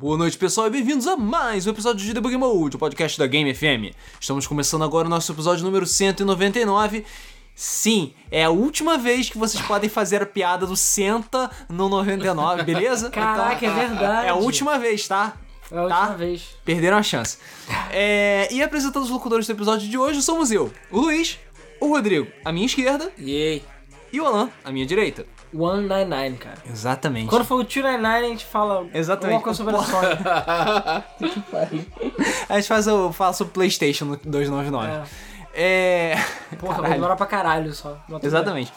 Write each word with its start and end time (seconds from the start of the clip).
Boa 0.00 0.16
noite, 0.16 0.38
pessoal, 0.38 0.68
e 0.68 0.70
bem-vindos 0.70 1.08
a 1.08 1.16
mais 1.16 1.66
um 1.66 1.70
episódio 1.70 2.06
de 2.06 2.14
Debug 2.14 2.36
Mode, 2.36 2.76
o 2.76 2.78
podcast 2.78 3.18
da 3.18 3.26
Game 3.26 3.52
FM. 3.52 3.92
Estamos 4.20 4.46
começando 4.46 4.84
agora 4.84 5.08
o 5.08 5.10
nosso 5.10 5.32
episódio 5.32 5.64
número 5.64 5.84
199. 5.84 7.04
Sim, 7.52 8.14
é 8.30 8.44
a 8.44 8.50
última 8.50 8.96
vez 8.96 9.28
que 9.28 9.36
vocês 9.36 9.60
podem 9.64 9.90
fazer 9.90 10.22
a 10.22 10.26
piada 10.26 10.64
do 10.68 10.76
senta 10.76 11.50
no 11.68 11.88
99, 11.88 12.62
beleza? 12.62 13.10
Caraca, 13.10 13.66
é 13.66 13.70
verdade. 13.74 14.26
É 14.28 14.30
a 14.30 14.36
última 14.36 14.78
vez, 14.78 15.08
tá? 15.08 15.36
É 15.68 15.76
a 15.76 15.82
última 15.82 16.06
tá? 16.06 16.14
vez. 16.14 16.42
Perderam 16.64 16.96
a 16.96 17.02
chance. 17.02 17.38
É, 17.90 18.46
e 18.52 18.62
apresentando 18.62 19.02
os 19.02 19.10
locutores 19.10 19.48
do 19.48 19.52
episódio 19.52 19.88
de 19.88 19.98
hoje 19.98 20.22
somos 20.22 20.52
eu, 20.52 20.72
o 20.92 21.00
Luiz, 21.00 21.40
o 21.80 21.88
Rodrigo, 21.88 22.28
à 22.44 22.52
minha 22.52 22.66
esquerda, 22.66 23.10
Yay. 23.18 23.64
e 24.12 24.20
o 24.20 24.26
Alan, 24.26 24.48
à 24.64 24.70
minha 24.70 24.86
direita. 24.86 25.26
199, 25.52 26.36
cara. 26.36 26.58
Exatamente. 26.68 27.28
Quando 27.28 27.44
for 27.44 27.60
o 27.60 27.64
299, 27.64 28.26
a 28.26 28.28
gente 28.28 28.44
fala 28.44 28.86
Exatamente. 28.92 29.34
alguma 29.34 29.42
coisa 29.42 29.56
sobre 29.56 29.76
a 29.76 29.82
Sony. 29.82 30.08
A 32.48 32.56
gente 32.56 32.68
faz 32.68 32.86
o, 32.86 33.12
fala 33.12 33.32
sobre 33.32 33.52
PlayStation 33.52 34.04
no 34.06 34.16
299. 34.16 35.08
É. 35.54 36.14
Porra, 36.58 36.74
vai 36.74 36.82
Caralho. 36.82 36.94
demorar 36.94 37.16
pra 37.16 37.26
caralho 37.26 37.72
só. 37.72 37.98
Exatamente. 38.22 38.72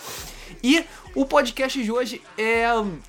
E 0.63 0.83
o 1.15 1.25
podcast 1.25 1.81
de 1.81 1.91
hoje 1.91 2.21
é, 2.37 2.63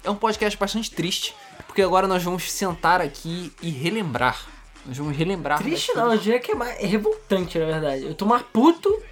é 0.05 0.11
um 0.11 0.15
podcast 0.15 0.59
bastante 0.59 0.91
triste, 0.91 1.35
porque 1.67 1.83
agora 1.83 2.07
nós 2.07 2.23
vamos 2.23 2.51
sentar 2.51 3.01
aqui 3.01 3.53
e 3.61 3.71
relembrar. 3.71 4.47
Nós 4.85 4.99
vamos 4.99 5.17
relembrar. 5.17 5.59
Triste 5.59 5.93
não, 5.95 6.13
eu 6.13 6.19
diria 6.19 6.41
que 6.41 6.53
é, 6.53 6.55
mais, 6.55 6.83
é 6.83 6.87
revoltante, 6.87 7.59
na 7.59 7.67
verdade. 7.67 8.05
Eu 8.05 8.15
tô 8.15 8.27
mais 8.27 8.43
puto 8.53 9.03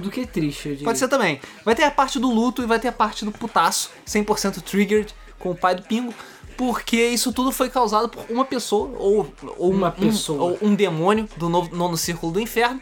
do 0.00 0.10
que 0.10 0.26
triste, 0.26 0.68
eu 0.68 0.72
diria. 0.72 0.84
Pode 0.84 0.98
ser 0.98 1.08
também. 1.08 1.40
Vai 1.64 1.74
ter 1.74 1.84
a 1.84 1.90
parte 1.90 2.18
do 2.18 2.30
luto 2.30 2.62
e 2.62 2.66
vai 2.66 2.78
ter 2.78 2.88
a 2.88 2.92
parte 2.92 3.24
do 3.24 3.32
putaço, 3.32 3.90
100% 4.06 4.62
triggered, 4.62 5.14
com 5.38 5.50
o 5.50 5.54
pai 5.54 5.74
do 5.74 5.82
Pingo, 5.82 6.14
porque 6.56 6.96
isso 6.96 7.32
tudo 7.32 7.52
foi 7.52 7.70
causado 7.70 8.08
por 8.08 8.24
uma 8.28 8.44
pessoa, 8.44 8.90
ou, 8.98 9.32
ou 9.56 9.70
Uma 9.70 9.88
um, 9.88 9.92
pessoa. 9.92 10.42
ou 10.42 10.58
um 10.60 10.74
demônio 10.74 11.28
do 11.36 11.48
novo, 11.48 11.74
nono 11.74 11.96
círculo 11.96 12.32
do 12.32 12.40
inferno, 12.40 12.80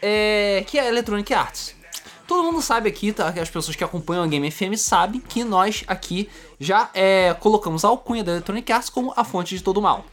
é, 0.00 0.64
que 0.66 0.78
é 0.78 0.82
a 0.82 0.88
Electronic 0.88 1.32
Arts. 1.32 1.76
Todo 2.26 2.42
mundo 2.44 2.62
sabe 2.62 2.88
aqui, 2.88 3.12
tá? 3.12 3.28
As 3.28 3.50
pessoas 3.50 3.76
que 3.76 3.84
acompanham 3.84 4.24
a 4.24 4.26
Game 4.26 4.50
FM 4.50 4.74
sabem 4.76 5.20
que 5.20 5.44
nós 5.44 5.84
aqui 5.86 6.28
já 6.58 6.88
é, 6.94 7.34
colocamos 7.34 7.84
a 7.84 7.88
alcunha 7.88 8.24
da 8.24 8.32
Electronic 8.32 8.72
Arts 8.72 8.88
como 8.88 9.12
a 9.16 9.22
fonte 9.22 9.56
de 9.56 9.62
todo 9.62 9.76
o 9.78 9.82
mal. 9.82 10.04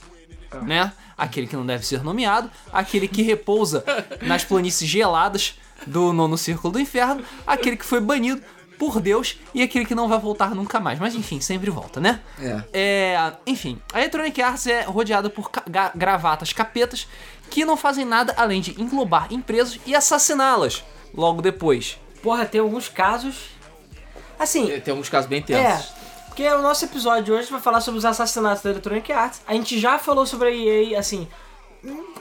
Né? 0.64 0.92
Aquele 1.18 1.48
que 1.48 1.56
não 1.56 1.66
deve 1.66 1.86
ser 1.86 2.04
nomeado, 2.04 2.50
aquele 2.74 3.08
que 3.08 3.22
repousa 3.22 3.84
nas 4.22 4.44
planícies 4.44 4.88
geladas 4.90 5.56
do 5.88 6.14
nono 6.14 6.38
círculo 6.38 6.74
do 6.74 6.80
inferno, 6.80 7.24
aquele 7.46 7.76
que 7.78 7.86
foi 7.86 8.00
banido 8.00 8.42
por 8.78 9.02
Deus 9.02 9.38
e 9.54 9.62
aquele 9.62 9.84
que 9.86 9.94
não 9.94 10.08
vai 10.08 10.18
voltar 10.20 10.56
nunca 10.56 10.80
mais. 10.80 11.00
Mas 11.00 11.14
enfim, 11.16 11.42
sempre 11.42 11.70
volta, 11.70 12.00
né? 12.00 12.22
É. 12.40 12.64
É, 12.74 13.34
enfim, 13.46 13.82
a 13.94 14.00
Electronic 14.00 14.42
Arts 14.42 14.68
é 14.68 14.82
rodeada 14.84 15.30
por 15.30 15.52
ca- 15.52 15.92
gravatas 15.94 16.54
capetas 16.54 17.06
que 17.50 17.66
não 17.66 17.76
fazem 17.76 18.06
nada 18.06 18.34
além 18.38 18.62
de 18.62 18.80
englobar 18.82 19.28
empresas 19.34 19.80
e 19.86 19.94
assassiná-las 19.96 20.84
logo 21.14 21.42
depois. 21.42 21.98
Porra, 22.24 22.46
tem 22.46 22.62
alguns 22.62 22.88
casos. 22.88 23.50
Assim, 24.38 24.68
Tem 24.80 24.92
alguns 24.92 25.10
casos 25.10 25.30
bem 25.30 25.40
é. 25.40 25.42
tensos. 25.44 25.92
Porque 26.28 26.48
o 26.48 26.62
nosso 26.62 26.86
episódio 26.86 27.24
de 27.26 27.32
hoje 27.34 27.52
vai 27.52 27.60
falar 27.60 27.82
sobre 27.82 27.98
os 27.98 28.06
assassinatos 28.06 28.64
da 28.64 28.70
Electronic 28.70 29.12
Arts. 29.12 29.42
A 29.46 29.54
gente 29.54 29.78
já 29.78 30.00
falou 30.00 30.26
sobre 30.26 30.48
a 30.48 30.52
EA, 30.52 30.98
assim. 31.00 31.28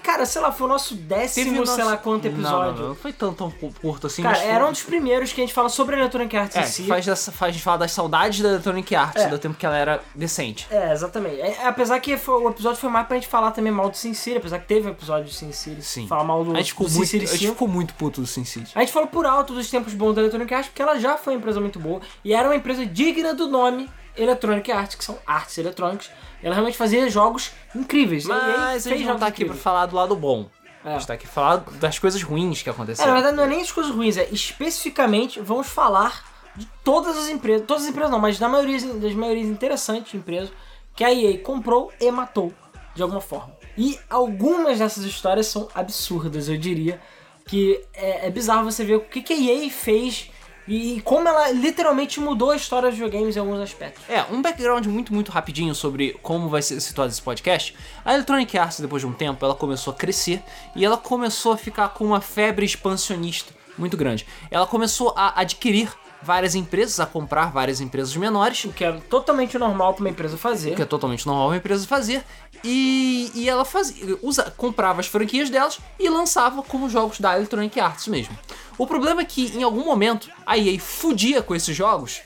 Cara, 0.03 0.25
sei 0.25 0.41
lá, 0.41 0.53
foi 0.53 0.67
o 0.67 0.71
nosso 0.71 0.95
décimo, 0.95 1.53
o 1.53 1.57
nosso- 1.57 1.75
sei 1.75 1.85
lá 1.85 1.97
quanto 1.97 2.27
episódio. 2.27 2.73
Não, 2.73 2.81
não, 2.83 2.89
não 2.91 2.95
foi 2.95 3.13
tão, 3.13 3.35
tão 3.35 3.51
cu- 3.51 3.73
curto 3.81 4.07
assim. 4.07 4.23
Cara, 4.23 4.37
mas 4.37 4.45
foi- 4.45 4.55
era 4.55 4.67
um 4.67 4.71
dos 4.71 4.83
primeiros 4.83 5.33
que 5.33 5.41
a 5.41 5.45
gente 5.45 5.53
fala 5.53 5.69
sobre 5.69 5.97
a 5.97 5.99
Electronic 5.99 6.37
Arts 6.37 6.57
É, 6.57 6.61
em 6.61 6.67
si. 6.67 6.87
faz, 6.87 7.05
dessa, 7.05 7.33
faz 7.33 7.51
a 7.51 7.53
gente 7.53 7.63
falar 7.65 7.77
das 7.79 7.93
saudades 7.93 8.41
da 8.41 8.51
Electronic 8.51 8.95
Arts, 8.95 9.23
É. 9.25 9.29
do 9.29 9.39
tempo 9.39 9.57
que 9.57 9.67
ela 9.67 9.77
era 9.77 10.01
decente. 10.15 10.67
É, 10.71 10.93
exatamente. 10.93 11.41
É, 11.41 11.67
apesar 11.67 11.99
que 12.01 12.17
foi- 12.17 12.41
o 12.43 12.49
episódio 12.49 12.79
foi 12.81 12.89
mais 12.89 13.07
pra 13.07 13.17
gente 13.17 13.27
falar 13.29 13.51
também 13.51 13.73
mal 13.73 13.91
do 13.91 13.97
Sin 13.97 14.15
City, 14.15 14.39
apesar 14.39 14.61
que 14.61 14.67
teve 14.67 14.87
um 14.87 14.91
episódio 14.93 15.25
do 15.25 15.33
Sin 15.33 15.51
City. 15.53 15.83
Sim. 15.83 16.07
Falar 16.07 16.25
mal 16.25 16.45
do, 16.45 16.53
A 16.55 16.59
gente 16.59 16.71
ficou, 16.73 16.87
do 16.87 16.91
Sin 16.91 16.97
muito, 16.99 17.11
City 17.11 17.25
a 17.25 17.29
gente 17.29 17.39
5. 17.41 17.53
ficou 17.53 17.69
muito 17.69 17.95
puto 17.95 18.21
do 18.21 18.27
Sin 18.27 18.45
City. 18.45 18.71
A 18.75 18.81
gente 18.81 18.93
falou 18.93 19.09
por 19.09 19.27
alto 19.27 19.53
dos 19.55 19.69
tempos 19.69 19.93
bons 19.93 20.15
da 20.15 20.21
Electronic 20.23 20.55
Arts, 20.55 20.69
porque 20.69 20.81
ela 20.83 20.99
já 20.99 21.17
foi 21.19 21.35
uma 21.35 21.39
empresa 21.39 21.61
muito 21.61 21.79
boa 21.79 22.01
e 22.25 22.33
era 22.33 22.49
uma 22.49 22.57
empresa 22.57 22.87
digna 22.87 23.35
do 23.35 23.49
nome 23.49 23.91
Electronic 24.17 24.71
Arts, 24.73 24.95
que 24.95 25.05
são 25.05 25.19
artes 25.27 25.59
eletrônicas. 25.59 26.11
Ela 26.43 26.55
realmente 26.55 26.77
fazia 26.77 27.09
jogos 27.11 27.51
incríveis. 27.75 28.25
Mas 28.25 28.87
a 28.87 28.91
gente 28.91 29.05
não 29.05 29.19
tá 29.19 29.27
aqui 29.27 29.45
pra 29.45 29.55
incríveis. 29.55 29.63
falar 29.63 29.87
do 29.87 29.97
lado 29.97 30.15
bom. 30.17 30.49
É. 30.85 30.91
A 30.91 30.93
gente 30.99 31.07
tá 31.09 31.15
aqui 31.15 31.25
pra 31.27 31.33
falar 31.35 31.57
das 31.81 31.99
coisas 31.99 32.23
ruins 32.23 32.63
que 32.63 32.69
É, 32.69 32.73
na 32.73 32.75
aconteceram. 32.77 33.13
verdade 33.13 33.37
não 33.37 33.45
é 33.45 33.47
nem 33.49 33.61
as 33.61 33.73
coisas 33.73 33.93
ruins, 33.93 34.17
é 34.17 34.29
especificamente 34.31 35.41
vamos 35.41 35.67
falar 35.67 36.25
de 36.55 36.67
todas 36.85 37.17
as 37.17 37.29
empresas, 37.29 37.67
todas 37.67 37.83
as 37.85 37.89
empresas 37.89 38.11
não, 38.11 38.19
mas 38.21 38.39
da 38.39 38.49
maioria, 38.49 38.79
das 38.95 39.13
maiorias 39.15 39.47
interessantes 39.49 40.15
empresas 40.15 40.51
que 40.95 41.05
a 41.05 41.13
EA 41.13 41.39
comprou 41.39 41.93
e 42.01 42.11
matou 42.11 42.53
de 42.95 43.03
alguma 43.03 43.21
forma. 43.21 43.57
E 43.77 43.99
algumas 44.11 44.79
dessas 44.79 45.05
histórias 45.05 45.47
são 45.47 45.69
absurdas, 45.75 46.49
eu 46.49 46.57
diria, 46.57 47.01
que 47.47 47.81
é, 47.95 48.27
é 48.27 48.31
bizarro 48.31 48.65
você 48.65 48.85
ver 48.85 48.97
o 48.97 49.01
que, 49.01 49.23
que 49.23 49.33
a 49.33 49.37
EA 49.37 49.71
fez 49.71 50.31
e 50.69 51.01
como 51.01 51.27
ela 51.27 51.51
literalmente 51.51 52.21
mudou 52.21 52.51
a 52.51 52.57
história 52.57 52.91
dos 52.91 52.99
videogames 52.99 53.37
em 53.37 53.41
alguns 53.41 53.61
aspectos. 53.61 54.03
É, 54.09 54.23
um 54.31 54.43
background 54.43 54.87
muito, 54.87 55.15
muito 55.15 55.33
rapidinho 55.33 55.75
sobre 55.75 56.19
como 56.23 56.49
vai 56.49 56.61
ser 56.61 56.79
situado 56.81 57.11
esse 57.11 57.23
podcast. 57.23 57.75
A 58.05 58.13
Electronic 58.13 58.57
Arts, 58.59 58.81
depois 58.81 59.01
de 59.01 59.07
um 59.07 59.13
tempo, 59.13 59.43
ela 59.45 59.55
começou 59.55 59.93
a 59.93 59.97
crescer 59.97 60.43
e 60.77 60.85
ela 60.85 60.99
começou 60.99 61.53
a 61.53 61.57
ficar 61.57 61.89
com 61.89 62.05
uma 62.05 62.21
febre 62.21 62.67
expansionista 62.67 63.53
muito 63.79 63.97
grande. 63.97 64.27
Ela 64.51 64.67
começou 64.67 65.15
a 65.17 65.41
adquirir 65.41 65.91
várias 66.23 66.55
empresas, 66.55 66.99
a 67.01 67.07
comprar 67.07 67.53
várias 67.53 67.81
empresas 67.81 68.15
menores, 68.17 68.65
O 68.65 68.73
que 68.73 68.85
é 68.85 68.93
totalmente 69.09 69.57
normal 69.59 69.95
para 69.95 70.03
uma 70.05 70.11
empresa 70.11 70.37
fazer. 70.37 70.73
o 70.73 70.77
que 70.77 70.83
é 70.83 70.87
totalmente 70.87 71.27
normal 71.27 71.49
uma 71.49 71.57
empresa 71.57 71.87
fazer, 71.87 72.25
e, 72.65 73.31
e 73.35 73.49
ela 73.49 73.65
fazia, 73.65 74.19
usa, 74.23 74.53
comprava 74.57 75.01
as 75.01 75.07
franquias 75.07 75.49
delas 75.49 75.79
e 75.99 76.09
lançava 76.09 76.63
como 76.63 76.89
jogos 76.89 77.21
da 77.21 77.37
Electronic 77.37 77.79
Arts 77.79 78.09
mesmo. 78.09 78.37
O 78.77 78.87
problema 78.87 79.21
é 79.21 79.25
que 79.25 79.47
em 79.57 79.63
algum 79.63 79.85
momento 79.85 80.29
a 80.47 80.59
EA 80.59 80.79
fudia 80.81 81.43
com 81.43 81.55
esses 81.55 81.77
jogos, 81.77 82.21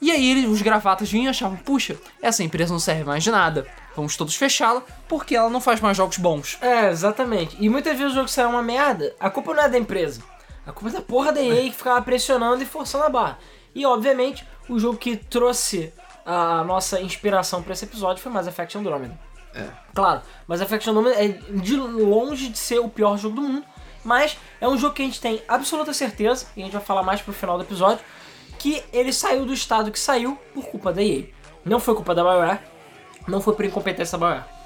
e 0.00 0.10
aí 0.12 0.30
eles, 0.30 0.48
os 0.48 0.62
gravatas 0.62 1.10
vinham 1.10 1.26
e 1.26 1.28
achavam, 1.28 1.56
puxa, 1.56 1.96
essa 2.22 2.44
empresa 2.44 2.72
não 2.72 2.78
serve 2.78 3.04
mais 3.04 3.24
de 3.24 3.30
nada, 3.30 3.66
vamos 3.96 4.16
todos 4.16 4.36
fechá-la, 4.36 4.82
porque 5.08 5.34
ela 5.34 5.50
não 5.50 5.60
faz 5.60 5.80
mais 5.80 5.96
jogos 5.96 6.18
bons. 6.18 6.56
É, 6.60 6.90
exatamente. 6.90 7.56
E 7.58 7.68
muitas 7.68 7.96
vezes 7.96 8.12
o 8.12 8.14
jogo 8.14 8.28
saiu 8.28 8.50
uma 8.50 8.62
merda, 8.62 9.14
a 9.18 9.28
culpa 9.28 9.52
não 9.54 9.62
é 9.62 9.68
da 9.68 9.78
empresa. 9.78 10.20
A 10.68 10.72
culpa 10.72 10.90
é 10.90 10.92
da 10.92 11.00
porra 11.00 11.32
da 11.32 11.40
EA 11.40 11.62
que 11.70 11.76
ficava 11.76 12.02
pressionando 12.02 12.62
e 12.62 12.66
forçando 12.66 13.04
a 13.04 13.08
barra. 13.08 13.38
E 13.74 13.86
obviamente, 13.86 14.46
o 14.68 14.78
jogo 14.78 14.98
que 14.98 15.16
trouxe 15.16 15.94
a 16.26 16.62
nossa 16.62 17.00
inspiração 17.00 17.62
pra 17.62 17.72
esse 17.72 17.86
episódio 17.86 18.22
foi 18.22 18.30
Mass 18.30 18.46
Effect 18.46 18.76
Andromeda. 18.76 19.18
É. 19.54 19.66
Claro, 19.94 20.20
Mass 20.46 20.60
Effect 20.60 20.90
Andromeda 20.90 21.24
é 21.24 21.28
de 21.28 21.74
longe 21.74 22.50
de 22.50 22.58
ser 22.58 22.80
o 22.80 22.88
pior 22.90 23.16
jogo 23.16 23.36
do 23.36 23.42
mundo, 23.42 23.64
mas 24.04 24.36
é 24.60 24.68
um 24.68 24.76
jogo 24.76 24.94
que 24.94 25.00
a 25.00 25.06
gente 25.06 25.22
tem 25.22 25.42
absoluta 25.48 25.94
certeza, 25.94 26.46
e 26.54 26.60
a 26.60 26.64
gente 26.66 26.74
vai 26.74 26.82
falar 26.82 27.02
mais 27.02 27.22
pro 27.22 27.32
final 27.32 27.56
do 27.56 27.64
episódio, 27.64 28.04
que 28.58 28.84
ele 28.92 29.10
saiu 29.10 29.46
do 29.46 29.54
estado 29.54 29.90
que 29.90 29.98
saiu 29.98 30.38
por 30.52 30.66
culpa 30.66 30.92
da 30.92 31.02
EA. 31.02 31.24
Não 31.64 31.80
foi 31.80 31.94
culpa 31.94 32.14
da 32.14 32.22
BioWare, 32.22 32.60
não 33.26 33.40
foi 33.40 33.54
por 33.54 33.64
incompetência 33.64 34.18
da 34.18 34.26
BioWare. 34.26 34.57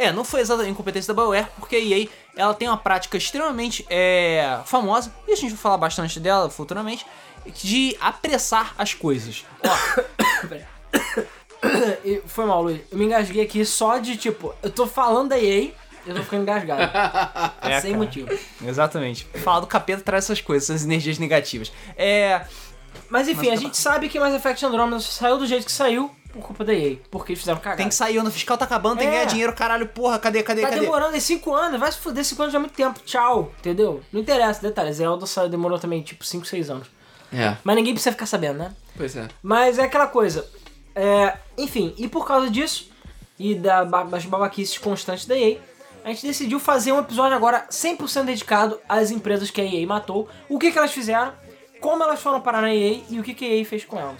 É, 0.00 0.10
não 0.10 0.24
foi 0.24 0.40
exatamente 0.40 0.72
incompetência 0.72 1.12
da 1.12 1.20
BioWare, 1.20 1.46
porque 1.58 1.76
a 1.76 1.78
EA 1.78 2.08
ela 2.34 2.54
tem 2.54 2.66
uma 2.66 2.78
prática 2.78 3.18
extremamente 3.18 3.84
é, 3.90 4.58
famosa, 4.64 5.12
e 5.28 5.32
a 5.32 5.36
gente 5.36 5.50
vai 5.50 5.58
falar 5.58 5.76
bastante 5.76 6.18
dela 6.18 6.48
futuramente, 6.48 7.04
de 7.54 7.94
apressar 8.00 8.74
as 8.78 8.94
coisas. 8.94 9.44
E 12.02 12.22
foi 12.26 12.46
mal, 12.46 12.62
Luiz. 12.62 12.80
Eu 12.90 12.96
me 12.96 13.04
engasguei 13.04 13.42
aqui 13.42 13.62
só 13.66 13.98
de 13.98 14.16
tipo, 14.16 14.54
eu 14.62 14.70
tô 14.70 14.86
falando 14.86 15.28
da 15.28 15.38
EA, 15.38 15.72
eu 16.06 16.14
tô 16.14 16.22
ficando 16.22 16.42
engasgado. 16.42 16.90
É, 17.60 17.78
sem 17.82 17.92
cara. 17.92 18.02
motivo. 18.02 18.28
Exatamente. 18.66 19.26
Falar 19.44 19.60
do 19.60 19.66
capeta 19.66 20.00
traz 20.02 20.24
essas 20.24 20.40
coisas, 20.40 20.70
essas 20.70 20.84
energias 20.84 21.18
negativas. 21.18 21.70
É. 21.94 22.46
Mas 23.10 23.28
enfim, 23.28 23.50
Mas 23.50 23.58
a 23.58 23.62
gente 23.62 23.76
sabe 23.76 24.08
que 24.08 24.18
Mass 24.18 24.34
Effect 24.34 24.64
Andromeda 24.64 24.98
saiu 25.00 25.36
do 25.36 25.46
jeito 25.46 25.66
que 25.66 25.72
saiu 25.72 26.10
por 26.32 26.42
culpa 26.42 26.64
da 26.64 26.72
EA. 26.74 26.96
Porque 27.10 27.32
eles 27.32 27.40
fizeram 27.40 27.58
cagada. 27.60 27.76
Tem 27.78 27.88
que 27.88 27.94
sair, 27.94 28.16
o 28.18 28.20
ano 28.20 28.30
fiscal 28.30 28.56
tá 28.58 28.64
acabando, 28.64 28.98
tem 28.98 29.08
que 29.08 29.14
É. 29.14 29.18
ganhar 29.18 29.28
dinheiro, 29.28 29.52
caralho, 29.52 29.86
porra, 29.88 30.18
cadê, 30.18 30.42
cadê, 30.42 30.62
Tá 30.62 30.68
cadê? 30.70 30.80
demorando 30.80 31.16
em 31.16 31.20
5 31.20 31.52
anos, 31.54 31.78
vai 31.80 31.90
se 31.90 31.98
fuder 31.98 32.24
5 32.24 32.40
anos 32.42 32.52
já 32.52 32.58
é 32.58 32.60
muito 32.60 32.74
tempo. 32.74 33.00
Tchau, 33.04 33.52
entendeu? 33.58 34.00
Não 34.12 34.20
interessa, 34.20 34.60
detalhe. 34.62 34.92
Zelda 34.92 35.26
saiu, 35.26 35.48
demorou 35.48 35.78
também 35.78 36.02
tipo 36.02 36.24
5, 36.24 36.46
6 36.46 36.70
anos. 36.70 36.88
É, 37.32 37.56
Mas 37.62 37.76
ninguém 37.76 37.92
precisa 37.94 38.10
ficar 38.12 38.26
sabendo, 38.26 38.58
né? 38.58 38.72
pois 38.96 39.14
é. 39.16 39.28
Mas 39.42 39.78
é 39.78 39.84
aquela 39.84 40.06
coisa. 40.08 40.44
É, 40.94 41.36
enfim, 41.56 41.94
e 41.96 42.08
por 42.08 42.26
causa 42.26 42.50
disso, 42.50 42.90
e 43.38 43.54
da, 43.54 43.84
das 43.84 44.24
babaquices 44.24 44.76
constantes 44.78 45.26
da 45.26 45.36
EA, 45.38 45.58
a 46.04 46.08
gente 46.08 46.26
decidiu 46.26 46.58
fazer 46.58 46.92
um 46.92 46.98
episódio 46.98 47.36
agora 47.36 47.66
100% 47.70 48.24
dedicado 48.24 48.80
às 48.88 49.10
empresas 49.10 49.50
que 49.50 49.60
a 49.60 49.64
EA 49.64 49.86
matou, 49.86 50.28
o 50.48 50.58
que, 50.58 50.72
que 50.72 50.78
elas 50.78 50.90
fizeram, 50.92 51.32
como 51.80 52.02
elas 52.02 52.20
foram 52.20 52.40
parar 52.40 52.62
na 52.62 52.74
EA 52.74 53.00
e 53.08 53.20
o 53.20 53.22
que, 53.22 53.32
que 53.32 53.44
a 53.44 53.54
EA 53.54 53.64
fez 53.64 53.84
com 53.84 53.98
elas. 53.98 54.16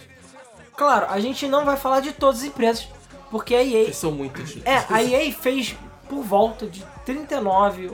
Claro, 0.81 1.05
a 1.09 1.19
gente 1.19 1.47
não 1.47 1.63
vai 1.63 1.77
falar 1.77 1.99
de 1.99 2.11
todas 2.11 2.39
as 2.41 2.45
empresas, 2.47 2.87
porque 3.29 3.53
a 3.53 3.63
EA 3.63 3.93
são 3.93 4.11
muitos. 4.11 4.57
é, 4.65 4.83
a 4.89 5.03
EA 5.03 5.31
fez 5.31 5.75
por 6.09 6.23
volta 6.23 6.65
de 6.65 6.83
39 7.05 7.91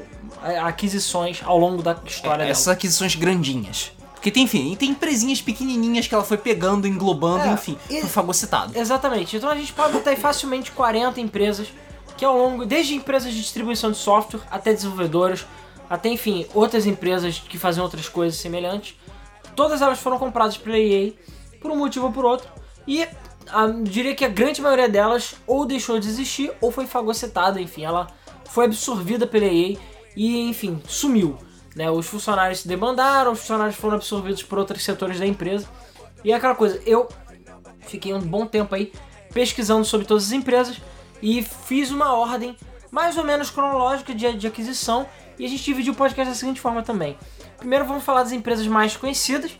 aquisições 0.63 1.41
ao 1.43 1.57
longo 1.57 1.83
da 1.83 1.97
história 2.05 2.43
É, 2.43 2.49
Essas 2.49 2.65
dela. 2.65 2.73
aquisições 2.75 3.15
grandinhas. 3.15 3.91
Porque 4.13 4.31
tem, 4.31 4.43
enfim, 4.43 4.71
e 4.71 4.75
tem 4.77 4.89
empresinhas 4.91 5.41
pequenininhas 5.41 6.07
que 6.07 6.15
ela 6.15 6.23
foi 6.23 6.37
pegando, 6.37 6.87
englobando, 6.87 7.43
É, 7.43 7.51
enfim, 7.51 7.77
e- 7.89 7.99
foi 7.99 8.09
fagocitado. 8.09 8.77
Exatamente. 8.77 9.35
Então 9.35 9.49
a 9.49 9.55
gente 9.55 9.73
pode 9.73 9.91
botar 9.93 10.11
aí 10.11 10.15
facilmente 10.15 10.71
40 10.71 11.19
empresas 11.19 11.67
que 12.15 12.23
ao 12.23 12.35
longo, 12.37 12.65
desde 12.65 12.95
empresas 12.95 13.33
de 13.33 13.41
distribuição 13.41 13.91
de 13.91 13.97
software 13.97 14.39
até 14.49 14.73
desenvolvedoras, 14.73 15.45
até 15.89 16.09
enfim, 16.09 16.47
outras 16.53 16.85
empresas 16.87 17.37
que 17.39 17.57
faziam 17.57 17.83
outras 17.83 18.09
coisas 18.09 18.39
semelhantes, 18.39 18.95
todas 19.57 19.81
elas 19.81 19.99
foram 19.99 20.17
compradas 20.17 20.57
pela 20.57 20.77
EA 20.79 21.11
por 21.61 21.69
um 21.69 21.75
motivo 21.75 22.05
ou 22.07 22.11
por 22.11 22.23
outro. 22.25 22.47
E 22.87 23.05
a, 23.49 23.67
diria 23.83 24.15
que 24.15 24.25
a 24.25 24.29
grande 24.29 24.61
maioria 24.61 24.87
delas 24.87 25.35
ou 25.45 25.65
deixou 25.65 25.99
de 25.99 26.07
existir 26.07 26.51
ou 26.61 26.71
foi 26.71 26.87
fagocetada, 26.87 27.59
enfim, 27.61 27.83
ela 27.83 28.07
foi 28.45 28.65
absorvida 28.65 29.27
pela 29.27 29.45
EA 29.45 29.77
e, 30.15 30.49
enfim, 30.49 30.81
sumiu. 30.87 31.37
Né? 31.75 31.91
Os 31.91 32.07
funcionários 32.07 32.61
se 32.61 32.67
demandaram, 32.67 33.33
os 33.33 33.39
funcionários 33.39 33.75
foram 33.75 33.97
absorvidos 33.97 34.41
por 34.41 34.57
outros 34.57 34.83
setores 34.83 35.19
da 35.19 35.27
empresa. 35.27 35.67
E 36.23 36.31
é 36.31 36.35
aquela 36.35 36.55
coisa, 36.55 36.81
eu 36.85 37.07
fiquei 37.81 38.13
um 38.13 38.19
bom 38.19 38.45
tempo 38.45 38.73
aí 38.73 38.91
pesquisando 39.33 39.85
sobre 39.85 40.07
todas 40.07 40.25
as 40.25 40.31
empresas 40.31 40.81
e 41.21 41.43
fiz 41.43 41.91
uma 41.91 42.13
ordem 42.13 42.55
mais 42.89 43.17
ou 43.17 43.23
menos 43.23 43.49
cronológica 43.49 44.15
de, 44.15 44.33
de 44.33 44.47
aquisição 44.47 45.07
e 45.37 45.45
a 45.45 45.47
gente 45.47 45.63
dividiu 45.63 45.93
o 45.93 45.95
podcast 45.95 46.33
da 46.33 46.35
seguinte 46.35 46.59
forma 46.59 46.81
também. 46.81 47.17
Primeiro 47.57 47.85
vamos 47.85 48.03
falar 48.03 48.23
das 48.23 48.31
empresas 48.31 48.65
mais 48.65 48.95
conhecidas, 48.95 49.51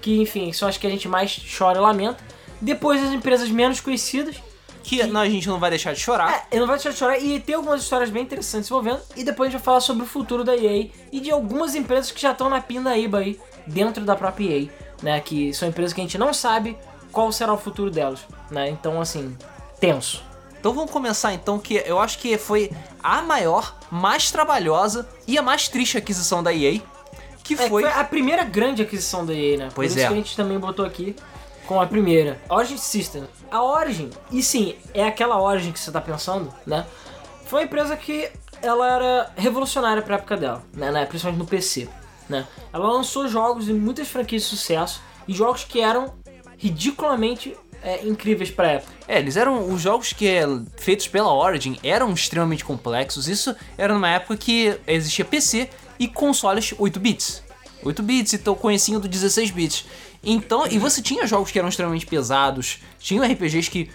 que 0.00 0.20
enfim, 0.20 0.52
são 0.52 0.68
as 0.68 0.76
que 0.76 0.86
a 0.86 0.90
gente 0.90 1.06
mais 1.06 1.40
chora 1.56 1.78
e 1.78 1.80
lamenta. 1.80 2.22
Depois 2.60 3.02
as 3.02 3.10
empresas 3.12 3.48
menos 3.50 3.80
conhecidas, 3.80 4.36
Que 4.82 5.02
não, 5.06 5.20
a 5.20 5.28
gente 5.28 5.46
não 5.48 5.58
vai 5.58 5.70
deixar 5.70 5.92
de 5.92 6.00
chorar. 6.00 6.46
é, 6.50 6.58
não 6.58 6.66
vou 6.66 6.74
deixar 6.74 6.90
de 6.90 6.96
chorar 6.96 7.18
e 7.18 7.38
tem 7.38 7.54
algumas 7.54 7.82
histórias 7.82 8.08
bem 8.10 8.22
interessantes 8.22 8.70
envolvendo. 8.70 9.00
E 9.16 9.22
depois 9.24 9.48
a 9.48 9.50
gente 9.50 9.60
vai 9.60 9.64
falar 9.64 9.80
sobre 9.80 10.02
o 10.04 10.06
futuro 10.06 10.42
da 10.42 10.56
EA 10.56 10.88
e 11.12 11.20
de 11.20 11.30
algumas 11.30 11.74
empresas 11.74 12.10
que 12.10 12.20
já 12.20 12.32
estão 12.32 12.48
na 12.48 12.60
pindaíba 12.60 13.18
aí, 13.18 13.38
dentro 13.66 14.04
da 14.04 14.16
própria 14.16 14.44
EA, 14.62 14.68
né? 15.02 15.20
Que 15.20 15.52
são 15.52 15.68
empresas 15.68 15.92
que 15.92 16.00
a 16.00 16.04
gente 16.04 16.16
não 16.18 16.32
sabe 16.32 16.76
qual 17.12 17.30
será 17.30 17.52
o 17.52 17.58
futuro 17.58 17.90
delas, 17.90 18.20
né? 18.50 18.70
Então, 18.70 19.00
assim, 19.00 19.36
tenso. 19.78 20.22
Então 20.58 20.72
vamos 20.74 20.90
começar 20.90 21.32
então, 21.32 21.58
que 21.58 21.74
eu 21.86 21.98
acho 21.98 22.18
que 22.18 22.36
foi 22.38 22.70
a 23.02 23.22
maior, 23.22 23.74
mais 23.90 24.30
trabalhosa 24.30 25.08
e 25.26 25.38
a 25.38 25.42
mais 25.42 25.68
triste 25.68 25.96
aquisição 25.98 26.42
da 26.42 26.52
EA. 26.54 26.80
Que 27.42 27.54
É, 27.54 27.68
foi. 27.68 27.82
foi 27.82 27.92
a 27.92 28.04
primeira 28.04 28.44
grande 28.44 28.80
aquisição 28.82 29.24
da 29.26 29.34
EA, 29.34 29.56
né? 29.56 29.64
Por 29.66 29.74
Pois 29.76 29.90
isso 29.92 30.00
é. 30.00 30.06
que 30.06 30.12
a 30.12 30.16
gente 30.16 30.36
também 30.36 30.58
botou 30.58 30.84
aqui 30.84 31.16
com 31.70 31.80
a 31.80 31.86
primeira. 31.86 32.40
Origin 32.48 32.76
System. 32.76 33.22
A 33.48 33.62
Origin, 33.62 34.10
e 34.32 34.42
sim, 34.42 34.74
é 34.92 35.04
aquela 35.04 35.40
Origin 35.40 35.70
que 35.70 35.78
você 35.78 35.92
tá 35.92 36.00
pensando, 36.00 36.52
né? 36.66 36.84
Foi 37.46 37.60
uma 37.60 37.66
empresa 37.66 37.96
que 37.96 38.28
ela 38.60 38.92
era 38.92 39.30
revolucionária 39.36 40.02
pra 40.02 40.16
época 40.16 40.36
dela, 40.36 40.64
né? 40.74 41.06
Principalmente 41.06 41.38
no 41.38 41.46
PC, 41.46 41.88
né? 42.28 42.44
Ela 42.72 42.90
lançou 42.90 43.28
jogos 43.28 43.68
e 43.68 43.72
muitas 43.72 44.08
franquias 44.08 44.42
de 44.42 44.48
sucesso 44.48 45.00
e 45.28 45.32
jogos 45.32 45.62
que 45.62 45.80
eram 45.80 46.12
ridiculamente 46.58 47.56
é, 47.84 48.04
incríveis 48.04 48.50
pra 48.50 48.72
época. 48.72 48.92
É, 49.06 49.20
eles 49.20 49.36
eram. 49.36 49.72
Os 49.72 49.80
jogos 49.80 50.12
que 50.12 50.26
é, 50.26 50.42
feitos 50.76 51.06
pela 51.06 51.32
Origin 51.32 51.78
eram 51.84 52.12
extremamente 52.12 52.64
complexos. 52.64 53.28
Isso 53.28 53.54
era 53.78 53.94
numa 53.94 54.08
época 54.08 54.36
que 54.36 54.76
existia 54.88 55.24
PC 55.24 55.70
e 56.00 56.08
consoles 56.08 56.74
8 56.76 56.98
bits. 56.98 57.44
8 57.82 58.02
bits 58.02 58.34
então 58.34 58.54
do 59.00 59.08
16 59.08 59.50
bits. 59.52 59.86
Então, 60.22 60.66
e 60.66 60.78
você 60.78 61.00
tinha 61.00 61.26
jogos 61.26 61.50
que 61.50 61.58
eram 61.58 61.68
extremamente 61.68 62.06
pesados, 62.06 62.78
tinha 62.98 63.24
RPGs 63.26 63.70
que 63.70 63.90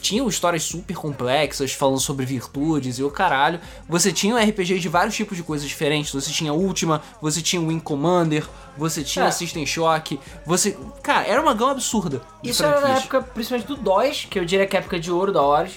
tinham 0.00 0.28
histórias 0.28 0.62
super 0.62 0.96
complexas, 0.96 1.72
falando 1.72 2.00
sobre 2.00 2.24
virtudes 2.24 2.98
e 2.98 3.02
o 3.02 3.10
caralho. 3.10 3.60
Você 3.88 4.12
tinha 4.12 4.38
RPGs 4.38 4.80
de 4.80 4.88
vários 4.88 5.14
tipos 5.14 5.36
de 5.36 5.42
coisas 5.42 5.68
diferentes. 5.68 6.12
Você 6.12 6.30
tinha 6.30 6.52
Ultima, 6.52 7.02
você 7.20 7.42
tinha 7.42 7.60
Wing 7.60 7.80
Commander, 7.80 8.46
você 8.76 9.02
tinha 9.02 9.26
É. 9.26 9.30
System 9.30 9.66
Shock. 9.66 10.18
Você. 10.46 10.76
Cara, 11.02 11.26
era 11.26 11.40
uma 11.40 11.54
gama 11.54 11.72
absurda. 11.72 12.22
Isso 12.42 12.64
era 12.64 12.80
na 12.80 12.96
época, 12.96 13.20
principalmente 13.22 13.66
do 13.66 13.76
DOS, 13.76 14.26
que 14.30 14.38
eu 14.38 14.44
diria 14.44 14.66
que 14.66 14.76
é 14.76 14.78
a 14.78 14.82
época 14.82 14.98
de 14.98 15.10
ouro 15.10 15.32
da 15.32 15.42
Origin. 15.42 15.76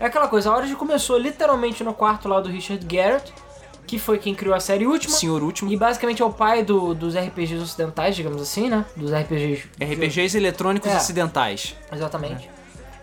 É 0.00 0.06
aquela 0.06 0.28
coisa, 0.28 0.50
a 0.50 0.56
Origin 0.56 0.74
começou 0.74 1.16
literalmente 1.16 1.82
no 1.84 1.94
quarto 1.94 2.28
lá 2.28 2.40
do 2.40 2.48
Richard 2.48 2.84
Garrett, 2.84 3.32
que 3.86 3.98
foi 3.98 4.18
quem 4.18 4.34
criou 4.34 4.54
a 4.54 4.60
série 4.60 4.86
Última. 4.86 5.14
Senhor 5.14 5.42
Último. 5.42 5.70
E 5.72 5.76
basicamente 5.76 6.22
é 6.22 6.24
o 6.24 6.32
pai 6.32 6.62
do- 6.64 6.94
dos 6.94 7.14
RPGs 7.14 7.62
ocidentais, 7.62 8.16
digamos 8.16 8.40
assim, 8.40 8.68
né? 8.68 8.84
Dos 8.96 9.12
RPGs. 9.12 9.68
RPGs 9.80 10.36
eletrônicos 10.36 10.90
É. 10.90 10.96
ocidentais. 10.96 11.74
Exatamente. 11.92 12.48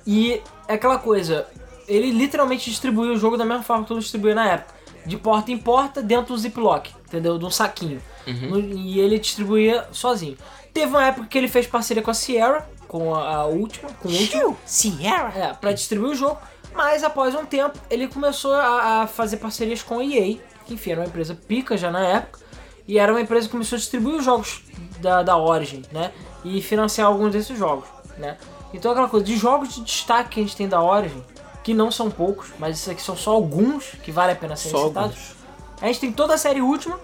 E 0.06 0.42
é 0.68 0.74
aquela 0.74 0.98
coisa, 0.98 1.48
ele 1.88 2.12
literalmente 2.12 2.70
distribuiu 2.70 3.14
o 3.14 3.18
jogo 3.18 3.38
da 3.38 3.46
mesma 3.46 3.64
forma 3.64 3.86
que 3.86 3.94
eu 3.94 4.00
distribuía 4.00 4.36
na 4.36 4.48
época. 4.48 4.74
De 5.06 5.18
porta 5.18 5.52
em 5.52 5.58
porta, 5.58 6.02
dentro 6.02 6.34
do 6.34 6.38
Ziploc, 6.40 6.88
entendeu? 7.08 7.38
De 7.38 7.46
um 7.46 7.50
saquinho. 7.50 8.02
No- 8.28 8.60
e 8.60 9.00
ele 9.00 9.18
distribuía 9.18 9.88
sozinho. 9.92 10.38
Teve 10.74 10.88
uma 10.92 11.06
época 11.08 11.28
que 11.28 11.38
ele 11.38 11.48
fez 11.48 11.66
parceria 11.68 12.04
com 12.04 12.12
a 12.12 12.14
Sierra, 12.14 12.70
com 12.88 13.16
a, 13.16 13.36
a 13.38 13.46
última, 13.46 13.90
com 13.94 14.08
o 14.08 14.12
último. 14.12 14.58
Sierra. 14.66 15.34
É, 15.36 15.54
pra 15.54 15.72
distribuir 15.72 16.12
o 16.12 16.16
jogo. 16.16 16.38
Mas 16.74 17.04
após 17.04 17.34
um 17.36 17.46
tempo, 17.46 17.78
ele 17.90 18.08
começou 18.08 18.54
a, 18.54 19.02
a 19.02 19.08
fazer 19.08 19.38
parcerias 19.38 19.82
com 19.84 20.00
a 20.00 20.06
EA, 20.06 20.38
enfim, 20.74 20.92
era 20.92 21.02
uma 21.02 21.08
empresa 21.08 21.36
pica 21.36 21.78
já 21.78 21.92
na 21.92 22.06
época. 22.06 22.40
E 22.88 22.98
era 22.98 23.12
uma 23.12 23.22
empresa 23.22 23.46
que 23.46 23.52
começou 23.52 23.76
a 23.76 23.80
distribuir 23.80 24.16
os 24.16 24.26
jogos 24.26 24.64
da, 25.00 25.24
da 25.24 25.38
Origin, 25.38 25.84
né? 25.92 26.12
E 26.44 26.62
financiar 26.62 27.08
alguns 27.08 27.32
desses 27.32 27.58
jogos, 27.58 27.88
né? 28.18 28.38
Então 28.74 28.92
aquela 28.92 29.08
coisa, 29.08 29.26
de 29.26 29.38
jogos 29.38 29.76
de 29.76 29.82
destaque 29.82 30.32
que 30.32 30.40
a 30.40 30.44
gente 30.44 30.56
tem 30.56 30.68
da 30.68 30.82
Origin, 30.82 31.24
que 31.64 31.74
não 31.74 31.92
são 31.92 32.10
poucos, 32.10 32.50
mas 32.58 32.78
esses 32.78 32.90
aqui 32.90 33.02
são 33.02 33.16
só 33.16 33.32
alguns 33.32 33.92
que 34.04 34.12
vale 34.12 34.32
a 34.32 34.36
pena 34.36 34.56
serem 34.56 34.78
Só 34.78 34.88
citados. 34.88 35.10
alguns. 35.12 35.36
A 35.82 35.88
gente 35.88 36.00
tem 36.00 36.12
toda 36.12 36.34
a 36.34 36.38
série 36.38 36.62
última, 36.62 37.00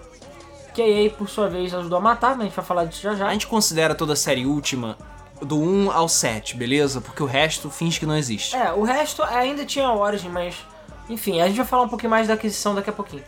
que 0.74 0.82
a 0.82 0.88
EA, 0.88 1.10
por 1.10 1.28
sua 1.28 1.48
vez, 1.48 1.72
ajudou 1.74 1.98
a 1.98 2.00
matar, 2.00 2.30
mas 2.30 2.40
a 2.40 2.44
gente 2.44 2.54
vai 2.56 2.64
falar 2.64 2.84
disso 2.84 3.02
já 3.02 3.14
já. 3.14 3.28
A 3.28 3.32
gente 3.32 3.46
considera 3.46 3.94
toda 3.94 4.12
a 4.12 4.16
série 4.16 4.46
última 4.46 4.96
do 5.40 5.58
1 5.58 5.90
ao 5.90 6.08
7, 6.08 6.56
beleza? 6.56 7.00
Porque 7.00 7.22
o 7.22 7.26
resto 7.26 7.70
finge 7.70 7.98
que 7.98 8.06
não 8.06 8.16
existe. 8.16 8.56
É, 8.56 8.72
o 8.72 8.82
resto 8.82 9.22
ainda 9.22 9.64
tinha 9.64 9.86
a 9.86 9.94
Origin, 9.94 10.28
mas. 10.28 10.56
Enfim, 11.08 11.40
a 11.40 11.46
gente 11.46 11.56
vai 11.56 11.66
falar 11.66 11.84
um 11.84 11.88
pouquinho 11.88 12.10
mais 12.10 12.28
da 12.28 12.34
aquisição 12.34 12.74
daqui 12.74 12.90
a 12.90 12.92
pouquinho. 12.92 13.24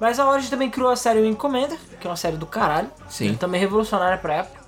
Mas 0.00 0.18
a 0.20 0.28
Origin 0.28 0.50
também 0.50 0.70
criou 0.70 0.90
a 0.90 0.96
série 0.96 1.20
Wing 1.20 1.36
Commander, 1.36 1.78
que 2.00 2.06
é 2.06 2.10
uma 2.10 2.16
série 2.16 2.36
do 2.36 2.46
caralho. 2.46 2.90
Sim. 3.08 3.34
Também 3.34 3.60
revolucionária 3.60 4.18
pra 4.18 4.34
época. 4.34 4.60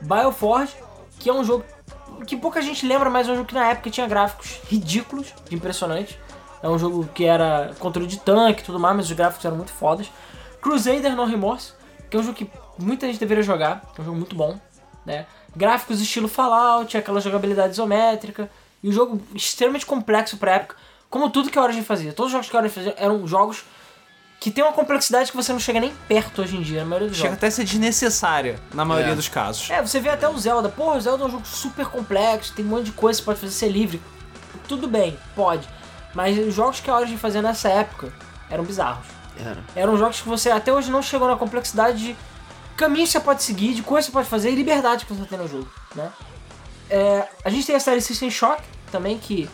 Bioforge, 0.00 0.74
que 1.18 1.30
é 1.30 1.32
um 1.32 1.42
jogo 1.42 1.64
que 2.26 2.36
pouca 2.36 2.60
gente 2.60 2.86
lembra, 2.86 3.08
mas 3.08 3.28
é 3.28 3.32
um 3.32 3.36
jogo 3.36 3.48
que 3.48 3.54
na 3.54 3.66
época 3.70 3.90
tinha 3.90 4.06
gráficos 4.06 4.60
ridículos, 4.68 5.32
impressionantes. 5.50 6.16
É 6.62 6.68
um 6.68 6.78
jogo 6.78 7.08
que 7.14 7.24
era 7.24 7.74
controle 7.78 8.06
de 8.06 8.18
tanque 8.18 8.62
e 8.62 8.64
tudo 8.64 8.78
mais, 8.78 8.96
mas 8.96 9.06
os 9.06 9.12
gráficos 9.12 9.44
eram 9.44 9.56
muito 9.56 9.72
fodas. 9.72 10.10
Crusader 10.60 11.14
No 11.14 11.24
Remorse, 11.24 11.72
que 12.08 12.16
é 12.16 12.20
um 12.20 12.22
jogo 12.22 12.36
que 12.36 12.50
muita 12.78 13.06
gente 13.06 13.18
deveria 13.18 13.42
jogar, 13.42 13.82
é 13.98 14.00
um 14.00 14.04
jogo 14.04 14.16
muito 14.16 14.34
bom, 14.34 14.58
né? 15.04 15.26
Gráficos 15.54 16.00
estilo 16.00 16.26
Fallout, 16.26 16.96
aquela 16.96 17.20
jogabilidade 17.20 17.74
isométrica, 17.74 18.50
e 18.82 18.88
um 18.88 18.92
jogo 18.92 19.20
extremamente 19.34 19.86
complexo 19.86 20.36
pra 20.36 20.52
época, 20.52 20.76
como 21.10 21.30
tudo 21.30 21.50
que 21.50 21.58
a 21.58 21.62
Origin 21.62 21.82
fazia. 21.82 22.12
Todos 22.12 22.28
os 22.28 22.32
jogos 22.32 22.48
que 22.48 22.56
a 22.56 22.60
Origin 22.60 22.74
fazia 22.74 22.94
eram 22.96 23.26
jogos 23.26 23.64
que 24.40 24.50
tem 24.50 24.62
uma 24.62 24.72
complexidade 24.72 25.30
que 25.30 25.36
você 25.36 25.52
não 25.52 25.58
chega 25.60 25.80
nem 25.80 25.92
perto 26.06 26.42
hoje 26.42 26.56
em 26.56 26.60
dia, 26.62 26.80
na 26.80 26.84
maioria 26.86 27.08
dos 27.08 27.16
Chega 27.16 27.28
jogos. 27.30 27.38
até 27.38 27.46
a 27.46 27.50
ser 27.50 27.64
desnecessária, 27.64 28.60
na 28.74 28.84
maioria 28.84 29.12
É. 29.12 29.16
dos 29.16 29.28
casos. 29.28 29.70
É, 29.70 29.80
você 29.80 29.98
vê 30.00 30.10
até 30.10 30.28
o 30.28 30.36
Zelda. 30.38 30.68
Porra, 30.68 30.96
o 30.96 31.00
Zelda 31.00 31.24
é 31.24 31.26
um 31.26 31.30
jogo 31.30 31.46
super 31.46 31.86
complexo, 31.86 32.52
tem 32.54 32.64
um 32.64 32.68
monte 32.68 32.84
de 32.86 32.92
coisa 32.92 33.18
que 33.18 33.24
você 33.24 33.26
pode 33.26 33.40
fazer 33.40 33.52
ser 33.52 33.68
livre. 33.68 34.02
Tudo 34.68 34.86
bem, 34.86 35.18
pode. 35.34 35.66
Mas 36.14 36.38
os 36.38 36.54
jogos 36.54 36.78
que 36.80 36.90
a 36.90 36.96
Origin 36.96 37.16
fazia 37.16 37.40
nessa 37.42 37.68
época 37.68 38.12
eram 38.50 38.64
bizarros. 38.64 39.06
Era. 39.38 39.64
Eram 39.74 39.96
jogos 39.96 40.20
que 40.20 40.28
você 40.28 40.50
até 40.50 40.72
hoje 40.72 40.90
não 40.90 41.02
chegou 41.02 41.26
na 41.26 41.36
complexidade 41.36 41.98
de 41.98 42.16
caminhos 42.76 43.08
que 43.10 43.18
você 43.18 43.20
pode 43.24 43.42
seguir, 43.42 43.74
de 43.74 43.82
coisas 43.82 44.06
que 44.06 44.12
você 44.12 44.18
pode 44.18 44.28
fazer 44.28 44.50
e 44.50 44.54
liberdade 44.54 45.06
que 45.06 45.12
você 45.14 45.24
tem 45.26 45.38
no 45.38 45.48
jogo, 45.48 45.68
né? 45.94 46.10
É, 46.90 47.26
a 47.44 47.50
gente 47.50 47.66
tem 47.66 47.74
a 47.74 47.80
série 47.80 48.00
System 48.00 48.30
Shock 48.30 48.62
também, 48.92 49.18
que, 49.18 49.48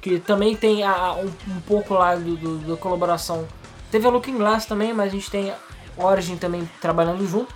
que 0.00 0.18
também 0.20 0.54
tem 0.56 0.84
a, 0.84 0.92
a- 0.92 1.16
um, 1.16 1.30
um 1.48 1.60
pouco 1.66 1.94
lá 1.94 2.14
do, 2.14 2.36
do- 2.36 2.58
da 2.58 2.76
colaboração. 2.76 3.46
Teve 3.90 4.06
a 4.06 4.10
Looking 4.10 4.36
Glass 4.36 4.66
também, 4.66 4.92
mas 4.92 5.08
a 5.08 5.16
gente 5.16 5.30
tem 5.30 5.52
Origin 5.96 6.36
também 6.36 6.68
trabalhando 6.80 7.26
junto, 7.26 7.54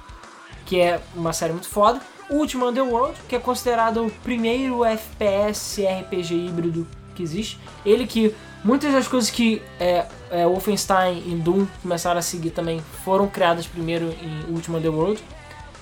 que 0.65 0.81
é 0.81 1.01
uma 1.15 1.33
série 1.33 1.53
muito 1.53 1.69
foda. 1.69 2.01
O 2.29 2.37
último 2.37 2.67
Underworld, 2.67 3.19
que 3.29 3.35
é 3.35 3.39
considerado 3.39 4.07
o 4.07 4.11
primeiro 4.11 4.85
FPS 4.85 5.85
RPG 5.85 6.35
híbrido 6.47 6.87
que 7.15 7.23
existe. 7.23 7.59
Ele 7.85 8.07
que 8.07 8.35
muitas 8.63 8.93
das 8.93 9.09
coisas 9.09 9.31
que 9.31 9.61
é, 9.81 10.07
é, 10.31 10.47
Wolfenstein 10.47 11.25
e 11.27 11.35
Doom 11.35 11.67
começaram 11.83 12.19
a 12.19 12.23
seguir 12.23 12.51
também 12.51 12.81
foram 13.05 13.27
criadas 13.27 13.67
primeiro 13.67 14.15
em 14.23 14.45
Ultima 14.55 14.79
Underworld. 14.79 15.23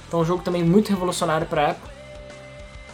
Então 0.06 0.20
um 0.20 0.24
jogo 0.24 0.42
também 0.42 0.64
muito 0.64 0.88
revolucionário 0.88 1.46
pra 1.46 1.68
época. 1.68 1.90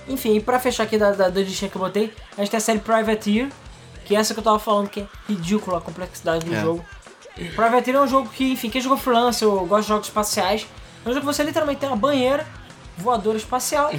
Enfim, 0.09 0.35
e 0.35 0.41
pra 0.41 0.59
fechar 0.59 0.83
aqui 0.83 0.99
da, 0.99 1.13
da, 1.13 1.29
da 1.31 1.41
listinha 1.41 1.71
que 1.71 1.77
eu 1.77 1.81
botei, 1.81 2.13
a 2.37 2.41
gente 2.41 2.51
tem 2.51 2.59
a 2.59 2.61
série 2.61 2.81
Privateer, 2.81 3.49
que 4.05 4.15
é 4.15 4.19
essa 4.19 4.35
que 4.35 4.41
eu 4.41 4.45
tava 4.45 4.59
falando 4.59 4.89
que 4.91 5.01
é 5.01 5.07
ridícula 5.29 5.79
a 5.79 5.81
complexidade 5.81 6.45
do 6.45 6.55
É. 6.55 6.61
jogo. 6.61 6.85
Privateer 7.35 7.97
é 7.97 8.00
um 8.00 8.07
jogo 8.07 8.29
que, 8.29 8.53
enfim, 8.53 8.71
quem 8.71 8.81
jogou 8.81 8.97
freelance 8.97 9.45
ou 9.45 9.67
gosta 9.67 9.83
de 9.83 9.88
jogos 9.88 10.07
espaciais, 10.07 10.67
é 11.05 11.09
um 11.09 11.12
jogo 11.12 11.26
que 11.26 11.35
você 11.35 11.43
literalmente 11.43 11.81
tem 11.81 11.88
uma 11.88 11.97
banheira, 11.97 12.47
voadora 12.97 13.37
espacial, 13.37 13.91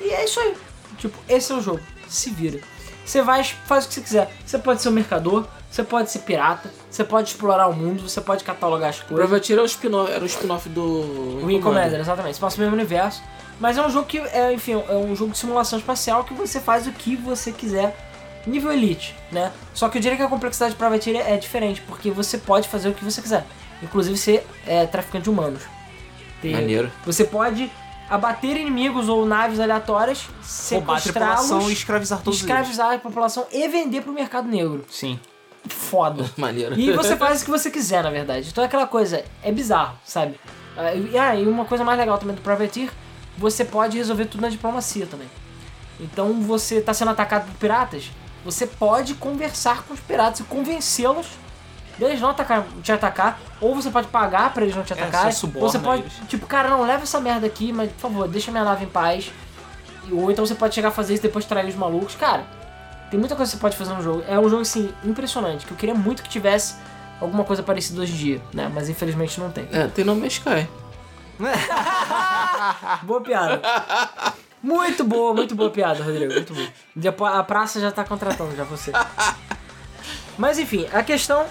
e 0.00 0.08
é 0.08 0.24
isso 0.24 0.40
aí. 0.40 0.56
Tipo, 0.98 1.16
esse 1.28 1.52
é 1.52 1.54
o 1.54 1.60
jogo. 1.60 1.80
Se 2.08 2.30
vira. 2.30 2.60
Você 3.04 3.22
vai, 3.22 3.42
faz 3.44 3.84
o 3.84 3.88
que 3.88 3.94
você 3.94 4.00
quiser. 4.00 4.36
Você 4.44 4.58
pode 4.58 4.82
ser 4.82 4.88
um 4.88 4.92
mercador, 4.92 5.46
você 5.70 5.82
pode 5.82 6.10
ser 6.10 6.20
pirata, 6.20 6.72
você 6.90 7.04
pode 7.04 7.28
explorar 7.28 7.68
o 7.68 7.72
mundo, 7.72 8.08
você 8.08 8.20
pode 8.20 8.44
catalogar 8.44 8.90
as 8.90 9.00
coisas. 9.00 9.26
Privateer 9.26 9.58
era 9.58 9.62
o 9.62 9.66
spin-off, 9.66 10.12
era 10.12 10.22
o 10.22 10.26
spin-off 10.26 10.68
do 10.68 11.40
Wing 11.44 11.60
Commander, 11.60 12.00
exatamente. 12.00 12.34
Se 12.34 12.40
passa 12.40 12.56
no 12.56 12.64
mesmo 12.64 12.76
universo. 12.76 13.22
Mas 13.60 13.78
é 13.78 13.86
um 13.86 13.90
jogo 13.90 14.06
que, 14.06 14.18
é, 14.18 14.52
enfim, 14.52 14.72
é 14.72 14.94
um 14.94 15.14
jogo 15.14 15.32
de 15.32 15.38
simulação 15.38 15.78
espacial 15.78 16.24
que 16.24 16.34
você 16.34 16.60
faz 16.60 16.86
o 16.86 16.92
que 16.92 17.16
você 17.16 17.52
quiser 17.52 17.96
nível 18.46 18.72
Elite, 18.72 19.14
né? 19.30 19.52
Só 19.74 19.88
que 19.88 19.98
eu 19.98 20.02
diria 20.02 20.16
que 20.16 20.22
a 20.22 20.28
complexidade 20.28 20.72
de 20.72 20.78
Privateer 20.78 21.16
é 21.26 21.36
diferente, 21.36 21.80
porque 21.82 22.10
você 22.10 22.38
pode 22.38 22.68
fazer 22.68 22.88
o 22.88 22.94
que 22.94 23.04
você 23.04 23.20
quiser. 23.22 23.44
Inclusive 23.82 24.16
ser 24.16 24.46
é, 24.66 24.86
traficante 24.86 25.24
de 25.24 25.30
humanos. 25.30 25.62
Ter- 26.40 26.52
Maneiro. 26.52 26.90
Você 27.04 27.24
pode 27.24 27.70
abater 28.08 28.56
inimigos 28.56 29.08
ou 29.08 29.24
naves 29.24 29.58
aleatórias, 29.58 30.26
sequestrá-los, 30.42 31.68
e 31.68 31.72
escravizar 31.72 32.18
todos 32.20 32.40
eles. 32.40 32.50
escravizar 32.50 32.92
a 32.94 32.98
população 32.98 33.46
e 33.52 33.66
vender 33.68 34.02
pro 34.02 34.12
mercado 34.12 34.48
negro. 34.48 34.84
Sim. 34.90 35.18
Foda. 35.68 36.28
Maneiro. 36.36 36.78
E 36.78 36.92
você 36.92 37.16
faz 37.16 37.42
o 37.42 37.44
que 37.44 37.50
você 37.50 37.70
quiser, 37.70 38.02
na 38.02 38.10
verdade. 38.10 38.48
Então 38.50 38.62
é 38.62 38.66
aquela 38.66 38.86
coisa, 38.86 39.24
é 39.42 39.52
bizarro, 39.52 39.96
sabe? 40.04 40.38
Ah, 40.76 40.94
E 40.94 41.16
ah, 41.18 41.36
e 41.36 41.46
uma 41.46 41.64
coisa 41.64 41.84
mais 41.84 41.98
legal 41.98 42.18
também 42.18 42.34
do 42.34 42.42
Privateer, 42.42 42.90
você 43.38 43.64
pode 43.64 43.96
resolver 43.96 44.26
tudo 44.26 44.40
na 44.40 44.48
diplomacia 44.48 45.06
também. 45.06 45.28
Então 46.00 46.32
você 46.42 46.80
tá 46.80 46.92
sendo 46.92 47.10
atacado 47.12 47.46
por 47.46 47.54
piratas, 47.58 48.10
você 48.44 48.66
pode 48.66 49.14
conversar 49.14 49.82
com 49.82 49.94
os 49.94 50.00
piratas 50.00 50.40
e 50.40 50.44
convencê-los 50.44 51.26
deles 51.98 52.20
não 52.20 52.30
atacar, 52.30 52.64
te 52.82 52.90
atacar, 52.90 53.38
ou 53.60 53.74
você 53.74 53.90
pode 53.90 54.08
pagar 54.08 54.52
pra 54.52 54.62
eles 54.64 54.74
não 54.74 54.82
te 54.82 54.92
É, 54.92 54.96
atacar. 54.96 55.20
você 55.22 55.26
ou 55.28 55.32
suborna 55.32 55.68
você 55.68 55.78
pode, 55.78 56.02
eles. 56.02 56.12
tipo, 56.28 56.46
cara, 56.46 56.68
não 56.68 56.82
leva 56.82 57.02
essa 57.02 57.20
merda 57.20 57.46
aqui, 57.46 57.72
mas 57.72 57.90
por 57.92 58.00
favor, 58.00 58.26
deixa 58.28 58.50
minha 58.50 58.64
nave 58.64 58.84
em 58.84 58.88
paz. 58.88 59.30
Ou 60.10 60.30
então 60.32 60.44
você 60.44 60.54
pode 60.54 60.74
chegar 60.74 60.88
a 60.88 60.90
fazer 60.90 61.14
isso 61.14 61.22
e 61.22 61.28
depois 61.28 61.44
trair 61.44 61.68
os 61.68 61.74
malucos. 61.76 62.14
Cara, 62.16 62.44
tem 63.10 63.20
muita 63.20 63.36
coisa 63.36 63.50
que 63.52 63.56
você 63.56 63.60
pode 63.60 63.76
fazer 63.76 63.92
no 63.94 64.02
jogo. 64.02 64.24
É 64.26 64.36
um 64.38 64.48
jogo, 64.48 64.62
assim, 64.62 64.92
impressionante, 65.04 65.64
que 65.66 65.72
eu 65.72 65.76
queria 65.76 65.94
muito 65.94 66.22
que 66.24 66.28
tivesse 66.28 66.74
alguma 67.20 67.44
coisa 67.44 67.62
parecida 67.62 68.00
hoje 68.00 68.12
em 68.14 68.16
dia, 68.16 68.42
né? 68.52 68.68
Mas 68.74 68.88
infelizmente 68.88 69.38
não 69.38 69.50
tem. 69.52 69.68
É, 69.70 69.86
tem 69.86 70.04
nome 70.04 70.26
Sky. 70.26 70.66
Boa 73.02 73.20
piada. 73.20 73.60
Muito 74.62 75.02
boa, 75.04 75.34
muito 75.34 75.54
boa 75.54 75.70
piada, 75.70 76.02
Rodrigo. 76.04 76.32
Muito 76.32 76.54
boa. 76.54 77.38
A 77.38 77.42
praça 77.42 77.80
já 77.80 77.90
tá 77.90 78.04
contratando 78.04 78.54
já 78.54 78.64
você. 78.64 78.92
Mas 80.38 80.58
enfim, 80.58 80.86
a 80.92 81.02
questão 81.02 81.44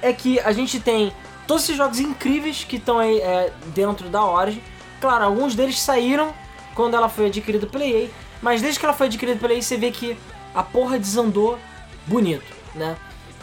é 0.00 0.12
que 0.12 0.38
a 0.40 0.52
gente 0.52 0.80
tem 0.80 1.12
todos 1.46 1.64
esses 1.64 1.76
jogos 1.76 1.98
incríveis 1.98 2.64
que 2.64 2.76
estão 2.76 2.98
aí 2.98 3.18
é, 3.20 3.52
dentro 3.74 4.08
da 4.08 4.24
Origin. 4.24 4.62
Claro, 5.00 5.24
alguns 5.24 5.54
deles 5.54 5.78
saíram 5.80 6.32
quando 6.74 6.94
ela 6.94 7.08
foi 7.08 7.26
adquirida 7.26 7.66
pela 7.66 7.84
EA, 7.84 8.08
mas 8.40 8.62
desde 8.62 8.78
que 8.78 8.86
ela 8.86 8.94
foi 8.94 9.08
adquirida 9.08 9.38
pela 9.38 9.52
EA 9.52 9.60
você 9.60 9.76
vê 9.76 9.90
que 9.90 10.16
a 10.54 10.62
porra 10.62 10.98
desandou 10.98 11.58
bonito, 12.06 12.44
né? 12.74 12.96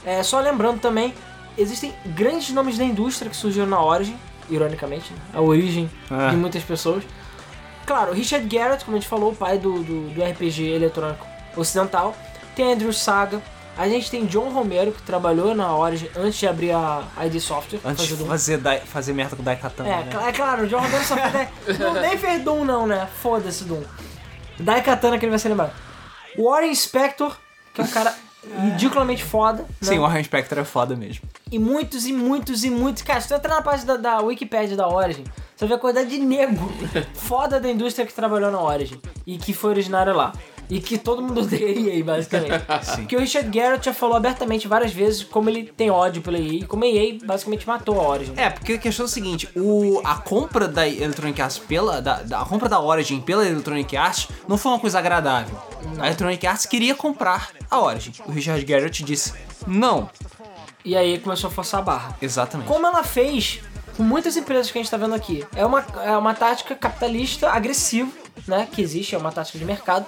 É, 0.05 0.23
só 0.23 0.39
lembrando 0.39 0.79
também, 0.79 1.13
existem 1.57 1.93
grandes 2.05 2.49
nomes 2.51 2.77
da 2.77 2.83
indústria 2.83 3.29
que 3.29 3.35
surgiram 3.35 3.67
na 3.67 3.83
Origin, 3.83 4.17
ironicamente, 4.49 5.11
né? 5.13 5.19
a 5.33 5.41
origem 5.41 5.89
É. 6.09 6.29
de 6.31 6.37
muitas 6.37 6.63
pessoas. 6.63 7.03
Claro, 7.89 8.13
Richard 8.13 8.45
Garrett, 8.47 8.85
como 8.85 8.95
a 8.95 8.99
gente 8.99 9.09
falou, 9.09 9.31
o 9.31 9.35
pai 9.35 9.57
do, 9.57 9.81
do, 9.81 10.09
do 10.11 10.23
RPG 10.23 10.61
eletrônico 10.75 11.25
ocidental. 11.57 12.15
Tem 12.55 12.73
Andrew 12.73 12.93
Saga. 12.93 13.41
A 13.75 13.87
gente 13.89 14.11
tem 14.11 14.27
John 14.27 14.51
Romero, 14.51 14.91
que 14.91 15.01
trabalhou 15.01 15.55
na 15.55 15.75
Origin 15.75 16.07
antes 16.15 16.37
de 16.37 16.45
abrir 16.47 16.71
a 16.71 17.01
ID 17.25 17.39
Software. 17.39 17.79
Antes 17.83 18.03
fazer 18.03 18.13
de 18.15 18.15
Doom. 18.21 18.27
fazer, 18.27 18.57
Dai- 18.59 18.81
fazer 18.81 19.13
merda 19.13 19.35
com 19.35 19.41
o 19.41 19.45
Daikatana, 19.45 19.89
É, 19.89 20.03
né? 20.03 20.27
é 20.27 20.31
claro, 20.31 20.65
o 20.65 20.67
John 20.67 20.77
Romero 20.81 21.03
só 21.03 21.15
fez. 21.17 21.79
não, 21.79 21.93
nem 21.93 22.15
fez 22.15 22.43
Doom, 22.43 22.63
não, 22.63 22.85
né? 22.85 23.07
Foda-se 23.23 23.63
Doom. 23.63 23.81
Daikatana 24.59 25.17
que 25.17 25.25
ele 25.25 25.31
vai 25.31 25.39
ser 25.39 25.49
lembrado. 25.49 25.73
Warren 26.37 26.75
Spector, 26.75 27.35
que 27.73 27.81
é 27.81 27.83
um 27.85 27.87
cara 27.87 28.13
ridiculamente 28.43 29.23
foda. 29.23 29.63
né? 29.63 29.67
Sim, 29.81 29.99
o 29.99 30.01
Warren 30.01 30.23
Spector 30.23 30.59
é 30.59 30.63
foda 30.63 30.95
mesmo. 30.95 31.27
E 31.51 31.59
muitos 31.59 32.05
e 32.05 32.13
muitos 32.13 32.63
e 32.63 32.69
muitos. 32.69 33.01
Cara, 33.01 33.21
se 33.21 33.27
tu 33.27 33.33
entrar 33.33 33.55
na 33.55 33.61
página 33.61 33.97
da, 33.97 34.17
da 34.17 34.21
Wikipedia 34.21 34.75
da 34.75 34.87
Origin, 34.87 35.23
você 35.55 35.65
vai 35.65 35.69
ver 35.69 35.73
a 35.75 35.77
quantidade 35.77 36.09
de 36.09 36.19
nego 36.19 36.71
foda 37.13 37.59
da 37.59 37.69
indústria 37.69 38.05
que 38.05 38.13
trabalhou 38.13 38.51
na 38.51 38.61
Origin 38.61 38.99
e 39.25 39.37
que 39.37 39.53
foi 39.53 39.71
originário 39.71 40.15
lá. 40.15 40.31
E 40.69 40.79
que 40.79 40.97
todo 40.99 41.21
mundo 41.21 41.41
odeia 41.41 41.65
a 41.67 41.95
EA, 41.97 42.03
basicamente. 42.03 42.63
Sim. 42.83 42.95
Porque 42.97 43.15
o 43.15 43.19
Richard 43.19 43.49
Garrett 43.49 43.85
já 43.85 43.93
falou 43.93 44.15
abertamente 44.15 44.67
várias 44.67 44.93
vezes 44.93 45.23
como 45.23 45.49
ele 45.49 45.63
tem 45.63 45.89
ódio 45.89 46.21
pela 46.21 46.37
EA 46.37 46.53
e 46.59 46.63
como 46.63 46.83
a 46.83 46.87
EA 46.87 47.17
basicamente 47.23 47.65
matou 47.67 47.99
a 47.99 48.07
Origin. 48.07 48.33
É, 48.37 48.49
porque 48.51 48.73
a 48.73 48.77
questão 48.77 49.05
é 49.05 49.07
a 49.07 49.09
seguinte, 49.11 49.49
o, 49.55 49.99
a 50.05 50.15
compra 50.15 50.67
da 50.67 50.87
Electronic 50.87 51.41
Arts 51.41 51.57
pela. 51.57 52.01
Da, 52.01 52.21
da- 52.21 52.41
a 52.41 52.45
compra 52.45 52.69
da 52.69 52.79
Origin 52.79 53.19
pela 53.19 53.45
Electronic 53.47 53.97
Arts 53.97 54.27
não 54.47 54.57
foi 54.57 54.71
uma 54.71 54.79
coisa 54.79 54.99
agradável. 54.99 55.57
A 55.97 56.05
Electronic 56.05 56.45
Arts 56.45 56.65
queria 56.67 56.93
comprar 56.93 57.49
a 57.69 57.79
Origin. 57.79 58.11
O 58.27 58.31
Richard 58.31 58.63
Garrett 58.63 59.03
disse 59.03 59.33
não. 59.65 60.09
E 60.85 60.95
aí 60.95 61.19
começou 61.19 61.49
a 61.49 61.51
forçar 61.51 61.79
a 61.79 61.83
barra. 61.83 62.17
Exatamente. 62.21 62.67
Como 62.67 62.85
ela 62.85 63.03
fez 63.03 63.59
com 63.97 64.03
muitas 64.03 64.37
empresas 64.37 64.71
que 64.71 64.77
a 64.77 64.81
gente 64.81 64.89
tá 64.91 64.97
vendo 64.97 65.13
aqui. 65.15 65.43
É 65.55 65.65
uma, 65.65 65.83
é 66.03 66.15
uma 66.15 66.33
tática 66.33 66.73
capitalista 66.75 67.49
agressiva, 67.49 68.09
né? 68.47 68.67
Que 68.71 68.81
existe, 68.81 69.13
é 69.15 69.17
uma 69.17 69.31
tática 69.31 69.57
de 69.59 69.65
mercado. 69.65 70.05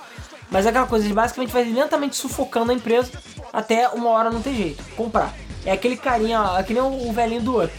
Mas 0.51 0.65
é 0.65 0.69
aquela 0.69 0.85
coisa 0.85 1.07
de 1.07 1.13
basicamente 1.13 1.51
vai 1.51 1.63
lentamente 1.63 2.15
sufocando 2.15 2.71
a 2.71 2.75
empresa 2.75 3.09
até 3.51 3.87
uma 3.89 4.09
hora 4.09 4.29
não 4.29 4.41
ter 4.41 4.53
jeito. 4.53 4.83
Comprar. 4.95 5.33
É 5.65 5.71
aquele 5.71 5.95
carinha, 5.97 6.55
é 6.59 6.63
que 6.63 6.73
nem 6.73 6.83
o 6.83 7.09
o 7.09 7.13
velhinho 7.13 7.41
do 7.41 7.63
Up. 7.63 7.73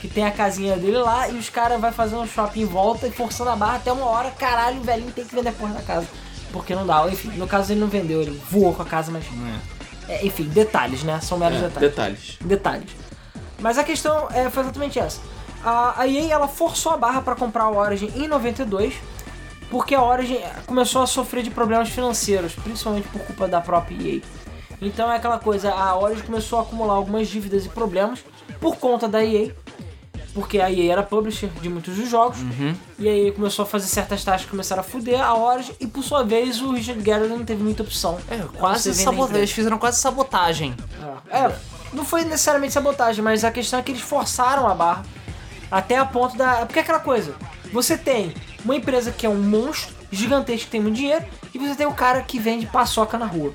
Que 0.00 0.06
tem 0.06 0.24
a 0.24 0.30
casinha 0.30 0.76
dele 0.76 0.98
lá 0.98 1.28
e 1.28 1.36
os 1.36 1.48
caras 1.48 1.80
vai 1.80 1.90
fazendo 1.90 2.20
um 2.22 2.26
shopping 2.26 2.60
em 2.60 2.64
volta 2.66 3.06
e 3.08 3.10
forçando 3.10 3.50
a 3.50 3.56
barra 3.56 3.76
até 3.76 3.90
uma 3.90 4.04
hora, 4.06 4.30
caralho, 4.30 4.78
o 4.80 4.84
velhinho 4.84 5.10
tem 5.10 5.24
que 5.24 5.34
vender 5.34 5.48
a 5.48 5.52
porra 5.52 5.72
da 5.74 5.82
casa. 5.82 6.06
Porque 6.52 6.74
não 6.74 6.86
dá. 6.86 7.04
Enfim, 7.08 7.30
no 7.30 7.46
caso 7.48 7.72
ele 7.72 7.80
não 7.80 7.88
vendeu, 7.88 8.20
ele 8.22 8.40
voou 8.50 8.72
com 8.74 8.82
a 8.82 8.84
casa, 8.84 9.10
mas. 9.10 9.24
É, 10.08 10.24
enfim, 10.24 10.44
detalhes, 10.44 11.02
né? 11.02 11.18
São 11.20 11.36
meros 11.38 11.58
É, 11.58 11.62
detalhes 11.62 11.90
detalhes. 11.90 12.36
detalhes. 12.40 12.90
Mas 13.58 13.76
a 13.78 13.84
questão 13.84 14.28
é, 14.32 14.48
foi 14.50 14.62
exatamente 14.62 14.98
essa. 14.98 15.20
A, 15.64 16.02
a 16.02 16.06
EA 16.06 16.32
ela 16.32 16.46
forçou 16.48 16.92
a 16.92 16.96
barra 16.96 17.20
para 17.20 17.34
comprar 17.34 17.64
a 17.64 17.70
Origin 17.70 18.10
em 18.14 18.28
92, 18.28 18.94
porque 19.70 19.94
a 19.94 20.02
Origin 20.02 20.40
começou 20.66 21.02
a 21.02 21.06
sofrer 21.06 21.42
de 21.42 21.50
problemas 21.50 21.88
financeiros, 21.88 22.54
principalmente 22.54 23.08
por 23.08 23.20
culpa 23.22 23.46
da 23.46 23.60
própria 23.60 23.96
EA. 23.96 24.20
Então 24.80 25.10
é 25.10 25.16
aquela 25.16 25.38
coisa, 25.38 25.72
a 25.72 25.98
Origin 25.98 26.22
começou 26.22 26.58
a 26.58 26.62
acumular 26.62 26.94
algumas 26.94 27.28
dívidas 27.28 27.66
e 27.66 27.68
problemas 27.68 28.24
por 28.60 28.76
conta 28.76 29.08
da 29.08 29.24
EA, 29.24 29.52
porque 30.32 30.60
a 30.60 30.70
EA 30.70 30.92
era 30.92 31.02
publisher 31.02 31.48
de 31.60 31.68
muitos 31.68 31.96
dos 31.96 32.08
jogos, 32.08 32.38
e 32.98 33.08
a 33.08 33.12
EA 33.12 33.32
começou 33.32 33.64
a 33.64 33.66
fazer 33.66 33.88
certas 33.88 34.22
taxas 34.22 34.44
que 34.44 34.50
começaram 34.50 34.80
a 34.80 34.84
fuder 34.84 35.20
a 35.20 35.34
Origin, 35.36 35.72
e 35.80 35.86
por 35.86 36.02
sua 36.04 36.22
vez 36.22 36.60
o 36.62 36.72
Richard 36.72 37.02
Garrett 37.02 37.28
não 37.28 37.44
teve 37.44 37.62
muita 37.62 37.82
opção. 37.82 38.18
É, 38.30 38.38
quase 38.56 38.94
sabotagem. 38.94 39.36
Eles 39.36 39.50
fizeram 39.50 39.78
quase 39.78 40.00
sabotagem. 40.00 40.74
É, 41.30 41.52
não 41.92 42.04
foi 42.04 42.22
necessariamente 42.24 42.72
sabotagem, 42.72 43.22
mas 43.22 43.44
a 43.44 43.50
questão 43.50 43.78
é 43.78 43.82
que 43.82 43.92
eles 43.92 44.02
forçaram 44.02 44.68
a 44.68 44.74
barra 44.74 45.04
até 45.70 45.96
a 45.96 46.04
ponto 46.04 46.36
da. 46.36 46.66
Porque 46.66 46.78
é 46.78 46.82
aquela 46.82 47.00
coisa: 47.00 47.34
você 47.72 47.96
tem 47.96 48.32
uma 48.64 48.76
empresa 48.76 49.12
que 49.12 49.26
é 49.26 49.28
um 49.28 49.40
monstro 49.40 49.94
gigantesco 50.10 50.66
que 50.66 50.70
tem 50.70 50.80
muito 50.80 50.96
dinheiro, 50.96 51.24
e 51.54 51.58
você 51.58 51.74
tem 51.74 51.86
o 51.86 51.92
cara 51.92 52.22
que 52.22 52.38
vende 52.38 52.66
paçoca 52.66 53.18
na 53.18 53.26
rua. 53.26 53.52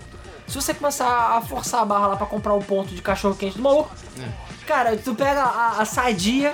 Se 0.48 0.56
você 0.56 0.74
começar 0.74 1.38
a 1.38 1.42
forçar 1.42 1.82
a 1.82 1.86
barra 1.86 2.08
lá 2.08 2.16
pra 2.16 2.26
comprar 2.26 2.54
o 2.54 2.64
ponto 2.64 2.94
de 2.94 3.02
cachorro 3.02 3.36
quente 3.36 3.58
do 3.58 3.64
maluco, 3.64 3.90
cara, 4.68 4.96
tu 4.98 5.16
pega 5.16 5.42
a, 5.42 5.82
a 5.82 5.86
sadia 5.86 6.54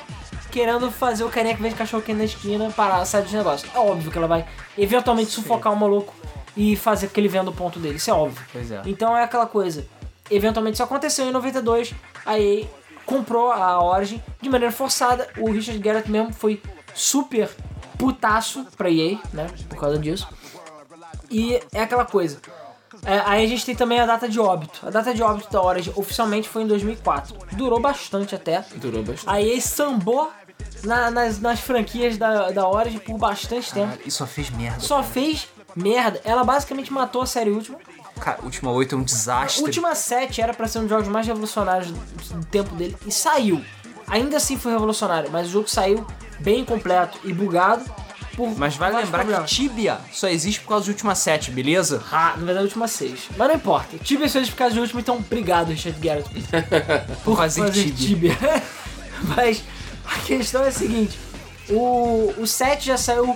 querendo 0.51 0.89
fazer 0.91 1.24
o 1.24 1.29
carinha 1.29 1.56
que 1.56 1.62
vende 1.62 1.75
cachorro 1.75 2.01
quente 2.01 2.18
na 2.18 2.24
esquina 2.24 2.72
parar 2.72 3.03
sair 3.06 3.24
dos 3.24 3.34
negócios. 3.34 3.70
É 3.74 3.79
óbvio 3.79 4.12
que 4.12 4.18
ela 4.18 4.27
vai 4.27 4.46
eventualmente 4.77 5.32
sufocar 5.32 5.74
o 5.74 5.75
maluco 5.75 6.13
e 6.56 6.75
fazer 6.75 7.08
com 7.08 7.13
que 7.13 7.20
ele 7.20 7.27
venda 7.27 7.50
o 7.50 7.53
ponto 7.53 7.79
dele, 7.79 7.96
isso 7.96 8.10
é 8.10 8.13
óbvio. 8.13 8.44
É. 8.56 8.82
Então 8.86 9.18
é 9.18 9.24
aquela 9.24 9.46
coisa. 9.46 9.86
Eventualmente 10.29 10.75
isso 10.75 10.84
aconteceu 10.84 11.25
em 11.25 11.32
92, 11.32 11.94
a 12.25 12.39
EA 12.39 12.68
comprou 13.06 13.51
a 13.51 13.84
Origin 13.84 14.22
de 14.39 14.50
maneira 14.50 14.72
forçada. 14.72 15.27
O 15.38 15.51
Richard 15.51 15.79
Garrett 15.79 16.10
mesmo 16.10 16.32
foi 16.32 16.62
super 16.94 17.50
putaço 18.00 18.65
pra 18.75 18.89
EA, 18.89 19.20
né? 19.32 19.48
Por 19.70 19.77
causa 19.77 20.00
disso. 20.00 20.27
E 21.29 21.62
é 21.72 21.82
aquela 21.84 22.06
coisa. 22.06 22.39
É, 23.06 23.20
aí 23.25 23.46
a 23.46 23.48
gente 23.48 23.63
tem 23.65 23.75
também 23.75 24.00
a 24.00 24.06
data 24.06 24.27
de 24.27 24.39
óbito. 24.39 24.79
A 24.86 24.89
data 24.89 25.13
de 25.13 25.22
óbito 25.22 25.51
da 25.51 25.62
Origin 25.62 25.94
oficialmente 25.96 26.50
foi 26.50 26.63
em 26.63 26.68
2004. 26.68 27.36
Durou 27.51 27.79
bastante 27.79 28.34
até. 28.34 28.65
Durou 28.75 29.03
bastante. 29.03 29.29
A 29.29 29.39
EA 29.41 29.62
sambou 29.62 30.32
na- 30.84 31.12
nas, 31.12 31.39
nas 31.39 31.60
franquias 31.60 32.18
da, 32.18 32.50
da 32.51 32.68
Origin 32.68 32.98
por 33.00 33.18
bastante 33.18 33.72
tempo. 33.72 33.89
Cara, 33.91 34.01
e 34.06 34.10
só 34.12 34.25
fez 34.25 34.50
merda. 34.50 34.79
Só 34.79 35.03
fez 35.03 35.48
merda. 35.75 36.20
Ela 36.24 36.44
basicamente 36.44 36.91
matou 36.91 37.22
a 37.22 37.25
série 37.25 37.51
última. 37.51 37.77
Cara, 38.20 38.39
Última 38.44 38.70
8 38.72 38.96
é 38.96 38.98
um 38.98 39.03
desastre. 39.03 39.63
Última 39.63 39.96
7 39.96 40.41
era 40.41 40.53
pra 40.53 40.68
ser 40.68 40.79
um 40.79 40.82
dos 40.82 40.89
jogos 40.89 41.08
mais 41.08 41.25
revolucionários 41.25 41.91
do 41.91 42.46
tempo 42.48 42.75
dele 42.75 42.98
e 43.06 43.12
saiu. 43.12 43.63
Ainda 44.08 44.36
assim 44.38 44.58
foi 44.58 44.74
revolucionário, 44.74 45.29
mas 45.32 45.48
o 45.48 45.51
jogo 45.51 45.70
saiu 45.70 46.06
bem 46.39 46.63
completo 46.65 47.19
e 47.24 47.34
bugado. 47.34 47.84
Por 48.36 48.58
Mas 48.58 48.75
vale 48.77 48.93
vários 48.93 49.12
lembrar 49.12 49.43
que 49.43 49.48
Tibia 49.50 50.00
só 50.13 50.27
existe 50.29 50.62
por 50.62 50.69
causa 50.69 50.86
de 50.86 50.91
Última 50.91 51.13
7, 51.13 51.51
beleza? 51.51 52.01
Ah, 52.12 52.36
na 52.38 52.46
verdade, 52.46 52.60
a 52.60 52.62
última 52.62 52.88
6. 52.88 53.29
Mas 53.38 53.48
não 53.50 53.55
importa. 53.55 53.98
Tibia 53.98 54.29
fez 54.29 54.50
por 54.50 54.55
causa 54.55 54.74
de 54.74 54.79
último, 54.79 55.00
então 55.01 55.17
obrigado, 55.17 55.69
Richard 55.69 56.00
Garrett. 56.00 56.29
Por 57.24 57.36
fazer, 57.38 57.69
Tibia. 57.72 58.38
Mas 59.36 59.62
a 60.05 60.19
questão 60.19 60.63
é 60.63 60.69
a 60.69 60.72
seguinte: 60.72 61.19
o, 61.69 62.34
o 62.38 62.48
7 62.48 62.86
já 62.86 62.98
saiu 62.98 63.36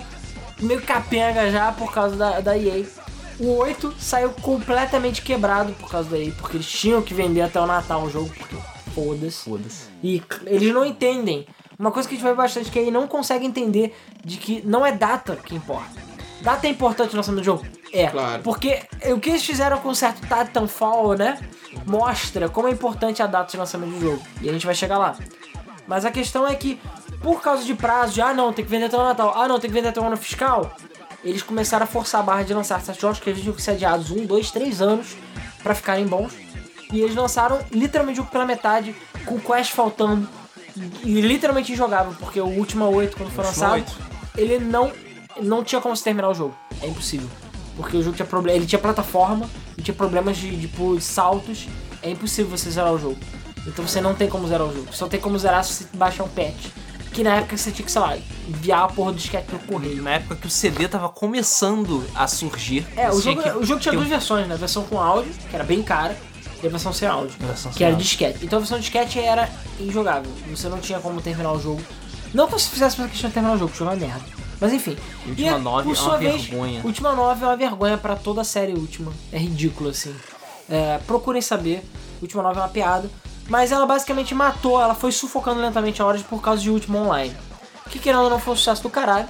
meio 0.60 0.80
capenga 0.82 1.50
já 1.50 1.72
por 1.72 1.92
causa 1.92 2.16
da, 2.16 2.40
da 2.40 2.56
EA. 2.56 2.84
O 3.38 3.56
8 3.56 3.94
saiu 3.98 4.30
completamente 4.30 5.20
quebrado 5.20 5.72
por 5.74 5.90
causa 5.90 6.08
da 6.10 6.18
EA, 6.18 6.32
porque 6.32 6.56
eles 6.56 6.70
tinham 6.70 7.02
que 7.02 7.12
vender 7.12 7.42
até 7.42 7.60
o 7.60 7.66
Natal 7.66 8.02
o 8.04 8.10
jogo, 8.10 8.32
porque 8.36 8.56
foda-se. 8.94 9.44
Foda-se. 9.44 9.84
E 10.02 10.22
eles 10.46 10.72
não 10.72 10.84
entendem. 10.84 11.46
Uma 11.78 11.90
coisa 11.90 12.08
que 12.08 12.14
a 12.14 12.16
gente 12.16 12.24
vai 12.24 12.34
bastante 12.34 12.70
que 12.70 12.78
aí 12.78 12.90
não 12.90 13.06
consegue 13.06 13.44
entender 13.44 13.96
de 14.24 14.36
que 14.36 14.62
não 14.64 14.84
é 14.84 14.92
data 14.92 15.36
que 15.36 15.54
importa. 15.54 16.02
Data 16.40 16.66
é 16.66 16.70
importante 16.70 17.10
no 17.12 17.16
lançamento 17.16 17.40
do 17.40 17.44
jogo? 17.44 17.64
É, 17.92 18.08
Claro. 18.08 18.42
porque 18.42 18.82
o 19.06 19.18
que 19.20 19.30
eles 19.30 19.44
fizeram 19.44 19.78
com 19.78 19.88
o 19.88 19.94
certo 19.94 20.20
Titanfall, 20.22 21.16
né? 21.16 21.38
Mostra 21.86 22.48
como 22.48 22.68
é 22.68 22.70
importante 22.70 23.22
a 23.22 23.26
data 23.26 23.50
de 23.50 23.56
lançamento 23.56 23.90
do 23.90 24.00
jogo. 24.00 24.22
E 24.40 24.48
a 24.48 24.52
gente 24.52 24.66
vai 24.66 24.74
chegar 24.74 24.98
lá. 24.98 25.16
Mas 25.86 26.04
a 26.04 26.10
questão 26.10 26.46
é 26.46 26.54
que, 26.54 26.80
por 27.22 27.40
causa 27.40 27.64
de 27.64 27.74
prazo, 27.74 28.14
de 28.14 28.22
ah 28.22 28.32
não, 28.34 28.52
tem 28.52 28.64
que 28.64 28.70
vender 28.70 28.86
até 28.86 28.96
o 28.96 29.02
Natal, 29.02 29.32
ah 29.36 29.46
não, 29.48 29.58
tem 29.58 29.68
que 29.70 29.74
vender 29.74 29.88
até 29.88 30.00
o 30.00 30.04
ano 30.04 30.16
fiscal, 30.16 30.74
eles 31.22 31.42
começaram 31.42 31.84
a 31.84 31.86
forçar 31.86 32.20
a 32.20 32.24
barra 32.24 32.42
de 32.42 32.52
lançar 32.54 32.80
certos 32.80 33.00
jogos 33.00 33.18
que 33.20 33.30
eles 33.30 33.40
tinham 33.40 33.54
que 33.54 33.62
ser 33.62 33.72
adiados 33.72 34.10
um, 34.10 34.24
dois, 34.26 34.50
três 34.50 34.80
anos 34.82 35.16
pra 35.62 35.74
ficarem 35.74 36.06
bons. 36.06 36.32
E 36.92 37.00
eles 37.00 37.14
lançaram 37.14 37.60
literalmente 37.70 38.18
o 38.18 38.22
jogo 38.22 38.30
pela 38.30 38.44
metade, 38.46 38.94
com 39.24 39.36
o 39.36 39.40
Quest 39.40 39.72
faltando. 39.72 40.28
E 41.04 41.20
literalmente 41.20 41.72
injogável, 41.72 42.14
porque 42.18 42.40
o 42.40 42.46
Ultima 42.46 42.88
8, 42.88 43.16
quando 43.16 43.30
foi 43.30 43.44
lançado, 43.44 43.84
ele 44.36 44.58
não, 44.58 44.92
não 45.40 45.62
tinha 45.62 45.80
como 45.80 45.96
se 45.96 46.02
terminar 46.02 46.28
o 46.28 46.34
jogo. 46.34 46.54
É 46.82 46.86
impossível. 46.86 47.28
Porque 47.76 47.96
o 47.96 48.02
jogo 48.02 48.16
tinha 48.16 48.26
problema. 48.26 48.56
Ele 48.56 48.66
tinha 48.66 48.78
plataforma 48.78 49.48
e 49.76 49.82
tinha 49.82 49.94
problemas 49.94 50.36
de, 50.36 50.56
tipo, 50.56 51.00
saltos. 51.00 51.68
É 52.02 52.10
impossível 52.10 52.56
você 52.56 52.70
zerar 52.70 52.92
o 52.92 52.98
jogo. 52.98 53.18
Então 53.66 53.86
você 53.86 54.00
não 54.00 54.14
tem 54.14 54.28
como 54.28 54.46
zerar 54.46 54.66
o 54.66 54.74
jogo. 54.74 54.88
Só 54.92 55.06
tem 55.08 55.20
como 55.20 55.38
zerar 55.38 55.64
se 55.64 55.72
você 55.72 55.86
baixar 55.96 56.24
um 56.24 56.28
patch. 56.28 56.66
Que 57.12 57.22
na 57.22 57.36
época 57.36 57.56
você 57.56 57.70
tinha 57.70 57.86
que, 57.86 57.92
sei 57.92 58.00
lá, 58.00 58.18
enviar 58.48 58.84
a 58.84 58.88
porra 58.88 59.12
do 59.12 59.18
disquete 59.18 59.46
pelo 59.46 59.60
correio. 59.60 60.02
Na 60.02 60.14
época 60.14 60.34
que 60.34 60.46
o 60.46 60.50
CD 60.50 60.88
tava 60.88 61.08
começando 61.08 62.04
a 62.14 62.26
surgir. 62.26 62.84
É, 62.96 63.08
o 63.08 63.12
você 63.12 63.22
jogo, 63.22 63.58
o 63.60 63.64
jogo 63.64 63.80
tinha 63.80 63.94
duas 63.94 64.08
versões, 64.08 64.48
né? 64.48 64.54
A 64.54 64.58
versão 64.58 64.82
com 64.84 65.00
áudio, 65.00 65.32
que 65.48 65.54
era 65.54 65.64
bem 65.64 65.82
cara, 65.82 66.16
e 66.64 66.68
a 66.68 66.70
versão 66.70 66.92
sem 66.92 67.06
áudio, 67.06 67.36
versão 67.38 67.70
que 67.70 67.78
sem 67.78 67.86
era 67.86 67.94
áudio. 67.94 68.06
disquete. 68.06 68.38
Então 68.44 68.56
a 68.56 68.60
versão 68.60 68.78
disquete 68.78 69.18
era 69.20 69.50
injogável. 69.78 70.30
Você 70.50 70.68
não 70.68 70.80
tinha 70.80 70.98
como 71.00 71.20
terminar 71.20 71.52
o 71.52 71.60
jogo. 71.60 71.82
Não 72.32 72.46
que 72.46 72.52
você 72.52 72.68
fizesse 72.68 72.96
pra 72.96 73.06
questão 73.08 73.28
de 73.28 73.34
terminar 73.34 73.54
o 73.54 73.58
jogo, 73.58 73.72
o 73.72 73.76
jogo 73.76 73.90
é 73.90 73.94
uma 73.94 74.00
merda. 74.00 74.24
Mas 74.60 74.72
enfim. 74.72 74.96
Ultima 75.26 75.56
E, 75.56 75.60
9 75.60 75.88
por 75.88 75.96
é 75.96 76.00
uma 76.00 76.18
vez, 76.18 76.44
vergonha. 76.44 76.80
Ultima 76.84 77.12
9 77.12 77.44
é 77.44 77.48
uma 77.48 77.56
vergonha 77.56 77.98
pra 77.98 78.16
toda 78.16 78.40
a 78.40 78.44
série 78.44 78.72
Ultima. 78.72 79.12
É 79.32 79.38
ridículo, 79.38 79.90
assim. 79.90 80.14
É, 80.68 80.98
procurem 81.06 81.42
saber. 81.42 81.84
Ultima 82.22 82.42
9 82.42 82.58
é 82.58 82.62
uma 82.62 82.68
piada. 82.68 83.10
Mas 83.48 83.70
ela 83.72 83.84
basicamente 83.84 84.34
matou, 84.34 84.80
ela 84.80 84.94
foi 84.94 85.12
sufocando 85.12 85.60
lentamente 85.60 86.00
a 86.00 86.06
Origin 86.06 86.24
por 86.24 86.40
causa 86.40 86.62
de 86.62 86.70
Ultima 86.70 86.98
Online. 87.00 87.36
Que 87.90 87.98
querendo 87.98 88.30
não 88.30 88.38
foi 88.38 88.54
um 88.54 88.56
sucesso 88.56 88.82
do 88.82 88.88
caralho. 88.88 89.28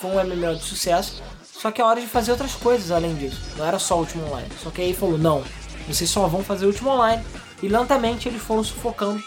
Foi 0.00 0.10
um 0.10 0.24
MMO 0.24 0.56
de 0.56 0.62
sucesso. 0.64 1.22
Só 1.44 1.70
que 1.70 1.80
a 1.80 1.86
Origin 1.86 2.08
fazia 2.08 2.34
outras 2.34 2.54
coisas 2.54 2.90
além 2.90 3.14
disso. 3.14 3.40
Não 3.56 3.64
era 3.64 3.78
só 3.78 3.98
Ultima 3.98 4.26
Online. 4.26 4.48
Só 4.62 4.70
que 4.70 4.82
aí 4.82 4.92
falou, 4.92 5.16
não, 5.16 5.44
vocês 5.88 6.08
só 6.10 6.26
vão 6.26 6.42
fazer 6.44 6.66
Ultima 6.66 6.94
Online. 6.94 7.22
E 7.62 7.68
lentamente 7.68 8.28
eles 8.28 8.42
foram 8.42 8.62
sufocando 8.62 9.22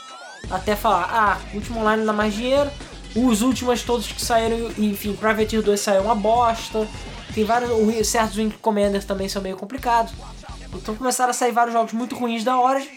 até 0.51 0.75
falar, 0.75 1.09
ah, 1.11 1.37
Ultima 1.53 1.81
Online 1.81 2.05
dá 2.05 2.13
mais 2.13 2.33
dinheiro. 2.33 2.69
Os 3.15 3.41
últimos 3.41 3.81
todos 3.83 4.07
que 4.11 4.21
saíram, 4.21 4.69
enfim, 4.77 5.13
Privateer 5.13 5.61
2 5.63 5.79
saiu 5.79 6.03
uma 6.03 6.15
bosta. 6.15 6.87
Tem 7.33 7.43
vários, 7.43 7.71
o- 7.71 8.03
certos 8.03 8.37
Wing 8.37 8.51
Commanders 8.61 9.05
também 9.05 9.27
são 9.27 9.41
meio 9.41 9.57
complicados. 9.57 10.13
Então 10.73 10.95
começaram 10.95 11.31
a 11.31 11.33
sair 11.33 11.51
vários 11.51 11.73
jogos 11.73 11.93
muito 11.93 12.15
ruins 12.15 12.43
da 12.43 12.59
Origin. 12.59 12.89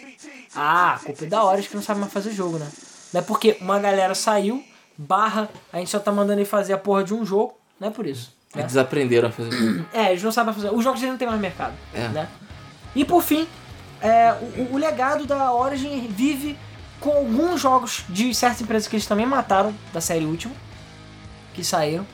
Ah, 0.55 0.93
a 0.93 0.99
culpa 0.99 1.25
é 1.25 1.27
da 1.27 1.43
Origin 1.43 1.67
que 1.69 1.75
não 1.75 1.81
sabe 1.83 1.99
mais 1.99 2.13
fazer 2.13 2.31
jogo, 2.31 2.59
né? 2.59 2.67
Não 3.11 3.21
é 3.21 3.23
porque 3.23 3.57
uma 3.61 3.79
galera 3.79 4.13
saiu, 4.13 4.63
barra, 4.97 5.49
a 5.71 5.79
gente 5.79 5.89
só 5.89 5.99
tá 5.99 6.11
mandando 6.11 6.39
ele 6.39 6.45
fazer 6.45 6.73
a 6.73 6.77
porra 6.77 7.03
de 7.03 7.13
um 7.13 7.25
jogo, 7.25 7.55
não 7.79 7.87
é 7.87 7.91
por 7.91 8.05
isso. 8.05 8.35
Né? 8.55 8.61
Eles 8.61 8.77
aprenderam 8.77 9.29
a 9.29 9.31
fazer. 9.31 9.83
É, 9.91 10.11
eles 10.11 10.21
não 10.21 10.31
sabem 10.31 10.53
fazer. 10.53 10.69
Os 10.71 10.83
jogos 10.83 10.99
eles 11.01 11.11
não 11.11 11.17
tem 11.17 11.27
mais 11.27 11.39
mercado. 11.41 11.73
É. 11.93 12.07
Né? 12.09 12.27
E 12.95 13.03
por 13.03 13.23
fim, 13.23 13.47
é, 14.01 14.33
o, 14.57 14.73
o 14.73 14.77
legado 14.77 15.25
da 15.25 15.53
Origin 15.53 16.07
vive 16.07 16.57
com 16.99 17.11
alguns 17.11 17.59
jogos 17.59 18.03
de 18.09 18.33
certas 18.33 18.61
empresas 18.61 18.87
que 18.87 18.95
eles 18.95 19.05
também 19.05 19.25
mataram 19.25 19.73
da 19.91 19.99
série 19.99 20.25
última, 20.25 20.53
que 21.53 21.63
saíram. 21.63 22.05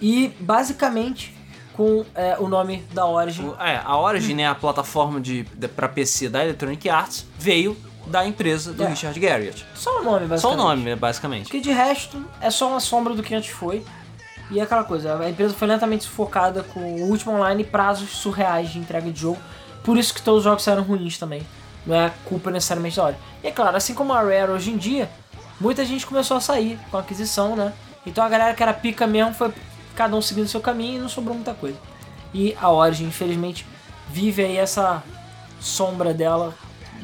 E 0.00 0.28
basicamente 0.40 1.34
com 1.74 2.04
é, 2.14 2.36
o 2.38 2.48
nome 2.48 2.84
da 2.92 3.04
Origin. 3.04 3.52
É, 3.58 3.80
a 3.84 3.98
Origin, 3.98 4.34
né, 4.34 4.46
a 4.46 4.54
plataforma 4.54 5.20
de, 5.20 5.42
de, 5.42 5.68
pra 5.68 5.88
PC 5.88 6.28
da 6.28 6.42
Electronic 6.42 6.88
Arts, 6.88 7.26
veio 7.38 7.76
da 8.06 8.26
empresa 8.26 8.72
do 8.72 8.84
É. 8.84 8.88
Richard 8.88 9.18
Garriott. 9.18 9.66
Só 9.74 10.00
o 10.00 10.04
nome, 10.04 10.26
basicamente. 10.26 10.40
Só 10.40 10.52
o 10.52 10.56
nome, 10.56 10.82
né, 10.84 10.96
basicamente. 10.96 11.44
Porque 11.44 11.60
de 11.60 11.72
resto 11.72 12.24
é 12.40 12.50
só 12.50 12.68
uma 12.68 12.80
sombra 12.80 13.14
do 13.14 13.22
que 13.22 13.34
antes 13.34 13.50
foi. 13.50 13.84
E 14.50 14.60
é 14.60 14.62
aquela 14.62 14.84
coisa, 14.84 15.18
a 15.18 15.30
empresa 15.30 15.54
foi 15.54 15.66
lentamente 15.66 16.04
sufocada 16.04 16.62
com 16.62 16.80
o 16.80 17.08
último 17.08 17.32
online 17.32 17.62
e 17.62 17.66
prazos 17.66 18.10
surreais 18.10 18.70
de 18.70 18.78
entrega 18.78 19.10
de 19.10 19.18
jogo. 19.18 19.38
Por 19.84 19.96
isso 19.98 20.12
que 20.14 20.22
todos 20.22 20.38
os 20.38 20.44
jogos 20.44 20.64
saíram 20.64 20.82
ruins 20.82 21.18
também. 21.18 21.46
Não 21.86 21.94
é 21.94 22.10
culpa 22.24 22.50
necessariamente 22.50 22.96
da 22.96 23.04
hora. 23.04 23.18
E 23.42 23.46
é 23.46 23.50
claro, 23.52 23.76
assim 23.76 23.94
como 23.94 24.12
a 24.12 24.22
Rare 24.22 24.50
hoje 24.50 24.70
em 24.70 24.76
dia, 24.76 25.08
muita 25.60 25.84
gente 25.84 26.06
começou 26.06 26.36
a 26.36 26.40
sair 26.40 26.78
com 26.90 26.96
a 26.96 27.00
aquisição, 27.00 27.54
né? 27.54 27.72
Então 28.06 28.24
a 28.24 28.28
galera 28.28 28.54
que 28.54 28.62
era 28.62 28.72
pica 28.72 29.06
mesmo 29.06 29.34
foi 29.34 29.52
cada 29.94 30.16
um 30.16 30.22
seguindo 30.22 30.48
seu 30.48 30.60
caminho 30.60 30.96
e 30.96 31.00
não 31.00 31.08
sobrou 31.08 31.34
muita 31.34 31.54
coisa. 31.54 31.76
E 32.32 32.56
a 32.60 32.70
Origin, 32.70 33.04
infelizmente, 33.04 33.66
vive 34.08 34.42
aí 34.42 34.56
essa 34.56 35.02
sombra 35.60 36.12
dela, 36.12 36.54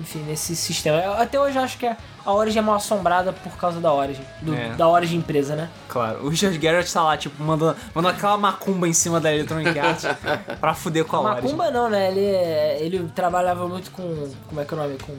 enfim, 0.00 0.20
nesse 0.26 0.56
sistema. 0.56 0.98
Eu 0.98 1.12
Até 1.12 1.38
hoje 1.38 1.56
eu 1.58 1.62
acho 1.62 1.76
que 1.78 1.86
a 1.86 2.32
Origin 2.32 2.58
é 2.58 2.62
mal 2.62 2.74
assombrada 2.76 3.32
por 3.32 3.52
causa 3.56 3.78
da 3.80 3.92
Origin, 3.92 4.22
do- 4.42 4.54
É. 4.54 4.70
da 4.70 4.88
Origin 4.88 5.16
empresa, 5.18 5.54
né? 5.54 5.68
Claro, 5.88 6.24
o 6.24 6.28
Richard 6.28 6.56
Garriott 6.58 6.92
tá 6.92 7.02
lá, 7.02 7.16
tipo, 7.16 7.42
mandando, 7.42 7.76
mandando 7.94 8.16
aquela 8.16 8.36
macumba 8.36 8.88
em 8.88 8.92
cima 8.92 9.20
da 9.20 9.32
Electronic 9.32 9.78
Arts 9.78 10.06
pra 10.60 10.74
fuder 10.74 11.04
com 11.04 11.16
a 11.16 11.20
Origin. 11.20 11.42
Macumba 11.42 11.70
não, 11.70 11.88
né? 11.88 12.10
Ele, 12.10 12.94
ele 12.98 13.08
trabalhava 13.14 13.68
muito 13.68 13.90
com. 13.90 14.30
Como 14.48 14.60
é 14.60 14.64
que 14.64 14.74
é 14.74 14.76
o 14.76 14.80
nome? 14.80 14.96
Com. 14.98 15.14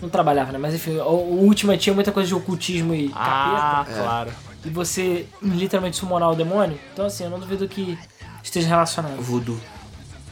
Não 0.00 0.08
trabalhava, 0.08 0.50
né? 0.52 0.58
Mas 0.58 0.74
enfim, 0.74 0.96
o, 0.96 1.02
o 1.02 1.44
Ultima 1.44 1.76
tinha 1.76 1.92
muita 1.94 2.10
coisa 2.10 2.26
de 2.28 2.34
ocultismo 2.34 2.94
e 2.94 3.10
Ah, 3.14 3.82
capeta. 3.84 4.02
claro. 4.02 4.30
E 4.64 4.70
você 4.70 5.26
literalmente 5.42 5.96
summonar 5.96 6.30
o 6.30 6.34
demônio. 6.34 6.78
Então 6.92 7.04
assim, 7.06 7.24
eu 7.24 7.30
não 7.30 7.38
duvido 7.38 7.66
que 7.68 7.98
esteja 8.42 8.68
relacionado. 8.68 9.20
Voodoo. 9.20 9.60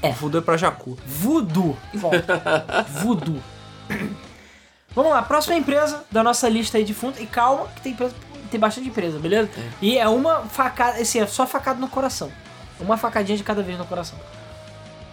É. 0.00 0.12
Fuder 0.12 0.40
pra 0.42 0.56
Jacu. 0.56 0.96
Voodoo. 1.06 1.76
Bom, 1.94 2.10
voodoo. 3.02 3.38
Vamos 4.94 5.12
lá, 5.12 5.22
próxima 5.22 5.54
empresa 5.56 6.04
da 6.10 6.22
nossa 6.22 6.48
lista 6.48 6.78
aí 6.78 6.84
de 6.84 6.94
fundo. 6.94 7.20
E 7.20 7.26
calma, 7.26 7.68
que 7.76 7.80
tem, 7.82 7.92
empresa, 7.92 8.14
tem 8.50 8.58
bastante 8.58 8.88
empresa, 8.88 9.18
beleza? 9.18 9.48
E 9.80 9.96
é 9.98 10.08
uma 10.08 10.40
facada, 10.42 11.00
assim, 11.00 11.20
é 11.20 11.26
só 11.26 11.46
facada 11.46 11.78
no 11.78 11.88
coração. 11.88 12.32
Uma 12.80 12.96
facadinha 12.96 13.36
de 13.36 13.44
cada 13.44 13.62
vez 13.62 13.78
no 13.78 13.84
coração. 13.84 14.18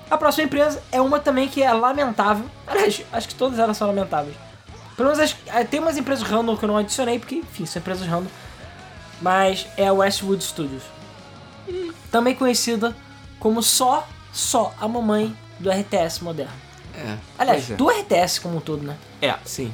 A 0.10 0.18
próxima 0.18 0.46
empresa 0.46 0.82
é 0.92 1.02
uma 1.02 1.20
também 1.20 1.48
que 1.48 1.62
é 1.64 1.72
lamentável. 1.74 2.46
Aliás, 2.68 3.02
acho 3.12 3.28
que 3.28 3.36
todas 3.36 3.60
elas 3.60 3.76
são 3.76 3.88
lamentáveis. 3.88 4.36
Pelo 4.96 5.10
menos 5.10 5.20
acho, 5.24 5.36
que- 5.36 5.66
tem 5.66 5.80
umas 5.80 5.98
empresas 5.98 6.24
random 6.28 6.56
que 6.56 6.64
eu 6.64 6.68
não 6.68 6.78
adicionei, 6.78 7.20
porque, 7.20 7.36
enfim, 7.36 7.66
são 7.66 7.80
empresas 7.80 8.08
random. 8.08 8.30
Mas 9.22 9.68
é 9.78 9.88
a 9.88 9.94
Westwood 9.94 10.44
Studios. 10.44 10.84
Também 12.12 12.36
conhecida 12.36 12.96
como 13.40 13.62
só, 13.62 14.08
só 14.32 14.74
a 14.80 14.88
mamãe 14.88 15.36
do 15.60 15.70
RTS 15.72 16.24
moderno. 16.24 16.54
É. 16.98 17.18
Aliás, 17.38 17.72
é. 17.72 17.76
do 17.76 17.90
RTS 17.90 18.40
como 18.40 18.58
um 18.58 18.62
todo, 18.62 18.84
né? 18.84 18.98
É, 19.22 19.34
Sim. 19.44 19.74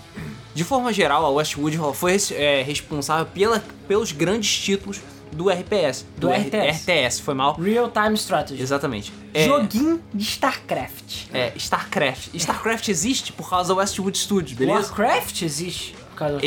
de 0.54 0.64
forma 0.64 0.92
geral, 0.94 1.26
a 1.26 1.30
Westwood 1.30 1.78
foi 1.94 2.18
é, 2.32 2.62
responsável 2.64 3.26
pela, 3.26 3.64
pelos 3.88 4.12
grandes 4.12 4.58
títulos 4.58 5.00
do 5.32 5.50
RPS. 5.50 6.06
Do 6.18 6.30
R- 6.30 6.48
RTS. 6.50 6.82
RTS, 6.90 7.20
foi 7.22 7.34
mal. 7.34 7.56
Real 7.60 7.90
Time 7.90 8.16
Strategy. 8.16 8.62
Exatamente. 8.62 9.14
É, 9.34 9.46
Joguinho 9.46 10.02
de 10.14 10.24
StarCraft. 10.24 11.28
é, 11.34 11.54
StarCraft. 11.56 12.30
StarCraft 12.36 12.90
existe 12.90 13.32
por 13.32 13.50
causa 13.50 13.74
da 13.74 13.80
Westwood 13.80 14.18
Studios, 14.18 14.54
beleza? 14.54 14.80
Warcraft 14.90 15.42
existe. 15.44 15.96
Por 16.10 16.16
causa 16.18 16.40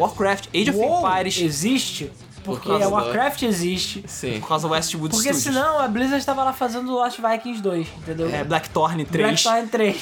Warcraft, 0.00 0.48
Age 0.54 0.70
of 0.70 0.80
Empires, 0.80 1.40
existe 1.40 2.10
porque 2.44 2.68
causa 2.68 2.84
a 2.86 2.88
da- 2.88 2.94
Warcraft 2.94 3.42
existe. 3.42 4.04
Sim. 4.06 4.40
por 4.40 4.48
causa 4.48 4.68
da 4.68 4.74
Westwood 4.74 5.14
Porque 5.14 5.32
Studios. 5.32 5.42
senão 5.42 5.78
a 5.78 5.88
Blizzard 5.88 6.18
estava 6.18 6.42
lá 6.44 6.52
fazendo 6.52 6.90
Lost 6.92 7.18
Vikings 7.20 7.62
2, 7.62 7.88
entendeu? 7.98 8.28
É, 8.34 8.42
Blackthorn 8.44 9.04
3. 9.04 9.42
Blackthorn 9.42 9.68
3. 9.68 9.96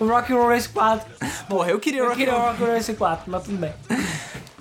o 0.00 0.06
Rock'n'Roll 0.06 0.48
Race 0.48 0.68
4. 0.68 1.10
Porra, 1.48 1.70
eu 1.70 1.80
queria 1.80 2.06
Rock 2.06 2.22
o 2.22 2.30
Roll. 2.30 2.40
Rock'n'Roll 2.40 2.74
Race 2.74 2.94
4, 2.94 3.24
mas 3.30 3.42
tudo 3.44 3.56
bem. 3.58 3.72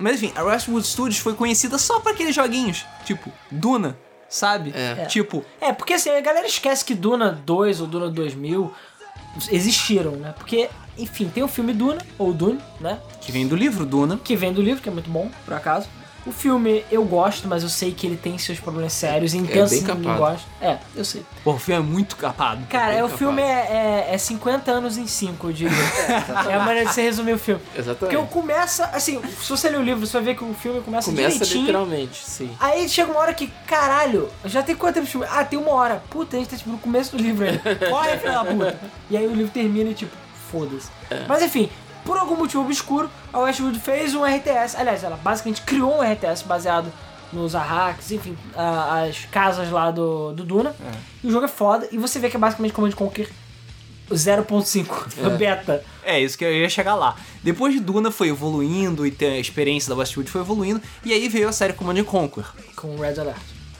Mas 0.01 0.15
enfim, 0.23 0.31
a 0.33 0.43
Westwood 0.43 0.87
Studios 0.87 1.17
foi 1.19 1.33
conhecida 1.33 1.77
só 1.77 1.99
pra 1.99 2.13
aqueles 2.13 2.33
joguinhos, 2.33 2.85
tipo 3.03 3.29
Duna, 3.51 3.97
sabe? 4.29 4.71
É. 4.73 5.03
Tipo, 5.07 5.43
É, 5.59 5.73
porque 5.73 5.91
assim, 5.95 6.09
a 6.09 6.21
galera 6.21 6.47
esquece 6.47 6.85
que 6.85 6.95
Duna 6.95 7.33
2 7.45 7.81
ou 7.81 7.87
Duna 7.87 8.09
2000 8.09 8.71
existiram, 9.51 10.11
né? 10.11 10.33
Porque, 10.37 10.69
enfim, 10.97 11.27
tem 11.29 11.43
o 11.43 11.47
filme 11.49 11.73
Duna, 11.73 12.01
ou 12.17 12.33
Dune, 12.33 12.59
né? 12.79 12.97
que 13.21 13.29
vem 13.31 13.45
do 13.45 13.55
livro 13.57 13.85
Duna. 13.85 14.17
que 14.23 14.35
vem 14.37 14.53
do 14.53 14.61
livro, 14.61 14.81
que 14.81 14.87
é 14.87 14.91
muito 14.91 15.09
bom, 15.09 15.29
por 15.45 15.53
acaso. 15.53 15.87
O 16.25 16.31
filme 16.31 16.83
eu 16.91 17.03
gosto, 17.05 17.47
mas 17.47 17.63
eu 17.63 17.69
sei 17.69 17.91
que 17.91 18.05
ele 18.05 18.17
tem 18.17 18.37
seus 18.37 18.59
problemas 18.59 18.93
sérios, 18.93 19.33
intensos, 19.33 19.71
bem 19.71 19.81
ninguém 19.81 20.03
capado. 20.03 20.19
gosta. 20.19 20.47
É, 20.61 20.77
eu 20.95 21.05
sei. 21.05 21.25
Pô, 21.43 21.53
o 21.53 21.59
filme 21.59 21.81
é 21.81 21.83
muito 21.83 22.15
capado. 22.15 22.65
Cara, 22.69 22.93
é, 22.93 22.97
o 23.03 23.07
capado. 23.07 23.17
filme 23.17 23.41
é, 23.41 24.05
é, 24.09 24.13
é 24.13 24.17
50 24.17 24.71
anos 24.71 24.97
em 24.97 25.07
5, 25.07 25.47
eu 25.47 25.53
diria. 25.53 25.71
é 26.49 26.53
a 26.53 26.59
maneira 26.59 26.85
de 26.85 26.93
você 26.93 27.01
resumir 27.01 27.33
o 27.33 27.39
filme. 27.39 27.61
Porque 27.61 27.79
Exatamente. 27.79 28.15
eu 28.15 28.25
começa, 28.27 28.85
assim, 28.85 29.21
se 29.41 29.49
você 29.49 29.69
ler 29.69 29.79
o 29.79 29.83
livro, 29.83 30.05
você 30.05 30.13
vai 30.13 30.23
ver 30.23 30.35
que 30.35 30.43
o 30.43 30.53
filme 30.53 30.81
começa, 30.81 31.09
Começa 31.09 31.29
direitinho. 31.31 31.61
literalmente, 31.61 32.23
sim. 32.23 32.51
Aí 32.59 32.87
chega 32.89 33.11
uma 33.11 33.19
hora 33.21 33.33
que, 33.33 33.47
caralho, 33.65 34.29
já 34.45 34.61
tem 34.61 34.75
quanto 34.75 34.95
tempo 34.95 35.05
de 35.05 35.11
filme? 35.11 35.27
Ah, 35.29 35.43
tem 35.43 35.57
uma 35.57 35.71
hora. 35.71 36.03
Puta, 36.09 36.35
a 36.35 36.39
gente 36.39 36.49
tá 36.49 36.57
tipo 36.57 36.69
no 36.69 36.77
começo 36.77 37.15
do 37.15 37.21
livro 37.23 37.45
ainda. 37.45 37.59
Corre, 37.89 38.17
filho 38.17 38.33
da 38.33 38.45
puta. 38.45 38.79
E 39.09 39.17
aí 39.17 39.25
o 39.25 39.33
livro 39.33 39.51
termina 39.51 39.89
e 39.89 39.93
tipo, 39.93 40.15
foda-se. 40.51 40.89
Mas 41.27 41.41
enfim, 41.41 41.69
por 42.09 42.17
algum 42.17 42.35
motivo 42.35 42.63
obscuro, 42.63 43.07
a 43.31 43.37
Westwood 43.37 43.77
fez 43.79 44.15
um 44.15 44.25
RTS. 44.25 44.75
Aliás, 44.75 45.03
ela 45.03 45.15
basicamente 45.15 45.61
criou 45.61 45.99
um 45.99 46.01
RTS 46.01 46.41
baseado 46.43 46.91
nos 47.31 47.53
arraques, 47.53 48.09
enfim, 48.11 48.35
a- 48.55 49.03
as 49.03 49.25
casas 49.25 49.69
lá 49.69 49.91
do, 49.91 50.33
do 50.33 50.43
Duna. 50.43 50.71
É. 50.71 50.91
E 51.23 51.27
o 51.27 51.31
jogo 51.31 51.45
é 51.45 51.47
foda, 51.47 51.87
e 51.91 51.99
você 51.99 52.17
vê 52.17 52.27
que 52.27 52.35
é 52.35 52.39
basicamente 52.39 52.73
Command 52.73 52.93
Conquer 52.93 53.29
0.5 54.11 54.87
beta. 55.37 55.83
É, 56.03 56.19
isso 56.19 56.35
que 56.35 56.43
eu 56.43 56.51
ia 56.51 56.67
chegar 56.67 56.95
lá. 56.95 57.15
Depois 57.43 57.73
de 57.75 57.79
Duna 57.79 58.09
foi 58.09 58.29
evoluindo 58.29 59.05
e 59.05 59.15
a 59.21 59.37
experiência 59.37 59.87
da 59.89 59.95
Westwood 59.95 60.31
foi 60.31 60.41
evoluindo, 60.41 60.81
e 61.05 61.13
aí 61.13 61.27
veio 61.29 61.47
a 61.47 61.51
série 61.51 61.73
Command 61.73 61.99
and 61.99 62.05
Conquer. 62.05 62.45
Com 62.75 62.95
Red 62.97 63.19
Alert. 63.19 63.37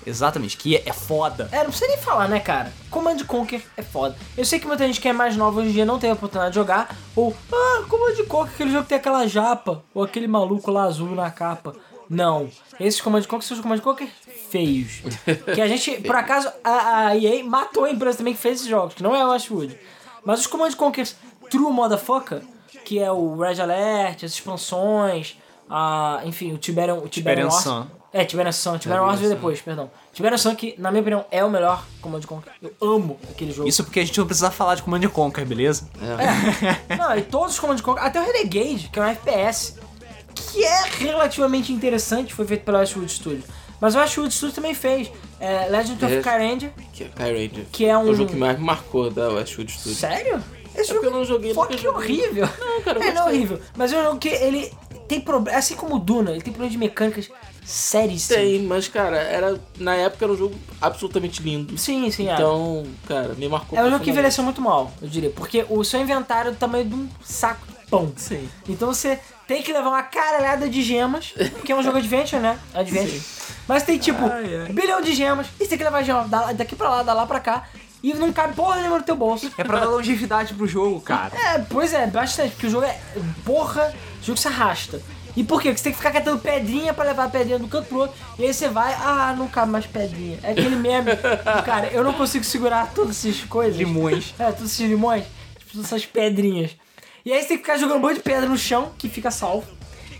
Exatamente, 0.10 0.58
que 0.58 0.76
é, 0.76 0.84
é 0.86 0.94
foda. 0.94 1.48
É, 1.52 1.58
não 1.58 1.66
precisa 1.66 1.88
nem 1.88 1.98
falar, 1.98 2.28
né, 2.28 2.40
cara? 2.40 2.74
Command 2.90 3.18
Conquer 3.26 3.62
é 3.78 3.82
foda. 3.82 4.18
Eu 4.38 4.44
sei 4.44 4.60
que 4.60 4.68
muita 4.68 4.86
gente 4.86 5.00
que 5.00 5.08
é 5.08 5.14
mais 5.14 5.38
nova 5.38 5.60
hoje 5.60 5.70
em 5.70 5.74
dia 5.74 5.86
não 5.86 6.00
tem 6.00 6.10
a 6.10 6.14
oportunidade 6.14 6.52
de 6.52 6.56
jogar, 6.56 6.96
ou, 7.16 7.36
ah, 7.52 7.84
Command 7.88 8.26
Conquer, 8.28 8.54
aquele 8.54 8.72
jogo 8.72 8.84
que 8.84 8.90
tem 8.90 8.98
aquela 8.98 9.28
japa, 9.28 9.84
ou 9.94 10.04
aquele 10.04 10.28
maluco 10.28 10.72
lá 10.72 10.84
azul 10.84 11.10
na 11.12 11.30
capa. 11.30 11.76
Não. 12.10 12.50
Esses 12.80 13.00
Command 13.00 13.24
Conquer 13.24 13.46
são 13.46 13.56
os 13.56 13.62
Command 13.62 13.80
Conquer 13.80 14.10
feios. 14.50 15.02
que 15.54 15.62
a 15.62 15.68
gente, 15.68 16.02
por 16.02 16.16
acaso, 16.16 16.52
a, 16.64 17.08
a 17.08 17.18
EA 17.18 17.44
matou 17.44 17.86
a 17.86 17.92
empresa 17.92 18.18
também 18.18 18.34
que 18.34 18.40
fez 18.40 18.56
esses 18.58 18.68
jogos, 18.68 18.96
que 18.96 19.04
não 19.04 19.16
é 19.16 19.24
o 19.24 19.30
Westwood. 19.30 19.78
Mas 20.26 20.40
os 20.40 20.48
Command 20.48 20.74
Conquers 20.74 21.16
True 21.50 21.72
Motherfucker, 21.72 22.42
que 22.84 23.00
é 23.00 23.12
o 23.12 23.38
Red 23.38 23.62
Alert, 23.62 24.24
as 24.24 24.32
expansões, 24.32 25.38
a, 25.70 26.22
enfim, 26.26 26.54
o 26.54 26.58
Tiberian, 26.58 26.96
o 26.96 27.08
Tiberian. 27.08 27.50
Sun. 27.52 27.86
É, 28.12 28.26
Tiberian 28.26 28.52
Sun. 28.52 28.78
Tiberian 28.80 29.04
Wars 29.04 29.20
veio 29.20 29.32
depois, 29.34 29.62
perdão. 29.62 29.90
Tiberian 30.12 30.38
Sun, 30.38 30.56
que, 30.56 30.74
na 30.80 30.90
minha 30.90 31.02
opinião, 31.02 31.26
é 31.30 31.46
o 31.46 31.50
melhor 31.50 31.86
Command 32.02 32.22
Conquer. 32.22 32.54
Eu 32.62 32.74
amo 32.82 33.20
aquele 33.30 33.52
jogo. 33.52 33.70
Isso 33.70 33.84
porque 33.84 34.00
a 34.00 34.06
gente 34.06 34.18
não 34.18 34.26
precisa 34.26 34.50
falar 34.50 34.74
de 34.76 34.82
Command 34.82 35.04
and 35.06 35.10
Conquer, 35.10 35.46
beleza? 35.46 35.88
Não, 36.98 37.16
e 37.16 37.22
todos 37.22 37.54
os 37.54 37.60
Command 37.60 37.78
Conquer, 37.80 38.04
até 38.04 38.20
o 38.20 38.24
Renegade, 38.26 38.90
que 38.92 39.00
é 39.00 39.02
um 39.04 39.06
FPS, 39.06 39.76
que 40.34 40.64
é 40.64 40.84
relativamente 40.98 41.72
interessante, 41.72 42.34
foi 42.34 42.46
feito 42.48 42.64
pela 42.64 42.80
Westwood 42.80 43.12
Studios. 43.12 43.46
Mas 43.80 43.94
o 43.96 44.00
Westwood 44.00 44.34
Studios 44.34 44.56
também 44.56 44.74
fez 44.74 45.12
é, 45.40 45.68
Legend 45.70 46.04
of 46.04 46.14
É. 46.16 46.22
Kyranger, 46.22 46.72
Que 46.92 47.04
é 47.04 47.08
Kai 47.10 47.32
Ranger. 47.32 47.66
que 47.72 47.86
é 47.86 47.90
É 47.90 47.98
um... 47.98 48.10
o 48.10 48.16
jogo 48.16 48.32
que 48.32 48.36
mais 48.36 48.58
me 48.58 48.66
marcou 48.66 49.10
da 49.12 49.30
Westwood 49.30 49.72
Studios. 49.72 49.98
Sério? 50.00 50.44
Esse 50.76 50.92
É 50.92 50.94
porque 50.94 51.08
eu 51.08 51.12
não 51.12 51.24
joguei, 51.26 51.54
Pô, 51.54 51.64
nunca 51.64 51.78
que 51.78 51.88
horrível. 51.88 52.48
Não, 52.60 52.82
cara, 52.82 53.00
eu 53.00 53.04
É, 53.04 53.14
não 53.14 53.22
é 53.24 53.26
horrível. 53.32 53.60
Mas 53.78 53.92
é 53.94 54.00
um 54.00 54.04
jogo 54.04 54.18
que 54.20 54.30
ele 54.30 54.72
tem 55.10 55.20
problema, 55.20 55.58
assim 55.58 55.76
como 55.76 55.96
o 55.96 56.00
Duna, 56.00 56.32
ele 56.32 56.42
tem 56.42 56.54
problema 56.54 56.72
de 56.72 56.78
mecânicas 56.78 57.30
seríssimos. 57.66 58.28
Tem, 58.28 58.62
mas 58.64 58.88
cara, 58.88 59.18
era, 59.18 59.60
na 59.78 59.96
época 59.96 60.26
era 60.26 60.34
um 60.34 60.38
jogo 60.38 60.56
absolutamente 60.82 61.42
lindo. 61.42 61.78
Sim, 61.78 62.10
sim, 62.12 62.30
é. 62.30 62.34
Então, 62.34 62.86
cara, 63.08 63.34
me 63.34 63.48
marcou. 63.50 63.78
É 63.78 63.84
um 63.84 63.90
jogo 63.90 64.04
que 64.04 64.10
envelheceu 64.12 64.44
muito 64.44 64.62
mal, 64.62 64.92
eu 65.02 65.08
diria. 65.08 65.30
Porque 65.32 65.66
o 65.70 65.84
seu 65.84 66.00
inventário 66.00 66.50
é 66.50 66.52
do 66.52 66.58
tamanho 66.58 66.86
de 66.86 66.96
um 66.96 67.10
saco 67.24 67.66
de 67.68 67.74
pão. 67.90 68.12
Sim. 68.16 68.48
Então 68.68 68.94
você 68.94 69.20
tem 69.48 69.62
que 69.64 69.74
levar 69.74 69.90
uma 69.90 70.04
caralhada 70.04 70.70
de 70.70 70.82
gemas, 70.82 71.34
porque 71.54 71.72
é 71.72 71.76
um 71.76 71.84
jogo 71.84 71.98
adventure, 71.98 72.42
né? 72.42 72.58
Adventure. 72.74 73.22
Mas 73.68 73.84
tem 73.84 73.98
tipo 73.98 74.24
Ai, 74.26 74.56
ai. 74.64 74.70
um 74.72 74.74
bilhão 74.74 75.02
de 75.02 75.14
gemas, 75.14 75.48
e 75.60 75.64
você 75.64 75.70
tem 75.70 75.78
que 75.78 75.84
levar 75.84 76.04
gema 76.04 76.28
da- 76.28 76.54
daqui 76.54 76.76
pra 76.76 76.90
lá, 76.90 77.04
da 77.04 77.14
lá 77.14 77.26
pra 77.26 77.40
cá, 77.40 77.68
e 78.02 78.14
não 78.14 78.32
cabe 78.32 78.56
porra 78.56 78.78
nenhuma 78.78 78.98
no 79.00 79.04
teu 79.04 79.16
bolso. 79.16 79.52
É 79.58 79.64
pra 79.64 79.80
dar 79.80 79.86
longevidade 79.88 80.54
pro 80.54 80.66
jogo, 80.66 81.02
cara. 81.02 81.32
É, 81.36 81.60
pois 81.60 81.94
é, 81.94 82.08
bastante, 82.08 82.52
porque 82.52 82.68
o 82.68 82.70
jogo 82.70 82.86
é. 82.86 82.98
Porra, 83.46 83.94
jogo 84.30 84.40
se 84.40 84.48
arrasta. 84.48 85.02
E 85.36 85.44
por 85.44 85.62
quê? 85.62 85.70
Porque 85.70 85.78
você 85.78 85.84
tem 85.84 85.92
que 85.94 85.98
ficar 86.00 86.12
catando 86.12 86.40
pedrinha 86.40 86.94
pra 86.94 87.06
levar 87.06 87.26
a 87.26 87.30
pedrinha 87.30 87.60
do 87.60 87.68
canto 87.68 87.88
pro 87.88 88.00
outro. 88.00 88.16
E 88.38 88.46
aí 88.46 88.54
você 88.54 88.68
vai, 88.68 88.94
ah, 88.94 89.34
não 89.38 89.48
cabe 89.48 89.72
mais 89.72 89.86
pedrinha. 89.86 90.40
É 90.44 90.52
aquele 90.52 90.76
meme. 90.76 91.12
cara, 91.66 91.88
eu 91.88 92.04
não 92.04 92.14
consigo 92.14 92.44
segurar 92.44 92.92
todas 92.94 93.24
essas 93.26 93.42
coisas. 93.44 93.78
Limões. 93.78 94.34
É, 94.40 94.46
todos 94.52 94.72
esses 94.72 94.90
limões. 94.90 95.24
tipo, 95.58 95.72
Todas 95.74 95.86
essas 95.88 96.06
pedrinhas. 96.06 96.72
E 97.26 97.32
aí 97.32 97.42
você 97.42 97.50
tem 97.50 97.58
que 97.58 97.64
ficar 97.64 97.78
jogando 97.78 97.98
um 97.98 98.02
monte 98.02 98.16
de 98.16 98.22
pedra 98.24 98.50
no 98.50 98.58
chão, 98.58 98.92
que 98.98 99.08
fica 99.08 99.30
salvo. 99.30 99.68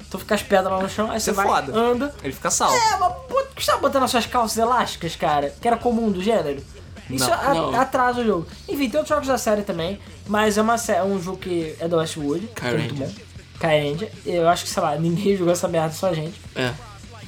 Então 0.08 0.20
fica 0.20 0.36
as 0.36 0.44
pedras 0.44 0.72
lá 0.72 0.82
no 0.82 0.90
chão, 0.90 1.10
aí 1.12 1.20
você 1.20 1.32
é 1.32 1.34
vai, 1.34 1.46
foda. 1.46 1.76
anda. 1.78 2.16
Ele 2.24 2.34
fica 2.34 2.50
salvo. 2.52 2.76
É, 2.76 2.98
mas 2.98 3.12
o 3.30 3.56
que 3.56 3.64
você 3.64 3.72
tava 3.72 3.82
botando 3.82 4.02
nas 4.04 4.12
suas 4.12 4.26
calças 4.26 4.58
elásticas, 4.58 5.16
cara? 5.16 5.54
Que 5.62 5.68
era 5.68 5.78
comum 5.78 6.12
do 6.12 6.22
gênero? 6.22 6.64
Isso 7.10 7.28
Não, 7.28 7.34
a- 7.34 7.54
não. 7.54 7.80
atrasa 7.82 8.22
o 8.22 8.26
jogo. 8.26 8.48
Enfim, 8.68 8.90
tem 8.90 9.00
outros 9.00 9.10
jogos 9.10 9.28
da 9.28 9.38
série 9.38 9.64
também, 9.64 10.00
mas 10.28 10.58
é, 10.58 10.62
uma, 10.62 10.76
é 10.76 11.04
um 11.04 11.20
jogo 11.22 11.38
que 11.38 11.76
é 11.80 11.88
do 11.88 11.98
Westwood, 11.98 12.48
que 12.56 12.66
é 12.66 12.72
muito 12.78 12.96
bom. 12.96 13.12
Kyranger. 13.60 14.12
Eu 14.26 14.48
acho 14.48 14.64
que, 14.64 14.70
sei 14.70 14.82
lá, 14.82 14.96
ninguém 14.96 15.36
jogou 15.36 15.54
essa 15.54 15.68
merda, 15.68 15.94
só 15.94 16.08
a 16.08 16.14
gente. 16.14 16.40
É. 16.56 16.74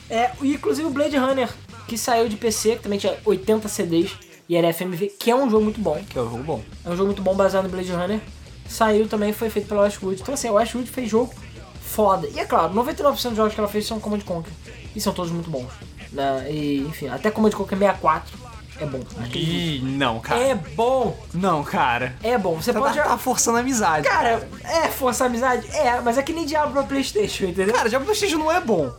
É, 0.09 0.31
e 0.41 0.53
inclusive 0.53 0.87
o 0.87 0.91
Blade 0.91 1.15
Runner, 1.17 1.49
que 1.87 1.97
saiu 1.97 2.27
de 2.27 2.35
PC, 2.35 2.75
que 2.75 2.83
também 2.83 2.99
tinha 2.99 3.17
80 3.25 3.67
CDs 3.67 4.11
e 4.47 4.55
era 4.55 4.73
FMV, 4.73 5.07
que 5.17 5.31
é 5.31 5.35
um 5.35 5.49
jogo 5.49 5.63
muito 5.63 5.79
bom. 5.79 6.01
Que 6.09 6.17
é 6.17 6.21
um 6.21 6.29
jogo 6.29 6.43
bom. 6.43 6.61
É 6.85 6.89
um 6.89 6.95
jogo 6.95 7.07
muito 7.07 7.21
bom 7.21 7.35
baseado 7.35 7.65
no 7.65 7.69
Blade 7.69 7.91
Runner. 7.91 8.19
Saiu 8.67 9.07
também, 9.07 9.31
foi 9.31 9.49
feito 9.49 9.67
pela 9.67 9.83
Westwood. 9.83 10.21
Então 10.21 10.33
assim, 10.33 10.47
a 10.47 10.53
Westwood 10.53 10.89
fez 10.89 11.09
jogo 11.09 11.33
foda. 11.81 12.27
E 12.27 12.39
é 12.39 12.45
claro, 12.45 12.73
99% 12.73 13.29
dos 13.29 13.37
jogos 13.37 13.53
que 13.53 13.59
ela 13.59 13.69
fez 13.69 13.85
são 13.85 13.99
Command 13.99 14.21
Conquer. 14.21 14.51
E 14.95 14.99
são 14.99 15.13
todos 15.13 15.31
muito 15.31 15.49
bons. 15.49 15.69
Né? 16.11 16.51
E, 16.51 16.79
enfim, 16.81 17.07
até 17.07 17.31
Command 17.31 17.51
Conquer 17.51 17.77
64 17.77 18.50
é 18.83 18.85
bom. 18.87 18.99
Ih, 19.33 19.79
não, 19.83 20.19
cara. 20.19 20.41
É 20.41 20.55
bom, 20.55 21.17
Não, 21.33 21.63
cara. 21.63 22.15
é 22.23 22.37
bom. 22.37 22.55
Você 22.55 22.71
Você 22.71 22.79
pode 22.79 22.97
tá, 22.97 23.03
tá 23.03 23.17
forçando 23.17 23.57
a 23.57 23.61
amizade. 23.61 24.07
Cara, 24.07 24.47
é 24.63 24.87
força 24.89 25.23
a 25.23 25.27
amizade? 25.27 25.67
É, 25.75 25.99
mas 26.01 26.17
é 26.17 26.23
que 26.23 26.33
nem 26.33 26.45
Diablo 26.45 26.73
pra 26.73 26.83
Playstation, 26.83 27.45
entendeu? 27.45 27.73
Cara, 27.73 27.89
Diablo 27.89 28.05
Prestige 28.07 28.35
não 28.35 28.51
é 28.51 28.59
bom. 28.59 28.91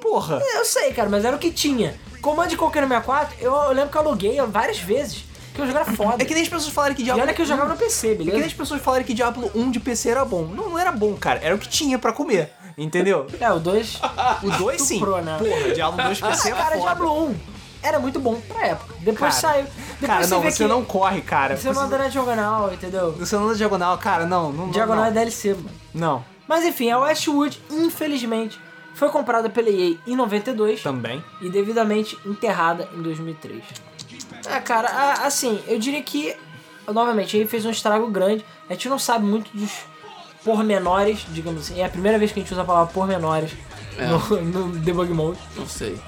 Porra. 0.00 0.40
Eu 0.54 0.64
sei, 0.64 0.92
cara, 0.92 1.08
mas 1.08 1.24
era 1.24 1.34
o 1.36 1.38
que 1.38 1.50
tinha. 1.50 1.94
Command 2.22 2.48
Conquer 2.56 2.82
64, 2.82 3.36
eu, 3.40 3.52
eu 3.54 3.72
lembro 3.72 3.90
que 3.90 3.96
eu 3.96 4.00
aluguei 4.02 4.40
várias 4.42 4.78
vezes. 4.78 5.24
Que 5.54 5.66
jogo 5.66 5.76
era 5.78 5.84
foda. 5.84 6.22
É 6.22 6.24
que 6.24 6.34
nem 6.34 6.42
as 6.44 6.48
pessoas 6.48 6.72
falarem 6.72 6.94
que 6.94 7.02
E 7.02 7.04
Diablo 7.06 7.22
olha 7.22 7.34
que 7.34 7.42
eu 7.42 7.46
jogava 7.46 7.68
no 7.70 7.76
PC, 7.76 8.06
É 8.06 8.10
que 8.12 8.18
nem 8.18 8.26
beleza? 8.26 8.46
as 8.46 8.52
pessoas 8.52 8.80
falarem 8.80 9.04
que 9.04 9.12
Diablo 9.12 9.50
1 9.56 9.70
de 9.72 9.80
PC 9.80 10.10
era 10.10 10.24
bom. 10.24 10.42
Não, 10.44 10.70
não 10.70 10.78
era 10.78 10.92
bom, 10.92 11.14
cara. 11.14 11.40
Era 11.42 11.54
o 11.54 11.58
que 11.58 11.68
tinha 11.68 11.98
pra 11.98 12.12
comer. 12.12 12.52
Entendeu? 12.76 13.26
É, 13.40 13.50
o 13.52 13.58
2... 13.58 14.00
O 14.44 14.50
2 14.52 14.80
sim. 14.80 14.94
Estuprou, 14.94 15.20
né? 15.20 15.36
Porra, 15.36 15.74
Diablo 15.74 16.00
2 16.04 16.20
PC 16.20 16.48
Ah, 16.48 16.50
era 16.52 16.56
cara, 16.56 16.70
foda. 16.76 16.80
Diablo 16.82 17.24
1 17.30 17.34
era 17.82 17.98
muito 17.98 18.18
bom 18.20 18.40
pra 18.40 18.66
época. 18.66 18.94
Depois 19.00 19.34
Cara, 19.40 19.54
saiu. 19.54 19.64
Depois 19.64 20.06
Cara, 20.06 20.26
não, 20.26 20.40
vê 20.40 20.50
você 20.50 20.64
que 20.64 20.68
não 20.68 20.84
corre, 20.84 21.20
cara. 21.20 21.56
Você 21.56 21.70
não 21.72 21.82
anda 21.82 21.98
na 21.98 22.08
diagonal, 22.08 22.72
entendeu? 22.72 23.12
Você 23.12 23.36
não 23.36 23.44
anda 23.46 23.54
diagonal, 23.56 23.96
cara, 23.98 24.26
não. 24.26 24.52
não 24.52 24.70
Diagonal 24.70 25.04
é 25.04 25.08
não, 25.08 25.14
DLC, 25.14 25.54
mano. 25.54 25.70
não. 25.94 26.24
Mas 26.46 26.64
enfim, 26.64 26.90
a 26.90 26.98
Westwood, 26.98 27.60
infelizmente, 27.70 28.58
foi 28.94 29.10
comprada 29.10 29.50
pela 29.50 29.68
EA 29.68 29.96
em 30.06 30.16
92 30.16 30.82
Também. 30.82 31.22
e 31.42 31.50
devidamente 31.50 32.18
enterrada 32.24 32.88
em 32.94 33.02
2003. 33.02 33.62
É, 34.46 34.58
cara, 34.60 34.88
a- 34.88 35.26
assim, 35.26 35.62
eu 35.68 35.78
diria 35.78 36.02
que, 36.02 36.34
novamente, 36.90 37.36
a 37.36 37.40
EA 37.40 37.46
fez 37.46 37.64
um 37.66 37.70
estrago 37.70 38.06
grande. 38.08 38.44
A 38.68 38.72
gente 38.72 38.88
não 38.88 38.98
sabe 38.98 39.24
muito 39.26 39.50
dos 39.54 39.70
pormenores, 40.44 41.26
digamos 41.30 41.62
assim. 41.62 41.80
É 41.80 41.84
a 41.84 41.88
primeira 41.88 42.18
vez 42.18 42.32
que 42.32 42.40
a 42.40 42.42
gente 42.42 42.52
usa 42.52 42.62
a 42.62 42.64
palavra 42.64 42.92
pormenores 42.92 43.52
É. 43.98 44.06
no, 44.06 44.18
no 44.42 44.68
Debug 44.78 45.12
Mode. 45.12 45.38
Não 45.56 45.66
sei. 45.66 46.00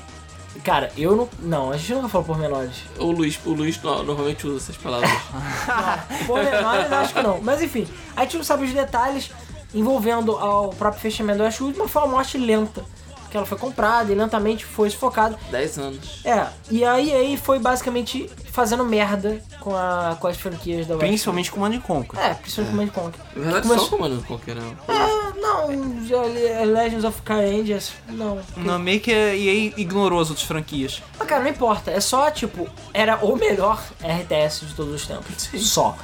Cara, 0.65 0.93
eu 0.97 1.17
não. 1.17 1.29
Não, 1.41 1.71
a 1.71 1.77
gente 1.77 1.95
nunca 1.95 2.09
falou 2.09 2.27
pormenores. 2.27 2.77
O 2.99 3.11
Luiz, 3.11 3.39
o 3.47 3.51
Luiz 3.53 3.81
no- 3.83 4.03
normalmente 4.03 4.47
usa 4.47 4.59
essas 4.59 4.77
palavras. 4.77 5.11
Pormenores, 6.27 6.93
acho 6.93 7.15
que 7.15 7.23
não. 7.23 7.41
Mas 7.41 7.63
enfim, 7.63 7.87
a 8.17 8.23
gente 8.23 8.37
não 8.37 8.45
sabe 8.45 8.65
os 8.65 8.73
detalhes 8.73 9.31
envolvendo 9.75 10.33
ao 10.37 10.71
próprio 10.71 11.01
fechamento 11.01 11.39
do 11.39 11.45
Westwood, 11.45 11.79
mas 11.79 11.91
foi 11.91 12.03
uma 12.03 12.09
morte 12.09 12.37
lenta. 12.37 12.85
Porque 13.31 13.37
ela 13.37 13.47
foi 13.47 13.57
comprada 13.59 14.11
e 14.11 14.15
lentamente 14.17 14.65
foi 14.65 14.91
sufocada. 14.91 15.39
10 15.53 15.79
anos. 15.79 16.21
É, 16.25 16.49
e 16.69 16.85
a 16.85 17.01
EA 17.01 17.39
foi 17.39 17.61
basicamente 17.61 18.29
fazendo 18.51 18.85
merda 18.85 19.41
com, 19.61 19.73
a, 19.73 20.17
com 20.21 20.27
as 20.27 20.37
franquias 20.37 20.85
da 20.89 20.95
Westwood. 20.95 21.07
Principalmente 21.07 21.51
com 21.53 21.61
Command 21.61 21.79
Conquer. 21.81 22.19
É, 22.21 22.35
principalmente 22.35 22.91
com 22.91 23.03
Conquer. 23.03 23.21
Na 23.37 23.43
verdade, 23.45 23.69
Começou- 23.69 23.89
só 23.89 23.97
comando 23.97 24.27
qualquer 24.27 24.57
não. 24.57 24.73
Ah, 24.89 25.33
não, 25.41 26.05
já 26.05 26.25
li- 26.25 26.65
Legends 26.73 27.05
of 27.05 27.23
Kyrandias, 27.23 27.93
não. 28.09 28.41
Não, 28.57 28.81
meio 28.81 28.99
que 29.01 29.13
a 29.15 29.37
EA 29.37 29.73
ignorou 29.77 30.19
as 30.21 30.29
outras 30.29 30.45
franquias. 30.49 31.01
Mas 31.17 31.29
cara, 31.29 31.45
não 31.45 31.51
importa, 31.51 31.93
é 31.93 32.01
só 32.01 32.29
tipo, 32.33 32.69
era 32.93 33.25
o 33.25 33.37
melhor 33.37 33.81
RTS 34.03 34.67
de 34.67 34.75
todos 34.75 34.93
os 34.93 35.07
tempos. 35.07 35.49
Só. 35.69 35.97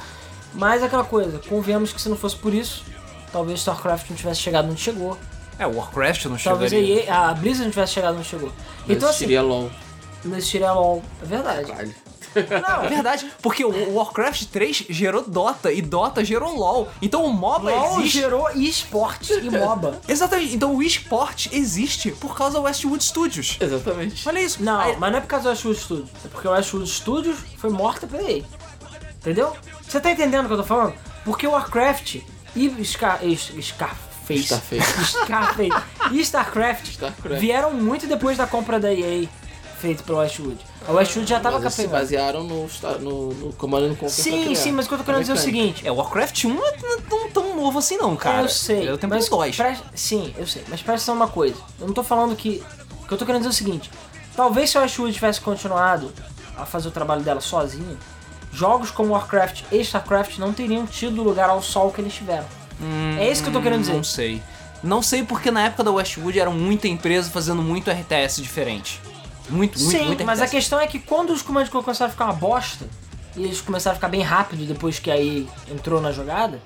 Mas 0.53 0.81
aquela 0.81 1.03
coisa, 1.03 1.41
convenhamos 1.49 1.91
que 1.91 2.01
se 2.01 2.07
não 2.07 2.15
fosse 2.15 2.37
por 2.37 2.53
isso, 2.53 2.85
talvez 3.33 3.59
StarCraft 3.59 4.09
não 4.11 4.15
tivesse 4.15 4.39
chegado 4.39 4.69
onde 4.71 4.79
chegou. 4.79 5.17
É, 5.59 5.65
o 5.67 5.75
Warcraft 5.75 6.25
não 6.25 6.37
Talvez 6.37 6.71
a, 6.71 6.75
chegaria. 6.75 7.05
EA, 7.05 7.29
a 7.29 7.33
Blizzard 7.33 7.63
não 7.65 7.71
tivesse 7.71 7.93
chegado 7.93 8.17
onde 8.17 8.27
chegou. 8.27 8.49
Mas 8.85 8.97
Então 8.97 9.09
assim, 9.09 9.25
existiria 9.25 9.41
LOL. 9.41 9.71
não 10.23 10.37
existiria 10.37 10.71
LOL. 10.71 11.03
É 11.21 11.25
verdade. 11.25 11.71
Caralho. 11.71 11.95
Não, 12.35 12.83
É 12.85 12.89
verdade, 12.89 13.31
porque 13.41 13.65
o 13.65 13.95
Warcraft 13.95 14.43
3 14.51 14.85
gerou 14.89 15.23
Dota 15.27 15.71
e 15.71 15.81
Dota 15.81 16.23
gerou 16.23 16.55
LoL. 16.55 16.87
Então 17.01 17.25
o 17.25 17.33
MOBA 17.33 17.71
LOL 17.71 17.99
existe. 18.01 18.19
gerou 18.19 18.47
esportes 18.51 19.29
e 19.31 19.49
MOBA. 19.49 19.99
Exatamente, 20.07 20.53
então 20.55 20.75
o 20.75 20.83
eSport 20.83 21.47
existe 21.51 22.11
por 22.11 22.37
causa 22.37 22.59
do 22.59 22.65
Westwood 22.65 23.03
Studios. 23.03 23.57
Exatamente. 23.59 24.27
Olha 24.29 24.39
isso. 24.39 24.61
Não, 24.61 24.79
Aí- 24.79 24.95
mas 24.97 25.11
não 25.11 25.17
é 25.17 25.21
por 25.21 25.27
causa 25.27 25.45
do 25.45 25.49
Westwood 25.49 25.79
Studios. 25.79 26.09
É 26.23 26.27
porque 26.27 26.47
o 26.47 26.51
Westwood 26.51 26.87
Studios 26.87 27.37
foi 27.57 27.71
morta 27.71 28.05
pela 28.05 28.21
EA. 28.29 28.43
Entendeu? 29.19 29.53
Você 29.81 29.99
tá 29.99 30.11
entendendo 30.11 30.45
o 30.45 30.47
que 30.47 30.53
eu 30.53 30.57
tô 30.57 30.63
falando? 30.63 30.93
Porque 31.25 31.47
o 31.47 31.51
Warcraft 31.51 32.17
e 32.55 32.85
Scar... 32.85 33.25
es- 33.25 33.51
Starface. 34.35 35.15
Scarface 35.25 35.83
e 36.11 36.19
StarCraft, 36.21 36.87
Starcraft. 36.89 37.39
vieram 37.39 37.73
muito 37.73 38.07
depois 38.07 38.37
da 38.37 38.45
compra 38.47 38.79
da 38.79 38.93
EA 38.93 39.27
feito 39.77 40.03
pelo 40.03 40.17
Westwood. 40.17 40.57
A 40.87 40.91
Westwood 40.91 41.29
já 41.29 41.39
tava 41.39 41.59
Mas 41.59 41.63
eles 41.65 41.73
se 41.75 41.87
basearam 41.87 42.43
no, 42.43 42.67
no, 42.99 43.33
no 43.33 43.53
comando 43.53 43.89
no 43.89 44.09
Sim, 44.09 44.55
sim, 44.55 44.71
mas 44.71 44.85
o 44.85 44.89
que 44.89 44.95
eu 44.95 44.97
tô 44.99 45.03
querendo 45.03 45.21
dizer 45.21 45.33
é 45.33 45.35
o 45.35 45.37
seguinte. 45.37 45.87
É, 45.87 45.91
Warcraft 45.91 46.45
1 46.45 46.53
não 46.53 46.65
é 46.67 46.71
tão, 46.71 47.29
tão 47.29 47.55
novo 47.55 47.77
assim 47.79 47.97
não, 47.97 48.15
cara. 48.15 48.41
eu 48.41 48.49
sei. 48.49 48.89
Eu 48.89 48.97
tenho 48.97 49.09
mas 49.11 49.29
dois. 49.29 49.55
presta- 49.55 49.85
Sim, 49.93 50.33
eu 50.37 50.47
sei. 50.47 50.63
Mas 50.67 50.81
presta 50.81 50.93
atenção 51.11 51.15
uma 51.15 51.27
coisa. 51.27 51.57
Eu 51.79 51.87
não 51.87 51.93
tô 51.93 52.03
falando 52.03 52.35
que. 52.35 52.63
O 53.03 53.07
que 53.07 53.13
eu 53.13 53.17
tô 53.17 53.25
querendo 53.25 53.41
dizer 53.41 53.49
é 53.49 53.53
o 53.53 53.55
seguinte. 53.55 53.91
Talvez 54.35 54.69
se 54.69 54.77
a 54.77 54.81
Westwood 54.81 55.13
tivesse 55.13 55.39
continuado 55.41 56.11
a 56.57 56.65
fazer 56.65 56.87
o 56.87 56.91
trabalho 56.91 57.21
dela 57.21 57.39
sozinha, 57.41 57.97
jogos 58.51 58.89
como 58.89 59.13
Warcraft 59.13 59.63
e 59.71 59.77
StarCraft 59.81 60.39
não 60.39 60.53
teriam 60.53 60.85
tido 60.87 61.21
o 61.21 61.23
lugar 61.23 61.49
ao 61.49 61.61
sol 61.61 61.91
que 61.91 62.01
eles 62.01 62.13
tiveram. 62.13 62.45
É 63.19 63.31
isso 63.31 63.41
que 63.41 63.49
eu 63.49 63.53
tô 63.53 63.61
querendo 63.61 63.81
dizer. 63.81 63.93
Não 63.93 64.03
sei. 64.03 64.41
Não 64.83 65.01
sei 65.01 65.23
porque 65.23 65.49
na 65.49 65.65
época 65.65 65.83
da 65.83 65.91
Westwood 65.91 66.39
era 66.39 66.49
muita 66.49 66.87
empresa 66.87 67.29
fazendo 67.29 67.61
muito 67.61 67.89
RTS 67.89 68.41
diferente. 68.41 69.01
Muito, 69.49 69.79
muito, 69.79 69.97
Sim, 69.97 70.05
muito 70.07 70.25
mas 70.25 70.41
a 70.41 70.47
questão 70.47 70.79
é 70.79 70.87
que 70.87 70.99
quando 70.99 71.31
os 71.31 71.41
Command 71.41 71.65
Conquer 71.65 71.83
começaram 71.83 72.09
a 72.09 72.11
ficar 72.11 72.25
uma 72.25 72.33
bosta, 72.33 72.87
e 73.35 73.43
eles 73.43 73.61
começaram 73.61 73.93
a 73.93 73.95
ficar 73.95 74.09
bem 74.09 74.21
rápido 74.21 74.65
depois 74.65 74.99
que 74.99 75.09
aí 75.09 75.47
entrou 75.71 76.01
na 76.01 76.11
jogada, 76.11 76.61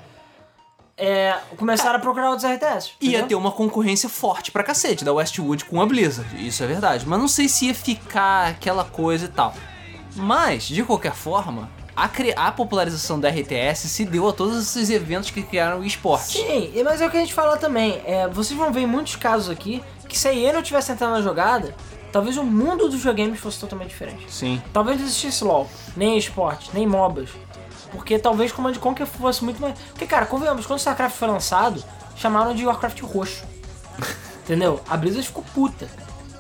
é, 0.98 1.38
começaram 1.58 1.98
a 1.98 2.00
procurar 2.00 2.30
outros 2.30 2.50
RTS. 2.50 2.92
Ia 3.00 3.10
entendeu? 3.10 3.28
ter 3.28 3.36
uma 3.36 3.52
concorrência 3.52 4.10
forte 4.10 4.52
pra 4.52 4.64
cacete 4.64 5.04
da 5.04 5.14
Westwood 5.14 5.66
com 5.66 5.82
a 5.82 5.86
Blizzard, 5.86 6.48
isso 6.48 6.64
é 6.64 6.68
verdade. 6.68 7.06
Mas 7.08 7.20
não 7.20 7.28
sei 7.28 7.48
se 7.48 7.68
ia 7.68 7.76
ficar 7.76 8.48
aquela 8.50 8.84
coisa 8.84 9.26
e 9.26 9.30
tal. 9.30 9.54
Mas, 10.16 10.64
de 10.64 10.84
qualquer 10.84 11.14
forma, 11.14 11.70
a, 12.06 12.48
a 12.48 12.52
popularização 12.52 13.20
da 13.20 13.30
RTS 13.30 13.88
se 13.90 14.06
deu 14.06 14.28
a 14.28 14.34
todos 14.34 14.58
esses 14.58 14.90
eventos 14.90 15.30
que 15.30 15.44
criaram 15.44 15.80
o 15.80 15.86
esporte. 15.86 16.38
Sim, 16.40 16.72
e- 16.74 16.84
mas 16.84 17.02
é 17.02 17.08
o 17.08 17.12
que 17.12 17.18
a 17.18 17.20
gente 17.20 17.34
fala 17.34 17.58
também. 17.58 18.02
É, 18.06 18.28
vocês 18.28 18.58
vão 18.58 18.72
ver 18.72 18.82
em 18.82 18.88
muitos 18.88 19.16
casos 19.16 19.50
aqui 19.50 19.84
que 20.08 20.18
se 20.18 20.28
a 20.28 20.34
EA 20.34 20.54
não 20.54 20.62
tivesse 20.62 20.92
entrado 20.92 21.12
na 21.12 21.22
jogada, 21.22 21.74
talvez 22.12 22.38
o 22.38 22.44
mundo 22.44 22.88
dos 22.88 22.96
videogames 22.98 23.40
fosse 23.40 23.60
totalmente 23.60 23.90
diferente. 23.90 24.26
Sim. 24.30 24.62
Talvez 24.74 24.98
não 24.98 25.06
existisse 25.06 25.44
LoL, 25.44 25.70
nem 25.96 26.18
esporte, 26.18 26.70
nem 26.74 26.86
MOBAs. 26.88 27.30
Porque 27.92 28.18
talvez 28.18 28.52
Command 28.52 28.74
Conquer 28.76 29.06
fosse 29.06 29.44
muito 29.44 29.62
mais. 29.62 29.78
Porque, 29.90 30.06
cara, 30.08 30.26
convenhamos, 30.26 30.66
quando 30.66 30.78
o 30.78 30.80
StarCraft 30.80 31.16
foi 31.16 31.28
lançado, 31.28 31.84
chamaram 32.16 32.54
de 32.56 32.66
Warcraft 32.66 33.02
roxo. 33.02 33.44
Entendeu? 34.44 34.82
A 34.90 34.98
Blizzard 34.98 35.28
ficou 35.28 35.44
puta. 35.54 35.88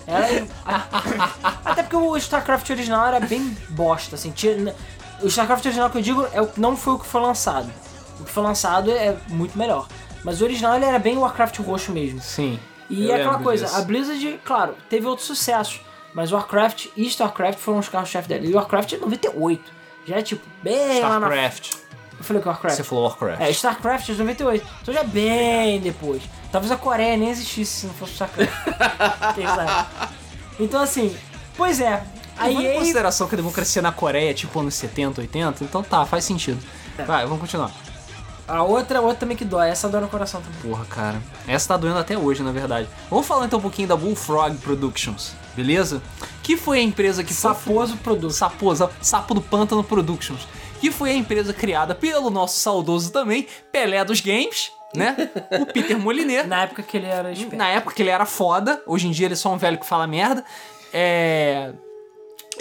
Era... 0.08 0.45
Até 1.63 1.84
porque 1.84 1.95
o 1.95 2.17
StarCraft 2.17 2.69
original 2.69 3.06
era 3.06 3.19
bem 3.19 3.56
bosta, 3.69 4.15
assim. 4.15 4.32
Tinha... 4.32 4.74
O 5.21 5.27
StarCraft 5.27 5.65
original 5.65 5.89
que 5.89 5.97
eu 5.97 6.01
digo 6.01 6.27
é 6.31 6.41
o... 6.41 6.49
não 6.57 6.75
foi 6.75 6.93
o 6.93 6.99
que 6.99 7.05
foi 7.05 7.21
lançado. 7.21 7.71
O 8.19 8.23
que 8.23 8.31
foi 8.31 8.43
lançado 8.43 8.91
é 8.91 9.15
muito 9.29 9.57
melhor. 9.57 9.88
Mas 10.23 10.41
o 10.41 10.43
original 10.43 10.75
ele 10.75 10.86
era 10.86 10.99
bem 10.99 11.17
Warcraft 11.17 11.60
roxo 11.60 11.91
mesmo. 11.91 12.21
Sim. 12.21 12.60
E 12.89 13.10
é 13.10 13.15
aquela 13.15 13.39
coisa, 13.39 13.65
disso. 13.65 13.77
a 13.77 13.81
Blizzard, 13.81 14.39
claro, 14.43 14.75
teve 14.89 15.07
outros 15.07 15.25
sucessos, 15.25 15.79
mas 16.13 16.31
Warcraft 16.31 16.88
e 16.97 17.05
StarCraft 17.07 17.57
foram 17.57 17.79
os 17.79 17.88
carros-chefe 17.88 18.27
dela. 18.27 18.45
E 18.45 18.53
Warcraft 18.53 18.93
é 18.93 18.97
98. 18.97 19.71
Já 20.05 20.17
é 20.17 20.21
tipo, 20.21 20.45
bem 20.62 20.99
lá 21.01 21.19
na... 21.19 21.27
StarCraft. 21.27 21.75
Eu 22.17 22.23
falei 22.23 22.41
que 22.41 22.47
Warcraft. 22.47 22.75
Você 22.75 22.84
falou 22.84 23.05
Warcraft. 23.05 23.41
É, 23.41 23.49
StarCraft 23.49 24.10
é 24.10 24.13
de 24.13 24.19
98. 24.19 24.67
Então 24.81 24.93
já 24.93 24.99
é 24.99 25.03
bem 25.05 25.79
depois. 25.79 26.21
Talvez 26.51 26.71
a 26.71 26.75
Coreia 26.75 27.15
nem 27.17 27.29
existisse 27.29 27.81
se 27.81 27.86
não 27.88 27.93
fosse 27.93 28.13
StarCraft. 28.13 28.51
Sabe? 29.55 30.12
Então 30.60 30.81
assim, 30.81 31.15
pois 31.55 31.79
é. 31.79 32.03
A 32.41 32.47
Levando 32.47 32.65
em 32.65 32.73
consideração 32.73 33.27
que 33.27 33.36
a 33.36 33.38
democracia 33.38 33.82
na 33.82 33.91
Coreia 33.91 34.32
é 34.32 34.34
tipo 34.34 34.60
anos 34.60 34.73
70, 34.73 35.21
80, 35.21 35.63
então 35.63 35.84
tá, 35.84 36.06
faz 36.06 36.25
sentido. 36.25 36.60
É. 36.97 37.04
Vai, 37.04 37.23
vamos 37.23 37.39
continuar. 37.39 37.71
A 38.47 38.63
outra, 38.63 38.99
a 38.99 39.01
outra 39.01 39.19
também 39.19 39.38
que 39.38 39.45
dói, 39.45 39.69
essa 39.69 39.88
dói 39.88 40.01
no 40.01 40.10
coração 40.10 40.41
também. 40.41 40.60
Porra, 40.60 40.84
cara. 40.86 41.21
Essa 41.47 41.69
tá 41.69 41.77
doendo 41.77 41.99
até 41.99 42.17
hoje, 42.17 42.41
na 42.41 42.51
verdade. 42.51 42.89
Vamos 43.10 43.25
falar 43.25 43.45
então 43.45 43.60
um 43.60 43.62
pouquinho 43.62 43.88
da 43.88 43.95
Bullfrog 43.95 44.58
Productions, 44.58 45.34
beleza? 45.56 46.01
Que 46.41 46.58
foi 46.58 46.80
a 46.80 46.82
empresa 46.82 47.23
que 47.23 47.34
foi 47.34 47.54
Saposo 47.54 47.95
produto. 47.97 48.34
Saposa, 48.34 48.89
Sapo 49.01 49.34
do 49.36 49.41
Pântano 49.41 49.84
Productions, 49.84 50.47
que 50.82 50.91
foi 50.91 51.12
a 51.12 51.13
empresa 51.13 51.54
criada 51.54 51.93
pelo 51.93 52.30
nosso 52.30 52.60
saudoso 52.60 53.12
também, 53.12 53.47
Pelé 53.71 54.04
dos 54.04 54.19
Games, 54.19 54.71
né? 54.95 55.30
O 55.62 55.65
Peter 55.67 55.97
Molyneux. 55.97 56.47
Na 56.47 56.63
época 56.63 56.82
que 56.84 56.97
ele 56.97 57.08
era 57.08 57.32
esperto. 57.32 57.56
Na 57.56 57.69
época 57.69 57.95
que 57.95 58.01
ele 58.01 58.10
era 58.10 58.25
foda, 58.25 58.82
hoje 58.88 59.08
em 59.08 59.12
dia 59.12 59.27
ele 59.27 59.34
é 59.34 59.38
só 59.38 59.54
um 59.54 59.58
velho 59.58 59.77
que 59.77 59.86
fala 59.86 60.08
merda. 60.08 60.43
É. 60.91 61.71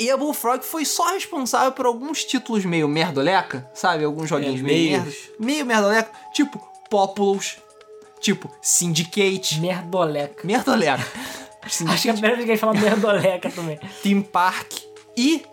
E 0.00 0.10
a 0.10 0.16
Bullfrog 0.16 0.64
foi 0.64 0.84
só 0.86 1.12
responsável 1.12 1.72
por 1.72 1.84
alguns 1.84 2.24
títulos 2.24 2.64
meio 2.64 2.88
merdoleca, 2.88 3.68
sabe? 3.74 4.02
Alguns 4.02 4.30
joguinhos 4.30 4.60
É, 4.60 4.62
meio 4.62 4.90
merda. 4.92 5.12
Meio 5.38 5.66
merdoleca, 5.66 6.10
tipo 6.32 6.58
Populous, 6.88 7.58
tipo 8.18 8.50
Syndicate. 8.62 9.60
Merdoleca. 9.60 10.46
Merdoleca. 10.46 11.06
Acho 11.62 11.84
que 12.02 12.08
é 12.08 12.10
a 12.12 12.14
primeira 12.14 12.36
vez 12.36 12.46
que 12.46 12.52
a 12.52 12.54
gente 12.54 12.60
fala 12.60 12.72
merdoleca 12.72 13.50
também. 13.54 13.78
Team 14.02 14.22
Park 14.22 14.72
e 15.14 15.44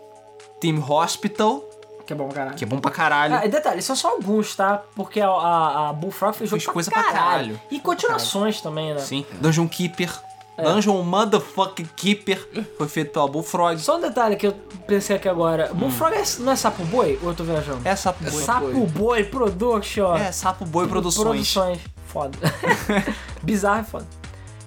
Team 0.58 0.82
Hospital, 0.90 1.62
Que 2.06 2.14
é 2.14 2.16
bom, 2.16 2.30
caralho. 2.30 2.56
que 2.56 2.64
é 2.64 2.66
bom 2.66 2.78
pra 2.80 2.90
caralho. 2.90 3.34
Ah, 3.34 3.46
detalhe, 3.46 3.82
são 3.82 3.94
só 3.94 4.12
alguns, 4.12 4.56
tá? 4.56 4.82
Porque 4.96 5.20
a, 5.20 5.28
a, 5.28 5.88
a 5.90 5.92
Bullfrog 5.92 6.34
fez 6.34 6.48
jogo 6.48 6.62
Fez 6.62 6.72
coisa 6.72 6.90
pra 6.90 7.02
caralho. 7.04 7.60
E 7.70 7.78
continuações 7.78 8.62
também, 8.62 8.94
né? 8.94 9.00
Sim. 9.00 9.26
Dungeon 9.40 9.68
Keeper. 9.68 10.10
É. 10.58 10.62
Dungeon 10.64 11.02
Motherfucking 11.02 11.88
Keeper. 11.96 12.66
Foi 12.76 12.88
feito 12.88 13.12
pela 13.12 13.28
Bullfrog. 13.28 13.78
Só 13.78 13.96
um 13.96 14.00
detalhe 14.00 14.34
que 14.36 14.46
eu 14.48 14.52
pensei 14.86 15.14
aqui 15.16 15.28
agora. 15.28 15.70
Bullfrog 15.72 16.14
é- 16.16 16.24
não 16.40 16.52
é 16.52 16.56
sapo 16.56 16.84
boi 16.86 17.18
ou 17.22 17.28
eu 17.30 17.34
tô 17.34 17.44
viajando? 17.44 17.80
É 17.86 17.94
Sapo 17.94 18.24
Boi. 18.24 18.42
sapo 18.42 18.86
boi 18.86 19.24
Production. 19.24 20.16
É, 20.16 20.32
Sapo 20.32 20.64
Boi 20.66 20.88
Produções. 20.88 21.24
Produções. 21.24 21.78
Foda. 22.06 22.36
Bizarro 23.42 23.82
e 23.82 23.84
foda. 23.84 24.06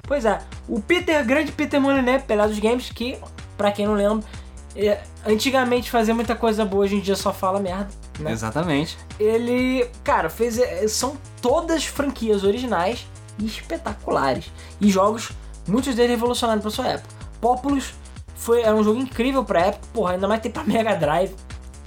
Pois 0.03 0.25
é, 0.25 0.41
o 0.67 0.79
Peter, 0.81 1.25
grande 1.25 1.51
Peter 1.51 1.79
Molyneux, 1.79 2.23
Pelé 2.23 2.47
dos 2.47 2.59
Games, 2.59 2.89
que, 2.89 3.17
pra 3.57 3.71
quem 3.71 3.85
não 3.85 3.93
lembra, 3.93 4.25
é, 4.75 5.01
antigamente 5.25 5.89
fazia 5.91 6.13
muita 6.13 6.35
coisa 6.35 6.63
boa, 6.65 6.83
hoje 6.83 6.95
em 6.95 6.99
dia 7.01 7.15
só 7.15 7.31
fala 7.33 7.59
merda. 7.59 7.89
Né? 8.19 8.31
Exatamente. 8.31 8.97
Ele, 9.19 9.85
cara, 10.03 10.29
fez. 10.29 10.57
é, 10.59 10.87
São 10.87 11.17
todas 11.41 11.83
franquias 11.85 12.43
originais 12.43 13.05
e 13.39 13.45
espetaculares. 13.45 14.45
E 14.79 14.89
jogos, 14.89 15.29
muitos 15.67 15.95
deles 15.95 16.11
revolucionários 16.11 16.61
pra 16.61 16.71
sua 16.71 16.87
época. 16.87 17.09
Populous 17.39 17.93
foi, 18.35 18.61
era 18.61 18.75
um 18.75 18.83
jogo 18.83 18.99
incrível 18.99 19.43
pra 19.43 19.67
época, 19.67 19.87
porra, 19.93 20.13
ainda 20.13 20.27
mais 20.27 20.41
ter 20.41 20.49
pra 20.49 20.63
Mega 20.63 20.95
Drive. 20.95 21.33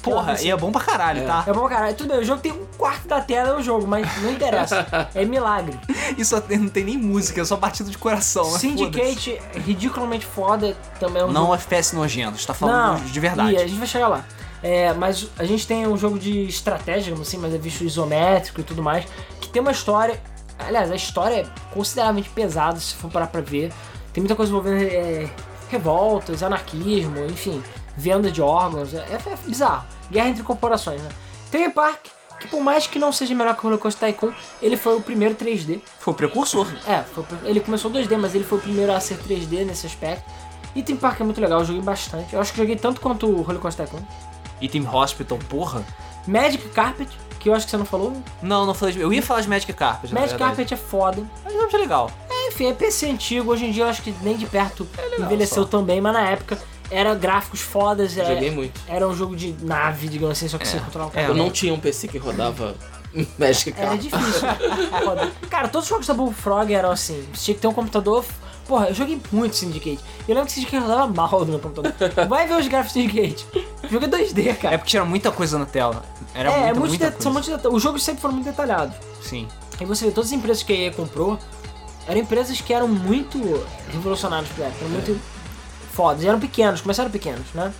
Porra, 0.02 0.32
Assim, 0.32 0.48
e 0.48 0.50
é 0.50 0.56
bom 0.56 0.70
pra 0.70 0.82
caralho, 0.82 1.26
tá? 1.26 1.44
é 1.46 1.52
bom, 1.52 1.66
caralho. 1.66 1.94
Tudo 1.94 2.10
bem, 2.10 2.18
o 2.18 2.24
jogo 2.24 2.42
tem 2.42 2.52
um 2.52 2.66
quarto 2.76 3.08
da 3.08 3.22
tela 3.22 3.48
é 3.48 3.54
o 3.54 3.62
jogo, 3.62 3.86
mas 3.86 4.06
não 4.22 4.30
interessa. 4.30 4.86
É 5.14 5.24
milagre. 5.24 5.78
Isso 6.18 6.36
até 6.36 6.58
não 6.58 6.68
tem 6.68 6.84
nem 6.84 6.98
música, 6.98 7.40
é 7.40 7.44
só 7.44 7.56
batida 7.56 7.88
de 7.90 7.96
coração. 7.96 8.50
mas 8.50 8.60
Syndicate, 8.60 9.40
ridiculamente 9.54 10.26
foda, 10.26 10.76
também 11.00 11.22
é 11.22 11.24
um. 11.24 11.32
Não 11.32 11.42
jogo... 11.44 11.54
FPS 11.54 11.94
nojento, 11.96 12.36
está 12.36 12.52
falando 12.52 13.00
Não, 13.00 13.04
de 13.06 13.18
verdade. 13.18 13.52
E 13.52 13.56
a 13.56 13.66
gente 13.66 13.78
vai 13.78 13.86
chegar 13.86 14.08
lá. 14.08 14.24
É, 14.62 14.92
mas 14.92 15.28
a 15.38 15.44
gente 15.44 15.66
tem 15.66 15.86
um 15.86 15.96
jogo 15.96 16.18
de 16.18 16.46
estratégia, 16.46 17.04
digamos 17.04 17.26
assim, 17.26 17.38
mas 17.38 17.54
é 17.54 17.58
visto 17.58 17.82
isométrico 17.82 18.60
e 18.60 18.64
tudo 18.64 18.82
mais, 18.82 19.06
que 19.40 19.48
tem 19.48 19.62
uma 19.62 19.72
história. 19.72 20.20
Aliás, 20.66 20.90
a 20.90 20.96
história 20.96 21.36
é 21.36 21.46
consideravelmente 21.72 22.28
pesada, 22.30 22.78
se 22.78 22.94
for 22.94 23.10
parar 23.10 23.26
pra 23.26 23.40
ver. 23.40 23.72
Tem 24.12 24.22
muita 24.22 24.34
coisa 24.34 24.50
envolvendo 24.50 24.82
é, 24.82 25.28
revoltas, 25.68 26.42
anarquismo, 26.42 27.24
enfim, 27.26 27.62
venda 27.96 28.30
de 28.30 28.40
órgãos. 28.40 28.94
É, 28.94 28.98
é 28.98 29.36
bizarro. 29.46 29.84
Guerra 30.10 30.28
entre 30.28 30.42
corporações, 30.42 31.00
né? 31.02 31.08
Tem 31.50 31.70
Park, 31.70 32.06
que 32.40 32.48
por 32.48 32.60
mais 32.60 32.86
que 32.86 32.98
não 32.98 33.12
seja 33.12 33.34
melhor 33.34 33.54
que 33.54 33.60
o 33.60 33.62
Roller 33.64 33.78
Coaster 33.78 34.12
Tycoon, 34.12 34.32
ele 34.60 34.76
foi 34.76 34.96
o 34.96 35.00
primeiro 35.00 35.34
3D. 35.34 35.80
Foi 35.98 36.12
o 36.12 36.16
precursor. 36.16 36.66
É, 36.86 37.02
foi 37.02 37.24
ele 37.44 37.60
começou 37.60 37.90
2D, 37.90 38.16
mas 38.16 38.34
ele 38.34 38.44
foi 38.44 38.58
o 38.58 38.60
primeiro 38.60 38.92
a 38.92 39.00
ser 39.00 39.18
3D 39.18 39.64
nesse 39.64 39.86
aspecto. 39.86 40.24
E 40.74 40.82
Theme 40.82 40.98
Park 40.98 41.20
é 41.20 41.24
muito 41.24 41.40
legal, 41.40 41.60
eu 41.60 41.64
joguei 41.64 41.82
bastante. 41.82 42.34
Eu 42.34 42.40
acho 42.40 42.52
que 42.52 42.58
joguei 42.58 42.76
tanto 42.76 43.00
quanto 43.00 43.26
o 43.26 43.42
Roller 43.42 43.60
Coaster 43.60 43.86
Tycoon. 43.86 44.04
E 44.60 44.68
Team 44.68 44.92
Hospital, 44.92 45.38
porra. 45.48 45.84
Magic 46.26 46.68
Carpet, 46.70 47.08
que 47.44 47.50
eu 47.50 47.54
acho 47.54 47.66
que 47.66 47.70
você 47.72 47.76
não 47.76 47.84
falou. 47.84 48.10
Não, 48.40 48.64
não 48.64 48.72
falei 48.72 48.94
de... 48.94 49.00
Eu 49.02 49.12
ia 49.12 49.20
falar 49.22 49.42
de 49.42 49.48
Magic 49.50 49.70
Carpet, 49.74 50.14
Magic. 50.14 50.38
Carpet 50.38 50.72
é 50.72 50.76
foda. 50.78 51.22
Mas 51.44 51.52
não 51.52 51.68
é 51.68 51.76
legal. 51.76 52.10
É, 52.30 52.48
enfim, 52.48 52.68
é 52.68 52.72
PC 52.72 53.10
antigo, 53.10 53.52
hoje 53.52 53.66
em 53.66 53.70
dia 53.70 53.84
eu 53.84 53.88
acho 53.88 54.00
que 54.00 54.14
nem 54.22 54.34
de 54.34 54.46
perto 54.46 54.88
É 54.96 55.20
envelheceu 55.20 55.64
só. 55.64 55.68
tão 55.68 55.84
bem, 55.84 56.00
mas 56.00 56.14
na 56.14 56.22
época 56.30 56.58
era 56.90 57.14
gráficos 57.14 57.60
fodas, 57.60 58.16
era, 58.16 58.32
Joguei 58.34 58.50
muito. 58.50 58.80
era 58.88 59.06
um 59.06 59.14
jogo 59.14 59.36
de 59.36 59.54
nave, 59.60 60.08
digamos 60.08 60.38
assim, 60.38 60.48
só 60.48 60.56
que 60.56 60.66
você 60.66 60.78
controlava 60.78 61.10
o 61.14 61.18
é, 61.18 61.22
cara. 61.22 61.34
Eu 61.34 61.36
não 61.36 61.50
tinha 61.50 61.74
um 61.74 61.78
PC 61.78 62.08
que 62.08 62.16
rodava 62.16 62.74
Magic 63.38 63.74
Era 63.76 63.88
Cards. 63.88 64.04
difícil. 64.04 64.48
Foda. 65.04 65.30
Cara, 65.50 65.68
todos 65.68 65.84
os 65.84 65.90
jogos 65.90 66.06
da 66.06 66.14
Bullfrog 66.14 66.72
eram 66.72 66.90
assim. 66.90 67.28
Você 67.34 67.44
tinha 67.44 67.54
que 67.56 67.60
ter 67.60 67.68
um 67.68 67.74
computador. 67.74 68.24
Porra, 68.66 68.88
eu 68.88 68.94
joguei 68.94 69.20
muito 69.30 69.56
Syndicate. 69.56 70.00
Eu 70.26 70.34
lembro 70.34 70.46
que 70.46 70.52
Syndicate 70.52 70.78
rodava 70.82 71.06
mal 71.06 71.40
no 71.40 71.46
meu 71.46 71.58
computador. 71.58 72.26
Vai 72.28 72.46
ver 72.48 72.56
os 72.56 72.66
gráficos 72.66 72.94
do 72.94 73.00
Syndicate. 73.02 73.46
O 73.84 73.88
jogo 73.88 74.06
é 74.06 74.08
2D, 74.08 74.56
cara. 74.56 74.74
É 74.74 74.78
porque 74.78 74.90
tinha 74.90 75.04
muita 75.04 75.30
coisa 75.30 75.58
na 75.58 75.66
tela. 75.66 76.02
Era 76.34 76.50
é, 76.50 76.52
muita, 76.52 76.68
é 76.68 76.72
muito 76.74 76.88
muita 76.88 77.04
de- 77.10 77.22
coisa. 77.24 77.42
são 77.42 77.56
detalhes. 77.56 77.76
Os 77.76 77.82
jogos 77.82 78.02
sempre 78.02 78.22
foram 78.22 78.34
muito 78.34 78.46
detalhados. 78.46 78.96
Sim. 79.22 79.46
E 79.80 79.84
você 79.84 80.06
vê, 80.06 80.10
todas 80.12 80.30
as 80.30 80.36
empresas 80.36 80.62
que 80.62 80.72
a 80.72 80.76
EA 80.76 80.92
comprou 80.92 81.38
eram 82.06 82.20
empresas 82.20 82.60
que 82.60 82.72
eram 82.72 82.88
muito 82.88 83.38
revolucionárias 83.92 84.48
pra 84.52 84.66
época, 84.66 84.80
eram 84.84 84.90
muito 84.92 85.20
fodas. 85.92 86.22
E 86.22 86.28
eram 86.28 86.40
pequenos, 86.40 86.80
começaram 86.80 87.10
pequenos, 87.10 87.46
né? 87.54 87.72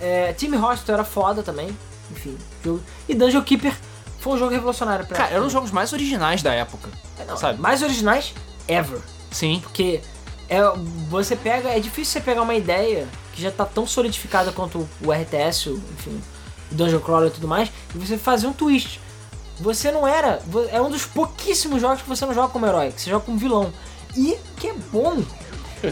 É, 0.00 0.32
Team 0.32 0.52
Hospital 0.64 0.94
era 0.94 1.04
foda 1.04 1.42
também, 1.42 1.68
enfim. 2.10 2.36
Jogo. 2.64 2.80
E 3.08 3.14
Dungeon 3.14 3.42
Keeper 3.42 3.74
foi 4.18 4.32
um 4.34 4.38
jogo 4.38 4.50
revolucionário 4.52 5.06
pra 5.06 5.14
Cara, 5.16 5.24
época. 5.28 5.36
eram 5.36 5.46
os 5.46 5.52
jogos 5.52 5.70
mais 5.70 5.92
originais 5.92 6.42
da 6.42 6.52
época. 6.54 6.88
Não, 7.26 7.36
sabe? 7.36 7.60
Mais 7.60 7.82
originais 7.82 8.32
ever. 8.66 9.00
Sim. 9.30 9.60
Porque 9.62 10.00
é, 10.48 10.60
você 11.08 11.36
pega. 11.36 11.68
É 11.68 11.78
difícil 11.78 12.12
você 12.12 12.20
pegar 12.20 12.42
uma 12.42 12.54
ideia 12.54 13.06
que 13.32 13.40
já 13.40 13.50
tá 13.50 13.64
tão 13.64 13.86
solidificada 13.86 14.50
quanto 14.52 14.88
o 15.00 15.12
RTS, 15.12 15.66
o, 15.68 15.82
enfim, 15.98 16.20
o 16.70 16.74
Dungeon 16.74 17.00
Crawler 17.00 17.30
e 17.30 17.32
tudo 17.32 17.46
mais, 17.48 17.70
e 17.94 17.98
você 17.98 18.18
fazer 18.18 18.46
um 18.46 18.52
twist. 18.52 19.00
Você 19.60 19.92
não 19.92 20.06
era. 20.06 20.42
É 20.72 20.80
um 20.80 20.90
dos 20.90 21.04
pouquíssimos 21.04 21.80
jogos 21.80 22.02
que 22.02 22.08
você 22.08 22.26
não 22.26 22.34
joga 22.34 22.48
como 22.48 22.66
herói, 22.66 22.92
que 22.92 23.00
você 23.00 23.10
joga 23.10 23.24
como 23.24 23.38
vilão. 23.38 23.72
E 24.16 24.36
que 24.56 24.68
é 24.68 24.74
bom. 24.90 25.22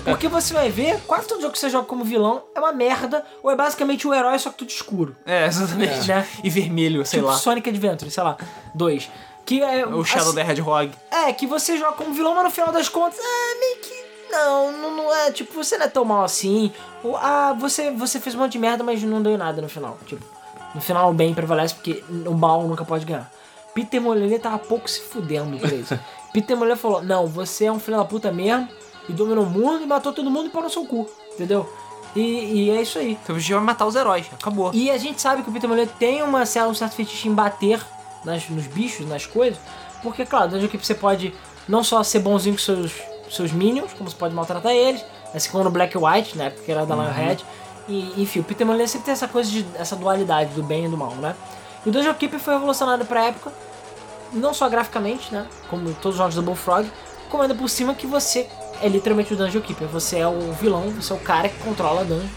Porque 0.04 0.26
você 0.28 0.52
vai 0.52 0.70
ver, 0.70 1.00
quase 1.06 1.28
todo 1.28 1.40
jogo 1.40 1.52
que 1.52 1.58
você 1.58 1.70
joga 1.70 1.86
como 1.86 2.04
vilão 2.04 2.42
é 2.54 2.58
uma 2.58 2.72
merda, 2.72 3.24
ou 3.42 3.50
é 3.50 3.56
basicamente 3.56 4.08
o 4.08 4.14
herói, 4.14 4.38
só 4.38 4.50
que 4.50 4.56
tudo 4.56 4.70
escuro. 4.70 5.14
É, 5.24 5.46
exatamente. 5.46 6.08
Né? 6.08 6.26
E 6.42 6.50
vermelho, 6.50 7.04
sei 7.06 7.20
tipo 7.20 7.30
lá. 7.30 7.36
Sonic 7.36 7.68
Adventure, 7.68 8.10
sei 8.10 8.22
lá, 8.22 8.36
dois. 8.74 9.08
Que 9.48 9.62
é, 9.62 9.86
O 9.86 10.04
Shadow 10.04 10.26
assim, 10.26 10.34
the 10.34 10.50
Hedgehog. 10.50 10.92
É, 11.10 11.32
que 11.32 11.46
você 11.46 11.78
joga 11.78 11.92
como 11.92 12.12
vilão, 12.12 12.34
mas 12.34 12.44
no 12.44 12.50
final 12.50 12.70
das 12.70 12.86
contas, 12.86 13.18
é 13.18 13.58
meio 13.58 13.78
que. 13.78 13.94
Não, 14.30 14.72
não, 14.72 14.94
não 14.94 15.14
é. 15.14 15.32
Tipo, 15.32 15.54
você 15.54 15.78
não 15.78 15.86
é 15.86 15.88
tão 15.88 16.04
mal 16.04 16.22
assim. 16.22 16.70
Ou, 17.02 17.16
ah, 17.16 17.56
você, 17.58 17.90
você 17.90 18.20
fez 18.20 18.34
um 18.34 18.40
monte 18.40 18.52
de 18.52 18.58
merda, 18.58 18.84
mas 18.84 19.02
não 19.02 19.22
deu 19.22 19.38
nada 19.38 19.62
no 19.62 19.68
final. 19.70 19.96
Tipo, 20.04 20.22
no 20.74 20.82
final 20.82 21.08
o 21.08 21.14
bem 21.14 21.32
prevalece 21.32 21.74
porque 21.74 22.04
o 22.26 22.34
mal 22.34 22.68
nunca 22.68 22.84
pode 22.84 23.06
ganhar. 23.06 23.32
Peter 23.72 24.02
Molyneux 24.02 24.42
tava 24.42 24.58
pouco 24.58 24.86
se 24.86 25.00
fudendo 25.00 25.56
por 25.56 25.72
isso. 25.72 25.98
Peter 26.30 26.54
Molyneux 26.54 26.78
falou: 26.78 27.02
Não, 27.02 27.26
você 27.26 27.64
é 27.64 27.72
um 27.72 27.80
filho 27.80 27.96
da 27.96 28.04
puta 28.04 28.30
mesmo, 28.30 28.68
e 29.08 29.14
dominou 29.14 29.44
o 29.44 29.48
mundo, 29.48 29.82
e 29.82 29.86
matou 29.86 30.12
todo 30.12 30.30
mundo 30.30 30.50
e 30.52 30.60
no 30.60 30.68
seu 30.68 30.84
cu. 30.84 31.08
Entendeu? 31.32 31.66
E, 32.14 32.20
e 32.20 32.70
é 32.70 32.82
isso 32.82 32.98
aí. 32.98 33.18
A 33.26 33.32
gente 33.32 33.54
vai 33.54 33.62
matar 33.62 33.86
os 33.86 33.96
heróis. 33.96 34.26
Acabou. 34.30 34.72
E 34.74 34.90
a 34.90 34.98
gente 34.98 35.22
sabe 35.22 35.42
que 35.42 35.48
o 35.48 35.52
Peter 35.54 35.70
Molyneux 35.70 35.90
tem 35.98 36.22
uma, 36.22 36.42
um 36.42 36.74
certo 36.74 36.92
fetiche 36.92 37.28
em 37.28 37.34
bater 37.34 37.80
nas, 38.28 38.48
nos 38.48 38.66
bichos, 38.66 39.06
nas 39.06 39.26
coisas. 39.26 39.58
Porque, 40.02 40.24
claro, 40.24 40.50
dentro 40.50 40.68
que 40.68 40.78
você 40.78 40.94
pode 40.94 41.34
não 41.66 41.82
só 41.82 42.02
ser 42.02 42.20
bonzinho 42.20 42.54
com 42.54 42.62
seus, 42.62 42.92
seus 43.30 43.52
minions, 43.52 43.92
como 43.94 44.08
você 44.08 44.16
pode 44.16 44.34
maltratar 44.34 44.72
eles. 44.72 45.04
Assim 45.34 45.50
como 45.50 45.64
no 45.64 45.70
Black 45.70 45.96
e 45.96 45.98
White, 45.98 46.38
né? 46.38 46.50
Porque 46.50 46.70
era 46.70 46.86
da 46.86 46.94
Lionhead. 46.94 47.44
E, 47.88 48.22
enfim, 48.22 48.40
o 48.40 48.44
Peter 48.44 48.66
Molyneux 48.66 48.90
sempre 48.90 49.06
tem 49.06 49.12
essa 49.12 49.28
coisa 49.28 49.50
de 49.50 49.66
essa 49.78 49.96
dualidade 49.96 50.52
do 50.54 50.62
bem 50.62 50.84
e 50.84 50.88
do 50.88 50.96
mal, 50.96 51.14
né? 51.16 51.34
E 51.84 51.88
o 51.88 51.92
Dungeon 51.92 52.14
Keeper 52.14 52.38
foi 52.38 52.54
revolucionário 52.54 53.04
pra 53.04 53.24
época, 53.24 53.52
não 54.32 54.52
só 54.52 54.68
graficamente, 54.68 55.32
né? 55.32 55.46
Como 55.68 55.92
todos 55.94 56.14
os 56.14 56.18
jogos 56.18 56.34
do 56.34 56.42
Bullfrog, 56.42 56.90
como 57.30 57.42
ainda 57.42 57.54
por 57.54 57.68
cima 57.68 57.94
que 57.94 58.06
você 58.06 58.48
é 58.80 58.88
literalmente 58.88 59.32
o 59.32 59.36
Dungeon 59.36 59.62
Keeper. 59.62 59.88
Você 59.88 60.18
é 60.18 60.28
o 60.28 60.52
vilão, 60.52 60.90
você 60.90 61.12
é 61.12 61.16
o 61.16 61.18
cara 61.18 61.48
que 61.48 61.58
controla 61.58 62.02
a 62.02 62.04
dungeon 62.04 62.28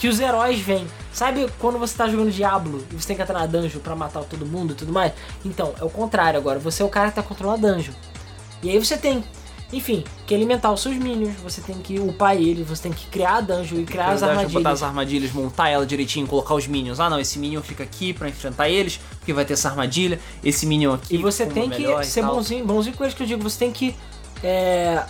que 0.00 0.08
os 0.08 0.18
heróis 0.18 0.58
vêm. 0.58 0.86
Sabe 1.12 1.46
quando 1.58 1.78
você 1.78 1.94
tá 1.94 2.08
jogando 2.08 2.30
Diablo 2.32 2.82
e 2.90 2.96
você 2.96 3.08
tem 3.08 3.16
que 3.16 3.22
entrar 3.22 3.38
na 3.38 3.46
dungeon 3.46 3.80
pra 3.80 3.94
matar 3.94 4.24
todo 4.24 4.46
mundo 4.46 4.72
e 4.72 4.74
tudo 4.74 4.92
mais? 4.92 5.12
Então, 5.44 5.74
é 5.78 5.84
o 5.84 5.90
contrário 5.90 6.40
agora. 6.40 6.58
Você 6.58 6.82
é 6.82 6.86
o 6.86 6.88
cara 6.88 7.10
que 7.10 7.16
tá 7.16 7.22
controlando 7.22 7.66
a 7.66 7.72
dungeon. 7.72 7.92
E 8.62 8.70
aí 8.70 8.78
você 8.78 8.96
tem, 8.96 9.22
enfim, 9.70 10.02
que 10.26 10.34
alimentar 10.34 10.72
os 10.72 10.80
seus 10.80 10.96
minions, 10.96 11.34
você 11.42 11.60
tem 11.60 11.76
que 11.76 12.00
upar 12.00 12.34
eles, 12.34 12.66
você 12.66 12.84
tem 12.84 12.92
que 12.92 13.06
criar 13.08 13.36
a 13.36 13.40
dungeon 13.42 13.80
e 13.80 13.84
criar 13.84 14.08
as 14.12 14.20
Botar 14.20 14.32
armadilhas. 14.32 14.66
as 14.66 14.82
armadilhas, 14.82 15.32
montar 15.32 15.68
ela 15.68 15.84
direitinho, 15.84 16.26
colocar 16.26 16.54
os 16.54 16.66
minions. 16.66 16.98
Ah, 16.98 17.10
não, 17.10 17.20
esse 17.20 17.38
minion 17.38 17.60
fica 17.60 17.84
aqui 17.84 18.14
pra 18.14 18.26
enfrentar 18.26 18.70
eles, 18.70 18.98
porque 19.18 19.34
vai 19.34 19.44
ter 19.44 19.52
essa 19.52 19.68
armadilha. 19.68 20.18
Esse 20.42 20.64
minion 20.64 20.94
aqui. 20.94 21.14
E 21.14 21.18
você 21.18 21.44
tem 21.44 21.68
que 21.68 22.04
ser 22.06 22.22
bonzinho, 22.22 22.64
bonzinho 22.64 22.96
com 22.96 23.04
eles 23.04 23.14
que 23.14 23.22
eu 23.22 23.26
digo, 23.26 23.42
você 23.42 23.58
tem 23.58 23.70
que 23.70 23.94
é, 24.42 25.04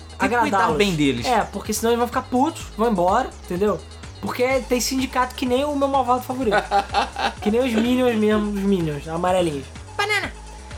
bem 0.77 0.97
deles. 0.97 1.25
É, 1.27 1.43
porque 1.43 1.73
senão 1.73 1.93
eles 1.93 1.99
vão 2.01 2.09
ficar 2.09 2.23
putos, 2.23 2.63
vão 2.77 2.91
embora, 2.91 3.31
entendeu? 3.45 3.79
Porque 4.21 4.63
tem 4.69 4.81
sindicato 4.81 5.35
que 5.35 5.47
nem 5.47 5.65
o 5.65 5.75
meu 5.75 5.89
malvado 5.89 6.23
favorito. 6.23 6.57
que 7.41 7.51
nem 7.51 7.61
os 7.61 7.73
Minions 7.73 8.17
mesmo, 8.17 8.51
os 8.51 8.61
Minions, 8.61 9.09
amarelinhos. 9.09 9.65
Banana! 9.97 10.33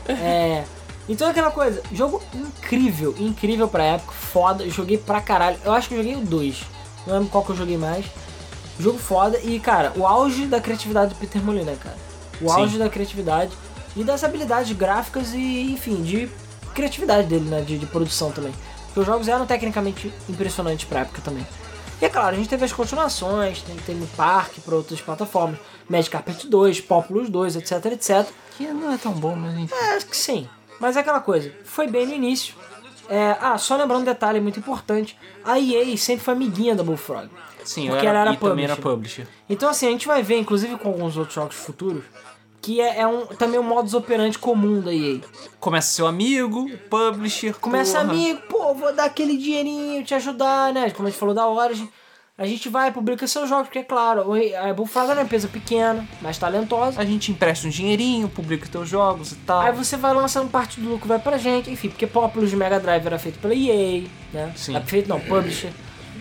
É. 0.07 0.63
Então 1.07 1.27
é 1.27 1.31
aquela 1.31 1.51
coisa, 1.51 1.81
jogo 1.91 2.21
incrível, 2.33 3.13
incrível 3.19 3.67
pra 3.67 3.83
época, 3.83 4.13
foda, 4.13 4.69
joguei 4.69 4.97
pra 4.97 5.19
caralho. 5.19 5.57
Eu 5.65 5.73
acho 5.73 5.89
que 5.89 5.95
eu 5.95 5.97
joguei 5.97 6.15
o 6.15 6.21
2. 6.21 6.63
Não 7.05 7.15
lembro 7.15 7.29
qual 7.29 7.43
que 7.43 7.49
eu 7.51 7.55
joguei 7.55 7.77
mais. 7.77 8.05
Jogo 8.79 8.97
foda 8.97 9.37
e, 9.39 9.59
cara, 9.59 9.91
o 9.95 10.07
auge 10.07 10.45
da 10.45 10.61
criatividade 10.61 11.13
do 11.13 11.17
Peter 11.17 11.43
Molyneux, 11.43 11.77
cara. 11.77 11.97
O 12.41 12.49
Sim. 12.49 12.61
auge 12.61 12.77
da 12.77 12.89
criatividade 12.89 13.51
e 13.95 14.03
das 14.03 14.23
habilidades 14.23 14.71
gráficas 14.75 15.33
e, 15.33 15.71
enfim, 15.71 16.01
de 16.01 16.29
criatividade 16.73 17.27
dele, 17.27 17.49
né? 17.49 17.61
De, 17.61 17.77
de 17.77 17.85
produção 17.85 18.31
também. 18.31 18.53
Porque 18.85 19.01
os 19.01 19.05
jogos 19.05 19.27
eram 19.27 19.45
tecnicamente 19.45 20.11
impressionantes 20.29 20.85
pra 20.85 21.01
época 21.01 21.21
também. 21.21 21.45
E 22.01 22.05
é 22.05 22.09
claro, 22.09 22.35
a 22.35 22.37
gente 22.37 22.49
teve 22.49 22.65
as 22.65 22.73
continuações, 22.73 23.61
tem, 23.61 23.75
tem 23.77 24.01
o 24.01 24.07
Parque 24.07 24.59
para 24.61 24.75
outras 24.75 24.99
plataformas, 24.99 25.57
Magic 25.87 26.09
Carpet 26.11 26.47
2, 26.47 26.81
Populous 26.81 27.29
2, 27.29 27.55
etc, 27.55 27.85
etc. 27.85 28.27
Que 28.57 28.67
não 28.67 28.91
é 28.91 28.97
tão 28.97 29.13
bom, 29.13 29.35
mas 29.35 29.57
enfim. 29.57 29.73
É, 29.73 29.95
acho 29.95 30.05
que 30.07 30.17
sim. 30.17 30.47
Mas 30.79 30.97
é 30.97 30.99
aquela 30.99 31.21
coisa, 31.21 31.51
foi 31.63 31.87
bem 31.87 32.05
no 32.05 32.13
início. 32.13 32.55
É, 33.09 33.37
ah, 33.39 33.57
só 33.57 33.75
lembrando 33.75 34.01
um 34.01 34.05
detalhe 34.05 34.39
muito 34.39 34.59
importante, 34.59 35.17
a 35.45 35.59
EA 35.59 35.95
sempre 35.97 36.23
foi 36.23 36.33
amiguinha 36.33 36.75
da 36.75 36.83
Bullfrog. 36.83 37.29
Sim, 37.63 37.87
Porque 37.87 38.05
eu 38.05 38.09
ela 38.09 38.19
era 38.19 38.35
também 38.35 38.65
era 38.65 38.75
publisher. 38.75 39.23
publisher. 39.23 39.27
Então 39.49 39.69
assim, 39.69 39.87
a 39.87 39.91
gente 39.91 40.07
vai 40.07 40.21
ver, 40.21 40.37
inclusive 40.39 40.77
com 40.77 40.89
alguns 40.89 41.15
outros 41.15 41.35
jogos 41.35 41.55
futuros, 41.55 42.03
que 42.63 42.79
é, 42.79 43.01
é 43.01 43.07
um, 43.07 43.25
também 43.25 43.59
um 43.59 43.63
modus 43.63 43.93
operandi 43.93 44.39
comum 44.39 44.79
da 44.79 44.93
EA. 44.93 45.19
Começa 45.59 45.93
seu 45.93 46.07
amigo, 46.07 46.65
publisher. 46.89 47.53
Começa 47.59 47.99
porra. 47.99 48.13
amigo, 48.13 48.41
pô, 48.49 48.73
vou 48.73 48.95
dar 48.95 49.03
aquele 49.03 49.37
dinheirinho, 49.37 50.01
te 50.05 50.15
ajudar, 50.15 50.71
né? 50.71 50.89
Como 50.91 51.05
a 51.05 51.11
gente 51.11 51.19
falou 51.19 51.35
da 51.35 51.45
Origin. 51.45 51.89
A 52.37 52.47
gente 52.47 52.69
vai, 52.69 52.89
publica 52.91 53.27
seus 53.27 53.49
jogos, 53.49 53.67
porque 53.67 53.79
é 53.79 53.83
claro, 53.83 54.31
a 54.33 54.73
Bullfrog 54.73 55.11
é 55.11 55.13
uma 55.13 55.21
empresa 55.21 55.47
pequena, 55.47 56.07
mais 56.19 56.37
talentosa. 56.37 56.99
A 56.99 57.05
gente 57.05 57.31
empresta 57.31 57.67
um 57.67 57.69
dinheirinho, 57.69 58.27
publica 58.29 58.67
teus 58.67 58.89
jogos 58.89 59.33
e 59.33 59.35
tal. 59.35 59.61
Aí 59.61 59.71
você 59.73 59.97
vai 59.97 60.13
lançando 60.13 60.49
parte 60.49 60.79
do 60.79 60.89
lucro, 60.89 61.07
vai 61.07 61.19
pra 61.19 61.37
gente, 61.37 61.69
enfim, 61.69 61.89
porque 61.89 62.07
Populous 62.07 62.49
de 62.49 62.55
Mega 62.55 62.79
Drive 62.79 63.05
era 63.05 63.19
feito 63.19 63.39
pela 63.39 63.53
EA, 63.53 64.03
né? 64.33 64.53
Sim. 64.55 64.73
Era 64.73 64.85
feito, 64.85 65.09
não, 65.09 65.19
Publisher. 65.19 65.71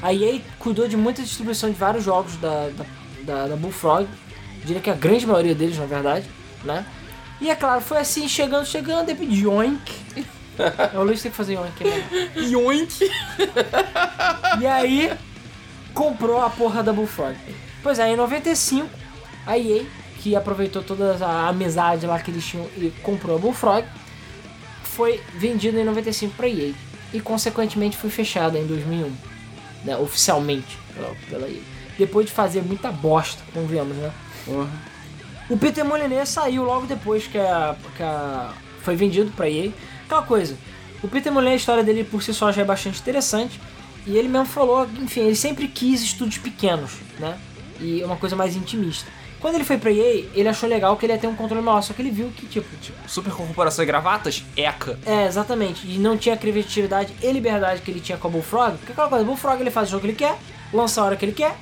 A 0.02 0.12
EA 0.12 0.40
cuidou 0.58 0.86
de 0.86 0.96
muita 0.96 1.22
distribuição 1.22 1.70
de 1.70 1.76
vários 1.76 2.04
jogos 2.04 2.36
da, 2.36 2.68
da, 2.68 2.84
da, 3.22 3.46
da 3.46 3.56
Bullfrog. 3.56 4.06
Diria 4.64 4.80
que 4.80 4.90
a 4.90 4.94
grande 4.94 5.26
maioria 5.26 5.54
deles, 5.54 5.76
na 5.78 5.86
verdade, 5.86 6.26
né? 6.64 6.84
E 7.40 7.50
é 7.50 7.54
claro, 7.56 7.80
foi 7.80 7.98
assim, 7.98 8.28
chegando, 8.28 8.66
chegando, 8.66 9.10
e 9.10 9.14
de 9.14 9.46
yoink. 9.46 9.92
É, 10.58 10.98
o 10.98 11.02
Luiz 11.02 11.22
tem 11.22 11.30
que 11.30 11.36
fazer 11.36 11.54
yoink, 11.54 11.82
né? 11.82 12.06
Yoink! 12.36 13.10
E 14.60 14.66
aí, 14.66 15.10
comprou 15.94 16.42
a 16.42 16.50
porra 16.50 16.82
da 16.82 16.92
Bullfrog. 16.92 17.34
Pois 17.82 17.98
é, 17.98 18.12
em 18.12 18.16
95, 18.16 18.86
a 19.46 19.58
EA, 19.58 19.84
que 20.18 20.36
aproveitou 20.36 20.82
toda 20.82 21.16
a 21.24 21.48
amizade 21.48 22.06
lá 22.06 22.18
que 22.18 22.30
eles 22.30 22.44
tinham 22.44 22.66
e 22.76 22.92
comprou 23.02 23.36
a 23.36 23.38
Bullfrog, 23.38 23.86
foi 24.84 25.20
vendida 25.34 25.80
em 25.80 25.84
95 25.84 26.34
pra 26.36 26.48
EA. 26.48 26.74
E, 27.12 27.20
consequentemente, 27.20 27.96
foi 27.96 28.10
fechada 28.10 28.58
em 28.58 28.66
2001, 28.66 29.10
né, 29.84 29.96
oficialmente, 29.96 30.78
pela, 30.94 31.14
pela 31.28 31.48
EA. 31.48 31.60
Depois 31.98 32.26
de 32.26 32.32
fazer 32.32 32.62
muita 32.62 32.92
bosta, 32.92 33.42
convenhamos, 33.52 33.96
né? 33.96 34.12
O 35.48 35.56
Peter 35.56 35.84
Molyneux 35.84 36.28
saiu 36.28 36.64
logo 36.64 36.86
depois 36.86 37.26
que 37.26 37.38
a, 37.38 37.76
que 37.96 38.02
a 38.02 38.52
foi 38.82 38.96
vendido 38.96 39.30
pra 39.32 39.48
EA. 39.48 39.70
Aquela 40.04 40.22
coisa, 40.22 40.56
o 41.02 41.08
Peter 41.08 41.32
Molyneux, 41.32 41.54
a 41.54 41.56
história 41.56 41.84
dele 41.84 42.04
por 42.04 42.22
si 42.22 42.32
só 42.34 42.50
já 42.52 42.62
é 42.62 42.64
bastante 42.64 43.00
interessante. 43.00 43.60
E 44.06 44.16
ele 44.16 44.28
mesmo 44.28 44.46
falou, 44.46 44.88
enfim, 45.00 45.20
ele 45.20 45.36
sempre 45.36 45.68
quis 45.68 46.02
estúdios 46.02 46.38
pequenos, 46.38 46.92
né? 47.20 47.38
E 47.80 48.02
uma 48.02 48.16
coisa 48.16 48.34
mais 48.34 48.56
intimista. 48.56 49.08
Quando 49.40 49.56
ele 49.56 49.64
foi 49.64 49.76
pra 49.76 49.90
EA, 49.90 50.24
ele 50.34 50.48
achou 50.48 50.68
legal 50.68 50.96
que 50.96 51.04
ele 51.04 51.12
ia 51.12 51.18
ter 51.18 51.26
um 51.26 51.34
controle 51.34 51.62
maior, 51.62 51.82
só 51.82 51.92
que 51.92 52.00
ele 52.00 52.10
viu 52.12 52.30
que, 52.30 52.46
tipo, 52.46 52.66
Super 53.08 53.32
Corporação 53.32 53.82
e 53.82 53.86
Gravatas, 53.86 54.44
ECA. 54.56 54.98
é, 55.04 55.26
exatamente, 55.26 55.84
e 55.84 55.98
não 55.98 56.16
tinha 56.16 56.36
a 56.36 56.38
criatividade 56.38 57.12
e 57.20 57.32
liberdade 57.32 57.82
que 57.82 57.90
ele 57.90 57.98
tinha 57.98 58.16
com 58.16 58.28
a 58.28 58.30
Bullfrog. 58.30 58.76
Porque 58.78 58.92
aquela 58.92 59.08
coisa, 59.08 59.24
Bullfrog 59.24 59.60
ele 59.60 59.70
faz 59.70 59.88
o 59.88 59.90
jogo 59.90 60.02
que 60.02 60.06
ele 60.08 60.16
quer, 60.16 60.38
lança 60.72 61.00
a 61.00 61.04
hora 61.04 61.16
que 61.16 61.24
ele 61.24 61.32
quer, 61.32 61.56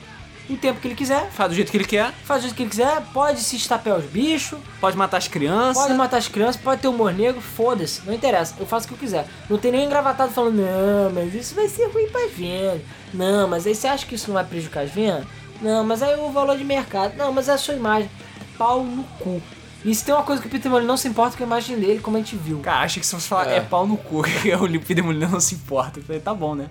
o 0.54 0.56
tempo 0.58 0.80
que 0.80 0.88
ele 0.88 0.94
quiser, 0.94 1.30
Faz 1.30 1.48
do 1.50 1.54
jeito 1.54 1.70
que 1.70 1.76
ele 1.76 1.84
quer, 1.84 2.12
faz 2.24 2.40
o 2.40 2.42
jeito 2.42 2.56
que 2.56 2.62
ele 2.62 2.70
quiser, 2.70 3.00
pode 3.12 3.40
se 3.40 3.56
estapear 3.56 3.96
os 3.98 4.04
bichos, 4.04 4.58
pode 4.80 4.96
matar 4.96 5.16
as 5.18 5.28
crianças. 5.28 5.82
Pode 5.82 5.94
matar 5.94 6.16
as 6.18 6.28
crianças, 6.28 6.56
pode 6.60 6.80
ter 6.80 6.88
humor 6.88 7.12
negro, 7.12 7.40
foda-se, 7.40 8.02
não 8.06 8.12
interessa, 8.14 8.54
eu 8.58 8.66
faço 8.66 8.86
o 8.86 8.88
que 8.88 8.94
eu 8.94 8.98
quiser. 8.98 9.26
Não 9.48 9.58
tem 9.58 9.70
nem 9.72 9.84
engravatado 9.86 10.32
falando, 10.32 10.56
não, 10.56 11.10
mas 11.14 11.34
isso 11.34 11.54
vai 11.54 11.68
ser 11.68 11.86
ruim 11.88 12.08
pra 12.08 12.26
venda. 12.34 12.80
Não, 13.14 13.46
mas 13.48 13.66
aí 13.66 13.74
você 13.74 13.86
acha 13.88 14.06
que 14.06 14.14
isso 14.14 14.28
não 14.28 14.34
vai 14.34 14.44
prejudicar 14.44 14.84
as 14.84 14.90
vendas? 14.90 15.24
Não, 15.60 15.84
mas 15.84 16.02
aí 16.02 16.18
o 16.18 16.30
valor 16.30 16.56
de 16.56 16.64
mercado. 16.64 17.14
Não, 17.16 17.32
mas 17.32 17.48
é 17.48 17.52
a 17.52 17.58
sua 17.58 17.74
imagem. 17.74 18.10
Pau 18.56 18.82
no 18.82 19.04
cu. 19.18 19.42
E 19.84 19.94
se 19.94 20.04
tem 20.04 20.14
uma 20.14 20.22
coisa 20.22 20.40
que 20.42 20.48
o 20.48 20.50
Peter 20.50 20.70
Molyneux 20.70 20.88
não 20.88 20.96
se 20.96 21.08
importa 21.08 21.36
com 21.36 21.42
a 21.42 21.46
imagem 21.46 21.78
dele, 21.78 22.00
como 22.00 22.16
a 22.16 22.20
gente 22.20 22.36
viu. 22.36 22.58
Cara, 22.60 22.80
acha 22.84 23.00
que 23.00 23.06
se 23.06 23.14
você 23.14 23.26
falar 23.28 23.50
é, 23.50 23.56
É. 23.56 23.60
pau 23.60 23.86
no 23.86 23.96
cu, 23.96 24.22
o 24.60 24.66
Lipe 24.66 24.94
Demolino 24.94 25.28
não 25.28 25.40
se 25.40 25.54
importa. 25.54 25.98
Eu 26.00 26.04
falei, 26.04 26.20
tá 26.20 26.34
bom, 26.34 26.54
né? 26.54 26.68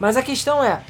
Mas 0.00 0.16
a 0.16 0.22
questão 0.22 0.62
é, 0.64 0.82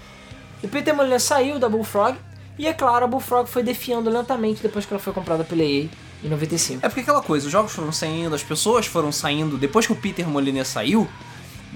o 0.63 0.69
Peter 0.69 0.95
Molyneux 0.95 1.23
saiu 1.23 1.59
da 1.59 1.69
Bullfrog, 1.69 2.17
e 2.59 2.67
é 2.67 2.73
claro, 2.73 3.05
a 3.05 3.09
Bullfrog 3.09 3.49
foi 3.49 3.63
defiando 3.63 4.09
lentamente 4.09 4.63
depois 4.63 4.87
que 4.87 4.93
ela 4.93 5.01
foi 5.01 5.13
comprada 5.13 5.45
pela 5.45 5.63
EA 5.63 5.89
em 6.25 6.29
95. 6.29 6.85
É 6.85 6.89
porque 6.89 7.03
aquela 7.03 7.23
coisa, 7.23 7.47
os 7.47 7.53
jogos 7.53 7.73
foram 7.73 7.93
saindo, 7.93 8.35
as 8.35 8.43
pessoas 8.43 8.87
foram 8.87 9.13
saindo. 9.13 9.59
Depois 9.59 9.87
que 9.87 9.93
o 9.93 9.97
Peter 9.97 10.27
Molyneux 10.27 10.67
saiu, 10.67 11.07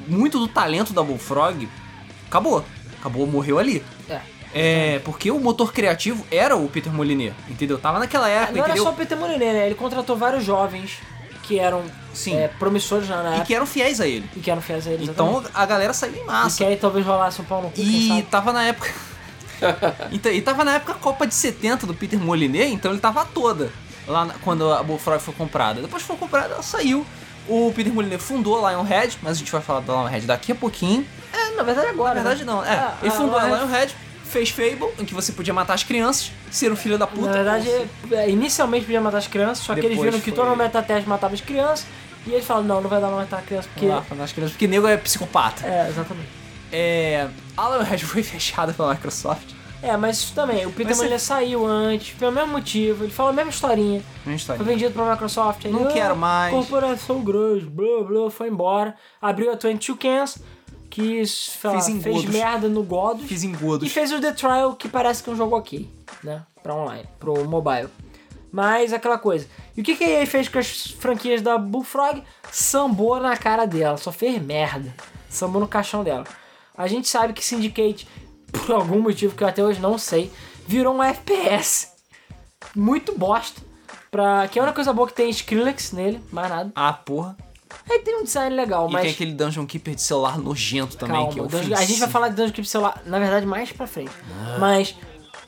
muito 0.09 0.39
do 0.39 0.49
talento 0.49 0.93
da 0.93 1.03
Bullfrog 1.03 1.69
acabou. 2.27 2.65
Acabou, 2.99 3.27
morreu 3.27 3.59
ali. 3.59 3.83
É. 4.09 4.21
É, 4.53 4.99
porque 5.05 5.31
o 5.31 5.39
motor 5.39 5.73
criativo 5.73 6.27
era 6.31 6.57
o 6.57 6.69
Peter 6.69 6.93
Molyneux, 6.93 7.35
entendeu? 7.49 7.79
Tava 7.79 7.99
naquela 7.99 8.29
época, 8.29 8.53
Não 8.53 8.59
era 8.65 8.69
entendeu? 8.73 8.85
só 8.85 8.91
o 8.91 8.97
Peter 8.97 9.17
Molyneux, 9.17 9.55
né? 9.55 9.67
Ele 9.67 9.75
contratou 9.77 10.17
vários 10.17 10.43
jovens 10.45 10.99
que 11.51 11.59
eram 11.59 11.83
Sim. 12.15 12.37
é, 12.37 12.47
promissores 12.47 13.09
na 13.09 13.17
E 13.23 13.27
época. 13.27 13.45
que 13.47 13.55
eram 13.57 13.67
fiéis 13.67 14.01
a 14.01 14.07
ele. 14.07 14.25
E 14.37 14.39
que 14.41 14.49
eram 14.51 14.63
fiéis 14.63 14.87
a 14.87 14.91
ele, 14.91 15.05
Então 15.05 15.43
a 15.53 15.67
galera 15.67 15.93
saiu 15.93 16.15
em 16.15 16.21
E 16.21 16.25
massa. 16.25 16.59
que 16.59 16.65
aí 16.65 16.77
talvez 16.77 17.05
rolasse 17.05 17.41
um 17.41 17.45
pau 17.45 17.61
no 17.61 17.71
cu, 17.71 17.81
E 17.81 18.23
tava 18.31 18.53
na 18.53 18.63
época. 18.65 18.89
então, 20.13 20.31
e 20.33 20.41
tava 20.41 20.65
na 20.65 20.77
época 20.77 20.95
Copa 20.95 21.27
de 21.27 21.35
70 21.35 21.87
do 21.87 21.93
Peter 21.95 22.19
Molyneux, 22.21 22.73
então 22.73 22.93
ele 22.93 23.01
tava 23.01 23.25
toda 23.25 23.71
lá 24.07 24.25
na- 24.27 24.35
quando 24.43 24.73
a 24.73 24.81
Bullfrog 24.83 25.21
foi 25.21 25.35
comprada. 25.35 25.81
Depois 25.83 26.03
que 26.03 26.07
foi 26.07 26.17
comprada, 26.17 26.55
ela 26.55 26.63
saiu. 26.63 27.05
O 27.49 27.73
Peter 27.75 27.93
Molyneux 27.93 28.23
fundou 28.23 28.65
a 28.65 28.71
Lionhead, 28.71 29.19
mas 29.23 29.33
a 29.33 29.39
gente 29.41 29.51
vai 29.51 29.61
falar 29.61 29.81
da 29.81 29.93
Lionhead 29.93 30.27
daqui 30.27 30.53
a 30.53 30.55
pouquinho. 30.55 31.05
É, 31.33 31.57
na 31.57 31.63
verdade 31.65 31.89
agora. 31.89 32.15
Na 32.15 32.23
verdade 32.23 32.45
né? 32.45 32.53
não, 32.53 32.65
é. 32.65 32.71
Ah, 32.71 32.95
ele 33.03 33.11
ah, 33.11 33.17
fundou 33.17 33.37
a 33.37 33.43
Lionhead- 33.45 33.67
Lionhead, 33.67 33.97
fez 34.31 34.51
Fable, 34.51 34.89
em 34.99 35.05
que 35.05 35.13
você 35.15 35.33
podia 35.33 35.53
matar 35.53 35.75
as 35.75 35.83
crianças, 35.83 36.31
ser 36.51 36.71
um 36.73 36.77
filho 36.77 36.97
da 36.97 37.07
puta. 37.07 37.27
Na 37.27 37.33
verdade, 37.33 37.69
é, 38.13 38.31
inicialmente 38.31 38.85
podia 38.87 39.01
matar 39.01 39.19
as 39.19 39.27
crianças, 39.27 39.59
só 39.65 39.75
que 39.75 39.81
eles 39.81 39.91
Depois 39.91 40.11
viram 40.11 40.21
que 40.25 40.31
foi- 40.31 40.45
todo 40.45 40.53
o 40.53 40.57
metateste 40.57 41.09
matava 41.09 41.35
as 41.35 41.41
crianças, 41.41 41.87
e 42.27 42.31
eles 42.33 42.45
falaram, 42.45 42.67
não, 42.67 42.81
não 42.81 42.89
vai 42.91 43.01
dar 43.01 43.09
pra 43.09 43.17
matar 43.17 43.39
a 43.39 43.43
criança, 43.43 43.69
porque... 43.73 43.87
Não 43.87 43.97
dá 43.97 44.01
pra 44.03 44.15
matar 44.15 44.25
as 44.25 44.33
crianças, 44.33 44.53
porque 44.53 44.67
nego 44.67 44.87
é 44.87 44.97
psicopata. 44.97 45.67
É, 45.67 45.89
exatamente. 45.89 46.29
É, 46.73 47.29
a 47.57 47.69
Lionhead 47.69 48.05
foi 48.05 48.23
fechada 48.25 48.73
pela 48.73 48.93
Microsoft. 48.95 49.55
É, 49.83 49.97
mas 49.97 50.19
isso 50.19 50.35
também, 50.35 50.67
o 50.67 50.71
Peter 50.71 50.95
você- 50.95 51.19
saiu 51.19 51.67
antes, 51.67 52.13
pelo 52.19 52.31
mesmo 52.31 52.49
motivo, 52.53 53.03
ele 53.03 53.11
falou 53.13 53.31
a 53.33 53.35
mesma 53.35 53.51
historinha, 53.51 54.03
Minha 54.27 54.37
história. 54.37 54.63
foi 54.63 54.71
vendido 54.75 54.93
pra 54.93 55.11
Microsoft, 55.11 55.65
aí, 55.65 55.73
Não 55.73 55.85
"Ah, 55.89 55.91
quero 55.91 56.15
mais." 56.15 56.53
Corporação 56.55 57.23
grande, 57.23 57.65
blá 57.65 58.05
blá, 58.07 58.31
foi 58.31 58.49
embora, 58.49 58.95
abriu 59.23 59.51
a 59.51 59.55
22 59.57 59.97
Cans, 59.99 60.37
que 60.91 61.19
lá, 61.19 61.81
Fez 61.81 62.03
fez, 62.03 62.25
merda 62.25 62.69
no 62.69 62.83
Godos, 62.83 63.27
Fiz 63.27 63.43
e 63.45 63.47
engodos. 63.47 63.91
fez 63.93 64.13
o 64.13 64.21
The 64.21 64.33
Trial, 64.33 64.75
que 64.75 64.89
parece 64.89 65.23
que 65.23 65.31
é 65.31 65.33
um 65.33 65.37
jogo 65.37 65.57
ok, 65.57 65.89
né, 66.23 66.43
pra 66.63 66.75
online, 66.75 67.09
pro 67.19 67.45
mobile. 67.49 67.89
Mas 68.53 68.93
aquela 68.93 69.17
coisa. 69.17 69.47
E 69.77 69.81
o 69.81 69.85
que, 69.85 69.95
que 69.95 70.03
a 70.03 70.09
EA 70.21 70.27
fez 70.27 70.49
com 70.49 70.59
as 70.59 70.91
franquias 70.91 71.41
da 71.41 71.57
Bullfrog? 71.57 72.23
Sambou 72.51 73.21
na 73.21 73.37
cara 73.37 73.65
dela, 73.65 73.97
só 73.97 74.11
fez 74.11 74.43
merda. 74.43 74.93
Sambou 75.29 75.61
no 75.61 75.69
caixão 75.69 76.03
dela. 76.03 76.25
A 76.77 76.89
gente 76.89 77.09
sabe 77.09 77.33
que 77.33 77.45
Syndicate, 77.45 78.09
por 78.51 78.73
algum 78.73 79.01
motivo 79.01 79.37
que 79.37 79.45
eu 79.45 79.49
até 79.49 79.63
hoje 79.63 79.79
não 79.81 79.97
sei, 79.97 80.33
virou 80.67 80.97
um 80.97 81.03
FPS. 81.03 81.93
Muito 82.75 83.17
bosta. 83.17 83.61
Pra... 84.11 84.49
Que 84.49 84.59
é 84.59 84.63
a 84.63 84.65
única 84.65 84.75
coisa 84.75 84.93
boa 84.93 85.07
que 85.07 85.15
tem 85.15 85.31
Skrillex 85.31 85.93
nele, 85.93 86.21
mais 86.33 86.51
nada. 86.51 86.73
Ah, 86.75 86.93
porra. 86.93 87.37
Aí 87.89 87.99
tem 88.01 88.21
um 88.21 88.25
design 88.25 88.55
legal, 88.55 88.89
E 88.89 88.93
mas. 88.93 89.03
tem 89.03 89.11
aquele 89.13 89.33
Dungeon 89.33 89.67
Keeper 89.67 89.95
de 89.95 90.03
celular 90.03 90.39
nojento 90.39 90.97
também, 90.97 91.17
Calma, 91.17 91.33
que 91.33 91.41
é 91.41 91.43
Dungeon- 91.43 91.77
a 91.77 91.85
gente 91.85 92.01
vai 92.01 92.09
falar 92.09 92.29
de 92.29 92.37
Dungeon 92.37 92.53
Keeper 92.53 92.71
celular, 92.71 93.03
na 93.07 93.19
verdade, 93.19 93.47
mais 93.47 93.73
pra 93.73 93.87
frente. 93.87 94.11
Mas 94.59 94.95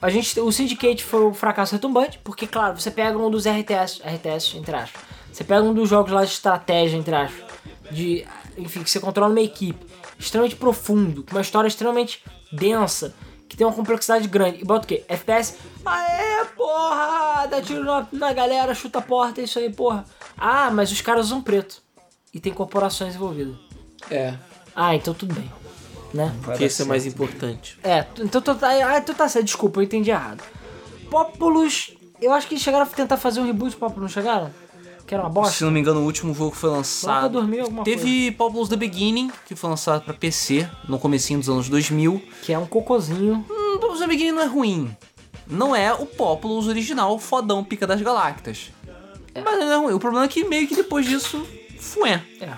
a 0.00 0.08
gente, 0.10 0.38
o 0.40 0.50
Syndicate 0.52 1.02
foi 1.04 1.24
um 1.26 1.34
fracasso 1.34 1.74
retumbante, 1.74 2.18
porque, 2.24 2.46
claro, 2.46 2.80
você 2.80 2.90
pega 2.90 3.16
um 3.18 3.30
dos 3.30 3.46
RTS, 3.46 4.00
RTS, 4.04 4.56
entre 4.58 4.74
aspas. 4.74 5.02
Você 5.32 5.44
pega 5.44 5.62
um 5.62 5.72
dos 5.74 5.88
jogos 5.88 6.12
lá 6.12 6.24
de 6.24 6.30
estratégia, 6.30 6.96
entre 6.96 7.14
aspas. 7.14 7.44
De, 7.90 8.26
enfim, 8.58 8.82
que 8.82 8.90
você 8.90 9.00
controla 9.00 9.30
uma 9.32 9.40
equipe. 9.40 9.84
Extremamente 10.18 10.56
profundo, 10.56 11.22
com 11.24 11.32
uma 11.32 11.40
história 11.40 11.66
extremamente 11.68 12.22
densa, 12.52 13.14
que 13.48 13.56
tem 13.56 13.66
uma 13.66 13.72
complexidade 13.74 14.28
grande. 14.28 14.60
E 14.60 14.64
bota 14.64 14.84
o 14.84 14.88
quê? 14.88 15.04
FPS? 15.08 15.56
Aê, 15.84 16.44
porra! 16.56 17.46
Dá 17.46 17.60
tiro 17.60 17.82
na, 17.84 18.06
na 18.12 18.32
galera, 18.32 18.74
chuta 18.74 18.98
a 19.00 19.02
porta, 19.02 19.40
é 19.40 19.44
isso 19.44 19.58
aí, 19.58 19.70
porra. 19.72 20.04
Ah, 20.38 20.70
mas 20.70 20.92
os 20.92 21.00
caras 21.00 21.26
usam 21.26 21.42
preto. 21.42 21.81
E 22.32 22.40
tem 22.40 22.52
corporações 22.52 23.14
envolvidas. 23.14 23.54
É, 24.10 24.34
Ah, 24.74 24.94
então 24.96 25.12
tudo 25.14 25.34
bem. 25.34 25.50
Né? 26.14 26.30
porque 26.42 26.66
isso 26.66 26.82
é 26.82 26.84
mais 26.84 27.06
importante. 27.06 27.78
É, 27.82 28.04
então 28.18 28.40
tu 28.42 28.54
tá. 28.54 28.68
Ah, 28.96 29.00
tu 29.00 29.14
tá 29.14 29.26
certo, 29.28 29.46
desculpa, 29.46 29.80
eu 29.80 29.84
entendi 29.84 30.10
errado. 30.10 30.42
Populus. 31.10 31.92
Eu 32.20 32.32
acho 32.32 32.46
que 32.46 32.54
eles 32.54 32.62
chegaram 32.62 32.84
a 32.84 32.86
tentar 32.88 33.16
fazer 33.16 33.40
um 33.40 33.44
reboot 33.46 33.72
do 33.72 33.78
Populus, 33.78 34.02
não 34.02 34.08
chegaram? 34.08 34.50
Que 35.06 35.14
era 35.14 35.22
uma 35.24 35.30
Se 35.30 35.34
bosta? 35.34 35.64
não 35.64 35.72
me 35.72 35.80
engano, 35.80 36.00
o 36.00 36.04
último 36.04 36.32
jogo 36.34 36.52
que 36.52 36.56
foi 36.58 36.70
lançado. 36.70 37.32
dormir 37.32 37.60
alguma 37.60 37.82
Teve 37.82 38.30
Populous 38.32 38.68
The 38.68 38.76
Beginning, 38.76 39.30
que 39.46 39.56
foi 39.56 39.68
lançado 39.70 40.02
pra 40.04 40.14
PC 40.14 40.68
no 40.88 40.98
comecinho 40.98 41.40
dos 41.40 41.48
anos 41.48 41.68
2000. 41.68 42.22
Que 42.42 42.52
é 42.52 42.58
um 42.58 42.66
cocôzinho. 42.66 43.44
Hum, 43.50 43.72
Populous 43.80 43.98
The 44.00 44.06
Beginning 44.06 44.32
não 44.32 44.42
é 44.42 44.46
ruim. 44.46 44.96
Não 45.48 45.74
é 45.74 45.92
o 45.92 46.06
Populous 46.06 46.68
original, 46.68 47.18
fodão, 47.18 47.64
pica 47.64 47.86
das 47.86 48.00
galactas. 48.00 48.70
Mas 49.34 49.58
não 49.58 49.72
é 49.72 49.76
ruim. 49.76 49.94
O 49.94 49.98
problema 49.98 50.26
é 50.26 50.28
que 50.28 50.44
meio 50.44 50.68
que 50.68 50.76
depois 50.76 51.04
disso, 51.06 51.44
fué. 51.82 52.22
É. 52.40 52.52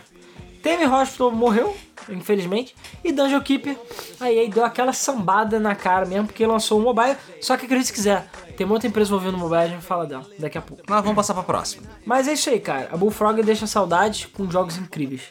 Teve 0.63 0.87
Hospital 0.87 1.31
morreu, 1.31 1.77
infelizmente. 2.09 2.75
E 3.03 3.13
Dungeon 3.13 3.41
Keeper, 3.41 3.77
aí 4.21 4.39
aí 4.39 4.49
deu 4.49 4.65
aquela 4.65 4.93
sambada 4.93 5.59
na 5.59 5.75
cara 5.75 6.07
mesmo, 6.07 6.27
porque 6.27 6.47
lançou 6.47 6.79
o 6.81 6.83
mobile. 6.83 7.17
Só 7.41 7.57
que 7.57 7.67
acredite 7.67 7.89
se 7.89 7.93
quiser, 7.93 8.27
tem 8.57 8.67
outra 8.71 8.89
empresa 8.89 9.11
envolvendo 9.11 9.33
no 9.33 9.39
mobile, 9.39 9.63
a 9.63 9.69
gente 9.69 9.85
fala 9.85 10.07
dela 10.07 10.27
daqui 10.39 10.57
a 10.57 10.63
pouco. 10.63 10.83
Mas 10.89 11.03
vamos 11.03 11.17
passar 11.17 11.35
pra 11.35 11.43
próxima. 11.43 11.83
Mas 12.05 12.29
é 12.29 12.33
isso 12.33 12.49
aí, 12.49 12.61
cara. 12.61 12.89
A 12.93 12.97
Bullfrog 12.97 13.43
deixa 13.43 13.67
saudades 13.67 14.27
com 14.27 14.51
jogos 14.51 14.79
incríveis. 14.79 15.23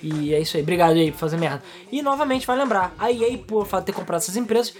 E 0.00 0.32
é 0.32 0.40
isso 0.40 0.56
aí. 0.56 0.62
Obrigado 0.62 0.92
aí 0.92 1.10
por 1.10 1.18
fazer 1.18 1.38
merda. 1.38 1.62
E 1.90 2.00
novamente, 2.00 2.46
vai 2.46 2.56
lembrar, 2.56 2.94
a 2.98 3.10
EA, 3.10 3.36
por 3.36 3.66
fato 3.66 3.80
de 3.80 3.86
ter 3.86 3.92
comprado 3.92 4.20
essas 4.20 4.36
empresas, 4.36 4.74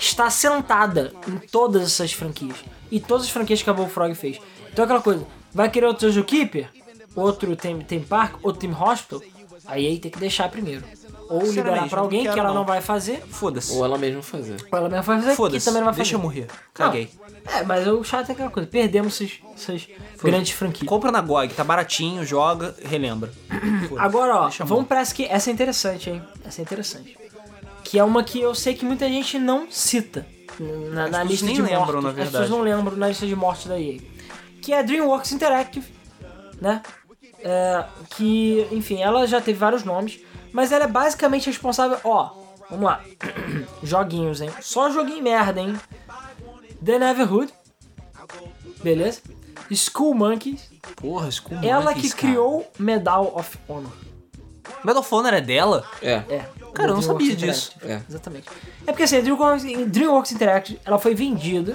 está 0.00 0.28
sentada 0.30 1.12
em 1.28 1.38
todas 1.38 1.82
essas 1.84 2.12
franquias. 2.12 2.56
E 2.90 2.98
todas 2.98 3.26
as 3.26 3.30
franquias 3.30 3.62
que 3.62 3.70
a 3.70 3.72
Bullfrog 3.72 4.14
fez. 4.16 4.40
Então 4.72 4.84
aquela 4.84 5.00
coisa, 5.00 5.24
vai 5.52 5.70
querer 5.70 5.86
outro 5.86 6.10
Zookeeper? 6.10 6.68
Outro 7.14 7.54
Theme, 7.56 7.84
Theme 7.84 8.04
Park? 8.04 8.36
Outro 8.42 8.60
Team 8.60 8.80
Hospital? 8.80 9.22
A 9.66 9.78
EA 9.78 9.98
tem 9.98 10.10
que 10.10 10.18
deixar 10.18 10.48
primeiro. 10.50 10.84
Ou 11.28 11.42
liberar 11.50 11.88
pra 11.88 12.00
alguém 12.00 12.22
que 12.22 12.28
ela 12.38 12.48
não. 12.48 12.56
não. 12.56 12.64
vai 12.64 12.80
fazer. 12.82 13.20
Foda-se. 13.30 13.72
Ou 13.72 13.84
ela 13.84 13.96
mesma 13.96 14.22
fazer. 14.22 14.56
Ou 14.70 14.78
ela 14.78 14.88
mesma 14.90 15.02
vai 15.02 15.16
fazer, 15.16 15.30
que 15.30 15.36
Foda-se. 15.36 15.64
também 15.64 15.80
não 15.80 15.86
vai 15.86 15.94
fazer. 15.94 16.02
Deixa 16.02 16.16
eu 16.16 16.20
morrer. 16.20 16.46
Caguei. 16.74 17.08
Não. 17.46 17.52
É, 17.52 17.64
mas 17.64 17.86
o 17.86 18.04
chato 18.04 18.28
é 18.28 18.32
aquela 18.32 18.50
coisa. 18.50 18.68
Perdemos 18.68 19.14
essas, 19.20 19.38
essas 19.54 19.88
grandes 20.22 20.52
franquias. 20.52 20.86
Compra 20.86 21.10
na 21.10 21.20
GOG, 21.22 21.54
tá 21.54 21.64
baratinho, 21.64 22.24
joga, 22.26 22.74
relembra. 22.84 23.32
Foda-se. 23.88 23.98
Agora, 23.98 24.36
ó, 24.36 24.42
Deixa 24.48 24.62
eu 24.62 24.66
vamos 24.66 24.86
pra 24.86 25.00
essa 25.00 25.14
que 25.14 25.24
essa 25.24 25.48
é 25.48 25.52
interessante, 25.52 26.10
hein? 26.10 26.22
Essa 26.44 26.60
é 26.60 26.62
interessante. 26.62 27.16
Que 27.82 27.98
é 27.98 28.04
uma 28.04 28.22
que 28.22 28.38
eu 28.40 28.54
sei 28.54 28.74
que 28.74 28.84
muita 28.84 29.08
gente 29.08 29.38
não 29.38 29.70
cita 29.70 30.26
na, 30.58 31.08
na 31.08 31.20
pessoas 31.20 31.30
lista 31.30 31.46
nem 31.46 31.54
de 31.54 31.62
lembram, 31.62 31.78
mortos. 31.78 32.02
na 32.02 32.08
As 32.10 32.14
pessoas 32.16 32.32
verdade. 32.32 32.50
não 32.50 32.60
lembram 32.60 32.96
na 32.96 33.08
lista 33.08 33.26
de 33.26 33.36
mortos 33.36 33.66
da 33.66 33.80
EA. 33.80 33.98
Que 34.60 34.72
é 34.72 34.78
a 34.78 34.82
DreamWorks 34.82 35.32
Interactive, 35.32 35.86
né? 36.60 36.82
É, 37.44 37.84
que, 38.16 38.66
enfim, 38.72 39.02
ela 39.02 39.26
já 39.26 39.38
teve 39.38 39.58
vários 39.58 39.84
nomes, 39.84 40.18
mas 40.50 40.72
ela 40.72 40.84
é 40.84 40.88
basicamente 40.88 41.46
responsável, 41.46 41.98
ó, 42.02 42.30
vamos 42.70 42.86
lá. 42.86 43.04
Joguinhos, 43.84 44.40
hein? 44.40 44.50
Só 44.62 44.90
joguinho 44.90 45.22
merda, 45.22 45.60
hein? 45.60 45.78
The 46.82 46.98
Neverhood. 46.98 47.52
Beleza? 48.82 49.20
School 49.74 50.14
Monkeys. 50.14 50.70
Porra, 50.96 51.28
Ela 51.62 51.84
Monkeys, 51.84 52.14
que 52.14 52.20
cara. 52.20 52.32
criou 52.32 52.70
Medal 52.78 53.32
of 53.36 53.58
Honor. 53.68 53.92
Medal 54.82 55.00
of 55.00 55.14
Honor 55.14 55.34
é 55.34 55.40
dela? 55.40 55.84
É. 56.02 56.12
É. 56.28 56.48
Cara, 56.74 56.90
eu 56.90 56.94
não 56.94 57.02
sabia 57.02 57.34
disso. 57.36 57.72
É. 57.82 58.00
Exatamente. 58.08 58.48
É 58.86 58.92
porque 58.92 59.04
assim, 59.04 59.18
a 59.18 59.20
DreamWorks, 59.20 59.64
DreamWorks 59.88 60.32
Interactive, 60.32 60.80
ela 60.84 60.98
foi 60.98 61.14
vendida, 61.14 61.74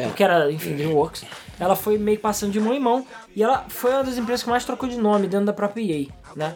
É. 0.00 0.06
porque 0.06 0.22
era, 0.22 0.50
enfim, 0.50 0.74
DreamWorks. 0.74 1.24
Ela 1.58 1.76
foi 1.76 1.98
meio 1.98 2.18
passando 2.18 2.52
de 2.52 2.60
mão 2.60 2.72
em 2.72 2.80
mão, 2.80 3.06
e 3.34 3.42
ela 3.42 3.64
foi 3.68 3.92
uma 3.92 4.04
das 4.04 4.16
empresas 4.16 4.42
que 4.42 4.50
mais 4.50 4.64
trocou 4.64 4.88
de 4.88 4.96
nome 4.96 5.26
dentro 5.26 5.46
da 5.46 5.52
própria 5.52 5.82
EA, 5.82 6.06
né? 6.34 6.54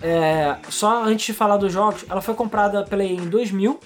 É, 0.00 0.56
só 0.68 1.04
antes 1.04 1.26
de 1.26 1.32
falar 1.32 1.56
dos 1.56 1.72
jogos, 1.72 2.04
ela 2.08 2.20
foi 2.20 2.34
comprada 2.34 2.84
pela 2.84 3.04
EA 3.04 3.12
em 3.12 3.28
2000, 3.28 3.78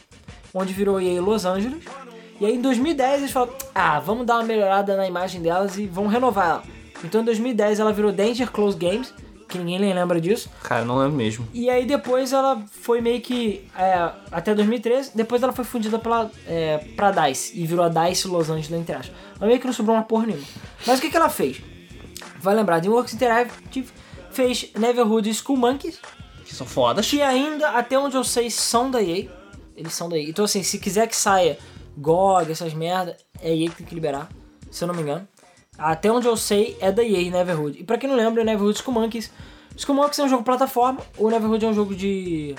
onde 0.54 0.72
virou 0.72 1.00
EA 1.00 1.20
Los 1.20 1.44
Angeles. 1.44 1.82
E 2.40 2.46
aí 2.46 2.54
em 2.54 2.60
2010 2.60 3.20
eles 3.20 3.32
falaram, 3.32 3.52
ah, 3.74 4.00
vamos 4.00 4.26
dar 4.26 4.36
uma 4.36 4.44
melhorada 4.44 4.96
na 4.96 5.06
imagem 5.06 5.42
delas 5.42 5.76
e 5.76 5.86
vamos 5.86 6.12
renovar 6.12 6.48
ela. 6.48 6.62
Então 7.04 7.20
em 7.20 7.24
2010 7.24 7.80
ela 7.80 7.92
virou 7.92 8.12
Danger 8.12 8.50
Close 8.50 8.76
Games, 8.76 9.12
que 9.50 9.58
ninguém 9.58 9.78
nem 9.78 9.92
lembra 9.92 10.20
disso. 10.20 10.48
Cara, 10.62 10.84
não 10.84 10.96
lembro 10.98 11.16
mesmo. 11.16 11.46
E 11.52 11.68
aí 11.68 11.84
depois 11.84 12.32
ela 12.32 12.62
foi 12.70 13.00
meio 13.00 13.20
que. 13.20 13.68
é, 13.76 14.10
até 14.32 14.54
2013, 14.54 15.12
depois 15.14 15.42
ela 15.42 15.52
foi 15.52 15.64
fundida 15.64 15.98
pela, 15.98 16.30
é, 16.46 16.78
pra 16.96 17.10
DICE 17.10 17.52
e 17.60 17.66
virou 17.66 17.84
a 17.84 17.88
DICE 17.88 18.28
Los 18.28 18.48
Angeles 18.48 18.80
entre 18.80 18.94
aspas. 18.94 19.14
Mas 19.38 19.48
meio 19.48 19.60
que 19.60 19.66
não 19.66 19.72
sobrou 19.74 19.96
uma 19.96 20.04
porra 20.04 20.26
nenhuma. 20.26 20.46
Mas 20.86 20.98
o 20.98 21.02
que, 21.02 21.10
que 21.10 21.16
ela 21.16 21.28
fez? 21.28 21.60
Vai 22.38 22.54
lembrar, 22.54 22.78
DreamWorks 22.80 23.12
Interactive 23.14 23.88
fez 24.30 24.70
Neverhood 24.78 25.28
e 25.28 25.34
School 25.34 25.58
Monkeys, 25.58 25.98
Que 26.44 26.54
são 26.54 26.66
fodas. 26.66 27.06
que 27.08 27.20
ainda, 27.20 27.70
até 27.70 27.98
onde 27.98 28.16
eu 28.16 28.24
sei, 28.24 28.48
são 28.50 28.90
da 28.90 29.02
EA. 29.02 29.28
Eles 29.76 29.92
são 29.92 30.08
da 30.08 30.16
EA. 30.16 30.28
Então 30.28 30.44
assim, 30.44 30.62
se 30.62 30.78
quiser 30.78 31.06
que 31.08 31.16
saia 31.16 31.58
GOG, 31.98 32.52
essas 32.52 32.72
merda, 32.72 33.16
é 33.42 33.54
EA 33.54 33.68
que 33.68 33.76
tem 33.76 33.86
que 33.86 33.94
liberar, 33.94 34.28
se 34.70 34.84
eu 34.84 34.88
não 34.88 34.94
me 34.94 35.02
engano. 35.02 35.26
Até 35.80 36.12
onde 36.12 36.26
eu 36.28 36.36
sei, 36.36 36.76
é 36.80 36.92
da 36.92 37.02
EA 37.02 37.30
Neverhood. 37.30 37.80
E 37.80 37.84
pra 37.84 37.96
quem 37.96 38.08
não 38.08 38.16
lembra, 38.16 38.44
Neverhood 38.44 38.78
School 38.78 38.92
Monkeys. 38.94 39.30
School 39.78 39.96
Monkeys 39.96 40.18
é 40.18 40.24
um 40.24 40.28
jogo 40.28 40.42
plataforma, 40.44 41.00
o 41.16 41.30
Neverhood 41.30 41.64
é 41.64 41.68
um 41.68 41.72
jogo 41.74 41.94
de 41.94 42.54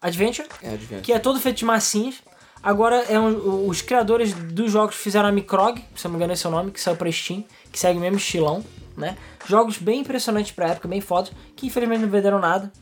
adventure, 0.00 0.46
É, 0.62 0.70
adivinha. 0.74 1.00
que 1.00 1.12
é 1.12 1.18
todo 1.18 1.40
feito 1.40 1.56
de 1.56 1.64
massinhas. 1.64 2.16
Agora, 2.62 2.96
é 3.08 3.18
um- 3.18 3.68
os 3.68 3.82
criadores 3.82 4.32
dos 4.32 4.70
jogos 4.70 4.94
fizeram 4.96 5.28
a 5.28 5.32
Microg, 5.32 5.82
se 5.94 6.04
não 6.04 6.12
me 6.12 6.16
engano 6.18 6.32
esse 6.32 6.46
é 6.46 6.48
o 6.48 6.52
nome, 6.52 6.70
que 6.70 6.80
saiu 6.80 6.96
pra 6.96 7.10
Steam, 7.10 7.44
que 7.70 7.78
segue 7.78 7.98
o 7.98 8.00
mesmo 8.00 8.16
estilão, 8.16 8.64
né? 8.96 9.16
Jogos 9.46 9.78
bem 9.78 10.00
impressionantes 10.00 10.52
pra 10.52 10.68
época, 10.70 10.88
bem 10.88 11.00
fotos, 11.00 11.32
que 11.56 11.66
infelizmente 11.66 12.00
não 12.02 12.08
venderam 12.08 12.38
nada. 12.38 12.72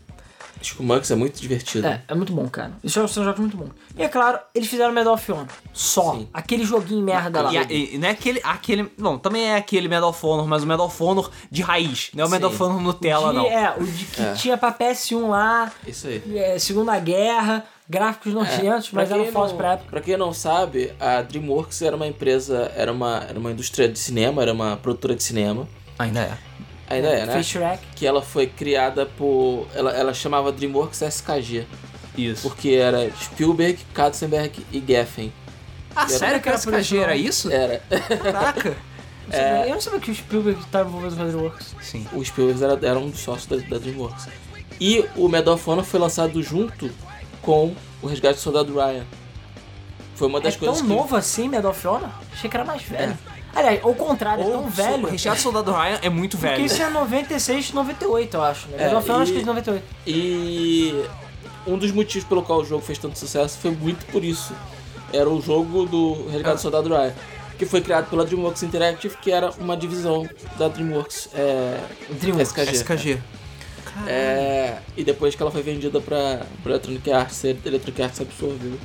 Acho 0.64 0.76
que 0.76 0.80
o 0.80 0.84
Monks 0.84 1.10
é 1.10 1.14
muito 1.14 1.38
divertido. 1.38 1.86
É, 1.86 2.02
é 2.08 2.14
muito 2.14 2.32
bom, 2.32 2.48
cara. 2.48 2.72
Esses 2.82 2.94
jogos 2.94 3.12
são 3.12 3.22
jogos 3.22 3.38
muito 3.40 3.54
bons. 3.54 3.68
E 3.96 4.02
é 4.02 4.08
claro, 4.08 4.38
eles 4.54 4.66
fizeram 4.66 4.94
Medal 4.94 5.12
of 5.12 5.30
Honor. 5.30 5.46
Só. 5.74 6.14
Sim. 6.14 6.28
Aquele 6.32 6.64
joguinho 6.64 7.04
merda 7.04 7.42
lá. 7.42 7.52
E, 7.52 7.94
e 7.94 7.98
não 7.98 8.08
é 8.08 8.12
aquele, 8.12 8.40
aquele. 8.42 8.90
Não, 8.96 9.18
também 9.18 9.50
é 9.50 9.56
aquele 9.56 9.88
Medal 9.88 10.08
of 10.08 10.24
Honor, 10.24 10.46
mas 10.48 10.62
o 10.62 10.66
Medal 10.66 10.86
of 10.86 11.02
Honor 11.02 11.30
de 11.50 11.60
raiz. 11.60 12.10
Não 12.14 12.24
é 12.24 12.26
o 12.26 12.30
Medal 12.30 12.48
Sim. 12.48 12.54
of 12.56 12.62
Honor 12.64 12.80
Nutella, 12.80 13.28
De- 13.28 13.36
não. 13.36 13.46
É, 13.46 13.74
o 13.78 13.84
de 13.84 14.04
que 14.06 14.22
É. 14.22 14.32
tinha 14.32 14.56
pra 14.56 14.72
PS1 14.72 15.28
lá, 15.28 15.70
Isso 15.86 16.06
aí. 16.06 16.22
é, 16.34 16.58
Segunda 16.58 16.98
Guerra, 16.98 17.66
gráficos 17.86 18.32
nojentos, 18.32 18.90
mas 18.90 19.06
Pra 19.08 19.16
eram 19.16 19.24
quem 19.24 19.32
fotos 19.34 19.52
pra 19.52 19.72
época. 19.74 19.90
Pra 19.90 20.00
quem 20.00 20.16
não 20.16 20.32
sabe, 20.32 20.94
a 20.98 21.20
DreamWorks 21.20 21.82
era 21.82 21.94
uma 21.94 22.06
empresa, 22.06 22.72
era 22.74 22.90
uma, 22.90 23.18
era 23.28 23.38
uma 23.38 23.50
indústria 23.52 23.86
de 23.86 23.98
cinema, 23.98 24.40
era 24.40 24.52
uma 24.54 24.78
produtora 24.78 25.14
de 25.14 25.22
cinema. 25.22 25.68
Ainda 25.98 26.20
é. 26.20 26.38
Ainda 26.88 27.08
é, 27.08 27.26
né? 27.26 27.32
Fez 27.32 27.46
Shrek. 27.46 27.82
Que 27.94 28.06
ela 28.06 28.22
foi 28.22 28.46
criada 28.46 29.06
por. 29.06 29.66
Ela, 29.74 29.92
ela 29.92 30.14
chamava 30.14 30.52
DreamWorks 30.52 31.02
SKG. 31.02 31.66
Isso. 32.16 32.48
Porque 32.48 32.70
era 32.70 33.10
Spielberg, 33.16 33.78
Katzenberg 33.92 34.64
e 34.72 34.82
Geffen. 34.86 35.32
Ah, 35.96 36.08
sério 36.08 36.40
que 36.40 36.48
era 36.48 36.58
por 36.58 36.74
SKG? 36.74 36.98
Era 36.98 37.16
isso? 37.16 37.50
Era. 37.50 37.82
Caraca. 38.22 38.76
Eu 39.66 39.74
não 39.74 39.80
sabia 39.80 40.00
que 40.00 40.10
o 40.10 40.14
Spielberg 40.14 40.60
estava 40.60 40.88
envolvido 40.88 41.16
com 41.16 41.22
a 41.22 41.24
DreamWorks. 41.24 41.76
Sim. 41.80 42.06
O 42.12 42.22
Spielberg 42.22 42.62
era, 42.62 42.86
era 42.86 42.98
um 42.98 43.08
dos 43.08 43.20
sócios 43.20 43.46
da, 43.46 43.56
da 43.68 43.78
DreamWorks. 43.78 44.28
E 44.78 45.04
o 45.16 45.28
Medal 45.28 45.54
of 45.54 45.70
Honor 45.70 45.84
foi 45.84 45.98
lançado 45.98 46.42
junto 46.42 46.90
com 47.40 47.74
o 48.02 48.06
Resgate 48.06 48.34
do 48.34 48.40
Soldado 48.40 48.74
Ryan. 48.74 49.04
Foi 50.14 50.28
uma 50.28 50.40
das 50.40 50.54
é 50.54 50.58
coisas 50.58 50.78
tão 50.78 50.86
que. 50.86 50.94
novo 50.94 51.16
assim, 51.16 51.48
Medal 51.48 51.70
of 51.70 51.86
Honor? 51.86 52.10
Achei 52.32 52.50
que 52.50 52.56
era 52.56 52.64
mais 52.64 52.82
velho. 52.82 53.16
Aliás, 53.54 53.80
ao 53.84 53.94
contrário, 53.94 54.42
é 54.44 54.50
tão 54.50 54.68
velho. 54.68 55.06
O 55.06 55.10
Recheado 55.10 55.40
Soldado 55.40 55.72
Ryan 55.72 55.98
é 56.02 56.08
muito 56.08 56.36
Porque 56.36 56.54
velho. 56.54 56.66
isso 56.66 56.82
é 56.82 56.90
96, 56.90 57.72
98, 57.72 58.36
eu 58.36 58.42
acho. 58.42 58.68
Né? 58.68 58.84
É, 58.84 58.88
Honor 58.88 59.22
acho 59.22 59.30
que 59.32 59.38
é 59.38 59.40
e- 59.40 59.42
de 59.42 59.46
98. 59.46 59.84
E 60.06 61.04
um 61.66 61.78
dos 61.78 61.92
motivos 61.92 62.26
pelo 62.28 62.42
qual 62.42 62.60
o 62.60 62.64
jogo 62.64 62.82
fez 62.84 62.98
tanto 62.98 63.18
sucesso 63.18 63.58
foi 63.58 63.70
muito 63.70 64.04
por 64.06 64.24
isso. 64.24 64.52
Era 65.12 65.28
o 65.30 65.40
jogo 65.40 65.86
do 65.86 66.28
Resgate 66.28 66.56
do 66.56 66.60
Soldado 66.60 66.88
Ryan. 66.88 67.12
Que 67.56 67.64
foi 67.64 67.80
criado 67.80 68.10
pela 68.10 68.24
DreamWorks 68.24 68.64
Interactive, 68.64 69.16
que 69.18 69.30
era 69.30 69.50
uma 69.60 69.76
divisão 69.76 70.28
da 70.58 70.66
DreamWorks 70.66 71.28
é, 71.34 71.78
DreamWorks, 72.20 72.50
SKG. 72.52 72.72
SKG. 72.76 73.18
É, 74.08 74.78
e 74.96 75.04
depois 75.04 75.36
que 75.36 75.42
ela 75.42 75.52
foi 75.52 75.62
vendida 75.62 76.00
pra, 76.00 76.40
pra 76.62 76.72
Electronic 76.72 77.12
Arts, 77.12 77.44
a 77.44 77.48
Electronic 77.48 78.02
Arts 78.02 78.20
absorveu 78.20 78.76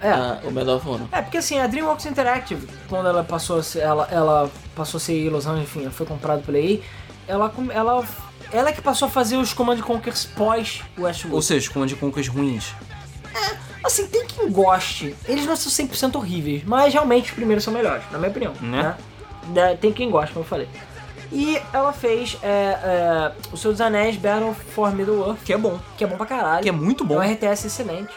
É. 0.00 0.10
a- 0.10 0.40
o 0.44 0.50
Medal 0.50 0.76
of 0.76 0.88
Honor. 0.88 1.08
É, 1.12 1.20
porque 1.22 1.38
assim, 1.38 1.58
a 1.58 1.66
DreamWorks 1.66 2.06
Interactive, 2.06 2.68
quando 2.88 3.08
ela 3.08 3.24
passou 3.24 3.58
a 3.58 3.62
ser, 3.62 3.80
ela, 3.80 4.06
ela 4.10 4.50
passou 4.74 4.98
a 4.98 5.00
ser 5.00 5.28
Los 5.30 5.46
Angeles, 5.46 5.68
enfim, 5.68 5.82
ela 5.82 5.90
foi 5.90 6.06
comprada 6.06 6.40
pela 6.42 6.58
EA, 6.58 6.80
ela, 7.26 7.52
ela, 7.70 8.04
ela 8.52 8.68
é 8.68 8.72
que 8.72 8.80
passou 8.80 9.06
a 9.08 9.10
fazer 9.10 9.36
os 9.36 9.52
Command 9.52 9.80
Conquers 9.80 10.24
pós 10.24 10.82
Westwood. 10.98 11.34
Ou 11.34 11.42
seja, 11.42 11.70
com 11.70 11.84
de 11.84 11.96
conquas 11.96 12.28
ruins. 12.28 12.72
Assim, 13.84 14.06
tem 14.08 14.26
quem 14.26 14.50
goste. 14.50 15.14
Eles 15.26 15.46
não 15.46 15.56
são 15.56 15.70
100% 15.86 16.16
horríveis, 16.16 16.62
mas 16.64 16.92
realmente 16.92 17.26
os 17.26 17.30
primeiros 17.30 17.64
são 17.64 17.72
melhores, 17.72 18.02
na 18.10 18.18
minha 18.18 18.30
opinião. 18.30 18.52
Né? 18.60 18.94
Né? 19.48 19.76
Tem 19.76 19.92
quem 19.92 20.10
goste, 20.10 20.32
como 20.32 20.44
eu 20.44 20.48
falei. 20.48 20.68
E 21.30 21.60
ela 21.72 21.92
fez 21.92 22.38
é, 22.42 22.48
é, 22.48 23.32
O 23.52 23.56
Senhor 23.56 23.72
dos 23.72 23.80
Anéis 23.80 24.16
Battle 24.16 24.54
for 24.54 24.94
Middle-earth, 24.94 25.42
Que 25.44 25.52
é 25.52 25.58
bom. 25.58 25.78
que 25.96 26.04
é 26.04 26.06
bom 26.06 26.16
pra 26.16 26.24
caralho. 26.26 26.62
Que 26.62 26.68
é 26.68 26.72
muito 26.72 27.04
bom. 27.04 27.22
É 27.22 27.26
um 27.28 27.32
RTS 27.32 27.66
excelente. 27.66 28.12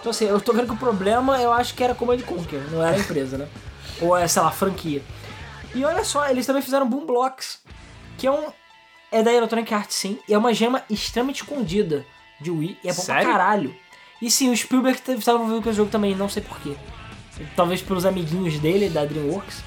Então 0.00 0.10
assim, 0.10 0.24
eu 0.24 0.40
tô 0.40 0.52
vendo 0.52 0.68
que 0.68 0.72
o 0.74 0.76
problema 0.76 1.40
eu 1.40 1.52
acho 1.52 1.74
que 1.74 1.84
era 1.84 1.94
Command 1.94 2.20
Conquer, 2.20 2.60
não 2.70 2.82
era 2.82 2.96
a 2.96 2.98
empresa, 2.98 3.36
né? 3.38 3.48
Ou 4.00 4.16
é, 4.16 4.26
sei 4.26 4.42
lá, 4.42 4.50
franquia. 4.50 5.02
E 5.74 5.84
olha 5.84 6.04
só, 6.04 6.26
eles 6.28 6.46
também 6.46 6.62
fizeram 6.62 6.88
Boom 6.88 7.06
Blocks, 7.06 7.60
que 8.16 8.26
é 8.26 8.30
um. 8.30 8.46
É 9.12 9.22
da 9.22 9.32
Electronic 9.32 9.72
Arts 9.72 9.94
sim, 9.96 10.18
e 10.28 10.34
é 10.34 10.38
uma 10.38 10.52
gema 10.52 10.82
extremamente 10.90 11.42
escondida 11.42 12.04
de 12.40 12.50
Wii, 12.50 12.78
e 12.82 12.88
é 12.88 12.92
bom 12.92 13.02
Sério? 13.02 13.22
pra 13.24 13.32
caralho. 13.32 13.74
E 14.20 14.30
sim, 14.30 14.50
o 14.50 14.56
Spielberg 14.56 14.98
estava 15.08 15.38
envolvido 15.38 15.62
com 15.62 15.68
esse 15.68 15.76
jogo 15.76 15.90
também, 15.90 16.14
não 16.14 16.28
sei 16.28 16.42
porquê. 16.42 16.74
Talvez 17.54 17.80
pelos 17.82 18.04
amiguinhos 18.06 18.58
dele, 18.58 18.88
da 18.88 19.04
DreamWorks. 19.04 19.62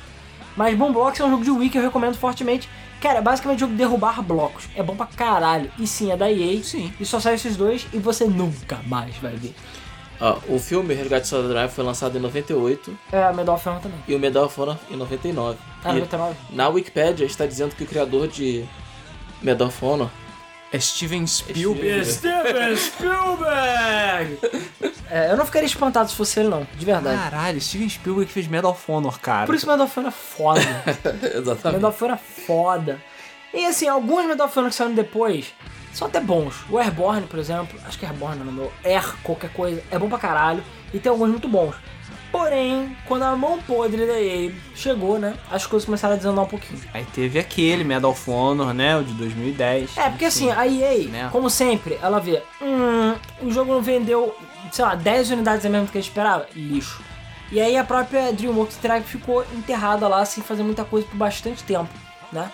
Mas 0.56 0.76
Boom 0.76 0.92
Blocks 0.92 1.20
é 1.20 1.26
um 1.26 1.30
jogo 1.30 1.44
de 1.44 1.52
Wii 1.52 1.70
que 1.70 1.78
eu 1.78 1.82
recomendo 1.82 2.16
fortemente. 2.18 2.68
Cara, 3.02 3.20
é 3.20 3.22
basicamente 3.22 3.60
jogo 3.60 3.74
de 3.74 3.78
derrubar 3.78 4.22
blocos. 4.22 4.68
É 4.76 4.82
bom 4.82 4.96
pra 4.96 5.06
caralho. 5.06 5.72
E 5.78 5.86
sim, 5.86 6.12
é 6.12 6.18
da 6.18 6.32
EA. 6.32 6.64
Sim. 6.64 6.92
E 7.00 7.06
só 7.06 7.20
sai 7.20 7.36
esses 7.36 7.56
dois 7.56 7.86
e 7.94 8.00
você 8.00 8.26
nunca 8.26 8.80
mais 8.88 9.16
vai 9.18 9.36
ver. 9.36 9.54
Ó, 10.20 10.38
o 10.50 10.58
filme 10.58 10.96
Resgate 10.96 11.28
Soldado 11.28 11.54
Ryan 11.54 11.68
foi 11.70 11.84
lançado 11.84 12.18
em 12.18 12.22
98 12.22 12.98
É, 13.12 13.32
Medal 13.34 13.54
of 13.56 13.70
Honor 13.70 13.82
também. 13.82 14.00
e 14.08 14.16
o 14.16 14.20
Medal 14.20 14.46
of 14.46 14.60
Honor 14.60 14.76
em 14.90 14.96
99. 14.96 15.60
Ah, 15.84 15.92
E 15.92 16.00
99? 16.00 16.36
na 16.50 16.68
Wikipedia 16.70 17.24
está 17.26 17.46
dizendo 17.46 17.76
que 17.76 17.84
o 17.84 17.88
criador 17.88 18.28
de 18.28 18.66
Medal 19.44 19.68
of 19.68 19.86
Honor 19.86 20.10
É 20.72 20.80
Steven 20.80 21.26
Spielberg. 21.26 22.06
Steven 22.06 22.76
Spielberg! 22.76 24.38
é, 25.10 25.32
eu 25.32 25.38
não 25.38 25.46
ficaria 25.46 25.66
espantado 25.66 26.10
se 26.10 26.16
fosse 26.16 26.40
ele, 26.40 26.50
não. 26.50 26.68
De 26.78 26.86
verdade. 26.86 27.18
Caralho, 27.18 27.62
Steven 27.62 27.88
Spielberg 27.88 28.32
fez 28.32 28.48
Medal 28.48 28.72
of 28.72 28.92
Honor, 28.92 29.20
cara. 29.20 29.46
Por 29.46 29.56
isso 29.56 29.66
Medal 29.66 29.86
of 29.86 30.00
Honor 30.00 30.10
é 30.10 30.12
foda. 30.12 30.62
Exatamente. 31.36 31.76
Medal 31.76 31.90
of 31.90 32.04
Honor 32.04 32.16
é 32.16 32.42
foda. 32.46 33.02
E 33.54 33.66
assim, 33.66 33.88
alguns 33.88 34.26
Medal 34.26 34.48
of 34.48 34.60
Honor 34.60 34.70
que 34.70 34.76
saíram 34.76 34.94
depois 34.94 35.54
são 35.94 36.08
até 36.08 36.20
bons. 36.20 36.56
O 36.70 36.78
Airborne, 36.78 37.26
por 37.28 37.40
exemplo, 37.40 37.80
acho 37.86 37.98
que 37.98 38.06
é 38.06 38.10
Airborne 38.10 38.44
não 38.44 38.52
é 38.52 38.56
meu. 38.56 38.74
Air, 38.84 39.16
qualquer 39.24 39.52
coisa, 39.52 39.82
é 39.90 39.98
bom 39.98 40.10
pra 40.10 40.20
caralho. 40.20 40.64
E 40.94 41.00
tem 41.00 41.10
alguns 41.10 41.30
muito 41.30 41.48
bons. 41.48 41.76
Porém, 42.32 42.96
quando 43.08 43.24
a 43.24 43.36
mão 43.36 43.60
podre 43.62 44.06
da 44.06 44.20
EA 44.20 44.52
chegou, 44.76 45.18
né, 45.18 45.34
as 45.50 45.66
coisas 45.66 45.86
começaram 45.86 46.14
a 46.16 46.18
desandar 46.18 46.44
um 46.44 46.48
pouquinho. 46.48 46.80
Aí 46.94 47.06
teve 47.14 47.40
aquele 47.40 47.84
Medal 47.84 48.12
of 48.12 48.30
Honor, 48.30 48.74
né? 48.74 48.98
O 48.98 49.04
de 49.04 49.14
2010. 49.14 49.98
É, 49.98 50.10
porque 50.10 50.26
assim, 50.26 50.52
a 50.52 50.68
EA, 50.68 51.08
Né? 51.08 51.30
como 51.32 51.50
sempre, 51.50 51.98
ela 52.02 52.20
vê, 52.20 52.42
hum, 52.62 53.16
o 53.42 53.52
jogo 53.52 53.72
não 53.74 53.82
vendeu, 53.82 54.36
sei 54.72 54.84
lá, 54.86 54.96
10 54.96 55.32
unidades 55.32 55.66
a 55.66 55.70
mesmo 55.70 55.88
que 55.88 55.98
a 55.98 56.02
gente 56.02 56.10
esperava, 56.10 56.46
lixo. 56.56 57.02
E 57.52 57.62
aí 57.62 57.78
a 57.78 57.84
própria 57.84 58.34
DreamWorks 58.34 58.78
ficou 59.06 59.46
enterrada 59.56 60.06
lá 60.08 60.26
sem 60.26 60.44
fazer 60.44 60.64
muita 60.64 60.84
coisa 60.84 61.08
por 61.08 61.16
bastante 61.16 61.64
tempo, 61.64 61.90
né? 62.32 62.52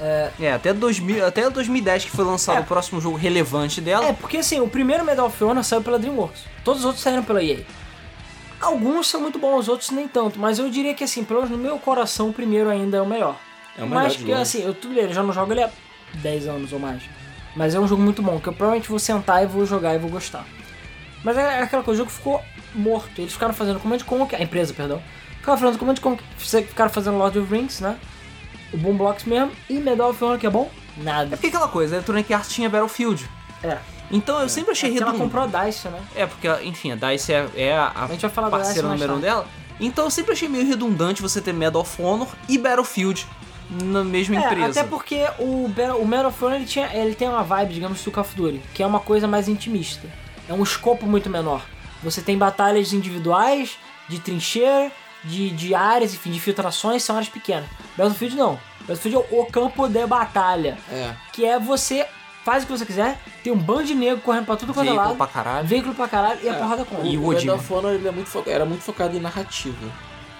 É, 0.00 0.52
até, 0.52 0.72
2000, 0.72 1.26
até 1.26 1.48
2010 1.50 2.04
que 2.04 2.10
foi 2.10 2.24
lançado 2.24 2.58
É. 2.58 2.60
o 2.60 2.64
próximo 2.64 3.00
jogo 3.00 3.16
relevante 3.16 3.80
dela. 3.80 4.04
É, 4.04 4.12
porque 4.12 4.36
assim, 4.36 4.60
o 4.60 4.68
primeiro 4.68 5.04
Medal 5.04 5.26
of 5.26 5.42
Honor 5.42 5.64
saiu 5.64 5.82
pela 5.82 5.98
DreamWorks, 5.98 6.42
todos 6.62 6.80
os 6.80 6.84
outros 6.86 7.02
saíram 7.02 7.24
pela 7.24 7.42
EA. 7.42 7.60
Alguns 8.60 9.06
são 9.08 9.20
muito 9.20 9.38
bons, 9.38 9.68
outros 9.68 9.90
nem 9.90 10.08
tanto, 10.08 10.38
mas 10.38 10.58
eu 10.58 10.68
diria 10.68 10.94
que 10.94 11.04
assim, 11.04 11.22
pelo 11.24 11.42
menos 11.42 11.56
no 11.56 11.62
meu 11.62 11.78
coração, 11.78 12.30
o 12.30 12.32
primeiro 12.32 12.68
ainda 12.68 12.96
é 12.96 13.00
o 13.00 13.06
melhor. 13.06 13.36
É 13.76 13.84
o 13.84 13.86
melhor 13.86 14.04
Mas 14.04 14.16
que 14.16 14.32
assim, 14.32 14.62
eu 14.62 14.74
tudo 14.74 14.94
bem, 14.94 15.04
eu 15.04 15.12
já 15.12 15.22
não 15.22 15.32
jogo 15.32 15.52
ele 15.52 15.62
há 15.62 15.70
10 16.14 16.48
anos 16.48 16.72
ou 16.72 16.78
mais. 16.80 17.02
Mas 17.54 17.74
é 17.74 17.80
um 17.80 17.86
jogo 17.86 18.02
muito 18.02 18.20
bom, 18.20 18.40
que 18.40 18.48
eu 18.48 18.52
provavelmente 18.52 18.88
vou 18.88 18.98
sentar 18.98 19.42
e 19.42 19.46
vou 19.46 19.64
jogar 19.64 19.94
e 19.94 19.98
vou 19.98 20.10
gostar. 20.10 20.44
Mas 21.24 21.36
é 21.36 21.62
aquela 21.62 21.82
coisa, 21.82 22.02
o 22.02 22.04
jogo 22.04 22.10
ficou 22.10 22.42
morto. 22.74 23.20
Eles 23.20 23.32
ficaram 23.32 23.54
fazendo 23.54 23.80
Command 23.80 23.98
Conquer, 24.00 24.40
a 24.40 24.42
empresa, 24.42 24.74
perdão. 24.74 25.02
Ficaram 25.38 25.58
fazendo 25.58 25.78
Command 25.78 25.96
Conquer, 25.96 26.24
ficaram 26.36 26.90
fazendo 26.90 27.16
Lord 27.16 27.38
of 27.38 27.48
the 27.48 27.56
Rings, 27.56 27.80
né? 27.80 27.96
O 28.72 28.76
Boom 28.76 28.96
Blocks 28.96 29.24
mesmo. 29.24 29.52
E 29.68 29.74
Medal 29.74 30.10
of 30.10 30.22
Honor, 30.22 30.38
que 30.38 30.46
é 30.46 30.50
bom? 30.50 30.70
É 30.98 31.02
Nada. 31.02 31.36
porque 31.36 31.46
aquela 31.46 31.68
coisa, 31.68 31.94
a 31.94 31.96
Electronic 31.96 32.32
Arts 32.32 32.50
tinha 32.50 32.68
Battlefield. 32.68 33.28
É. 33.62 33.78
Então 34.10 34.40
eu 34.40 34.48
sempre 34.48 34.72
achei 34.72 34.90
Porque 34.90 35.02
ela 35.02 35.12
comprou 35.14 35.44
a 35.44 35.46
DICE, 35.64 35.88
né? 35.88 36.00
É, 36.14 36.26
porque, 36.26 36.48
enfim, 36.64 36.92
a 36.92 36.96
DICE 36.96 37.32
é, 37.32 37.48
é 37.56 37.76
a, 37.76 37.92
A 37.94 38.06
gente 38.08 38.22
vai 38.22 38.30
falar 38.30 38.50
parceira 38.50 38.88
número 38.88 39.14
um 39.14 39.20
dela. 39.20 39.46
Então 39.80 40.04
eu 40.06 40.10
sempre 40.10 40.32
achei 40.32 40.48
meio 40.48 40.66
redundante 40.66 41.22
você 41.22 41.40
ter 41.40 41.52
Medal 41.52 41.82
of 41.82 42.02
Honor 42.02 42.28
e 42.48 42.58
Battlefield 42.58 43.26
na 43.70 44.02
mesma 44.02 44.34
É, 44.36 44.38
empresa. 44.38 44.80
até 44.80 44.88
porque 44.88 45.26
o, 45.38 45.68
Battle- 45.68 46.00
o 46.00 46.06
Medal 46.08 46.28
of 46.28 46.42
Honor 46.44 46.56
ele, 46.56 46.64
tinha, 46.64 46.88
ele 46.94 47.14
tem 47.14 47.28
uma 47.28 47.42
vibe, 47.42 47.74
digamos, 47.74 48.02
do 48.02 48.10
Call 48.10 48.22
of 48.24 48.34
Duty, 48.34 48.60
que 48.74 48.82
é 48.82 48.86
uma 48.86 48.98
coisa 49.00 49.28
mais 49.28 49.46
intimista. 49.46 50.08
É 50.48 50.54
um 50.54 50.62
escopo 50.62 51.06
muito 51.06 51.28
menor. 51.28 51.62
Você 52.02 52.22
tem 52.22 52.36
batalhas 52.38 52.92
individuais, 52.94 53.76
de 54.08 54.18
trincheira, 54.18 54.90
de, 55.22 55.50
de 55.50 55.74
áreas, 55.74 56.14
enfim, 56.14 56.30
de 56.30 56.40
filtrações, 56.40 57.02
são 57.02 57.16
áreas 57.16 57.28
pequenas. 57.30 57.68
Battlefield 57.96 58.36
não. 58.36 58.58
Battlefield 58.80 59.16
é 59.30 59.38
o 59.40 59.44
campo 59.44 59.86
de 59.86 60.06
batalha. 60.06 60.78
É. 60.90 61.12
Que 61.32 61.44
é 61.44 61.58
você 61.58 62.06
faz 62.48 62.64
o 62.64 62.66
que 62.66 62.72
você 62.72 62.86
quiser, 62.86 63.18
tem 63.44 63.52
um 63.52 63.56
bando 63.58 63.84
de 63.84 63.94
negro 63.94 64.20
correndo 64.22 64.46
pra 64.46 64.56
tudo 64.56 64.72
quanto 64.72 64.86
é 64.86 64.90
Veículo 64.90 65.08
lado. 65.08 65.16
pra 65.18 65.26
caralho. 65.26 65.66
Veículo 65.68 65.94
pra 65.94 66.08
caralho 66.08 66.40
e 66.42 66.48
a 66.48 66.54
porrada 66.54 66.84
com 66.84 67.04
E 67.04 67.18
o 67.18 67.22
o 67.22 67.28
Odin, 67.28 67.46
né? 67.46 67.52
of 67.52 67.72
Honor 67.72 67.92
ele 67.92 68.08
é 68.08 68.10
muito 68.10 68.30
fo- 68.30 68.42
era 68.46 68.64
muito 68.64 68.82
focado 68.82 69.14
em 69.14 69.20
narrativa. 69.20 69.76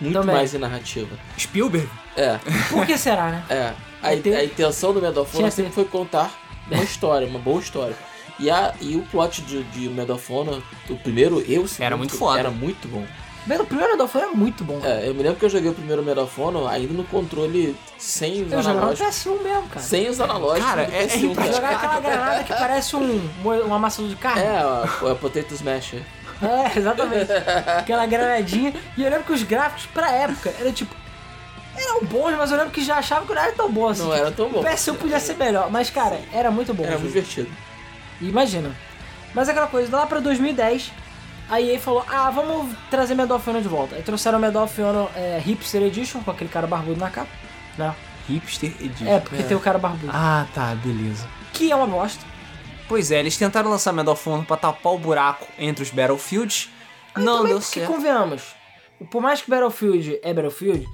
Muito 0.01 0.15
Também. 0.19 0.35
mais 0.35 0.55
em 0.55 0.59
narrativa. 0.59 1.15
Spielberg? 1.39 1.89
É, 2.17 2.39
Por 2.71 2.87
que 2.87 2.97
será, 2.97 3.29
né? 3.31 3.45
é. 3.51 3.73
A, 4.03 4.09
a 4.09 4.45
intenção 4.45 4.93
do 4.95 5.03
Medal 5.03 5.25
of 5.25 5.37
Honor 5.37 5.51
sempre 5.51 5.73
foi 5.73 5.85
contar 5.85 6.31
uma 6.71 6.83
história, 6.83 7.27
uma 7.27 7.39
boa 7.39 7.61
história. 7.61 7.95
E, 8.39 8.49
a, 8.51 8.73
e 8.81 8.95
o 8.97 9.03
plot 9.03 9.43
de, 9.43 9.65
de 9.65 9.89
Medal 9.89 10.17
of 10.17 10.33
Honor, 10.33 10.63
o 10.89 10.97
primeiro, 10.97 11.41
eu 11.41 11.63
o 11.63 11.69
segundo, 11.69 11.87
Era 11.87 11.97
muito 11.97 12.17
foda. 12.17 12.39
Era 12.39 12.51
muito 12.51 12.87
bom. 12.89 13.05
O 13.51 13.65
primeiro 13.67 13.93
Medal 13.93 14.05
of 14.07 14.17
Honor 14.19 14.29
é 14.31 14.35
muito 14.35 14.65
bom. 14.65 14.81
É, 14.85 15.09
eu 15.09 15.15
me 15.15 15.23
lembro 15.23 15.39
que 15.39 15.45
eu 15.45 15.51
joguei 15.51 15.71
o 15.71 15.75
primeiro 15.75 16.03
Medal 16.03 16.25
of 16.25 16.41
Honor 16.41 16.69
ainda 16.71 16.93
no 16.93 17.05
controle 17.05 17.75
sem 17.97 18.43
os 18.43 18.53
Eu 18.53 18.63
jogava 18.63 18.73
no 18.73 18.79
analógicos. 18.93 19.17
PS1 19.27 19.43
mesmo, 19.43 19.63
cara. 19.69 19.81
Sem 19.87 20.09
os 20.09 20.21
analógicos. 20.21 20.69
Cara, 20.69 20.83
é- 20.83 21.05
é 21.05 21.07
PS1, 21.07 21.35
cara. 21.35 21.53
Jogar 21.53 21.71
aquela 21.71 22.01
granada 22.01 22.45
que 22.45 22.53
parece 22.53 22.97
um, 22.97 23.31
um 23.45 23.75
amassador 23.75 24.11
de 24.11 24.17
carne. 24.17 24.43
É, 24.43 24.49
a, 24.59 24.85
a 25.11 25.15
Potato 25.15 25.53
Smasher. 25.55 26.03
É, 26.43 26.79
exatamente. 26.79 27.33
Aquela 27.79 28.07
granadinha. 28.07 28.73
E 28.97 29.03
eu 29.03 29.11
lembro 29.11 29.25
que 29.25 29.33
os 29.33 29.43
gráficos, 29.43 29.87
pra 29.87 30.11
época, 30.11 30.53
eram 30.61 30.73
tipo. 30.73 30.95
Eram 31.77 32.05
bons, 32.05 32.37
mas 32.37 32.51
eu 32.51 32.57
lembro 32.59 32.73
que 32.73 32.85
já 32.85 32.97
achava 32.97 33.25
que 33.25 33.33
não 33.33 33.41
era 33.43 33.53
tão 33.53 33.71
bom 33.71 33.89
assim. 33.89 34.03
Não 34.03 34.13
era 34.15 34.31
tão 34.31 34.49
bom. 34.49 34.61
O 34.61 34.65
PS1 34.65 34.97
podia 34.97 35.21
ser 35.21 35.37
melhor, 35.37 35.71
mas 35.71 35.91
cara, 35.91 36.21
era 36.33 36.51
muito 36.51 36.75
bom. 36.75 36.85
Era 36.85 36.97
o 36.97 37.01
muito 37.01 37.13
divertido. 37.13 37.49
Imagina. 38.21 38.75
Mas 39.35 39.49
aquela 39.49 39.67
coisa, 39.69 39.97
lá 39.97 40.07
pra 40.07 40.19
2010, 40.21 40.91
a 41.49 41.61
EA 41.61 41.79
falou: 41.79 42.05
ah, 42.09 42.31
vamos 42.31 42.75
trazer 42.91 43.15
Medal 43.15 43.37
of 43.37 43.49
Honor 43.49 43.63
de 43.63 43.69
volta. 43.69 43.97
Aí 43.97 44.03
trouxeram 44.03 44.39
o 44.39 44.41
Medal 44.41 44.65
of 44.65 44.81
Honor 44.83 45.11
é, 45.15 45.41
Hipster 45.45 45.83
Edition, 45.83 46.21
com 46.21 46.31
aquele 46.31 46.51
cara 46.51 46.67
barbudo 46.67 46.99
na 47.01 47.11
capa. 47.11 47.31
Né? 47.77 47.95
Hipster 48.29 48.73
Edition. 48.81 49.07
É, 49.07 49.21
porque 49.21 49.43
tem 49.43 49.57
o 49.57 49.61
cara 49.61 49.79
barbudo. 49.79 50.13
Ah, 50.15 50.47
tá, 50.55 50.75
beleza. 50.75 51.27
Que 51.53 51.73
é 51.73 51.77
uma 51.77 51.87
bosta. 51.87 52.25
Pois 52.89 53.11
é, 53.11 53.21
eles 53.21 53.37
tentaram 53.37 53.71
lançar 53.71 53.93
Medal 53.93 54.15
of 54.15 54.29
Honor 54.29 54.47
pra 54.47 54.57
tapar 54.57 54.93
o 54.93 54.99
buraco 54.99 55.47
entre 55.59 55.83
os 55.83 55.91
Battlefields. 55.91 56.71
Aí 57.15 57.23
não 57.25 57.45
deu 57.45 57.59
porque, 57.59 57.81
certo. 57.81 57.93
convenhamos, 57.93 58.43
por 59.11 59.21
mais 59.21 59.43
que 59.43 59.51
Battlefield 59.51 60.19
é 60.23 60.33
Battlefield, 60.33 60.87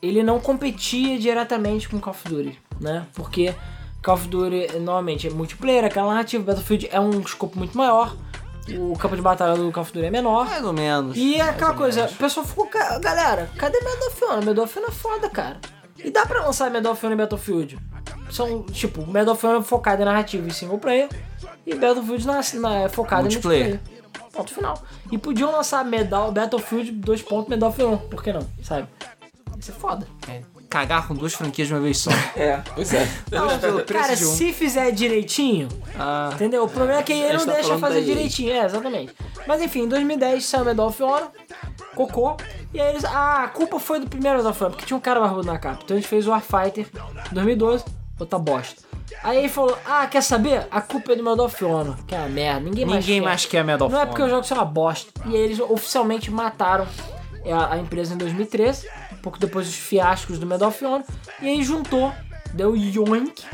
ele 0.00 0.22
não 0.22 0.38
competia 0.40 1.18
diretamente 1.18 1.88
com 1.88 1.98
Call 2.00 2.12
of 2.12 2.28
Duty. 2.28 2.58
né? 2.80 3.06
Porque 3.14 3.54
Call 4.02 4.14
of 4.14 4.28
Duty 4.28 4.78
normalmente 4.78 5.26
é 5.26 5.30
multiplayer, 5.30 5.84
aquela 5.84 6.08
narrativa, 6.08 6.42
Battlefield 6.44 6.88
é 6.90 7.00
um 7.00 7.20
escopo 7.20 7.58
muito 7.58 7.76
maior, 7.76 8.14
o 8.78 8.96
campo 8.98 9.14
de 9.16 9.22
batalha 9.22 9.54
do 9.56 9.70
Call 9.70 9.82
of 9.82 9.92
Duty 9.92 10.06
é 10.06 10.10
menor. 10.10 10.46
Mais 10.46 10.64
ou 10.64 10.72
menos. 10.72 11.16
E 11.16 11.36
é 11.36 11.42
aquela 11.42 11.74
coisa, 11.74 12.00
menos. 12.00 12.14
o 12.14 12.18
pessoal 12.18 12.46
ficou, 12.46 12.66
"Ca- 12.66 12.98
galera, 12.98 13.48
cadê 13.56 13.78
Medal 13.80 14.08
of 14.08 14.24
Honor? 14.24 14.44
Medal 14.44 14.64
of 14.64 14.78
Honor 14.78 14.90
é 14.90 14.92
foda, 14.94 15.30
cara. 15.30 15.56
E 16.04 16.10
dá 16.10 16.26
pra 16.26 16.44
lançar 16.44 16.70
Medal 16.70 16.92
of 16.92 17.04
Honor 17.06 17.14
e 17.16 17.18
Battlefield. 17.22 17.78
São, 18.30 18.62
tipo, 18.64 19.06
Medal 19.06 19.34
of 19.34 19.46
Honor 19.46 19.60
é 19.60 19.64
focado 19.64 20.02
em 20.02 20.04
narrativa 20.04 20.46
e 20.48 20.52
single 20.52 20.78
player, 20.78 21.08
e 21.64 21.74
Battlefield 21.74 22.26
na, 22.26 22.40
na, 22.60 22.74
é 22.80 22.88
focado 22.88 23.22
Multiplayer. 23.22 23.66
em 23.66 23.70
multiplayer. 23.70 24.06
Ponto 24.32 24.52
final. 24.52 24.82
E 25.10 25.16
podiam 25.16 25.50
lançar 25.52 25.84
Medal, 25.84 26.30
Battlefield 26.32 26.90
2 26.92 27.22
pontos 27.22 27.48
Medal 27.48 27.70
of 27.70 27.82
Honor, 27.82 27.98
por 28.00 28.22
que 28.22 28.32
não? 28.32 28.46
Sabe? 28.62 28.86
Isso 29.58 29.70
é 29.70 29.74
foda. 29.74 30.06
É, 30.28 30.42
cagar 30.68 31.06
com 31.08 31.14
duas 31.14 31.32
franquias 31.34 31.68
de 31.68 31.74
uma 31.74 31.80
vez 31.80 31.98
só. 31.98 32.10
É, 32.36 32.60
pois 32.74 32.92
é. 32.92 33.06
preço 33.86 33.86
Cara, 33.86 34.12
um. 34.12 34.16
se 34.16 34.52
fizer 34.52 34.90
direitinho, 34.90 35.68
Ah, 35.98 36.30
Entendeu? 36.34 36.64
O 36.64 36.68
problema 36.68 37.00
é 37.00 37.02
que 37.02 37.12
ele 37.12 37.36
não 37.38 37.46
tá 37.46 37.52
deixa 37.52 37.78
fazer 37.78 38.02
direitinho, 38.02 38.52
é, 38.52 38.64
exatamente. 38.64 39.14
Mas 39.46 39.62
enfim, 39.62 39.82
em 39.84 39.88
2010 39.88 40.44
saiu 40.44 40.64
Medal 40.64 40.88
of 40.88 41.02
Honor, 41.02 41.28
cocô, 41.94 42.36
e 42.74 42.80
aí 42.80 42.90
eles. 42.90 43.04
Ah, 43.04 43.44
a 43.44 43.48
culpa 43.48 43.78
foi 43.78 44.00
do 44.00 44.08
primeiro 44.08 44.36
Medal 44.36 44.50
of 44.52 44.62
Honor, 44.62 44.72
porque 44.72 44.86
tinha 44.86 44.96
um 44.96 45.00
cara 45.00 45.20
barbudo 45.20 45.46
na 45.46 45.58
capa. 45.58 45.80
Então 45.84 45.96
a 45.96 46.00
gente 46.00 46.08
fez 46.08 46.26
o 46.26 46.30
Warfighter 46.30 46.86
em 47.30 47.34
2012, 47.34 47.84
outra 48.18 48.38
bosta. 48.38 48.82
Aí 49.22 49.38
ele 49.38 49.48
falou: 49.48 49.78
Ah, 49.86 50.06
quer 50.06 50.22
saber? 50.22 50.66
A 50.70 50.80
culpa 50.80 51.12
é 51.12 51.16
do 51.16 51.22
Medal 51.24 51.46
of 51.46 51.64
Honor, 51.64 51.96
que 52.06 52.14
é 52.14 52.18
uma 52.18 52.28
merda, 52.28 52.60
ninguém, 52.60 52.84
ninguém 52.84 53.20
mais 53.20 53.30
mais 53.30 53.46
quer 53.46 53.64
Medal 53.64 53.86
of 53.86 53.92
Não 53.92 54.00
é 54.00 54.02
Honor. 54.02 54.10
porque 54.14 54.22
o 54.22 54.28
jogo 54.28 54.46
é 54.50 54.54
uma 54.54 54.64
bosta. 54.64 55.10
E 55.26 55.34
aí 55.34 55.40
eles 55.42 55.60
oficialmente 55.60 56.30
mataram 56.30 56.86
a, 57.50 57.74
a 57.74 57.78
empresa 57.78 58.14
em 58.14 58.16
2013, 58.18 58.88
pouco 59.26 59.40
depois 59.40 59.66
dos 59.66 59.74
fiascos 59.74 60.38
do 60.38 60.46
Medal 60.46 60.68
of 60.68 60.84
Honor, 60.84 61.02
e 61.42 61.48
aí 61.48 61.62
juntou, 61.64 62.12
deu 62.54 62.76
yoink 62.76 63.44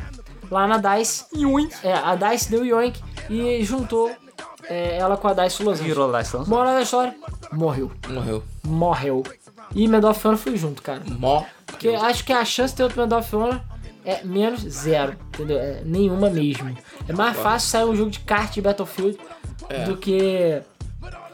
lá 0.50 0.66
na 0.66 0.76
DICE. 0.76 1.24
Yoink. 1.34 1.74
É, 1.82 1.94
a 1.94 2.14
DICE 2.14 2.50
deu 2.50 2.66
yoink 2.66 3.00
e 3.30 3.64
juntou 3.64 4.14
é, 4.64 4.98
ela 4.98 5.16
com 5.16 5.28
a 5.28 5.32
DICE 5.32 5.62
Los 5.62 5.80
Angeles. 5.80 5.94
Virou 5.94 6.10
lá, 6.10 6.20
então. 6.20 6.44
Moral 6.46 6.74
da 6.74 6.82
história, 6.82 7.16
morreu. 7.50 7.90
Morreu. 8.06 8.42
Morreu. 8.62 9.22
E 9.74 9.88
Medal 9.88 10.10
of 10.10 10.28
Honor 10.28 10.38
foi 10.38 10.56
junto, 10.58 10.82
cara. 10.82 11.00
Mó. 11.06 11.44
Porque 11.66 11.88
acho 11.88 12.22
que 12.22 12.32
a 12.34 12.44
chance 12.44 12.74
de 12.74 12.76
ter 12.76 12.82
outro 12.82 13.00
Medal 13.00 13.20
of 13.20 13.34
Honor 13.34 13.60
é 14.04 14.22
menos 14.22 14.60
zero, 14.60 15.16
entendeu? 15.28 15.58
É 15.58 15.80
nenhuma 15.86 16.28
mesmo. 16.28 16.76
É 17.08 17.12
mais 17.14 17.34
fácil 17.38 17.70
sair 17.70 17.84
um 17.84 17.96
jogo 17.96 18.10
de 18.10 18.20
kart 18.20 18.52
de 18.52 18.60
Battlefield 18.60 19.18
do 19.86 19.96
que 19.96 20.60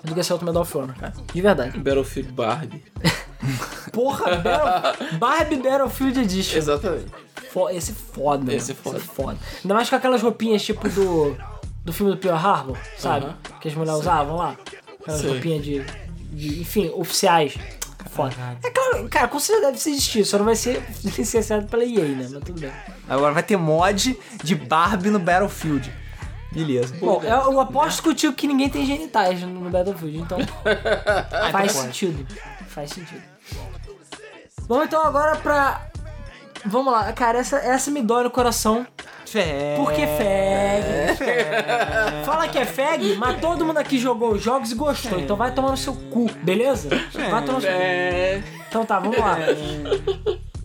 do 0.04 0.14
que 0.14 0.22
ser 0.22 0.32
outro 0.32 0.46
Medal 0.46 0.62
of 0.62 0.78
Honor, 0.78 0.94
cara. 0.94 1.12
De 1.34 1.42
verdade. 1.42 1.76
Battlefield 1.76 2.30
Barbie. 2.30 2.84
Porra, 3.92 4.36
Battle... 4.36 5.18
Barbie 5.18 5.56
Battlefield 5.56 6.20
Edition. 6.20 6.56
Exatamente. 6.58 7.06
Fo- 7.52 7.68
Esse 7.70 7.92
é 7.92 7.94
foda, 7.94 8.52
Esse 8.54 8.72
é 8.72 8.76
mano. 8.84 9.00
foda. 9.00 9.38
Ainda 9.62 9.74
mais 9.74 9.88
com 9.88 9.96
aquelas 9.96 10.22
roupinhas 10.22 10.62
tipo 10.62 10.88
do, 10.88 11.36
do 11.84 11.92
filme 11.92 12.12
do 12.12 12.18
Pearl 12.18 12.36
Harbor, 12.36 12.76
sabe? 12.98 13.26
Aham. 13.26 13.36
Que 13.60 13.68
as 13.68 13.74
mulheres 13.74 14.00
usavam 14.00 14.36
lá. 14.36 14.56
Aquelas 15.00 15.20
Sei. 15.20 15.30
roupinhas 15.30 15.64
de, 15.64 15.84
de, 16.32 16.60
enfim, 16.60 16.90
oficiais. 16.94 17.54
Foda. 18.10 18.34
É 18.64 18.70
claro, 18.70 19.08
cara, 19.08 19.28
com 19.28 19.38
certeza 19.38 19.66
deve 19.72 19.76
existir, 19.90 20.24
só 20.24 20.38
não 20.38 20.44
vai 20.44 20.56
ser 20.56 20.82
licenciado 21.04 21.66
pela 21.66 21.84
EA, 21.84 22.04
né? 22.04 22.28
Mas 22.30 22.42
tudo 22.44 22.60
bem. 22.60 22.72
Agora 23.08 23.32
vai 23.32 23.42
ter 23.42 23.56
mod 23.56 24.18
de 24.42 24.54
Barbie 24.54 25.10
no 25.10 25.18
Battlefield. 25.18 25.92
Beleza. 26.50 26.94
Bom, 26.98 27.20
eu, 27.22 27.52
eu 27.52 27.60
aposto 27.60 28.02
contigo 28.02 28.32
que 28.34 28.46
ninguém 28.46 28.70
tem 28.70 28.84
genitais 28.86 29.40
no 29.42 29.68
Battlefield, 29.70 30.18
então 30.18 30.38
faz 31.52 31.72
pode. 31.72 31.84
sentido. 31.86 32.26
Faz 32.68 32.90
sentido. 32.90 33.22
Vamos 34.68 34.86
então 34.86 35.02
agora 35.02 35.36
pra. 35.36 35.88
Vamos 36.66 36.92
lá, 36.92 37.12
cara, 37.12 37.38
essa, 37.38 37.56
essa 37.56 37.90
me 37.90 38.02
dói 38.02 38.24
no 38.24 38.30
coração. 38.30 38.86
Fé. 39.24 39.74
Porque 39.76 40.02
fag. 40.06 41.16
Fala 42.24 42.48
que 42.48 42.58
é 42.58 42.64
fag, 42.64 43.16
mas 43.16 43.40
todo 43.40 43.64
mundo 43.64 43.78
aqui 43.78 43.98
jogou 43.98 44.32
os 44.32 44.42
jogos 44.42 44.72
e 44.72 44.74
gostou. 44.74 45.18
Então 45.18 45.36
vai 45.36 45.52
tomar 45.52 45.70
no 45.70 45.76
seu 45.76 45.94
cu, 45.94 46.30
beleza? 46.42 46.88
Vai 47.30 47.44
tomar 47.44 47.56
no 47.56 47.60
seu 47.60 47.70
cu. 47.70 47.76
É. 47.76 48.42
Então 48.68 48.84
tá, 48.84 48.98
vamos 48.98 49.18
lá. 49.18 49.36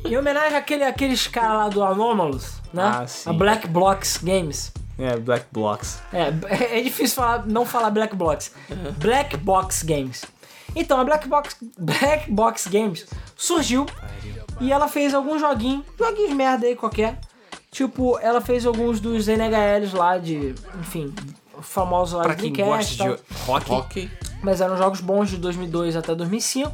Em 0.06 0.18
homenagem 0.18 0.58
àquele, 0.58 0.84
àqueles 0.84 1.28
caras 1.28 1.58
lá 1.58 1.70
do 1.70 1.84
Anomalous, 1.84 2.62
né? 2.74 2.84
Ah, 2.84 3.08
sim. 3.08 3.30
A 3.30 3.34
Black 3.34 3.68
Blocks 3.68 4.20
Games. 4.22 4.74
É, 4.97 5.18
Black 5.18 5.45
Blocks. 5.51 6.01
É, 6.14 6.78
é 6.78 6.82
difícil 6.82 7.16
falar, 7.16 7.45
não 7.45 7.66
falar 7.66 7.89
Black 7.89 8.16
Box. 8.16 8.54
Black 8.97 9.38
Box 9.38 9.84
Games. 9.84 10.24
Então, 10.76 10.99
a 10.99 11.03
Black 11.03 11.28
Box, 11.28 11.55
Black 11.78 12.32
Box 12.32 12.68
Games 12.68 13.05
surgiu 13.36 13.86
e 14.59 14.72
ela 14.72 14.88
fez 14.88 15.14
alguns 15.14 15.41
joguinhos, 15.41 15.86
joguinhos 15.97 16.34
merda 16.34 16.66
aí 16.66 16.76
qualquer. 16.76 17.20
Tipo, 17.72 18.20
ela 18.20 18.39
fez 18.39 18.66
alguns 18.66 18.99
dos 18.99 19.28
NHLs 19.28 19.93
lá 19.93 20.18
de, 20.18 20.53
enfim, 20.80 21.14
famosos 21.59 22.14
lá 22.16 22.24
Pra 22.24 22.36
de 22.36 22.43
quem 22.43 22.53
Dreamcast 22.53 22.97
gosta 22.97 23.03
e 23.03 23.66
tal. 23.66 23.82
de. 23.82 24.11
Mas 24.43 24.61
eram 24.61 24.78
jogos 24.78 25.01
bons 25.01 25.30
de 25.30 25.38
2002 25.38 25.95
até 25.95 26.14
2005. 26.14 26.72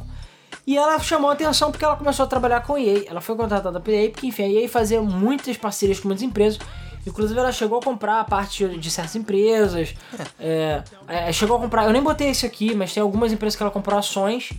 E 0.66 0.76
ela 0.76 0.98
chamou 0.98 1.30
a 1.30 1.32
atenção 1.32 1.70
porque 1.70 1.84
ela 1.84 1.96
começou 1.96 2.24
a 2.24 2.28
trabalhar 2.28 2.60
com 2.60 2.74
a 2.74 2.80
EA. 2.80 3.04
Ela 3.06 3.20
foi 3.20 3.34
contratada 3.34 3.80
pela 3.80 3.96
EA 3.96 4.10
porque, 4.10 4.26
enfim, 4.26 4.42
a 4.42 4.48
EA 4.48 4.68
fazia 4.68 5.00
muitas 5.00 5.56
parcerias 5.56 5.98
com 6.00 6.08
muitas 6.08 6.22
empresas. 6.22 6.58
Inclusive, 7.06 7.38
ela 7.38 7.52
chegou 7.52 7.78
a 7.78 7.82
comprar 7.82 8.20
a 8.20 8.24
parte 8.24 8.66
de 8.78 8.90
certas 8.90 9.16
empresas. 9.16 9.94
É, 10.38 10.82
é, 11.08 11.32
chegou 11.32 11.56
a 11.56 11.60
comprar... 11.60 11.84
Eu 11.86 11.92
nem 11.92 12.02
botei 12.02 12.28
esse 12.28 12.44
aqui, 12.44 12.74
mas 12.74 12.92
tem 12.92 13.02
algumas 13.02 13.32
empresas 13.32 13.56
que 13.56 13.62
ela 13.62 13.70
comprou 13.72 13.98
ações. 13.98 14.50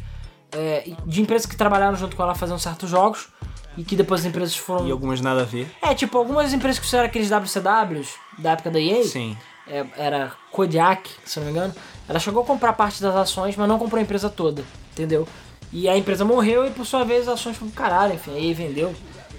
é, 0.53 0.89
de 1.05 1.21
empresas 1.21 1.45
que 1.45 1.55
trabalharam 1.55 1.95
junto 1.95 2.15
com 2.15 2.23
ela 2.23 2.35
fazendo 2.35 2.59
certos 2.59 2.89
jogos. 2.89 3.29
E 3.77 3.83
que 3.85 3.95
depois 3.95 4.21
as 4.21 4.27
empresas 4.27 4.55
foram... 4.55 4.85
e 4.85 4.91
algumas 4.91 5.21
nada 5.21 5.43
a 5.43 5.45
ver. 5.45 5.65
É, 5.81 5.95
tipo, 5.95 6.17
algumas 6.17 6.51
empresas 6.51 6.77
que 6.77 6.85
fizeram 6.85 7.05
aqueles 7.05 7.29
WCWs 7.29 8.15
da 8.37 8.51
época 8.51 8.69
da 8.69 8.79
EA 8.81 9.01
Sim. 9.05 9.37
é, 9.65 9.85
era 9.95 10.33
Kodiak, 10.51 11.09
se 11.23 11.39
não 11.39 11.45
me 11.45 11.53
engano. 11.53 11.73
Ela 12.09 12.19
chegou 12.19 12.43
a 12.43 12.45
comprar 12.45 12.73
parte 12.73 13.01
das 13.01 13.15
ações, 13.15 13.55
mas 13.55 13.69
não 13.69 13.79
comprou 13.79 13.97
a 13.97 14.01
empresa 14.01 14.29
toda, 14.29 14.61
entendeu? 14.91 15.25
E 15.71 15.87
a 15.87 15.95
empresa 15.97 16.25
morreu 16.25 16.67
e 16.67 16.71
por 16.71 16.85
sua 16.85 17.05
vez 17.05 17.29
as 17.29 17.35
ações 17.35 17.55
foram 17.55 17.71
pro 17.71 17.81
caralho, 17.81 18.13
enfim, 18.13 18.35
a 18.35 18.39
EA 18.39 18.53
vendeu. 18.53 18.93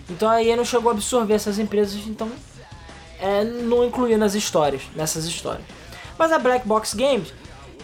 Então 0.08 0.30
a 0.30 0.42
EA 0.42 0.56
não 0.56 0.64
chegou 0.64 0.90
a 0.90 0.94
absorver 0.94 1.34
essas 1.34 1.58
empresas, 1.58 2.00
então 2.06 2.30
é, 3.22 3.44
não 3.44 3.84
incluía 3.84 4.18
nas 4.18 4.34
histórias, 4.34 4.82
nessas 4.96 5.24
histórias. 5.24 5.64
Mas 6.18 6.32
a 6.32 6.38
Black 6.38 6.66
Box 6.66 6.94
Games, 6.94 7.32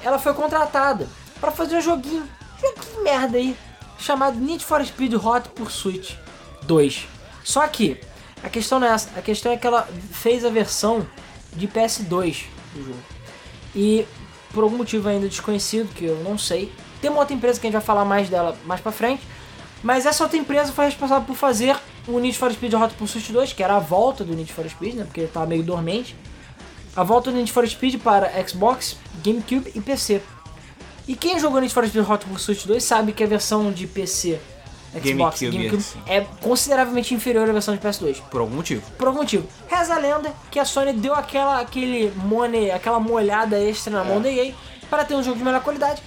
ela 0.03 0.19
foi 0.19 0.35
contratada 0.35 1.09
pra 1.41 1.53
fazer 1.53 1.77
um 1.77 1.81
joguinho, 1.81 2.29
joguinho 2.61 3.05
merda 3.05 3.39
aí, 3.39 3.57
chamado 3.99 4.37
Need 4.37 4.65
for 4.65 4.85
Speed 4.85 5.15
Hot 5.15 5.49
Pursuit 5.51 6.19
2. 6.65 7.07
Só 7.45 7.67
que 7.69 8.01
a 8.43 8.49
questão 8.49 8.81
não 8.81 8.89
é 8.89 8.91
essa, 8.91 9.09
a 9.17 9.23
questão 9.23 9.53
é 9.53 9.57
que 9.57 9.67
ela 9.67 9.89
fez 10.11 10.45
a 10.45 10.51
versão 10.51 11.07
de 11.53 11.69
PS2 11.69 12.47
do 12.75 12.85
jogo. 12.85 12.99
E 13.75 14.05
por 14.53 14.65
algum 14.65 14.77
motivo 14.77 15.09
ainda 15.09 15.29
desconhecido, 15.29 15.95
que 15.95 16.05
eu 16.05 16.17
não 16.25 16.37
sei, 16.37 16.73
tem 17.01 17.11
uma 17.11 17.21
outra 17.21 17.35
empresa 17.35 17.61
que 17.61 17.67
a 17.67 17.71
gente 17.71 17.79
vai 17.79 17.87
falar 17.87 18.05
mais 18.05 18.29
dela 18.29 18.57
mais 18.65 18.81
pra 18.81 18.91
frente, 18.91 19.23
mas 19.85 20.05
essa 20.05 20.25
outra 20.25 20.37
empresa 20.37 20.73
foi 20.73 20.87
responsável 20.87 21.25
por 21.25 21.37
fazer 21.37 21.77
o 22.09 22.19
Need 22.19 22.37
for 22.37 22.51
Speed 22.53 22.75
Hot 22.75 22.95
Pursuit 22.95 23.33
2, 23.33 23.53
que 23.53 23.63
era 23.63 23.77
a 23.77 23.79
volta 23.79 24.25
do 24.25 24.35
Need 24.35 24.53
for 24.53 24.69
Speed, 24.69 24.95
né, 24.95 25.05
porque 25.05 25.21
ele 25.21 25.29
tava 25.29 25.47
meio 25.47 25.63
dormente. 25.63 26.17
A 26.97 27.05
volta 27.05 27.31
do 27.31 27.37
Need 27.37 27.53
for 27.53 27.67
Speed 27.69 28.01
para 28.01 28.31
Xbox, 28.47 28.97
GameCube 29.23 29.71
e 29.75 29.81
PC. 29.81 30.23
E 31.07 31.15
quem 31.15 31.39
jogou 31.39 31.61
Need 31.61 31.73
for 31.73 31.87
Speed 31.87 32.09
Hot 32.09 32.25
Pursuit 32.27 32.67
2 32.67 32.83
sabe 32.83 33.13
que 33.13 33.23
a 33.23 33.27
versão 33.27 33.71
de 33.71 33.87
PC, 33.87 34.41
Xbox, 34.93 35.41
GameCube, 35.41 35.51
GameCube 35.51 35.83
sim. 35.83 36.01
é 36.07 36.23
consideravelmente 36.41 37.15
inferior 37.15 37.49
à 37.49 37.53
versão 37.53 37.77
de 37.77 37.81
PS2 37.81 38.23
Por 38.31 38.41
algum 38.41 38.57
motivo. 38.57 38.83
por 38.97 39.09
algum 39.09 39.21
motivo. 39.21 39.47
Reza 39.69 39.95
a 39.95 39.99
lenda 39.99 40.33
que 40.51 40.59
a 40.59 40.65
Sony 40.65 40.95
deu 40.95 41.15
aquela, 41.15 41.61
aquele 41.61 42.11
money, 42.17 42.71
aquela 42.71 42.99
molhada 42.99 43.59
extra 43.61 43.93
na 43.93 44.03
mão 44.03 44.21
da 44.21 44.31
EA 44.31 44.55
para 44.89 45.05
ter 45.05 45.15
um 45.15 45.23
jogo 45.23 45.37
de 45.37 45.45
melhor 45.45 45.63
qualidade, 45.63 46.03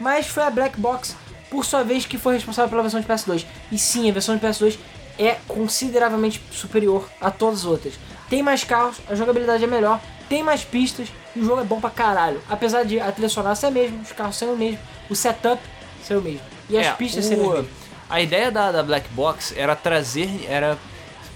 mas 0.00 0.26
foi 0.26 0.42
a 0.42 0.50
Black 0.50 0.78
Box, 0.80 1.16
por 1.48 1.64
sua 1.64 1.84
vez, 1.84 2.04
que 2.04 2.18
foi 2.18 2.34
responsável 2.34 2.68
pela 2.68 2.82
versão 2.82 3.00
de 3.00 3.06
PS2. 3.06 3.46
E 3.70 3.78
sim, 3.78 4.10
a 4.10 4.12
versão 4.12 4.36
de 4.36 4.44
PS2 4.44 4.76
é 5.18 5.38
consideravelmente 5.46 6.40
superior 6.50 7.08
a 7.20 7.30
todas 7.30 7.60
as 7.60 7.64
outras. 7.64 7.94
Tem 8.28 8.42
mais 8.42 8.64
carros, 8.64 8.96
a 9.08 9.14
jogabilidade 9.14 9.62
é 9.64 9.66
melhor, 9.66 10.00
tem 10.28 10.42
mais 10.42 10.62
pistas 10.64 11.08
e 11.36 11.40
o 11.40 11.44
jogo 11.44 11.60
é 11.60 11.64
bom 11.64 11.80
pra 11.80 11.90
caralho. 11.90 12.40
Apesar 12.48 12.84
de 12.84 12.98
a 13.00 13.10
trilha 13.12 13.28
sonora 13.28 13.54
ser 13.54 13.66
a 13.66 13.70
mesma, 13.70 14.00
os 14.02 14.12
carros 14.12 14.36
serem 14.36 14.54
o 14.54 14.56
mesmo, 14.56 14.78
o 15.10 15.14
setup 15.14 15.60
ser 16.02 16.16
o 16.16 16.22
mesmo. 16.22 16.40
E 16.68 16.78
as 16.78 16.86
É, 16.86 16.92
pistas 16.92 17.24
o- 17.26 17.28
serem. 17.28 17.68
A 18.08 18.20
ideia 18.20 18.50
da, 18.50 18.70
da 18.72 18.82
Black 18.82 19.08
Box 19.10 19.52
era 19.56 19.74
trazer, 19.76 20.46
era 20.48 20.78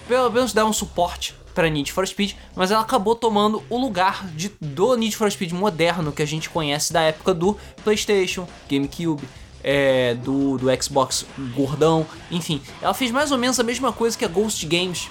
pelo 0.06 0.30
menos 0.30 0.52
dar 0.52 0.64
um 0.64 0.72
suporte 0.72 1.34
para 1.54 1.68
Need 1.68 1.92
for 1.92 2.06
Speed, 2.06 2.34
mas 2.54 2.70
ela 2.70 2.82
acabou 2.82 3.16
tomando 3.16 3.62
o 3.68 3.76
lugar 3.76 4.24
de, 4.28 4.50
do 4.60 4.94
Need 4.96 5.16
for 5.16 5.30
Speed 5.30 5.52
moderno 5.52 6.12
que 6.12 6.22
a 6.22 6.26
gente 6.26 6.48
conhece 6.48 6.92
da 6.92 7.00
época 7.02 7.34
do 7.34 7.56
PlayStation, 7.82 8.46
GameCube, 8.70 9.24
é, 9.62 10.14
do, 10.14 10.56
do 10.58 10.82
Xbox 10.82 11.24
gordão, 11.54 12.06
enfim. 12.30 12.60
Ela 12.80 12.94
fez 12.94 13.10
mais 13.10 13.32
ou 13.32 13.38
menos 13.38 13.58
a 13.58 13.62
mesma 13.62 13.92
coisa 13.92 14.16
que 14.16 14.24
a 14.24 14.28
Ghost 14.28 14.64
Games 14.66 15.08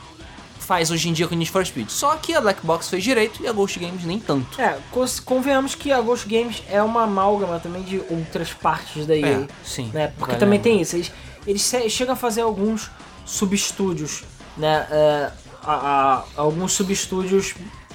faz 0.59 0.91
hoje 0.91 1.07
em 1.07 1.13
dia 1.13 1.27
com 1.29 1.35
Need 1.35 1.49
for 1.49 1.65
Speed. 1.65 1.89
Só 1.89 2.15
que 2.17 2.33
a 2.33 2.41
Black 2.41 2.65
Box 2.65 2.89
fez 2.89 3.01
direito 3.03 3.41
e 3.41 3.47
a 3.47 3.53
Ghost 3.53 3.79
Games 3.79 4.03
nem 4.03 4.19
tanto. 4.19 4.59
É, 4.61 4.77
convenhamos 5.23 5.75
que 5.75 5.91
a 5.93 6.01
Ghost 6.01 6.27
Games 6.27 6.61
é 6.69 6.81
uma 6.83 7.03
amálgama 7.03 7.57
também 7.59 7.83
de 7.83 7.99
outras 8.09 8.51
partes 8.53 9.05
da 9.05 9.15
EA. 9.15 9.27
É, 9.27 9.47
sim. 9.63 9.89
Né? 9.93 10.11
Porque 10.17 10.35
também 10.35 10.59
tem 10.59 10.81
isso. 10.81 10.95
Eles, 10.97 11.11
eles 11.45 11.91
chegam 11.93 12.13
a 12.13 12.17
fazer 12.17 12.41
alguns 12.41 12.89
subestúdios, 13.25 14.23
né? 14.57 14.85
é, 14.91 15.31
a- 15.63 15.73
a- 15.73 16.23
alguns 16.41 16.73
subestúdios 16.73 17.53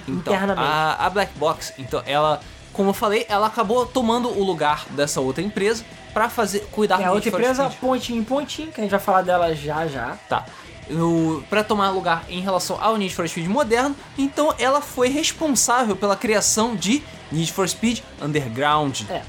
Então, 0.08 0.32
internamente. 0.34 0.66
a, 0.68 1.06
a 1.06 1.10
Black 1.10 1.36
Box, 1.38 1.72
então, 1.78 2.02
ela, 2.06 2.40
como 2.72 2.90
eu 2.90 2.94
falei, 2.94 3.26
ela 3.28 3.46
acabou 3.48 3.84
tomando 3.86 4.28
o 4.30 4.42
lugar 4.44 4.86
dessa 4.90 5.20
outra 5.20 5.42
empresa 5.42 5.84
pra 6.12 6.28
fazer, 6.28 6.60
cuidar 6.70 7.00
É 7.00 7.04
a 7.04 7.08
do 7.08 7.14
outra 7.14 7.28
empresa, 7.28 7.70
pontinho 7.80 8.20
em 8.20 8.24
pontinho, 8.24 8.70
que 8.70 8.80
a 8.80 8.84
gente 8.84 8.90
vai 8.90 9.00
falar 9.00 9.22
dela 9.22 9.54
já 9.54 9.86
já. 9.86 10.16
Tá. 10.28 10.46
O, 10.90 11.42
pra 11.48 11.62
tomar 11.62 11.90
lugar 11.90 12.24
em 12.28 12.40
relação 12.40 12.76
ao 12.80 12.96
Need 12.96 13.14
for 13.14 13.26
Speed 13.28 13.46
moderno, 13.46 13.96
então 14.18 14.54
ela 14.58 14.80
foi 14.80 15.08
responsável 15.08 15.96
pela 15.96 16.16
criação 16.16 16.74
de 16.74 17.02
Need 17.30 17.52
for 17.52 17.68
Speed 17.68 18.00
Underground. 18.20 19.02
É, 19.08 19.22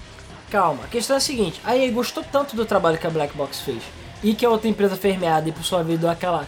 calma. 0.49 0.83
A 0.83 0.87
questão 0.87 1.15
é 1.15 1.17
a 1.17 1.21
seguinte: 1.21 1.61
a 1.63 1.75
EA 1.77 1.91
gostou 1.91 2.23
tanto 2.23 2.55
do 2.55 2.65
trabalho 2.65 2.97
que 2.97 3.07
a 3.07 3.09
Black 3.09 3.35
Box 3.37 3.61
fez 3.61 3.83
e 4.23 4.33
que 4.33 4.45
a 4.45 4.49
outra 4.49 4.67
empresa 4.67 4.95
fez 4.95 5.17
meada 5.17 5.47
e 5.47 5.51
por 5.51 5.63
sua 5.63 5.83
vez 5.83 5.99
deu 5.99 6.09
aquela 6.09 6.47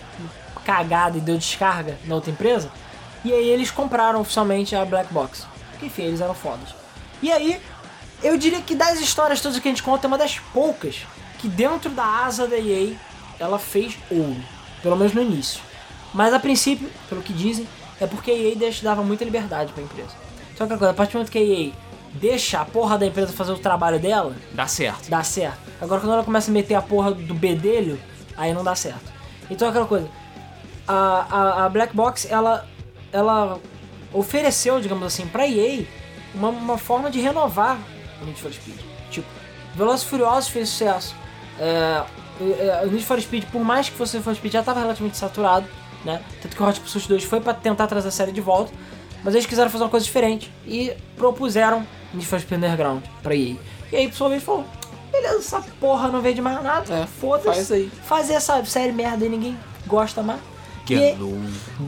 cagada 0.66 1.18
e 1.18 1.22
deu 1.22 1.38
descarga 1.38 1.98
na 2.06 2.16
outra 2.16 2.32
empresa. 2.32 2.72
E 3.24 3.32
aí 3.32 3.50
eles 3.50 3.70
compraram 3.72 4.22
oficialmente 4.22 4.76
a 4.76 4.84
Black 4.86 5.14
Box. 5.14 5.46
Porque 5.72 5.88
enfim, 5.88 6.04
eles 6.04 6.22
eram 6.22 6.34
fodas. 6.34 6.76
E 7.22 7.32
aí, 7.32 7.60
eu 8.24 8.38
diria 8.38 8.61
que 8.61 8.76
das 8.76 8.99
histórias 8.99 9.41
todas 9.41 9.59
que 9.59 9.68
a 9.68 9.72
gente 9.72 9.84
conta, 9.84 10.05
é 10.05 10.09
uma 10.09 10.18
das 10.18 10.39
poucas 10.53 11.05
que 11.39 11.47
dentro 11.47 11.89
da 11.89 12.03
asa 12.26 12.47
da 12.47 12.57
EA 12.57 12.95
ela 13.39 13.59
fez 13.59 13.97
ouro. 14.09 14.38
Pelo 14.82 14.95
menos 14.95 15.13
no 15.13 15.22
início. 15.22 15.61
Mas 16.13 16.34
a 16.34 16.39
princípio, 16.39 16.89
pelo 17.09 17.22
que 17.22 17.34
dizem, 17.34 17.68
é 17.99 18.07
porque 18.07 18.32
a 18.32 18.34
EA 18.34 18.55
dava 18.82 19.03
muita 19.03 19.26
liberdade 19.26 19.74
pra 19.74 19.84
empresa. 19.84 20.11
Só 20.55 20.66
que 20.66 20.74
a 20.74 20.78
coisa, 20.78 20.91
a 20.91 20.93
partir 20.93 21.13
do 21.13 21.16
momento 21.18 21.32
que 21.32 21.38
a 21.38 21.41
EA 21.41 21.72
deixa 22.13 22.61
a 22.61 22.66
porra 22.66 22.97
da 22.97 23.05
empresa 23.05 23.34
fazer 23.34 23.51
o 23.51 23.57
trabalho 23.57 23.99
dela, 23.99 24.34
Dá 24.53 24.68
certo. 24.68 25.09
dá 25.09 25.22
certo. 25.24 25.59
Agora 25.82 25.99
quando 25.99 26.13
ela 26.13 26.24
começa 26.24 26.49
a 26.49 26.53
meter 26.53 26.76
a 26.76 26.82
porra 26.82 27.11
do 27.11 27.34
bedelho, 27.34 27.99
aí 28.38 28.53
não 28.53 28.63
dá 28.63 28.74
certo. 28.76 29.11
Então 29.49 29.68
é 29.68 29.72
aquela 29.72 29.86
coisa. 29.86 30.09
A, 30.88 30.93
a, 30.95 31.66
a 31.66 31.70
Black 31.70 31.93
Box, 31.95 32.28
ela, 32.32 32.66
ela 33.11 33.59
ofereceu, 34.13 34.80
digamos 34.80 35.05
assim, 35.05 35.28
pra 35.28 35.45
EA 35.47 35.84
uma, 36.34 36.49
uma 36.49 36.78
forma 36.78 37.11
de 37.11 37.20
renovar 37.20 37.78
o 38.26 38.28
Need 38.28 38.42
for 38.42 38.52
Speed. 38.52 38.78
Tipo, 39.12 39.28
Velozes 39.76 40.04
e 40.06 40.10
Furiosos 40.10 40.50
fez 40.50 40.70
sucesso. 40.70 41.16
É, 41.60 42.04
é, 42.42 42.82
o 42.86 42.88
Need 42.92 43.06
for 43.06 43.20
Speed, 43.22 43.46
por 43.46 43.64
mais 43.64 43.88
que 43.90 43.96
fosse 43.96 44.16
Need 44.18 44.24
for 44.26 44.36
Speed, 44.36 44.54
já 44.54 44.60
estava 44.62 44.80
relativamente 44.80 45.18
saturado, 45.18 45.66
né? 46.04 46.22
Tanto 46.42 46.56
que 46.56 46.62
o 46.62 46.68
Hot 46.68 46.80
Pursuit 46.80 47.08
2 47.08 47.24
foi 47.24 47.40
pra 47.40 47.54
tentar 47.54 47.88
trazer 47.88 48.08
a 48.10 48.12
série 48.12 48.32
de 48.32 48.42
volta, 48.42 48.72
mas 49.24 49.34
eles 49.34 49.46
quiseram 49.46 49.70
fazer 49.70 49.84
uma 49.84 49.90
coisa 49.90 50.06
diferente 50.06 50.52
e 50.66 50.94
propuseram 51.16 51.86
Need 52.14 52.26
for 52.28 52.40
Speed 52.40 52.58
Underground 52.58 53.04
pra 53.24 53.36
EA. 53.36 53.56
E 53.92 53.96
aí, 53.96 54.08
pessoalmente, 54.08 54.44
falou: 54.44 54.66
beleza, 55.12 55.38
essa 55.38 55.62
porra 55.80 56.08
não 56.10 56.22
veio 56.22 56.36
de 56.36 56.42
mais 56.42 56.62
nada, 56.64 56.94
É, 56.94 57.06
foda-se. 57.08 57.46
faz 57.48 57.72
aí. 57.72 57.92
Fazer 58.04 58.34
essa 58.34 58.64
série 58.66 58.92
merda 58.92 59.26
e 59.26 59.30
ninguém 59.30 59.58
gosta 59.88 60.22
mais. 60.22 60.40
Hello. 60.88 61.42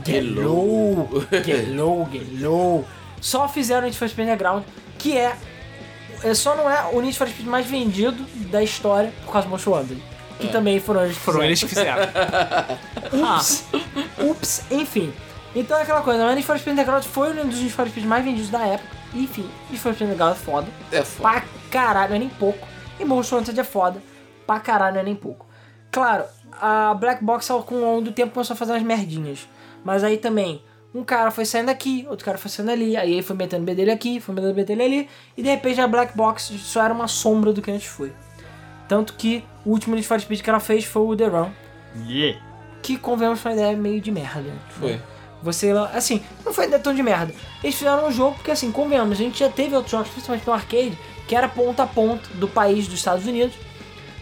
Gelou, 0.04 1.08
Gelou, 1.44 2.08
Gelou. 2.10 2.84
Só 3.20 3.46
fizeram 3.48 3.82
o 3.82 3.84
Need 3.84 3.96
for 3.98 4.08
Speed 4.08 4.26
Underground, 4.26 4.64
que 4.98 5.16
é, 5.16 5.36
é. 6.22 6.34
Só 6.34 6.56
não 6.56 6.68
é 6.70 6.88
o 6.92 7.00
Need 7.00 7.16
for 7.16 7.28
Speed 7.28 7.46
mais 7.46 7.66
vendido 7.66 8.22
da 8.50 8.62
história 8.62 9.12
por 9.24 9.32
causa 9.32 9.46
do 9.46 9.50
Most 9.50 9.68
Wanted. 9.68 10.02
Que 10.38 10.48
também 10.48 10.78
foram 10.78 11.04
eles 11.04 11.16
que 11.16 11.22
Foram 11.24 11.40
fizeram. 11.40 11.48
eles 11.48 11.60
que 11.60 11.68
fizeram. 11.68 12.02
ah, 13.24 13.40
Ups, 14.22 14.62
enfim. 14.70 15.12
Então 15.54 15.76
é 15.76 15.82
aquela 15.82 16.02
coisa, 16.02 16.24
o 16.24 16.28
Need 16.28 16.46
for 16.46 16.56
Speed 16.58 16.74
Underground 16.74 17.02
foi 17.04 17.30
um 17.30 17.48
dos 17.48 17.58
Need 17.58 17.72
for 17.72 17.88
Speed 17.88 18.06
mais 18.06 18.24
vendidos 18.24 18.48
da 18.50 18.64
época. 18.64 18.96
Enfim, 19.14 19.48
Need 19.68 19.80
for 19.80 19.92
Speed 19.94 20.06
Underground 20.10 20.36
é 20.36 20.38
foda. 20.38 20.68
É 20.92 21.02
foda. 21.02 21.30
Pra 21.30 21.44
caralho, 21.70 22.10
não 22.10 22.16
é 22.16 22.18
nem 22.20 22.28
pouco. 22.28 22.66
E 23.00 23.04
Most 23.04 23.34
Wanted 23.34 23.58
é 23.58 23.64
foda. 23.64 24.00
Pra 24.46 24.60
caralho, 24.60 24.94
não 24.94 25.00
é 25.00 25.04
nem 25.04 25.16
pouco. 25.16 25.46
Claro, 25.90 26.24
a 26.52 26.94
Black 26.94 27.24
Box 27.24 27.50
ao 27.50 27.62
com 27.62 27.74
o 27.76 27.80
longo 27.80 28.02
do 28.02 28.12
tempo 28.12 28.32
começou 28.32 28.54
a 28.54 28.56
fazer 28.56 28.72
umas 28.72 28.82
merdinhas. 28.82 29.48
Mas 29.84 30.04
aí 30.04 30.18
também, 30.18 30.62
um 30.94 31.04
cara 31.04 31.30
foi 31.30 31.44
saindo 31.44 31.70
aqui, 31.70 32.06
outro 32.08 32.24
cara 32.24 32.38
foi 32.38 32.50
saindo 32.50 32.70
ali, 32.70 32.96
aí 32.96 33.12
ele 33.12 33.22
foi 33.22 33.36
metendo 33.36 33.62
o 33.62 33.66
bedelho 33.66 33.92
aqui, 33.92 34.20
foi 34.20 34.34
metendo 34.34 34.52
o 34.52 34.56
bedelho 34.56 34.82
ali, 34.82 35.08
e 35.36 35.42
de 35.42 35.48
repente 35.48 35.80
a 35.80 35.86
Black 35.86 36.16
Box 36.16 36.52
só 36.58 36.82
era 36.82 36.94
uma 36.94 37.08
sombra 37.08 37.52
do 37.52 37.60
que 37.60 37.70
antes 37.70 37.86
foi. 37.86 38.12
Tanto 38.88 39.12
que 39.14 39.44
o 39.64 39.70
último 39.70 39.94
Need 39.94 40.06
for 40.06 40.18
Speed 40.18 40.40
que 40.40 40.48
ela 40.48 40.60
fez 40.60 40.84
foi 40.84 41.02
o 41.02 41.14
The 41.14 41.26
Run, 41.26 41.50
que 42.82 42.96
convenhamos 42.96 43.40
foi 43.40 43.52
uma 43.52 43.58
ideia 43.58 43.76
meio 43.76 44.00
de 44.00 44.10
merda. 44.10 44.50
Foi. 44.70 45.00
Você, 45.42 45.70
assim, 45.92 46.22
não 46.44 46.52
foi 46.52 46.64
ideia 46.64 46.82
tão 46.82 46.94
de 46.94 47.02
merda. 47.02 47.32
Eles 47.62 47.76
fizeram 47.76 48.08
um 48.08 48.10
jogo 48.10 48.36
porque, 48.36 48.50
assim, 48.50 48.72
convenhamos, 48.72 49.12
a 49.12 49.22
gente 49.22 49.38
já 49.38 49.48
teve 49.48 49.74
outros 49.74 49.92
jogos, 49.92 50.08
principalmente 50.08 50.46
no 50.46 50.52
arcade, 50.52 50.98
que 51.28 51.36
era 51.36 51.48
ponta 51.48 51.84
a 51.84 51.86
ponta 51.86 52.28
do 52.34 52.48
país 52.48 52.88
dos 52.88 52.98
Estados 52.98 53.26
Unidos. 53.26 53.54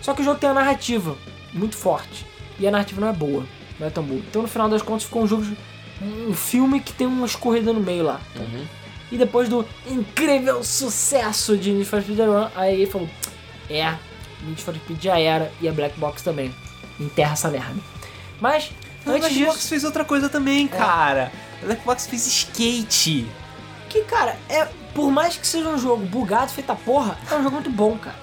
Só 0.03 0.13
que 0.13 0.21
o 0.21 0.25
jogo 0.25 0.39
tem 0.39 0.49
uma 0.49 0.61
narrativa 0.61 1.17
muito 1.55 1.77
forte. 1.77 2.27
E 2.59 2.67
a 2.67 2.71
narrativa 2.71 3.01
não 3.01 3.09
é 3.09 3.13
boa, 3.13 3.47
não 3.79 3.87
é 3.87 3.91
tão 3.91 4.03
boa. 4.03 4.21
Então, 4.21 4.43
no 4.43 4.49
final 4.49 4.69
das 4.69 4.83
contas, 4.83 5.05
ficou 5.05 5.23
um 5.23 5.27
jogo, 5.27 5.47
um 6.01 6.35
filme 6.35 6.81
que 6.81 6.93
tem 6.93 7.07
uma 7.07 7.27
escorrida 7.27 7.73
no 7.73 7.81
meio 7.81 8.05
lá. 8.05 8.21
E 9.11 9.17
depois 9.17 9.49
do 9.49 9.67
incrível 9.87 10.63
sucesso 10.65 11.57
de 11.57 11.71
Need 11.73 11.85
for 11.89 12.03
Speed 12.03 12.17
The 12.17 12.27
Run, 12.27 12.49
a 12.57 12.71
EA 12.71 12.87
falou: 12.89 13.09
É, 13.71 13.95
Need 14.43 14.63
for 14.63 14.75
Speed 14.75 15.03
já 15.03 15.19
era 15.19 15.53
e 15.61 15.69
a 15.69 15.73
Black 15.73 15.99
Box 15.99 16.23
também. 16.23 16.55
Enterra 16.99 17.35
essa 17.35 17.49
merda. 17.49 17.77
Mas, 18.41 18.71
a 19.07 19.11
antes 19.11 19.21
Black 19.21 19.35
disso. 19.35 19.47
Box 19.47 19.69
fez 19.69 19.85
outra 19.85 20.05
coisa 20.05 20.29
também, 20.29 20.67
cara. 20.67 21.31
A 21.63 21.67
Black 21.67 21.85
Box 21.85 22.07
fez 22.07 22.27
skate. 22.27 23.27
Que, 23.89 24.03
cara, 24.03 24.37
é. 24.49 24.69
Por 24.95 25.11
mais 25.11 25.37
que 25.37 25.47
seja 25.47 25.69
um 25.69 25.79
jogo 25.79 26.07
bugado, 26.07 26.51
feita 26.51 26.75
porra, 26.75 27.19
é 27.31 27.35
um 27.35 27.43
jogo 27.43 27.57
muito 27.57 27.71
bom, 27.71 27.99
cara. 27.99 28.17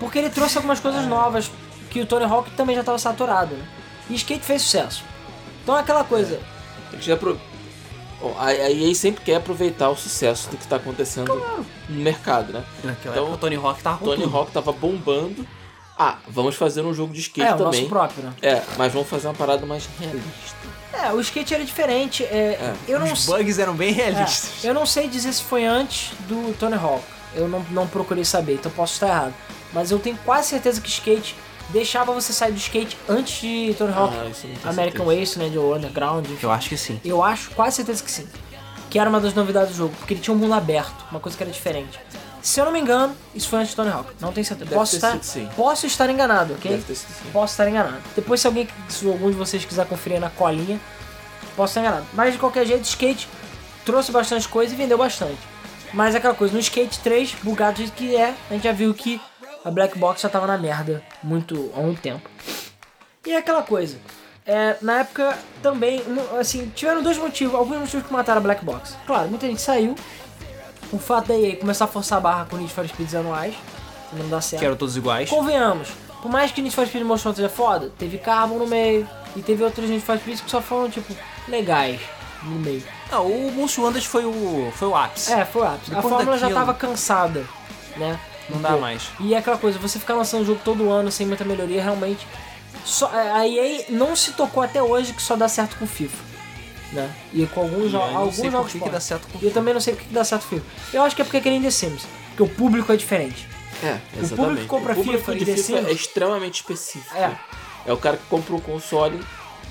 Porque 0.00 0.18
ele 0.18 0.30
trouxe 0.30 0.56
algumas 0.56 0.80
coisas 0.80 1.06
novas 1.06 1.50
que 1.90 2.00
o 2.00 2.06
Tony 2.06 2.24
Hawk 2.24 2.50
também 2.52 2.74
já 2.74 2.80
estava 2.80 2.98
saturado, 2.98 3.54
né? 3.54 3.64
E 4.08 4.14
skate 4.14 4.44
fez 4.44 4.62
sucesso. 4.62 5.04
Então 5.62 5.76
é 5.76 5.80
aquela 5.80 6.04
coisa. 6.04 6.36
Tem 6.36 6.46
já 7.00 7.14
apro- 7.14 7.38
Bom, 8.20 8.34
a, 8.38 8.46
a 8.46 8.70
EA 8.70 8.94
sempre 8.94 9.22
quer 9.24 9.36
aproveitar 9.36 9.90
o 9.90 9.96
sucesso 9.96 10.48
do 10.48 10.56
que 10.56 10.66
tá 10.66 10.76
acontecendo 10.76 11.34
no 11.88 11.96
mercado, 12.02 12.52
né? 12.52 12.64
Naquela 12.82 13.14
Então, 13.14 13.24
época 13.24 13.34
o 13.34 13.38
Tony 13.38 13.56
Hawk 13.56 13.82
tava 13.82 14.04
Tony. 14.04 14.24
Hawk 14.24 14.50
tava 14.52 14.72
bombando. 14.72 15.46
Ah, 15.98 16.18
vamos 16.28 16.54
fazer 16.56 16.82
um 16.82 16.92
jogo 16.94 17.12
de 17.12 17.20
skate 17.20 17.46
é, 17.46 17.54
o 17.54 17.58
também. 17.58 17.80
nosso 17.80 17.88
próprio, 17.90 18.22
né? 18.24 18.32
É, 18.42 18.62
mas 18.78 18.92
vamos 18.92 19.08
fazer 19.08 19.26
uma 19.28 19.34
parada 19.34 19.64
mais 19.66 19.86
realista. 20.00 20.56
É, 20.92 21.12
o 21.12 21.20
skate 21.20 21.54
era 21.54 21.64
diferente. 21.64 22.22
É, 22.24 22.74
Eu 22.88 22.98
não 23.00 23.12
Os 23.12 23.26
bugs 23.26 23.58
eram 23.58 23.74
bem 23.74 23.90
é, 23.90 23.92
realistas. 23.92 24.64
eu 24.64 24.72
não 24.72 24.86
sei 24.86 25.08
dizer 25.08 25.32
se 25.34 25.42
foi 25.42 25.64
antes 25.66 26.12
do 26.20 26.54
Tony 26.58 26.74
Hawk. 26.74 27.02
Eu 27.34 27.48
não, 27.48 27.60
não 27.70 27.86
procurei 27.86 28.24
saber, 28.24 28.54
então 28.54 28.72
posso 28.72 28.94
estar 28.94 29.08
errado. 29.08 29.34
Mas 29.74 29.90
eu 29.90 29.98
tenho 29.98 30.16
quase 30.24 30.48
certeza 30.48 30.80
que 30.80 30.88
skate 30.88 31.34
deixava 31.70 32.12
você 32.12 32.32
sair 32.32 32.52
do 32.52 32.58
skate 32.58 32.96
antes 33.08 33.40
de 33.40 33.74
Tony 33.76 33.92
Hawk. 33.92 34.14
Ah, 34.64 34.70
American. 34.70 35.06
Wasteland 35.06 35.54
né, 35.54 35.60
ou 35.60 35.74
Underground. 35.74 36.26
enfim. 36.26 36.38
Eu 36.42 36.50
acho 36.50 36.68
que 36.68 36.76
sim. 36.76 37.00
Eu 37.04 37.22
acho, 37.22 37.50
quase 37.50 37.76
certeza 37.76 38.02
que 38.02 38.10
sim. 38.10 38.26
Que 38.90 38.98
era 38.98 39.10
uma 39.10 39.20
das 39.20 39.34
novidades 39.34 39.70
do 39.70 39.76
jogo, 39.76 39.94
porque 39.98 40.14
ele 40.14 40.20
tinha 40.20 40.34
um 40.34 40.38
mundo 40.38 40.54
aberto, 40.54 41.04
uma 41.10 41.20
coisa 41.20 41.36
que 41.36 41.42
era 41.42 41.52
diferente. 41.52 41.98
Se 42.40 42.60
eu 42.60 42.64
não 42.64 42.72
me 42.72 42.78
engano, 42.78 43.14
isso 43.34 43.48
foi 43.48 43.58
antes 43.58 43.70
de 43.70 43.76
Tony 43.76 43.90
Hawk. 43.90 44.12
Não 44.20 44.32
tenho 44.32 44.46
certeza. 44.46 44.70
Deve 44.70 44.78
Posso 44.78 44.94
estar, 44.94 45.22
sido, 45.22 45.50
posso 45.56 45.86
estar 45.86 46.08
enganado, 46.08 46.54
ok? 46.54 46.70
Deve 46.70 46.84
ter 46.84 46.94
sido 46.94 47.08
sim. 47.08 47.30
Posso 47.32 47.52
estar 47.54 47.68
enganado. 47.68 48.00
Depois, 48.14 48.40
se 48.40 48.46
alguém, 48.46 48.68
se 48.88 49.06
algum 49.06 49.30
de 49.30 49.36
vocês 49.36 49.64
quiser 49.64 49.84
conferir 49.86 50.20
na 50.20 50.30
colinha, 50.30 50.80
posso 51.56 51.72
estar 51.72 51.80
enganado. 51.80 52.06
Mas 52.12 52.32
de 52.32 52.38
qualquer 52.38 52.64
jeito, 52.64 52.84
skate 52.84 53.28
trouxe 53.84 54.12
bastante 54.12 54.46
coisa 54.48 54.74
e 54.74 54.76
vendeu 54.76 54.98
bastante. 54.98 55.38
Mas 55.92 56.14
é 56.14 56.18
aquela 56.18 56.34
coisa, 56.34 56.52
no 56.52 56.60
Skate 56.60 56.98
3, 56.98 57.36
bugado 57.42 57.74
do 57.74 57.78
jeito 57.78 57.92
que 57.92 58.14
é, 58.14 58.34
a 58.50 58.54
gente 58.54 58.64
já 58.64 58.72
viu 58.72 58.92
que 58.92 59.20
a 59.64 59.70
Black 59.70 59.98
Box 59.98 60.20
já 60.20 60.28
tava 60.28 60.46
na 60.46 60.58
merda 60.58 61.02
muito 61.26 61.70
há 61.74 61.80
um 61.80 61.94
tempo. 61.94 62.28
E 63.26 63.32
é 63.32 63.36
aquela 63.38 63.62
coisa. 63.62 63.98
É, 64.46 64.76
na 64.80 65.00
época 65.00 65.36
também, 65.60 66.00
assim, 66.38 66.70
tiveram 66.74 67.02
dois 67.02 67.18
motivos, 67.18 67.54
alguns 67.54 67.78
motivos 67.78 68.06
que 68.06 68.12
mataram 68.12 68.38
a 68.38 68.42
Black 68.42 68.64
Box. 68.64 68.96
Claro, 69.04 69.28
muita 69.28 69.46
gente 69.46 69.60
saiu. 69.60 69.96
O 70.92 70.98
fato 70.98 71.28
da 71.28 71.34
EA 71.36 71.56
começar 71.56 71.86
a 71.86 71.88
forçar 71.88 72.18
a 72.18 72.20
barra 72.20 72.46
com 72.48 72.56
Need 72.56 72.72
for 72.72 72.86
Speeds 72.86 73.12
anuais, 73.16 73.54
não 74.12 74.28
dá 74.28 74.40
certo. 74.40 74.60
Que 74.60 74.66
eram 74.66 74.76
todos 74.76 74.96
iguais. 74.96 75.28
Convenhamos, 75.28 75.88
por 76.22 76.30
mais 76.30 76.52
que 76.52 76.62
Need 76.62 76.76
for 76.76 76.86
Speed 76.86 77.02
Most 77.02 77.26
Wanted 77.26 77.42
seja 77.42 77.48
foda, 77.48 77.90
teve 77.98 78.18
Carbon 78.18 78.58
no 78.58 78.66
meio, 78.68 79.08
e 79.34 79.42
teve 79.42 79.64
outros 79.64 79.90
Need 79.90 80.04
for 80.04 80.16
Speed 80.16 80.40
que 80.42 80.50
só 80.50 80.60
foram, 80.62 80.88
tipo, 80.88 81.12
legais 81.48 82.00
no 82.44 82.60
meio. 82.60 82.84
Não, 83.10 83.26
o 83.26 83.50
Most 83.52 83.80
Wanted 83.80 84.06
foi 84.06 84.24
o, 84.24 84.70
foi 84.76 84.86
o 84.86 84.94
ápice. 84.94 85.32
É, 85.32 85.44
foi 85.44 85.62
o 85.62 85.64
ápice. 85.64 85.90
A 85.90 85.96
Depois 85.96 86.14
fórmula 86.14 86.38
já 86.38 86.46
daquilo- 86.46 86.60
tava 86.66 86.74
cansada, 86.74 87.44
né? 87.96 88.16
Não 88.48 88.60
dá 88.60 88.70
Pô, 88.72 88.78
mais. 88.78 89.02
E 89.20 89.34
é 89.34 89.38
aquela 89.38 89.58
coisa, 89.58 89.78
você 89.78 89.98
ficar 89.98 90.14
lançando 90.14 90.44
jogo 90.44 90.60
todo 90.64 90.90
ano 90.90 91.10
sem 91.10 91.26
muita 91.26 91.44
melhoria, 91.44 91.82
realmente. 91.82 92.26
Só, 92.84 93.12
é, 93.12 93.30
a 93.32 93.46
EA 93.48 93.86
não 93.88 94.14
se 94.14 94.32
tocou 94.32 94.62
até 94.62 94.80
hoje 94.82 95.12
que 95.12 95.22
só 95.22 95.34
dá 95.34 95.48
certo 95.48 95.76
com 95.76 95.86
FIFA. 95.86 96.24
Né? 96.92 97.10
E 97.32 97.44
com 97.46 97.62
alguns, 97.62 97.90
jo 97.90 97.98
alguns 97.98 98.36
jogos 98.36 98.72
que 98.72 98.88
dá 98.88 99.00
certo 99.00 99.26
com 99.26 99.38
E 99.42 99.46
eu 99.46 99.50
também 99.52 99.74
não 99.74 99.80
sei 99.80 99.94
porque 99.94 100.08
que 100.08 100.14
dá 100.14 100.22
certo 100.24 100.42
com 100.44 100.48
FIFA. 100.56 100.66
Eu 100.92 101.02
acho 101.02 101.16
que 101.16 101.22
é 101.22 101.24
porque 101.24 101.38
é 101.38 101.40
que 101.40 101.50
nem 101.50 101.60
The 101.60 101.70
Sims. 101.70 102.06
Porque 102.28 102.42
o 102.44 102.48
público 102.48 102.92
é 102.92 102.96
diferente. 102.96 103.48
É, 103.82 103.98
exatamente. 104.16 104.36
público 104.36 104.60
que 104.62 104.66
compra 104.68 104.92
o 104.92 104.96
público 104.96 105.18
FIFA 105.18 105.34
e 105.34 105.38
de 105.40 105.44
The 105.46 105.56
FIFA 105.56 105.78
Sims- 105.78 105.88
é 105.88 105.92
extremamente 105.92 106.54
específico. 106.54 107.16
É. 107.16 107.36
É 107.86 107.92
o 107.92 107.96
cara 107.96 108.16
que 108.16 108.24
compra 108.30 108.54
um 108.54 108.60
console 108.60 109.20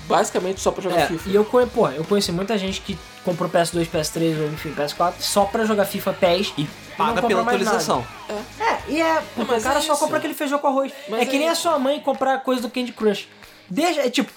basicamente 0.06 0.60
só 0.60 0.70
pra 0.70 0.82
jogar 0.82 1.00
É, 1.00 1.06
FIFA. 1.06 1.30
e 1.30 1.34
eu, 1.34 1.44
pô, 1.44 1.88
eu 1.88 2.04
conheci 2.04 2.30
muita 2.30 2.56
gente 2.58 2.80
que 2.82 2.96
comprou 3.26 3.50
PS2, 3.50 3.86
PS3 3.90 4.40
ou 4.40 4.46
enfim, 4.48 4.72
PS4 4.72 5.14
só 5.18 5.44
pra 5.44 5.64
jogar 5.64 5.84
FIFA 5.84 6.12
PES 6.14 6.54
E 6.56 6.66
paga 6.96 7.20
pela 7.22 7.42
atualização. 7.42 8.06
É, 8.60 8.78
e 8.88 9.02
é, 9.02 9.22
porque 9.34 9.52
mas 9.52 9.62
o 9.62 9.66
cara 9.66 9.80
é 9.80 9.82
só 9.82 9.96
compra 9.96 10.18
aquele 10.18 10.32
feijão 10.32 10.58
com 10.58 10.68
arroz. 10.68 10.92
Mas 11.08 11.20
é 11.20 11.26
que 11.26 11.36
é 11.36 11.38
nem 11.40 11.48
a 11.48 11.54
sua 11.54 11.78
mãe 11.78 12.00
comprar 12.00 12.38
coisa 12.38 12.62
do 12.62 12.70
Candy 12.70 12.92
Crush. 12.92 13.28
Deixa, 13.68 14.00
é 14.00 14.08
tipo, 14.08 14.30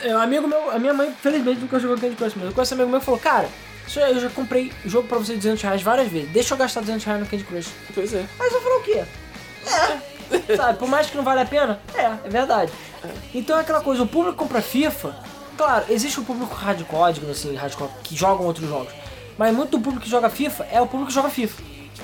É, 0.00 0.14
um 0.16 0.20
amigo 0.20 0.46
meu, 0.48 0.70
a 0.70 0.78
minha 0.78 0.94
mãe, 0.94 1.14
felizmente, 1.20 1.60
nunca 1.60 1.78
jogou 1.78 1.98
Candy 1.98 2.16
Crush, 2.16 2.32
mas 2.36 2.46
eu 2.46 2.52
conheço 2.52 2.74
um 2.74 2.78
amigo 2.78 2.90
meu 2.90 3.00
que 3.00 3.06
falou, 3.06 3.20
cara, 3.20 3.48
eu 3.94 4.20
já 4.20 4.30
comprei 4.30 4.72
jogo 4.86 5.06
pra 5.08 5.18
você 5.18 5.32
de 5.32 5.38
200 5.38 5.62
reais 5.62 5.82
várias 5.82 6.08
vezes, 6.08 6.30
deixa 6.30 6.54
eu 6.54 6.58
gastar 6.58 6.80
200 6.80 7.04
reais 7.04 7.20
no 7.20 7.26
Candy 7.26 7.44
Crush. 7.44 7.68
Pois 7.94 8.14
é. 8.14 8.24
Aí 8.40 8.50
você 8.50 8.60
falou 8.60 8.78
o 8.78 8.82
quê? 8.82 9.04
É. 9.66 10.12
Sabe, 10.56 10.78
por 10.78 10.88
mais 10.88 11.08
que 11.10 11.16
não 11.16 11.24
vale 11.24 11.40
a 11.40 11.44
pena, 11.44 11.78
é, 11.94 12.04
é 12.24 12.28
verdade. 12.28 12.72
Então 13.34 13.58
é 13.58 13.60
aquela 13.60 13.80
coisa, 13.80 14.02
o 14.02 14.06
público 14.06 14.38
compra 14.38 14.62
FIFA, 14.62 15.14
claro, 15.64 15.84
existe 15.88 16.20
o 16.20 16.24
público 16.24 16.54
hardcore, 16.54 17.12
digamos 17.14 17.38
assim, 17.38 17.54
hardcore, 17.54 17.90
que 18.02 18.16
jogam 18.16 18.46
outros 18.46 18.68
jogos. 18.68 18.92
Mas 19.38 19.54
muito 19.54 19.70
do 19.70 19.80
público 19.80 20.04
que 20.04 20.10
joga 20.10 20.28
FIFA 20.28 20.66
é 20.70 20.80
o 20.80 20.86
público 20.86 21.08
que 21.08 21.14
joga 21.14 21.28
FIFA. 21.30 21.62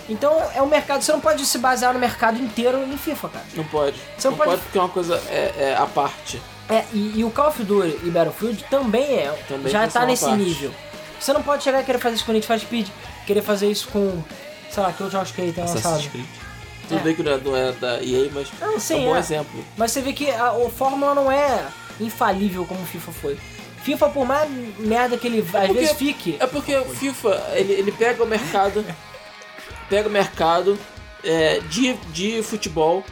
Então 0.08 0.32
é 0.54 0.62
o 0.62 0.66
mercado, 0.66 1.02
você 1.02 1.12
não 1.12 1.20
pode 1.20 1.44
se 1.44 1.58
basear 1.58 1.92
no 1.92 1.98
mercado 1.98 2.38
inteiro 2.40 2.82
em 2.82 2.96
FIFA, 2.96 3.28
cara. 3.28 3.44
Não 3.54 3.64
pode. 3.64 3.96
Você 4.16 4.28
não 4.30 4.36
pode- 4.36 4.50
pode... 4.50 4.62
porque 4.62 4.78
é 4.78 4.80
uma 4.80 4.88
coisa 4.88 5.16
é, 5.28 5.54
é 5.58 5.76
a 5.76 5.86
parte. 5.86 6.40
É, 6.68 6.84
e, 6.92 7.18
e 7.20 7.24
o 7.24 7.30
Call 7.30 7.48
of 7.48 7.62
Duty 7.62 7.98
e 8.04 8.10
Battlefield 8.10 8.64
também 8.70 9.18
é, 9.18 9.30
Também 9.48 9.70
já 9.72 9.86
tá 9.88 10.04
nesse 10.06 10.24
parte. 10.24 10.38
nível. 10.38 10.70
Você 11.20 11.32
não 11.32 11.42
pode 11.42 11.62
chegar 11.64 11.80
e 11.80 11.84
querer 11.84 11.98
fazer 11.98 12.14
isso 12.16 12.24
com 12.24 12.32
Need 12.32 12.46
for 12.46 12.58
Speed, 12.58 12.88
querer 13.26 13.42
fazer 13.42 13.70
isso 13.70 13.88
com, 13.88 14.22
sei 14.70 14.82
lá, 14.82 14.92
que 14.92 15.02
outros 15.02 15.12
jogos 15.12 15.30
que 15.32 15.40
ele 15.40 15.52
tem 15.52 15.64
lançado. 15.64 16.08
Creed. 16.10 16.26
Tudo 16.88 17.00
É. 17.00 17.02
bem 17.02 17.14
que 17.14 17.22
não 17.22 17.32
é, 17.32 17.38
não 17.38 17.56
é 17.56 17.72
da 17.72 18.02
EA, 18.02 18.30
mas 18.32 18.48
Não, 18.60 18.76
é 18.76 18.78
sim, 18.78 19.00
um 19.00 19.04
bom 19.10 19.16
é. 19.16 19.18
exemplo. 19.18 19.64
Mas 19.76 19.92
você 19.92 20.00
vê 20.00 20.12
que 20.12 20.30
a, 20.30 20.48
a 20.50 20.70
Fórmula 20.70 21.14
não 21.14 21.30
é 21.30 21.66
infalível 22.00 22.64
como 22.64 22.80
o 22.82 22.86
FIFA 22.86 23.12
foi. 23.12 23.38
FIFA, 23.82 24.08
por 24.10 24.26
mais 24.26 24.50
merda 24.78 25.16
que 25.16 25.26
ele 25.26 25.40
às 25.40 25.50
porque- 25.50 25.72
vezes 25.72 25.92
fique, 25.96 26.36
É 26.40 26.46
porque 26.46 26.74
o 26.76 26.84
FIFA, 26.84 27.52
ele, 27.54 27.72
ele 27.72 27.92
pega 27.92 28.22
o 28.22 28.26
mercado, 28.26 28.84
pega 29.88 30.08
o 30.08 30.12
mercado 30.12 30.78
é, 31.24 31.60
de, 31.60 31.94
de 32.12 32.42
futebol, 32.42 33.02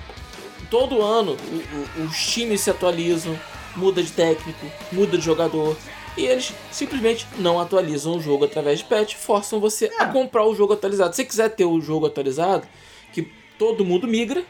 todo 0.71 1.01
ano 1.03 1.33
o- 1.51 2.01
o- 2.03 2.05
os 2.07 2.17
times 2.27 2.61
se 2.61 2.71
atualizam, 2.71 3.39
muda 3.75 4.03
de 4.03 4.11
técnico, 4.11 4.67
muda 4.93 5.17
de 5.17 5.25
jogador, 5.25 5.77
e 6.17 6.25
eles 6.25 6.53
simplesmente 6.71 7.27
não 7.39 7.61
atualizam 7.61 8.17
o 8.17 8.21
jogo 8.23 8.45
através 8.47 8.79
de 8.81 8.85
patch, 8.87 9.15
forçam 9.15 9.61
você 9.61 9.87
É. 9.99 10.03
a 10.03 10.07
comprar 10.07 10.45
o 10.45 10.55
jogo 10.55 10.73
atualizado. 10.73 11.11
Se 11.15 11.17
você 11.23 11.25
quiser 11.25 11.51
ter 11.51 11.65
o 11.67 11.81
jogo 11.81 12.07
atualizado, 12.07 12.67
que 13.13 13.23
todo 13.59 13.85
mundo 13.85 14.07
migra, 14.09 14.45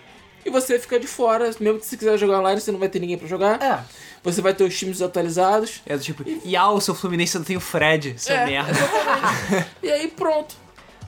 e 0.46 0.50
você 0.50 0.78
fica 0.78 0.98
de 1.00 1.06
fora, 1.06 1.50
mesmo 1.60 1.78
que 1.80 1.86
você 1.86 1.96
quiser 1.96 2.16
jogar 2.16 2.38
online, 2.40 2.60
você 2.60 2.70
não 2.72 2.78
vai 2.78 2.88
ter 2.88 3.00
ninguém 3.00 3.18
pra 3.18 3.26
jogar. 3.28 3.60
é. 3.62 3.80
Você 4.22 4.40
vai 4.42 4.52
ter 4.54 4.64
os 4.64 4.76
times 4.76 5.00
atualizados. 5.02 5.82
É 5.86 5.96
do 5.96 6.02
tipo, 6.02 6.24
e 6.44 6.56
ah, 6.56 6.70
o 6.70 6.80
seu 6.80 6.94
Fluminense 6.96 7.36
não 7.38 7.44
tem 7.44 7.56
o 7.56 7.60
Fred, 7.60 8.14
seu 8.18 8.34
É. 8.34 8.44
merda. 8.46 8.72
E 9.82 9.90
aí 9.90 10.08
pronto. 10.08 10.54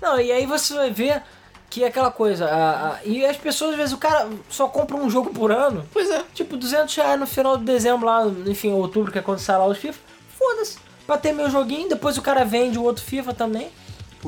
Não, 0.01 0.21
e 0.21 0.31
aí 0.31 0.47
você 0.47 0.75
vai 0.75 0.91
ver 0.91 1.23
que 1.71 1.83
é 1.85 1.89
aquela 1.89 2.11
coisa, 2.11 2.47
a- 2.47 2.89
a- 2.93 2.99
e 3.05 3.25
as 3.27 3.37
pessoas, 3.37 3.73
às 3.73 3.77
vezes, 3.77 3.93
o 3.93 3.99
cara 3.99 4.29
só 4.49 4.69
compra 4.69 4.97
um 4.97 5.11
jogo 5.11 5.31
por 5.35 5.51
ano, 5.53 5.85
Pois 5.93 6.09
é. 6.11 6.23
tipo 6.33 6.57
200 6.57 6.95
reais 6.95 7.19
no 7.21 7.27
final 7.27 7.57
de 7.59 7.65
dezembro, 7.65 8.07
lá, 8.07 8.25
enfim, 8.47 8.73
outubro, 8.73 9.11
que 9.13 9.19
é 9.19 9.23
quando 9.23 9.39
sai 9.41 9.59
lá 9.59 9.67
os 9.67 9.77
FIFA, 9.77 9.99
foda-se, 10.39 10.79
pra 11.07 11.19
ter 11.19 11.33
meu 11.33 11.51
joguinho, 11.51 11.89
depois 11.89 12.17
o 12.17 12.23
cara 12.23 12.45
vende 12.45 12.79
o 12.79 12.83
outro 12.85 13.05
FIFA 13.05 13.35
também, 13.35 13.69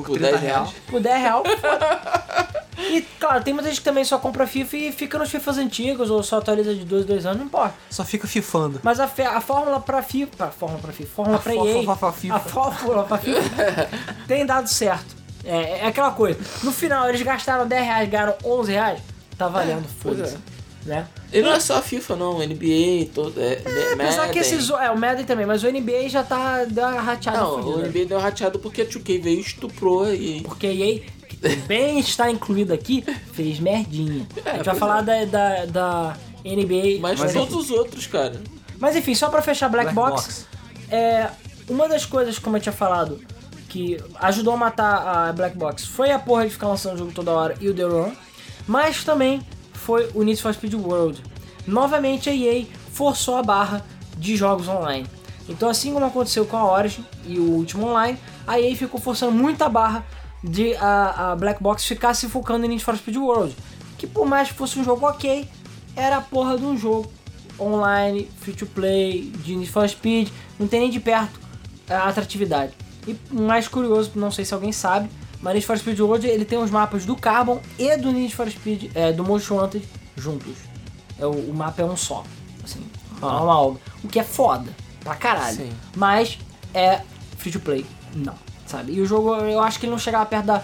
Por 0.01 0.07
Por 0.11 0.17
30 0.19 0.37
10 0.37 0.41
reais. 0.41 0.69
reais. 0.69 0.83
por 0.87 0.99
10 0.99 1.21
real, 1.21 1.43
foda 1.43 2.61
E, 2.77 3.01
claro, 3.19 3.43
tem 3.43 3.53
muita 3.53 3.69
gente 3.69 3.79
que 3.79 3.83
também 3.85 4.03
só 4.03 4.17
compra 4.17 4.47
FIFA 4.47 4.75
e 4.77 4.91
fica 4.91 5.17
nos 5.19 5.29
FIFAs 5.29 5.57
antigos, 5.59 6.09
ou 6.09 6.23
só 6.23 6.39
atualiza 6.39 6.73
de 6.73 6.83
2, 6.83 7.05
2 7.05 7.25
anos, 7.27 7.37
não 7.37 7.45
importa. 7.45 7.75
Só 7.89 8.03
fica 8.03 8.27
fifando. 8.27 8.79
Mas 8.81 8.99
a, 8.99 9.05
a 9.05 9.41
fórmula 9.41 9.79
pra 9.79 10.01
FIFA, 10.01 10.45
a 10.45 10.49
fórmula 10.51 10.81
pra 10.81 10.91
FIFA, 10.91 11.09
fórmula 11.15 11.37
A 11.37 11.39
pra 11.41 11.53
fó- 11.53 11.65
EA, 11.67 12.33
a 12.35 12.39
fórmula 12.39 13.03
pra 13.03 13.17
FIFA 13.19 13.89
tem 14.27 14.45
dado 14.45 14.67
certo. 14.67 15.15
É, 15.45 15.79
é 15.79 15.85
aquela 15.87 16.11
coisa. 16.11 16.39
No 16.63 16.71
final 16.71 17.07
eles 17.07 17.21
gastaram 17.21 17.67
10 17.67 17.83
reais, 17.85 18.09
ganharam 18.09 18.35
11 18.43 18.71
reais, 18.71 18.99
tá 19.37 19.47
valendo, 19.47 19.85
pois 20.01 20.15
foda-se. 20.17 20.37
Né? 20.85 21.07
E 21.31 21.41
não 21.41 21.53
é 21.53 21.59
só 21.59 21.77
a 21.77 21.81
FIFA, 21.81 22.15
não. 22.15 22.39
NBA, 22.39 23.09
todo, 23.13 23.39
é, 23.39 23.61
É, 23.63 23.93
apesar 23.93 24.29
que 24.29 24.39
esses. 24.39 24.69
É, 24.69 24.89
o 24.89 24.97
Madden 24.97 25.25
também, 25.25 25.45
mas 25.45 25.63
o 25.63 25.71
NBA 25.71 26.09
já 26.09 26.23
tá 26.23 26.65
deu 26.65 26.83
uma 26.83 26.99
rateada 26.99 27.39
Não, 27.39 27.63
fodida. 27.63 27.77
o 27.77 27.87
NBA 27.87 28.05
deu 28.05 28.19
rateado 28.19 28.59
porque 28.59 28.81
a 28.81 28.85
2K 28.85 29.21
veio 29.21 29.37
e 29.37 29.41
estuprou 29.41 30.11
e... 30.13 30.41
Porque 30.41 30.67
a 30.67 30.73
EA, 30.73 31.01
que 31.27 31.37
também 31.37 31.99
está 31.99 32.31
incluída 32.31 32.73
aqui, 32.73 33.03
fez 33.31 33.59
merdinha. 33.59 34.27
a 34.43 34.55
gente 34.55 34.65
vai 34.65 34.75
falar 34.75 35.01
da, 35.01 35.25
da, 35.25 35.65
da 35.65 36.17
NBA. 36.43 36.99
Mas, 36.99 37.19
mas, 37.19 37.33
todos 37.33 37.55
os 37.55 37.69
outros, 37.69 38.07
cara. 38.07 38.41
mas 38.79 38.95
enfim, 38.95 39.13
só 39.13 39.29
pra 39.29 39.41
fechar 39.41 39.69
Black, 39.69 39.93
Black 39.93 39.95
Box, 39.95 40.25
Box. 40.25 40.47
É, 40.89 41.29
uma 41.69 41.87
das 41.87 42.05
coisas, 42.05 42.39
como 42.39 42.57
eu 42.57 42.61
tinha 42.61 42.73
falado, 42.73 43.19
que 43.69 43.97
ajudou 44.15 44.55
a 44.55 44.57
matar 44.57 45.29
a 45.29 45.31
Black 45.31 45.55
Box 45.55 45.85
foi 45.85 46.11
a 46.11 46.19
porra 46.19 46.45
de 46.45 46.51
ficar 46.51 46.67
lançando 46.67 46.95
o 46.95 46.97
jogo 46.97 47.11
toda 47.13 47.31
hora 47.31 47.55
e 47.61 47.69
o 47.69 47.73
The 47.73 47.83
Run, 47.83 48.11
mas 48.67 49.03
também 49.03 49.41
foi 49.85 50.09
o 50.13 50.23
Need 50.23 50.41
for 50.41 50.53
Speed 50.53 50.75
World. 50.75 51.21
Novamente 51.65 52.29
a 52.29 52.35
EA 52.35 52.65
forçou 52.91 53.37
a 53.37 53.43
barra 53.43 53.83
de 54.17 54.35
jogos 54.35 54.67
online. 54.67 55.07
Então 55.49 55.69
assim 55.69 55.91
como 55.91 56.05
aconteceu 56.05 56.45
com 56.45 56.55
a 56.55 56.71
Origin 56.71 57.03
e 57.25 57.39
o 57.39 57.51
último 57.51 57.87
online, 57.87 58.17
a 58.45 58.59
EA 58.59 58.75
ficou 58.75 59.01
forçando 59.01 59.31
muito 59.31 59.61
a 59.63 59.69
barra 59.69 60.05
de 60.43 60.75
a, 60.75 61.31
a 61.31 61.35
Black 61.35 61.61
Box 61.61 61.85
ficar 61.85 62.13
se 62.13 62.27
focando 62.29 62.65
em 62.65 62.69
Need 62.69 62.83
for 62.83 62.95
Speed 62.95 63.17
World. 63.17 63.55
Que 63.97 64.05
por 64.05 64.25
mais 64.25 64.49
que 64.49 64.53
fosse 64.53 64.77
um 64.79 64.83
jogo 64.83 65.05
ok, 65.05 65.47
era 65.95 66.17
a 66.17 66.21
porra 66.21 66.57
de 66.57 66.65
um 66.65 66.77
jogo 66.77 67.11
online, 67.59 68.29
free 68.39 68.53
to 68.53 68.65
play, 68.65 69.31
de 69.43 69.55
Need 69.55 69.69
for 69.69 69.87
Speed, 69.87 70.29
não 70.59 70.67
tem 70.67 70.81
nem 70.81 70.89
de 70.89 70.99
perto 70.99 71.39
a 71.89 72.07
atratividade. 72.07 72.73
E 73.07 73.15
mais 73.31 73.67
curioso, 73.67 74.11
não 74.15 74.29
sei 74.29 74.45
se 74.45 74.53
alguém 74.53 74.71
sabe, 74.71 75.09
mas 75.41 75.53
Need 75.53 75.65
for 75.65 75.77
Speed 75.77 75.99
World 75.99 76.27
ele 76.27 76.45
tem 76.45 76.57
os 76.59 76.69
mapas 76.71 77.05
do 77.05 77.15
Carbon 77.15 77.61
e 77.77 77.95
do 77.97 78.11
Need 78.11 78.35
for 78.35 78.49
Speed, 78.49 78.91
é, 78.95 79.11
do 79.11 79.23
Most 79.23 79.51
Wanted 79.51 79.87
juntos. 80.15 80.53
É, 81.19 81.25
o, 81.25 81.31
o 81.31 81.53
mapa 81.53 81.81
é 81.81 81.85
um 81.85 81.95
só, 81.97 82.23
assim, 82.63 82.85
é 83.21 83.25
uma 83.25 83.59
obra. 83.59 83.81
O 84.03 84.07
que 84.07 84.19
é 84.19 84.23
foda, 84.23 84.69
pra 85.03 85.15
caralho. 85.15 85.57
Sim. 85.57 85.71
Mas 85.95 86.37
é 86.73 87.01
free 87.37 87.51
to 87.51 87.59
play, 87.59 87.85
não, 88.15 88.35
sabe? 88.65 88.93
E 88.93 89.01
o 89.01 89.05
jogo, 89.05 89.35
eu 89.35 89.61
acho 89.61 89.79
que 89.79 89.85
ele 89.85 89.91
não 89.91 89.99
chegava 89.99 90.25
perto 90.25 90.45
da 90.45 90.63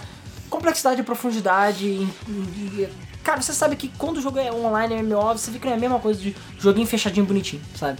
complexidade 0.49 1.01
e 1.01 1.03
profundidade. 1.03 1.85
e- 1.85 2.07
e- 2.29 2.89
cara, 3.23 3.41
você 3.41 3.51
sabe 3.53 3.75
que 3.75 3.89
quando 3.89 4.17
o 4.17 4.21
jogo 4.21 4.39
é 4.39 4.51
online, 4.51 4.93
é 4.95 4.99
MMO, 5.03 5.33
você 5.37 5.51
fica 5.51 5.69
na 5.69 5.77
mesma 5.77 5.99
coisa 5.99 6.19
de 6.19 6.35
joguinho 6.59 6.87
fechadinho, 6.87 7.25
bonitinho, 7.25 7.61
sabe? 7.75 7.99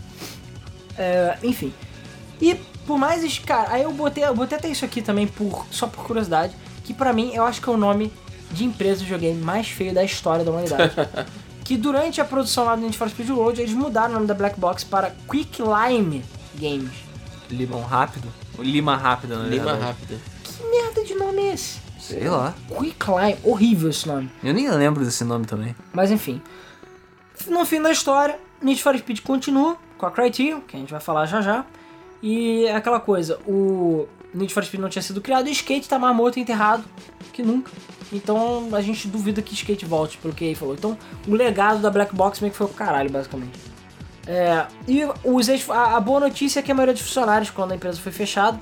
É, 0.97 1.37
enfim. 1.43 1.73
E 2.41 2.55
por 2.85 2.97
mais, 2.97 3.37
cara, 3.39 3.71
aí 3.73 3.83
eu 3.83 3.91
botei, 3.91 4.23
eu 4.23 4.33
botei 4.35 4.57
até 4.57 4.69
isso 4.69 4.85
aqui 4.85 5.01
também 5.01 5.27
por, 5.27 5.65
só 5.69 5.87
por 5.87 6.05
curiosidade, 6.05 6.55
que 6.87 6.93
pra 6.93 7.11
mim 7.11 7.31
eu 7.33 7.43
acho 7.43 7.61
que 7.61 7.67
é 7.67 7.71
o 7.71 7.75
nome 7.75 8.13
de 8.49 8.63
empresa 8.63 8.99
de 8.99 9.03
videogame 9.03 9.43
mais 9.43 9.67
feio 9.67 9.93
da 9.93 10.05
história 10.05 10.45
da 10.45 10.51
humanidade. 10.51 10.95
que 11.65 11.75
durante 11.75 12.21
a 12.21 12.25
produção 12.25 12.63
lá 12.63 12.77
do 12.77 12.81
Need 12.81 12.97
for 12.97 13.09
Speed 13.09 13.29
World, 13.29 13.59
eles 13.59 13.73
mudaram 13.73 14.11
o 14.11 14.13
nome 14.13 14.25
da 14.25 14.33
Black 14.33 14.57
Box 14.57 14.85
para 14.85 15.13
Quick 15.29 15.61
Lime 15.61 16.23
Games. 16.55 16.93
Limão 17.51 17.81
rápido? 17.81 18.29
Ou 18.57 18.63
Lima 18.63 18.95
rápida, 18.95 19.37
na 19.37 19.49
Lima 19.49 19.73
rápida. 19.73 20.17
Que 20.45 20.63
merda 20.63 21.03
de 21.03 21.13
nome 21.15 21.41
é 21.41 21.53
esse? 21.55 21.79
Sei 21.99 22.29
lá. 22.29 22.55
Quick 22.69 23.05
Lime, 23.05 23.37
horrível 23.43 23.89
esse 23.89 24.07
nome. 24.07 24.31
Eu 24.41 24.53
nem 24.53 24.69
lembro 24.69 25.03
desse 25.03 25.25
nome 25.25 25.45
também. 25.45 25.75
Mas 25.91 26.09
enfim. 26.09 26.41
No 27.49 27.65
fim 27.65 27.81
da 27.81 27.91
história, 27.91 28.39
Need 28.61 28.81
for 28.81 28.97
Speed 28.97 29.19
continua 29.23 29.75
com 29.97 30.05
a 30.05 30.11
Criterion, 30.11 30.61
que 30.61 30.77
a 30.77 30.79
gente 30.79 30.91
vai 30.91 31.01
falar 31.01 31.25
já 31.25 31.41
já. 31.41 31.65
E 32.23 32.65
é 32.65 32.75
aquela 32.77 33.01
coisa, 33.01 33.37
o 33.45 34.07
Need 34.33 34.53
for 34.53 34.63
Speed 34.63 34.81
não 34.81 34.89
tinha 34.89 35.01
sido 35.01 35.21
criado 35.21 35.47
e 35.47 35.49
o 35.49 35.53
Skate 35.53 35.87
tá 35.87 35.97
mais 35.97 36.15
morto 36.15 36.37
e 36.37 36.41
enterrado 36.41 36.83
que 37.33 37.41
nunca. 37.43 37.71
Então 38.11 38.69
a 38.73 38.81
gente 38.81 39.07
duvida 39.07 39.41
que 39.41 39.53
Skate 39.53 39.85
volte, 39.85 40.17
pelo 40.17 40.33
que 40.33 40.45
ele 40.45 40.55
falou. 40.55 40.73
Então 40.75 40.97
o 41.27 41.33
legado 41.33 41.79
da 41.81 41.89
Black 41.89 42.15
Box 42.15 42.39
meio 42.41 42.51
que 42.51 42.57
foi 42.57 42.67
pro 42.67 42.75
caralho, 42.75 43.09
basicamente. 43.09 43.59
É, 44.25 44.65
e 44.87 45.01
os 45.23 45.47
a, 45.69 45.95
a 45.97 45.99
boa 46.01 46.19
notícia 46.19 46.59
é 46.59 46.63
que 46.63 46.71
a 46.71 46.75
maioria 46.75 46.93
dos 46.93 47.03
funcionários, 47.03 47.49
quando 47.49 47.71
a 47.71 47.75
empresa 47.75 47.99
foi 47.99 48.11
fechada, 48.11 48.59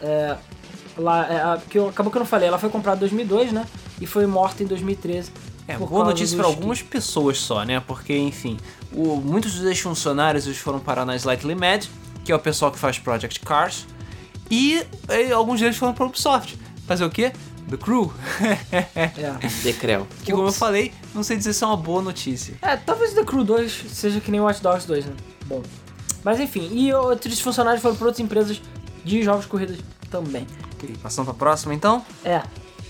é, 0.00 0.36
lá, 0.96 1.26
é, 1.26 1.36
a- 1.42 1.60
que 1.68 1.78
eu- 1.78 1.88
acabou 1.88 2.10
que 2.12 2.18
eu 2.18 2.20
não 2.20 2.26
falei, 2.26 2.46
ela 2.48 2.58
foi 2.58 2.70
comprada 2.70 2.98
em 2.98 3.00
2002, 3.00 3.52
né? 3.52 3.66
E 4.00 4.06
foi 4.06 4.26
morta 4.26 4.62
em 4.62 4.66
2013. 4.66 5.32
É, 5.66 5.76
boa 5.76 6.04
notícia 6.04 6.36
para 6.36 6.46
algumas 6.46 6.82
pessoas 6.82 7.38
só, 7.38 7.64
né? 7.64 7.80
Porque, 7.86 8.16
enfim, 8.16 8.56
o- 8.92 9.16
muitos 9.16 9.54
dos 9.54 9.64
ex-funcionários 9.64 10.46
eles 10.46 10.58
foram 10.58 10.78
parar 10.80 11.04
na 11.04 11.16
Slightly 11.16 11.54
Mad, 11.54 11.84
que 12.24 12.30
é 12.30 12.34
o 12.36 12.38
pessoal 12.38 12.70
que 12.70 12.78
faz 12.78 12.98
Project 12.98 13.40
Cars, 13.40 13.86
e, 14.52 14.86
eh, 15.08 15.32
alguns 15.32 15.58
deles 15.60 15.76
foram 15.76 15.94
pra 15.94 16.04
Ubisoft. 16.04 16.58
Fazer 16.86 17.04
o 17.04 17.10
quê? 17.10 17.32
The 17.70 17.76
Crew. 17.78 18.12
É. 18.70 19.48
Decrel. 19.64 20.06
que, 20.24 20.30
como 20.30 20.44
eu 20.44 20.48
Ups. 20.48 20.58
falei, 20.58 20.92
não 21.14 21.22
sei 21.22 21.38
dizer 21.38 21.54
se 21.54 21.64
é 21.64 21.66
uma 21.66 21.76
boa 21.76 22.02
notícia. 22.02 22.54
É, 22.60 22.76
talvez 22.76 23.14
The 23.14 23.24
Crew 23.24 23.44
2 23.44 23.84
seja 23.88 24.20
que 24.20 24.30
nem 24.30 24.40
Watch 24.40 24.62
Dogs 24.62 24.86
2, 24.86 25.06
né? 25.06 25.14
Bom. 25.46 25.62
Mas 26.22 26.38
enfim, 26.38 26.68
e 26.70 26.92
outros 26.92 27.40
funcionários 27.40 27.80
foram 27.82 27.96
para 27.96 28.06
outras 28.08 28.20
empresas 28.20 28.60
de 29.02 29.22
jogos 29.22 29.44
de 29.44 29.50
corridas 29.50 29.78
também. 30.10 30.46
Ok, 30.74 30.94
passando 31.02 31.24
pra 31.26 31.34
próxima 31.34 31.72
então? 31.74 32.04
É, 32.24 32.42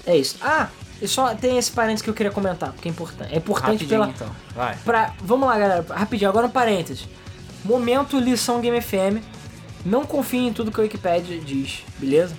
é 0.04 0.16
isso. 0.16 0.36
Ah, 0.42 0.68
e 1.00 1.06
só 1.06 1.32
tem 1.34 1.58
esse 1.58 1.70
parênteses 1.70 2.02
que 2.02 2.10
eu 2.10 2.14
queria 2.14 2.32
comentar, 2.32 2.72
porque 2.72 2.88
é 2.88 2.90
importante. 2.90 3.32
É 3.32 3.36
importante 3.36 3.72
Rapidinho 3.84 3.88
pela. 3.88 4.08
então. 4.08 4.28
Vai. 4.54 4.76
Pra, 4.84 5.14
vamos 5.22 5.48
lá, 5.48 5.58
galera, 5.58 5.86
rapidinho, 5.88 6.28
agora 6.28 6.46
um 6.46 6.50
parênteses. 6.50 7.06
Momento 7.64 8.18
lição 8.18 8.60
Game 8.60 8.80
FM. 8.80 9.22
Não 9.84 10.04
confie 10.04 10.46
em 10.46 10.52
tudo 10.52 10.70
que 10.70 10.80
a 10.80 10.84
Wikipedia 10.84 11.38
diz, 11.40 11.82
beleza? 11.98 12.36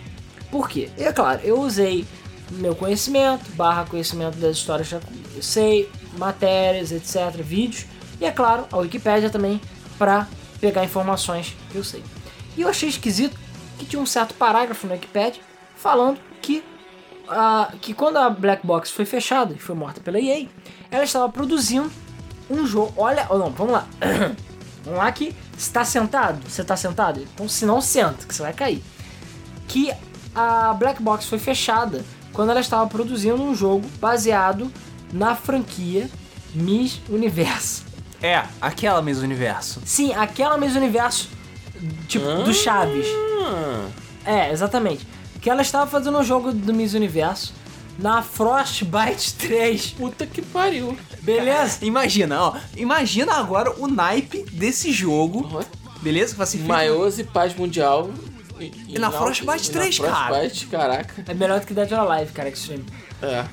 Por 0.50 0.70
quê? 0.70 0.90
É 0.98 1.12
claro, 1.12 1.42
eu 1.44 1.60
usei 1.60 2.06
meu 2.52 2.76
conhecimento, 2.76 3.52
barra 3.52 3.86
conhecimento 3.86 4.38
das 4.38 4.58
histórias 4.58 4.88
que 4.90 4.96
eu 5.36 5.42
sei, 5.42 5.90
matérias, 6.18 6.92
etc, 6.92 7.36
vídeos, 7.42 7.86
e 8.20 8.26
é 8.26 8.32
claro, 8.32 8.66
a 8.72 8.78
Wikipédia 8.78 9.30
também 9.30 9.60
para 9.98 10.28
pegar 10.60 10.84
informações 10.84 11.56
que 11.72 11.78
eu 11.78 11.84
sei. 11.84 12.04
E 12.56 12.62
eu 12.62 12.70
achei 12.70 12.88
esquisito 12.88 13.38
que 13.78 13.86
tinha 13.86 14.02
um 14.02 14.06
certo 14.06 14.34
parágrafo 14.36 14.88
no 14.88 14.94
Wikipedia 14.94 15.42
falando 15.76 16.20
que, 16.42 16.64
ah, 17.28 17.74
que 17.82 17.94
quando 17.94 18.18
a 18.18 18.30
Black 18.30 18.66
Box 18.66 18.92
foi 18.92 19.06
fechada 19.06 19.54
e 19.54 19.60
foi 19.60 19.76
morta 19.76 20.00
pela 20.00 20.20
EA, 20.20 20.48
ela 20.92 21.04
estava 21.04 21.28
produzindo 21.30 21.92
um 22.50 22.66
jogo. 22.66 22.94
Olha, 22.96 23.28
oh, 23.30 23.38
não, 23.38 23.50
vamos 23.50 23.74
lá. 23.74 23.88
vamos 24.86 25.00
lá 25.00 25.12
que 25.12 25.36
está 25.58 25.84
sentado. 25.86 26.40
Você 26.50 26.62
está 26.62 26.76
sentado? 26.76 27.22
Então 27.34 27.48
se 27.48 27.66
não 27.66 27.82
senta, 27.82 28.26
que 28.26 28.34
você 28.34 28.42
vai 28.42 28.54
cair. 28.54 28.84
Que 29.68 29.92
a 30.36 30.74
Black 30.74 31.02
Box 31.02 31.26
foi 31.26 31.40
fechada 31.40 32.04
quando 32.32 32.50
ela 32.50 32.60
estava 32.60 32.88
produzindo 32.88 33.42
um 33.42 33.56
jogo 33.56 33.88
baseado 34.00 34.72
na 35.12 35.36
franquia 35.36 36.10
Miss 36.54 37.00
Universo. 37.10 37.84
É, 38.22 38.44
aquela 38.62 39.02
mesmo 39.02 39.24
universo. 39.24 39.82
Sim, 39.86 40.14
aquela 40.14 40.58
Miss 40.58 40.76
Universo, 40.76 41.30
tipo, 42.08 42.26
do 42.44 42.54
Chaves. 42.54 43.06
Ah, 43.46 43.88
É, 44.26 44.52
exatamente. 44.52 45.06
Que 45.42 45.50
ela 45.50 45.62
estava 45.62 45.86
fazendo 45.92 46.18
um 46.18 46.24
jogo 46.24 46.54
do 46.54 46.74
Miss 46.74 46.94
Universo 46.94 47.54
na 48.00 48.22
Frostbite 48.22 49.34
3. 49.40 49.92
puta 49.92 50.26
que 50.26 50.42
pariu. 50.42 50.98
Beleza? 51.22 51.78
Imagina, 51.86 52.42
ó. 52.42 52.56
Imagina 52.76 53.34
agora 53.36 53.72
o 53.80 53.88
naipe 53.88 54.44
desse 54.52 54.92
jogo. 54.92 55.64
Beleza? 56.02 56.36
Vai 56.36 56.46
ser 56.48 56.58
feito- 56.58 56.68
Maiores 56.68 57.20
e 57.20 57.24
paz 57.24 57.56
mundial. 57.56 58.10
E, 58.60 58.72
E 58.90 59.00
na 59.00 59.10
Frostbite 59.12 59.72
3, 59.72 60.00
na 60.00 60.08
cara. 60.08 60.36
Frostbite, 60.36 60.68
caraca. 60.68 61.24
É 61.28 61.34
melhor 61.34 61.60
do 61.60 61.66
que 61.66 61.74
Dead 61.74 61.92
or 61.92 62.00
Alive, 62.12 62.32
cara, 62.34 62.50
Extreme. 62.50 62.86
É. 63.22 63.46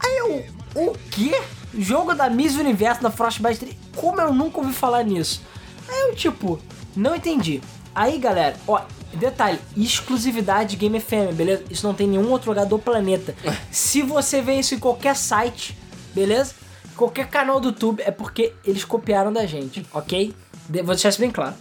Aí 0.00 0.16
eu, 0.18 0.44
o 0.74 0.96
quê? 1.10 1.40
Jogo 1.78 2.14
da 2.14 2.28
Miss 2.28 2.56
Universo 2.56 3.02
na 3.02 3.10
Frostbite 3.10 3.58
3? 3.60 3.76
Como 3.96 4.20
eu 4.20 4.32
nunca 4.32 4.58
ouvi 4.58 4.72
falar 4.72 5.04
nisso? 5.04 5.40
Aí 5.88 6.00
eu, 6.10 6.14
tipo, 6.14 6.60
não 6.94 7.14
entendi. 7.16 7.60
Aí, 7.94 8.18
galera, 8.18 8.56
ó, 8.66 8.82
detalhe, 9.16 9.58
exclusividade 9.76 10.76
Game 10.76 10.98
FM, 11.00 11.34
beleza? 11.34 11.64
Isso 11.70 11.86
não 11.86 11.94
tem 11.94 12.06
nenhum 12.06 12.30
outro 12.30 12.50
lugar 12.50 12.66
do 12.66 12.78
planeta. 12.78 13.34
Se 13.70 14.02
você 14.02 14.40
vê 14.40 14.54
isso 14.54 14.74
em 14.74 14.78
qualquer 14.78 15.16
site, 15.16 15.76
beleza? 16.14 16.54
Qualquer 16.96 17.28
canal 17.28 17.58
do 17.60 17.68
YouTube, 17.68 18.02
é 18.04 18.10
porque 18.10 18.52
eles 18.64 18.84
copiaram 18.84 19.32
da 19.32 19.46
gente, 19.46 19.86
ok? 19.92 20.34
De- 20.68 20.82
Vou 20.82 20.94
deixar 20.94 21.08
isso 21.08 21.20
bem 21.20 21.30
claro. 21.30 21.54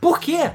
Por 0.00 0.18
quê? 0.20 0.50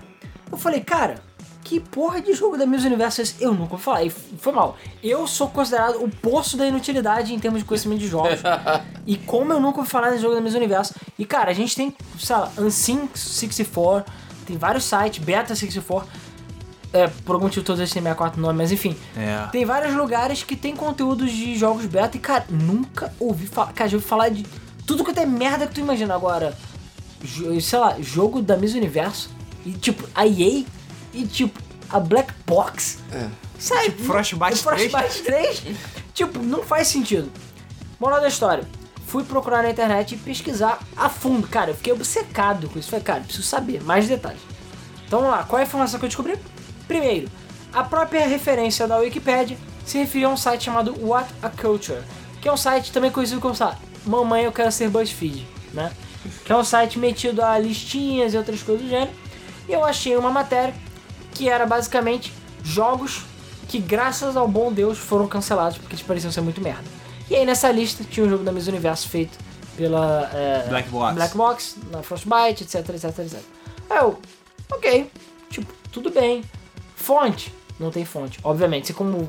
Eu 0.51 0.57
falei, 0.57 0.82
cara, 0.82 1.21
que 1.63 1.80
porra 1.80 2.19
de 2.21 2.34
jogo 2.34 2.57
da 2.57 2.65
Miss 2.65 2.84
Universo 2.84 3.21
é 3.21 3.23
esse? 3.23 3.36
Eu 3.39 3.53
nunca 3.53 3.73
ouvi 3.73 3.84
falar. 3.84 4.03
E 4.03 4.09
foi 4.09 4.51
mal. 4.51 4.75
Eu 5.03 5.27
sou 5.27 5.47
considerado 5.49 6.03
o 6.03 6.09
poço 6.09 6.57
da 6.57 6.65
inutilidade 6.67 7.34
em 7.34 7.39
termos 7.39 7.59
de 7.61 7.65
conhecimento 7.65 7.99
de 7.99 8.07
jogos. 8.07 8.39
e 9.05 9.15
como 9.17 9.53
eu 9.53 9.59
nunca 9.59 9.80
ouvi 9.80 9.89
falar 9.89 10.09
nesse 10.09 10.23
jogo 10.23 10.34
da 10.36 10.41
Miss 10.41 10.55
Universo. 10.55 10.95
E 11.17 11.25
cara, 11.25 11.51
a 11.51 11.53
gente 11.53 11.75
tem, 11.75 11.95
sei 12.17 12.36
lá, 12.36 12.51
Unsync 12.57 13.15
64, 13.17 14.11
tem 14.49 14.57
vários 14.57 14.83
sites, 14.83 15.23
Beta 15.23 15.55
64. 15.55 16.09
É, 16.91 17.07
por 17.07 17.33
algum 17.33 17.45
motivo 17.45 17.63
todos 17.63 17.79
eles 17.79 17.93
têm 17.93 18.01
64 18.01 18.41
nome, 18.41 18.57
mas 18.57 18.71
enfim. 18.71 18.97
É. 19.15 19.47
Tem 19.51 19.63
vários 19.63 19.93
lugares 19.93 20.41
que 20.41 20.55
tem 20.55 20.75
conteúdos 20.75 21.31
de 21.31 21.55
jogos 21.55 21.85
beta 21.85 22.17
e, 22.17 22.19
cara, 22.19 22.45
nunca 22.49 23.13
ouvi 23.19 23.45
falar. 23.45 23.73
Cara, 23.73 23.87
já 23.87 23.97
ouvi 23.97 24.07
falar 24.07 24.29
de 24.29 24.43
tudo 24.87 25.05
que 25.05 25.19
é 25.19 25.25
merda 25.25 25.67
que 25.67 25.75
tu 25.75 25.81
imagina 25.81 26.15
agora. 26.15 26.57
Sei 27.61 27.77
lá, 27.77 27.95
jogo 27.99 28.41
da 28.41 28.57
Miss 28.57 28.73
Universo. 28.73 29.29
E 29.63 29.73
tipo, 29.73 30.07
a 30.15 30.25
EA 30.25 30.65
e 31.13 31.27
tipo, 31.27 31.61
a 31.91 31.99
Black 31.99 32.33
Box. 32.47 32.97
É. 33.11 33.27
Sabe? 33.59 33.83
Tipo, 33.83 34.03
Frostbite 34.05 34.53
o 34.53 34.57
Frostbite 34.57 35.21
3. 35.23 35.63
tipo, 36.15 36.39
não 36.39 36.63
faz 36.63 36.87
sentido. 36.87 37.31
Moral 37.99 38.19
da 38.19 38.29
história. 38.29 38.63
Fui 39.10 39.24
procurar 39.24 39.64
na 39.64 39.72
internet 39.72 40.14
e 40.14 40.18
pesquisar 40.20 40.78
a 40.95 41.10
fundo. 41.10 41.47
Cara, 41.47 41.72
eu 41.72 41.76
fiquei 41.76 41.91
obcecado 41.91 42.70
com 42.70 42.78
isso. 42.78 42.91
Falei, 42.91 43.03
cara, 43.03 43.22
preciso 43.22 43.47
saber 43.47 43.82
mais 43.82 44.07
detalhes. 44.07 44.39
Então 45.07 45.22
vamos 45.22 45.36
lá, 45.36 45.43
qual 45.43 45.57
é 45.60 45.64
a 45.64 45.66
informação 45.66 45.99
que 45.99 46.05
eu 46.05 46.10
descobri? 46.10 46.38
Primeiro, 46.88 47.28
a 47.74 47.84
própria 47.84 48.28
referência 48.28 48.88
da 48.88 48.97
Wikipedia 48.97 49.57
se 49.84 49.97
referia 49.97 50.28
a 50.28 50.30
um 50.30 50.38
site 50.38 50.66
chamado 50.66 50.93
What 51.03 51.28
a 51.41 51.49
Culture, 51.49 52.03
que 52.39 52.47
é 52.47 52.53
um 52.53 52.57
site 52.57 52.91
também 52.91 53.10
conhecido 53.10 53.41
como, 53.41 53.55
lá, 53.60 53.76
Mamãe 54.05 54.43
Eu 54.43 54.51
Quero 54.51 54.72
Ser 54.72 54.91
BuzzFeed, 54.91 55.47
né? 55.74 55.91
Que 56.45 56.51
é 56.51 56.55
um 56.55 56.64
site 56.64 56.99
metido 56.99 57.41
a 57.41 57.57
listinhas 57.57 58.36
e 58.36 58.38
outras 58.38 58.62
coisas 58.62 58.84
do 58.84 58.89
gênero. 58.89 59.10
E 59.68 59.74
eu 59.74 59.84
achei 59.84 60.16
uma 60.16 60.30
matéria 60.30 60.76
que 61.32 61.49
era 61.49 61.66
basicamente 61.66 62.32
jogos 62.64 63.24
que, 63.68 63.80
graças 63.80 64.38
ao 64.38 64.47
bom 64.47 64.72
Deus, 64.72 64.99
foram 64.99 65.28
cancelados 65.28 65.80
porque 65.80 65.95
eles 65.95 66.05
pareciam 66.05 66.32
ser 66.32 66.41
muito 66.41 66.62
merda. 66.62 66.98
E 67.30 67.36
aí 67.36 67.45
nessa 67.45 67.71
lista 67.71 68.03
tinha 68.03 68.25
um 68.25 68.30
jogo 68.30 68.43
da 68.43 68.51
Miss 68.51 68.67
Universo 68.67 69.07
feito 69.07 69.38
pela 69.77 70.30
é, 70.34 70.67
Black 70.67 70.89
Box. 70.89 71.15
Black 71.15 71.38
Box, 71.38 71.77
na 71.91 72.01
Frostbite, 72.01 72.63
etc, 72.63 72.89
etc, 72.89 73.19
etc. 73.19 73.39
Aí 73.89 73.99
eu, 73.99 74.19
ok, 74.71 75.11
tipo, 75.49 75.71
tudo 75.91 76.09
bem. 76.09 76.43
Fonte, 76.95 77.53
não 77.80 77.91
tem 77.91 78.03
fonte. 78.03 78.39
Obviamente, 78.43 78.88
se 78.88 78.93
como 78.93 79.27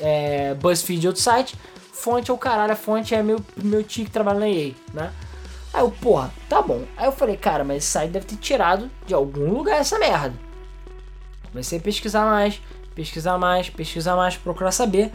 é, 0.00 0.54
BuzzFeed 0.54 1.04
e 1.04 1.06
outro 1.06 1.22
site, 1.22 1.54
fonte 1.92 2.30
é 2.30 2.34
o 2.34 2.38
caralho, 2.38 2.72
a 2.72 2.76
fonte 2.76 3.14
é 3.14 3.22
meu, 3.22 3.40
meu 3.56 3.84
tio 3.84 4.04
que 4.04 4.10
trabalha 4.10 4.40
na 4.40 4.48
EA, 4.48 4.72
né? 4.92 5.12
Aí 5.72 5.80
eu, 5.80 5.90
porra, 5.90 6.32
tá 6.48 6.62
bom. 6.62 6.84
Aí 6.96 7.06
eu 7.06 7.12
falei, 7.12 7.36
cara, 7.36 7.64
mas 7.64 7.78
esse 7.78 7.88
site 7.88 8.10
deve 8.10 8.26
ter 8.26 8.36
tirado 8.36 8.90
de 9.06 9.12
algum 9.12 9.52
lugar 9.52 9.80
essa 9.80 9.98
merda. 9.98 10.34
Comecei 11.50 11.78
a 11.78 11.82
pesquisar 11.82 12.24
mais, 12.24 12.60
pesquisar 12.94 13.38
mais, 13.38 13.68
pesquisar 13.70 14.16
mais, 14.16 14.36
procurar 14.36 14.70
saber. 14.70 15.12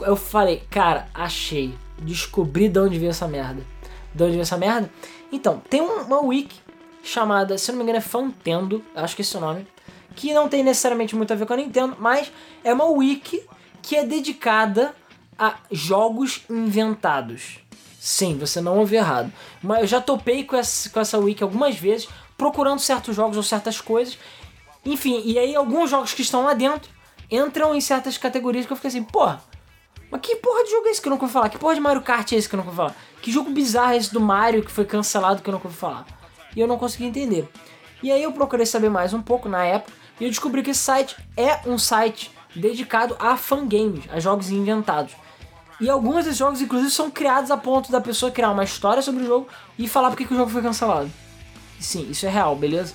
Eu 0.00 0.16
falei, 0.16 0.62
cara, 0.70 1.08
achei. 1.14 1.74
Descobri 1.98 2.68
de 2.68 2.78
onde 2.78 2.98
veio 2.98 3.10
essa 3.10 3.26
merda. 3.26 3.62
De 4.14 4.22
onde 4.22 4.32
veio 4.32 4.42
essa 4.42 4.56
merda? 4.56 4.90
Então, 5.32 5.62
tem 5.68 5.80
um- 5.80 6.02
uma 6.02 6.20
wiki 6.20 6.60
chamada, 7.02 7.56
se 7.58 7.70
não 7.70 7.78
me 7.78 7.82
engano, 7.84 7.98
é 7.98 8.02
Fantendo, 8.02 8.84
acho 8.94 9.16
que 9.16 9.22
esse 9.22 9.34
é 9.34 9.38
o 9.38 9.42
nome, 9.42 9.66
que 10.14 10.32
não 10.34 10.48
tem 10.48 10.62
necessariamente 10.62 11.16
muito 11.16 11.32
a 11.32 11.36
ver 11.36 11.46
com 11.46 11.52
a 11.54 11.56
Nintendo, 11.56 11.96
mas 11.98 12.30
é 12.62 12.72
uma 12.72 12.84
wiki 12.86 13.42
que 13.82 13.96
é 13.96 14.04
dedicada 14.04 14.94
a 15.38 15.54
jogos 15.70 16.42
inventados. 16.50 17.58
Sim, 17.98 18.36
você 18.38 18.60
não 18.60 18.78
ouviu 18.78 18.98
errado. 18.98 19.32
Mas 19.62 19.80
eu 19.82 19.86
já 19.86 20.00
topei 20.00 20.44
com 20.44 20.56
essa, 20.56 20.88
com 20.90 21.00
essa 21.00 21.18
wiki 21.18 21.42
algumas 21.42 21.76
vezes, 21.76 22.08
procurando 22.36 22.78
certos 22.80 23.14
jogos 23.16 23.36
ou 23.36 23.42
certas 23.42 23.80
coisas. 23.80 24.18
Enfim, 24.84 25.20
e 25.24 25.38
aí 25.38 25.54
alguns 25.54 25.90
jogos 25.90 26.12
que 26.14 26.22
estão 26.22 26.44
lá 26.44 26.54
dentro 26.54 26.90
entram 27.30 27.74
em 27.74 27.80
certas 27.80 28.16
categorias 28.16 28.66
que 28.66 28.72
eu 28.72 28.76
fiquei 28.76 28.88
assim, 28.88 29.02
porra, 29.02 29.42
mas 30.10 30.20
que 30.20 30.36
porra 30.36 30.64
de 30.64 30.70
jogo 30.70 30.88
é 30.88 30.90
esse 30.90 31.00
que 31.00 31.08
eu 31.08 31.10
nunca 31.10 31.24
ouvi 31.24 31.32
falar? 31.32 31.48
Que 31.48 31.58
porra 31.58 31.74
de 31.74 31.80
Mario 31.80 32.02
Kart 32.02 32.32
é 32.32 32.36
esse 32.36 32.48
que 32.48 32.54
eu 32.54 32.58
nunca 32.58 32.70
ouvi 32.70 32.76
falar? 32.76 32.96
Que 33.20 33.30
jogo 33.30 33.50
bizarro 33.50 33.92
é 33.92 33.96
esse 33.96 34.12
do 34.12 34.20
Mario 34.20 34.64
que 34.64 34.70
foi 34.70 34.84
cancelado 34.84 35.42
que 35.42 35.48
eu 35.48 35.52
nunca 35.52 35.68
ouvi 35.68 35.76
falar? 35.76 36.06
E 36.56 36.60
eu 36.60 36.66
não 36.66 36.78
consegui 36.78 37.04
entender. 37.04 37.48
E 38.02 38.10
aí 38.10 38.22
eu 38.22 38.32
procurei 38.32 38.64
saber 38.64 38.88
mais 38.88 39.12
um 39.12 39.20
pouco 39.20 39.48
na 39.48 39.64
época 39.64 39.92
e 40.18 40.24
eu 40.24 40.30
descobri 40.30 40.62
que 40.62 40.70
esse 40.70 40.80
site 40.80 41.16
é 41.36 41.60
um 41.66 41.76
site 41.76 42.30
dedicado 42.54 43.16
a 43.18 43.36
fangames, 43.36 44.04
a 44.10 44.18
jogos 44.18 44.50
inventados. 44.50 45.14
E 45.80 45.88
alguns 45.88 46.24
desses 46.24 46.38
jogos, 46.38 46.60
inclusive, 46.60 46.90
são 46.90 47.10
criados 47.10 47.50
a 47.50 47.56
ponto 47.56 47.92
da 47.92 48.00
pessoa 48.00 48.32
criar 48.32 48.50
uma 48.50 48.64
história 48.64 49.00
sobre 49.00 49.22
o 49.22 49.26
jogo 49.26 49.48
e 49.78 49.86
falar 49.86 50.08
porque 50.10 50.24
que 50.24 50.34
o 50.34 50.36
jogo 50.36 50.50
foi 50.50 50.62
cancelado. 50.62 51.10
Sim, 51.78 52.10
isso 52.10 52.26
é 52.26 52.28
real, 52.28 52.56
beleza? 52.56 52.94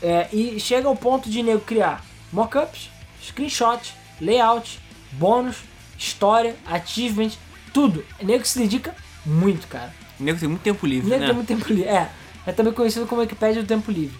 É, 0.00 0.28
e 0.32 0.60
chega 0.60 0.86
ao 0.86 0.94
ponto 0.94 1.28
de 1.28 1.42
nego 1.42 1.60
criar 1.60 2.04
mockups, 2.32 2.90
screenshots, 3.28 3.92
layout, 4.20 4.78
bônus, 5.12 5.56
história, 5.98 6.54
achievement, 6.66 7.30
tudo. 7.72 8.04
O 8.20 8.24
nego 8.24 8.44
se 8.44 8.58
dedica 8.58 8.94
muito, 9.24 9.66
cara. 9.68 9.92
O 10.18 10.22
nego 10.22 10.38
tem 10.38 10.48
muito 10.48 10.62
tempo 10.62 10.86
livre, 10.86 11.06
O 11.06 11.10
nego 11.10 11.20
né? 11.22 11.26
tem 11.26 11.34
muito 11.36 11.48
tempo 11.48 11.68
livre. 11.72 11.84
É, 11.88 12.10
é 12.46 12.52
também 12.52 12.72
conhecido 12.72 13.06
como 13.06 13.20
Wikipedia 13.20 13.62
do 13.62 13.66
tempo 13.68 13.90
livre. 13.90 14.16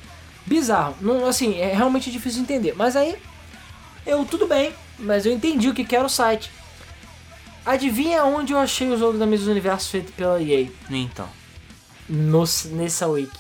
Bizarro. 0.46 0.96
Não, 1.00 1.26
assim, 1.26 1.58
é 1.58 1.74
realmente 1.74 2.10
difícil 2.10 2.38
de 2.44 2.52
entender. 2.52 2.74
Mas 2.76 2.96
aí, 2.96 3.16
eu, 4.06 4.24
tudo 4.24 4.46
bem, 4.46 4.72
mas 4.98 5.24
eu 5.24 5.32
entendi 5.32 5.68
o 5.68 5.74
que 5.74 5.84
que 5.84 5.96
era 5.96 6.04
o 6.04 6.08
site. 6.10 6.50
Adivinha 7.64 8.24
onde 8.24 8.52
eu 8.52 8.58
achei 8.58 8.88
o 8.90 8.98
jogo 8.98 9.16
da 9.16 9.24
Miss 9.26 9.46
Universo 9.46 9.88
feito 9.90 10.12
pela 10.12 10.40
EA? 10.42 10.68
Então. 10.90 11.28
No, 12.08 12.44
nessa 12.72 13.06
wiki. 13.06 13.38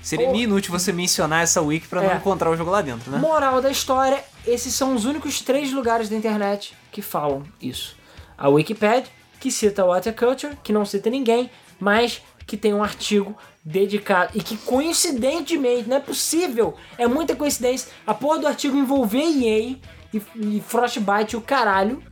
Seria 0.00 0.30
meio 0.30 0.44
inútil 0.44 0.70
você 0.72 0.92
mencionar 0.92 1.42
essa 1.42 1.60
wiki 1.60 1.86
pra 1.86 2.00
não 2.02 2.10
É. 2.10 2.16
encontrar 2.16 2.50
o 2.50 2.56
jogo 2.56 2.70
lá 2.70 2.80
dentro, 2.80 3.10
né? 3.10 3.18
Moral 3.18 3.60
da 3.60 3.70
história, 3.70 4.22
esses 4.46 4.74
são 4.74 4.94
os 4.94 5.04
únicos 5.04 5.40
três 5.40 5.72
lugares 5.72 6.08
da 6.08 6.16
internet 6.16 6.74
que 6.90 7.02
falam 7.02 7.42
isso. 7.60 7.96
A 8.36 8.48
Wikipedia, 8.48 9.10
que 9.40 9.50
cita 9.50 9.84
o 9.84 9.90
Culture, 10.14 10.56
que 10.62 10.72
não 10.72 10.84
cita 10.84 11.10
ninguém, 11.10 11.50
mas 11.78 12.22
que 12.46 12.56
tem 12.56 12.74
um 12.74 12.82
artigo 12.82 13.36
dedicado 13.64 14.32
e 14.34 14.42
que 14.42 14.56
coincidentemente, 14.58 15.88
não 15.88 15.96
é 15.96 16.00
possível, 16.00 16.74
é 16.98 17.06
muita 17.06 17.34
coincidência, 17.34 17.90
a 18.06 18.12
porra 18.12 18.38
do 18.40 18.46
artigo 18.46 18.76
envolver 18.76 19.22
EA 19.22 19.78
e, 20.12 20.22
e 20.36 20.60
Frostbite 20.60 21.36
o 21.36 21.40
caralho 21.40 22.02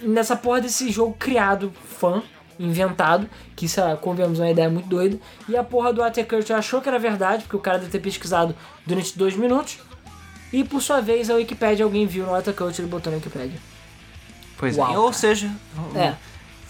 nessa 0.00 0.36
porra 0.36 0.60
desse 0.60 0.90
jogo 0.90 1.16
criado, 1.18 1.72
fã, 1.98 2.22
inventado, 2.58 3.28
que, 3.54 3.66
lá, 3.76 3.96
convenhamos 3.96 4.38
uma 4.38 4.50
ideia 4.50 4.68
muito 4.68 4.88
doida, 4.88 5.18
e 5.48 5.56
a 5.56 5.64
porra 5.64 5.92
do 5.92 6.02
Culture 6.02 6.52
achou 6.52 6.80
que 6.80 6.88
era 6.88 6.98
verdade, 6.98 7.42
porque 7.42 7.56
o 7.56 7.60
cara 7.60 7.78
deve 7.78 7.90
ter 7.90 8.00
pesquisado 8.00 8.54
durante 8.86 9.16
dois 9.16 9.36
minutos, 9.36 9.78
e 10.52 10.64
por 10.64 10.80
sua 10.80 11.00
vez 11.00 11.28
a 11.30 11.34
Wikipedia 11.34 11.84
alguém 11.84 12.06
viu 12.06 12.24
no 12.26 12.54
Culture 12.54 12.82
e 12.86 12.90
botou 12.90 13.10
na 13.10 13.18
Wikipedia. 13.18 13.58
Pois 14.56 14.76
Uau, 14.76 14.92
é. 14.92 14.98
Ou 14.98 15.04
cara. 15.04 15.12
seja, 15.14 15.50
É. 15.94 16.14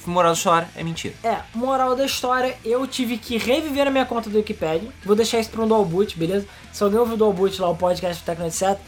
moral 0.06 0.32
da 0.32 0.36
história 0.36 0.68
é 0.74 0.82
mentira. 0.82 1.14
É, 1.22 1.38
moral 1.54 1.94
da 1.96 2.04
história, 2.04 2.56
eu 2.64 2.86
tive 2.86 3.16
que 3.18 3.36
reviver 3.38 3.86
a 3.86 3.90
minha 3.90 4.04
conta 4.06 4.28
do 4.30 4.36
Wikipedia. 4.38 4.88
Vou 5.04 5.14
deixar 5.16 5.38
isso 5.38 5.50
pra 5.50 5.62
um 5.62 5.68
Dual 5.68 5.84
Boot, 5.84 6.18
beleza? 6.18 6.46
Se 6.72 6.82
alguém 6.82 6.98
ouviu 6.98 7.14
o 7.14 7.18
Dual 7.18 7.32
Boot 7.32 7.60
lá, 7.60 7.68
o 7.68 7.76
podcast 7.76 8.22
do 8.22 8.26
Tecno 8.26 8.46
etc. 8.46 8.78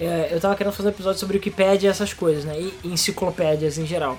é, 0.00 0.28
eu 0.30 0.40
tava 0.40 0.54
querendo 0.54 0.72
fazer 0.72 0.88
um 0.88 0.92
episódio 0.92 1.18
sobre 1.18 1.36
Wikipedia 1.38 1.88
e 1.88 1.90
essas 1.90 2.12
coisas, 2.12 2.44
né? 2.44 2.58
E 2.58 2.74
enciclopédias 2.84 3.78
em 3.78 3.86
geral. 3.86 4.18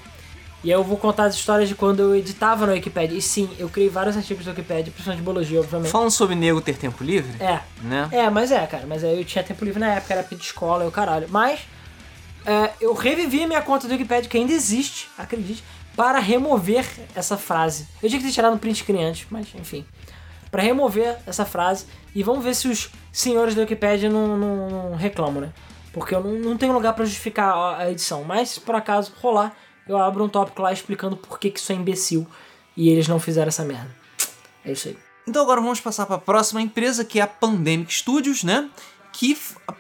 E 0.68 0.74
aí 0.74 0.78
eu 0.78 0.84
vou 0.84 0.97
contar 0.97 1.24
as 1.28 1.36
histórias 1.36 1.70
de 1.70 1.76
quando 1.76 2.01
eu 2.01 2.13
editava 2.13 2.65
no 2.65 2.74
Wikipedia. 2.74 3.18
E 3.18 3.22
sim, 3.22 3.49
eu 3.57 3.70
criei 3.70 3.88
vários 3.88 4.18
artigos 4.18 4.43
do 4.43 4.49
Wikipedia, 4.49 4.91
principalmente 4.91 5.20
de 5.20 5.24
biologia, 5.24 5.61
obviamente. 5.61 5.89
Falando 5.89 6.11
sobre 6.11 6.36
nego 6.36 6.59
ter 6.59 6.76
tempo 6.76 7.05
livre, 7.05 7.41
É, 7.41 7.61
né? 7.82 8.09
é, 8.11 8.30
mas 8.30 8.51
é, 8.51 8.68
cara. 8.68 8.86
Mas 8.86 9.01
aí 9.01 9.18
eu 9.18 9.24
tinha 9.24 9.41
tempo 9.45 9.63
livre 9.63 9.80
na 9.80 9.93
época, 9.93 10.13
era 10.13 10.20
época 10.20 10.36
de 10.36 10.43
escola 10.43 10.84
e 10.84 10.88
o 10.89 10.91
caralho. 10.91 11.26
Mas 11.30 11.61
é, 12.45 12.72
eu 12.82 12.93
revivi 12.93 13.43
a 13.43 13.47
minha 13.47 13.61
conta 13.61 13.88
do 13.88 13.91
Wikipedia, 13.93 14.30
que 14.30 14.38
ainda 14.38 14.51
existe, 14.51 15.07
acredite, 15.18 15.63
para 15.95 16.20
remover 16.20 16.86
essa 17.15 17.38
frase. 17.38 17.88
Eu 18.03 18.09
tinha 18.09 18.20
que 18.20 18.28
ter 18.28 18.34
tirado 18.34 18.51
no 18.51 18.59
print 18.59 18.80
screen 18.84 19.05
antes, 19.05 19.26
mas 19.30 19.47
enfim. 19.55 19.86
Para 20.51 20.63
remover 20.63 21.15
essa 21.26 21.45
frase. 21.45 21.86
E 22.13 22.22
vamos 22.24 22.43
ver 22.43 22.53
se 22.53 22.68
os 22.68 22.89
senhores 23.09 23.55
do 23.55 23.61
Wikipedia 23.61 24.09
não, 24.09 24.36
não- 24.38 24.70
não 24.89 24.95
reclamam, 24.97 25.39
né? 25.39 25.49
Porque 25.93 26.13
eu 26.13 26.22
não, 26.22 26.32
não 26.34 26.57
tenho 26.57 26.74
lugar 26.74 26.91
para 26.91 27.05
justificar 27.05 27.80
a 27.80 27.89
edição. 27.89 28.26
Mas 28.26 28.49
se 28.49 28.59
por 28.59 28.76
acaso 28.76 29.13
rolar, 29.22 29.55
eu 29.88 29.97
abro 29.97 30.23
um 30.23 30.29
tópico 30.29 30.61
lá 30.61 30.71
explicando 30.71 31.15
por 31.15 31.39
que, 31.39 31.49
que 31.49 31.59
isso 31.59 31.71
é 31.71 31.75
imbecil. 31.75 32.27
E 32.75 32.89
eles 32.89 33.07
não 33.07 33.19
fizeram 33.19 33.47
essa 33.47 33.63
merda. 33.63 33.89
É 34.63 34.71
isso 34.71 34.89
aí. 34.89 34.97
Então 35.27 35.41
agora 35.41 35.59
vamos 35.59 35.81
passar 35.81 36.05
para 36.05 36.15
a 36.15 36.19
próxima 36.19 36.61
empresa, 36.61 37.03
que 37.03 37.19
é 37.19 37.23
a 37.23 37.27
Pandemic 37.27 37.93
Studios, 37.93 38.43
né? 38.43 38.69
Que 39.11 39.38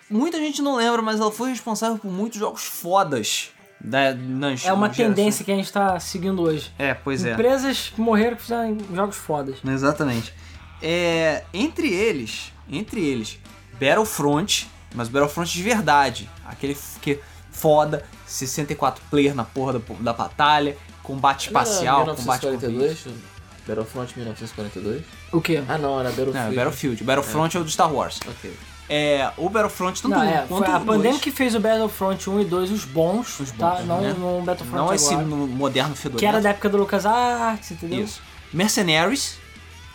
muita 0.09 0.37
gente 0.39 0.61
não 0.61 0.75
lembra, 0.75 1.01
mas 1.01 1.19
ela 1.19 1.31
foi 1.31 1.49
responsável 1.49 1.97
por 1.97 2.11
muitos 2.11 2.39
jogos 2.39 2.63
fodas. 2.63 3.51
Da, 3.79 4.13
nas 4.15 4.65
É 4.65 4.73
uma 4.73 4.89
tendência 4.89 5.45
que 5.45 5.51
a 5.51 5.55
gente 5.55 5.71
tá 5.71 5.99
seguindo 5.99 6.41
hoje. 6.41 6.73
É, 6.79 6.95
pois 6.95 7.23
é. 7.23 7.33
Empresas 7.33 7.89
que 7.89 8.01
morreram 8.01 8.35
que 8.35 8.41
fizeram 8.41 8.75
jogos 8.93 9.15
fodas. 9.15 9.57
Exatamente. 9.63 10.33
É, 10.81 11.43
entre 11.53 11.93
eles, 11.93 12.51
entre 12.69 12.99
eles, 13.03 13.39
Battlefront, 13.73 14.67
mas 14.95 15.07
Battlefront 15.07 15.51
de 15.51 15.63
verdade, 15.63 16.29
aquele 16.45 16.75
que 17.01 17.19
foda, 17.51 18.03
64 18.27 19.03
player 19.09 19.33
na 19.33 19.43
porra 19.43 19.73
da, 19.73 19.79
da 19.99 20.13
batalha, 20.13 20.77
combate 21.01 21.47
espacial, 21.47 22.05
Não 22.05 22.11
era 22.11 22.15
combate 22.15 22.41
por 22.41 22.51
vídeo. 22.51 22.69
1942? 22.69 23.37
Battlefront 23.67 24.15
1942? 24.15 25.03
O 25.31 25.41
quê? 25.41 25.63
Ah, 25.67 25.77
não, 25.77 25.99
era 25.99 26.09
Battlefield. 26.09 26.37
Não, 26.49 26.55
Battlefield. 26.55 27.03
Battlefront 27.03 27.57
é. 27.57 27.59
o 27.59 27.63
do 27.63 27.69
Star 27.69 27.93
Wars. 27.93 28.19
Ok. 28.27 28.53
É, 28.89 29.29
o 29.35 29.49
Battlefront 29.49 30.01
tanto 30.01 30.15
Não, 30.15 30.21
um 30.21 30.29
é, 30.29 30.45
quanto 30.47 30.65
foi 30.65 30.73
a 30.73 30.79
dois. 30.79 31.19
que 31.19 31.29
fez 31.29 31.53
o 31.55 31.59
Battlefront 31.59 32.29
1 32.29 32.39
e 32.39 32.45
2, 32.45 32.71
os 32.71 32.85
bons, 32.85 33.37
Os 33.41 33.51
tá? 33.51 33.71
bons, 33.71 33.85
Não, 33.85 33.99
né? 34.01 34.15
não 34.17 34.39
o 34.39 34.43
Battlefront 34.43 34.85
Não 34.85 34.93
esse 34.93 35.13
agora. 35.13 35.27
no 35.27 35.45
moderno 35.47 35.93
fedorento. 35.93 36.19
Que 36.19 36.25
era 36.25 36.39
da 36.39 36.49
época 36.51 36.69
do 36.69 36.77
LucasArts, 36.77 37.71
entendeu? 37.71 38.05
Isso. 38.05 38.21
Mercenaries. 38.53 39.37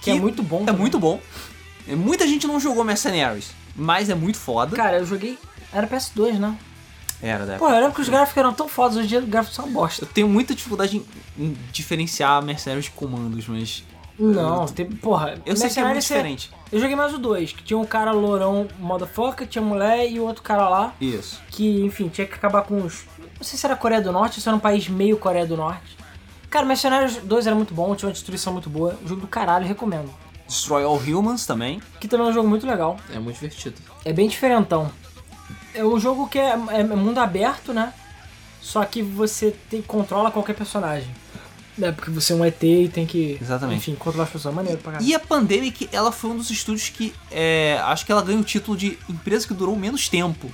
Que 0.02 0.10
é 0.10 0.14
muito 0.14 0.42
bom 0.42 0.62
É 0.62 0.66
também. 0.66 0.80
muito 0.82 0.98
bom. 0.98 1.18
É, 1.88 1.94
Muita 1.94 2.26
gente 2.26 2.46
não 2.46 2.60
jogou 2.60 2.84
Mercenaries, 2.84 3.52
mas 3.74 4.10
é 4.10 4.14
muito 4.14 4.36
foda. 4.38 4.76
Cara, 4.76 4.98
eu 4.98 5.06
joguei... 5.06 5.38
Era 5.72 5.86
PS2, 5.86 6.34
né? 6.38 6.54
Era 7.22 7.46
da 7.46 7.52
época. 7.54 7.68
Pô, 7.68 7.74
eu 7.74 7.80
lembro 7.80 7.94
que 7.94 8.00
os 8.00 8.08
gráficos 8.08 8.36
eram 8.36 8.52
tão 8.52 8.68
fodas, 8.68 8.96
hoje 8.96 9.06
em 9.06 9.08
dia 9.08 9.20
os 9.20 9.28
gráficos 9.28 9.54
são 9.54 9.64
uma 9.66 9.80
bosta. 9.80 10.04
Eu 10.04 10.08
tenho 10.08 10.28
muita 10.28 10.54
dificuldade 10.54 10.96
em, 10.96 11.04
em 11.38 11.56
diferenciar 11.70 12.42
Mercenaries 12.42 12.86
de 12.86 12.90
comandos, 12.90 13.46
mas 13.46 13.84
Não, 14.18 14.66
tem... 14.66 14.86
Porra, 14.86 15.38
eu 15.46 15.56
sei 15.56 15.70
que 15.70 15.78
é 15.78 15.82
muito 15.82 15.94
Mercenários 15.94 16.04
diferente. 16.04 16.50
Eu 16.72 16.80
joguei 16.80 16.96
mais 16.96 17.14
o 17.14 17.18
2, 17.18 17.52
que 17.52 17.62
tinha 17.62 17.78
um 17.78 17.84
cara 17.84 18.10
lourão 18.12 18.66
motherfucker, 18.78 19.46
tinha 19.46 19.62
mulher 19.62 20.10
e 20.10 20.18
o 20.18 20.24
outro 20.24 20.42
cara 20.42 20.68
lá, 20.68 20.94
Isso. 21.00 21.40
que, 21.48 21.84
enfim, 21.84 22.08
tinha 22.08 22.26
que 22.26 22.34
acabar 22.34 22.62
com 22.62 22.82
os... 22.82 23.04
Não 23.38 23.44
sei 23.44 23.58
se 23.58 23.64
era 23.66 23.76
Coreia 23.76 24.00
do 24.00 24.10
Norte 24.10 24.38
ou 24.38 24.42
se 24.42 24.48
era 24.48 24.56
um 24.56 24.60
país 24.60 24.88
meio 24.88 25.16
Coreia 25.16 25.46
do 25.46 25.56
Norte. 25.56 25.96
Cara, 26.50 26.66
Mercenários 26.66 27.16
2 27.16 27.46
era 27.46 27.56
muito 27.56 27.72
bom, 27.72 27.94
tinha 27.94 28.08
uma 28.08 28.12
destruição 28.12 28.52
muito 28.52 28.68
boa. 28.68 28.98
Um 29.04 29.08
jogo 29.08 29.22
do 29.22 29.26
caralho, 29.26 29.66
recomendo. 29.66 30.10
Destroy 30.46 30.84
All 30.84 30.98
Humans 30.98 31.46
também. 31.46 31.80
Que 31.98 32.06
também 32.06 32.26
é 32.26 32.30
um 32.30 32.32
jogo 32.32 32.46
muito 32.46 32.66
legal. 32.66 32.98
É 33.12 33.18
muito 33.18 33.36
divertido. 33.36 33.76
É 34.04 34.12
bem 34.12 34.28
diferentão. 34.28 34.92
É 35.74 35.84
um 35.84 35.98
jogo 35.98 36.28
que 36.28 36.38
é, 36.38 36.50
é 36.50 36.84
mundo 36.84 37.18
aberto, 37.18 37.72
né? 37.72 37.92
Só 38.60 38.84
que 38.84 39.02
você 39.02 39.54
tem, 39.68 39.82
controla 39.82 40.30
qualquer 40.30 40.54
personagem. 40.54 41.10
Né? 41.76 41.90
Porque 41.90 42.10
você 42.10 42.32
é 42.32 42.36
um 42.36 42.44
ET 42.44 42.62
e 42.62 42.88
tem 42.88 43.06
que, 43.06 43.38
Exatamente. 43.40 43.78
enfim, 43.78 43.94
controlar 43.94 44.24
as 44.24 44.30
pessoas. 44.30 44.54
Maneiro 44.54 44.78
pra 44.78 44.92
caralho. 44.92 45.08
E 45.08 45.14
a 45.14 45.18
Pandemic, 45.18 45.88
ela 45.90 46.12
foi 46.12 46.30
um 46.30 46.36
dos 46.36 46.50
estúdios 46.50 46.90
que 46.90 47.14
é, 47.30 47.80
acho 47.84 48.04
que 48.04 48.12
ela 48.12 48.22
ganha 48.22 48.38
o 48.38 48.44
título 48.44 48.76
de 48.76 48.98
empresa 49.08 49.46
que 49.46 49.54
durou 49.54 49.74
menos 49.74 50.08
tempo 50.08 50.50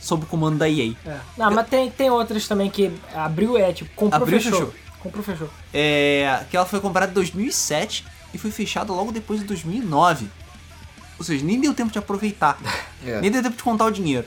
sob 0.00 0.24
o 0.24 0.26
comando 0.26 0.58
da 0.58 0.68
EA. 0.68 0.94
É. 1.04 1.18
Não, 1.36 1.50
mas 1.50 1.68
tem, 1.68 1.90
tem 1.90 2.10
outras 2.10 2.48
também 2.48 2.70
que 2.70 2.92
abriu, 3.14 3.56
é 3.56 3.72
tipo, 3.72 3.90
comprou, 3.94 4.22
Abriu, 4.22 4.40
fechou. 4.40 4.58
fechou. 4.58 4.74
Comprou, 5.00 5.24
fechou. 5.24 5.50
É, 5.74 6.44
que 6.50 6.56
ela 6.56 6.66
foi 6.66 6.80
comprada 6.80 7.10
em 7.10 7.14
2007 7.14 8.04
e 8.32 8.38
foi 8.38 8.50
fechada 8.50 8.92
logo 8.92 9.12
depois 9.12 9.40
de 9.40 9.46
2009. 9.46 10.28
Ou 11.18 11.24
seja, 11.24 11.44
nem 11.44 11.60
deu 11.60 11.74
tempo 11.74 11.92
de 11.92 11.98
aproveitar. 11.98 12.58
É. 13.06 13.20
Nem 13.20 13.30
deu 13.30 13.40
tempo 13.40 13.56
de 13.56 13.62
contar 13.62 13.84
o 13.84 13.90
dinheiro. 13.90 14.26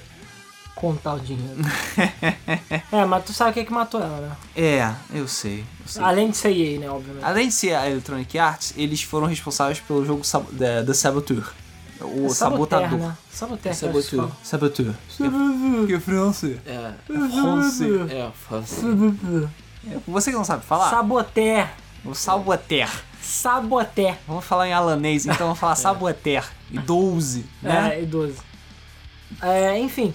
Contar 0.79 1.15
o 1.15 1.19
dinheiro. 1.19 1.61
é, 2.91 3.03
mas 3.05 3.25
tu 3.25 3.33
sabe 3.33 3.51
o 3.51 3.53
que, 3.53 3.65
que 3.65 3.73
matou 3.73 3.99
ela, 3.99 4.17
né? 4.21 4.37
É, 4.55 4.93
eu 5.13 5.27
sei. 5.27 5.59
Eu 5.81 5.87
sei. 5.87 6.03
Além 6.03 6.31
de 6.31 6.37
ser 6.37 6.51
EA, 6.51 6.79
né, 6.79 6.89
obviamente. 6.89 7.23
Além 7.25 7.47
de 7.49 7.53
ser 7.53 7.73
a 7.73 7.89
Electronic 7.89 8.39
Arts, 8.39 8.73
eles 8.77 9.03
foram 9.03 9.27
responsáveis 9.27 9.79
pelo 9.81 10.05
jogo 10.05 10.23
Sab 10.23 10.45
da, 10.53 10.81
da 10.81 10.93
Saboteur. 10.93 11.53
O 12.01 12.27
É 12.27 12.29
sabotador. 12.29 12.97
Né? 12.97 13.17
Saboteur. 13.29 13.73
Saboteur. 13.73 13.99
acho 13.99 14.37
que. 14.39 14.47
Saboteur. 14.47 14.93
Que 15.85 15.93
é 15.93 15.99
francês. 15.99 16.57
É. 16.65 16.93
Francês. 17.05 18.11
É, 18.11 18.31
fácil. 18.47 19.49
Você 20.07 20.31
que 20.31 20.37
não 20.37 20.45
sabe 20.45 20.63
falar? 20.63 20.89
Saboteur. 20.89 21.67
O 22.05 22.13
Saboteur. 22.13 22.89
Saboteur. 23.21 24.15
Vamos 24.25 24.45
falar 24.45 24.69
em 24.69 24.73
alanês, 24.73 25.25
então 25.25 25.47
vamos 25.47 25.59
falar 25.59 25.75
Saboteur. 25.77 26.45
E 26.71 26.79
12, 26.79 27.45
né? 27.61 27.97
É, 27.97 28.03
e 28.03 28.05
12. 28.05 28.37
É, 29.41 29.77
enfim. 29.77 30.13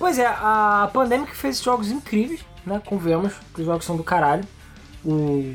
Pois 0.00 0.18
é, 0.18 0.26
a 0.26 0.90
Pandemic 0.92 1.36
fez 1.36 1.62
jogos 1.62 1.90
incríveis, 1.92 2.40
né? 2.66 2.80
Convenhamos, 2.84 3.34
que 3.54 3.60
os 3.60 3.66
jogos 3.66 3.84
são 3.84 3.96
do 3.96 4.02
caralho. 4.02 4.42
O. 5.04 5.54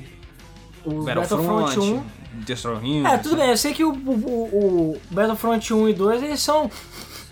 O 0.85 1.03
Battlefront 1.03 1.79
1. 1.79 2.03
Destroy 2.45 2.75
Humans. 2.77 3.13
É, 3.13 3.17
tudo 3.17 3.37
bem, 3.37 3.49
eu 3.49 3.57
sei 3.57 3.73
que 3.73 3.83
o, 3.83 3.91
o, 3.91 4.11
o- 4.11 4.91
o 4.93 5.01
Battlefront 5.09 5.73
1 5.73 5.89
e 5.89 5.93
2 5.93 6.23
eles 6.23 6.39
são. 6.41 6.69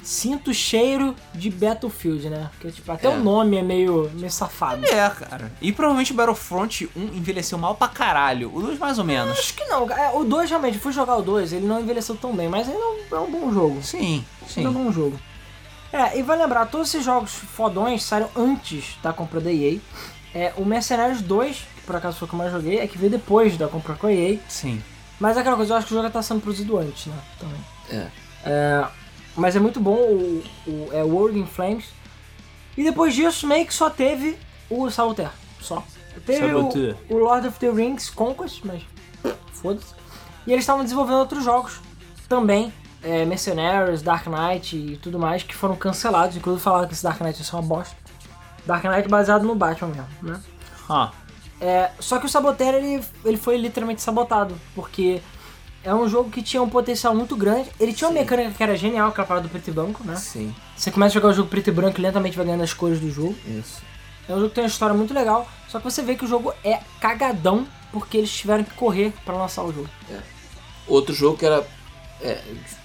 Sinto 0.01 0.53
cheiro 0.53 1.15
de 1.33 1.49
Battlefield, 1.49 2.29
né? 2.29 2.49
Porque, 2.53 2.71
tipo, 2.71 2.91
até 2.91 3.07
É. 3.07 3.09
o 3.09 3.23
nome 3.23 3.55
é 3.55 3.61
meio, 3.61 4.11
meio 4.15 4.29
safado. 4.31 4.83
É, 4.85 5.09
cara. 5.09 5.49
E 5.61 5.71
provavelmente 5.71 6.11
o 6.11 6.15
Battlefront 6.15 6.89
1 6.93 7.01
envelheceu 7.15 7.57
mal 7.57 7.75
pra 7.75 7.87
caralho. 7.87 8.51
O 8.53 8.61
2 8.61 8.77
mais 8.79 8.99
ou 8.99 9.05
menos. 9.05 9.31
Acho 9.39 9.53
que 9.53 9.63
não. 9.65 9.89
É, 9.89 10.09
O 10.13 10.25
2 10.25 10.49
realmente, 10.49 10.75
eu 10.75 10.81
fui 10.81 10.91
jogar 10.91 11.15
o 11.15 11.21
2, 11.21 11.53
ele 11.53 11.65
não 11.65 11.79
envelheceu 11.79 12.15
tão 12.15 12.35
bem, 12.35 12.49
mas 12.49 12.67
ainda 12.67 12.81
é 13.13 13.19
um 13.19 13.31
bom 13.31 13.53
jogo. 13.53 13.81
Sim, 13.81 14.25
Ainda 14.57 14.67
é 14.67 14.71
um 14.71 14.73
sim. 14.73 14.83
bom 14.83 14.91
jogo. 14.91 15.17
É, 15.93 16.17
e 16.17 16.23
vai 16.23 16.35
lembrar, 16.35 16.65
todos 16.65 16.89
esses 16.89 17.05
jogos 17.05 17.31
fodões 17.31 18.03
saíram 18.03 18.27
antes 18.35 18.97
da 19.03 19.13
compra 19.13 19.39
da 19.39 19.53
EA. 19.53 19.77
É, 20.33 20.51
o 20.57 20.65
Mercenários 20.65 21.21
2, 21.21 21.55
que 21.75 21.81
por 21.85 21.95
acaso 21.95 22.17
foi 22.17 22.25
o 22.25 22.29
que 22.29 22.33
eu 22.33 22.39
mais 22.39 22.51
joguei, 22.51 22.79
é 22.79 22.87
que 22.87 22.97
veio 22.97 23.11
depois 23.11 23.55
da 23.55 23.67
compra 23.67 23.93
com 23.93 24.07
a 24.07 24.11
EA. 24.11 24.39
Sim. 24.49 24.81
Mas 25.19 25.37
é 25.37 25.41
aquela 25.41 25.55
coisa, 25.55 25.73
eu 25.73 25.77
acho 25.77 25.85
que 25.85 25.93
o 25.93 25.95
jogo 25.95 26.09
tá 26.09 26.23
sendo 26.23 26.41
produzido 26.41 26.79
antes, 26.79 27.05
né? 27.05 27.19
Também. 27.39 27.61
É. 27.91 28.07
É, 28.43 28.87
mas 29.37 29.55
é 29.55 29.59
muito 29.59 29.79
bom 29.79 29.93
o, 29.95 30.43
o 30.65 30.89
é, 30.91 31.03
World 31.03 31.37
in 31.37 31.45
Flames. 31.45 31.85
E 32.75 32.83
depois 32.83 33.13
disso, 33.13 33.45
meio 33.45 33.63
que 33.63 33.73
só 33.73 33.87
teve 33.87 34.35
o 34.71 34.89
Saboteur. 34.89 35.29
Só. 35.61 35.83
Teve 36.25 36.53
o, 36.55 36.69
o 37.09 37.17
Lord 37.17 37.47
of 37.47 37.59
the 37.59 37.69
Rings 37.69 38.09
Conquest, 38.09 38.61
mas 38.63 38.81
foda-se. 39.53 39.93
E 40.47 40.51
eles 40.51 40.63
estavam 40.63 40.83
desenvolvendo 40.83 41.19
outros 41.19 41.43
jogos 41.43 41.79
também. 42.27 42.73
É, 43.03 43.25
Mercenaries, 43.25 44.01
Dark 44.01 44.25
Knight 44.27 44.75
e 44.77 44.97
tudo 44.97 45.19
mais, 45.19 45.43
que 45.43 45.53
foram 45.55 45.75
cancelados. 45.75 46.37
Inclusive 46.37 46.63
falaram 46.63 46.87
que 46.87 46.93
esse 46.93 47.03
Dark 47.03 47.19
Knight 47.21 47.37
ia 47.39 47.45
ser 47.45 47.55
uma 47.55 47.61
bosta. 47.61 47.95
Dark 48.65 48.83
Knight 48.85 49.09
baseado 49.09 49.43
no 49.43 49.55
Batman 49.55 49.89
mesmo, 49.89 50.07
né? 50.21 50.41
Ah, 50.89 51.11
É, 51.59 51.91
só 51.99 52.17
que 52.19 52.25
o 52.25 52.29
Saboteur 52.29 52.73
ele, 52.75 53.03
ele 53.25 53.37
foi 53.37 53.57
literalmente 53.57 54.01
sabotado, 54.01 54.55
porque 54.75 55.21
é 55.83 55.93
um 55.93 56.07
jogo 56.09 56.29
que 56.29 56.41
tinha 56.41 56.61
um 56.63 56.69
potencial 56.69 57.13
muito 57.15 57.35
grande. 57.35 57.69
Ele 57.79 57.91
tinha 57.93 58.07
uma 58.07 58.13
Sim. 58.13 58.19
mecânica 58.21 58.51
que 58.51 58.63
era 58.63 58.75
genial, 58.77 59.11
que 59.11 59.15
era 59.17 59.23
a 59.23 59.27
parada 59.27 59.47
do 59.47 59.51
preto 59.51 59.67
e 59.67 59.71
branco, 59.71 60.01
né? 60.05 60.15
Sim, 60.15 60.53
Você 60.75 60.89
começa 60.91 61.11
a 61.11 61.15
jogar 61.21 61.29
o 61.29 61.33
jogo 61.33 61.49
preto 61.49 61.67
e 61.67 61.71
branco 61.71 61.99
e 61.99 62.01
lentamente 62.01 62.35
vai 62.37 62.45
ganhando 62.45 62.63
as 62.63 62.73
cores 62.73 62.99
do 63.01 63.09
jogo. 63.11 63.35
isso. 63.47 63.81
É 64.27 64.31
um 64.33 64.37
jogo 64.37 64.49
que 64.49 64.55
tem 64.55 64.63
uma 64.63 64.69
história 64.69 64.95
muito 64.95 65.13
legal, 65.13 65.45
só 65.67 65.77
que 65.79 65.83
você 65.83 66.01
vê 66.01 66.15
que 66.15 66.23
o 66.23 66.27
jogo 66.27 66.53
é 66.63 66.79
cagadão 67.01 67.67
porque 67.91 68.17
eles 68.17 68.31
tiveram 68.33 68.63
que 68.63 68.73
correr 68.75 69.13
pra 69.25 69.35
lançar 69.35 69.63
o 69.63 69.73
jogo. 69.73 69.89
Outro 70.87 71.13
jogo 71.13 71.37
que 71.37 71.45
era 71.45 71.65
é, 72.21 72.41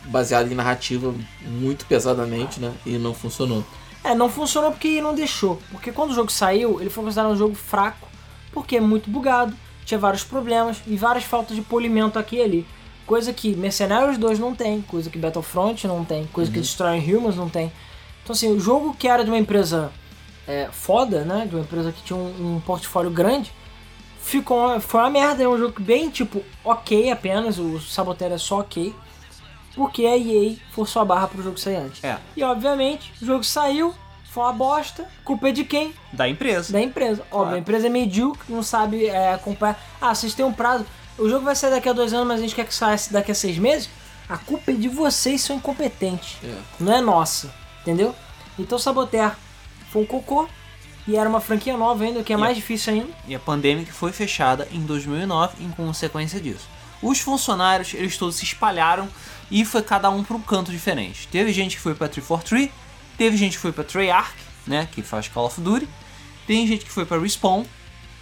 baseado 0.06 0.50
em 0.50 0.54
narrativa 0.54 1.14
muito 1.44 1.86
pesadamente, 1.86 2.60
né? 2.60 2.72
E 2.84 2.98
não 2.98 3.14
funcionou. 3.14 3.64
É, 4.02 4.14
não 4.14 4.28
funcionou 4.28 4.70
porque 4.70 5.00
não 5.00 5.14
deixou. 5.14 5.60
Porque 5.70 5.92
quando 5.92 6.10
o 6.10 6.14
jogo 6.14 6.30
saiu, 6.30 6.80
ele 6.80 6.90
foi 6.90 7.04
considerado 7.04 7.32
um 7.32 7.36
jogo 7.36 7.54
fraco, 7.54 8.08
porque 8.52 8.76
é 8.76 8.80
muito 8.80 9.10
bugado, 9.10 9.54
tinha 9.84 9.98
vários 9.98 10.24
problemas 10.24 10.78
e 10.86 10.96
várias 10.96 11.24
faltas 11.24 11.56
de 11.56 11.62
polimento 11.62 12.18
aqui 12.18 12.36
e 12.36 12.42
ali. 12.42 12.66
Coisa 13.06 13.32
que 13.32 13.54
Mercenários 13.54 14.18
2 14.18 14.38
não 14.38 14.54
tem, 14.54 14.82
coisa 14.82 15.08
que 15.08 15.18
Battlefront 15.18 15.86
não 15.86 16.04
tem, 16.04 16.26
coisa 16.26 16.50
que 16.50 16.60
Destroy 16.60 16.98
Humans 16.98 17.36
não 17.36 17.48
tem. 17.48 17.72
Então 18.22 18.34
assim, 18.34 18.52
o 18.52 18.60
jogo 18.60 18.94
que 18.94 19.08
era 19.08 19.24
de 19.24 19.30
uma 19.30 19.38
empresa 19.38 19.90
é, 20.46 20.68
foda, 20.70 21.24
né, 21.24 21.46
de 21.48 21.54
uma 21.54 21.62
empresa 21.62 21.90
que 21.92 22.02
tinha 22.02 22.18
um, 22.18 22.56
um 22.56 22.60
portfólio 22.60 23.10
grande, 23.10 23.50
ficou, 24.20 24.78
foi 24.80 25.00
uma 25.00 25.10
merda, 25.10 25.42
é 25.42 25.48
um 25.48 25.58
jogo 25.58 25.80
bem, 25.80 26.10
tipo, 26.10 26.42
ok 26.62 27.10
apenas, 27.10 27.58
o 27.58 27.80
Saboteur 27.80 28.32
é 28.32 28.38
só 28.38 28.60
ok. 28.60 28.94
Porque 29.78 30.04
a 30.04 30.18
EA 30.18 30.56
forçou 30.72 31.00
a 31.00 31.04
barra 31.04 31.28
pro 31.28 31.40
jogo 31.40 31.56
sair 31.56 31.76
antes. 31.76 32.02
É. 32.02 32.18
E 32.36 32.42
obviamente, 32.42 33.12
o 33.22 33.24
jogo 33.24 33.44
saiu, 33.44 33.94
foi 34.24 34.42
uma 34.42 34.52
bosta, 34.52 35.08
culpa 35.24 35.50
é 35.50 35.52
de 35.52 35.62
quem? 35.62 35.94
Da 36.12 36.28
empresa. 36.28 36.72
Da 36.72 36.82
empresa. 36.82 37.22
Óbvio, 37.30 37.54
a 37.54 37.58
empresa 37.60 37.86
é 37.86 37.88
medíocre, 37.88 38.52
não 38.52 38.64
sabe 38.64 39.06
é, 39.06 39.34
acompanhar. 39.34 39.80
Ah, 40.00 40.12
vocês 40.12 40.34
têm 40.34 40.44
um 40.44 40.52
prazo. 40.52 40.84
O 41.16 41.28
jogo 41.28 41.44
vai 41.44 41.54
sair 41.54 41.70
daqui 41.70 41.88
a 41.88 41.92
dois 41.92 42.12
anos, 42.12 42.26
mas 42.26 42.40
a 42.40 42.42
gente 42.42 42.56
quer 42.56 42.66
que 42.66 42.74
saia 42.74 42.98
daqui 43.12 43.30
a 43.30 43.34
seis 43.36 43.56
meses. 43.56 43.88
A 44.28 44.36
culpa 44.36 44.72
é 44.72 44.74
de 44.74 44.88
vocês, 44.88 45.42
são 45.42 45.54
incompetentes. 45.54 46.38
É. 46.42 46.58
Não 46.80 46.92
é 46.92 47.00
nossa, 47.00 47.54
entendeu? 47.82 48.16
Então 48.58 48.80
Saboteur 48.80 49.36
foi 49.92 50.02
um 50.02 50.06
cocô. 50.06 50.48
E 51.06 51.16
era 51.16 51.28
uma 51.28 51.40
franquia 51.40 51.76
nova 51.76 52.02
ainda, 52.02 52.18
o 52.18 52.24
que 52.24 52.32
é 52.32 52.36
mais 52.36 52.56
difícil 52.56 52.94
ainda. 52.94 53.12
E 53.28 53.34
a 53.34 53.38
Pandemic 53.38 53.92
foi 53.92 54.10
fechada 54.10 54.66
em 54.72 54.80
2009 54.80 55.64
em 55.64 55.70
consequência 55.70 56.40
disso. 56.40 56.68
Os 57.00 57.20
funcionários, 57.20 57.94
eles 57.94 58.16
todos 58.18 58.34
se 58.36 58.44
espalharam 58.44 59.08
e 59.50 59.64
foi 59.64 59.82
cada 59.82 60.10
um 60.10 60.22
para 60.22 60.36
um 60.36 60.40
canto 60.40 60.70
diferente. 60.70 61.28
Teve 61.28 61.52
gente 61.52 61.76
que 61.76 61.82
foi 61.82 61.94
para 61.94 62.08
343, 62.08 62.70
teve 63.16 63.36
gente 63.36 63.56
que 63.56 63.58
foi 63.58 63.72
para 63.72 63.84
Treyarch, 63.84 64.34
né, 64.66 64.88
que 64.90 65.02
faz 65.02 65.28
Call 65.28 65.46
of 65.46 65.60
Duty. 65.60 65.88
Tem 66.46 66.66
gente 66.66 66.84
que 66.84 66.90
foi 66.90 67.04
para 67.04 67.20
Respawn, 67.20 67.64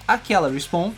aquela 0.06 0.48
Respawn. 0.48 0.92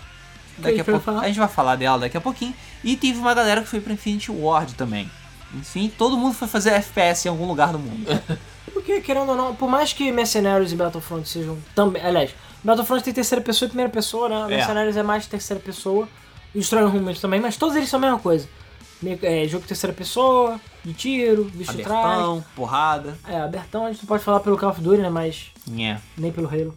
Daqui 0.59 0.81
a 0.81 0.85
pouco 0.85 1.11
a 1.11 1.27
gente 1.27 1.39
vai 1.39 1.49
falar 1.49 1.77
dela 1.77 2.01
daqui 2.01 2.17
a 2.17 2.21
pouquinho. 2.21 2.55
E 2.83 2.97
teve 2.97 3.19
uma 3.19 3.35
galera 3.35 3.61
que 3.61 3.69
foi 3.69 3.81
para 3.81 3.93
Infinity 3.93 4.31
Ward 4.31 4.75
também. 4.75 5.11
Enfim, 5.55 5.91
todo 5.97 6.17
mundo 6.17 6.35
foi 6.35 6.49
fazer 6.49 6.71
FPS 6.71 7.27
em 7.27 7.31
algum 7.31 7.47
lugar 7.47 7.73
do 7.73 7.79
mundo. 7.79 8.07
Porque, 8.73 9.01
querendo 9.01 9.31
ou 9.31 9.37
não, 9.37 9.55
por 9.55 9.69
mais 9.69 9.93
que 9.93 10.11
Mercenários 10.13 10.73
e 10.73 10.77
Battlefront 10.77 11.29
sejam 11.29 11.59
também. 11.75 12.03
Aliás, 12.03 12.35
Battlefront 12.63 13.03
tem 13.03 13.15
terceira 13.15 13.43
pessoa 13.43 13.67
e 13.67 13.71
primeira 13.71 13.91
pessoa, 13.91 14.29
né? 14.29 14.57
Mercenários 14.57 14.97
é 14.97 15.03
mais 15.03 15.27
terceira 15.27 15.63
pessoa. 15.63 16.09
E 16.55 16.61
Humans 16.61 17.21
também, 17.21 17.41
mas 17.41 17.57
todos 17.57 17.77
eles 17.77 17.89
são 17.89 17.99
a 17.99 18.01
mesma 18.01 18.19
coisa. 18.19 18.49
É, 19.23 19.47
jogo 19.47 19.63
de 19.63 19.69
terceira 19.69 19.95
pessoa, 19.95 20.61
de 20.85 20.93
tiro, 20.93 21.45
bicho. 21.45 21.71
Abertão, 21.71 22.45
porrada. 22.57 23.17
É, 23.27 23.41
abertão 23.41 23.87
a 23.87 23.93
gente 23.93 24.03
não 24.03 24.09
pode 24.09 24.25
falar 24.25 24.41
pelo 24.41 24.59
Call 24.59 24.71
of 24.71 24.81
Duty, 24.81 25.03
né? 25.03 25.09
Mas 25.09 25.53
Nhé. 25.67 26.01
nem 26.17 26.33
pelo 26.33 26.49
Halo. 26.49 26.75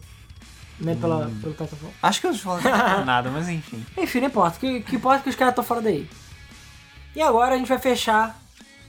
Nem 0.78 0.96
pela, 0.96 1.30
pelo 1.40 1.52
Titanfall. 1.52 1.90
Acho 2.02 2.20
que 2.20 2.26
eu 2.26 2.32
não 2.32 2.38
falando 2.38 2.64
nada, 3.04 3.30
mas 3.30 3.48
enfim. 3.48 3.84
Enfim, 3.96 4.20
não 4.20 4.28
importa. 4.28 4.56
O 4.56 4.60
que, 4.60 4.80
que 4.80 4.96
importa 4.96 5.20
é 5.20 5.22
que 5.22 5.28
os 5.30 5.36
caras 5.36 5.52
estão 5.52 5.64
fora 5.64 5.80
daí. 5.80 6.08
E 7.14 7.20
agora 7.20 7.54
a 7.54 7.58
gente 7.58 7.68
vai 7.68 7.78
fechar 7.78 8.40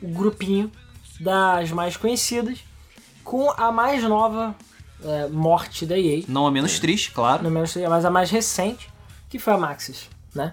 o 0.01 0.07
grupinho 0.07 0.71
das 1.19 1.71
mais 1.71 1.97
conhecidas 1.97 2.59
com 3.23 3.49
a 3.51 3.71
mais 3.71 4.03
nova 4.03 4.55
é, 5.03 5.27
morte 5.27 5.85
da 5.85 5.97
EA. 5.97 6.23
Não 6.27 6.47
é 6.47 6.51
menos 6.51 6.79
triste, 6.79 7.11
claro. 7.11 7.43
Não 7.43 7.49
menos, 7.49 7.75
mas 7.75 8.05
a 8.05 8.09
mais 8.09 8.29
recente, 8.29 8.89
que 9.29 9.39
foi 9.39 9.53
a 9.53 9.57
Maxis, 9.57 10.09
né? 10.33 10.51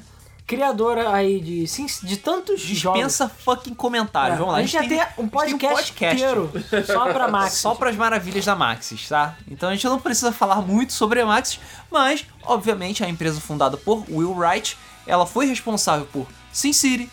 Criadora 0.50 1.12
aí 1.14 1.40
de, 1.40 1.66
sim, 1.68 1.86
de 2.02 2.16
tantos 2.16 2.60
jogos. 2.60 2.98
Dispensa 2.98 3.28
fucking 3.28 3.74
comentários. 3.74 4.34
É, 4.34 4.38
Vamos 4.38 4.52
lá. 4.54 4.58
A 4.58 4.62
gente 4.62 4.74
ia 4.74 4.80
tem- 4.80 4.88
ter 4.88 5.08
um 5.18 5.40
a 5.40 5.46
gente 5.46 5.58
tem 5.60 5.70
podcast, 5.70 6.16
inteiro 6.22 6.52
só 6.86 7.12
pra 7.12 7.28
Maxis. 7.30 7.58
Só 7.60 7.74
pras 7.76 7.94
maravilhas 7.94 8.44
da 8.44 8.56
Maxis, 8.56 9.08
tá? 9.08 9.36
Então 9.48 9.68
a 9.68 9.72
gente 9.72 9.86
não 9.86 10.00
precisa 10.00 10.32
falar 10.32 10.60
muito 10.60 10.92
sobre 10.92 11.20
a 11.20 11.26
Maxis, 11.26 11.60
mas, 11.90 12.26
obviamente, 12.42 13.04
a 13.04 13.08
empresa 13.08 13.40
fundada 13.40 13.76
por 13.76 14.04
Will 14.10 14.32
Wright, 14.34 14.76
ela 15.06 15.24
foi 15.24 15.46
responsável 15.46 16.06
por 16.12 16.26
Sin 16.52 16.72
City, 16.72 17.08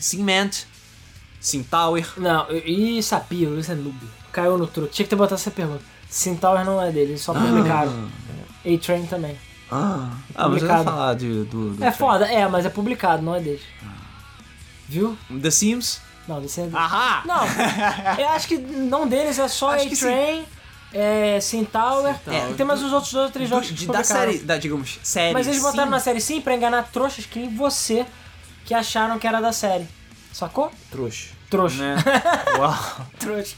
Sin 0.00 0.22
Ment, 0.24 0.64
Sin 1.40 1.62
Tower. 1.62 2.06
Não, 2.16 2.50
e 2.50 3.00
sabia, 3.02 3.48
isso 3.50 3.70
é 3.70 3.74
noob. 3.74 3.96
Caiu 4.32 4.58
no 4.58 4.66
truque. 4.66 4.92
Tinha 4.94 5.04
que 5.04 5.10
ter 5.10 5.16
botado 5.16 5.36
essa 5.36 5.50
pergunta. 5.50 5.82
Centaur 6.10 6.64
não 6.64 6.80
é 6.82 6.90
dele, 6.90 7.12
eles 7.12 7.20
só 7.22 7.32
publicaram. 7.32 8.08
A-Train 8.64 9.06
também. 9.06 9.36
Ah, 9.70 10.10
ah 10.34 10.48
mas 10.48 10.62
eu 10.62 10.68
vou 10.68 10.84
falar 10.84 11.14
de, 11.14 11.44
do, 11.44 11.74
do 11.74 11.84
É 11.84 11.90
foda, 11.90 12.26
é, 12.26 12.46
mas 12.46 12.64
é 12.64 12.68
publicado, 12.68 13.22
não 13.22 13.34
é 13.34 13.40
dele. 13.40 13.62
Viu? 14.88 15.16
The 15.42 15.50
Sims. 15.50 16.00
Não, 16.28 16.40
desse 16.40 16.60
é 16.60 16.68
Ahá! 16.72 17.22
Não, 17.24 17.42
eu 18.18 18.28
acho 18.30 18.48
que 18.48 18.58
não 18.58 19.06
deles 19.06 19.38
é 19.38 19.46
só 19.46 19.74
A-Train, 19.74 20.44
é, 20.92 21.38
Centaur, 21.40 22.06
É, 22.26 22.50
e 22.50 22.54
tem 22.54 22.66
mais 22.66 22.82
os 22.82 22.92
outros 22.92 23.12
dois 23.12 23.26
ou 23.26 23.32
três 23.32 23.48
jogos 23.48 23.68
Do- 23.68 23.74
que 23.74 23.80
de, 23.80 23.86
da 23.86 24.02
série, 24.02 24.38
da, 24.38 24.58
digamos, 24.58 24.98
série. 25.02 25.32
Mas 25.32 25.46
eles 25.46 25.62
botaram 25.62 25.84
Sim. 25.84 25.90
na 25.90 26.00
série 26.00 26.20
sim 26.20 26.40
pra 26.40 26.54
enganar 26.54 26.82
trouxas 26.92 27.26
que 27.26 27.38
nem 27.38 27.54
você 27.54 28.04
que 28.64 28.74
acharam 28.74 29.18
que 29.18 29.26
era 29.26 29.40
da 29.40 29.52
série. 29.52 29.86
Sacou? 30.32 30.70
Trouxa. 30.90 31.28
Trouxa. 31.48 31.78
Né? 31.78 31.96
Uau. 32.58 33.06
Trouxa. 33.18 33.54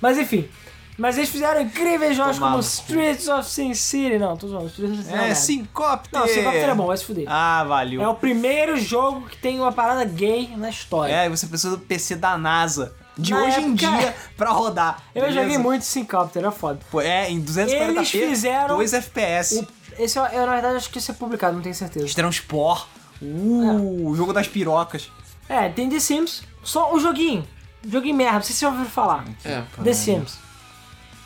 Mas 0.00 0.18
enfim. 0.18 0.48
Mas 0.98 1.18
eles 1.18 1.28
fizeram 1.28 1.60
incríveis 1.60 2.16
jogos 2.16 2.38
como. 2.38 2.58
Streets 2.60 3.28
of 3.28 3.48
Sin 3.50 3.74
City. 3.74 4.18
Não, 4.18 4.36
tô 4.36 4.48
zoando. 4.48 4.66
Streets 4.68 4.92
of 4.94 5.02
Sin 5.02 5.08
City 5.08 5.14
É, 5.18 5.20
merda. 5.20 5.34
Syncopter. 5.34 6.20
Não, 6.20 6.26
Syncopter 6.28 6.68
é 6.70 6.74
bom, 6.74 6.86
vai 6.86 6.96
se 6.96 7.04
fuder. 7.04 7.24
Ah, 7.28 7.64
valeu. 7.64 8.00
É 8.02 8.08
o 8.08 8.14
primeiro 8.14 8.78
jogo 8.78 9.28
que 9.28 9.36
tem 9.36 9.60
uma 9.60 9.72
parada 9.72 10.04
gay 10.04 10.54
na 10.56 10.70
história. 10.70 11.12
É, 11.12 11.26
e 11.26 11.28
você 11.28 11.46
precisa 11.46 11.76
do 11.76 11.82
PC 11.82 12.16
da 12.16 12.38
NASA. 12.38 12.94
De 13.18 13.30
Na 13.32 13.42
hoje 13.44 13.60
em 13.60 13.72
época- 13.72 13.74
dia 13.98 14.16
pra 14.36 14.50
rodar. 14.50 15.02
Eu 15.14 15.22
beleza? 15.22 15.40
joguei 15.42 15.58
muito 15.58 15.82
Syncopter, 15.86 16.44
é 16.44 16.50
foda. 16.50 16.80
Pô, 16.90 17.00
É, 17.00 17.30
em 17.30 17.40
240p, 17.40 17.98
Eles 17.98 18.10
fizeram 18.10 18.76
2 18.76 18.92
FPS. 18.92 19.58
O- 19.60 20.02
esse, 20.02 20.18
eu, 20.18 20.24
eu, 20.26 20.46
na 20.46 20.52
verdade, 20.52 20.76
acho 20.76 20.90
que 20.90 20.98
isso 20.98 21.10
é 21.10 21.14
publicado, 21.14 21.54
não 21.56 21.62
tenho 21.62 21.74
certeza. 21.74 22.14
Transport. 22.14 22.86
Uh, 23.22 24.08
o 24.08 24.14
jogo 24.14 24.32
das 24.32 24.46
pirocas. 24.46 25.10
É, 25.48 25.68
tem 25.70 25.88
The 25.88 25.98
Sims. 26.00 26.42
Só 26.62 26.94
o 26.94 27.00
joguinho. 27.00 27.46
Joguinho 27.88 28.14
merda, 28.14 28.34
não 28.34 28.42
sei 28.42 28.52
se 28.52 28.58
você 28.60 28.66
ouviu 28.66 28.84
falar. 28.86 29.24
É. 29.44 29.62
The 29.82 29.92
Sims. 29.94 30.38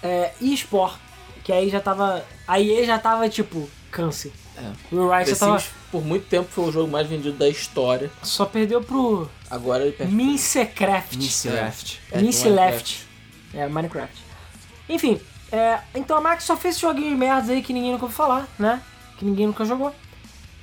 É, 0.03 0.33
e 0.41 0.53
Sport. 0.55 0.99
Que 1.45 1.53
aí 1.53 1.71
já 1.71 1.81
tava. 1.81 2.25
A 2.47 2.61
EA 2.61 2.85
já 2.85 2.99
tava 2.99 3.29
tipo, 3.29 3.69
câncer. 3.91 4.33
É. 4.57 4.95
O 4.95 5.07
Wright 5.07 5.31
já 5.31 5.37
tava. 5.37 5.59
Sims, 5.59 5.73
por 5.91 6.05
muito 6.05 6.27
tempo, 6.27 6.49
foi 6.51 6.65
o 6.65 6.73
jogo 6.73 6.91
mais 6.91 7.07
vendido 7.07 7.37
da 7.37 7.49
história. 7.49 8.11
Só 8.23 8.45
perdeu 8.45 8.83
pro 8.83 9.29
Agora 9.51 9.83
ele 9.83 9.93
perde. 9.93 10.13
Mincecraft. 10.13 11.17
Minecraft. 11.17 12.01
É, 12.13 12.21
Mince 12.21 12.45
Minecraft. 12.45 12.73
Left. 12.73 13.09
É, 13.53 13.69
Minecraft. 13.69 14.23
Enfim, 14.89 15.21
é, 15.51 15.81
então 15.95 16.17
a 16.17 16.21
Max 16.21 16.45
só 16.45 16.57
fez 16.57 16.77
esses 16.77 16.81
joguinhos 16.81 17.19
merdas 17.19 17.51
aí 17.51 17.61
que 17.61 17.73
ninguém 17.73 17.91
nunca 17.91 18.05
ouviu 18.05 18.17
falar, 18.17 18.49
né? 18.59 18.81
Que 19.19 19.25
ninguém 19.25 19.49
nunca 19.49 19.65
jogou. 19.65 19.93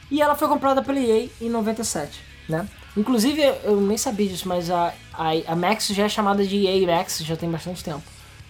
E 0.09 0.22
ela 0.22 0.35
foi 0.35 0.47
comprada 0.47 0.81
pela 0.81 0.99
EA 0.99 1.27
em 1.41 1.49
97, 1.49 2.22
né? 2.47 2.68
Inclusive, 2.95 3.41
eu 3.64 3.80
nem 3.81 3.97
sabia 3.97 4.27
disso, 4.27 4.47
mas 4.47 4.72
a, 4.72 4.93
a, 5.14 5.31
a 5.47 5.55
Max 5.55 5.88
já 5.88 6.05
é 6.05 6.09
chamada 6.09 6.45
de 6.45 6.65
EA 6.65 6.88
Max 6.88 7.19
já 7.19 7.35
tem 7.35 7.49
bastante 7.49 7.84
tempo. 7.84 8.03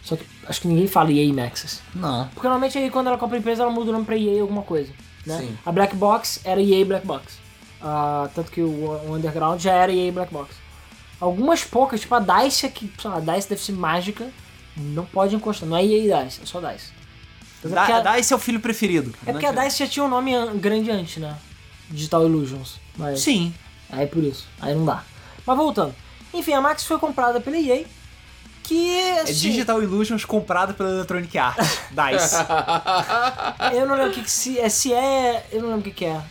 Só 0.08 0.16
que 0.16 0.26
acho 0.48 0.62
que 0.62 0.68
ninguém 0.70 0.88
fala 0.88 1.12
EA 1.12 1.34
Maxes. 1.34 1.82
Não. 1.94 2.28
Porque 2.30 2.48
normalmente 2.48 2.78
aí 2.78 2.90
quando 2.90 3.08
ela 3.08 3.18
compra 3.18 3.36
a 3.36 3.40
empresa, 3.40 3.64
ela 3.64 3.72
muda 3.72 3.90
o 3.90 3.94
nome 3.94 4.06
pra 4.06 4.16
EA 4.16 4.42
alguma 4.42 4.62
coisa, 4.62 4.92
né? 5.26 5.40
Sim. 5.40 5.58
A 5.66 5.72
Black 5.72 5.96
Box 5.98 6.40
era 6.46 6.62
EA 6.62 6.86
Black 6.86 7.06
Box. 7.06 7.34
Ah, 7.82 8.30
tanto 8.34 8.50
que 8.52 8.62
o, 8.62 8.68
o 8.70 9.14
Underground 9.16 9.60
já 9.62 9.74
era 9.74 9.92
EA 9.92 10.12
Black 10.12 10.32
Box. 10.34 10.56
Algumas 11.20 11.64
poucas, 11.64 12.00
tipo 12.00 12.16
a 12.16 12.20
DICE, 12.20 12.70
que, 12.70 12.90
sei 13.02 13.10
lá, 13.10 13.18
a 13.18 13.20
DICE 13.20 13.50
deve 13.50 13.62
ser 13.62 13.72
mágica, 13.74 14.30
não 14.78 15.04
pode 15.06 15.36
encostar. 15.36 15.68
Não 15.68 15.76
é 15.76 15.84
EA 15.86 16.24
DICE, 16.24 16.42
é 16.44 16.46
só 16.46 16.62
DICE. 16.62 16.92
Mas 17.64 17.74
é 17.90 17.94
a- 18.08 18.20
esse 18.20 18.32
é 18.32 18.36
o 18.36 18.40
filho 18.40 18.60
preferido. 18.62 19.14
é 19.26 19.32
porque 19.34 19.46
a 19.46 19.52
DICE 19.52 19.80
já 19.80 19.88
tinha 19.88 20.06
um 20.06 20.10
nome 20.10 20.34
an- 20.34 20.56
grande 20.58 20.90
antes, 20.90 21.18
né? 21.18 21.36
Digital 21.90 22.26
Illusions. 22.26 22.80
Mas 22.96 23.20
Sim. 23.20 23.54
aí 23.90 24.08
por 24.08 24.24
isso. 24.24 24.46
Aí 24.62 24.74
não 24.74 24.86
dá. 24.86 25.04
Mas 25.46 25.58
voltando. 25.58 25.94
Enfim, 26.34 26.54
a 26.54 26.62
Max 26.62 26.84
foi 26.86 26.98
comprada 27.00 27.40
pela 27.42 27.58
EA, 27.58 27.86
que... 28.68 29.00
É 29.00 29.22
assim, 29.22 29.34
Digital 29.34 29.82
Illusions 29.82 30.26
comprado 30.26 30.74
pela 30.74 30.90
Electronic 30.90 31.38
Arts. 31.38 31.80
DICE. 31.92 32.36
Eu 33.74 33.86
não 33.86 33.96
lembro 33.96 34.12
o 34.12 34.14
que, 34.14 34.24
que 34.24 34.32
se, 34.32 34.60
é, 34.60 34.70
se 34.70 34.94
é... 34.94 35.46
Eu 35.52 35.62
não 35.62 35.70
lembro 35.70 35.82
o 35.82 35.84
que, 35.84 35.92
que 35.92 36.06
é. 36.06 36.22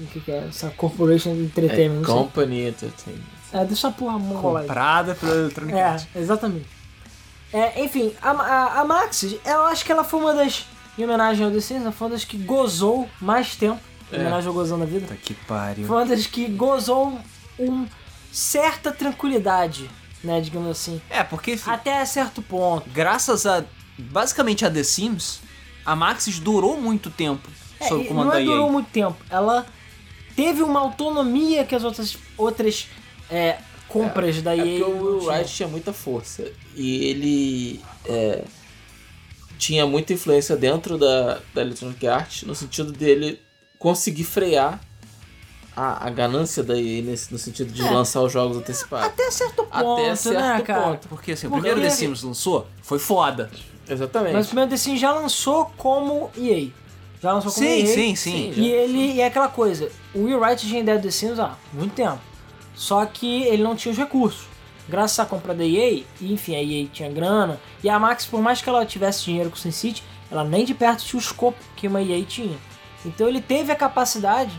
O 0.00 0.06
que, 0.06 0.20
que 0.20 0.30
é 0.30 0.46
essa 0.48 0.70
Corporation 0.76 1.30
É, 1.30 1.34
Entertainment, 1.34 2.04
sei. 2.04 2.14
Company 2.14 2.68
Entertainment. 2.68 3.22
É, 3.52 3.64
deixa 3.64 3.88
a 3.88 3.90
porra 3.92 4.18
mongolada. 4.18 4.66
comprada 4.66 5.14
pela 5.14 5.34
Electronic 5.34 5.78
Arts. 5.78 6.06
É, 6.14 6.18
exatamente. 6.20 6.66
É, 7.52 7.82
enfim, 7.84 8.12
a, 8.20 8.30
a, 8.30 8.80
a 8.80 8.84
Maxis, 8.84 9.36
eu 9.44 9.62
acho 9.66 9.84
que 9.84 9.90
ela 9.92 10.04
foi 10.04 10.20
uma 10.20 10.34
das, 10.34 10.66
em 10.98 11.04
homenagem 11.04 11.46
ao 11.46 11.50
The 11.52 11.60
Sims, 11.60 11.82
ela 11.82 11.92
foi 11.92 12.08
uma 12.08 12.14
das 12.14 12.24
que 12.24 12.36
gozou 12.36 13.08
mais 13.20 13.54
tempo, 13.56 13.80
em 14.12 14.16
É. 14.16 14.20
homenagem 14.20 14.48
ao 14.48 14.52
Gozando 14.54 14.82
a 14.82 14.86
Vida, 14.86 15.06
Puta 15.06 15.16
que 15.16 15.32
pariu. 15.32 15.86
foi 15.86 15.96
uma 15.96 16.04
das 16.06 16.26
que 16.26 16.46
gozou 16.48 17.18
um 17.58 17.86
certa 18.30 18.90
tranquilidade, 18.92 19.88
né, 20.26 20.40
digamos 20.40 20.68
assim, 20.70 21.00
É, 21.08 21.22
porque 21.22 21.52
enfim, 21.52 21.70
até 21.70 22.04
certo 22.04 22.42
ponto. 22.42 22.88
graças 22.90 23.46
a 23.46 23.64
basicamente 23.98 24.64
a 24.66 24.70
The 24.70 24.82
Sims, 24.82 25.40
a 25.84 25.96
Maxis 25.96 26.38
durou 26.38 26.78
muito 26.80 27.08
tempo 27.10 27.48
É, 27.80 27.88
sob 27.88 28.04
o 28.04 28.08
comando 28.08 28.26
não 28.26 28.32
da 28.32 28.40
é 28.40 28.42
EA. 28.42 28.46
durou 28.50 28.70
muito 28.70 28.90
tempo, 28.90 29.16
ela 29.30 29.66
teve 30.34 30.62
uma 30.62 30.80
autonomia 30.80 31.64
que 31.64 31.74
as 31.74 31.82
outras, 31.84 32.18
outras 32.36 32.88
é, 33.30 33.56
compras 33.88 34.42
da 34.42 34.54
É 34.54 34.58
EA 34.58 34.64
porque 34.64 34.82
o 34.82 35.02
Will. 35.18 35.24
Wright 35.26 35.50
tinha 35.54 35.68
muita 35.68 35.92
força. 35.92 36.44
E 36.74 37.04
ele 37.06 37.80
é, 38.04 38.42
tinha 39.58 39.86
muita 39.86 40.12
influência 40.12 40.54
dentro 40.56 40.98
da, 40.98 41.40
da 41.54 41.62
Electronic 41.62 42.06
Arts, 42.06 42.42
no 42.42 42.54
sentido 42.54 42.92
dele 42.92 43.40
conseguir 43.78 44.24
frear 44.24 44.78
a, 45.76 46.06
a 46.06 46.10
ganância 46.10 46.62
da 46.62 46.74
EA 46.74 47.02
nesse, 47.02 47.30
no 47.32 47.38
sentido 47.38 47.70
de 47.72 47.82
É. 47.86 47.90
lançar 47.90 48.22
os 48.22 48.32
jogos 48.32 48.56
antecipados. 48.56 49.06
Até 49.08 49.30
certo 49.30 49.64
ponto, 49.64 50.00
Até 50.02 50.16
certo 50.16 50.40
né, 50.40 50.60
cara? 50.62 50.82
ponto. 50.82 51.08
Porque 51.08 51.32
assim, 51.32 51.46
o 51.46 51.50
Porque- 51.50 51.68
primeiro 51.68 51.88
The 51.88 51.94
Sims 51.94 52.22
lançou, 52.22 52.66
foi 52.82 52.98
foda. 52.98 53.50
Exatamente. 53.88 54.32
Mas 54.32 54.46
o 54.46 54.48
primeiro 54.48 54.70
The 54.70 54.76
Sims 54.76 55.00
já 55.00 55.12
lançou 55.12 55.70
como 55.76 56.30
EA. 56.36 56.68
Já 57.22 57.32
lançou 57.32 57.52
como 57.52 57.66
Sim, 57.66 57.80
EA. 57.80 57.86
sim, 57.86 58.16
sim. 58.16 58.52
E 58.56 58.68
ele 58.70 59.12
e 59.14 59.20
é 59.20 59.26
aquela 59.26 59.48
coisa, 59.48 59.90
o 60.14 60.24
Will 60.24 60.38
Wright 60.40 60.66
tinha 60.66 60.80
ideia 60.80 60.98
do 60.98 61.02
The 61.02 61.10
Sims 61.10 61.38
há 61.38 61.54
muito 61.72 61.94
tempo. 61.94 62.18
Só 62.74 63.04
que 63.06 63.42
ele 63.44 63.62
não 63.62 63.76
tinha 63.76 63.92
os 63.92 63.98
recursos. 63.98 64.46
Graças 64.88 65.18
à 65.18 65.26
compra 65.26 65.52
da 65.54 65.64
EA, 65.64 66.04
e 66.20 66.32
enfim, 66.32 66.54
a 66.54 66.62
EA 66.62 66.86
tinha 66.92 67.10
grana, 67.10 67.58
e 67.82 67.88
a 67.88 67.98
Max, 67.98 68.24
por 68.24 68.40
mais 68.40 68.62
que 68.62 68.68
ela 68.68 68.86
tivesse 68.86 69.24
dinheiro 69.24 69.50
com 69.50 69.56
o 69.56 69.58
SimCity, 69.58 70.02
ela 70.30 70.44
nem 70.44 70.64
de 70.64 70.74
perto 70.74 71.02
tinha 71.04 71.18
o 71.18 71.22
escopo 71.22 71.58
que 71.74 71.88
uma 71.88 72.00
EA 72.00 72.22
tinha. 72.24 72.56
Então 73.04 73.26
ele 73.28 73.40
teve 73.40 73.72
a 73.72 73.76
capacidade 73.76 74.52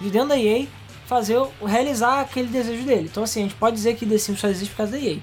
de 0.00 0.10
dentro 0.10 0.28
da 0.28 0.38
EA 0.38 0.66
fazer 1.06 1.36
o- 1.38 1.50
realizar 1.64 2.20
aquele 2.20 2.48
desejo 2.48 2.84
dele. 2.84 3.08
Então 3.10 3.22
assim, 3.22 3.40
a 3.40 3.42
gente 3.44 3.54
pode 3.54 3.76
dizer 3.76 3.96
que 3.96 4.04
The 4.06 4.18
Sims 4.18 4.40
só 4.40 4.48
existe 4.48 4.70
por 4.70 4.78
causa 4.78 4.92
da 4.92 4.98
EA. 4.98 5.18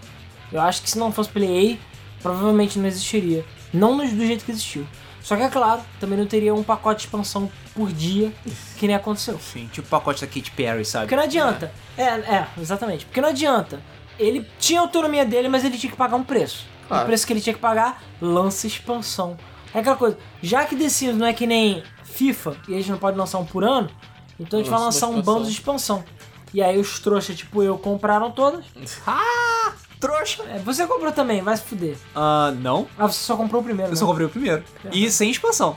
Eu 0.51 0.61
acho 0.61 0.81
que 0.81 0.89
se 0.89 0.97
não 0.97 1.11
fosse 1.11 1.29
pela 1.29 1.45
EA, 1.45 1.77
provavelmente 2.21 2.79
não 2.79 2.87
existiria. 2.87 3.45
Não 3.73 3.97
do 3.97 4.05
jeito 4.25 4.45
que 4.45 4.51
existiu. 4.51 4.87
Só 5.21 5.35
que 5.35 5.41
é 5.41 5.49
claro, 5.49 5.81
também 5.99 6.17
não 6.19 6.27
teria 6.27 6.53
um 6.53 6.61
pacote 6.63 6.99
de 7.01 7.05
expansão 7.07 7.51
por 7.73 7.91
dia, 7.91 8.31
que 8.77 8.85
nem 8.85 8.95
aconteceu. 8.95 9.39
Sim, 9.39 9.67
tipo 9.71 9.87
o 9.87 9.89
pacote 9.89 10.21
da 10.21 10.27
Katy 10.27 10.51
Perry, 10.51 10.85
sabe? 10.85 11.05
Porque 11.05 11.15
não 11.15 11.23
adianta. 11.23 11.73
É, 11.97 12.03
é, 12.03 12.47
exatamente. 12.59 13.05
Porque 13.05 13.19
não 13.21 13.29
adianta. 13.29 13.81
Ele 14.19 14.47
tinha 14.59 14.79
a 14.79 14.83
autonomia 14.83 15.25
dele, 15.25 15.49
mas 15.49 15.65
ele 15.65 15.77
tinha 15.77 15.89
que 15.91 15.97
pagar 15.97 16.15
um 16.15 16.23
preço. 16.23 16.65
Claro. 16.87 17.03
O 17.03 17.05
preço 17.07 17.25
que 17.25 17.33
ele 17.33 17.41
tinha 17.41 17.53
que 17.55 17.59
pagar, 17.59 18.03
lança 18.21 18.67
expansão. 18.67 19.35
É 19.73 19.79
aquela 19.79 19.95
coisa, 19.95 20.17
já 20.43 20.63
que 20.63 20.75
The 20.75 20.87
Sims 20.89 21.17
não 21.17 21.25
é 21.25 21.33
que 21.33 21.45
nem 21.47 21.83
FIFA 22.03 22.55
e 22.67 22.75
a 22.75 22.77
gente 22.77 22.91
não 22.91 22.97
pode 22.99 23.17
lançar 23.17 23.39
um 23.39 23.45
por 23.45 23.63
ano, 23.63 23.89
então 24.39 24.59
a 24.59 24.63
gente 24.63 24.69
vai 24.71 24.79
Lança 24.79 25.05
lançar 25.05 25.07
um 25.19 25.21
bando 25.21 25.45
de 25.45 25.51
expansão. 25.51 26.03
E 26.53 26.61
aí 26.61 26.77
os 26.79 26.99
trouxas, 26.99 27.35
tipo 27.35 27.61
eu, 27.63 27.77
compraram 27.77 28.31
todas. 28.31 28.65
Ah, 29.05 29.73
trouxa! 29.99 30.43
É, 30.43 30.59
você 30.59 30.85
comprou 30.87 31.11
também, 31.11 31.41
vai 31.41 31.55
se 31.57 31.63
fuder. 31.63 31.97
Ah, 32.15 32.53
não. 32.59 32.87
Ah, 32.97 33.07
você 33.07 33.19
só 33.19 33.35
comprou 33.35 33.61
o 33.61 33.63
primeiro, 33.63 33.89
Eu 33.89 33.93
né? 33.93 33.99
só 33.99 34.05
comprei 34.05 34.25
o 34.27 34.29
primeiro. 34.29 34.63
E 34.91 35.09
sem 35.09 35.29
expansão. 35.31 35.75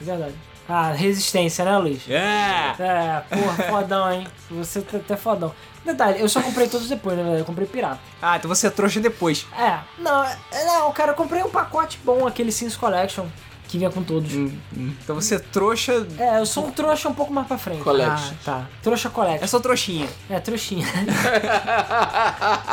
É 0.00 0.04
verdade. 0.04 0.34
Ah, 0.68 0.90
resistência, 0.90 1.64
né, 1.64 1.78
Luiz? 1.78 2.08
É! 2.10 2.74
É, 2.78 3.22
porra, 3.28 3.62
fodão, 3.70 4.10
hein? 4.12 4.26
Você 4.50 4.80
tá 4.80 4.96
até 4.96 5.16
fodão. 5.16 5.54
Detalhe, 5.84 6.20
eu 6.20 6.28
só 6.28 6.42
comprei 6.42 6.66
todos 6.68 6.88
depois, 6.88 7.16
né? 7.16 7.38
Eu 7.40 7.44
comprei 7.44 7.68
pirata. 7.68 8.00
Ah, 8.20 8.36
então 8.36 8.48
você 8.48 8.66
é 8.66 8.70
trouxa 8.70 8.98
depois. 8.98 9.46
É, 9.56 9.78
não, 9.98 10.24
é- 10.24 10.36
não, 10.64 10.90
cara, 10.92 11.12
eu 11.12 11.14
comprei 11.14 11.40
um 11.44 11.50
pacote 11.50 12.00
bom, 12.04 12.26
aquele 12.26 12.50
Sims 12.50 12.74
Collection, 12.76 13.26
que 13.68 13.78
vinha 13.78 13.90
com 13.90 14.02
todos. 14.02 14.32
Então 14.74 15.14
você 15.16 15.36
é 15.36 15.38
trouxa. 15.38 16.06
É, 16.18 16.38
eu 16.38 16.46
sou 16.46 16.66
um 16.66 16.70
trouxa 16.70 17.08
um 17.08 17.14
pouco 17.14 17.32
mais 17.32 17.46
pra 17.46 17.58
frente. 17.58 17.82
Collection. 17.82 18.32
Ah, 18.32 18.44
tá. 18.44 18.66
Trouxa 18.82 19.10
Collection. 19.10 19.44
É 19.44 19.46
só 19.46 19.60
trouxinha. 19.60 20.08
É, 20.30 20.38
trouxinha. 20.40 20.86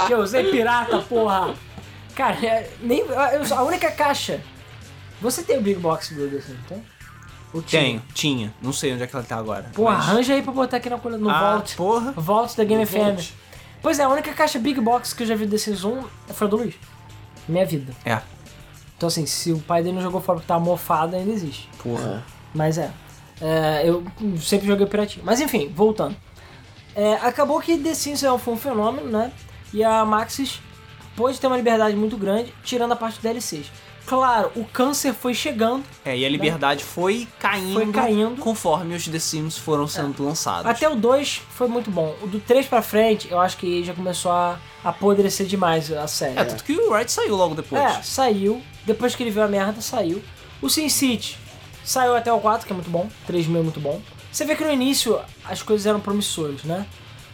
que 0.08 0.14
eu 0.14 0.20
usei 0.20 0.50
pirata, 0.52 1.00
porra. 1.00 1.54
Cara, 2.16 2.36
é, 2.46 2.70
nem, 2.82 3.00
eu- 3.00 3.58
a 3.58 3.64
única 3.64 3.90
caixa... 3.92 4.42
Você 5.22 5.42
tem 5.42 5.58
o 5.58 5.62
Big 5.62 5.80
Box 5.80 6.14
do 6.14 6.26
assim, 6.38 6.56
tem? 6.68 6.84
Ou 7.54 7.62
tinha? 7.62 7.82
Tenho, 7.82 8.02
tinha. 8.14 8.54
Não 8.62 8.74
sei 8.74 8.94
onde 8.94 9.04
é 9.04 9.08
que 9.08 9.16
ela 9.16 9.24
tá 9.24 9.38
agora. 9.38 9.70
Pô, 9.74 9.86
mas- 9.86 10.00
arranja 10.00 10.34
aí 10.34 10.42
pra 10.42 10.52
botar 10.52 10.78
aqui 10.78 10.90
na 10.90 10.98
coluna, 10.98 11.22
no 11.24 11.30
ah, 11.30 11.40
Vault. 11.54 11.76
porra. 11.78 12.12
Vault 12.12 12.58
da 12.58 12.64
Game 12.64 12.82
No 12.82 12.88
FM. 12.88 12.98
Vault. 12.98 13.34
Pois 13.82 14.00
é, 14.00 14.04
a 14.04 14.10
única 14.10 14.34
caixa 14.34 14.60
Big 14.60 14.80
Box 14.82 15.14
que 15.14 15.24
eu 15.24 15.28
já 15.28 15.36
vi 15.36 15.46
desse 15.46 15.74
Zoom 15.74 16.04
foi 16.28 16.48
a 16.48 16.50
do 16.50 16.58
Luiz. 16.58 16.76
Minha 17.48 17.66
vida. 17.66 17.94
É. 18.06 18.22
Então 19.04 19.10
assim, 19.10 19.26
se 19.26 19.52
o 19.52 19.60
pai 19.60 19.84
dele 19.84 19.96
não 19.98 20.02
jogou 20.02 20.22
fora 20.22 20.38
porque 20.40 20.48
tá 20.48 20.58
mofado, 20.58 21.14
ainda 21.18 21.30
existe. 21.30 21.70
Porra. 21.84 22.24
Mas 22.56 22.78
é. 22.78 22.90
É, 23.42 23.82
eu 23.84 24.02
sempre 24.40 24.66
joguei 24.66 24.86
piratinho. 24.86 25.26
Mas 25.26 25.42
enfim, 25.42 25.70
voltando. 25.76 26.16
É, 26.96 27.16
acabou 27.16 27.60
que 27.60 27.78
The 27.78 27.94
Sims 27.94 28.24
é- 28.24 28.38
foi 28.38 28.54
um 28.54 28.58
fenômeno, 28.58 29.10
né? 29.10 29.30
E 29.74 29.84
a 29.84 30.06
Maxis 30.06 30.62
pôde 31.18 31.38
ter 31.38 31.48
uma 31.48 31.58
liberdade 31.58 31.98
muito 31.98 32.16
grande, 32.16 32.54
tirando 32.64 32.94
a 32.94 32.96
parte 32.96 33.16
dos 33.16 33.24
DLCs. 33.24 33.70
Claro, 34.06 34.52
o 34.56 34.66
câncer 34.66 35.14
foi 35.14 35.34
chegando. 35.34 35.84
É, 36.04 36.18
e 36.18 36.26
a 36.26 36.30
liberdade 36.30 36.84
foi 36.84 37.28
caindo, 37.40 37.74
Foi 37.74 37.92
caindo. 37.92 38.36
conforme 38.42 38.96
os 38.96 39.08
The 39.08 39.18
Sims 39.20 39.58
foram 39.58 39.88
sendo 39.88 40.24
lançados. 40.24 40.66
Até 40.70 40.88
o 40.90 40.96
2 40.96 41.42
foi 41.52 41.68
muito 41.68 41.90
bom. 41.90 42.14
O 42.22 42.28
do 42.28 42.40
3 42.40 42.68
pra 42.68 42.82
frente, 42.82 43.32
eu 43.32 43.40
acho 43.40 43.56
que 43.58 43.84
já 43.84 43.94
começou 43.94 44.32
a 44.32 44.60
apodrecer 44.84 45.46
demais 45.48 45.92
a 45.92 46.06
série. 46.08 46.38
É, 46.38 46.44
tanto 46.44 46.64
que 46.64 46.74
o 46.74 46.92
Wright 46.92 47.12
saiu 47.12 47.36
logo 47.36 47.56
depois. 47.56 47.82
É, 47.82 48.02
saiu. 48.04 48.62
Depois 48.86 49.16
que 49.16 49.24
ele 49.24 49.32
viu 49.32 49.42
a 49.42 49.48
merda, 49.48 49.80
saiu. 49.82 50.22
O 50.62 50.70
Sin 50.70 50.90
City 50.90 51.38
saiu 51.84 52.16
até 52.16 52.32
o 52.32 52.40
4, 52.40 52.68
que 52.68 52.74
é 52.74 52.76
muito 52.76 52.90
bom. 52.90 53.08
3 53.26 53.48
mil 53.48 53.62
é 53.62 53.64
muito 53.64 53.80
bom. 53.80 54.02
Você 54.32 54.44
vê 54.46 54.56
que 54.56 54.64
no 54.66 54.72
início 54.72 55.20
as 55.46 55.62
coisas 55.64 55.86
eram 55.88 56.00
promissoras, 56.02 56.64
né? 56.64 56.86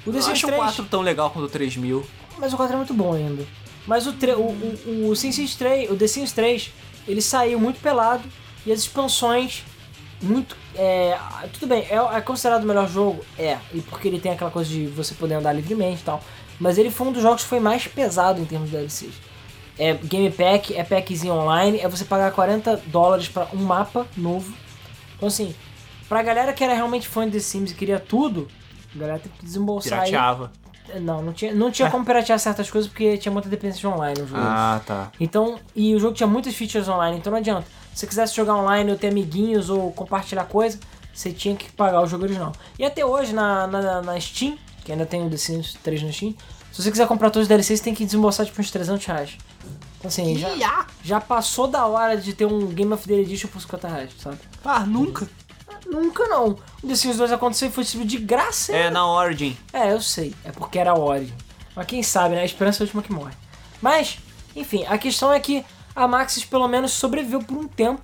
O 0.06 0.12
The 0.12 0.18
Eu 0.20 0.22
Sims 0.22 0.34
acho 0.34 0.46
o 0.46 0.50
3, 0.50 0.64
4 0.64 0.86
tão 0.86 1.02
legal 1.02 1.30
quanto 1.32 1.46
o 1.46 1.50
3000. 1.50 2.06
mas 2.38 2.54
o 2.54 2.58
4 2.58 2.74
é 2.74 2.78
muito 2.78 2.94
bom 2.94 3.14
ainda. 3.14 3.44
Mas 3.88 4.06
o, 4.08 4.12
o, 4.12 5.08
o, 5.08 5.10
o 5.10 5.16
City 5.16 5.58
3, 5.58 5.90
o 5.90 5.96
The 5.96 6.08
Sims 6.08 6.32
3, 6.32 6.72
ele 7.08 7.22
saiu 7.22 7.60
muito 7.60 7.80
pelado 7.80 8.24
e 8.66 8.72
as 8.72 8.80
expansões 8.80 9.64
muito. 10.22 10.56
É, 10.76 11.18
tudo 11.54 11.68
bem, 11.68 11.86
é, 11.90 11.96
é 11.96 12.22
considerado 12.22 12.64
o 12.64 12.68
melhor 12.68 12.88
jogo? 12.88 13.24
É, 13.38 13.58
e 13.74 13.82
porque 13.82 14.08
ele 14.08 14.20
tem 14.20 14.32
aquela 14.32 14.52
coisa 14.52 14.70
de 14.70 14.86
você 14.88 15.14
poder 15.14 15.36
andar 15.36 15.54
livremente 15.54 16.02
e 16.02 16.06
tal. 16.06 16.24
Mas 16.60 16.78
ele 16.78 16.92
foi 16.92 17.08
um 17.08 17.12
dos 17.12 17.22
jogos 17.22 17.44
que 17.44 17.50
foi 17.50 17.60
mais 17.60 17.88
pesado 17.88 18.42
em 18.42 18.46
termos 18.46 18.70
de 18.70 18.76
DLCs. 18.76 19.14
É 19.78 19.94
Game 19.94 20.30
Pack, 20.30 20.76
é 20.76 20.84
packzinho 20.84 21.34
online, 21.34 21.80
é 21.80 21.88
você 21.88 22.04
pagar 22.04 22.32
40 22.32 22.78
dólares 22.88 23.30
pra 23.30 23.48
um 23.54 23.64
mapa 23.64 24.06
novo. 24.18 24.54
Então 25.16 25.30
assim, 25.30 25.56
pra 26.10 26.22
galera 26.22 26.52
que 26.52 26.64
era 26.64 26.74
realmente 26.74 27.08
fã 27.08 27.26
de 27.26 27.32
The 27.32 27.40
Sims 27.40 27.72
e 27.72 27.76
queria 27.76 27.98
tudo, 27.98 28.50
a 28.94 29.00
galera 29.00 29.20
tem 29.20 29.32
que 29.32 29.46
desembolsar 29.46 30.02
aí. 30.02 30.12
Não, 31.00 31.22
não 31.22 31.34
tinha, 31.34 31.54
não 31.54 31.72
tinha 31.72 31.90
como 31.90 32.06
piratear 32.06 32.40
certas 32.40 32.70
coisas 32.70 32.90
porque 32.90 33.18
tinha 33.18 33.32
muita 33.32 33.50
dependência 33.50 33.80
de 33.82 33.88
online 33.88 34.20
no 34.22 34.28
jogo. 34.28 34.42
Ah, 34.42 34.82
tá. 34.86 35.12
Então, 35.20 35.60
e 35.76 35.96
o 35.96 36.00
jogo 36.00 36.14
tinha 36.14 36.28
muitas 36.28 36.56
features 36.56 36.88
online, 36.88 37.18
então 37.18 37.32
não 37.32 37.40
adianta. 37.40 37.68
Se 37.94 38.02
você 38.02 38.08
quisesse 38.08 38.36
jogar 38.36 38.56
online 38.56 38.92
ou 38.92 38.98
ter 38.98 39.08
amiguinhos 39.08 39.70
ou 39.70 39.92
compartilhar 39.92 40.46
coisa, 40.46 40.80
você 41.14 41.32
tinha 41.32 41.56
que 41.56 41.72
pagar 41.72 42.02
o 42.02 42.08
jogo 42.08 42.24
original. 42.24 42.54
E 42.78 42.86
até 42.86 43.06
hoje 43.06 43.34
na, 43.34 43.68
na, 43.68 44.02
na 44.02 44.20
Steam, 44.20 44.58
que 44.84 44.92
ainda 44.92 45.06
tem 45.06 45.26
o 45.26 45.30
The 45.30 45.38
Sims 45.38 45.78
3 45.84 46.04
na 46.04 46.12
Steam, 46.12 46.34
se 46.72 46.84
você 46.84 46.92
quiser 46.92 47.08
comprar 47.08 47.30
todos 47.30 47.44
os 47.44 47.48
DLCs, 47.50 47.80
você 47.80 47.84
tem 47.84 47.94
que 47.94 48.06
desembolsar 48.06 48.46
tipo 48.46 48.62
uns 48.62 48.72
300 48.72 49.06
reais. 49.06 49.38
Então 49.98 50.08
assim, 50.08 50.38
já, 50.38 50.88
já 51.04 51.20
passou 51.20 51.68
da 51.68 51.86
hora 51.86 52.16
de 52.16 52.34
ter 52.34 52.46
um 52.46 52.68
Game 52.68 52.94
of 52.94 53.06
the 53.06 53.16
Edition 53.16 53.50
por 53.50 53.60
50 53.62 53.88
reais, 53.88 54.12
sabe? 54.18 54.38
Ah, 54.64 54.82
nunca. 54.86 55.28
Nunca 55.90 56.28
não. 56.28 56.58
O 56.84 56.88
The 56.88 56.96
Sims 56.96 57.18
2 57.18 57.32
aconteceu 57.32 57.70
e 57.70 57.72
foi 57.72 57.84
distribuído 57.84 58.12
de 58.12 58.24
graça. 58.24 58.76
É, 58.76 58.90
na 58.90 59.06
Origin. 59.06 59.58
É, 59.74 59.92
eu 59.92 60.02
sei. 60.02 60.36
É 60.44 60.52
porque 60.52 60.78
era 60.78 60.92
a 60.92 60.98
Origin. 60.98 61.34
Mas 61.76 61.86
quem 61.88 62.04
sabe, 62.04 62.36
né? 62.36 62.42
A 62.42 62.46
esperança 62.46 62.82
é 62.82 62.84
a 62.84 62.86
última 62.86 63.02
que 63.02 63.12
morre. 63.12 63.34
Mas, 63.82 64.20
enfim, 64.56 64.86
a 64.88 64.98
questão 64.98 65.34
é 65.34 65.40
que 65.40 65.66
a 65.96 66.08
Maxis 66.08 66.46
pelo 66.46 66.68
menos 66.68 66.92
sobreviveu 66.92 67.42
por 67.42 67.58
um 67.58 67.68
tempo. 67.68 68.02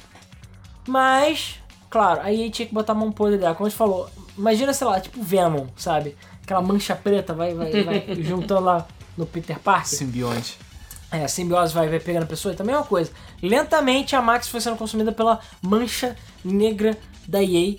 Mas, 0.88 1.60
claro, 1.90 2.22
aí 2.22 2.44
EA 2.44 2.52
tinha 2.52 2.68
que 2.68 2.74
botar 2.74 2.94
a 2.94 2.95
mão 2.95 3.12
podre 3.12 3.38
dela. 3.38 3.56
Como 3.56 3.68
a 3.68 3.70
gente 3.70 3.78
falou, 3.78 4.10
imagina, 4.38 4.74
sei 4.74 4.88
lá, 4.88 4.99
tipo 4.99 5.22
Venom, 5.22 5.68
sabe? 5.78 6.16
Aquela 6.44 6.62
mancha 6.62 6.95
preta 6.95 7.34
vai, 7.34 7.53
vai, 7.53 7.84
vai 7.84 8.06
juntando 8.22 8.62
lá 8.62 8.88
no 9.18 9.26
Peter 9.26 9.60
Parker. 9.60 9.98
Simbionte. 9.98 10.57
É, 11.12 11.24
a 11.24 11.28
simbiose 11.28 11.74
vai, 11.74 11.88
vai 11.88 11.99
pegando 11.99 12.24
a 12.24 12.28
pessoa, 12.28 12.53
e 12.53 12.57
também 12.57 12.76
é 12.76 12.78
uma 12.78 12.84
coisa. 12.84 13.12
Lentamente 13.41 14.16
a 14.16 14.22
Max 14.22 14.48
foi 14.48 14.60
sendo 14.60 14.76
consumida 14.76 15.12
pela 15.12 15.40
mancha 15.62 16.16
negra 16.44 16.98
da 17.27 17.43
EA, 17.43 17.76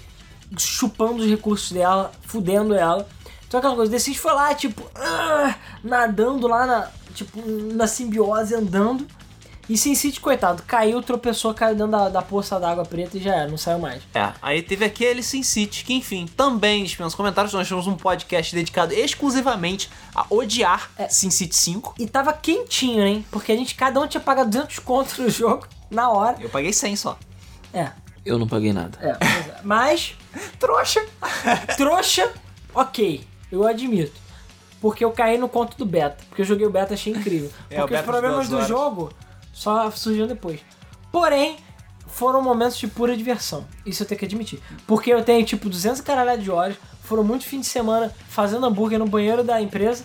chupando 0.59 1.23
os 1.23 1.28
recursos 1.28 1.73
dela, 1.73 2.12
fudendo 2.23 2.74
ela. 2.74 3.09
Então 3.47 3.59
aquela 3.59 3.77
coisa, 3.77 3.93
The 3.93 3.98
Sims 3.98 4.18
foi 4.18 4.32
lá, 4.32 4.55
tipo, 4.55 4.82
ah, 4.94 5.55
nadando 5.82 6.48
lá 6.48 6.66
na, 6.66 6.90
tipo, 7.14 7.40
na 7.74 7.86
simbiose, 7.86 8.55
andando. 8.55 9.06
E 9.68 9.77
Sin 9.77 9.97
City, 9.97 10.20
coitado, 10.20 10.62
caiu, 10.64 11.02
tropeçou, 11.02 11.52
caiu 11.52 11.74
dentro 11.74 11.90
da, 11.90 12.09
da 12.09 12.23
poça 12.23 12.59
d'água 12.60 12.85
preta 12.85 13.16
e 13.16 13.20
já 13.20 13.35
era, 13.35 13.48
não 13.51 13.59
saiu 13.59 13.81
mais. 13.81 14.01
É, 14.14 14.32
aí 14.40 14.62
teve 14.62 14.85
aquele 14.85 15.24
Sin 15.24 15.43
City, 15.43 15.85
que 15.85 15.93
enfim, 15.93 16.27
também 16.36 16.85
dispensa 16.85 17.09
os 17.09 17.14
comentários. 17.16 17.52
Nós 17.52 17.68
temos 17.68 17.86
um 17.89 17.97
podcast 17.97 18.55
dedicado 18.55 18.93
exclusivamente 18.94 19.90
a 20.14 20.24
odiar 20.31 20.89
É. 20.97 21.09
Sin 21.09 21.31
City 21.31 21.56
5. 21.56 21.97
E 21.98 22.06
tava 22.06 22.32
quentinho, 22.32 23.05
hein? 23.05 23.27
Porque 23.28 23.51
a 23.51 23.56
gente, 23.56 23.74
cada 23.74 24.01
um 24.01 24.06
tinha 24.06 24.20
pagado 24.20 24.51
200 24.51 24.78
conto 24.78 25.20
no 25.20 25.28
jogo, 25.28 25.66
na 25.90 26.10
hora. 26.10 26.36
Eu 26.39 26.48
paguei 26.48 26.73
100 26.73 26.94
só. 26.94 27.18
É, 27.74 27.90
Eu 28.27 28.39
não 28.39 28.47
paguei 28.48 28.73
nada. 28.73 28.98
é, 29.01 29.12
pois 29.15 29.48
é. 29.48 29.61
Mas, 29.62 30.15
Trouxa! 30.59 31.05
Trouxa, 31.77 32.32
ok, 32.74 33.24
eu 33.51 33.66
admito. 33.66 34.20
Porque 34.81 35.05
eu 35.05 35.11
caí 35.12 35.39
no 35.39 35.48
conto 35.48 35.77
do 35.77 35.86
beta. 35.86 36.23
Porque 36.28 36.43
eu 36.43 36.47
joguei 36.47 36.66
o 36.66 36.70
beta 36.70 36.94
achei 36.94 37.12
incrível. 37.12 37.51
É, 37.70 37.78
porque 37.81 37.94
os 37.94 38.01
problemas 38.03 38.48
do 38.48 38.57
horas. 38.57 38.69
jogo 38.69 39.12
só 39.53 39.90
surgiram 39.90 40.27
depois. 40.27 40.61
Porém, 41.11 41.57
foram 42.07 42.43
momentos 42.43 42.77
de 42.77 42.86
pura 42.86 43.16
diversão. 43.16 43.66
Isso 43.85 44.03
eu 44.03 44.07
tenho 44.07 44.19
que 44.19 44.24
admitir. 44.27 44.61
Porque 44.86 45.12
eu 45.12 45.23
tenho 45.24 45.44
tipo 45.47 45.69
200 45.69 46.01
caralhadas 46.03 46.44
de 46.44 46.51
horas. 46.51 46.77
Foram 47.03 47.24
muitos 47.24 47.47
fins 47.47 47.61
de 47.62 47.66
semana 47.69 48.12
fazendo 48.28 48.66
hambúrguer 48.66 48.98
no 48.98 49.07
banheiro 49.07 49.43
da 49.43 49.61
empresa. 49.61 50.05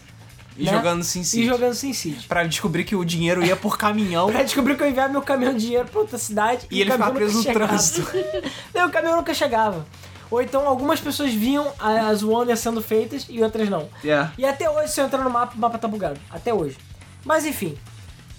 E 0.61 0.65
né? 0.65 0.71
jogando 0.71 1.03
Sin 1.03 1.23
City. 1.23 1.43
E 1.43 1.47
jogando 1.47 1.73
Sin 1.73 1.93
City. 1.93 2.27
Pra 2.27 2.43
descobrir 2.43 2.83
que 2.83 2.95
o 2.95 3.03
dinheiro 3.03 3.43
ia 3.43 3.55
por 3.55 3.77
caminhão. 3.77 4.27
Pra 4.31 4.43
descobrir 4.43 4.75
que 4.77 4.83
eu 4.83 4.89
enviava 4.89 5.11
meu 5.11 5.21
caminhão 5.21 5.53
de 5.53 5.61
dinheiro 5.61 5.87
pra 5.87 5.99
outra 6.01 6.17
cidade 6.17 6.67
E 6.69 6.75
o 6.79 6.81
ele 6.81 6.91
ficava 6.91 7.11
preso 7.11 7.37
no 7.37 7.43
chegava. 7.43 7.67
trânsito. 7.67 8.07
Não, 8.73 8.87
o 8.87 8.91
caminhão 8.91 9.17
nunca 9.17 9.33
chegava. 9.33 9.85
Ou 10.29 10.41
então 10.41 10.65
algumas 10.67 10.99
pessoas 10.99 11.33
viam 11.33 11.73
as 11.77 12.23
wonders 12.23 12.59
sendo 12.59 12.81
feitas 12.81 13.25
e 13.27 13.43
outras 13.43 13.67
não. 13.69 13.89
Yeah. 14.01 14.31
E 14.37 14.45
até 14.45 14.69
hoje, 14.69 14.93
se 14.93 15.01
eu 15.01 15.05
entrar 15.05 15.21
no 15.21 15.29
mapa, 15.29 15.53
o 15.55 15.59
mapa 15.59 15.77
tá 15.77 15.89
bugado. 15.89 16.17
Até 16.29 16.53
hoje. 16.53 16.77
Mas 17.25 17.45
enfim, 17.45 17.77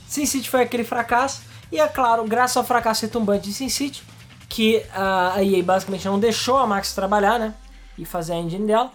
Sin 0.09 0.25
City 0.25 0.49
foi 0.49 0.63
aquele 0.63 0.85
fracasso. 0.85 1.43
E 1.71 1.79
é 1.79 1.87
claro, 1.87 2.25
graças 2.25 2.57
ao 2.57 2.65
fracasso 2.65 3.03
retumbante 3.03 3.49
de 3.49 3.53
Sin 3.53 3.69
City, 3.69 4.03
que 4.49 4.83
a 4.95 5.35
a 5.35 5.45
EA 5.45 5.63
basicamente 5.63 6.07
não 6.07 6.19
deixou 6.19 6.57
a 6.57 6.67
Max 6.67 6.95
trabalhar, 6.95 7.39
né? 7.39 7.53
E 7.99 8.07
fazer 8.07 8.33
a 8.33 8.37
engine 8.37 8.67
dela. 8.67 8.91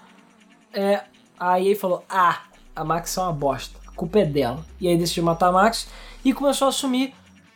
É, 0.73 1.01
a 1.39 1.61
EA 1.61 1.75
falou: 1.75 2.03
Ah, 2.09 2.39
a 2.79 2.83
Max 2.85 3.15
é 3.17 3.21
uma 3.21 3.33
bosta, 3.33 3.77
a 3.87 3.91
culpa 3.91 4.19
é 4.19 4.25
dela. 4.25 4.65
E 4.79 4.87
aí 4.87 4.97
decidiu 4.97 5.23
matar 5.23 5.47
a 5.47 5.51
Max 5.51 5.87
e 6.23 6.33
começou 6.33 6.65
a 6.67 6.69
assumir 6.69 7.13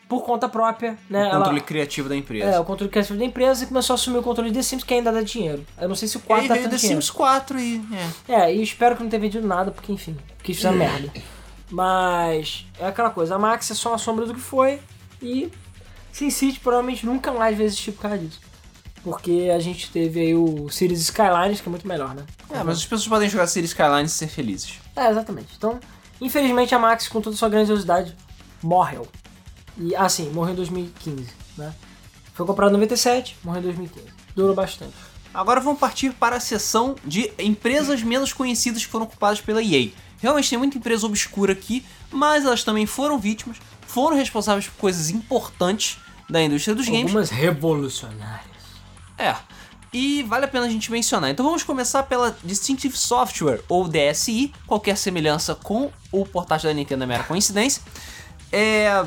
por 0.09 0.23
conta 0.25 0.49
própria, 0.49 0.97
né? 1.09 1.23
O 1.23 1.25
ela- 1.27 1.37
controle 1.37 1.61
criativo 1.61 2.09
da 2.09 2.15
empresa. 2.17 2.45
é, 2.45 2.59
o 2.59 2.65
controle 2.65 2.91
criativo 2.91 3.17
da 3.17 3.23
empresa 3.23 3.63
e 3.63 3.67
começou 3.67 3.93
a 3.93 3.95
assumir 3.95 4.17
o 4.17 4.23
controle 4.23 4.49
de 4.49 4.57
The 4.57 4.61
Sims, 4.63 4.83
que 4.83 4.93
ainda 4.93 5.11
dá 5.11 5.21
dinheiro. 5.21 5.65
Eu 5.79 5.87
não 5.87 5.95
sei 5.95 6.07
se 6.07 6.17
o 6.17 6.19
E 6.19 6.21
4 6.23 6.41
aí 6.43 6.47
dá 6.49 6.55
veio 6.55 6.69
The 6.69 6.75
dinheiro. 6.75 7.01
Sims 7.01 7.09
4 7.11 7.59
e... 7.59 7.81
É. 8.27 8.33
É, 8.33 8.55
e 8.55 8.61
espero 8.61 8.97
que 8.97 9.03
não 9.03 9.09
tenha 9.09 9.21
vendido 9.21 9.47
nada, 9.47 9.71
porque 9.71 9.91
enfim, 9.93 10.17
que 10.43 10.51
isso 10.51 10.67
é 10.67 10.71
merda. 10.71 11.11
Mas 11.69 12.65
é 12.79 12.87
aquela 12.87 13.09
coisa, 13.09 13.35
a 13.35 13.39
Max 13.39 13.71
é 13.71 13.73
só 13.73 13.89
uma 13.89 13.97
sombra 13.97 14.25
do 14.25 14.33
que 14.33 14.39
foi 14.41 14.79
e 15.21 15.49
SimCity 16.11 16.59
provavelmente 16.59 17.05
nunca 17.05 17.31
mais 17.31 17.55
vai 17.55 17.65
existir 17.65 17.93
por 17.93 18.01
causa 18.01 18.17
disso. 18.17 18.39
Porque 19.03 19.49
a 19.55 19.59
gente 19.59 19.89
teve 19.89 20.19
aí 20.19 20.35
o 20.35 20.69
Cities 20.69 20.99
Skylines, 21.01 21.59
que 21.61 21.67
é 21.67 21.71
muito 21.71 21.87
melhor, 21.87 22.13
né? 22.13 22.23
É, 22.51 22.57
mas 22.63 22.77
as 22.77 22.83
pessoas 22.83 23.07
podem 23.07 23.27
jogar 23.29 23.47
Cities 23.47 23.71
Skylines 23.71 24.11
e 24.11 24.15
ser 24.15 24.27
felizes. 24.27 24.79
É, 24.95 25.09
exatamente. 25.09 25.49
Então, 25.57 25.79
infelizmente 26.19 26.73
a 26.75 26.79
Max, 26.79 27.07
com 27.07 27.21
toda 27.21 27.35
a 27.35 27.37
sua 27.39 27.49
grandiosidade, 27.49 28.15
morreu. 28.61 29.07
E 29.77 29.95
assim, 29.95 30.29
morreu 30.29 30.53
em 30.53 30.57
2015, 30.57 31.27
né? 31.57 31.73
Foi 32.33 32.45
comprado 32.45 32.69
em 32.69 32.73
97, 32.73 33.37
morreu 33.43 33.59
em 33.59 33.63
2015. 33.63 34.07
Durou 34.35 34.55
bastante. 34.55 34.93
Agora 35.33 35.61
vamos 35.61 35.79
partir 35.79 36.11
para 36.13 36.35
a 36.35 36.39
seção 36.39 36.95
de 37.05 37.31
empresas 37.39 38.03
menos 38.03 38.33
conhecidas 38.33 38.83
que 38.85 38.91
foram 38.91 39.05
ocupadas 39.05 39.39
pela 39.39 39.63
EA. 39.63 39.89
Realmente 40.19 40.49
tem 40.49 40.59
muita 40.59 40.77
empresa 40.77 41.05
obscura 41.05 41.53
aqui, 41.53 41.85
mas 42.11 42.45
elas 42.45 42.63
também 42.63 42.85
foram 42.85 43.17
vítimas, 43.17 43.57
foram 43.87 44.15
responsáveis 44.15 44.67
por 44.67 44.75
coisas 44.75 45.09
importantes 45.09 45.97
da 46.29 46.41
indústria 46.41 46.75
dos 46.75 46.85
games. 46.85 47.05
Algumas 47.05 47.29
revolucionárias. 47.29 48.45
É. 49.17 49.35
E 49.93 50.23
vale 50.23 50.45
a 50.45 50.47
pena 50.47 50.65
a 50.65 50.69
gente 50.69 50.89
mencionar. 50.91 51.29
Então 51.29 51.45
vamos 51.45 51.63
começar 51.63 52.03
pela 52.03 52.35
Distinctive 52.43 52.95
Software, 52.97 53.61
ou 53.67 53.87
DSI. 53.89 54.53
Qualquer 54.65 54.97
semelhança 54.97 55.53
com 55.53 55.91
o 56.11 56.25
portátil 56.25 56.69
da 56.69 56.73
Nintendo 56.73 57.03
é 57.03 57.07
mera 57.07 57.23
coincidência. 57.23 57.81
É... 58.51 59.03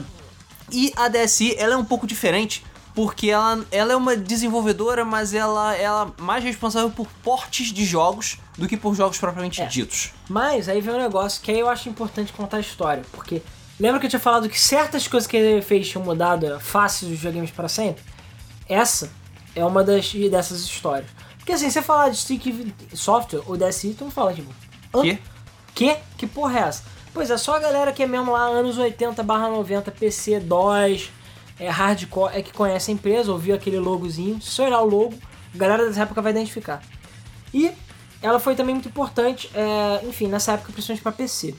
E 0.71 0.93
a 0.97 1.09
DSI, 1.09 1.55
ela 1.59 1.75
é 1.75 1.77
um 1.77 1.85
pouco 1.85 2.07
diferente, 2.07 2.65
porque 2.95 3.29
ela, 3.31 3.65
ela 3.71 3.93
é 3.93 3.97
uma 3.97 4.17
desenvolvedora, 4.17 5.05
mas 5.05 5.35
ela, 5.35 5.75
ela 5.77 6.13
é 6.19 6.23
mais 6.23 6.43
responsável 6.45 6.91
por 6.91 7.07
portes 7.23 7.73
de 7.73 7.85
jogos 7.85 8.39
do 8.57 8.67
que 8.69 8.77
por 8.77 8.95
jogos 8.95 9.19
propriamente 9.19 9.61
É. 9.61 9.67
ditos. 9.67 10.13
Mas 10.29 10.69
aí 10.69 10.81
vem 10.81 10.95
um 10.95 10.99
negócio 10.99 11.41
que 11.43 11.51
aí 11.51 11.61
eu 11.61 11.69
acho 11.69 11.89
importante 11.89 12.33
contar 12.33 12.59
a 12.59 12.61
história, 12.61 13.05
porque 13.13 13.43
lembra 13.79 14.01
que 14.01 14.07
eu 14.07 14.11
tinha 14.11 14.21
falado 14.21 14.49
que 14.49 14.59
certas 14.61 15.07
coisas 15.07 15.27
que 15.27 15.37
ele 15.37 15.61
fez 15.63 15.89
tinham 15.89 16.05
mudado 16.05 16.47
a 16.55 16.61
face 16.61 17.05
dos 17.05 17.15
videogames 17.17 17.51
para 17.51 17.69
sempre? 17.69 18.03
Essa 18.69 19.11
é 19.55 19.65
uma 19.65 19.83
das 19.83 20.13
dessas 20.13 20.61
histórias. 20.61 21.11
Porque 21.39 21.53
assim, 21.53 21.69
você 21.69 21.83
falar 21.83 22.09
de 22.09 22.17
Stick 22.17 22.75
Software 22.95 23.43
ou 23.47 23.57
DSI, 23.57 23.95
tu 23.95 24.05
não 24.05 24.11
fala 24.11 24.33
tipo, 24.33 24.51
hã? 24.95 25.03
Que? 25.03 25.19
Que? 25.75 25.97
Que 26.17 26.27
porra 26.27 26.59
é 26.59 26.63
essa? 26.63 26.85
Pois 27.13 27.31
é, 27.31 27.37
só 27.37 27.57
a 27.57 27.59
galera 27.61 27.93
que 27.93 28.03
é 28.03 28.07
mesmo 28.07 28.33
lá 28.33 28.47
anos 28.47 28.79
80 28.79 29.23
barra 29.23 29.49
90, 29.49 29.91
PC, 29.93 30.41
DOS, 30.41 31.11
é, 31.59 31.69
hardcore, 31.69 32.35
é 32.35 32.43
que 32.43 32.53
conhece 32.53 32.91
a 32.91 32.95
empresa, 32.95 33.31
ouviu 33.31 33.55
aquele 33.55 33.79
logozinho. 33.79 34.41
Se 34.41 34.51
você 34.51 34.63
olhar 34.63 34.81
o 34.81 34.85
logo, 34.85 35.15
a 35.55 35.57
galera 35.59 35.87
dessa 35.87 36.03
época 36.03 36.21
vai 36.21 36.33
identificar. 36.33 36.83
E 37.53 37.71
ela 38.21 38.41
foi 38.41 38.57
também 38.57 38.75
muito 38.75 38.89
importante, 38.89 39.51
é, 39.55 40.05
enfim, 40.07 40.27
nessa 40.27 40.53
época, 40.53 40.73
principalmente 40.73 41.03
para 41.03 41.13
PC. 41.13 41.55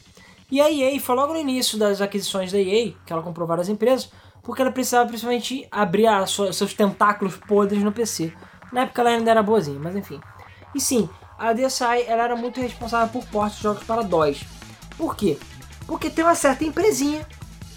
E 0.51 0.59
a 0.59 0.69
EA 0.69 0.99
foi 0.99 1.15
logo 1.15 1.33
no 1.33 1.39
início 1.39 1.77
das 1.77 2.01
aquisições 2.01 2.51
da 2.51 2.59
EA, 2.59 2.93
que 3.05 3.13
ela 3.13 3.21
comprou 3.21 3.47
várias 3.47 3.69
empresas, 3.69 4.09
porque 4.45 4.61
ela 4.61 4.71
precisava 4.71 5.07
principalmente 5.07 5.67
abrir 5.71 6.07
a 6.07 6.25
sua- 6.25 6.53
seus 6.53 6.73
tentáculos 6.73 7.35
podres 7.35 7.83
no 7.83 7.91
PC. 7.91 8.31
Na 8.71 8.81
época 8.81 9.01
ela 9.01 9.09
ainda 9.11 9.31
era 9.31 9.43
boazinha, 9.43 9.79
mas 9.81 9.95
enfim. 9.95 10.21
E 10.73 10.79
sim, 10.79 11.09
a 11.37 11.51
DSi 11.53 11.83
ela 12.07 12.23
era 12.23 12.35
muito 12.35 12.61
responsável 12.61 13.07
por 13.09 13.27
portes 13.29 13.57
de 13.57 13.63
jogos 13.63 13.83
para 13.83 14.01
DOS. 14.03 14.43
Por 14.97 15.15
quê? 15.15 15.37
Porque 15.87 16.09
tem 16.09 16.23
uma 16.23 16.35
certa 16.35 16.63
empresinha, 16.63 17.25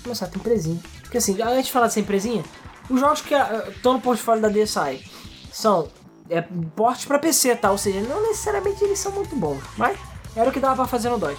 uma 0.05 0.15
certa 0.15 0.39
empresinha. 0.39 0.81
Porque 1.03 1.19
assim, 1.19 1.41
antes 1.43 1.67
de 1.67 1.73
falar 1.73 1.87
dessa 1.87 2.01
empresinha, 2.01 2.45
os 2.89 3.01
jogos 3.01 3.21
que 3.21 3.35
ah, 3.35 3.65
estão 3.69 3.95
no 3.95 4.01
portfólio 4.01 4.43
da 4.43 4.49
DSi 4.49 5.05
são 5.53 5.89
é, 6.31 6.41
portes 6.77 7.05
para 7.07 7.19
PC, 7.19 7.57
tá? 7.57 7.71
Ou 7.71 7.79
seja, 7.79 8.01
não 8.03 8.23
necessariamente 8.23 8.83
eles 8.85 8.99
são 8.99 9.13
muito 9.13 9.35
bons, 9.35 9.63
mas 9.77 9.99
era 10.37 10.49
o 10.51 10.53
que 10.53 10.61
dava 10.61 10.77
para 10.77 10.87
fazer 10.87 11.09
no 11.11 11.19
DOS. 11.19 11.39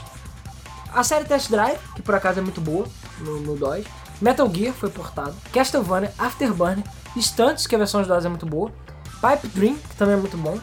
A 0.93 1.03
série 1.03 1.25
Test 1.25 1.49
Drive, 1.51 1.77
que 1.95 2.01
por 2.01 2.15
acaso 2.15 2.39
é 2.39 2.41
muito 2.41 2.59
boa 2.59 2.87
no, 3.19 3.39
no 3.41 3.55
DOS. 3.55 3.85
Metal 4.21 4.49
Gear 4.53 4.73
foi 4.73 4.89
portado. 4.89 5.35
Castlevania, 5.53 6.13
Afterburner, 6.17 6.83
Stunts, 7.17 7.65
que 7.65 7.75
a 7.75 7.77
versão 7.77 8.01
de 8.01 8.07
DOS 8.07 8.25
é 8.25 8.29
muito 8.29 8.45
boa. 8.45 8.71
Pipe 9.21 9.47
Dream, 9.49 9.75
que 9.75 9.95
também 9.95 10.15
é 10.15 10.17
muito 10.17 10.37
bom. 10.37 10.59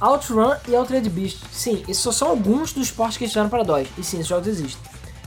Outrun 0.00 0.54
e 0.68 0.76
Altered 0.76 1.08
Beast. 1.10 1.38
Sim, 1.50 1.82
esses 1.88 1.98
só 1.98 2.12
são 2.12 2.28
alguns 2.28 2.72
dos 2.72 2.90
portes 2.90 3.16
que 3.16 3.24
eles 3.24 3.32
fizeram 3.32 3.48
para 3.48 3.62
DOS. 3.62 3.88
E 3.96 4.04
sim, 4.04 4.18
esses 4.18 4.26
jogos 4.26 4.46
existem. 4.46 4.80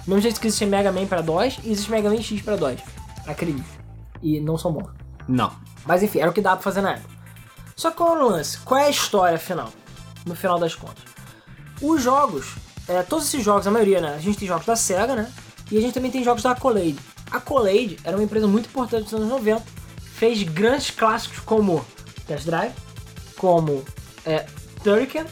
Do 0.06 0.10
mesmo 0.10 0.22
jeito 0.22 0.40
que 0.40 0.48
existe 0.48 0.66
Mega 0.66 0.92
Man 0.92 1.06
para 1.06 1.22
DOS, 1.22 1.60
existe 1.64 1.92
Mega 1.92 2.10
Man 2.10 2.22
X 2.22 2.42
para 2.42 2.56
DOS. 2.56 2.80
Acredite. 3.28 3.68
E 4.22 4.40
não 4.40 4.58
são 4.58 4.72
bons. 4.72 4.90
Não. 5.28 5.52
Mas 5.86 6.04
enfim, 6.04 6.20
era 6.20 6.30
o 6.30 6.34
que 6.34 6.42
dava 6.42 6.58
pra 6.58 6.64
fazer 6.64 6.82
na 6.82 6.94
época. 6.94 7.10
Só 7.76 7.90
que 7.92 7.98
qual 7.98 8.18
é 8.18 8.24
o 8.24 8.30
lance? 8.30 8.58
Qual 8.60 8.80
é 8.80 8.86
a 8.86 8.90
história 8.90 9.38
final? 9.38 9.70
No 10.26 10.36
final 10.36 10.60
das 10.60 10.76
contas. 10.76 11.04
Os 11.82 12.02
jogos, 12.02 12.54
é, 12.88 13.02
todos 13.02 13.26
esses 13.26 13.44
jogos, 13.44 13.66
a 13.66 13.72
maioria, 13.72 14.00
né? 14.00 14.16
A 14.16 14.20
gente 14.20 14.38
tem 14.38 14.48
jogos 14.48 14.66
da 14.66 14.76
SEGA, 14.76 15.16
né? 15.16 15.32
E 15.72 15.78
a 15.78 15.82
gente 15.82 15.94
também 15.94 16.12
tem 16.12 16.24
jogos 16.24 16.44
da 16.44 16.52
Accolade. 16.52 16.98
A 17.32 17.38
Accolade 17.38 17.98
era 18.04 18.18
uma 18.18 18.24
empresa 18.24 18.48
muito 18.48 18.68
importante 18.68 19.04
nos 19.04 19.14
anos 19.14 19.30
90. 19.30 19.64
Fez 20.16 20.44
grandes 20.44 20.92
clássicos 20.92 21.40
como 21.40 21.84
Test 22.28 22.46
Drive, 22.46 22.74
como 23.38 23.84
é, 24.26 24.46
Turrican, 24.84 25.26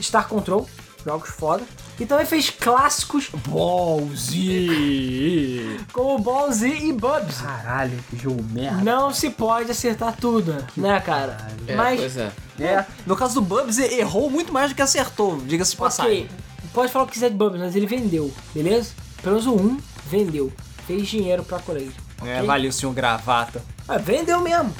Star 0.00 0.26
Control, 0.26 0.66
jogos 1.04 1.28
foda. 1.30 1.62
E 2.00 2.06
também 2.06 2.26
fez 2.26 2.50
clássicos 2.50 3.28
Ballsy! 3.46 5.78
como 5.92 6.18
Ball 6.18 6.50
Z 6.50 6.66
e 6.66 6.92
Bubs. 6.92 7.42
Caralho, 7.42 7.96
que 8.10 8.16
jogo 8.16 8.42
merda. 8.42 8.82
Não 8.82 9.12
se 9.12 9.30
pode 9.30 9.70
acertar 9.70 10.16
tudo, 10.16 10.56
né, 10.76 10.98
cara? 11.00 11.36
É, 11.68 11.76
Mas 11.76 12.00
pois 12.00 12.16
é. 12.16 12.32
É, 12.58 12.84
no 13.06 13.14
caso 13.14 13.34
do 13.34 13.42
Bubs, 13.42 13.78
ele 13.78 14.00
errou 14.00 14.30
muito 14.30 14.52
mais 14.52 14.70
do 14.70 14.74
que 14.74 14.82
acertou, 14.82 15.36
diga-se 15.42 15.72
de 15.72 15.76
passagem. 15.76 16.24
Ok, 16.24 16.30
pode 16.72 16.92
falar 16.92 17.04
o 17.04 17.06
que 17.06 17.12
quiser 17.14 17.30
de 17.30 17.36
Bubbles, 17.36 17.60
mas 17.60 17.76
ele 17.76 17.86
vendeu, 17.86 18.32
beleza? 18.54 18.90
Pelo 19.22 19.36
menos 19.36 19.46
o 19.46 19.54
1 19.54 19.78
vendeu. 20.10 20.52
Fez 20.86 21.08
dinheiro 21.08 21.42
pra 21.44 21.58
Colete. 21.58 21.94
É, 22.24 22.42
valeu, 22.42 22.70
senhor 22.72 22.92
gravata. 22.92 23.62
Ah, 23.88 23.98
vendeu 23.98 24.40
mesmo. 24.40 24.74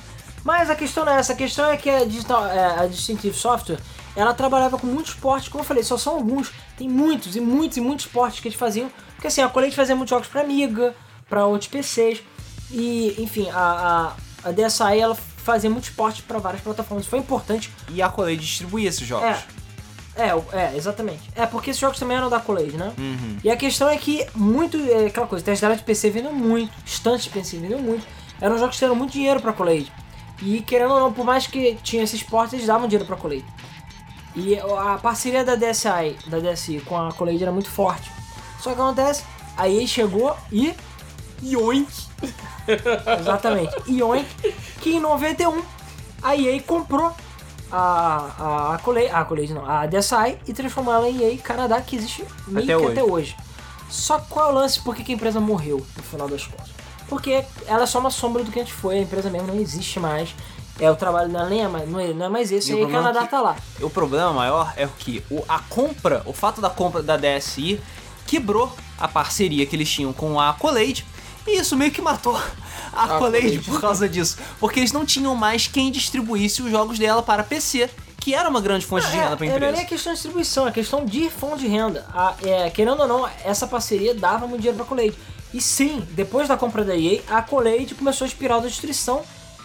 Mas 0.44 0.70
a 0.70 0.74
questão 0.74 1.04
não 1.04 1.12
é 1.12 1.18
essa, 1.18 1.32
a 1.32 1.36
questão 1.36 1.70
é 1.70 1.76
que 1.76 1.88
a, 1.88 2.04
Digital, 2.04 2.46
é, 2.46 2.80
a 2.80 2.86
Distinctive 2.86 3.36
Software, 3.36 3.78
ela 4.16 4.34
trabalhava 4.34 4.76
com 4.76 4.86
muitos 4.86 5.14
portes, 5.14 5.48
como 5.48 5.62
eu 5.62 5.66
falei, 5.66 5.82
só 5.82 5.96
são 5.96 6.14
alguns. 6.14 6.50
Tem 6.76 6.88
muitos 6.88 7.36
e 7.36 7.40
muitos 7.40 7.76
e 7.76 7.80
muitos 7.80 8.06
portes 8.06 8.40
que 8.40 8.48
eles 8.48 8.58
faziam. 8.58 8.90
Porque 9.14 9.28
assim, 9.28 9.40
a 9.40 9.48
Colete 9.48 9.76
fazia 9.76 9.94
muitos 9.94 10.10
jogos 10.10 10.28
pra 10.28 10.40
Amiga, 10.40 10.94
pra 11.28 11.46
outros 11.46 11.70
PCs. 11.70 12.20
E, 12.70 13.14
enfim, 13.18 13.48
a, 13.50 14.14
a, 14.44 14.48
a 14.48 14.52
DSi, 14.52 14.98
ela 14.98 15.14
fazia 15.14 15.70
muitos 15.70 15.90
portes 15.90 16.22
pra 16.22 16.38
várias 16.38 16.62
plataformas. 16.62 17.06
Foi 17.06 17.18
importante 17.18 17.70
E 17.88 18.00
a 18.00 18.08
Colei 18.08 18.36
distribuía 18.36 18.88
esses 18.88 19.06
jogos. 19.06 19.28
É. 19.28 19.61
É, 20.14 20.28
é, 20.56 20.76
exatamente. 20.76 21.22
É, 21.34 21.46
porque 21.46 21.70
esses 21.70 21.80
jogos 21.80 21.98
também 21.98 22.16
eram 22.16 22.28
da 22.28 22.38
College, 22.38 22.76
né? 22.76 22.92
Uhum. 22.98 23.38
E 23.42 23.50
a 23.50 23.56
questão 23.56 23.88
é 23.88 23.96
que 23.96 24.26
muito, 24.34 24.76
é, 24.76 25.06
aquela 25.06 25.26
coisa, 25.26 25.44
Test 25.44 25.60
Drive 25.62 25.78
de 25.78 25.84
PC 25.84 26.10
vendeu 26.10 26.32
muito, 26.32 26.72
Stunt 26.86 27.22
de 27.22 27.30
PC 27.30 27.58
vendeu 27.58 27.78
muito. 27.78 28.06
Eram 28.40 28.58
jogos 28.58 28.74
que 28.76 28.80
deram 28.80 28.94
muito 28.94 29.12
dinheiro 29.12 29.40
pra 29.40 29.52
College. 29.52 29.90
E 30.42 30.60
querendo 30.60 30.92
ou 30.92 31.00
não, 31.00 31.12
por 31.12 31.24
mais 31.24 31.46
que 31.46 31.76
tinha 31.82 32.02
esses 32.02 32.22
portes, 32.22 32.54
eles 32.54 32.66
davam 32.66 32.88
dinheiro 32.88 33.06
pra 33.06 33.16
College. 33.16 33.44
E 34.34 34.58
a 34.58 34.98
parceria 35.00 35.44
da 35.44 35.54
DSi, 35.54 36.16
da 36.26 36.38
DSi 36.40 36.80
com 36.80 36.96
a 36.96 37.12
College 37.12 37.42
era 37.42 37.52
muito 37.52 37.70
forte. 37.70 38.10
Só 38.60 38.74
que 38.74 38.80
acontece, 38.80 39.24
a 39.56 39.68
EA 39.68 39.86
chegou 39.86 40.36
e... 40.50 40.74
Yoink! 41.42 41.90
Exatamente. 43.18 43.74
Yoink, 43.90 44.28
que 44.80 44.94
em 44.94 45.00
91 45.00 45.62
a 46.22 46.36
EA 46.36 46.62
comprou 46.62 47.12
a, 47.72 48.74
a, 48.74 48.78
College, 48.78 49.08
a 49.10 49.24
College 49.24 49.54
não, 49.54 49.68
a 49.68 49.86
DSi 49.86 50.38
e 50.46 50.52
transformou 50.52 50.92
ela 50.94 51.08
em 51.08 51.22
EA 51.22 51.36
Canadá, 51.38 51.80
que 51.80 51.96
existe 51.96 52.24
meio 52.46 52.64
Até 52.64 52.66
que 52.66 52.76
hoje. 52.76 52.92
até 52.92 53.02
hoje. 53.02 53.36
Só 53.90 54.18
qual 54.18 54.48
é 54.48 54.52
o 54.52 54.54
lance? 54.54 54.80
Por 54.80 54.94
que, 54.94 55.02
que 55.04 55.12
a 55.12 55.14
empresa 55.14 55.40
morreu, 55.40 55.84
no 55.96 56.02
final 56.02 56.28
das 56.28 56.46
contas? 56.46 56.70
Porque 57.08 57.44
ela 57.66 57.82
é 57.82 57.86
só 57.86 57.98
uma 57.98 58.10
sombra 58.10 58.42
do 58.44 58.50
que 58.50 58.58
a 58.58 58.62
gente 58.62 58.72
foi, 58.74 58.98
a 58.98 59.02
empresa 59.02 59.28
mesmo 59.30 59.48
não 59.48 59.54
existe 59.60 59.98
mais. 60.00 60.34
É, 60.80 60.90
o 60.90 60.96
trabalho 60.96 61.28
dela 61.30 61.48
nem 61.48 61.62
é 61.62 61.68
mais, 61.68 61.88
não 61.88 62.00
é, 62.00 62.12
não 62.14 62.26
é 62.26 62.28
mais 62.28 62.50
esse, 62.50 62.70
E 62.70 62.74
o 62.74 62.76
aí 62.78 62.82
problema 62.84 63.02
Canadá 63.08 63.20
é 63.20 63.24
que- 63.24 63.30
tá 63.30 63.40
lá. 63.42 63.56
O 63.80 63.90
problema 63.90 64.32
maior 64.32 64.72
é 64.76 64.88
que 64.98 65.22
o, 65.30 65.44
a 65.48 65.58
compra, 65.58 66.22
o 66.24 66.32
fato 66.32 66.60
da 66.60 66.70
compra 66.70 67.02
da 67.02 67.16
DSi 67.18 67.78
quebrou 68.26 68.72
a 68.98 69.06
parceria 69.06 69.66
que 69.66 69.76
eles 69.76 69.90
tinham 69.90 70.12
com 70.12 70.40
a 70.40 70.48
Accolade 70.50 71.04
e 71.46 71.58
isso 71.60 71.76
meio 71.76 71.90
que 71.90 72.00
matou 72.02 72.36
a 72.92 73.04
Accolade 73.04 73.46
Accolade. 73.46 73.58
por 73.60 73.80
causa 73.80 74.08
disso. 74.08 74.38
Porque 74.60 74.80
eles 74.80 74.92
não 74.92 75.04
tinham 75.04 75.34
mais 75.34 75.66
quem 75.66 75.90
distribuísse 75.90 76.62
os 76.62 76.70
jogos 76.70 76.98
dela 76.98 77.22
para 77.22 77.42
PC, 77.42 77.88
que 78.20 78.34
era 78.34 78.48
uma 78.48 78.60
grande 78.60 78.86
fonte 78.86 79.06
de 79.08 79.16
renda 79.16 79.36
para 79.36 79.44
a 79.44 79.48
é, 79.48 79.50
não 79.50 79.54
é 79.54 79.56
empresa. 79.56 79.76
nem 79.78 79.86
questão 79.86 80.12
de 80.12 80.16
distribuição, 80.18 80.68
é 80.68 80.70
questão 80.72 81.04
de 81.04 81.28
fonte 81.30 81.62
de 81.62 81.68
renda. 81.68 82.06
A- 82.14 82.34
é, 82.44 82.70
querendo 82.70 83.00
ou 83.00 83.08
não, 83.08 83.28
essa 83.44 83.66
parceria 83.66 84.14
dava 84.14 84.46
muito 84.46 84.60
dinheiro 84.60 84.76
pra 84.76 84.86
Collade. 84.86 85.14
E 85.52 85.60
sim, 85.60 86.06
depois 86.12 86.48
da 86.48 86.56
compra 86.56 86.84
da 86.84 86.96
EA, 86.96 87.20
a 87.28 87.42
Collade 87.42 87.94
começou 87.94 88.24
a 88.24 88.28
espiral 88.28 88.60
da 88.60 88.68
destruição 88.68 89.22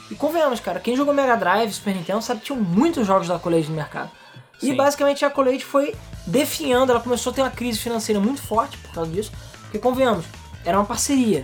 E 0.10 0.16
convenhamos, 0.16 0.60
cara, 0.62 0.80
quem 0.80 0.96
jogou 0.96 1.14
Mega 1.14 1.36
Drive, 1.36 1.74
Super 1.74 1.94
Nintendo, 1.94 2.22
sabe 2.22 2.40
que 2.40 2.46
tinham 2.48 2.62
muitos 2.62 3.06
jogos 3.06 3.28
da 3.28 3.36
Accolade 3.36 3.68
no 3.70 3.76
mercado. 3.76 4.10
E 4.64 4.68
Sim. 4.68 4.76
basicamente 4.76 5.24
a 5.26 5.28
Accolade 5.28 5.64
foi 5.66 5.94
definhando, 6.26 6.92
ela 6.94 7.02
começou 7.02 7.32
a 7.32 7.36
ter 7.36 7.42
uma 7.42 7.50
crise 7.52 7.78
financeira 7.78 8.20
muito 8.20 8.42
forte 8.42 8.78
por 8.78 8.92
causa 8.94 9.12
disso, 9.12 9.32
porque 9.64 9.78
convenhamos, 9.80 10.26
era 10.66 10.78
uma 10.80 10.86
parceria. 10.86 11.44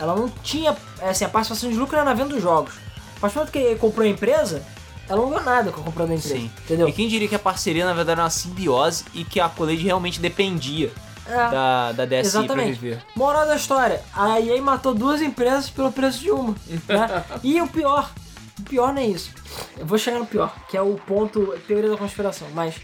Ela 0.00 0.16
não 0.16 0.28
tinha, 0.28 0.74
assim, 1.02 1.24
a 1.24 1.28
participação 1.28 1.70
de 1.70 1.76
lucro 1.76 1.94
era 1.96 2.04
na 2.04 2.14
venda 2.14 2.30
dos 2.30 2.42
jogos. 2.42 2.74
A 3.16 3.20
partir 3.20 3.34
do 3.34 3.38
momento 3.38 3.52
que 3.52 3.58
ele 3.58 3.76
comprou 3.78 4.04
a 4.06 4.08
empresa, 4.08 4.62
ela 5.08 5.20
não 5.20 5.28
ganhou 5.28 5.44
nada 5.44 5.70
com 5.70 5.80
a 5.82 5.84
compra 5.84 6.06
da 6.06 6.14
empresa, 6.14 6.36
Sim. 6.36 6.50
entendeu? 6.64 6.88
E 6.88 6.92
quem 6.92 7.06
diria 7.06 7.28
que 7.28 7.34
a 7.34 7.38
parceria, 7.38 7.84
na 7.84 7.92
verdade, 7.92 8.12
era 8.18 8.22
uma 8.22 8.30
simbiose 8.30 9.04
e 9.12 9.24
que 9.24 9.38
a 9.38 9.46
Accolade 9.46 9.82
realmente 9.82 10.18
dependia 10.20 10.90
É. 11.28 11.34
da, 11.50 11.92
da 11.92 12.04
DSI 12.06 12.08
pra 12.08 12.18
Exatamente. 12.20 12.78
viver. 12.80 13.02
Moral 13.14 13.46
da 13.46 13.56
história, 13.56 14.02
a 14.14 14.40
EA 14.40 14.60
matou 14.62 14.94
duas 14.94 15.20
empresas 15.20 15.68
pelo 15.68 15.92
preço 15.92 16.18
de 16.20 16.30
uma. 16.30 16.54
Né? 16.88 17.24
e 17.44 17.60
o 17.60 17.66
pior, 17.68 18.10
o 18.58 18.62
pior 18.62 18.94
não 18.94 19.02
é 19.02 19.06
isso. 19.06 19.30
Eu 19.76 19.84
vou 19.84 19.98
chegar 19.98 20.18
no 20.18 20.26
pior, 20.26 20.54
que 20.68 20.76
é 20.76 20.80
o 20.82 20.94
ponto 21.06 21.54
teoria 21.68 21.90
da 21.90 21.96
conspiração. 21.98 22.48
Mas 22.54 22.76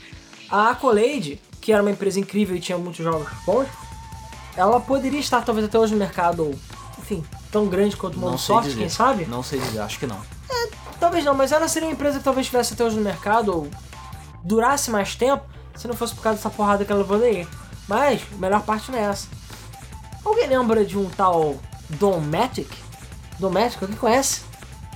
a 0.50 0.70
Accolade, 0.70 1.40
que 1.62 1.72
era 1.72 1.80
uma 1.82 1.90
empresa 1.90 2.20
incrível 2.20 2.54
e 2.56 2.60
tinha 2.60 2.76
muitos 2.76 3.02
jogos 3.02 3.26
bons, 3.46 3.68
ela 4.56 4.80
poderia 4.80 5.20
estar 5.20 5.42
talvez 5.42 5.66
até 5.66 5.78
hoje 5.78 5.92
no 5.92 5.98
mercado, 5.98 6.44
ou, 6.44 6.54
enfim, 7.06 7.24
tão 7.52 7.66
grande 7.68 7.96
quanto 7.96 8.16
o 8.16 8.20
Não 8.20 8.30
Mondo 8.30 8.38
sei 8.38 8.54
Soft, 8.54 8.68
dizer. 8.68 8.80
quem 8.80 8.88
sabe? 8.88 9.26
Não 9.26 9.42
sei 9.42 9.60
dizer, 9.60 9.78
acho 9.80 9.98
que 9.98 10.06
não. 10.06 10.20
Talvez 10.98 11.24
não, 11.24 11.34
mas 11.34 11.52
ela 11.52 11.68
seria 11.68 11.88
uma 11.88 11.92
empresa 11.94 12.18
que 12.18 12.24
talvez 12.24 12.46
estivesse 12.46 12.72
até 12.74 12.82
hoje 12.84 12.96
no 12.96 13.02
mercado, 13.02 13.54
ou 13.54 13.70
durasse 14.42 14.90
mais 14.90 15.14
tempo, 15.14 15.44
se 15.76 15.86
não 15.86 15.94
fosse 15.94 16.14
por 16.14 16.22
causa 16.22 16.36
dessa 16.38 16.50
porrada 16.50 16.84
que 16.84 16.90
ela 16.90 17.02
levou 17.02 17.18
daí. 17.18 17.46
Mas, 17.86 18.22
a 18.32 18.36
melhor 18.36 18.62
parte 18.62 18.90
não 18.90 18.98
é 18.98 19.02
essa. 19.02 19.28
Alguém 20.24 20.48
lembra 20.48 20.84
de 20.84 20.98
um 20.98 21.08
tal 21.10 21.56
Domatic? 21.90 22.68
Domatic, 23.38 23.80
alguém 23.82 23.96
conhece? 23.96 24.40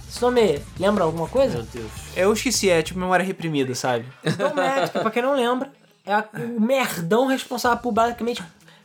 Esse 0.08 0.20
nome 0.22 0.60
lembra 0.78 1.04
alguma 1.04 1.28
coisa? 1.28 1.58
Meu 1.58 1.66
Deus. 1.66 1.90
Eu 2.16 2.32
esqueci, 2.32 2.68
é 2.68 2.82
tipo 2.82 2.98
memória 2.98 3.24
reprimida, 3.24 3.74
sabe? 3.74 4.06
Domatic, 4.36 4.92
pra 5.02 5.10
quem 5.10 5.22
não 5.22 5.34
lembra, 5.36 5.70
é 6.04 6.12
a- 6.14 6.24
o 6.56 6.60
merdão 6.60 7.26
responsável 7.26 7.78
por 7.78 7.92
basicamente 7.92 8.42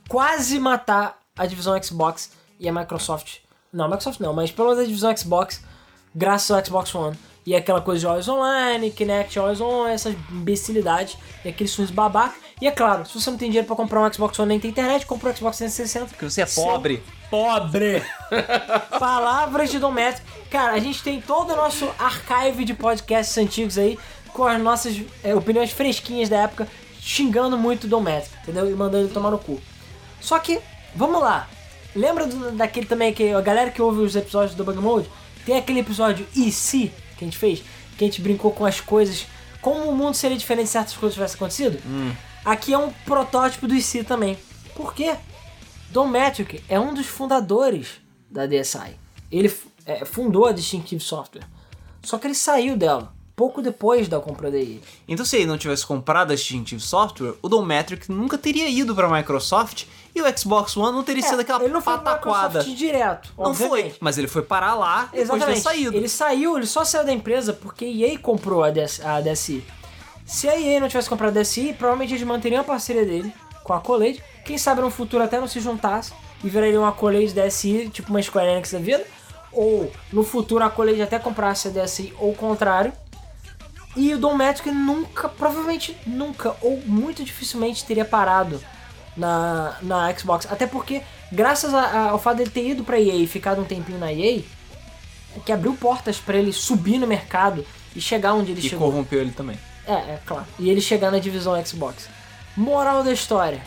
quase 0.07 0.59
matar 0.59 1.17
a 1.35 1.45
divisão 1.47 1.81
Xbox 1.81 2.29
e 2.59 2.67
a 2.69 2.73
Microsoft. 2.73 3.37
Não, 3.71 3.85
a 3.85 3.87
Microsoft 3.87 4.19
não, 4.19 4.33
mas 4.33 4.51
pelo 4.51 4.69
menos 4.69 4.83
a 4.83 4.87
divisão 4.87 5.15
Xbox, 5.15 5.63
graças 6.13 6.51
ao 6.51 6.63
Xbox 6.65 6.93
One. 6.95 7.17
E 7.45 7.55
aquela 7.55 7.79
coisa 7.79 7.99
de 7.99 8.07
Always 8.07 8.27
Online, 8.27 8.89
Kinect 8.89 9.37
Always 9.37 9.61
On, 9.61 9.87
essas 9.87 10.15
imbecilidades 10.31 11.15
e 11.43 11.49
aqueles 11.49 11.71
sons 11.71 11.91
babaca. 11.91 12.35
E 12.59 12.67
é 12.67 12.71
claro, 12.71 13.05
se 13.05 13.19
você 13.19 13.29
não 13.29 13.37
tem 13.37 13.49
dinheiro 13.49 13.67
pra 13.67 13.75
comprar 13.75 14.01
um 14.01 14.11
Xbox 14.11 14.39
One 14.39 14.49
nem 14.49 14.59
tem 14.59 14.71
internet, 14.71 15.05
compra 15.05 15.29
um 15.29 15.35
Xbox 15.35 15.57
360. 15.57 16.07
Porque 16.07 16.27
você 16.27 16.41
é 16.41 16.45
pobre. 16.45 17.03
Pobre! 17.29 18.01
Palavras 18.97 19.69
de 19.69 19.77
Dométrico. 19.77 20.27
Cara, 20.49 20.71
a 20.71 20.79
gente 20.79 21.03
tem 21.03 21.21
todo 21.21 21.53
o 21.53 21.55
nosso 21.55 21.87
archive 21.99 22.65
de 22.65 22.73
podcasts 22.73 23.37
antigos 23.37 23.77
aí, 23.77 23.99
com 24.33 24.45
as 24.45 24.59
nossas 24.59 24.99
é, 25.23 25.35
opiniões 25.35 25.71
fresquinhas 25.71 26.29
da 26.29 26.37
época, 26.43 26.67
xingando 26.99 27.57
muito 27.57 27.83
o 27.83 27.87
Dométrico, 27.87 28.37
entendeu? 28.41 28.71
E 28.71 28.73
mandando 28.73 29.05
ele 29.05 29.13
tomar 29.13 29.29
no 29.29 29.37
cu. 29.37 29.61
Só 30.19 30.39
que, 30.39 30.59
vamos 30.95 31.21
lá. 31.21 31.47
Lembra 31.95 32.27
do- 32.27 32.51
daquele 32.51 32.85
também 32.85 33.13
que 33.13 33.29
a 33.31 33.41
galera 33.41 33.71
que 33.71 33.81
ouve 33.81 34.01
os 34.01 34.15
episódios 34.15 34.55
do 34.55 34.63
Bug 34.63 34.79
Mode? 34.79 35.09
Tem 35.45 35.57
aquele 35.57 35.79
episódio 35.79 36.27
E 36.35 36.51
se 36.51 36.91
que 37.17 37.23
a 37.23 37.27
gente 37.27 37.37
fez? 37.37 37.63
Que 37.97 38.03
a 38.03 38.07
gente 38.07 38.21
brincou 38.21 38.51
com 38.51 38.65
as 38.65 38.81
coisas. 38.81 39.25
Como 39.61 39.89
o 39.89 39.95
mundo 39.95 40.13
seria 40.15 40.37
diferente 40.37 40.67
se 40.67 40.73
certas 40.73 40.95
coisas 40.97 41.13
tivessem 41.13 41.35
acontecido? 41.35 41.79
Aqui 42.43 42.73
é 42.73 42.77
um 42.77 42.91
protótipo 43.05 43.67
do 43.67 43.73
E 43.73 43.81
se 43.81 44.03
também. 44.03 44.37
Por 44.75 44.93
quê? 44.93 45.15
Don 45.91 46.05
Matrick 46.07 46.61
é 46.67 46.77
um 46.79 46.93
dos 46.93 47.05
fundadores 47.05 48.01
da 48.29 48.45
DSI. 48.45 48.99
Ele 49.31 49.51
é, 49.85 50.03
fundou 50.03 50.45
a 50.45 50.51
Distinctive 50.51 51.01
Software. 51.01 51.43
Só 52.03 52.17
que 52.17 52.27
ele 52.27 52.35
saiu 52.35 52.75
dela 52.75 53.14
pouco 53.35 53.61
depois 53.61 54.07
da 54.07 54.19
compra 54.19 54.49
da 54.49 54.57
EA. 54.57 54.79
Então, 55.07 55.25
se 55.25 55.35
ele 55.37 55.45
não 55.45 55.57
tivesse 55.57 55.85
comprado 55.85 56.31
a 56.31 56.35
Distinctive 56.35 56.81
Software, 56.81 57.33
o 57.41 57.49
Dometric 57.49 58.09
nunca 58.11 58.37
teria 58.37 58.69
ido 58.69 58.95
pra 58.95 59.09
Microsoft 59.09 59.85
e 60.13 60.21
o 60.21 60.37
Xbox 60.37 60.77
One 60.77 60.93
não 60.95 61.03
teria 61.03 61.21
sido 61.23 61.41
aquela 61.41 61.59
É, 61.61 61.65
ele 61.65 61.73
não 61.73 61.81
foi 61.81 61.93
pataquada. 61.97 62.59
Microsoft 62.59 62.77
direto. 62.77 63.33
Não 63.37 63.53
foi, 63.53 63.65
obviamente. 63.65 63.97
mas 63.99 64.17
ele 64.17 64.27
foi 64.27 64.41
parar 64.41 64.75
lá 64.75 65.09
depois 65.11 65.11
de 65.11 65.27
ter 65.27 65.33
Exatamente. 65.35 65.61
saído. 65.61 65.97
Ele 65.97 66.07
saiu, 66.09 66.57
ele 66.57 66.65
só 66.65 66.85
saiu 66.85 67.03
da 67.05 67.11
empresa 67.11 67.51
porque 67.51 67.83
a 67.85 67.87
EA 67.89 68.17
comprou 68.19 68.63
a, 68.63 68.69
DS, 68.71 69.01
a 69.05 69.19
DSI. 69.19 69.63
Se 70.25 70.47
a 70.47 70.57
EA 70.59 70.79
não 70.79 70.87
tivesse 70.87 71.09
comprado 71.09 71.37
a 71.37 71.41
DSI, 71.41 71.73
provavelmente 71.77 72.13
eles 72.13 72.25
manteriam 72.25 72.61
a 72.61 72.63
parceria 72.63 73.05
dele 73.05 73.33
com 73.63 73.73
a 73.73 73.77
Accolade. 73.77 74.23
Quem 74.45 74.57
sabe 74.57 74.79
no 74.81 74.89
futuro 74.89 75.23
até 75.23 75.39
não 75.39 75.47
se 75.47 75.59
juntasse 75.59 76.13
e 76.43 76.49
viraria 76.49 76.79
uma 76.79 76.89
Accolade 76.89 77.33
DSI, 77.33 77.89
tipo 77.91 78.09
uma 78.09 78.21
Square 78.21 78.47
Enix 78.49 78.71
da 78.71 78.79
vida. 78.79 79.03
Ou 79.51 79.91
no 80.11 80.23
futuro 80.23 80.63
a 80.63 80.67
Accolade 80.67 81.01
até 81.01 81.17
comprasse 81.19 81.67
a 81.67 81.71
DSI 81.71 82.13
ou 82.19 82.31
o 82.31 82.35
contrário. 82.35 82.93
E 83.95 84.13
o 84.13 84.17
Don 84.17 84.33
Matrick 84.33 84.69
nunca, 84.71 85.29
provavelmente 85.29 85.95
nunca, 86.05 86.55
ou 86.61 86.81
muito 86.85 87.23
dificilmente 87.23 87.85
teria 87.85 88.03
parado 88.05 88.61
na, 89.15 89.77
na 89.81 90.13
Xbox. 90.17 90.45
Até 90.51 90.67
porque, 90.67 91.01
graças 91.31 91.73
a- 91.73 91.79
a- 91.81 92.09
ao 92.09 92.19
fato 92.19 92.37
dele 92.37 92.49
ter 92.49 92.67
ido 92.69 92.83
pra 92.83 92.99
EA 92.99 93.15
e 93.15 93.27
ficado 93.27 93.61
um 93.61 93.65
tempinho 93.65 93.97
na 93.97 94.11
EA, 94.11 94.43
é 95.35 95.39
que 95.45 95.51
abriu 95.51 95.73
portas 95.75 96.17
pra 96.17 96.35
ele 96.37 96.51
subir 96.51 96.97
no 96.97 97.07
mercado 97.07 97.65
e 97.95 98.01
chegar 98.01 98.33
onde 98.33 98.51
ele 98.51 98.59
E 98.59 98.69
chegou. 98.69 98.89
corrompeu 98.91 99.21
ele 99.21 99.31
também. 99.31 99.57
É, 99.87 99.93
é 99.93 100.19
claro. 100.25 100.45
E 100.59 100.69
ele 100.69 100.81
chegar 100.81 101.11
na 101.11 101.19
divisão 101.19 101.53
Xbox. 101.65 102.09
Moral 102.57 103.03
da 103.03 103.11
história. 103.13 103.61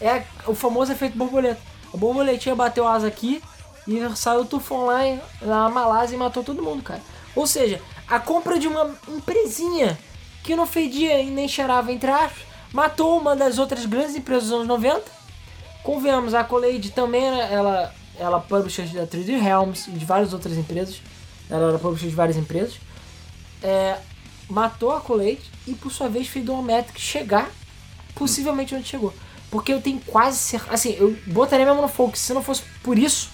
É 0.00 0.22
o 0.46 0.54
famoso 0.54 0.92
efeito 0.92 1.16
borboleta. 1.16 1.60
A 1.92 1.96
borboletinha 1.96 2.54
bateu 2.54 2.86
asa 2.88 3.06
aqui 3.06 3.42
e 3.86 4.00
saiu 4.16 4.40
o 4.40 4.44
tufão 4.44 4.86
lá 4.86 5.00
na 5.42 5.68
Malásia 5.68 6.14
e 6.16 6.18
matou 6.18 6.42
todo 6.42 6.62
mundo, 6.62 6.82
cara. 6.82 7.00
Ou 7.36 7.46
seja, 7.46 7.80
a 8.08 8.18
compra 8.18 8.58
de 8.58 8.68
uma 8.68 8.94
empresinha 9.08 9.98
que 10.42 10.54
não 10.54 10.66
fedia 10.66 11.20
e 11.20 11.30
nem 11.30 11.48
cheirava, 11.48 11.90
entre 11.92 12.10
aspas, 12.10 12.42
matou 12.72 13.18
uma 13.18 13.34
das 13.34 13.58
outras 13.58 13.86
grandes 13.86 14.14
empresas 14.14 14.44
dos 14.44 14.52
anos 14.52 14.68
90. 14.68 15.02
Convenhamos, 15.82 16.34
a 16.34 16.40
Accolade 16.40 16.90
também 16.90 17.24
era, 17.24 17.44
ela, 17.44 17.94
ela 18.18 18.40
publisher 18.40 18.86
da 18.88 19.06
3D 19.06 19.40
Realms 19.40 19.88
e 19.88 19.92
de 19.92 20.04
várias 20.04 20.32
outras 20.32 20.56
empresas. 20.56 21.00
Ela 21.48 21.68
era 21.70 21.78
publisher 21.78 22.08
de 22.08 22.14
várias 22.14 22.36
empresas. 22.36 22.74
É, 23.62 23.98
matou 24.48 24.92
a 24.92 24.98
Accolade 24.98 25.42
e 25.66 25.74
por 25.74 25.90
sua 25.90 26.08
vez 26.08 26.28
fez 26.28 26.44
o 26.44 26.46
Dometric 26.46 27.00
chegar 27.00 27.50
possivelmente 28.14 28.74
onde 28.74 28.86
chegou. 28.86 29.12
Porque 29.50 29.72
eu 29.72 29.80
tenho 29.80 30.00
quase 30.00 30.38
certeza. 30.38 30.74
Assim, 30.74 30.94
eu 30.98 31.16
botaria 31.26 31.64
mesmo 31.64 31.82
no 31.82 31.88
fogo 31.88 32.16
se 32.16 32.32
não 32.32 32.42
fosse 32.42 32.62
por 32.82 32.98
isso, 32.98 33.30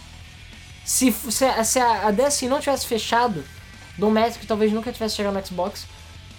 se, 0.84 1.12
se, 1.12 1.64
se 1.64 1.78
a, 1.78 2.06
a 2.08 2.10
DSI 2.10 2.48
não 2.48 2.60
tivesse 2.60 2.86
fechado, 2.86 3.44
Dometric 4.00 4.46
talvez 4.46 4.72
nunca 4.72 4.90
tivesse 4.90 5.14
chegado 5.16 5.34
no 5.34 5.46
Xbox 5.46 5.86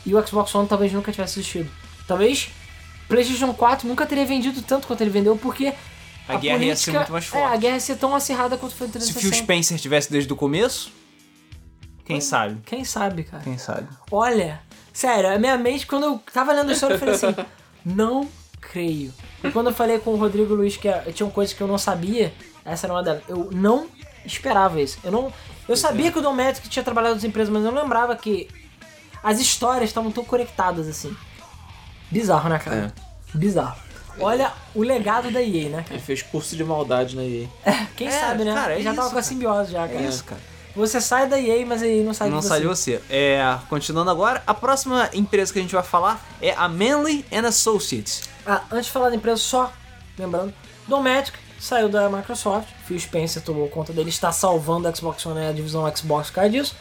e 0.05 0.13
o 0.13 0.27
Xbox 0.27 0.53
One 0.55 0.67
talvez 0.67 0.91
nunca 0.91 1.11
tivesse 1.11 1.39
existido. 1.39 1.69
Talvez 2.07 2.49
PlayStation 3.07 3.53
4 3.53 3.87
nunca 3.87 4.05
teria 4.05 4.25
vendido 4.25 4.61
tanto 4.61 4.87
quanto 4.87 5.01
ele 5.01 5.09
vendeu 5.11 5.37
porque. 5.37 5.73
A 6.27 6.35
guerra 6.37 6.63
ia 6.63 6.75
ser 6.75 6.91
muito 6.91 7.11
mais 7.11 7.25
É, 7.25 7.27
a 7.27 7.31
forte. 7.31 7.59
guerra 7.61 7.73
ia 7.75 7.79
ser 7.79 7.95
tão 7.97 8.15
acirrada 8.15 8.57
quanto 8.57 8.75
foi 8.75 8.87
o 8.87 8.89
Se 8.89 8.93
360. 8.93 9.19
Phil 9.35 9.43
Spencer 9.43 9.79
tivesse 9.79 10.11
desde 10.11 10.31
o 10.31 10.35
começo, 10.35 10.91
quem 12.05 12.19
sabe? 12.21 12.61
Quem 12.65 12.83
sabe, 12.83 13.23
cara? 13.23 13.43
Quem 13.43 13.57
sabe? 13.57 13.87
Olha, 14.11 14.61
sério, 14.93 15.33
a 15.33 15.37
minha 15.39 15.57
mente, 15.57 15.85
quando 15.85 16.03
eu 16.05 16.21
tava 16.33 16.51
lendo 16.53 16.69
a 16.69 16.73
história, 16.73 16.95
eu 16.95 16.99
falei 16.99 17.15
assim: 17.15 17.35
não 17.85 18.27
creio. 18.59 19.13
E 19.43 19.49
quando 19.51 19.67
eu 19.67 19.73
falei 19.73 19.99
com 19.99 20.11
o 20.11 20.17
Rodrigo 20.17 20.53
Luiz 20.53 20.77
que 20.77 20.87
eh, 20.87 21.11
tinham 21.13 21.29
coisas 21.29 21.53
que 21.53 21.61
eu 21.61 21.67
não 21.67 21.77
sabia, 21.77 22.33
essa 22.63 22.85
era 22.87 22.93
uma 22.93 23.03
delas. 23.03 23.23
Eu 23.27 23.49
não 23.51 23.87
esperava 24.25 24.81
isso. 24.81 24.97
Eu 25.03 25.11
não. 25.11 25.33
Eu 25.67 25.75
sabia 25.77 26.11
que 26.11 26.19
o 26.19 26.21
Dométrico 26.21 26.67
tinha 26.67 26.83
trabalhado 26.83 27.15
nas 27.15 27.23
empresas, 27.23 27.51
mas 27.53 27.63
eu 27.63 27.71
não 27.71 27.81
lembrava 27.83 28.15
que 28.15 28.47
as 29.23 29.39
histórias 29.39 29.89
estavam 29.89 30.11
tão 30.11 30.23
conectadas 30.25 30.87
assim. 30.87 31.15
Bizarro, 32.09 32.49
né, 32.49 32.59
cara? 32.59 32.93
Bizarro. 33.33 33.77
Olha 34.19 34.51
o 34.75 34.81
legado 34.83 35.31
da 35.31 35.41
EA, 35.41 35.69
né, 35.69 35.77
cara? 35.83 35.93
Ele 35.95 35.99
fez 36.01 36.21
curso 36.21 36.55
de 36.55 36.63
maldade 36.63 37.15
na 37.15 37.23
EA. 37.23 37.47
Quem 37.95 38.07
É, 38.07 38.11
sabe, 38.11 38.43
né? 38.43 38.53
cara, 38.53 38.73
é 38.73 38.75
Ele 38.75 38.83
já 38.83 38.93
tava 38.93 39.01
isso, 39.07 39.13
com 39.13 39.19
a 39.19 39.21
cara. 39.21 39.23
simbiose 39.23 39.71
já, 39.71 39.87
cara. 39.87 39.99
É 40.01 40.07
isso, 40.07 40.23
cara. 40.25 40.41
Você 40.75 41.01
sai 41.01 41.27
da 41.27 41.39
EA, 41.39 41.65
mas 41.65 41.81
a 41.81 41.87
EA 41.87 42.03
não 42.03 42.13
sai 42.13 42.29
Não 42.29 42.39
de 42.39 42.45
sai 42.45 42.61
de 42.61 42.67
você. 42.67 42.97
você. 42.97 43.03
É, 43.09 43.57
continuando 43.69 44.09
agora, 44.11 44.43
a 44.45 44.53
próxima 44.53 45.09
empresa 45.13 45.51
que 45.53 45.59
a 45.59 45.61
gente 45.61 45.73
vai 45.73 45.83
falar 45.83 46.21
é 46.41 46.51
a 46.53 46.67
Manley 46.67 47.25
and 47.31 47.47
Associates. 47.47 48.23
Ah, 48.45 48.61
antes 48.71 48.85
de 48.87 48.91
falar 48.91 49.09
da 49.09 49.15
empresa, 49.15 49.37
só 49.37 49.71
lembrando, 50.17 50.53
Dometric 50.87 51.37
saiu 51.61 51.87
da 51.87 52.09
Microsoft, 52.09 52.67
Phil 52.85 52.99
Spencer 52.99 53.41
tomou 53.41 53.69
conta 53.69 53.93
dele, 53.93 54.09
está 54.09 54.31
salvando 54.31 54.87
a 54.87 54.95
Xbox 54.95 55.25
One 55.25 55.39
e 55.39 55.45
a 55.47 55.51
divisão 55.51 55.95
Xbox 55.95 56.29
por 56.29 56.35
causa 56.35 56.49
disso. 56.49 56.75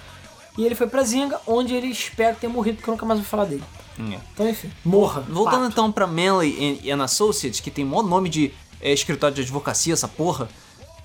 E 0.57 0.65
ele 0.65 0.75
foi 0.75 0.87
pra 0.87 1.03
Zynga, 1.03 1.39
onde 1.47 1.75
ele 1.75 1.89
espera 1.89 2.35
ter 2.35 2.49
morrido, 2.49 2.77
porque 2.79 2.91
eu 2.91 2.93
nunca 2.93 3.07
mais 3.07 3.21
vou 3.21 3.29
falar 3.29 3.45
dele. 3.45 3.63
Então, 3.99 4.49
enfim, 4.49 4.71
morra. 4.85 5.21
Voltando 5.29 5.65
Fato. 5.65 5.73
então 5.73 5.93
pra 5.93 6.07
Manley 6.07 6.81
and, 6.83 6.95
and 6.95 7.05
Associates, 7.05 7.61
que 7.61 7.71
tem 7.71 7.85
maior 7.85 8.03
nome 8.03 8.29
de 8.29 8.53
é, 8.81 8.93
escritório 8.93 9.35
de 9.35 9.43
advocacia, 9.43 9.93
essa 9.93 10.09
porra, 10.09 10.49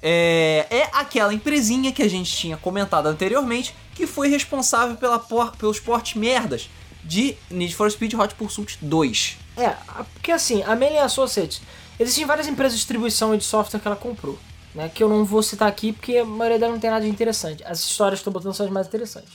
é, 0.02 0.66
é 0.70 0.90
aquela 0.94 1.34
empresinha 1.34 1.92
que 1.92 2.02
a 2.02 2.10
gente 2.10 2.34
tinha 2.34 2.56
comentado 2.56 3.08
anteriormente, 3.08 3.76
que 3.94 4.08
foi 4.08 4.30
responsável 4.30 4.96
pela 4.96 5.20
por, 5.20 5.56
pelos 5.58 5.80
portes 5.80 6.16
merdas 6.16 6.70
de 7.04 7.36
Need 7.50 7.76
for 7.76 7.92
Speed 7.92 8.14
Hot 8.14 8.34
Pursuit 8.36 8.78
2. 8.82 9.38
É, 9.58 9.76
porque 10.14 10.32
assim, 10.32 10.64
a 10.64 10.76
Melee 10.76 11.00
Associates, 11.00 11.62
existem 12.00 12.26
várias 12.26 12.48
empresas 12.48 12.74
de 12.74 12.80
distribuição 12.80 13.34
e 13.34 13.38
de 13.38 13.44
software 13.44 13.80
que 13.80 13.88
ela 13.88 13.96
comprou, 13.96 14.38
né? 14.74 14.90
Que 14.94 15.04
eu 15.04 15.10
não 15.10 15.24
vou 15.26 15.42
citar 15.42 15.68
aqui 15.68 15.94
porque 15.94 16.18
a 16.18 16.26
maioria 16.26 16.60
delas 16.60 16.74
não 16.76 16.80
tem 16.80 16.90
nada 16.90 17.04
de 17.04 17.10
interessante. 17.10 17.64
As 17.66 17.80
histórias 17.80 18.20
que 18.20 18.26
tô 18.26 18.32
botando 18.32 18.54
são 18.54 18.66
as 18.66 18.72
mais 18.72 18.88
interessantes. 18.88 19.34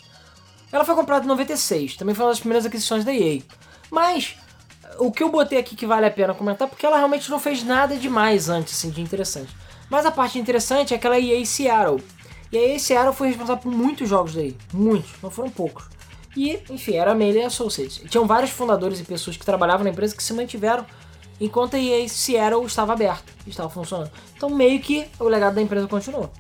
Ela 0.73 0.85
foi 0.85 0.95
comprada 0.95 1.25
em 1.25 1.29
96, 1.29 1.97
também 1.97 2.15
foi 2.15 2.25
uma 2.25 2.31
das 2.31 2.41
primeiras 2.41 2.65
aquisições 2.65 3.05
da 3.05 3.13
EA. 3.13 3.43
Mas 3.91 4.37
o 4.99 5.11
que 5.11 5.23
eu 5.23 5.31
botei 5.31 5.59
aqui 5.59 5.75
que 5.75 5.87
vale 5.87 6.07
a 6.07 6.11
pena 6.11 6.35
comentar, 6.35 6.69
porque 6.69 6.87
ela 6.87 6.97
realmente 6.97 7.31
não 7.31 7.41
fez 7.41 7.65
nada 7.65 7.97
demais 7.97 8.49
antes, 8.49 8.75
assim, 8.75 8.91
de 8.91 9.01
interessante. 9.01 9.55
Mas 9.89 10.07
a 10.07 10.11
parte 10.11 10.39
interessante 10.39 10.95
é 10.95 10.97
aquela 10.97 11.19
EA 11.19 11.45
Seattle. 11.45 12.03
E 12.53 12.59
a 12.59 12.61
EA 12.69 12.79
Seattle 12.79 13.15
foi 13.15 13.29
responsável 13.29 13.63
por 13.63 13.73
muitos 13.73 14.09
jogos 14.09 14.35
daí. 14.35 14.57
Muitos, 14.73 15.11
não 15.23 15.31
foram 15.31 15.51
poucos. 15.51 15.85
E, 16.37 16.61
enfim, 16.71 16.95
era 16.95 17.11
a 17.11 17.15
Melee 17.15 17.43
Associates. 17.43 18.01
E 18.05 18.09
tinham 18.09 18.27
vários 18.27 18.51
fundadores 18.51 19.01
e 19.01 19.05
pessoas 19.05 19.37
que 19.37 19.45
trabalhavam 19.45 19.85
na 19.85 19.91
empresa 19.91 20.15
que 20.15 20.23
se 20.23 20.33
mantiveram 20.33 20.87
enquanto 21.41 21.75
a 21.75 21.79
EA 21.79 22.09
Seattle 22.09 22.65
estava 22.67 22.93
aberta, 22.93 23.33
estava 23.47 23.71
funcionando. 23.71 24.11
Então, 24.37 24.51
meio 24.51 24.81
que 24.81 25.09
o 25.19 25.25
legado 25.25 25.55
da 25.55 25.63
empresa 25.63 25.89
continuou. 25.89 26.31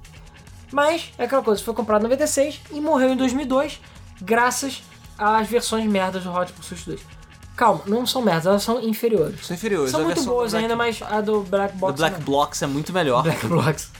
Mas, 0.71 1.11
é 1.19 1.25
aquela 1.25 1.43
coisa, 1.43 1.63
foi 1.63 1.75
comprado 1.75 2.03
em 2.03 2.05
96 2.05 2.61
e 2.71 2.81
morreu 2.81 3.11
em 3.11 3.17
2002, 3.17 3.81
graças 4.21 4.83
às 5.19 5.49
versões 5.49 5.85
merdas 5.87 6.23
do 6.23 6.33
Hot 6.33 6.53
Pursuit 6.53 6.85
2. 6.87 7.01
Calma, 7.57 7.83
não 7.87 8.07
são 8.07 8.23
merdas, 8.23 8.47
elas 8.47 8.63
são 8.63 8.81
inferiores. 8.81 9.47
São 9.47 9.55
inferiores. 9.55 9.91
São 9.91 10.01
a 10.01 10.05
muito 10.05 10.23
boas 10.25 10.53
Black, 10.53 10.65
ainda, 10.65 10.77
mas 10.77 11.03
a 11.03 11.21
do 11.21 11.43
Black 11.43 11.75
do 11.75 11.79
Box. 11.81 11.97
Black 11.99 12.19
não. 12.19 12.25
Blocks 12.25 12.63
é 12.63 12.67
muito 12.67 12.93
melhor. 12.93 13.23
Black 13.23 13.47
Box. 13.47 13.91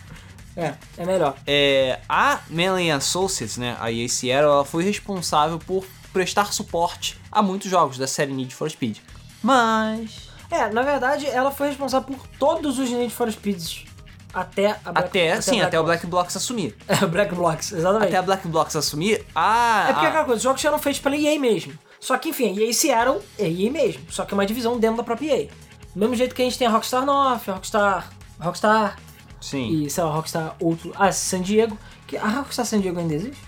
É, 0.57 0.75
é 0.97 1.07
melhor. 1.07 1.37
É, 1.47 2.01
a 2.09 2.41
Melee 2.49 2.91
Associates, 2.91 3.57
né, 3.57 3.77
a 3.81 3.91
EA 3.91 4.09
Seattle, 4.09 4.53
ela 4.53 4.65
foi 4.65 4.85
responsável 4.85 5.59
por 5.59 5.85
prestar 6.13 6.53
suporte 6.53 7.19
a 7.31 7.43
muitos 7.43 7.71
jogos 7.71 7.99
da 7.99 8.07
série 8.07 8.33
Need 8.33 8.55
for 8.55 8.71
Speed. 8.71 8.99
Mas 9.43 10.30
É, 10.51 10.69
na 10.69 10.83
verdade, 10.83 11.27
ela 11.27 11.51
foi 11.51 11.69
responsável 11.69 12.07
por 12.17 12.27
todos 12.39 12.79
os 12.79 12.91
Need 12.91 13.13
for 13.13 13.31
Speeds 13.31 13.85
até 14.33 14.79
a 14.85 14.93
Black 14.93 15.09
até, 15.09 15.41
sim, 15.41 15.61
a 15.61 15.67
até 15.67 15.79
o 15.79 15.85
Black 15.85 16.07
Blocks 16.07 16.37
assumir. 16.37 16.77
Black, 16.87 17.07
Black 17.09 17.35
Blocks, 17.35 17.73
exatamente. 17.73 18.09
Até 18.09 18.17
a 18.19 18.23
Black 18.23 18.47
Blocks 18.49 18.77
assumir, 18.77 19.25
a 19.35 19.87
É 19.89 19.93
porque 19.93 20.05
é 20.05 20.09
a- 20.09 20.11
aquela 20.11 20.25
coisa, 20.25 20.37
os 20.39 20.43
jogos 20.43 20.65
eram 20.65 20.79
feitos 20.79 21.01
pela 21.01 21.17
EA 21.17 21.39
mesmo. 21.39 21.73
Só 21.99 22.17
que, 22.17 22.31
enfim, 22.31 22.57
a 22.59 22.63
EA 22.63 22.73
Seattle 22.73 23.21
é 23.39 23.49
EA 23.49 23.71
mesmo. 23.71 24.03
Só 24.11 24.25
que 24.25 24.33
é 24.33 24.37
uma 24.37 24.47
divisão 24.47 24.79
dentro 24.79 24.97
da 24.99 25.03
própria 25.03 25.37
EA. 25.37 25.49
Do 25.95 25.99
mesmo 26.01 26.15
jeito 26.15 26.35
que 26.35 26.41
a 26.43 26.45
gente 26.45 26.57
tem 26.57 26.67
a 26.67 26.71
Rockstar 26.71 27.05
North, 27.05 27.49
a 27.49 27.53
Rockstar... 27.55 28.11
Rockstar 28.41 28.97
sim. 29.41 29.83
e, 29.85 29.91
sei 29.91 30.03
lá, 30.05 30.11
a 30.11 30.15
Rockstar 30.15 30.57
outro... 30.61 30.93
Ah, 30.97 31.13
San 31.13 31.43
Diego. 31.43 31.77
Que, 32.07 32.17
a 32.17 32.27
Rockstar 32.27 32.65
San 32.65 32.81
Diego 32.81 32.99
ainda 32.99 33.15
existe? 33.15 33.43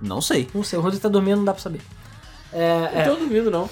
Não 0.00 0.20
sei. 0.20 0.48
Não 0.52 0.62
sei, 0.64 0.78
o 0.78 0.82
Rodrigo 0.82 1.02
tá 1.02 1.08
dormindo, 1.08 1.38
não 1.38 1.44
dá 1.44 1.52
pra 1.54 1.62
saber. 1.62 1.80
É, 2.52 3.06
Não 3.06 3.14
tô 3.14 3.20
dormindo, 3.20 3.50
não. 3.50 3.70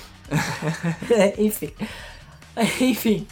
É, 1.11 1.35
enfim. 1.43 1.73
Enfim. 2.81 3.27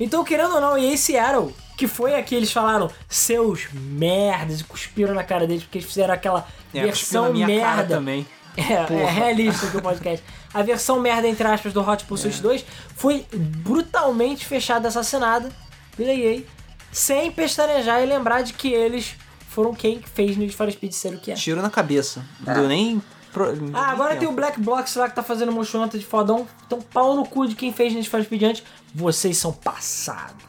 Então, 0.00 0.24
querendo 0.24 0.54
ou 0.54 0.60
não, 0.60 0.76
e 0.78 0.92
esse 0.92 1.12
Seattle, 1.12 1.54
que 1.76 1.86
foi 1.86 2.14
aqui, 2.14 2.34
eles 2.34 2.50
falaram 2.52 2.90
seus 3.08 3.68
merdas 3.72 4.60
e 4.60 4.64
cuspiram 4.64 5.14
na 5.14 5.22
cara 5.24 5.46
deles 5.46 5.62
porque 5.64 5.78
eles 5.78 5.88
fizeram 5.88 6.14
aquela 6.14 6.46
É, 6.74 6.82
versão 6.82 7.32
merda. 7.32 7.96
também. 7.96 8.26
É, 8.56 8.72
é 8.74 9.10
realista 9.10 9.66
aqui 9.66 9.76
o 9.78 9.82
podcast. 9.82 10.24
A 10.52 10.62
versão 10.62 11.00
merda, 11.00 11.26
entre 11.26 11.46
aspas, 11.46 11.72
do 11.72 11.80
Hot 11.80 12.04
Pursuit 12.04 12.38
É. 12.38 12.42
2 12.42 12.64
foi 12.96 13.24
brutalmente 13.32 14.44
fechada 14.44 14.88
assassinada 14.88 15.50
pela 15.96 16.12
EA, 16.12 16.42
sem 16.90 17.30
pestanejar 17.32 18.02
e 18.02 18.06
lembrar 18.06 18.42
de 18.42 18.52
que 18.52 18.68
eles 18.72 19.14
foram 19.48 19.74
quem 19.74 20.02
fez 20.14 20.36
Need 20.36 20.54
for 20.54 20.70
Speed 20.70 20.92
ser 20.92 21.14
o 21.14 21.18
que 21.18 21.30
é. 21.32 21.34
Tiro 21.34 21.62
na 21.62 21.70
cabeça. 21.70 22.22
Não 22.40 22.52
deu 22.54 22.68
nem. 22.68 23.02
Pro, 23.32 23.46
Ah, 23.72 23.90
agora 23.90 24.16
tem 24.16 24.28
o 24.28 24.32
Black 24.32 24.60
Box 24.60 24.94
lá 24.96 25.08
que 25.08 25.14
tá 25.16 25.22
fazendo 25.22 25.50
motion 25.52 25.86
de 25.88 26.04
fodão. 26.04 26.46
Então, 26.66 26.80
pau 26.80 27.16
no 27.16 27.24
cu 27.26 27.46
de 27.48 27.54
quem 27.54 27.72
fez 27.72 27.92
Need 27.94 28.08
for 28.08 28.22
Speed 28.22 28.42
antes. 28.42 28.62
Vocês 28.94 29.38
são 29.38 29.52
passado. 29.52 30.42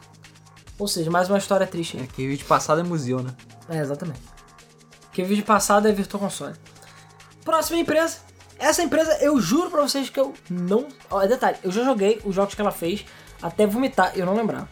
Ou 0.78 0.86
seja, 0.86 1.10
mais 1.10 1.28
uma 1.28 1.38
história 1.38 1.66
triste 1.66 1.96
É 1.96 2.00
aí. 2.02 2.06
que 2.06 2.26
vídeo 2.26 2.46
passado 2.46 2.80
é 2.80 2.84
museu, 2.84 3.22
né? 3.22 3.34
É, 3.68 3.78
exatamente. 3.78 4.20
O 5.16 5.24
vídeo 5.24 5.44
passado 5.44 5.86
é 5.88 5.92
Virtual 5.92 6.20
Console. 6.20 6.54
Próxima 7.44 7.78
empresa. 7.78 8.18
Essa 8.58 8.82
empresa, 8.82 9.16
eu 9.20 9.40
juro 9.40 9.70
pra 9.70 9.80
vocês 9.82 10.10
que 10.10 10.18
eu 10.18 10.34
não... 10.50 10.86
Ó, 11.10 11.24
detalhe, 11.26 11.56
eu 11.62 11.70
já 11.70 11.84
joguei 11.84 12.20
os 12.24 12.34
jogos 12.34 12.54
que 12.54 12.60
ela 12.60 12.70
fez 12.70 13.04
até 13.42 13.66
vomitar, 13.66 14.12
eu 14.16 14.24
não 14.26 14.34
lembrava. 14.34 14.68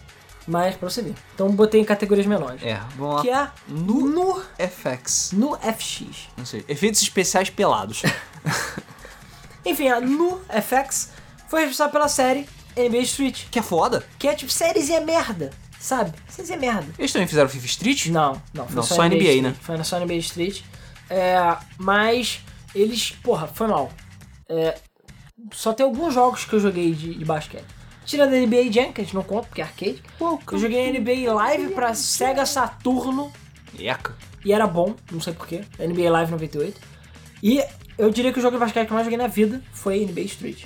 Mas 0.47 0.75
pra 0.77 0.89
você 0.91 1.03
ver. 1.03 1.15
Então 1.35 1.51
botei 1.53 1.81
em 1.81 1.85
categorias 1.85 2.27
menores. 2.27 2.63
É, 2.63 2.81
vamos 2.97 3.17
lá. 3.17 3.23
Que 3.23 3.31
é 3.31 3.49
No- 3.69 4.07
no, 4.09 4.43
FX. 4.59 5.31
no 5.33 5.57
FX. 5.57 6.29
Não 6.37 6.45
sei. 6.45 6.65
Efeitos 6.69 7.01
especiais 7.03 7.49
pelados. 7.51 8.03
Enfim, 9.65 9.89
a 9.89 10.01
No 10.01 10.41
FX 10.49 11.11
foi 11.49 11.61
responsável 11.63 11.93
pela 11.93 12.09
série 12.09 12.49
NBA 12.77 12.99
Street. 13.03 13.45
que 13.51 13.59
é 13.59 13.63
foda. 13.63 14.05
Que 14.19 14.27
é 14.29 14.35
tipo 14.35 14.51
sériezinha 14.51 15.01
merda, 15.01 15.51
sabe? 15.79 16.13
Sériezinha 16.29 16.59
merda. 16.59 16.87
Eles 16.99 17.13
também 17.13 17.29
fizeram 17.29 17.49
FIFA 17.49 17.67
Street? 17.67 18.07
Não, 18.07 18.43
não, 18.53 18.67
foi 18.67 18.77
Não, 18.77 18.83
só, 18.83 18.97
só 18.97 19.03
NBA, 19.05 19.17
NBA, 19.37 19.43
né? 19.43 19.57
Foi 19.61 19.77
na 19.77 19.85
só 19.85 19.99
NBA 20.01 20.15
Street. 20.17 20.63
É, 21.09 21.57
mas 21.79 22.41
eles, 22.75 23.11
porra, 23.23 23.47
foi 23.47 23.67
mal. 23.69 23.93
É, 24.49 24.77
só 25.53 25.73
tem 25.73 25.85
alguns 25.85 26.15
jogos 26.15 26.45
que 26.45 26.55
eu 26.55 26.61
joguei 26.61 26.93
de, 26.95 27.15
de 27.15 27.25
basquete. 27.25 27.65
Tira 28.05 28.27
da 28.27 28.37
NBA 28.37 28.71
Jam, 28.73 28.93
que 28.93 29.01
a 29.01 29.05
gente 29.05 29.15
não 29.15 29.23
conta 29.23 29.47
porque 29.49 29.61
é 29.61 29.65
arcade. 29.65 30.03
Eu 30.21 30.59
joguei 30.59 30.91
NBA 30.99 31.33
Live 31.33 31.69
pra 31.75 31.95
Sega 31.95 32.45
Saturno 32.45 33.33
Eca. 33.79 34.15
e 34.45 34.53
era 34.53 34.67
bom, 34.67 34.95
não 35.11 35.21
sei 35.21 35.33
porquê. 35.33 35.63
NBA 35.79 36.11
Live 36.11 36.31
98. 36.33 36.81
E 37.43 37.63
eu 37.97 38.11
diria 38.11 38.33
que 38.33 38.39
o 38.39 38.43
jogo 38.43 38.57
de 38.57 38.61
basquete 38.61 38.87
que 38.87 38.93
eu 38.93 38.95
mais 38.95 39.05
joguei 39.07 39.19
na 39.19 39.29
vida 39.29 39.63
foi 39.73 40.05
NBA 40.05 40.23
Street. 40.23 40.65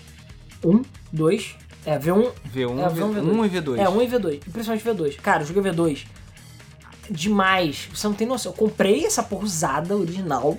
1, 0.64 0.82
2, 1.12 1.54
é, 1.84 1.98
V1, 1.98 2.32
V1, 2.54 2.78
É, 2.84 2.88
V, 2.88 3.00
V1, 3.02 3.22
1 3.22 3.44
e 3.44 3.48
V2. 3.50 3.78
é, 3.78 3.88
1 3.88 4.02
e 4.02 4.06
V2. 4.08 4.34
E 4.46 4.50
principalmente 4.50 4.84
V2. 4.84 5.16
Cara, 5.20 5.42
eu 5.42 5.46
joguei 5.46 5.62
V2 5.70 6.04
demais. 7.10 7.88
Você 7.94 8.06
não 8.06 8.14
tem 8.14 8.26
noção. 8.26 8.52
Eu 8.52 8.56
comprei 8.56 9.04
essa 9.06 9.22
porra 9.22 9.44
usada, 9.44 9.96
original, 9.96 10.58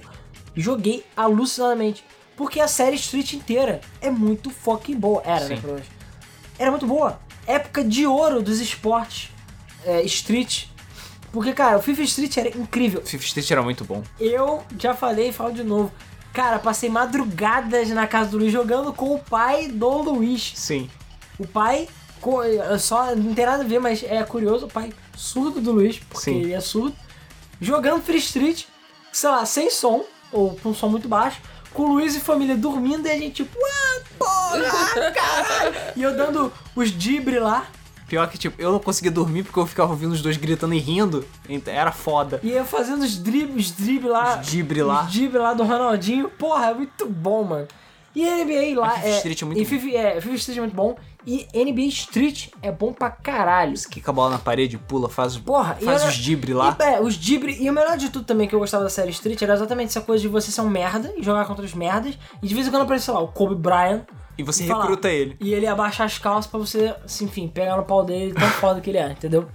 e 0.56 0.62
joguei 0.62 1.04
alucinadamente. 1.16 2.04
Porque 2.36 2.60
a 2.60 2.68
série 2.68 2.96
Street 2.96 3.34
inteira 3.34 3.82
é 4.00 4.10
muito 4.12 4.50
fucking 4.52 4.96
boa. 4.96 5.22
Era, 5.26 5.42
né, 5.42 5.56
Sim. 5.56 5.62
provavelmente. 5.62 5.97
Era 6.58 6.72
muito 6.72 6.88
boa. 6.88 7.20
Época 7.46 7.84
de 7.84 8.06
ouro 8.06 8.42
dos 8.42 8.60
esportes 8.60 9.30
é, 9.86 10.02
Street. 10.04 10.66
Porque, 11.32 11.54
cara, 11.54 11.78
o 11.78 11.82
FIFA 11.82 12.02
Street 12.04 12.38
era 12.38 12.50
incrível. 12.50 13.02
FIFA 13.06 13.24
Street 13.24 13.52
era 13.52 13.62
muito 13.62 13.86
bom. 13.86 14.04
Eu 14.20 14.64
já 14.80 14.94
falei 14.94 15.30
e 15.30 15.34
falo 15.34 15.54
de 15.54 15.64
novo. 15.64 15.92
Cara, 16.34 16.60
passei 16.60 16.90
madrugadas 16.90 17.90
na 17.90 18.06
casa 18.06 18.30
do 18.30 18.38
Luiz 18.38 18.52
jogando 18.52 18.94
com 18.94 19.16
o 19.16 19.20
pai 19.20 19.68
do 19.68 19.90
Luiz. 20.02 20.54
Sim. 20.56 20.90
O 21.40 21.48
pai, 21.48 21.88
só 22.80 23.16
não 23.16 23.34
tem 23.34 23.46
nada 23.46 23.64
a 23.64 23.68
ver, 23.68 23.80
mas 23.80 24.04
é 24.04 24.24
curioso, 24.24 24.66
o 24.66 24.70
pai 24.70 24.92
surdo 25.16 25.60
do 25.60 25.72
Luiz, 25.72 26.00
porque 26.00 26.32
Sim. 26.32 26.42
ele 26.42 26.54
é 26.54 26.60
surdo, 26.60 26.96
jogando 27.60 28.04
Free 28.04 28.18
Street, 28.18 28.66
sei 29.12 29.30
lá, 29.30 29.46
sem 29.46 29.70
som, 29.70 30.06
ou 30.32 30.56
com 30.56 30.70
um 30.70 30.74
som 30.74 30.90
muito 30.90 31.08
baixo, 31.08 31.42
com 31.74 31.84
o 31.84 31.88
Luiz 31.94 32.16
e 32.16 32.20
família 32.20 32.56
dormindo 32.56 33.08
e 33.08 33.12
a 33.12 33.18
gente 33.18 33.44
tipo, 33.44 33.58
ah, 33.58 34.02
porra, 34.18 35.12
caralho! 35.12 35.76
E 35.96 36.02
eu 36.04 36.16
dando 36.16 36.52
os 36.76 36.92
dibre 36.92 37.40
lá, 37.40 37.68
Pior 38.08 38.26
que, 38.30 38.38
tipo, 38.38 38.60
eu 38.62 38.72
não 38.72 38.80
conseguia 38.80 39.12
dormir 39.12 39.44
porque 39.44 39.60
eu 39.60 39.66
ficava 39.66 39.92
ouvindo 39.92 40.14
os 40.14 40.22
dois 40.22 40.38
gritando 40.38 40.74
e 40.74 40.80
rindo. 40.80 41.26
Então, 41.50 41.74
Era 41.74 41.92
foda. 41.92 42.40
e 42.42 42.52
eu 42.52 42.64
fazendo 42.64 43.04
os 43.04 43.18
dribles, 43.18 43.66
os 43.66 43.72
drible 43.72 44.08
lá, 44.08 44.40
Os 44.40 44.48
drible 44.48 44.82
lá. 44.82 45.04
os 45.04 45.12
drible 45.12 45.38
lá 45.40 45.54
do 45.54 45.64
Ronaldinho, 45.66 46.30
porra, 46.30 46.68
é 46.68 46.74
muito 46.74 47.06
bom, 47.06 47.44
mano. 47.44 47.68
E 48.16 48.24
NBA 48.26 48.80
lá 48.80 48.92
FIFA 48.92 49.08
é. 49.08 49.16
Street 49.18 49.42
é 49.42 49.46
muito 49.46 49.60
e 49.60 49.64
bom. 49.64 49.70
FIFA, 49.70 49.98
é, 49.98 50.22
FIFA 50.22 50.36
Street 50.36 50.58
é 50.58 50.62
muito 50.62 50.76
bom. 50.76 50.98
E 51.30 51.46
NBA 51.54 51.88
Street 51.88 52.48
é 52.62 52.72
bom 52.72 52.94
pra 52.94 53.10
caralho. 53.12 53.74
Quica 53.90 54.12
a 54.12 54.14
bola 54.14 54.30
na 54.32 54.38
parede, 54.40 54.78
pula, 54.78 55.10
faz, 55.10 55.36
Porra, 55.38 55.76
faz 55.76 56.02
era- 56.02 56.10
os 56.10 56.16
dibre 56.16 56.54
lá. 56.54 56.74
E, 56.80 56.84
é, 56.84 57.02
os 57.02 57.16
dibre. 57.16 57.58
E 57.62 57.70
o 57.70 57.74
melhor 57.74 57.98
de 57.98 58.10
tudo 58.10 58.24
também 58.24 58.48
que 58.48 58.56
eu 58.56 58.60
gostava 58.60 58.86
da 58.86 58.90
série 58.90 59.12
Street 59.12 59.42
era 59.42 59.54
exatamente 59.54 59.90
essa 59.90 60.00
coisa 60.00 60.22
de 60.22 60.30
você 60.30 60.50
ser 60.52 60.62
um 60.62 60.70
merda 60.70 61.14
e 61.18 61.22
jogar 61.22 61.44
contra 61.46 61.66
os 61.66 61.74
merdas. 61.74 62.18
E 62.42 62.48
de 62.48 62.54
vez 62.56 62.66
em 62.66 62.72
quando 62.72 62.84
aparece, 62.84 63.06
sei 63.06 63.14
lá, 63.14 63.20
o 63.20 63.28
Kobe 63.28 63.56
Bryant. 63.56 64.04
E 64.38 64.44
você 64.44 64.64
e 64.64 64.68
falar- 64.68 64.84
recruta 64.84 65.10
ele. 65.10 65.36
E 65.42 65.54
ele 65.54 65.68
abaixar 65.68 66.06
as 66.06 66.18
calças 66.18 66.50
pra 66.50 66.60
você, 66.60 66.96
assim, 67.04 67.26
enfim, 67.26 67.50
pegar 67.50 67.76
no 67.76 67.84
pau 67.84 68.06
dele, 68.06 68.34
tão 68.34 68.48
foda 68.62 68.80
que 68.80 68.90
ele 68.90 68.98
é, 69.00 69.12
entendeu? 69.12 69.50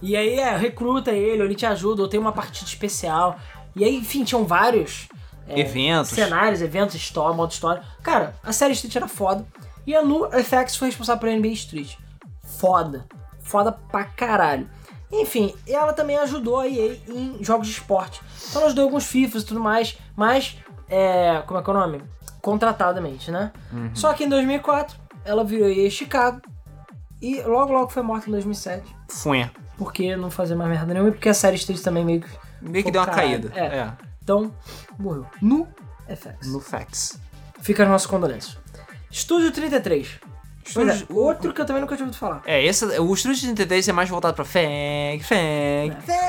E 0.00 0.16
aí, 0.16 0.38
é, 0.38 0.56
recruta 0.56 1.10
ele, 1.10 1.40
ou 1.40 1.46
ele 1.46 1.56
te 1.56 1.66
ajuda, 1.66 2.00
ou 2.02 2.06
tem 2.08 2.20
uma 2.20 2.30
partida 2.30 2.64
especial. 2.68 3.36
E 3.74 3.82
aí, 3.84 3.96
enfim, 3.96 4.22
tinham 4.22 4.44
vários 4.44 5.08
é, 5.48 5.58
Eventos. 5.60 6.10
cenários, 6.12 6.62
eventos, 6.62 6.94
história, 6.94 7.34
modo 7.34 7.50
história. 7.50 7.82
Cara, 8.04 8.36
a 8.44 8.52
série 8.52 8.74
Street 8.74 8.94
era 8.94 9.08
foda. 9.08 9.44
E 9.88 9.96
a 9.96 10.04
Nu 10.04 10.28
FX 10.30 10.76
foi 10.76 10.88
responsável 10.88 11.18
pela 11.18 11.34
NBA 11.34 11.48
Street. 11.48 11.96
Foda. 12.42 13.06
Foda 13.40 13.72
pra 13.72 14.04
caralho. 14.04 14.68
Enfim, 15.10 15.54
ela 15.66 15.94
também 15.94 16.18
ajudou 16.18 16.60
a 16.60 16.68
EA 16.68 16.98
em 17.08 17.42
jogos 17.42 17.68
de 17.68 17.72
esporte. 17.72 18.20
Então 18.50 18.60
ela 18.60 18.66
ajudou 18.66 18.84
alguns 18.84 19.06
FIFAs 19.06 19.44
e 19.44 19.46
tudo 19.46 19.60
mais, 19.60 19.96
mas, 20.14 20.58
é, 20.90 21.42
como 21.46 21.58
é 21.58 21.62
que 21.62 21.70
é 21.70 21.72
o 21.72 21.76
nome? 21.76 22.02
Contratadamente, 22.42 23.30
né? 23.30 23.50
Só 23.94 24.12
que 24.12 24.24
em 24.24 24.28
2004, 24.28 24.94
ela 25.24 25.42
virou 25.42 25.70
EA 25.70 25.88
Chicago. 25.88 26.42
E 27.22 27.40
logo, 27.40 27.72
logo 27.72 27.88
foi 27.88 28.02
morta 28.02 28.28
em 28.28 28.32
2007. 28.32 28.94
Funha. 29.08 29.50
Porque 29.78 30.14
não 30.16 30.30
fazia 30.30 30.54
mais 30.54 30.68
merda 30.68 30.92
nenhuma 30.92 31.08
e 31.08 31.12
porque 31.12 31.30
a 31.30 31.34
série 31.34 31.56
Street 31.56 31.80
também 31.80 32.04
meio 32.04 32.20
que... 32.20 32.28
Meio 32.60 32.84
que 32.84 32.90
deu 32.90 33.00
uma 33.00 33.06
caralho. 33.06 33.48
caída. 33.48 33.58
É. 33.58 33.78
É. 33.78 33.92
Então, 34.22 34.52
morreu. 34.98 35.24
No 35.40 35.66
FX. 36.06 36.52
No 36.52 36.60
Fax. 36.60 37.18
Fica 37.62 37.84
as 37.84 37.88
nossas 37.88 38.06
condolências. 38.06 38.58
Estúdio 39.10 39.50
33. 39.52 40.08
Pois 40.74 41.00
é, 41.00 41.06
outro 41.10 41.52
que 41.54 41.60
eu 41.60 41.64
também 41.64 41.80
nunca 41.80 41.96
tinha 41.96 42.04
ouvido 42.04 42.18
falar. 42.18 42.42
É, 42.44 42.62
esse, 42.64 42.84
o 42.84 43.14
Estúdio 43.14 43.40
33 43.40 43.88
é 43.88 43.92
mais 43.92 44.08
voltado 44.08 44.34
pra 44.34 44.44
fag, 44.44 45.22
fag, 45.22 45.96
fag. 46.04 46.28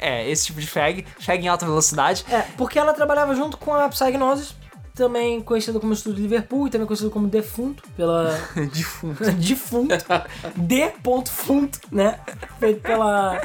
É, 0.00 0.28
esse 0.28 0.46
tipo 0.46 0.60
de 0.60 0.66
fag, 0.66 1.06
fag 1.20 1.44
em 1.44 1.48
alta 1.48 1.64
velocidade. 1.64 2.24
É, 2.28 2.42
porque 2.56 2.78
ela 2.78 2.92
trabalhava 2.92 3.34
junto 3.34 3.56
com 3.56 3.72
a 3.72 3.88
Psygnosis, 3.88 4.54
também 4.94 5.40
conhecida 5.40 5.80
como 5.80 5.92
Estúdio 5.92 6.22
Liverpool 6.22 6.66
e 6.66 6.70
também 6.70 6.86
conhecida 6.86 7.10
como 7.10 7.26
Defunto, 7.26 7.82
pela... 7.96 8.38
Defunto. 8.72 9.30
Defunto. 9.32 9.94
D.funto, 10.56 11.80
né? 11.90 12.18
Feito 12.58 12.80
pela, 12.80 13.40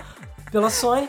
pela 0.52 0.70
Sony. 0.70 1.08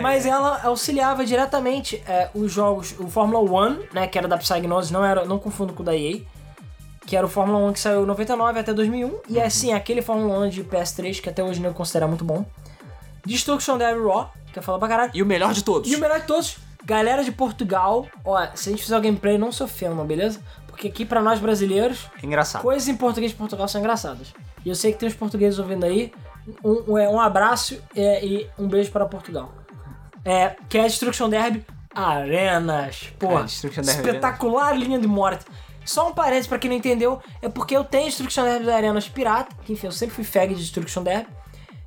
Mas 0.00 0.26
ela 0.26 0.60
auxiliava 0.64 1.24
diretamente 1.24 2.02
é, 2.06 2.28
os 2.34 2.50
jogos, 2.52 2.94
o 2.98 3.08
Fórmula 3.08 3.40
1, 3.68 3.86
né? 3.92 4.06
Que 4.06 4.18
era 4.18 4.26
da 4.28 4.36
Psygnosis, 4.38 4.90
não, 4.90 5.04
era, 5.04 5.24
não 5.24 5.38
confundo 5.38 5.72
com 5.72 5.82
o 5.82 5.86
da 5.86 5.96
EA. 5.96 6.20
Que 7.06 7.16
era 7.16 7.26
o 7.26 7.28
Fórmula 7.28 7.58
1 7.70 7.72
que 7.72 7.80
saiu 7.80 8.02
em 8.02 8.06
99 8.06 8.60
até 8.60 8.72
2001. 8.72 9.18
E 9.28 9.38
é 9.38 9.44
assim, 9.44 9.72
aquele 9.72 10.02
Fórmula 10.02 10.38
1 10.46 10.48
de 10.50 10.64
PS3 10.64 11.20
que 11.20 11.28
até 11.28 11.42
hoje 11.42 11.62
eu 11.62 11.72
considero 11.74 12.06
muito 12.08 12.24
bom. 12.24 12.44
Destruction 13.24 13.76
Derby 13.76 14.00
Raw, 14.06 14.30
que 14.52 14.58
eu 14.58 14.62
falo 14.62 14.78
pra 14.78 14.88
caralho. 14.88 15.10
E 15.14 15.22
o 15.22 15.26
melhor 15.26 15.52
de 15.52 15.62
todos. 15.64 15.90
E 15.90 15.96
o 15.96 15.98
melhor 16.00 16.20
de 16.20 16.26
todos, 16.26 16.56
galera 16.84 17.22
de 17.24 17.32
Portugal, 17.32 18.06
ó, 18.24 18.46
se 18.54 18.68
a 18.68 18.72
gente 18.72 18.82
fizer 18.82 18.96
o 18.96 19.00
gameplay, 19.00 19.36
não 19.38 19.50
se 19.52 19.62
ofendam, 19.62 20.04
beleza? 20.06 20.40
Porque 20.66 20.88
aqui 20.88 21.04
pra 21.04 21.20
nós 21.20 21.38
brasileiros, 21.38 22.06
É 22.22 22.26
engraçado. 22.26 22.62
coisas 22.62 22.88
em 22.88 22.96
português 22.96 23.32
de 23.32 23.36
Portugal 23.38 23.68
são 23.68 23.80
engraçadas. 23.80 24.28
E 24.64 24.68
eu 24.68 24.74
sei 24.74 24.92
que 24.92 24.98
tem 24.98 25.08
os 25.08 25.14
portugueses 25.14 25.58
ouvindo 25.58 25.84
aí. 25.84 26.12
Um, 26.64 26.92
um, 26.92 26.98
é, 26.98 27.06
abraço 27.18 27.80
é, 27.94 28.24
e 28.24 28.48
um 28.58 28.68
beijo 28.68 28.90
para 28.90 29.06
Portugal. 29.06 29.52
É, 30.24 30.56
que 30.68 30.78
é 30.78 30.82
a 30.82 30.86
Destruction 30.86 31.28
Derby 31.28 31.64
Arenas. 31.94 33.12
Pô, 33.18 33.38
É, 33.38 33.44
espetacular 33.44 34.76
linha 34.76 34.98
de 34.98 35.06
morte. 35.06 35.44
Só 35.84 36.08
um 36.08 36.12
parênteses 36.12 36.46
pra 36.46 36.58
quem 36.58 36.70
não 36.70 36.76
entendeu, 36.76 37.20
é 37.40 37.48
porque 37.48 37.76
eu 37.76 37.82
tenho 37.82 38.06
Destruction 38.06 38.44
Derby 38.44 38.70
Arenas 38.70 39.08
pirata, 39.08 39.54
que 39.64 39.72
enfim, 39.72 39.86
eu 39.86 39.92
sempre 39.92 40.14
fui 40.14 40.24
fag 40.24 40.54
de 40.54 40.60
Destruction 40.60 41.02
Derby. 41.02 41.26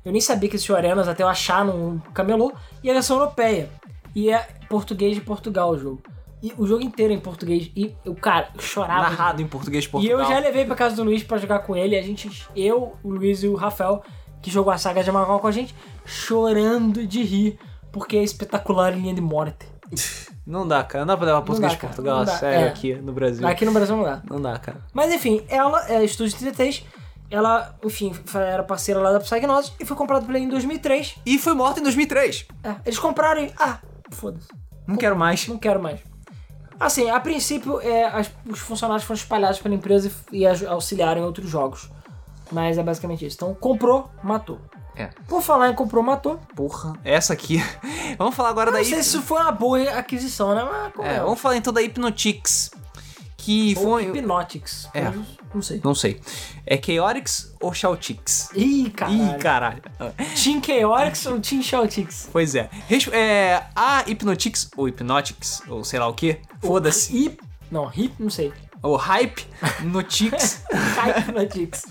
Eu 0.04 0.12
nem 0.12 0.20
sabia 0.20 0.48
que 0.48 0.56
existia 0.56 0.76
Arenas 0.76 1.08
até 1.08 1.22
eu 1.22 1.28
achar 1.28 1.64
no 1.64 2.00
camelô. 2.12 2.52
E 2.82 2.90
a 2.90 2.92
versão 2.92 3.16
europeia. 3.16 3.70
E 4.14 4.30
é 4.30 4.46
português 4.68 5.14
de 5.14 5.22
Portugal 5.22 5.70
o 5.70 5.78
jogo. 5.78 6.02
E 6.42 6.52
o 6.58 6.66
jogo 6.66 6.84
inteiro 6.84 7.10
é 7.10 7.16
em 7.16 7.20
português. 7.20 7.70
E 7.74 7.94
o 8.04 8.14
cara 8.14 8.50
eu 8.54 8.60
chorava. 8.60 9.08
Narrado 9.08 9.40
em 9.40 9.46
português 9.46 9.84
de 9.84 9.88
e 9.88 9.92
Portugal. 9.92 10.20
eu 10.20 10.26
já 10.26 10.38
levei 10.38 10.66
pra 10.66 10.76
casa 10.76 10.94
do 10.94 11.02
Luiz 11.02 11.22
pra 11.22 11.38
jogar 11.38 11.60
com 11.60 11.74
ele. 11.74 11.96
A 11.96 12.02
gente, 12.02 12.46
eu, 12.54 12.98
o 13.02 13.08
Luiz 13.08 13.42
e 13.42 13.48
o 13.48 13.54
Rafael, 13.54 14.04
que 14.44 14.50
jogou 14.50 14.70
a 14.70 14.76
saga 14.76 15.02
de 15.02 15.08
Amagal 15.08 15.40
com 15.40 15.46
a 15.46 15.50
gente, 15.50 15.74
chorando 16.04 17.06
de 17.06 17.22
rir, 17.22 17.58
porque 17.90 18.18
é 18.18 18.22
espetacular 18.22 18.92
em 18.92 19.00
linha 19.00 19.14
de 19.14 19.20
morte. 19.22 19.66
Não 20.46 20.68
dá, 20.68 20.84
cara. 20.84 21.06
Não 21.06 21.14
dá 21.14 21.16
pra 21.16 21.26
levar 21.26 21.40
português 21.40 21.72
dá, 21.72 21.78
de. 21.78 21.86
Portugal 21.86 22.18
a 22.20 22.26
sério 22.26 22.66
É. 22.66 22.68
aqui 22.68 22.94
no 22.96 23.14
Brasil. 23.14 23.48
Aqui 23.48 23.64
no 23.64 23.72
Brasil 23.72 23.96
não 23.96 24.04
dá. 24.04 24.22
Não 24.28 24.38
dá, 24.42 24.58
cara. 24.58 24.78
Mas 24.92 25.10
enfim, 25.10 25.42
ela 25.48 25.90
é 25.90 26.04
estúdio 26.04 26.36
33. 26.36 26.84
Ela, 27.30 27.74
enfim, 27.82 28.12
era 28.34 28.62
parceira 28.62 29.00
lá 29.00 29.10
da 29.10 29.20
Psygnosis 29.20 29.72
e 29.80 29.86
foi 29.86 29.96
comprada 29.96 30.26
pela 30.26 30.38
em 30.38 30.46
2003. 30.46 31.14
E 31.24 31.38
foi 31.38 31.54
morta 31.54 31.80
em 31.80 31.82
2003. 31.82 32.46
É, 32.62 32.74
eles 32.84 32.98
compraram 32.98 33.42
e. 33.42 33.50
Ah, 33.58 33.78
foda-se. 34.10 34.48
Não 34.86 34.96
quero 34.96 35.16
mais. 35.16 35.48
Não 35.48 35.56
quero 35.56 35.82
mais. 35.82 36.00
Assim, 36.78 37.08
a 37.08 37.18
princípio, 37.20 37.80
é, 37.80 38.04
as- 38.04 38.30
os 38.46 38.58
funcionários 38.58 39.04
foram 39.06 39.16
espalhados 39.16 39.60
pela 39.60 39.74
empresa 39.74 40.12
e, 40.30 40.40
e 40.40 40.66
auxiliaram 40.66 41.22
em 41.22 41.24
outros 41.24 41.48
jogos. 41.48 41.88
Mas 42.52 42.78
é 42.78 42.82
basicamente 42.82 43.24
isso. 43.26 43.36
Então, 43.36 43.54
comprou, 43.54 44.10
matou. 44.22 44.60
É. 44.96 45.06
Por 45.26 45.42
falar 45.42 45.70
em 45.70 45.74
comprou, 45.74 46.02
matou. 46.04 46.38
Porra. 46.54 46.92
Essa 47.04 47.32
aqui. 47.32 47.60
vamos 48.16 48.34
falar 48.34 48.50
agora 48.50 48.68
Eu 48.70 48.72
da 48.74 48.78
não 48.78 48.84
sei 48.84 48.94
Hip- 48.98 49.02
se 49.04 49.08
isso 49.16 49.22
foi 49.22 49.40
uma 49.40 49.50
boa 49.52 49.80
aquisição, 49.90 50.54
né? 50.54 50.62
Mas 50.62 50.92
como 50.92 51.08
É, 51.08 51.16
é, 51.16 51.20
vamos 51.20 51.40
falar 51.40 51.56
então 51.56 51.72
da 51.72 51.80
Hypnotix. 51.80 52.70
Que 53.36 53.74
Ou 53.76 53.82
foi. 53.82 54.04
Hypnotics. 54.06 54.88
É. 54.94 55.12
Não 55.52 55.60
sei. 55.62 55.80
Não 55.84 55.94
sei. 55.94 56.20
É 56.66 56.80
Chaotix 56.80 57.54
ou 57.60 57.74
Shoutix? 57.74 58.48
Ih, 58.54 58.90
caralho. 58.90 59.34
Ih, 59.34 59.38
caralho. 59.38 59.82
Team 60.42 60.62
Chaotix 60.62 61.26
ou 61.26 61.40
Team 61.40 61.62
Shoutix? 61.62 62.28
Pois 62.32 62.54
é. 62.54 62.70
É. 63.12 63.62
A 63.76 63.98
Hypnotix, 64.06 64.70
ou 64.76 64.86
Hypnotix, 64.86 65.62
ou 65.68 65.84
sei 65.84 65.98
lá 65.98 66.08
o 66.08 66.14
que. 66.14 66.38
Foda-se. 66.60 67.14
Hip... 67.16 67.42
Não, 67.70 67.90
Hip, 67.94 68.14
não 68.18 68.30
sei. 68.30 68.52
O 68.84 68.96
Hype 68.96 69.46
Notix. 69.80 70.62
Hypnotics. 70.70 71.86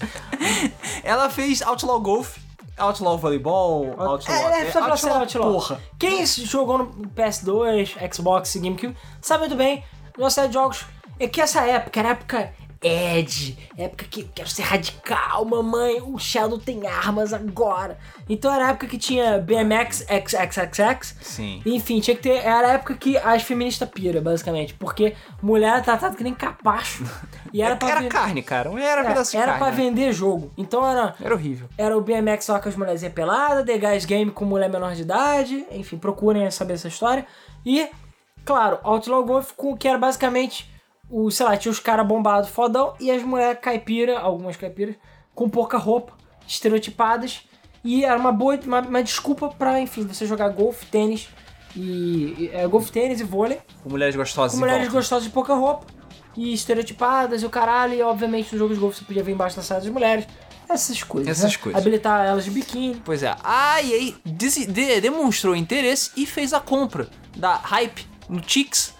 ela 1.04 1.28
fez 1.28 1.64
Outlaw 1.64 2.00
Golf, 2.00 2.38
Outlaw 2.78 3.18
Voleibol, 3.18 3.96
Outlaw. 3.98 4.52
É, 4.52 4.68
é, 4.68 4.72
só 4.72 4.84
pra 4.84 4.96
ser 4.96 5.10
Outlaw. 5.10 5.54
Porra. 5.54 5.82
Quem 5.98 6.24
jogou 6.24 6.78
no 6.78 6.86
PS2, 7.16 8.14
Xbox 8.14 8.56
GameCube 8.56 8.96
sabe 9.20 9.42
muito 9.42 9.56
bem, 9.56 9.84
uma 10.18 10.30
série 10.30 10.50
de 10.50 10.54
jogos. 10.54 10.86
É 11.20 11.28
que 11.28 11.42
essa 11.42 11.62
época 11.62 12.00
era 12.00 12.10
época 12.10 12.54
Edge, 12.84 13.58
época 13.78 14.06
que 14.10 14.24
quero 14.24 14.50
ser 14.50 14.64
radical, 14.64 15.46
mamãe, 15.46 16.02
o 16.02 16.18
Shadow 16.20 16.58
tem 16.60 16.86
armas 16.88 17.34
agora. 17.34 17.98
Então 18.30 18.54
era 18.54 18.68
a 18.68 18.70
época 18.72 18.88
que 18.88 18.98
tinha 18.98 19.38
BMX 19.40 20.06
XXXX. 20.08 21.16
Sim. 21.22 21.62
Enfim, 21.66 22.00
tinha 22.00 22.16
que 22.16 22.24
ter. 22.24 22.38
Era 22.46 22.68
a 22.68 22.72
época 22.74 22.96
que 22.96 23.18
as 23.18 23.44
feministas 23.44 23.90
pira, 23.90 24.22
basicamente. 24.22 24.74
Porque 24.74 25.16
mulher 25.42 25.70
era 25.74 25.82
tratada 25.82 26.16
que 26.16 26.24
nem 26.24 26.34
capacho. 26.34 27.04
E 27.52 27.62
era 27.62 27.76
pra 27.78 27.90
Era 27.90 28.02
ven- 28.02 28.10
carne, 28.10 28.42
cara. 28.44 28.70
Era 28.82 29.02
É, 29.02 29.08
pedaço 29.08 29.32
de 29.32 29.38
era 29.38 29.46
carne. 29.54 29.60
pra 29.60 29.70
né? 29.72 29.76
vender 29.78 30.12
jogo. 30.14 30.52
Então 30.58 30.88
era. 30.88 31.16
Era 31.22 31.34
horrível. 31.34 31.68
Era 31.78 31.98
o 31.98 32.02
BMX 32.02 32.48
lá 32.48 32.60
com 32.60 32.70
as 32.70 32.76
mulherzinhas 32.76 33.14
peladas, 33.14 33.66
The 33.66 33.78
Guys 33.78 34.06
Game 34.06 34.32
com 34.32 34.46
mulher 34.46 34.70
menor 34.70 34.94
de 34.96 35.02
idade, 35.04 35.66
enfim, 35.72 35.98
procurem 35.98 36.50
saber 36.52 36.74
essa 36.74 36.88
história. 36.88 37.26
E, 37.66 37.88
claro, 38.46 38.80
Outlaw 38.84 39.24
Golf, 39.26 39.52
com, 39.56 39.76
que 39.78 39.88
era 39.88 39.98
basicamente 39.98 40.70
o, 41.16 41.30
sei 41.30 41.46
lá, 41.46 41.56
tinha 41.56 41.72
os 41.72 41.80
caras 41.80 42.06
bombados 42.08 42.50
fodão 42.50 42.94
e 43.00 43.12
as 43.12 43.22
mulheres 43.22 43.60
caipira, 43.62 44.20
algumas 44.20 44.58
caipiras, 44.58 44.96
com 45.36 45.48
pouca 45.48 45.78
roupa, 45.78 46.14
estereotipadas. 46.48 47.42
E 47.84 48.06
era 48.06 48.18
uma 48.18 48.32
boa, 48.32 48.58
uma, 48.66 48.80
uma 48.80 49.04
desculpa 49.04 49.50
pra, 49.50 49.80
enfim, 49.80 50.06
você 50.08 50.26
jogar 50.26 50.50
golfe, 50.50 50.86
tênis 50.86 51.28
e. 51.76 51.82
e 52.40 52.50
é, 52.54 52.66
golfe, 52.68 52.92
tênis 52.92 53.20
e 53.20 53.24
vôlei 53.24 53.60
Com 53.84 53.90
mulheres 53.90 54.16
gostosas 54.16 54.54
com 54.54 54.60
mulheres 54.60 54.84
volta. 54.84 54.98
gostosas 54.98 55.24
de 55.26 55.30
pouca 55.30 55.54
roupa 55.54 55.86
e 56.36 56.54
estereotipadas 56.54 57.44
e 57.44 57.46
o 57.46 57.50
caralho. 57.50 57.94
E 57.94 58.02
obviamente 58.02 58.54
no 58.54 58.58
jogo 58.60 58.74
de 58.74 58.80
golfe 58.80 59.00
você 59.00 59.06
podia 59.06 59.22
ver 59.24 59.34
embaixo 59.34 59.56
da 59.58 59.62
saia 59.62 59.82
das 59.82 59.90
mulheres. 59.90 60.26
Essas 60.70 61.04
coisas. 61.04 61.30
Essas 61.30 61.52
né? 61.52 61.58
coisas. 61.62 61.82
Habilitar 61.82 62.26
elas 62.26 62.46
de 62.46 62.52
biquíni. 62.52 63.02
Pois 63.04 63.22
é, 63.22 63.36
a 63.44 63.84
EA 63.84 64.14
desi- 64.26 64.66
de- 64.66 65.02
demonstrou 65.02 65.54
interesse 65.56 66.10
e 66.16 66.26
fez 66.26 66.54
a 66.54 66.60
compra 66.62 67.10
da 67.36 67.56
Hype 67.58 68.08
no 68.30 68.40
Tix 68.40 68.94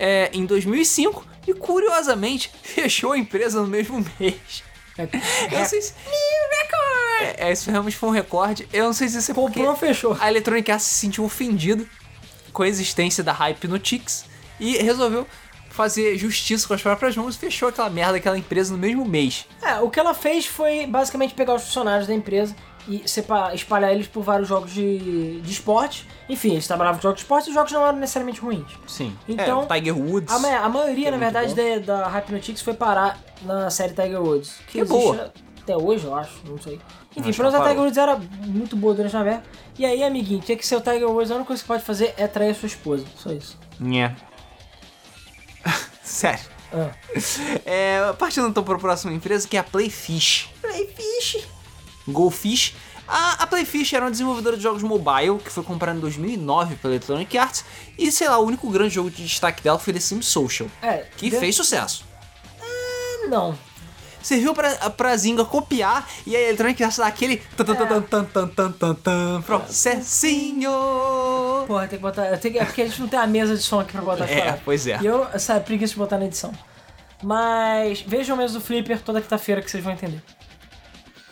é, 0.00 0.30
em 0.32 0.46
2005 0.46 1.26
e 1.46 1.52
curiosamente 1.52 2.50
fechou 2.64 3.12
a 3.12 3.18
empresa 3.18 3.60
no 3.60 3.68
mesmo 3.68 4.04
mês. 4.18 4.64
Eu 4.98 5.58
não 5.58 5.66
sei 5.66 5.80
se. 5.80 5.94
É, 7.20 7.48
é, 7.48 7.52
isso 7.52 7.70
realmente 7.70 7.96
foi 7.96 8.08
um 8.08 8.12
recorde. 8.12 8.68
Eu 8.72 8.86
não 8.86 8.92
sei 8.92 9.08
se 9.08 9.18
isso 9.18 9.30
é 9.30 9.34
porque 9.34 9.60
Comprou, 9.60 9.76
fechou. 9.76 10.16
a 10.18 10.28
Electronic 10.28 10.70
Arts 10.70 10.86
se 10.86 10.94
sentiu 10.94 11.24
ofendido 11.24 11.88
com 12.52 12.62
a 12.62 12.68
existência 12.68 13.22
da 13.22 13.32
Hype 13.32 13.68
no 13.68 13.78
Tix 13.78 14.24
e 14.58 14.76
resolveu 14.78 15.26
fazer 15.70 16.16
justiça 16.18 16.66
com 16.66 16.74
as 16.74 16.82
próprias 16.82 17.16
mãos 17.16 17.36
e 17.36 17.38
fechou 17.38 17.68
aquela 17.68 17.88
merda, 17.88 18.16
aquela 18.16 18.36
empresa 18.36 18.72
no 18.72 18.78
mesmo 18.78 19.04
mês. 19.04 19.46
É, 19.62 19.78
o 19.78 19.88
que 19.88 20.00
ela 20.00 20.14
fez 20.14 20.46
foi 20.46 20.86
basicamente 20.86 21.34
pegar 21.34 21.54
os 21.54 21.62
funcionários 21.62 22.08
da 22.08 22.14
empresa 22.14 22.54
e 22.88 23.08
separar, 23.08 23.54
espalhar 23.54 23.92
eles 23.92 24.06
por 24.06 24.22
vários 24.22 24.48
jogos 24.48 24.72
de, 24.72 25.40
de 25.40 25.52
esporte. 25.52 26.06
Enfim, 26.28 26.52
eles 26.52 26.66
trabalhavam 26.66 26.98
com 26.98 27.02
jogos 27.02 27.18
de 27.18 27.24
esporte 27.24 27.46
e 27.46 27.48
os 27.50 27.54
jogos 27.54 27.72
não 27.72 27.86
eram 27.86 27.98
necessariamente 27.98 28.40
ruins. 28.40 28.70
Sim. 28.86 29.16
Então, 29.28 29.66
é, 29.68 29.78
Tiger 29.78 29.98
Woods. 29.98 30.32
A, 30.32 30.64
a 30.64 30.68
maioria, 30.68 31.08
é 31.08 31.10
na 31.10 31.16
verdade, 31.18 31.54
da, 31.54 31.78
da 31.78 32.08
Hypnotix 32.08 32.60
foi 32.62 32.74
parar 32.74 33.18
na 33.42 33.70
série 33.70 33.92
Tiger 33.94 34.20
Woods. 34.22 34.56
Que, 34.66 34.72
Que 34.72 34.80
é 34.80 34.84
boa. 34.84 35.32
até 35.62 35.76
hoje, 35.76 36.04
eu 36.04 36.14
acho, 36.14 36.32
não 36.46 36.58
sei. 36.58 36.80
Enfim, 37.16 37.32
pelo 37.32 37.50
menos 37.50 37.54
a 37.54 37.68
Tiger. 37.68 37.82
Woods 37.82 37.98
era 37.98 38.16
muito 38.46 38.76
boa 38.76 38.94
durante 38.94 39.16
a 39.16 39.22
guerra. 39.22 39.42
E 39.78 39.84
aí, 39.84 40.02
amiguinho, 40.02 40.40
tinha 40.40 40.56
que 40.56 40.66
ser 40.66 40.76
o 40.76 40.80
Tiger 40.80 41.08
Woods, 41.08 41.30
a 41.30 41.34
única 41.34 41.48
coisa 41.48 41.62
que 41.62 41.68
pode 41.68 41.82
fazer 41.82 42.14
é 42.16 42.26
trair 42.26 42.50
a 42.50 42.54
sua 42.54 42.66
esposa. 42.66 43.04
Só 43.16 43.30
isso. 43.32 43.58
Nhé. 43.80 44.14
Sério. 46.02 46.44
Ah. 46.72 46.90
É, 47.66 48.12
partindo 48.18 48.48
então 48.48 48.62
para 48.62 48.76
a 48.76 48.78
próxima 48.78 49.12
empresa, 49.12 49.46
que 49.46 49.56
é 49.56 49.60
a 49.60 49.64
Playfish. 49.64 50.48
Playfish. 50.60 51.46
Goldfish. 52.10 52.74
A, 53.06 53.42
a 53.42 53.46
Playfish 53.46 53.92
era 53.92 54.04
uma 54.04 54.10
desenvolvedora 54.10 54.56
de 54.56 54.62
jogos 54.62 54.82
mobile 54.84 55.38
que 55.44 55.50
foi 55.50 55.64
comprada 55.64 55.98
em 55.98 56.00
2009 56.00 56.76
pela 56.76 56.94
Electronic 56.94 57.36
Arts 57.36 57.64
e, 57.98 58.12
sei 58.12 58.28
lá, 58.28 58.38
o 58.38 58.44
único 58.46 58.70
grande 58.70 58.94
jogo 58.94 59.10
de 59.10 59.24
destaque 59.24 59.62
dela 59.62 59.78
foi 59.80 59.92
The 59.92 59.98
Sims 59.98 60.26
Social, 60.26 60.68
é, 60.80 61.06
que 61.16 61.28
de... 61.28 61.36
fez 61.36 61.56
sucesso. 61.56 62.04
Ah, 62.62 63.26
não, 63.28 63.58
serviu 64.22 64.54
pra, 64.54 64.90
pra 64.90 65.16
Zinga 65.16 65.44
copiar 65.44 66.08
e 66.24 66.36
aí 66.36 66.42
a 66.44 66.46
Electronic 66.48 66.84
Arts 66.84 66.98
dá 66.98 67.06
aquele. 67.08 67.42
É. 69.38 69.42
Processinho! 69.42 70.70
Porra, 71.66 71.88
tem 71.88 71.98
que 71.98 72.02
botar. 72.02 72.36
Tem, 72.38 72.58
é 72.58 72.64
porque 72.64 72.82
a 72.82 72.86
gente 72.86 73.00
não 73.00 73.08
tem 73.08 73.18
a 73.18 73.26
mesa 73.26 73.56
de 73.56 73.62
som 73.62 73.80
aqui 73.80 73.92
pra 73.92 74.02
botar 74.02 74.24
É, 74.30 74.38
fora. 74.42 74.62
pois 74.64 74.86
é. 74.86 74.98
E 75.02 75.06
eu, 75.06 75.26
sabe, 75.38 75.64
preguiça 75.64 75.94
de 75.94 75.98
botar 75.98 76.18
na 76.18 76.26
edição. 76.26 76.52
Mas 77.22 78.00
vejam 78.02 78.36
mesmo 78.36 78.58
o 78.58 78.60
Flipper 78.60 79.00
toda 79.02 79.20
quinta-feira 79.20 79.60
que 79.60 79.70
vocês 79.70 79.82
vão 79.82 79.92
entender. 79.92 80.22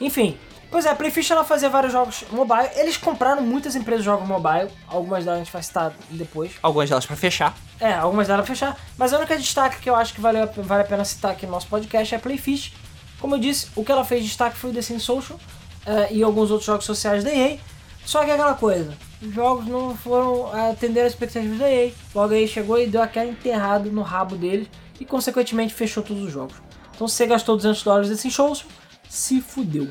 Enfim, 0.00 0.36
pois 0.70 0.84
é, 0.86 0.90
a 0.90 0.94
Playfish 0.94 1.30
ela 1.30 1.44
fazia 1.44 1.68
vários 1.68 1.92
jogos 1.92 2.24
mobile. 2.30 2.68
Eles 2.76 2.96
compraram 2.96 3.42
muitas 3.42 3.74
empresas 3.76 4.02
de 4.02 4.06
jogos 4.06 4.26
mobile. 4.28 4.68
Algumas 4.86 5.24
delas 5.24 5.40
a 5.40 5.44
gente 5.44 5.52
vai 5.52 5.62
citar 5.62 5.92
depois. 6.10 6.52
Algumas 6.62 6.88
delas 6.88 7.06
pra 7.06 7.16
fechar. 7.16 7.54
É, 7.80 7.92
algumas 7.94 8.26
delas 8.26 8.44
pra 8.44 8.54
fechar. 8.54 8.76
Mas 8.96 9.12
a 9.12 9.18
única 9.18 9.36
destaque 9.36 9.80
que 9.80 9.88
eu 9.88 9.94
acho 9.96 10.12
que 10.14 10.20
vale, 10.20 10.38
a- 10.38 10.46
vale 10.56 10.82
a 10.82 10.86
pena 10.86 11.04
citar 11.04 11.32
aqui 11.32 11.46
no 11.46 11.52
nosso 11.52 11.66
podcast 11.68 12.14
é 12.14 12.18
a 12.18 12.20
Playfish. 12.20 12.72
Como 13.20 13.34
eu 13.34 13.38
disse, 13.38 13.68
o 13.74 13.84
que 13.84 13.90
ela 13.90 14.04
fez 14.04 14.22
de 14.22 14.28
destaque 14.28 14.56
foi 14.56 14.70
o 14.70 14.72
The 14.74 14.82
Sims 14.82 15.02
Social 15.02 15.38
eh, 15.86 16.08
e 16.12 16.22
alguns 16.22 16.50
outros 16.50 16.66
jogos 16.66 16.84
sociais 16.84 17.24
da 17.24 17.32
EA. 17.32 17.58
Só 18.04 18.24
que 18.24 18.30
é 18.30 18.34
aquela 18.34 18.54
coisa, 18.54 18.96
os 19.20 19.34
jogos 19.34 19.66
não 19.66 19.94
foram 19.96 20.50
atender 20.70 21.00
as 21.02 21.12
expectativas 21.12 21.58
da 21.58 21.68
EA. 21.70 21.92
Logo 22.14 22.32
aí 22.32 22.46
chegou 22.48 22.78
e 22.78 22.86
deu 22.86 23.02
aquela 23.02 23.26
enterrada 23.30 23.90
no 23.90 24.02
rabo 24.02 24.36
deles 24.36 24.68
e 25.00 25.04
consequentemente 25.04 25.74
fechou 25.74 26.02
todos 26.02 26.22
os 26.22 26.32
jogos. 26.32 26.54
Então 26.94 27.06
se 27.06 27.16
você 27.16 27.26
gastou 27.26 27.56
200 27.56 27.82
dólares 27.82 28.08
desse 28.08 28.30
shows, 28.30 28.64
se 29.08 29.40
fudeu. 29.40 29.88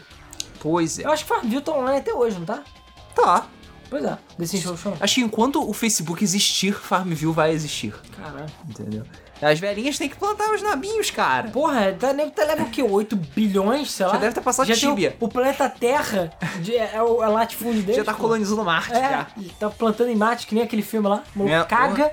Pois 0.59 0.99
é. 0.99 1.03
Eu 1.05 1.11
acho 1.11 1.23
que 1.23 1.29
Farmville 1.29 1.61
tá 1.61 1.71
online 1.73 1.99
até 1.99 2.13
hoje, 2.13 2.37
não 2.37 2.45
tá? 2.45 2.63
Tá. 3.15 3.47
Pois 3.89 4.03
é, 4.03 4.17
desse 4.37 4.59
show 4.59 4.75
show. 4.75 4.93
Acho 4.99 5.15
que 5.15 5.21
enquanto 5.21 5.67
o 5.67 5.71
Facebook 5.73 6.23
existir, 6.23 6.73
Farmville 6.75 7.31
vai 7.31 7.51
existir. 7.51 7.93
Caralho. 8.15 8.45
Entendeu? 8.69 9.03
As 9.41 9.59
velhinhas 9.59 9.97
têm 9.99 10.09
que 10.09 10.15
plantar 10.15 10.51
os 10.51 10.63
nabinhos, 10.63 11.11
cara. 11.11 11.49
Porra, 11.49 11.93
tá, 11.93 12.11
nego 12.11 12.31
tá 12.31 12.43
leva 12.43 12.63
o 12.63 12.69
quê? 12.71 12.81
8 12.81 13.15
bilhões, 13.15 13.91
sei 13.91 14.05
lá? 14.07 14.13
Já 14.13 14.17
deve 14.17 14.33
ter 14.33 14.41
passado 14.41 14.65
Já 14.67 14.73
tem 14.75 14.89
Tibia. 14.89 15.15
O, 15.19 15.25
o 15.25 15.29
planeta 15.29 15.69
Terra 15.69 16.33
de, 16.59 16.75
é, 16.75 16.99
o 17.03 17.23
é 17.23 17.29
o 17.29 17.33
latifúndio 17.33 17.83
dele. 17.83 17.99
Já 17.99 18.03
tá 18.03 18.15
colonizando 18.15 18.63
Marte, 18.65 18.93
É, 18.93 19.09
já. 19.09 19.27
tá 19.59 19.69
plantando 19.69 20.09
em 20.09 20.15
mate, 20.15 20.47
que 20.47 20.55
nem 20.55 20.63
aquele 20.63 20.81
filme 20.81 21.07
lá. 21.07 21.23
O 21.35 21.39
maluco 21.39 21.55
É, 21.55 21.63
caga. 21.65 22.11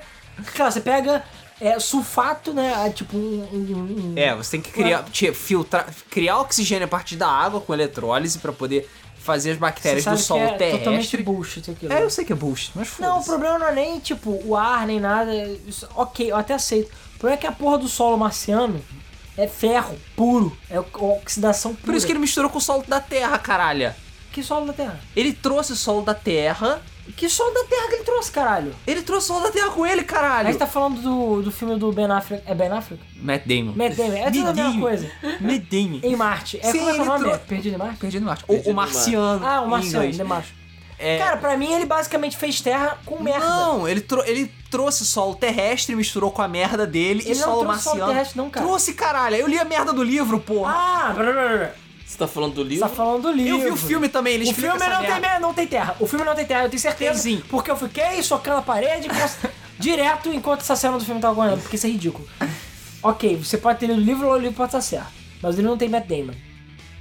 Cara, 0.54 0.70
você 0.70 0.82
pega 0.82 1.24
é, 1.60 1.78
sulfato, 1.78 2.52
né? 2.52 2.72
ah, 2.76 2.90
Tipo 2.90 3.16
um. 3.16 3.48
um- 3.52 4.12
um- 4.12 4.12
É, 4.16 4.34
você 4.34 4.52
tem 4.52 4.60
que 4.60 4.70
criar, 4.70 5.04
filtrar, 5.34 5.86
criar 6.10 6.38
oxigênio 6.40 6.84
a 6.84 6.88
partir 6.88 7.16
da 7.16 7.28
água 7.28 7.60
com 7.60 7.72
eletrólise 7.72 8.38
pra 8.38 8.52
poder 8.52 8.88
fazer 9.18 9.52
as 9.52 9.56
bactérias 9.58 10.04
do 10.04 10.10
que 10.10 10.16
solo 10.18 10.40
é 10.42 10.48
totalmente 10.50 10.80
terrestre. 10.82 11.22
bullshit 11.22 11.70
aquilo. 11.70 11.92
É, 11.92 12.02
eu 12.02 12.10
sei 12.10 12.24
que 12.26 12.32
é 12.32 12.36
bullshit, 12.36 12.72
mas 12.74 12.98
Não, 12.98 13.20
o 13.20 13.24
problema 13.24 13.58
não 13.58 13.66
é 13.68 13.72
nem, 13.74 13.98
tipo, 13.98 14.38
o 14.44 14.54
ar, 14.54 14.86
nem 14.86 15.00
nada. 15.00 15.32
Isso- 15.66 15.88
ok, 15.94 16.30
eu 16.30 16.36
até 16.36 16.52
aceito. 16.54 16.88
O 17.16 17.18
problema 17.18 17.38
é 17.38 17.40
que 17.40 17.46
a 17.46 17.52
porra 17.52 17.78
do 17.78 17.88
solo 17.88 18.18
marciano 18.18 18.82
é 19.36 19.48
ferro 19.48 19.96
puro. 20.14 20.54
É 20.68 20.78
oxidação 20.78 21.74
pura. 21.74 21.86
Por 21.86 21.94
isso 21.94 22.04
que 22.04 22.12
ele 22.12 22.18
misturou 22.18 22.50
com 22.50 22.58
o 22.58 22.60
solo 22.60 22.84
da 22.86 23.00
Terra, 23.00 23.38
caralho. 23.38 23.94
Que 24.30 24.42
solo 24.42 24.66
da 24.66 24.72
Terra? 24.74 25.00
Ele 25.16 25.32
trouxe 25.32 25.72
o 25.72 25.76
solo 25.76 26.02
da 26.02 26.12
Terra. 26.14 26.82
Que 27.16 27.28
solo 27.28 27.52
da 27.52 27.64
Terra 27.64 27.88
que 27.88 27.94
ele 27.96 28.04
trouxe, 28.04 28.30
caralho? 28.30 28.74
Ele 28.86 29.02
trouxe 29.02 29.26
o 29.30 29.34
solo 29.34 29.44
da 29.44 29.50
Terra 29.52 29.70
com 29.70 29.86
ele, 29.86 30.02
caralho. 30.04 30.50
você 30.52 30.58
tá 30.58 30.66
falando 30.66 31.00
do, 31.00 31.42
do 31.42 31.52
filme 31.52 31.76
do 31.78 31.92
Ben 31.92 32.06
Affleck. 32.10 32.42
É 32.46 32.54
Ben 32.54 32.68
Affleck? 32.70 33.02
Matt 33.16 33.42
Damon. 33.46 33.72
Matt 33.76 33.94
Damon. 33.96 34.12
É 34.16 34.30
tudo 34.30 34.48
a 34.48 34.52
mesma 34.54 34.80
coisa. 34.80 35.10
Matt 35.40 35.62
Damon. 35.70 36.00
Em 36.02 36.16
Marte. 36.16 36.58
É, 36.62 36.72
Sim, 36.72 36.78
como 36.78 36.90
é 36.90 36.92
que 36.94 36.98
é 36.98 37.02
o 37.02 37.04
ele 37.04 37.08
nome? 37.10 37.24
trou- 37.24 37.34
É 37.34 37.38
Perdido 37.38 37.74
em 37.74 37.78
Marte? 37.78 37.96
Perdido 37.98 38.20
no 38.22 38.26
Marte. 38.26 38.44
O, 38.44 38.46
Perdido 38.48 38.66
o 38.66 38.70
no 38.70 38.76
Marciano. 38.76 39.46
Ah, 39.46 39.60
o 39.62 39.66
em 39.66 39.70
Marciano, 39.70 40.10
de 40.12 40.24
Marte. 40.24 40.54
É, 40.98 41.18
Cara, 41.18 41.36
pra 41.36 41.56
mim 41.56 41.72
ele 41.72 41.84
basicamente 41.86 42.36
fez 42.36 42.60
terra 42.60 42.96
com 43.04 43.20
merda. 43.22 43.44
Não, 43.46 43.86
ele, 43.86 44.00
trou- 44.00 44.24
ele 44.24 44.50
trouxe 44.70 45.04
solo 45.04 45.34
terrestre, 45.34 45.94
misturou 45.96 46.30
com 46.30 46.40
a 46.40 46.46
merda 46.48 46.86
dele 46.86 47.20
Ele 47.24 47.32
e 47.32 47.34
não 47.36 47.44
solo 47.44 47.60
trouxe 47.64 47.82
solo 47.82 47.96
marciano. 47.96 48.12
terrestre 48.12 48.38
não, 48.38 48.48
cara. 48.48 48.64
Trouxe, 48.64 48.94
caralho. 48.94 49.36
Eu 49.36 49.46
li 49.48 49.58
a 49.58 49.64
merda 49.64 49.92
do 49.92 50.02
livro, 50.04 50.38
porra. 50.40 50.72
Ah, 50.72 51.12
blá, 51.12 51.24
blá, 51.24 51.32
blá, 51.32 51.56
blá. 51.58 51.70
Você 52.14 52.18
tá 52.18 52.28
falando 52.28 52.54
do 52.54 52.62
Você 52.62 52.68
livro? 52.68 52.88
tá 52.88 52.94
falando 52.94 53.22
do 53.22 53.32
livro. 53.32 53.56
eu 53.58 53.64
vi 53.64 53.70
o 53.70 53.76
filme 53.76 54.08
também, 54.08 54.34
ele 54.34 54.48
O 54.48 54.54
filme 54.54 54.68
essa 54.76 54.88
não 54.88 55.00
tem, 55.00 55.10
merda. 55.10 55.20
mer- 55.28 55.40
não 55.40 55.52
tem 55.52 55.66
terra. 55.66 55.96
O 55.98 56.06
filme 56.06 56.24
não 56.24 56.32
tem 56.32 56.46
terra, 56.46 56.62
eu 56.62 56.70
tenho 56.70 56.80
certeza. 56.80 57.20
Tem 57.24 57.36
sim. 57.38 57.42
Porque 57.48 57.68
eu 57.68 57.76
fiquei 57.76 58.22
socando 58.22 58.58
a 58.58 58.62
parede 58.62 59.08
direto 59.80 60.32
enquanto 60.32 60.60
essa 60.60 60.76
cena 60.76 60.96
do 60.96 61.04
filme 61.04 61.20
tava 61.20 61.34
correndo, 61.34 61.60
porque 61.60 61.74
isso 61.74 61.86
é 61.86 61.90
ridículo. 61.90 62.24
Ok, 63.02 63.36
você 63.36 63.58
pode 63.58 63.80
ter 63.80 63.86
lido 63.86 63.98
o 63.98 64.00
livro 64.04 64.28
ou 64.28 64.34
o 64.34 64.38
livro 64.38 64.54
pode 64.56 64.68
estar 64.68 64.80
certo. 64.80 65.08
Mas 65.42 65.58
ele 65.58 65.66
não 65.66 65.76
tem 65.76 65.88
Matt 65.88 66.06
Damon. 66.06 66.34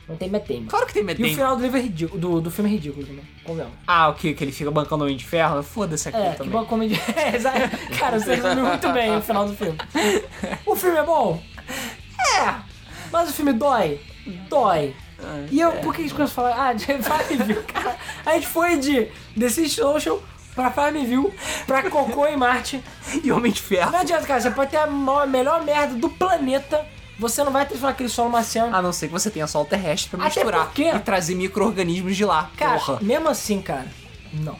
Não 0.10 0.16
tem 0.18 0.30
Matt 0.32 0.48
Damon. 0.48 0.66
Claro 0.66 0.88
que 0.88 0.94
tem 0.94 1.04
Matt 1.04 1.20
E 1.20 1.24
o 1.24 1.28
final 1.36 1.56
do 1.56 1.62
livro 1.62 1.78
é 1.78 1.82
ridículo. 1.82 2.20
Do, 2.20 2.42
do 2.42 2.50
filme 2.52 2.70
é 2.72 2.74
ridículo 2.74 3.06
também. 3.06 3.24
Convenhamos. 3.44 3.76
Ah, 3.86 4.10
o 4.10 4.16
que? 4.16 4.34
Que 4.34 4.44
ele 4.44 4.52
fica 4.52 4.72
bancando 4.72 5.04
o 5.04 5.06
Homem 5.06 5.16
de 5.16 5.26
Ferro? 5.26 5.62
Foda-se 5.62 6.10
aqui 6.10 6.18
É, 6.18 6.32
que 6.32 6.38
também. 6.38 6.52
bom 6.52 6.66
comedy. 6.66 7.00
É, 7.16 7.36
exato. 7.36 7.60
Cara, 8.00 8.20
você 8.20 8.34
resumiu 8.36 8.66
muito 8.66 8.90
bem 8.92 9.16
o 9.16 9.22
final 9.22 9.46
do 9.48 9.56
filme. 9.56 9.78
O 10.66 10.76
filme 10.76 10.98
é 10.98 11.04
bom? 11.04 11.40
É! 12.40 12.56
Mas 13.12 13.30
o 13.30 13.34
filme 13.34 13.54
dói? 13.54 14.02
Dói. 14.50 14.96
E 15.52 15.60
eu, 15.60 15.72
por 15.74 15.94
que 15.96 16.02
gente 16.04 16.14
começou 16.14 16.46
a 16.46 16.52
falar? 16.52 16.68
Ah, 16.70 16.74
de 16.74 16.86
Farmville, 16.86 17.64
cara. 17.64 17.96
A 18.26 18.34
gente 18.34 18.48
foi 18.48 18.78
de 18.78 19.08
The 19.40 19.50
City 19.50 19.70
Social 19.70 20.22
pra 20.56 20.70
Farmville, 20.72 21.34
pra 21.66 21.90
Cocô 21.90 22.26
em 22.28 22.38
Marte. 22.38 22.84
E 23.24 23.32
Homem 23.32 23.52
de 23.52 23.62
Ferro. 23.62 23.92
Não 23.92 24.00
adianta, 24.00 24.26
cara, 24.26 24.40
você 24.42 24.52
pode 24.52 24.72
ter 24.72 24.78
a 24.78 24.88
maior- 24.88 25.28
melhor 25.28 25.64
merda 25.64 25.96
do 25.96 26.10
planeta, 26.10 26.86
você 27.18 27.44
não 27.44 27.52
vai 27.52 27.66
transformar 27.66 27.92
aquele 27.94 28.10
solo 28.10 28.30
marciano. 28.30 28.76
A 28.76 28.82
não 28.82 28.92
ser 28.94 29.08
que 29.08 29.14
você 29.14 29.30
tenha 29.32 29.48
solo 29.48 29.66
terrestre 29.66 30.10
pra 30.10 30.26
Até 30.28 30.42
misturar 30.42 30.66
porque- 30.66 30.90
e 30.90 31.00
trazer 31.00 31.36
micro-organismos 31.36 32.16
de 32.16 32.26
lá. 32.26 32.50
Cara, 32.58 32.80
porra. 32.80 33.00
mesmo 33.02 33.30
assim, 33.30 33.62
cara, 33.62 33.88
não. 34.34 34.58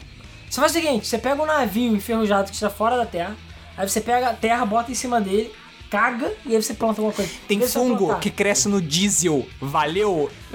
Você 0.50 0.60
faz 0.60 0.70
o 0.72 0.74
seguinte, 0.74 1.06
você 1.06 1.18
pega 1.18 1.42
um 1.42 1.46
navio 1.46 1.94
enferrujado 1.96 2.48
que 2.48 2.54
está 2.54 2.70
fora 2.70 2.96
da 2.96 3.04
terra, 3.06 3.36
aí 3.76 3.88
você 3.88 4.00
pega 4.00 4.30
a 4.30 4.34
terra, 4.34 4.64
bota 4.64 4.90
em 4.90 4.94
cima 4.94 5.20
dele, 5.20 5.52
caga 5.94 6.32
e 6.44 6.56
aí 6.56 6.62
você 6.62 6.74
planta 6.74 7.00
alguma 7.00 7.12
coisa. 7.14 7.30
Tem 7.46 7.58
vai 7.58 7.68
fungo 7.68 8.18
que 8.18 8.30
cresce 8.30 8.68
no 8.68 8.80
diesel. 8.82 9.46
Valeu? 9.60 10.30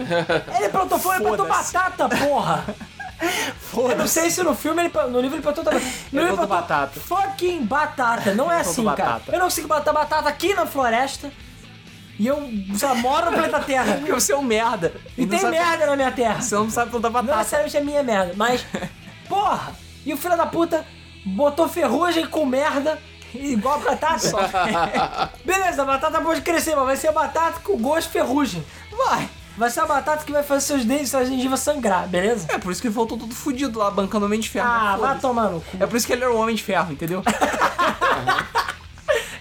Ele 0.57 0.69
plantou 0.69 0.99
fungo, 0.99 1.15
ele 1.15 1.23
plantou 1.23 1.45
Foda-se. 1.45 1.73
batata, 1.73 2.09
porra! 2.09 2.65
Eu 3.73 3.97
não 3.97 4.07
sei 4.07 4.29
se 4.29 4.41
no 4.43 4.55
filme, 4.55 4.81
ele, 4.83 4.93
no 5.09 5.19
livro 5.19 5.35
ele 5.35 5.43
plantou 5.43 5.63
também. 5.63 5.81
No 6.11 6.21
livro 6.21 6.35
plantou 6.37 6.47
plantou 6.47 6.47
batata. 6.47 6.99
Fucking 6.99 7.63
batata, 7.65 8.33
não 8.33 8.49
é 8.51 8.55
Ele 8.55 8.61
assim, 8.61 8.83
plantou 8.83 8.97
cara. 8.97 9.09
batata. 9.13 9.31
Eu 9.31 9.39
não 9.39 9.45
consigo 9.45 9.67
plantar 9.67 9.93
batata 9.93 10.29
aqui 10.29 10.53
na 10.53 10.65
floresta 10.65 11.31
e 12.17 12.27
eu 12.27 12.39
moro 12.97 13.25
no 13.27 13.31
planeta 13.33 13.59
Terra. 13.59 13.95
Porque 13.99 14.11
você 14.13 14.31
é 14.33 14.37
um 14.37 14.41
merda. 14.43 14.93
E 15.17 15.21
não 15.21 15.29
tem 15.29 15.39
sabe- 15.39 15.57
merda 15.57 15.85
na 15.85 15.95
minha 15.95 16.11
terra. 16.11 16.41
Você 16.41 16.55
não 16.55 16.69
sabe 16.69 16.91
plantar 16.91 17.09
Não 17.09 17.13
batata. 17.13 17.37
necessariamente 17.37 17.77
é 17.77 17.81
minha 17.81 18.03
merda, 18.03 18.33
mas. 18.37 18.65
Porra! 19.27 19.73
E 20.05 20.13
o 20.13 20.17
filho 20.17 20.35
da 20.37 20.45
puta 20.45 20.85
botou 21.25 21.67
ferrugem 21.67 22.25
com 22.25 22.45
merda, 22.45 22.97
igual 23.33 23.75
a 23.75 23.77
batata. 23.77 25.31
Beleza, 25.45 25.81
a 25.81 25.85
batata 25.85 26.21
pode 26.21 26.41
crescer, 26.41 26.75
mas 26.75 26.85
vai 26.85 26.97
ser 26.97 27.07
a 27.09 27.11
batata 27.11 27.59
com 27.61 27.77
gosto 27.77 28.07
de 28.07 28.13
ferrugem. 28.13 28.65
Vai. 28.91 29.29
Vai 29.57 29.69
ser 29.69 29.81
a 29.81 29.85
batata 29.85 30.23
que 30.23 30.31
vai 30.31 30.41
fazer 30.41 30.61
seus 30.61 30.85
dentes, 30.85 31.09
suas 31.09 31.27
gengivas 31.27 31.59
sangrar, 31.59 32.07
beleza? 32.07 32.47
É 32.49 32.57
por 32.57 32.71
isso 32.71 32.79
que 32.81 32.87
ele 32.87 32.93
voltou 32.93 33.17
todo 33.17 33.35
fudido 33.35 33.77
lá, 33.77 33.91
bancando 33.91 34.23
o 34.23 34.27
Homem 34.27 34.39
de 34.39 34.49
Ferro. 34.49 34.67
Ah, 34.69 34.95
vai 34.97 35.19
tomar 35.19 35.49
no 35.49 35.59
cu. 35.59 35.77
É 35.79 35.85
por 35.85 35.97
isso 35.97 36.07
que 36.07 36.13
ele 36.13 36.23
era 36.23 36.31
o 36.31 36.37
Homem 36.37 36.55
de 36.55 36.63
Ferro, 36.63 36.93
entendeu? 36.93 37.21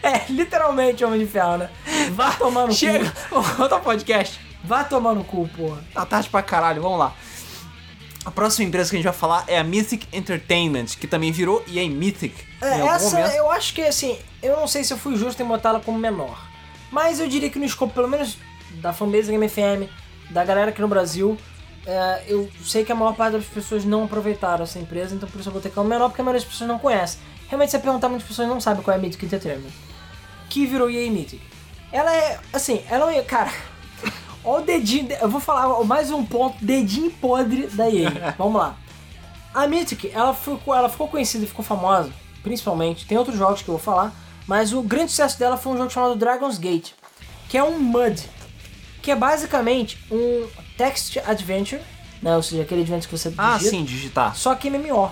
É, 0.02 0.24
literalmente 0.30 1.04
homem 1.04 1.20
de 1.20 1.26
ferro, 1.26 1.58
né? 1.58 1.70
Vai 2.12 2.34
tomar 2.36 2.66
no 2.66 2.72
Chega! 2.72 3.12
cu. 3.28 3.62
Outro 3.62 3.80
podcast. 3.80 4.40
Vai 4.64 4.88
tomar 4.88 5.14
no 5.14 5.22
cu, 5.22 5.46
porra. 5.48 5.78
Tá 5.92 6.06
tarde 6.06 6.28
pra 6.30 6.40
caralho, 6.42 6.80
vamos 6.80 6.98
lá. 6.98 7.12
A 8.28 8.30
próxima 8.30 8.68
empresa 8.68 8.90
que 8.90 8.96
a 8.96 8.98
gente 8.98 9.06
vai 9.06 9.14
falar 9.14 9.44
é 9.46 9.58
a 9.58 9.64
Mythic 9.64 10.06
Entertainment, 10.12 10.84
que 11.00 11.06
também 11.06 11.32
virou 11.32 11.64
EA 11.66 11.88
Mythic 11.88 12.34
É, 12.60 12.78
essa 12.80 13.16
momento. 13.16 13.34
eu 13.34 13.50
acho 13.50 13.72
que 13.72 13.80
assim, 13.80 14.18
eu 14.42 14.54
não 14.54 14.68
sei 14.68 14.84
se 14.84 14.92
eu 14.92 14.98
fui 14.98 15.16
justo 15.16 15.42
em 15.42 15.46
botar 15.46 15.70
ela 15.70 15.80
como 15.80 15.98
menor. 15.98 16.38
Mas 16.92 17.20
eu 17.20 17.26
diria 17.26 17.48
que 17.48 17.58
no 17.58 17.64
escopo, 17.64 17.94
pelo 17.94 18.06
menos 18.06 18.36
da 18.82 18.92
fanbase 18.92 19.28
da 19.28 19.32
Game 19.32 19.48
FM, 19.48 19.90
da 20.28 20.44
galera 20.44 20.68
aqui 20.72 20.80
no 20.82 20.88
Brasil, 20.88 21.38
é, 21.86 22.24
eu 22.28 22.50
sei 22.62 22.84
que 22.84 22.92
a 22.92 22.94
maior 22.94 23.14
parte 23.14 23.32
das 23.32 23.46
pessoas 23.46 23.86
não 23.86 24.04
aproveitaram 24.04 24.64
essa 24.64 24.78
empresa, 24.78 25.14
então 25.14 25.26
por 25.26 25.40
isso 25.40 25.48
eu 25.48 25.52
botei 25.54 25.70
como 25.70 25.88
menor, 25.88 26.10
porque 26.10 26.20
a 26.20 26.24
maioria 26.24 26.42
das 26.42 26.52
pessoas 26.52 26.68
não 26.68 26.78
conhece. 26.78 27.16
Realmente, 27.48 27.70
se 27.70 27.78
você 27.78 27.82
perguntar, 27.82 28.10
muitas 28.10 28.28
pessoas 28.28 28.46
não 28.46 28.60
sabem 28.60 28.82
qual 28.82 28.94
é 28.94 28.98
a 28.98 29.02
Mythic 29.02 29.24
Entertainment. 29.24 29.70
Que 30.50 30.66
virou 30.66 30.90
EA 30.90 31.10
Mythic. 31.10 31.40
Ela 31.90 32.14
é, 32.14 32.38
assim, 32.52 32.84
ela 32.90 33.10
é, 33.10 33.22
cara... 33.22 33.50
Olha 34.44 34.62
o 34.62 34.66
dedinho, 34.66 35.08
eu 35.20 35.28
vou 35.28 35.40
falar 35.40 35.82
mais 35.84 36.10
um 36.10 36.24
ponto, 36.24 36.56
dedinho 36.64 37.10
podre 37.10 37.66
da 37.68 37.88
EA. 37.90 38.34
Vamos 38.38 38.54
lá. 38.60 38.76
A 39.54 39.66
Mythic, 39.66 40.10
ela 40.12 40.32
ficou, 40.34 40.74
ela 40.74 40.88
ficou 40.88 41.08
conhecida 41.08 41.44
e 41.44 41.48
ficou 41.48 41.64
famosa, 41.64 42.10
principalmente, 42.42 43.06
tem 43.06 43.18
outros 43.18 43.36
jogos 43.36 43.62
que 43.62 43.68
eu 43.68 43.74
vou 43.74 43.82
falar, 43.82 44.12
mas 44.46 44.72
o 44.72 44.82
grande 44.82 45.10
sucesso 45.10 45.38
dela 45.38 45.56
foi 45.56 45.72
um 45.72 45.76
jogo 45.76 45.90
chamado 45.90 46.14
Dragon's 46.16 46.58
Gate, 46.58 46.92
que 47.48 47.58
é 47.58 47.64
um 47.64 47.78
MUD, 47.78 48.22
que 49.02 49.10
é 49.10 49.16
basicamente 49.16 49.98
um 50.10 50.46
text 50.76 51.16
adventure, 51.26 51.80
né, 52.22 52.36
ou 52.36 52.42
seja, 52.42 52.62
aquele 52.62 52.82
adventure 52.82 53.08
que 53.08 53.18
você 53.18 53.32
Ah, 53.36 53.54
digita, 53.56 53.70
sim, 53.70 53.84
digitar. 53.84 54.36
só 54.36 54.54
que 54.54 54.70
MMO. 54.70 55.10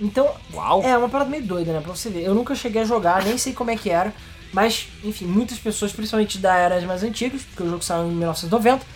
Então, 0.00 0.28
Uau. 0.52 0.82
é 0.82 0.96
uma 0.98 1.08
parada 1.08 1.30
meio 1.30 1.44
doida, 1.44 1.72
né, 1.72 1.80
pra 1.80 1.94
você 1.94 2.10
ver. 2.10 2.22
Eu 2.24 2.34
nunca 2.34 2.54
cheguei 2.54 2.82
a 2.82 2.84
jogar, 2.84 3.24
nem 3.24 3.38
sei 3.38 3.52
como 3.52 3.70
é 3.70 3.76
que 3.76 3.88
era, 3.88 4.12
mas, 4.54 4.86
enfim, 5.02 5.26
muitas 5.26 5.58
pessoas, 5.58 5.92
principalmente 5.92 6.38
da 6.38 6.54
era 6.56 6.80
mais 6.86 7.02
antigas, 7.02 7.42
porque 7.42 7.64
o 7.64 7.68
jogo 7.68 7.82
saiu 7.82 8.06
em 8.06 8.14
1990, 8.14 8.86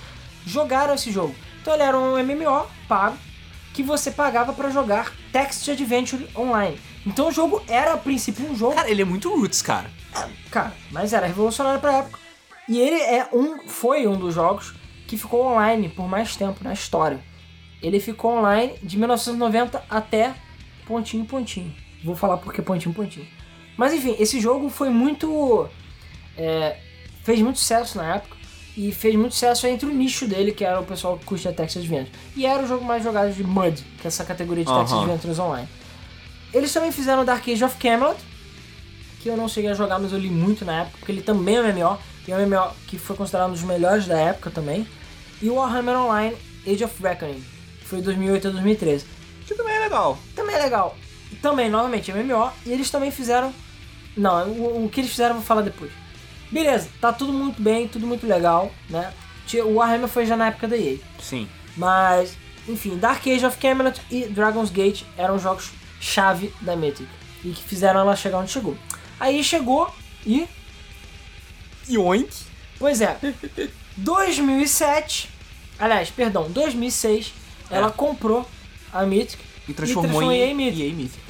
jogaram 0.46 0.94
esse 0.94 1.10
jogo. 1.10 1.34
Então 1.60 1.74
ele 1.74 1.82
era 1.82 1.98
um 1.98 2.16
MMO 2.16 2.64
pago, 2.86 3.18
que 3.74 3.82
você 3.82 4.12
pagava 4.12 4.52
pra 4.52 4.70
jogar 4.70 5.12
Text 5.32 5.68
Adventure 5.68 6.28
online. 6.36 6.78
Então 7.04 7.28
o 7.28 7.32
jogo 7.32 7.60
era 7.66 7.94
a 7.94 7.96
princípio 7.98 8.48
um 8.48 8.54
jogo, 8.54 8.76
Cara, 8.76 8.88
ele 8.88 9.02
é 9.02 9.04
muito 9.04 9.28
roots, 9.34 9.60
cara. 9.60 9.90
cara, 10.48 10.72
mas 10.92 11.12
era 11.12 11.26
revolucionário 11.26 11.80
pra 11.80 11.98
época. 11.98 12.20
E 12.68 12.78
ele 12.78 13.00
é 13.00 13.28
um, 13.32 13.66
foi 13.66 14.06
um 14.06 14.16
dos 14.16 14.34
jogos 14.34 14.74
que 15.08 15.18
ficou 15.18 15.44
online 15.44 15.88
por 15.88 16.06
mais 16.08 16.36
tempo 16.36 16.62
na 16.62 16.72
história. 16.72 17.18
Ele 17.82 17.98
ficou 17.98 18.38
online 18.38 18.74
de 18.80 18.96
1990 18.96 19.82
até 19.90 20.34
pontinho 20.86 21.24
pontinho. 21.24 21.74
Vou 22.04 22.14
falar 22.14 22.36
porque 22.36 22.62
pontinho 22.62 22.94
pontinho. 22.94 23.26
Mas 23.78 23.94
enfim, 23.94 24.16
esse 24.18 24.40
jogo 24.40 24.68
foi 24.68 24.90
muito 24.90 25.68
é, 26.36 26.76
fez 27.24 27.40
muito 27.40 27.60
sucesso 27.60 27.96
na 27.96 28.16
época 28.16 28.36
e 28.76 28.92
fez 28.92 29.14
muito 29.14 29.32
sucesso 29.34 29.66
entre 29.68 29.86
o 29.86 29.92
nicho 29.92 30.26
dele, 30.26 30.52
que 30.52 30.64
era 30.64 30.80
o 30.80 30.84
pessoal 30.84 31.16
que 31.16 31.24
curte 31.24 31.46
a 31.46 31.52
Text 31.52 31.76
Adventure. 31.76 32.10
E 32.36 32.44
era 32.44 32.62
o 32.62 32.66
jogo 32.66 32.84
mais 32.84 33.02
jogado 33.02 33.32
de 33.32 33.42
MUD, 33.44 33.82
que 34.00 34.06
é 34.06 34.08
essa 34.08 34.24
categoria 34.24 34.64
de 34.64 34.72
Text 34.72 34.92
Aham. 34.92 35.02
Adventures 35.02 35.38
online. 35.38 35.68
Eles 36.52 36.72
também 36.72 36.90
fizeram 36.90 37.24
Dark 37.24 37.46
Age 37.46 37.64
of 37.64 37.76
Camelot, 37.76 38.18
que 39.20 39.28
eu 39.28 39.36
não 39.36 39.48
cheguei 39.48 39.70
a 39.70 39.74
jogar, 39.74 39.98
mas 39.98 40.12
eu 40.12 40.18
li 40.18 40.30
muito 40.30 40.64
na 40.64 40.82
época, 40.82 40.98
porque 40.98 41.12
ele 41.12 41.22
também 41.22 41.56
é 41.56 41.60
um 41.60 41.72
MMO, 41.72 41.98
e 42.26 42.32
é 42.32 42.36
um 42.36 42.46
MMO 42.46 42.74
que 42.86 42.98
foi 42.98 43.16
considerado 43.16 43.50
um 43.50 43.52
dos 43.52 43.62
melhores 43.62 44.06
da 44.06 44.18
época 44.18 44.50
também. 44.50 44.86
E 45.40 45.48
o 45.48 45.54
Warhammer 45.54 45.96
Online 45.96 46.36
Age 46.66 46.84
of 46.84 47.02
Reckoning, 47.02 47.44
que 47.80 47.86
foi 47.86 47.98
de 47.98 48.04
2008 48.04 48.48
a 48.48 48.50
2013. 48.50 49.04
Deixa 49.46 49.62
eu 49.62 49.66
legal. 49.88 50.18
Também 50.34 50.54
é 50.54 50.58
legal. 50.58 50.96
Também, 51.40 51.70
novamente, 51.70 52.12
MMO. 52.12 52.50
E 52.66 52.72
eles 52.72 52.90
também 52.90 53.10
fizeram. 53.10 53.52
Não, 54.18 54.48
o, 54.48 54.84
o 54.84 54.88
que 54.88 55.00
eles 55.00 55.10
fizeram 55.10 55.30
eu 55.30 55.36
vou 55.36 55.44
falar 55.44 55.62
depois. 55.62 55.90
Beleza, 56.50 56.88
tá 57.00 57.12
tudo 57.12 57.32
muito 57.32 57.62
bem, 57.62 57.86
tudo 57.86 58.06
muito 58.06 58.26
legal, 58.26 58.72
né? 58.90 59.12
O 59.64 59.74
Warhammer 59.74 60.08
foi 60.08 60.26
já 60.26 60.36
na 60.36 60.48
época 60.48 60.68
da 60.68 60.76
EA. 60.76 60.98
Sim. 61.20 61.48
Mas, 61.76 62.36
enfim, 62.68 62.98
Dark 62.98 63.26
Age 63.26 63.46
of 63.46 63.56
Camelot 63.58 64.00
e 64.10 64.26
Dragon's 64.26 64.70
Gate 64.70 65.04
eram 65.16 65.38
jogos 65.38 65.70
chave 66.00 66.52
da 66.60 66.76
Mythic. 66.76 67.08
E 67.44 67.50
que 67.50 67.62
fizeram 67.62 68.00
ela 68.00 68.16
chegar 68.16 68.38
onde 68.38 68.50
chegou. 68.50 68.76
Aí 69.18 69.42
chegou 69.44 69.92
e. 70.26 70.46
Yoink. 71.88 72.30
Pois 72.78 73.00
é. 73.00 73.16
2007. 73.96 75.30
Aliás, 75.78 76.10
perdão, 76.10 76.50
2006. 76.50 77.32
Ela 77.70 77.90
comprou 77.90 78.48
a 78.92 79.04
Mythic. 79.04 79.42
E 79.68 79.74
transformou, 79.74 80.02
transformou 80.04 80.32
em 80.32 80.40
em 80.40 80.48
EA 80.48 80.54
Mythic. 80.54 80.82
EA 80.82 80.94
Mythic. 80.94 81.22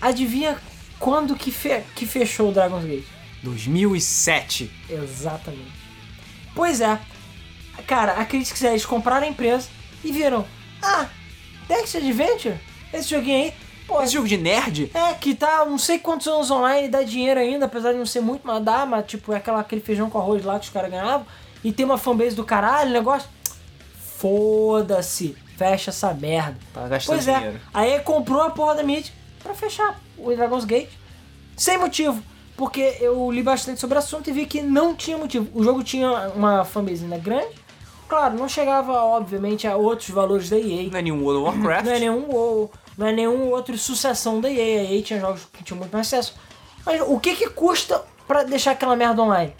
Adivinha 0.00 0.58
quando 0.98 1.34
que, 1.36 1.50
fe- 1.50 1.82
que 1.94 2.06
fechou 2.06 2.50
o 2.50 2.52
Dragon's 2.52 2.84
Gate? 2.84 3.04
2007. 3.42 4.70
Exatamente. 4.88 5.72
Pois 6.54 6.80
é. 6.80 6.98
Cara, 7.86 8.12
acredite 8.14 8.54
que 8.54 8.66
eles 8.66 8.84
compraram 8.86 9.26
a 9.26 9.30
empresa 9.30 9.68
e 10.02 10.10
viram. 10.10 10.44
Ah, 10.82 11.06
Text 11.68 11.94
Adventure? 11.96 12.56
Esse 12.92 13.10
joguinho 13.10 13.44
aí. 13.44 13.54
Pô, 13.86 14.02
Esse 14.02 14.14
jogo 14.14 14.26
de 14.26 14.36
nerd? 14.36 14.90
É, 14.94 15.12
que 15.14 15.34
tá 15.34 15.64
não 15.64 15.78
sei 15.78 15.98
quantos 15.98 16.26
anos 16.26 16.50
online, 16.50 16.88
dá 16.88 17.02
dinheiro 17.02 17.38
ainda, 17.38 17.66
apesar 17.66 17.92
de 17.92 17.98
não 17.98 18.06
ser 18.06 18.20
muito, 18.20 18.42
mas 18.44 18.64
dá, 18.64 18.84
mas 18.84 19.06
tipo, 19.06 19.32
é 19.32 19.36
aquela, 19.36 19.60
aquele 19.60 19.80
feijão 19.80 20.10
com 20.10 20.18
arroz 20.18 20.44
lá 20.44 20.58
que 20.58 20.64
os 20.66 20.72
caras 20.72 20.90
ganhavam. 20.90 21.24
E 21.62 21.72
tem 21.72 21.86
uma 21.86 21.96
fanbase 21.98 22.34
do 22.34 22.44
caralho, 22.44 22.90
negócio. 22.90 23.28
Foda-se, 24.18 25.36
fecha 25.56 25.90
essa 25.90 26.12
merda. 26.14 26.56
Tá 26.72 26.88
gastando 26.88 27.14
Pois 27.16 27.28
é, 27.28 27.34
dinheiro. 27.36 27.60
aí 27.72 28.00
comprou 28.00 28.40
a 28.42 28.50
porra 28.50 28.74
da 28.76 28.82
Mid 28.82 29.08
pra 29.46 29.54
fechar 29.54 29.98
o 30.18 30.34
Dragon's 30.34 30.64
Gate. 30.64 30.90
Sem 31.56 31.78
motivo, 31.78 32.22
porque 32.56 32.98
eu 33.00 33.30
li 33.30 33.42
bastante 33.42 33.80
sobre 33.80 33.96
o 33.96 33.98
assunto 33.98 34.28
e 34.28 34.32
vi 34.32 34.46
que 34.46 34.60
não 34.60 34.94
tinha 34.94 35.16
motivo. 35.16 35.48
O 35.54 35.62
jogo 35.62 35.82
tinha 35.82 36.28
uma 36.34 36.64
fanbase 36.64 37.04
ainda 37.04 37.18
grande. 37.18 37.54
Claro, 38.08 38.36
não 38.36 38.48
chegava, 38.48 38.92
obviamente, 38.92 39.66
a 39.66 39.76
outros 39.76 40.10
valores 40.10 40.48
da 40.48 40.58
EA. 40.58 40.88
Não 40.90 40.98
é 40.98 41.02
nenhum 41.02 41.22
World 41.24 41.48
of 41.48 41.58
Warcraft. 41.58 41.86
Não 41.86 41.92
é 41.92 41.98
nenhum 41.98 42.26
WoW, 42.28 42.70
não 42.96 43.06
é 43.06 43.12
nenhum 43.12 43.50
outro 43.50 43.76
sucessão 43.76 44.40
da 44.40 44.50
EA. 44.50 44.80
A 44.80 44.92
EA 44.92 45.02
tinha 45.02 45.20
jogos 45.20 45.46
que 45.52 45.64
tinham 45.64 45.78
muito 45.78 45.92
mais 45.92 46.06
acesso. 46.06 46.34
Mas 46.84 47.00
o 47.00 47.18
que 47.18 47.34
que 47.34 47.48
custa 47.50 48.04
pra 48.28 48.44
deixar 48.44 48.72
aquela 48.72 48.94
merda 48.94 49.22
online? 49.22 49.52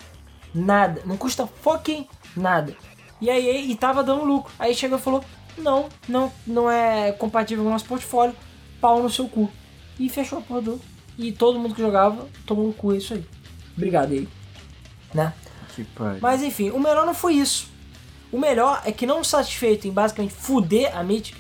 Nada. 0.55 1.03
Não 1.05 1.17
custa 1.17 1.47
fucking 1.47 2.07
nada. 2.37 2.77
E 3.21 3.29
a 3.31 3.39
EA 3.39 3.61
e 3.61 3.75
tava 3.75 4.05
dando 4.05 4.25
lucro. 4.25 4.53
Aí 4.59 4.75
chegou 4.75 4.99
e 4.99 5.01
falou: 5.03 5.25
Não, 5.59 5.89
não, 6.09 6.33
não 6.47 6.71
é 6.71 7.13
compatível 7.13 7.65
com 7.65 7.71
o 7.71 7.73
nosso 7.73 7.87
portfólio. 7.87 8.35
Pau 8.81 9.03
no 9.03 9.11
seu 9.11 9.29
cu. 9.29 9.51
E 9.99 10.09
fechou 10.09 10.39
a 10.39 10.43
porra 10.43 10.63
do. 10.63 10.81
E 11.19 11.33
todo 11.33 11.59
mundo 11.59 11.75
que 11.75 11.81
jogava 11.81 12.27
tomou 12.45 12.67
no 12.67 12.73
cu, 12.73 12.93
é 12.93 12.99
isso 12.99 13.15
aí. 13.15 13.25
Obrigado, 13.77 14.13
EA. 14.13 14.27
Né? 15.15 15.33
Que 15.75 15.85
pariu. 15.85 16.19
Mas 16.21 16.43
enfim, 16.43 16.71
o 16.71 16.79
melhor 16.79 17.07
não 17.07 17.15
foi 17.15 17.35
isso. 17.35 17.69
O 18.31 18.39
melhor 18.39 18.83
é 18.85 18.93
que 18.93 19.07
não 19.07 19.23
satisfeito 19.23 19.87
em 19.87 19.91
basicamente 19.91 20.35
fuder 20.35 20.97
a 20.97 21.03
Mythic, 21.03 21.39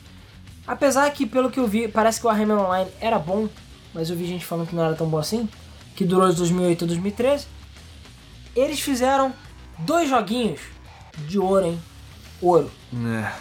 apesar 0.66 1.10
que 1.10 1.26
pelo 1.26 1.50
que 1.50 1.58
eu 1.58 1.66
vi, 1.66 1.88
parece 1.88 2.20
que 2.20 2.26
o 2.26 2.28
Warhammer 2.28 2.58
Online 2.58 2.90
era 3.00 3.18
bom, 3.18 3.48
mas 3.92 4.08
eu 4.08 4.16
vi 4.16 4.26
gente 4.26 4.44
falando 4.44 4.68
que 4.68 4.74
não 4.74 4.84
era 4.84 4.94
tão 4.94 5.08
bom 5.08 5.18
assim, 5.18 5.48
que 5.94 6.04
durou 6.04 6.30
de 6.30 6.36
2008 6.36 6.84
a 6.84 6.86
2013. 6.86 7.46
Eles 8.54 8.80
fizeram 8.80 9.34
dois 9.78 10.08
joguinhos 10.08 10.60
de 11.26 11.38
ouro, 11.38 11.66
hein? 11.66 11.82
Ouro. 12.40 12.70
É. 12.94 13.32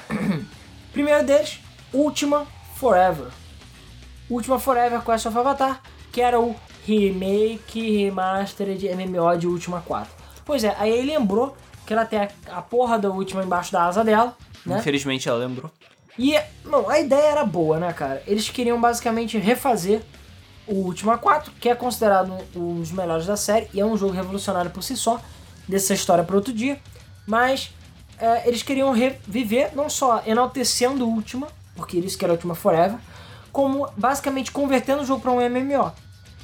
Primeiro 0.91 1.25
deles, 1.25 1.59
Ultima 1.93 2.47
Forever. 2.75 3.27
Ultima 4.29 4.59
Forever 4.59 5.01
Quest 5.01 5.25
of 5.25 5.37
Avatar, 5.37 5.81
que 6.11 6.21
era 6.21 6.39
o 6.39 6.55
remake, 6.85 8.03
remaster 8.05 8.75
de 8.75 8.87
MMO 8.89 9.37
de 9.37 9.47
Ultima 9.47 9.81
4. 9.81 10.11
Pois 10.45 10.63
é, 10.63 10.75
aí 10.77 10.91
ele 10.91 11.13
lembrou 11.13 11.55
que 11.85 11.93
ela 11.93 12.05
tem 12.05 12.19
a, 12.19 12.29
a 12.47 12.61
porra 12.61 12.97
da 12.97 13.09
Ultima 13.09 13.43
embaixo 13.43 13.71
da 13.71 13.85
asa 13.85 14.03
dela, 14.03 14.35
né? 14.65 14.79
Infelizmente 14.79 15.27
ela 15.27 15.39
lembrou. 15.39 15.71
E, 16.17 16.39
não, 16.63 16.89
a 16.89 16.99
ideia 16.99 17.31
era 17.31 17.43
boa, 17.43 17.77
né, 17.77 17.91
cara? 17.91 18.23
Eles 18.25 18.49
queriam 18.49 18.79
basicamente 18.79 19.37
refazer 19.37 20.01
o 20.67 20.75
Ultima 20.75 21.17
4, 21.17 21.51
que 21.59 21.69
é 21.69 21.75
considerado 21.75 22.33
um 22.55 22.79
dos 22.79 22.91
melhores 22.91 23.25
da 23.25 23.37
série, 23.37 23.67
e 23.73 23.79
é 23.79 23.85
um 23.85 23.97
jogo 23.97 24.13
revolucionário 24.13 24.71
por 24.71 24.81
si 24.81 24.95
só, 24.95 25.19
dessa 25.67 25.93
história 25.93 26.23
para 26.23 26.35
outro 26.35 26.53
dia. 26.53 26.79
Mas 27.27 27.71
é, 28.17 28.47
eles 28.47 28.63
queriam 28.63 28.91
reviver, 28.91 29.75
não 29.75 29.89
só 29.89 30.23
enaltecendo 30.25 31.05
o 31.05 31.11
Ultima, 31.11 31.47
porque 31.75 31.97
eles 31.97 32.15
querem 32.15 32.33
Ultima 32.33 32.55
Forever, 32.55 32.97
como 33.55 33.87
basicamente 33.95 34.51
convertendo 34.51 35.01
o 35.01 35.05
jogo 35.05 35.21
para 35.21 35.31
um 35.31 35.37
MMO. 35.49 35.89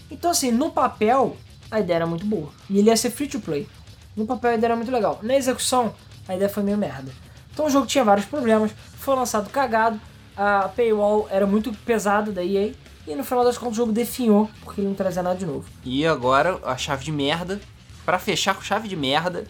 Então, 0.09 0.31
assim, 0.31 0.49
no 0.49 0.71
papel, 0.71 1.35
a 1.69 1.81
ideia 1.81 1.97
era 1.97 2.05
muito 2.07 2.25
boa. 2.25 2.47
E 2.69 2.79
ele 2.79 2.87
ia 2.87 2.95
ser 2.95 3.09
free 3.11 3.27
to 3.27 3.41
play. 3.41 3.67
No 4.15 4.25
papel, 4.25 4.51
a 4.51 4.53
ideia 4.55 4.69
era 4.69 4.75
muito 4.77 4.89
legal. 4.89 5.19
Na 5.21 5.35
execução, 5.35 5.93
a 6.25 6.33
ideia 6.37 6.47
foi 6.49 6.63
meio 6.63 6.77
merda. 6.77 7.11
Então, 7.51 7.65
o 7.65 7.69
jogo 7.69 7.85
tinha 7.85 8.01
vários 8.05 8.25
problemas, 8.25 8.71
foi 8.95 9.13
lançado 9.13 9.49
cagado, 9.49 9.99
a 10.37 10.69
paywall 10.73 11.27
era 11.29 11.45
muito 11.45 11.73
pesada 11.79 12.31
da 12.31 12.41
EA, 12.45 12.71
e 13.05 13.13
no 13.13 13.25
final 13.25 13.43
das 13.43 13.57
contas, 13.57 13.73
o 13.73 13.77
jogo 13.77 13.91
definhou, 13.91 14.49
porque 14.63 14.79
ele 14.79 14.87
não 14.87 14.95
trazia 14.95 15.21
nada 15.21 15.35
de 15.35 15.45
novo. 15.45 15.65
E 15.83 16.07
agora 16.07 16.59
a 16.63 16.77
chave 16.77 17.03
de 17.03 17.11
merda. 17.11 17.59
Pra 18.05 18.17
fechar 18.19 18.55
com 18.55 18.61
chave 18.61 18.87
de 18.87 18.95
merda. 18.95 19.43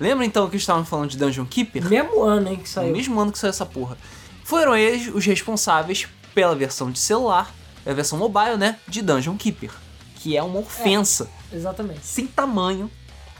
Lembra 0.00 0.26
então 0.26 0.50
que 0.50 0.56
estavam 0.56 0.84
falando 0.84 1.10
de 1.10 1.16
Dungeon 1.16 1.46
Keeper? 1.46 1.88
Mesmo 1.88 2.22
ano, 2.24 2.48
hein, 2.48 2.56
que 2.56 2.62
No 2.62 2.66
saiu. 2.66 2.92
mesmo 2.92 3.20
ano 3.20 3.30
que 3.30 3.38
saiu 3.38 3.50
essa 3.50 3.64
porra. 3.64 3.96
Foram 4.42 4.76
eles 4.76 5.08
os 5.14 5.24
responsáveis 5.24 6.06
pela 6.34 6.54
versão 6.54 6.90
de 6.90 6.98
celular, 6.98 7.52
a 7.86 7.92
versão 7.92 8.18
mobile, 8.18 8.56
né? 8.56 8.78
De 8.88 9.02
Dungeon 9.02 9.36
Keeper. 9.36 9.70
Que 10.16 10.36
é 10.36 10.42
uma 10.42 10.60
ofensa 10.60 11.28
Exatamente. 11.52 12.04
sem 12.04 12.26
tamanho 12.26 12.90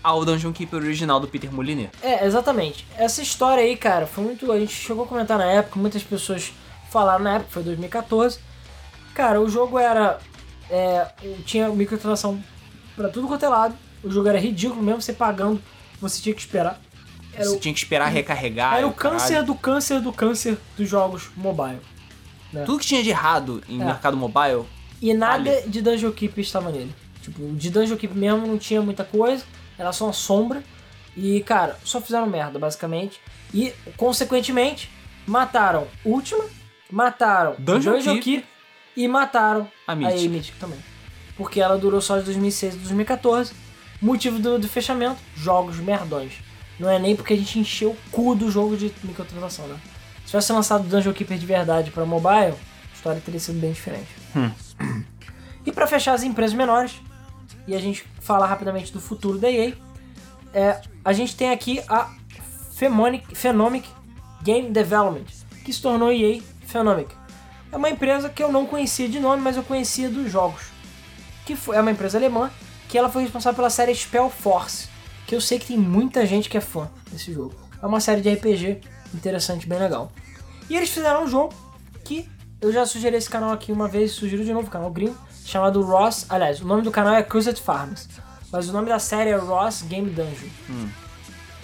ao 0.02 0.22
Dungeon 0.24 0.52
Keeper 0.52 0.78
original 0.80 1.18
do 1.18 1.26
Peter 1.26 1.50
Molyneux. 1.52 1.90
É, 2.02 2.26
exatamente. 2.26 2.86
Essa 2.96 3.22
história 3.22 3.62
aí, 3.64 3.74
cara, 3.76 4.06
foi 4.06 4.22
muito. 4.22 4.52
A 4.52 4.58
gente 4.58 4.72
chegou 4.74 5.04
a 5.04 5.08
comentar 5.08 5.38
na 5.38 5.46
época, 5.46 5.78
muitas 5.80 6.02
pessoas 6.02 6.52
falaram 6.90 7.24
na 7.24 7.36
época, 7.36 7.50
foi 7.50 7.62
2014. 7.62 8.38
Cara, 9.14 9.40
o 9.40 9.48
jogo 9.48 9.78
era. 9.78 10.18
É, 10.70 11.06
tinha 11.46 11.68
microtransação 11.70 12.42
pra 12.96 13.08
tudo 13.08 13.26
quanto 13.28 13.44
é 13.44 13.48
lado. 13.48 13.74
O 14.02 14.10
jogo 14.10 14.28
era 14.28 14.38
ridículo, 14.38 14.82
mesmo 14.82 15.00
você 15.00 15.14
pagando, 15.14 15.62
você 16.00 16.20
tinha 16.20 16.34
que 16.34 16.40
esperar. 16.42 16.78
Era 17.32 17.44
Você 17.44 17.56
o, 17.56 17.58
tinha 17.58 17.72
que 17.72 17.80
esperar 17.80 18.06
recarregar. 18.08 18.76
era 18.76 18.86
o 18.86 18.92
câncer 18.92 19.28
caralho. 19.28 19.46
do 19.46 19.54
câncer 19.54 20.00
do 20.00 20.12
câncer 20.12 20.58
dos 20.76 20.88
jogos 20.88 21.30
mobile. 21.36 21.80
Tudo 22.64 22.78
que 22.78 22.86
tinha 22.86 23.02
de 23.02 23.10
errado 23.10 23.62
em 23.68 23.80
É. 23.80 23.84
mercado 23.84 24.16
mobile. 24.16 24.64
E 25.02 25.12
nada 25.12 25.50
Ali. 25.50 25.68
de 25.68 25.82
Dungeon 25.82 26.12
Keep 26.12 26.40
estava 26.40 26.70
nele. 26.70 26.94
Tipo, 27.22 27.42
de 27.54 27.70
Dungeon 27.70 27.96
Keep 27.96 28.14
mesmo 28.16 28.46
não 28.46 28.58
tinha 28.58 28.80
muita 28.82 29.02
coisa, 29.04 29.44
era 29.78 29.92
só 29.92 30.04
uma 30.06 30.12
sombra. 30.12 30.62
E, 31.16 31.40
cara, 31.42 31.78
só 31.84 32.00
fizeram 32.00 32.26
merda, 32.26 32.58
basicamente. 32.58 33.20
E, 33.52 33.72
consequentemente, 33.96 34.90
mataram 35.26 35.86
Ultima, 36.04 36.44
mataram 36.90 37.54
Dungeon 37.58 37.92
Dungeon, 37.94 38.14
Keep 38.14 38.22
Keep 38.24 38.46
e 38.96 39.08
mataram 39.08 39.68
a 39.86 39.92
a 39.92 39.94
Mythic. 39.96 40.24
EA 40.24 40.30
Mythic 40.30 40.58
também. 40.58 40.78
Porque 41.36 41.60
ela 41.60 41.76
durou 41.76 42.00
só 42.00 42.18
de 42.18 42.24
2006 42.24 42.74
a 42.74 42.78
2014. 42.78 43.52
Motivo 44.00 44.38
do, 44.38 44.58
do 44.58 44.68
fechamento, 44.68 45.16
jogos 45.36 45.76
merdões. 45.78 46.32
Não 46.78 46.90
é 46.90 46.98
nem 46.98 47.14
porque 47.16 47.32
a 47.32 47.36
gente 47.36 47.58
encheu 47.58 47.90
o 47.90 47.96
cu 48.10 48.34
do 48.34 48.50
jogo 48.50 48.76
de 48.76 48.92
microtransação, 49.02 49.66
né? 49.66 49.76
Se 50.24 50.30
tivesse 50.30 50.52
lançado 50.52 50.88
Dungeon 50.88 51.12
Keeper 51.12 51.38
de 51.38 51.46
verdade 51.46 51.90
pra 51.90 52.04
mobile, 52.04 52.54
a 52.54 52.94
história 52.94 53.20
teria 53.24 53.38
sido 53.38 53.60
bem 53.60 53.72
diferente. 53.72 54.08
E 55.66 55.72
pra 55.72 55.86
fechar 55.86 56.14
as 56.14 56.22
empresas 56.22 56.54
menores, 56.54 57.00
e 57.66 57.74
a 57.74 57.80
gente 57.80 58.04
falar 58.20 58.46
rapidamente 58.46 58.92
do 58.92 59.00
futuro 59.00 59.38
da 59.38 59.50
EA, 59.50 59.74
é, 60.52 60.80
a 61.04 61.12
gente 61.12 61.36
tem 61.36 61.50
aqui 61.50 61.82
a 61.88 62.10
Phemonic, 62.74 63.34
Phenomic 63.34 63.88
Game 64.42 64.70
Development, 64.70 65.24
que 65.64 65.72
se 65.72 65.80
tornou 65.80 66.12
EA 66.12 66.40
Phenomic. 66.66 67.14
É 67.72 67.76
uma 67.76 67.90
empresa 67.90 68.28
que 68.28 68.42
eu 68.42 68.52
não 68.52 68.66
conhecia 68.66 69.08
de 69.08 69.18
nome, 69.18 69.42
mas 69.42 69.56
eu 69.56 69.62
conhecia 69.62 70.08
dos 70.08 70.30
jogos. 70.30 70.62
Que 71.46 71.56
foi, 71.56 71.76
é 71.76 71.80
uma 71.80 71.90
empresa 71.90 72.18
alemã, 72.18 72.50
que 72.88 72.96
ela 72.96 73.08
foi 73.08 73.22
responsável 73.22 73.56
pela 73.56 73.70
série 73.70 73.94
Spell 73.94 74.30
Force, 74.30 74.88
que 75.26 75.34
eu 75.34 75.40
sei 75.40 75.58
que 75.58 75.66
tem 75.66 75.78
muita 75.78 76.26
gente 76.26 76.48
que 76.48 76.56
é 76.56 76.60
fã 76.60 76.90
desse 77.10 77.32
jogo. 77.32 77.54
É 77.82 77.86
uma 77.86 78.00
série 78.00 78.20
de 78.20 78.32
RPG 78.32 78.80
interessante, 79.16 79.66
bem 79.66 79.78
legal. 79.78 80.10
E 80.68 80.76
eles 80.76 80.90
fizeram 80.90 81.24
um 81.24 81.28
jogo 81.28 81.54
que 82.04 82.28
eu 82.60 82.72
já 82.72 82.86
sugeri 82.86 83.16
esse 83.16 83.28
canal 83.28 83.52
aqui 83.52 83.70
uma 83.70 83.88
vez, 83.88 84.12
sugiro 84.12 84.44
de 84.44 84.52
novo, 84.52 84.70
canal 84.70 84.90
Green, 84.90 85.14
chamado 85.44 85.82
Ross. 85.82 86.26
Aliás, 86.28 86.60
o 86.60 86.66
nome 86.66 86.82
do 86.82 86.90
canal 86.90 87.14
é 87.14 87.22
Crusade 87.22 87.60
Farms, 87.60 88.08
mas 88.50 88.68
o 88.68 88.72
nome 88.72 88.88
da 88.88 88.98
série 88.98 89.30
é 89.30 89.36
Ross 89.36 89.82
Game 89.82 90.10
Dungeon, 90.10 90.88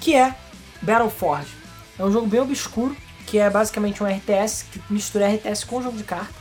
que 0.00 0.14
é 0.14 0.34
Battleforge. 0.82 1.54
É 1.98 2.04
um 2.04 2.12
jogo 2.12 2.26
bem 2.26 2.40
obscuro, 2.40 2.96
que 3.26 3.38
é 3.38 3.48
basicamente 3.48 4.02
um 4.02 4.06
RTS, 4.06 4.64
que 4.70 4.82
mistura 4.90 5.28
RTS 5.28 5.64
com 5.64 5.82
jogo 5.82 5.96
de 5.96 6.04
carta, 6.04 6.34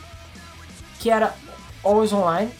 que 0.98 1.10
era 1.10 1.34
Always 1.82 2.12
Online, 2.12 2.50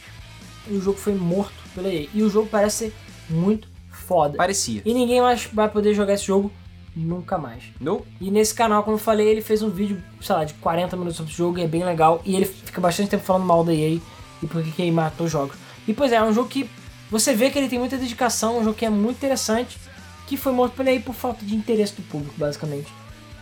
e 0.67 0.75
o 0.75 0.81
jogo 0.81 0.99
foi 0.99 1.15
morto 1.15 1.53
pela 1.75 1.89
EA. 1.89 2.09
E 2.15 2.23
o 2.23 2.31
jogo 2.31 2.49
parece 2.49 2.77
ser 2.77 2.95
muito 3.29 3.69
foda. 3.91 4.37
Parecia. 4.37 4.83
E 4.85 4.95
ninguém 4.95 5.21
mais 5.21 5.45
vai 5.53 5.69
poder 5.69 5.95
jogar 5.95 6.15
esse 6.15 6.25
jogo 6.25 6.51
nunca 6.95 7.39
mais. 7.39 7.65
Não? 7.81 8.03
E 8.21 8.31
nesse 8.31 8.55
canal, 8.55 8.83
como 8.83 8.97
eu 8.97 9.01
falei, 9.01 9.29
ele 9.29 9.41
fez 9.41 9.63
um 9.63 9.71
vídeo, 9.71 10.03
sei 10.21 10.35
lá, 10.35 10.45
de 10.45 10.55
40 10.55 10.97
minutos 10.97 11.17
sobre 11.17 11.33
o 11.33 11.37
jogo 11.37 11.59
e 11.59 11.63
é 11.63 11.69
bem 11.69 11.85
legal. 11.85 12.21
E 12.25 12.35
ele 12.35 12.47
fica 12.47 12.81
bastante 12.81 13.11
tempo 13.11 13.25
falando 13.25 13.45
mal 13.45 13.65
da 13.65 13.73
EA 13.73 14.01
e 14.43 14.47
por 14.47 14.63
que 14.63 14.83
EA 14.83 14.93
matou 14.93 15.27
os 15.27 15.33
jogos. 15.33 15.57
E 15.87 15.95
pois 15.95 16.13
é, 16.13 16.17
é 16.17 16.23
um 16.23 16.33
jogo 16.33 16.49
que 16.49 16.69
você 17.11 17.35
vê 17.35 17.51
que 17.51 17.59
ele 17.59 17.69
tem 17.69 17.79
muita 17.79 17.97
dedicação, 17.97 18.59
um 18.59 18.65
jogo 18.65 18.77
que 18.77 18.85
é 18.85 18.91
muito 18.91 19.17
interessante, 19.17 19.79
que 20.27 20.37
foi 20.37 20.53
morto 20.53 20.75
pela 20.77 20.91
EA 20.91 21.01
por 21.01 21.15
falta 21.15 21.45
de 21.45 21.55
interesse 21.55 21.95
do 21.95 22.03
público, 22.03 22.35
basicamente. 22.37 22.93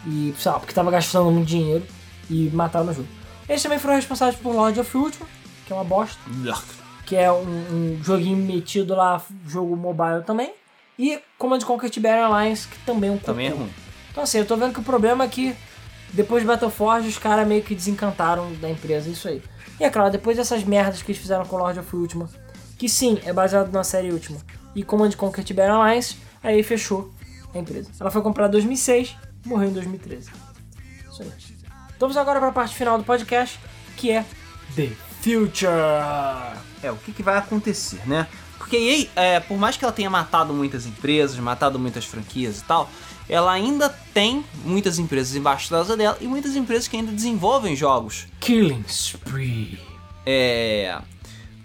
E, 0.07 0.35
sei 0.39 0.53
lá, 0.53 0.59
porque 0.59 0.73
tava 0.73 0.91
gastando 0.91 1.31
muito 1.31 1.47
dinheiro 1.47 1.85
e 2.31 2.49
mataram 2.51 2.87
no 2.87 2.95
jogo. 2.95 3.09
Eles 3.49 3.63
também 3.63 3.79
foram 3.79 3.95
responsáveis 3.95 4.39
por 4.41 4.55
Lord 4.55 4.79
of 4.79 4.97
Ultima, 4.97 5.27
que 5.67 5.73
é 5.73 5.77
uma 5.77 5.85
bosta 5.85 6.19
que 7.09 7.17
é 7.17 7.33
um, 7.33 7.41
um 7.43 8.05
joguinho 8.05 8.37
metido 8.37 8.95
lá, 8.95 9.19
jogo 9.47 9.75
mobile 9.75 10.23
também. 10.27 10.53
E 10.99 11.21
Command 11.39 11.61
Conquer 11.61 11.91
Tiberian 11.91 12.27
Alliance, 12.27 12.67
que 12.67 12.79
também 12.81 13.11
é 13.11 13.13
um 13.13 13.19
Também 13.19 13.47
é 13.47 13.51
ruim. 13.51 13.73
Então 14.11 14.23
assim, 14.23 14.39
eu 14.39 14.47
tô 14.47 14.57
vendo 14.57 14.73
que 14.73 14.81
o 14.81 14.83
problema 14.83 15.25
é 15.25 15.29
que 15.29 15.55
depois 16.13 16.43
de 16.43 16.47
Battleforge 16.47 17.09
os 17.09 17.19
caras 17.19 17.47
meio 17.47 17.63
que 17.63 17.75
desencantaram 17.75 18.53
da 18.55 18.69
empresa, 18.69 19.09
isso 19.09 19.29
aí. 19.29 19.43
E 19.79 19.85
é 19.85 19.91
claro, 19.91 20.11
depois 20.11 20.37
dessas 20.37 20.65
merdas 20.65 21.03
que 21.03 21.13
eles 21.13 21.21
fizeram 21.21 21.45
com 21.45 21.57
Lord 21.57 21.79
of 21.79 21.97
Ultima, 21.97 22.29
que 22.77 22.89
sim, 22.89 23.21
é 23.25 23.33
baseado 23.33 23.71
na 23.71 23.85
série 23.85 24.11
Ultima, 24.11 24.39
e 24.75 24.83
Command 24.83 25.13
Conquer 25.13 25.45
Tiberian 25.45 25.75
Alliance, 25.75 26.17
aí 26.43 26.63
fechou 26.63 27.13
a 27.55 27.59
empresa. 27.59 27.91
Ela 28.01 28.11
foi 28.11 28.23
comprada 28.23 28.49
em 28.49 28.53
2006, 28.53 29.17
morreu 29.45 29.69
em 29.69 29.73
2013. 29.73 30.31
Isso 31.11 31.23
aí. 31.23 31.33
Vamos 31.99 32.17
agora 32.17 32.39
para 32.39 32.49
a 32.49 32.53
parte 32.53 32.75
final 32.75 32.97
do 32.99 33.05
podcast, 33.05 33.59
que 33.97 34.11
é 34.11 34.25
The 34.75 34.89
Future. 35.21 35.69
É, 36.83 36.91
o 36.91 36.97
que, 36.97 37.13
que 37.13 37.23
vai 37.23 37.37
acontecer, 37.37 38.01
né? 38.07 38.27
Porque 38.69 38.77
EA, 38.77 39.09
é, 39.17 39.41
por 39.41 39.57
mais 39.57 39.79
que 39.79 39.85
ela 39.85 39.93
tenha 39.93 40.11
matado 40.11 40.53
muitas 40.53 40.85
empresas, 40.85 41.39
matado 41.39 41.79
muitas 41.79 42.05
franquias 42.05 42.59
e 42.59 42.65
tal, 42.65 42.91
ela 43.27 43.51
ainda 43.51 43.89
tem 44.13 44.45
muitas 44.63 44.99
empresas 44.99 45.35
embaixo 45.35 45.71
da 45.71 45.79
asa 45.79 45.97
dela 45.97 46.19
e 46.21 46.27
muitas 46.27 46.55
empresas 46.55 46.87
que 46.87 46.95
ainda 46.95 47.11
desenvolvem 47.11 47.75
jogos. 47.75 48.27
Killing 48.39 48.85
Spree. 48.87 49.81
É... 50.27 51.01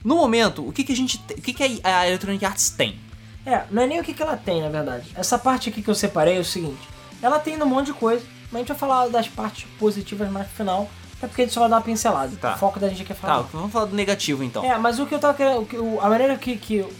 No 0.01 0.15
momento, 0.15 0.65
o 0.65 0.71
que, 0.71 0.85
que 0.85 0.93
a 0.93 0.95
gente 0.95 1.17
o 1.17 1.41
que, 1.41 1.53
que 1.53 1.81
a 1.83 1.99
a 1.99 2.07
Electronic 2.07 2.45
Arts 2.45 2.69
tem? 2.69 2.97
É, 3.45 3.63
não 3.69 3.81
é 3.83 3.87
nem 3.87 3.99
o 3.99 4.03
que, 4.03 4.13
que 4.13 4.21
ela 4.21 4.37
tem, 4.37 4.61
na 4.61 4.69
verdade. 4.69 5.11
Essa 5.13 5.37
parte 5.37 5.67
aqui 5.67 5.81
que 5.81 5.89
eu 5.89 5.95
separei 5.95 6.37
é 6.37 6.39
o 6.39 6.45
seguinte: 6.45 6.87
ela 7.21 7.37
tem 7.37 7.61
um 7.61 7.65
monte 7.65 7.87
de 7.87 7.93
coisa, 7.93 8.25
mas 8.45 8.55
a 8.55 8.57
gente 8.59 8.67
vai 8.69 8.77
falar 8.77 9.09
das 9.09 9.27
partes 9.27 9.67
positivas 9.77 10.31
mais 10.31 10.47
no 10.47 10.53
final, 10.53 10.89
até 11.23 11.27
porque 11.27 11.41
a 11.41 11.45
gente 11.45 11.53
só 11.53 11.61
vai 11.61 11.69
dar 11.69 11.77
uma 11.77 11.81
pincelada. 11.81 12.35
Tá. 12.35 12.55
O 12.55 12.57
foco 12.57 12.79
da 12.79 12.89
gente 12.89 13.01
aqui 13.01 13.11
é 13.11 13.15
Tá, 13.15 13.21
falar. 13.21 13.41
vamos 13.53 13.71
falar 13.71 13.85
do 13.85 13.95
negativo 13.95 14.43
então. 14.43 14.63
É, 14.63 14.77
mas 14.77 14.99
o 14.99 15.05
que 15.05 15.15
eu 15.15 15.19
tava 15.19 15.33
querendo. 15.33 15.67
o 15.81 15.99
A 16.01 16.09
maneira 16.09 16.37
que, 16.37 16.57
que 16.57 16.75
eu 16.75 16.91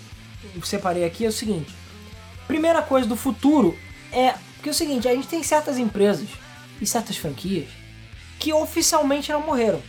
separei 0.63 1.03
aqui 1.03 1.25
é 1.25 1.27
o 1.27 1.31
seguinte: 1.31 1.73
primeira 2.47 2.81
coisa 2.81 3.07
do 3.07 3.15
futuro 3.15 3.77
é. 4.11 4.33
Porque 4.55 4.69
é 4.69 4.71
o 4.71 4.75
seguinte, 4.75 5.09
a 5.09 5.13
gente 5.13 5.27
tem 5.27 5.43
certas 5.43 5.77
empresas 5.77 6.29
e 6.79 6.85
certas 6.85 7.17
franquias 7.17 7.67
que 8.39 8.53
oficialmente 8.53 9.29
não 9.31 9.41
morreram, 9.41 9.81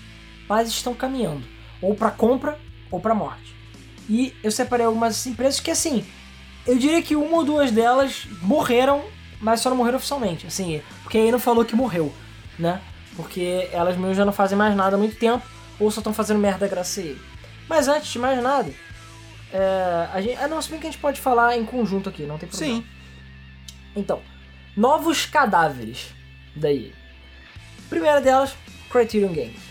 mas 0.48 0.68
estão 0.68 0.92
caminhando, 0.94 1.44
ou 1.80 1.94
pra 1.94 2.10
compra 2.10 2.58
ou 2.90 2.98
pra 2.98 3.14
morte. 3.14 3.54
E 4.08 4.34
eu 4.42 4.50
separei 4.50 4.84
algumas 4.84 5.24
empresas 5.26 5.60
que 5.60 5.70
assim, 5.70 6.04
eu 6.66 6.76
diria 6.76 7.00
que 7.02 7.14
uma 7.14 7.36
ou 7.36 7.44
duas 7.44 7.70
delas 7.70 8.26
morreram, 8.42 9.04
mas 9.40 9.60
só 9.60 9.70
não 9.70 9.76
morreram 9.76 9.98
oficialmente, 9.98 10.44
assim, 10.46 10.82
porque 11.04 11.18
aí 11.18 11.30
não 11.30 11.38
falou 11.38 11.64
que 11.64 11.76
morreu, 11.76 12.12
né? 12.58 12.80
Porque 13.16 13.68
elas 13.72 13.96
mesmo 13.96 14.14
já 14.14 14.24
não 14.24 14.32
fazem 14.32 14.56
mais 14.56 14.74
nada 14.74 14.96
há 14.96 14.98
muito 14.98 15.16
tempo, 15.16 15.44
ou 15.78 15.90
só 15.90 16.00
estão 16.00 16.12
fazendo 16.12 16.38
merda 16.38 16.66
graças 16.66 16.98
a 16.98 17.06
ele. 17.06 17.20
Mas 17.68 17.88
antes 17.88 18.12
de 18.12 18.18
mais 18.18 18.42
nada, 18.42 18.72
é, 19.52 20.08
a 20.12 20.20
gente, 20.20 20.36
ah, 20.36 20.48
não, 20.48 20.60
se 20.60 20.70
bem 20.70 20.80
que 20.80 20.86
a 20.86 20.90
gente 20.90 21.00
pode 21.00 21.20
falar 21.20 21.56
em 21.56 21.64
conjunto 21.64 22.08
aqui, 22.08 22.24
não 22.24 22.38
tem 22.38 22.48
problema. 22.48 22.76
Sim. 22.76 22.86
Então, 23.94 24.20
novos 24.76 25.26
cadáveres 25.26 26.08
da 26.54 26.72
EA. 26.72 26.90
Primeira 27.88 28.20
delas, 28.20 28.54
Criterion 28.90 29.32
Games. 29.32 29.62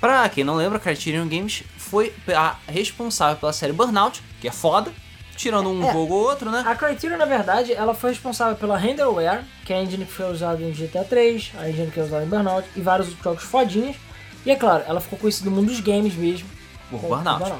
Pra 0.00 0.28
quem 0.28 0.44
não 0.44 0.54
lembra, 0.54 0.78
Criterion 0.78 1.26
Games 1.26 1.64
foi 1.76 2.14
a 2.28 2.56
responsável 2.68 3.36
pela 3.36 3.52
série 3.52 3.72
Burnout, 3.72 4.22
que 4.40 4.46
é 4.46 4.52
foda, 4.52 4.92
tirando 5.38 5.70
um 5.70 5.82
É. 5.88 5.92
jogo 5.92 6.12
ou 6.14 6.20
outro, 6.24 6.50
né? 6.50 6.62
A 6.66 6.74
Criterion, 6.74 7.16
na 7.16 7.24
verdade, 7.24 7.72
ela 7.72 7.94
foi 7.94 8.10
responsável 8.10 8.56
pela 8.56 8.76
Renderware, 8.76 9.42
que 9.64 9.72
é 9.72 9.76
a 9.78 9.82
engine 9.82 10.04
que 10.04 10.12
foi 10.12 10.30
usada 10.30 10.62
em 10.62 10.72
GTA 10.72 11.04
3, 11.04 11.52
a 11.58 11.70
engine 11.70 11.90
que 11.90 11.98
é 12.00 12.02
usada 12.02 12.24
em 12.24 12.28
Burnout 12.28 12.68
e 12.76 12.80
vários 12.80 13.06
outros 13.08 13.24
jogos 13.24 13.44
fodinhas. 13.44 13.96
E 14.44 14.50
é 14.50 14.56
claro, 14.56 14.82
ela 14.86 15.00
ficou 15.00 15.18
conhecida 15.18 15.48
no 15.48 15.56
mundo 15.56 15.68
dos 15.68 15.80
games 15.80 16.14
mesmo. 16.14 16.48
Por 16.90 17.00
com 17.00 17.08
Burnout. 17.08 17.52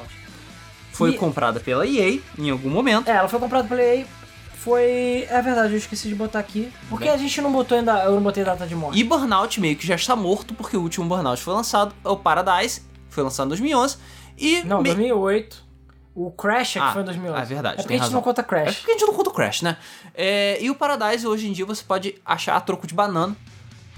Foi 0.91 1.11
E- 1.11 1.17
comprada 1.17 1.59
pela 1.59 1.87
EA 1.87 2.19
em 2.37 2.49
algum 2.49 2.69
momento. 2.69 3.07
É, 3.07 3.11
ela 3.15 3.27
foi 3.29 3.39
comprada 3.39 3.67
pela 3.67 3.81
EA. 3.81 4.05
Foi. 4.55 5.25
É 5.29 5.41
verdade, 5.41 5.71
eu 5.73 5.77
esqueci 5.77 6.09
de 6.09 6.15
botar 6.15 6.39
aqui. 6.39 6.69
Porque 6.89 7.05
Bem. 7.05 7.13
a 7.13 7.17
gente 7.17 7.39
não 7.41 7.51
botou 7.51 7.77
ainda. 7.77 8.03
Eu 8.03 8.11
não 8.15 8.21
botei 8.21 8.43
data 8.43 8.67
de 8.67 8.75
morte. 8.75 8.99
E 8.99 9.03
Burnout 9.05 9.59
meio 9.61 9.75
que 9.77 9.87
já 9.87 9.95
está 9.95 10.15
morto, 10.17 10.53
porque 10.53 10.75
o 10.75 10.81
último 10.81 11.05
Burnout 11.07 11.41
foi 11.41 11.53
lançado, 11.53 11.93
é 12.03 12.09
o 12.09 12.17
Paradise, 12.17 12.81
foi 13.09 13.23
lançado 13.23 13.45
em 13.45 13.49
2011. 13.49 13.95
E 14.37 14.61
Não, 14.63 14.79
me- 14.81 14.89
2008. 14.89 15.63
O 16.21 16.31
Crash 16.31 16.75
é 16.75 16.79
que 16.79 16.85
Ah, 16.85 16.91
foi 16.91 17.01
em 17.01 17.05
2011. 17.05 17.41
é 17.41 17.45
verdade, 17.45 17.75
É 17.75 17.81
porque 17.81 17.93
a 17.93 17.97
gente 17.97 18.03
razão. 18.03 18.15
não 18.15 18.21
conta 18.21 18.41
É 18.41 18.43
Crash. 18.43 18.75
porque 18.79 18.91
a 18.91 18.93
gente 18.97 19.05
não 19.07 19.13
conta 19.13 19.29
o 19.29 19.33
Crash, 19.33 19.61
né? 19.61 19.77
É, 20.13 20.57
e 20.61 20.69
o 20.69 20.75
Paradise 20.75 21.25
hoje 21.25 21.47
em 21.47 21.53
dia 21.53 21.65
você 21.65 21.81
pode 21.81 22.15
achar 22.25 22.57
a 22.57 22.59
troco 22.59 22.85
de 22.85 22.93
banana. 22.93 23.35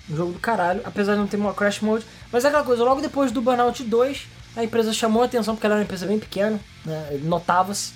Um 0.10 0.15
jogo 0.15 0.34
do 0.34 0.39
caralho, 0.39 0.81
apesar 0.84 1.14
de 1.14 1.19
não 1.19 1.26
ter 1.27 1.38
uma 1.38 1.52
Crash 1.53 1.80
Mode. 1.80 2.06
Mas 2.31 2.45
é 2.45 2.49
aquela 2.49 2.64
coisa, 2.64 2.84
logo 2.84 3.02
depois 3.02 3.31
do 3.31 3.41
Burnout 3.41 3.84
2, 3.84 4.27
a 4.56 4.64
empresa 4.64 4.93
chamou 4.93 5.23
a 5.23 5.26
atenção 5.26 5.56
porque 5.56 5.65
ela 5.65 5.76
era 5.76 5.80
uma 5.81 5.85
empresa 5.85 6.06
bem 6.06 6.19
pequena, 6.19 6.60
né? 6.85 7.19
Notava-se. 7.23 7.93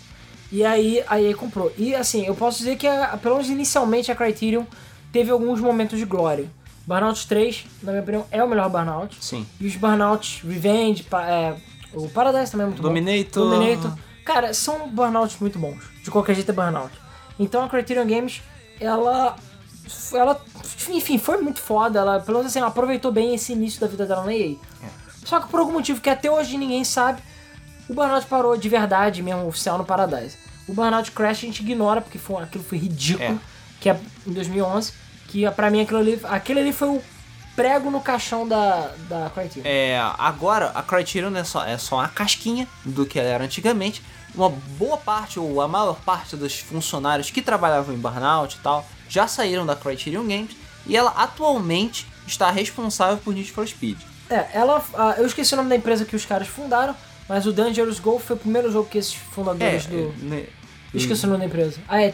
E 0.51 0.63
aí 0.65 1.03
a 1.07 1.21
EA 1.21 1.35
comprou. 1.35 1.71
E 1.77 1.93
assim, 1.93 2.25
eu 2.25 2.33
posso 2.33 2.57
dizer 2.59 2.77
que, 2.77 2.87
a, 2.87 3.17
pelo 3.17 3.35
menos 3.35 3.49
inicialmente, 3.49 4.11
a 4.11 4.15
Criterion 4.15 4.63
teve 5.11 5.29
alguns 5.29 5.59
momentos 5.61 5.99
de 5.99 6.05
glória. 6.05 6.49
Burnout 6.87 7.27
3, 7.27 7.65
na 7.83 7.91
minha 7.91 8.01
opinião, 8.01 8.25
é 8.31 8.43
o 8.43 8.47
melhor 8.47 8.69
Burnout. 8.69 9.17
Sim. 9.19 9.45
E 9.59 9.67
os 9.67 9.75
Burnout 9.75 10.41
Revenge, 10.47 11.05
é, 11.27 11.55
o 11.93 12.07
Paradise 12.09 12.51
também 12.51 12.65
é 12.65 12.69
muito 12.69 12.81
Dominator. 12.81 13.43
bom. 13.43 13.49
Dominator. 13.59 13.91
Cara, 14.25 14.53
são 14.53 14.89
Burnouts 14.89 15.37
muito 15.39 15.57
bons. 15.59 15.83
De 16.03 16.09
qualquer 16.11 16.33
jeito 16.35 16.49
é 16.49 16.53
Burnout. 16.53 16.91
Então 17.39 17.63
a 17.63 17.69
Criterion 17.69 18.05
Games, 18.07 18.41
ela. 18.79 19.35
Ela, 20.13 20.41
enfim, 20.89 21.17
foi 21.19 21.37
muito 21.37 21.59
foda. 21.61 21.99
Ela, 21.99 22.19
pelo 22.19 22.39
menos 22.39 22.51
assim, 22.51 22.59
ela 22.59 22.69
aproveitou 22.69 23.11
bem 23.11 23.35
esse 23.35 23.53
início 23.53 23.79
da 23.79 23.87
vida 23.87 24.05
dela 24.05 24.23
na 24.23 24.33
EA. 24.33 24.55
Só 25.23 25.39
que 25.39 25.47
por 25.47 25.59
algum 25.59 25.73
motivo 25.73 26.01
que 26.01 26.09
até 26.09 26.29
hoje 26.29 26.57
ninguém 26.57 26.83
sabe, 26.83 27.21
o 27.87 27.93
Burnout 27.93 28.25
parou 28.27 28.57
de 28.57 28.67
verdade 28.67 29.21
mesmo, 29.21 29.47
oficial 29.47 29.77
no 29.77 29.85
Paradise. 29.85 30.37
O 30.67 30.73
Burnout 30.73 31.11
Crash 31.11 31.37
a 31.37 31.41
gente 31.47 31.61
ignora, 31.61 32.01
porque 32.01 32.17
foi, 32.17 32.41
aquilo 32.43 32.63
foi 32.63 32.77
ridículo, 32.79 33.29
É. 33.35 33.37
que 33.79 33.89
é 33.89 33.99
em 34.25 34.33
2011. 34.33 34.91
Que 35.27 35.49
pra 35.51 35.69
mim 35.69 35.81
aquilo 35.81 35.99
ali, 35.99 36.19
aquele 36.23 36.59
ali 36.61 36.73
foi 36.73 36.87
o 36.89 37.03
prego 37.55 37.89
no 37.89 38.01
caixão 38.01 38.47
da, 38.47 38.91
da 39.09 39.29
Criterion. 39.29 39.63
É, 39.65 39.99
agora 40.17 40.71
a 40.75 40.83
Criterion 40.83 41.35
é 41.35 41.43
só, 41.43 41.65
é 41.65 41.77
só 41.77 41.95
uma 41.97 42.07
casquinha 42.09 42.67
do 42.83 43.05
que 43.05 43.19
ela 43.19 43.29
era 43.29 43.43
antigamente. 43.43 44.01
Uma 44.33 44.49
boa 44.49 44.97
parte, 44.97 45.39
ou 45.39 45.61
a 45.61 45.67
maior 45.67 45.95
parte 46.01 46.35
dos 46.35 46.59
funcionários 46.59 47.31
que 47.31 47.41
trabalhavam 47.41 47.95
em 47.95 47.97
Burnout 47.97 48.57
e 48.57 48.59
tal, 48.59 48.85
já 49.07 49.27
saíram 49.27 49.65
da 49.65 49.75
Criterion 49.75 50.27
Games. 50.27 50.51
E 50.85 50.95
ela 50.95 51.11
atualmente 51.11 52.05
está 52.27 52.51
responsável 52.51 53.17
por 53.17 53.33
Need 53.33 53.51
for 53.51 53.65
Speed. 53.67 53.97
É, 54.29 54.47
ela. 54.53 54.83
eu 55.17 55.25
esqueci 55.25 55.53
o 55.53 55.57
nome 55.57 55.69
da 55.69 55.75
empresa 55.75 56.03
que 56.03 56.15
os 56.15 56.25
caras 56.25 56.47
fundaram, 56.47 56.95
mas 57.29 57.45
o 57.45 57.53
Dangerous 57.53 57.99
Golf 57.99 58.25
foi 58.25 58.35
o 58.35 58.39
primeiro 58.39 58.71
jogo 58.71 58.89
que 58.89 58.97
esses 58.97 59.13
fundadores 59.13 59.85
do. 59.85 60.13
né, 60.19 60.47
Eu 60.93 60.99
esqueci 60.99 61.25
o 61.25 61.29
nome 61.29 61.39
da 61.39 61.45
empresa. 61.45 61.79
Ah, 61.87 62.01
é. 62.01 62.13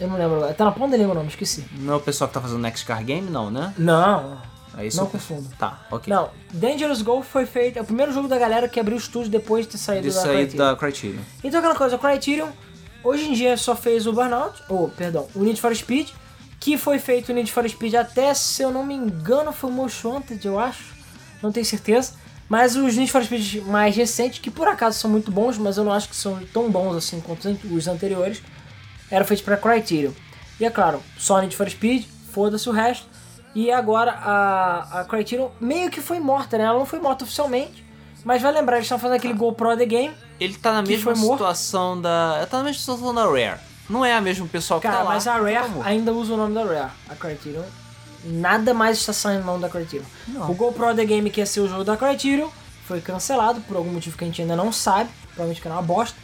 Eu 0.00 0.08
não 0.08 0.16
lembro 0.16 0.36
agora. 0.36 0.54
Tá 0.54 0.64
na 0.64 0.72
ponta 0.72 0.92
da 0.92 0.96
língua 0.96 1.12
o 1.12 1.14
nome, 1.16 1.28
esqueci. 1.28 1.64
não 1.72 1.94
é 1.94 1.96
o 1.96 2.00
pessoal 2.00 2.28
que 2.28 2.34
tá 2.34 2.40
fazendo 2.40 2.60
Next 2.60 2.84
Car 2.86 3.02
Game, 3.04 3.28
não, 3.28 3.50
né? 3.50 3.74
Não. 3.76 4.40
É 4.76 4.86
isso 4.86 4.98
Não 4.98 5.06
confundo. 5.06 5.48
Tá, 5.58 5.86
ok. 5.90 6.12
Não, 6.12 6.30
Dangerous 6.52 7.02
Golf 7.02 7.26
foi 7.26 7.46
feito. 7.46 7.78
É 7.78 7.82
o 7.82 7.84
primeiro 7.84 8.12
jogo 8.12 8.28
da 8.28 8.38
galera 8.38 8.68
que 8.68 8.78
abriu 8.78 8.96
o 8.96 9.00
estúdio 9.00 9.30
depois 9.30 9.64
de 9.66 9.72
ter 9.72 9.78
saído 9.78 10.08
De 10.08 10.14
da 10.14 10.20
sair 10.20 10.46
Criterion. 10.46 10.58
da 10.70 10.76
Criterion. 10.76 11.20
Então 11.42 11.58
aquela 11.60 11.74
coisa, 11.74 11.96
o 11.96 11.98
Criterion 11.98 12.48
hoje 13.02 13.28
em 13.28 13.32
dia 13.32 13.56
só 13.56 13.74
fez 13.74 14.06
o 14.06 14.12
Burnout, 14.12 14.62
ou 14.68 14.88
perdão, 14.90 15.26
o 15.34 15.42
Need 15.42 15.60
for 15.60 15.74
Speed, 15.74 16.10
que 16.60 16.76
foi 16.76 16.98
feito 16.98 17.30
o 17.30 17.34
Need 17.34 17.50
for 17.50 17.68
Speed 17.68 17.94
até, 17.94 18.32
se 18.34 18.62
eu 18.62 18.70
não 18.70 18.84
me 18.84 18.94
engano, 18.94 19.52
foi 19.52 19.70
o 19.70 19.88
Wanted, 20.04 20.44
eu 20.46 20.58
acho, 20.58 20.94
não 21.42 21.50
tenho 21.52 21.64
certeza. 21.66 22.12
Mas 22.48 22.76
os 22.76 22.96
Need 22.96 23.10
for 23.12 23.22
Speed 23.24 23.62
mais 23.66 23.94
recentes, 23.94 24.38
que 24.38 24.50
por 24.50 24.66
acaso 24.68 24.98
são 24.98 25.10
muito 25.10 25.30
bons, 25.30 25.58
mas 25.58 25.76
eu 25.76 25.84
não 25.84 25.92
acho 25.92 26.08
que 26.08 26.16
são 26.16 26.38
tão 26.52 26.70
bons 26.70 26.96
assim 26.96 27.20
quanto 27.20 27.48
os 27.48 27.86
anteriores, 27.86 28.42
eram 29.10 29.26
feitos 29.26 29.44
para 29.44 29.56
Criterion. 29.56 30.12
E 30.58 30.64
é 30.64 30.70
claro, 30.70 31.02
só 31.18 31.40
Need 31.40 31.54
for 31.54 31.68
Speed, 31.68 32.06
foda-se 32.32 32.68
o 32.68 32.72
resto. 32.72 33.06
E 33.60 33.72
agora 33.72 34.12
a, 34.12 35.00
a 35.00 35.04
Criterion 35.04 35.48
meio 35.60 35.90
que 35.90 36.00
foi 36.00 36.20
morta, 36.20 36.56
né? 36.56 36.62
Ela 36.62 36.78
não 36.78 36.86
foi 36.86 37.00
morta 37.00 37.24
oficialmente, 37.24 37.84
mas 38.24 38.40
vai 38.40 38.52
lembrar, 38.52 38.76
eles 38.76 38.84
estão 38.84 39.00
fazendo 39.00 39.16
aquele 39.16 39.34
GoPro 39.34 39.76
The 39.76 39.84
Game, 39.84 40.14
Ele 40.38 40.54
tá 40.56 40.72
na 40.72 40.82
mesma 40.82 41.12
morto? 41.16 41.38
situação 41.38 42.00
da. 42.00 42.36
Ele 42.38 42.46
tá 42.46 42.58
na 42.58 42.64
mesma 42.64 42.78
situação 42.78 43.12
da 43.12 43.24
Rare. 43.24 43.58
Não 43.90 44.04
é 44.04 44.14
a 44.14 44.20
mesma 44.20 44.46
pessoa 44.46 44.78
que 44.78 44.86
Cara, 44.86 44.98
tá 44.98 45.02
lá. 45.02 45.10
mas 45.14 45.26
a 45.26 45.34
que 45.34 45.40
Rare 45.40 45.54
tá 45.70 45.84
ainda 45.88 46.12
usa 46.12 46.34
o 46.34 46.36
nome 46.36 46.54
da 46.54 46.62
Rare, 46.64 46.92
a 47.08 47.14
Criterion. 47.16 47.64
Nada 48.24 48.72
mais 48.72 48.98
está 48.98 49.12
saindo 49.12 49.42
o 49.42 49.46
nome 49.46 49.60
da 49.62 49.68
Criterion. 49.68 50.04
Não. 50.28 50.50
O 50.50 50.54
GoPro 50.54 50.94
The 50.94 51.04
Game, 51.04 51.28
que 51.28 51.40
ia 51.40 51.46
ser 51.46 51.60
o 51.60 51.68
jogo 51.68 51.82
da 51.82 51.96
Criterion, 51.96 52.48
foi 52.86 53.00
cancelado 53.00 53.60
por 53.62 53.76
algum 53.76 53.90
motivo 53.90 54.16
que 54.16 54.22
a 54.22 54.26
gente 54.26 54.40
ainda 54.40 54.54
não 54.54 54.70
sabe. 54.70 55.10
Provavelmente 55.30 55.60
que 55.60 55.66
era 55.66 55.74
uma 55.74 55.82
bosta. 55.82 56.16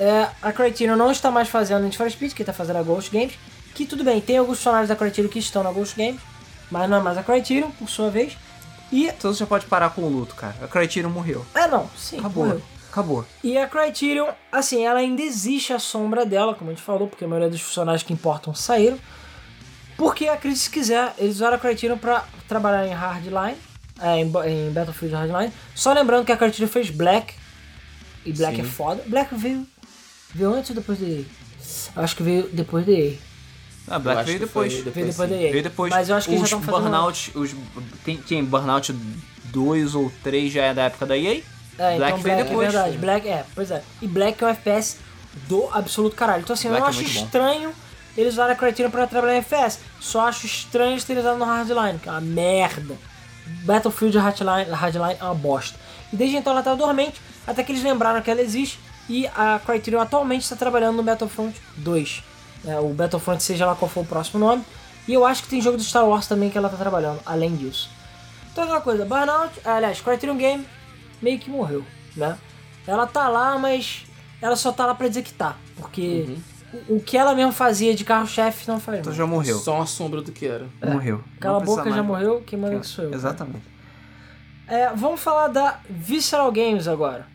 É, 0.00 0.28
a 0.42 0.52
Criterion 0.52 0.96
não 0.96 1.12
está 1.12 1.30
mais 1.30 1.48
fazendo 1.48 1.82
Need 1.84 1.96
for 1.96 2.10
Speed, 2.10 2.32
que 2.32 2.42
está 2.42 2.52
fazendo 2.52 2.76
a 2.78 2.82
Ghost 2.82 3.10
Games. 3.12 3.34
Que 3.74 3.86
tudo 3.86 4.02
bem, 4.02 4.20
tem 4.20 4.38
alguns 4.38 4.58
funcionários 4.58 4.88
da 4.88 4.96
Criterion 4.96 5.30
que 5.30 5.38
estão 5.38 5.62
na 5.62 5.70
Ghost 5.72 5.94
Game, 5.96 6.18
mas 6.72 6.88
não 6.88 6.96
é 6.96 7.00
mais 7.02 7.18
a 7.18 7.22
Criterion, 7.22 7.70
por 7.72 7.88
sua 7.88 8.10
vez. 8.10 8.36
E. 8.90 9.06
Então 9.06 9.32
você 9.32 9.40
já 9.40 9.46
pode 9.46 9.66
parar 9.66 9.90
com 9.90 10.02
o 10.02 10.08
luto, 10.08 10.34
cara. 10.34 10.56
A 10.62 10.66
Criterion 10.66 11.10
morreu. 11.10 11.44
É, 11.54 11.68
não, 11.68 11.88
sim. 11.96 12.18
Acabou. 12.18 12.46
morreu. 12.46 12.62
Acabou. 12.90 13.26
E 13.44 13.56
a 13.56 13.68
Criterion, 13.68 14.28
assim, 14.50 14.84
ela 14.84 14.98
ainda 14.98 15.22
existe 15.22 15.72
a 15.72 15.78
sombra 15.78 16.24
dela, 16.26 16.54
como 16.54 16.70
a 16.70 16.74
gente 16.74 16.82
falou, 16.82 17.08
porque 17.08 17.24
a 17.24 17.28
maioria 17.28 17.50
dos 17.50 17.60
funcionários 17.60 18.02
que 18.02 18.12
importam 18.12 18.54
saíram. 18.54 18.98
Porque 19.96 20.26
acredite 20.28 20.64
se 20.64 20.70
quiser, 20.70 21.14
eles 21.18 21.36
usaram 21.36 21.56
a 21.56 21.58
Criterion 21.58 21.98
pra 21.98 22.24
trabalhar 22.48 22.86
em 22.86 22.92
Hardline, 22.92 23.56
é, 24.00 24.16
em, 24.18 24.22
em 24.22 24.72
Battlefield 24.72 25.14
Hardline. 25.14 25.52
Só 25.74 25.92
lembrando 25.92 26.24
que 26.24 26.32
a 26.32 26.36
Criterion 26.36 26.68
fez 26.68 26.90
Black, 26.90 27.34
e 28.24 28.32
Black 28.32 28.56
Sim. 28.56 28.62
é 28.62 28.64
foda. 28.64 29.02
Black 29.06 29.34
veio, 29.34 29.66
veio 30.34 30.54
antes 30.54 30.70
ou 30.70 30.76
depois 30.76 30.98
de 30.98 31.04
EA? 31.04 31.24
Acho 31.96 32.16
que 32.16 32.22
veio 32.22 32.48
depois 32.52 32.84
de 32.84 32.92
EA. 32.92 33.31
Ah, 33.88 33.96
Eu 33.96 34.00
Black 34.00 34.24
veio 34.24 34.38
depois. 34.40 34.72
foi 34.72 34.82
Veio 34.82 35.06
depois. 35.06 35.30
Veio 35.30 35.62
depois. 35.62 35.90
Mas 35.92 36.08
eu 36.08 36.16
acho 36.16 36.26
que 36.28 36.34
eles 36.34 36.44
os 36.44 36.50
já 36.50 36.56
estão 36.56 36.72
fazendo... 36.72 36.90
Burnout, 36.90 37.32
os, 37.34 37.54
tem, 38.04 38.16
tem 38.16 38.44
Burnout 38.44 38.92
2 39.46 39.94
ou 39.94 40.12
3 40.22 40.52
já 40.52 40.62
é 40.64 40.74
da 40.74 40.82
época 40.84 41.06
da 41.06 41.16
EA. 41.16 41.42
É, 41.78 41.96
Black 41.96 42.12
então 42.12 42.18
veio 42.18 42.36
Black 42.36 42.48
depois. 42.48 42.68
é 42.68 42.70
verdade. 42.70 42.98
Black 42.98 43.28
é, 43.28 43.44
pois 43.54 43.70
é. 43.70 43.82
E 44.00 44.06
Black 44.06 44.42
é 44.42 44.46
um 44.46 44.50
FPS 44.50 44.96
do 45.48 45.68
absoluto 45.72 46.14
caralho. 46.14 46.42
Então 46.42 46.54
assim, 46.54 46.68
eu 46.68 46.72
Black 46.72 46.80
não 46.82 46.86
é 46.86 46.90
acho 46.90 47.00
muito 47.02 47.14
bom. 47.14 47.24
estranho 47.24 47.74
eles 48.16 48.34
usarem 48.34 48.52
a 48.52 48.56
Criterion 48.56 48.90
pra 48.90 49.06
trabalhar 49.06 49.36
em 49.36 49.38
FPS. 49.38 49.78
Só 50.00 50.28
acho 50.28 50.46
estranho 50.46 50.92
eles 50.92 51.04
terem 51.04 51.22
usado 51.22 51.38
no 51.38 51.44
Hardline, 51.44 51.98
que 51.98 52.08
é 52.08 52.12
uma 52.12 52.20
merda. 52.20 52.94
Battlefield 53.64 54.16
Hardline, 54.18 54.70
Hardline 54.70 55.16
é 55.20 55.24
uma 55.24 55.34
bosta. 55.34 55.78
E 56.12 56.16
desde 56.16 56.36
então 56.36 56.52
ela 56.52 56.62
tá 56.62 56.74
dormente, 56.74 57.20
até 57.46 57.62
que 57.62 57.72
eles 57.72 57.82
lembraram 57.82 58.20
que 58.20 58.30
ela 58.30 58.40
existe. 58.40 58.78
E 59.08 59.26
a 59.28 59.60
Criterion 59.64 60.00
atualmente 60.00 60.42
está 60.42 60.54
trabalhando 60.54 60.96
no 60.96 61.02
Battlefront 61.02 61.58
2. 61.76 62.22
É, 62.64 62.78
o 62.78 62.88
Battlefront, 62.90 63.42
seja 63.42 63.66
lá 63.66 63.74
qual 63.74 63.88
for 63.90 64.02
o 64.02 64.06
próximo 64.06 64.38
nome. 64.38 64.64
E 65.08 65.12
eu 65.12 65.26
acho 65.26 65.42
que 65.42 65.48
tem 65.48 65.60
jogo 65.60 65.76
do 65.76 65.82
Star 65.82 66.06
Wars 66.06 66.26
também 66.28 66.48
que 66.48 66.56
ela 66.56 66.68
tá 66.68 66.76
trabalhando, 66.76 67.20
além 67.26 67.56
disso. 67.56 67.90
Então 68.52 68.64
aquela 68.64 68.80
coisa, 68.80 69.04
Burnout, 69.04 69.52
aliás, 69.64 70.00
Criterion 70.00 70.36
Game 70.36 70.66
meio 71.20 71.38
que 71.38 71.50
morreu, 71.50 71.84
né? 72.16 72.38
Ela 72.86 73.06
tá 73.06 73.28
lá, 73.28 73.58
mas 73.58 74.04
ela 74.40 74.54
só 74.56 74.70
tá 74.70 74.86
lá 74.86 74.94
pra 74.94 75.08
dizer 75.08 75.22
que 75.22 75.32
tá. 75.32 75.56
Porque 75.76 76.36
o, 76.88 76.96
o 76.96 77.00
que 77.02 77.16
ela 77.16 77.34
mesmo 77.34 77.52
fazia 77.52 77.94
de 77.94 78.04
carro-chefe 78.04 78.68
não 78.68 78.78
faz 78.78 78.98
Então 79.00 79.10
mais. 79.10 79.16
já 79.18 79.26
morreu. 79.26 79.58
Só 79.58 79.76
uma 79.76 79.86
sombra 79.86 80.20
do 80.22 80.30
que 80.30 80.46
era. 80.46 80.66
Morreu. 80.84 81.22
Cala 81.40 81.56
a 81.58 81.60
boca, 81.60 81.82
precisa 81.82 81.96
já 81.96 82.02
mais. 82.08 82.24
morreu, 82.24 82.42
quem 82.46 82.58
manda 82.58 82.78
que 82.78 82.86
sou 82.86 83.04
eu. 83.04 83.14
Exatamente. 83.14 83.64
É, 84.68 84.90
vamos 84.94 85.20
falar 85.20 85.48
da 85.48 85.80
Visceral 85.88 86.50
Games 86.52 86.86
agora. 86.86 87.26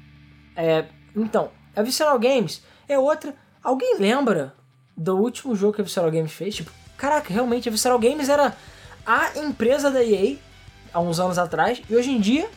É, 0.56 0.86
então, 1.16 1.50
a 1.76 1.82
Visceral 1.82 2.18
Games 2.20 2.62
é 2.88 2.98
outra. 2.98 3.36
Alguém 3.64 3.98
lembra 4.00 4.54
do 4.98 5.16
último 5.16 5.56
jogo 5.56 5.74
que 5.74 5.82
a 5.82 5.84
Visceral 5.84 6.10
Games 6.10 6.32
fez? 6.32 6.56
Tipo, 6.56 6.72
caraca, 6.98 7.32
realmente 7.32 7.70
a 7.70 7.72
Visceral 7.72 8.00
Games 8.00 8.28
era 8.28 8.56
a 9.06 9.38
empresa 9.38 9.92
da 9.92 10.04
EA 10.04 10.38
há 10.94 11.00
uns 11.00 11.20
anos 11.20 11.38
atrás 11.38 11.80
e 11.90 11.96
hoje 11.96 12.10
em 12.10 12.20
dia 12.20 12.50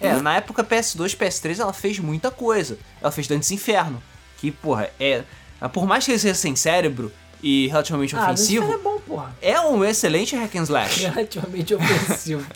É, 0.00 0.12
na 0.14 0.36
época 0.36 0.62
PS2, 0.62 1.16
PS3 1.16 1.58
ela 1.60 1.72
fez 1.72 1.98
muita 1.98 2.30
coisa. 2.30 2.78
Ela 3.02 3.10
fez 3.10 3.26
Dantes 3.26 3.50
Inferno, 3.50 4.02
que, 4.38 4.50
porra, 4.50 4.90
é. 5.00 5.24
Por 5.72 5.86
mais 5.86 6.04
que 6.04 6.12
ele 6.12 6.18
seja 6.18 6.34
sem 6.34 6.54
cérebro 6.54 7.10
e 7.42 7.68
relativamente 7.68 8.14
ah, 8.14 8.26
Dantes 8.26 8.42
ofensivo, 8.44 8.64
Inferno 8.66 8.80
é 8.80 8.82
bom, 8.82 9.00
porra. 9.00 9.36
é 9.40 9.58
um 9.60 9.82
excelente 9.84 10.36
hack 10.36 10.54
and 10.56 10.62
slash. 10.64 11.04
Relativamente 11.06 11.74
ofensivo. 11.74 12.44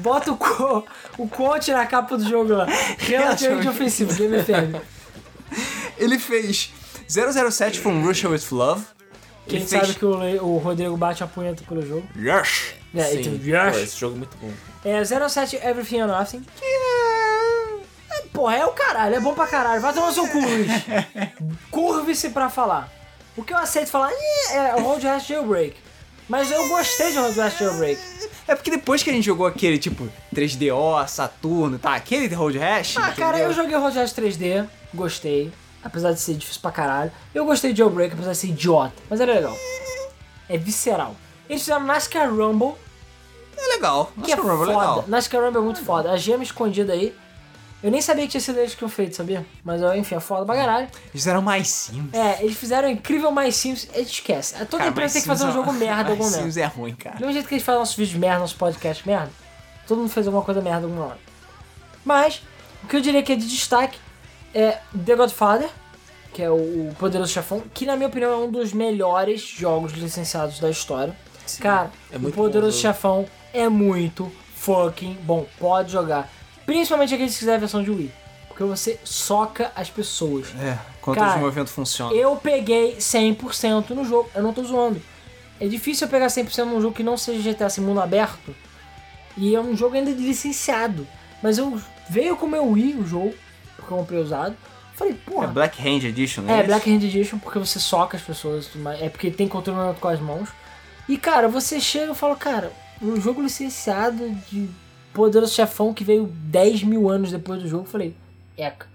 Bota 0.00 0.32
o, 0.32 0.36
co 0.36 0.84
o 1.18 1.28
quote 1.28 1.70
na 1.70 1.86
capa 1.86 2.16
do 2.16 2.28
jogo 2.28 2.54
lá. 2.54 2.64
Relativamente 2.98 3.08
Relativamente 3.08 3.68
ofensivo, 3.68 4.14
Game 4.14 4.42
FM. 4.42 4.82
Ele 5.98 6.18
fez 6.18 6.72
007 7.12 7.78
from 7.78 8.02
Russia 8.06 8.28
with 8.30 8.42
Love. 8.50 8.84
Quem 9.46 9.58
Ele 9.58 9.68
sabe 9.68 9.86
fez... 9.86 9.98
que 9.98 10.04
o, 10.04 10.44
o 10.44 10.58
Rodrigo 10.58 10.96
bate 10.96 11.22
a 11.22 11.26
punheta 11.26 11.62
pelo 11.68 11.84
jogo. 11.84 12.06
Yes! 12.16 12.74
É, 12.94 13.04
Sim. 13.04 13.20
então, 13.20 13.32
Pô, 13.38 13.44
yes. 13.44 13.76
esse 13.76 13.98
jogo 13.98 14.14
é 14.14 14.18
muito 14.18 14.36
bom. 14.38 14.50
É 14.84 15.04
07 15.28 15.56
Everything 15.56 16.02
or 16.02 16.08
Nothing. 16.08 16.40
Que 16.56 16.64
é... 16.64 18.18
é. 18.18 18.22
Porra, 18.32 18.56
é 18.56 18.66
o 18.66 18.72
caralho, 18.72 19.14
é 19.14 19.20
bom 19.20 19.34
pra 19.34 19.46
caralho. 19.46 19.80
Vai 19.80 19.92
tomar 19.92 20.12
seu 20.12 20.26
cu, 20.28 20.38
Luiz. 20.40 20.68
Curve-se 21.70 22.30
pra 22.30 22.48
falar. 22.48 22.90
O 23.36 23.42
que 23.42 23.52
eu 23.52 23.58
aceito 23.58 23.88
falar 23.90 24.10
"Ih, 24.12 24.52
é 24.54 24.74
o 24.76 24.82
Road 24.82 25.06
Rash 25.06 25.26
Jailbreak. 25.26 25.76
Mas 26.28 26.50
eu 26.50 26.68
gostei 26.68 27.12
de 27.12 27.18
Road 27.18 27.38
Rash 27.38 27.58
Jailbreak. 27.58 28.00
É 28.46 28.54
porque 28.54 28.70
depois 28.70 29.02
que 29.02 29.10
a 29.10 29.12
gente 29.12 29.24
jogou 29.24 29.46
aquele 29.46 29.78
tipo 29.78 30.08
3DO, 30.34 31.06
Saturno, 31.08 31.78
tá? 31.78 31.94
Aquele 31.94 32.32
Road 32.34 32.58
Rash. 32.58 32.96
Ah, 32.96 33.12
cara, 33.12 33.38
entendeu? 33.38 33.48
eu 33.48 33.52
joguei 33.54 33.76
Road 33.76 33.96
Rash 33.98 34.12
3D, 34.12 34.66
gostei. 34.94 35.52
Apesar 35.84 36.12
de 36.12 36.20
ser 36.20 36.34
difícil 36.34 36.60
pra 36.62 36.70
caralho. 36.70 37.10
Eu 37.34 37.44
gostei 37.44 37.72
de 37.72 37.78
Jailbreak, 37.78 38.14
apesar 38.14 38.32
de 38.32 38.38
ser 38.38 38.48
idiota. 38.48 38.94
Mas 39.10 39.20
era 39.20 39.32
legal. 39.34 39.56
É 40.48 40.56
visceral. 40.56 41.14
Eles 41.48 41.62
fizeram 41.62 41.84
NASCAR 41.84 42.28
Rumble, 42.32 42.74
É 43.56 43.68
legal. 43.74 44.12
que 44.24 44.32
é 44.32 44.36
Nossa, 44.36 44.48
Rumble 44.48 44.66
foda. 44.66 44.72
é 44.72 44.78
legal. 44.80 45.04
NASCAR 45.08 45.42
Rumble 45.42 45.58
é 45.60 45.64
muito 45.64 45.84
foda. 45.84 46.10
A 46.12 46.16
gema 46.16 46.42
escondida 46.42 46.92
aí. 46.92 47.14
Eu 47.82 47.90
nem 47.90 48.00
sabia 48.00 48.24
que 48.26 48.30
tinha 48.30 48.40
sido 48.40 48.58
eles 48.60 48.70
que 48.72 48.78
tinham 48.78 48.88
feito, 48.88 49.16
sabia? 49.16 49.44
Mas 49.64 49.82
enfim, 49.96 50.14
é 50.14 50.20
foda 50.20 50.46
pra 50.46 50.54
caralho. 50.54 50.86
Eles 50.86 51.10
fizeram 51.14 51.42
mais 51.42 51.66
simples. 51.68 52.14
É, 52.14 52.40
eles 52.44 52.56
fizeram 52.56 52.88
incrível 52.88 53.32
mais 53.32 53.56
Sims. 53.56 53.88
A 53.92 53.98
gente 53.98 54.12
esquece. 54.12 54.54
É, 54.54 54.64
Toda 54.64 54.86
empresa 54.86 55.14
tem 55.14 55.22
que 55.22 55.26
fazer 55.26 55.46
um 55.46 55.52
jogo 55.52 55.72
merda 55.72 56.10
algum 56.12 56.22
momento. 56.22 56.42
Sims 56.42 56.56
é 56.56 56.64
ruim, 56.66 56.94
cara. 56.94 57.16
Do 57.16 57.22
mesmo 57.22 57.32
jeito 57.32 57.48
que 57.48 57.54
eles 57.54 57.64
fazem 57.64 57.80
nossos 57.80 57.96
vídeos 57.96 58.16
merda, 58.20 58.38
nossos 58.38 58.56
podcasts 58.56 59.04
merda, 59.04 59.32
todo 59.88 59.98
mundo 59.98 60.10
fez 60.10 60.28
alguma 60.28 60.44
coisa 60.44 60.60
merda 60.60 60.86
alguma 60.86 61.06
hora. 61.06 61.18
Mas, 62.04 62.40
o 62.84 62.86
que 62.86 62.96
eu 62.96 63.00
diria 63.00 63.20
que 63.20 63.32
é 63.32 63.36
de 63.36 63.48
destaque 63.48 63.98
é 64.54 64.78
The 65.04 65.16
Godfather, 65.16 65.70
que 66.32 66.42
é 66.42 66.50
o, 66.50 66.92
Poderoso 66.98 67.32
Chefão, 67.32 67.62
que 67.74 67.84
na 67.84 67.96
minha 67.96 68.08
opinião 68.08 68.32
é 68.32 68.36
um 68.36 68.50
dos 68.50 68.72
melhores 68.72 69.40
jogos 69.40 69.92
licenciados 69.92 70.58
da 70.58 70.70
história. 70.70 71.16
Cara, 71.60 71.90
é 72.10 72.16
o 72.16 72.32
Poderoso 72.32 72.76
bom, 72.76 72.80
Chefão 72.80 73.26
é 73.52 73.68
muito 73.68 74.32
fucking 74.54 75.18
bom. 75.22 75.46
Pode 75.58 75.92
jogar. 75.92 76.30
Principalmente 76.64 77.14
aqueles 77.14 77.32
que 77.32 77.40
quiserem 77.40 77.56
a 77.56 77.60
versão 77.60 77.82
de 77.82 77.90
Wii. 77.90 78.12
Porque 78.48 78.62
você 78.64 78.98
soca 79.02 79.72
as 79.74 79.90
pessoas. 79.90 80.48
É, 80.60 80.78
quanto 81.00 81.18
Cara, 81.18 81.36
os 81.36 81.40
movimentos 81.40 81.72
funcionam. 81.72 82.14
Eu 82.14 82.36
peguei 82.36 82.96
100% 82.96 83.90
no 83.90 84.04
jogo, 84.04 84.30
eu 84.34 84.42
não 84.42 84.52
tô 84.52 84.62
zoando. 84.62 85.02
É 85.60 85.66
difícil 85.66 86.06
eu 86.06 86.10
pegar 86.10 86.26
100% 86.26 86.64
num 86.64 86.80
jogo 86.80 86.94
que 86.94 87.02
não 87.02 87.16
seja 87.16 87.52
GTA 87.52 87.66
assim, 87.66 87.80
mundo 87.80 88.00
aberto. 88.00 88.54
E 89.36 89.54
é 89.54 89.60
um 89.60 89.76
jogo 89.76 89.96
ainda 89.96 90.10
licenciado. 90.10 91.06
Mas 91.42 91.58
eu 91.58 91.80
veio 92.08 92.36
com 92.36 92.46
o 92.46 92.48
meu 92.48 92.66
Wii 92.68 92.94
o 92.94 93.06
jogo, 93.06 93.34
porque 93.82 93.94
eu 93.94 93.98
comprei 93.98 94.20
usado. 94.20 94.56
Falei, 94.94 95.14
É 95.14 95.30
porra. 95.30 95.46
Black 95.48 95.80
Hand 95.80 96.04
Edition, 96.04 96.42
né? 96.42 96.60
É, 96.60 96.62
Black 96.62 96.90
Hand 96.90 97.02
Edition, 97.02 97.38
porque 97.38 97.58
você 97.58 97.78
soca 97.78 98.16
as 98.16 98.22
pessoas, 98.22 98.66
e 98.66 98.70
tudo 98.70 98.82
mais. 98.82 99.00
é 99.02 99.08
porque 99.08 99.30
tem 99.30 99.48
controle 99.48 99.94
com 99.98 100.08
as 100.08 100.20
mãos. 100.20 100.48
E 101.08 101.16
cara, 101.16 101.48
você 101.48 101.80
chega 101.80 102.12
e 102.12 102.14
fala, 102.14 102.36
cara, 102.36 102.72
um 103.00 103.20
jogo 103.20 103.42
licenciado 103.42 104.30
de 104.50 104.68
Poderoso 105.12 105.54
Chefão 105.54 105.92
que 105.92 106.04
veio 106.04 106.26
10 106.26 106.84
mil 106.84 107.08
anos 107.10 107.30
depois 107.30 107.62
do 107.62 107.68
jogo, 107.68 107.84
falei, 107.84 108.14
eca. 108.56 108.86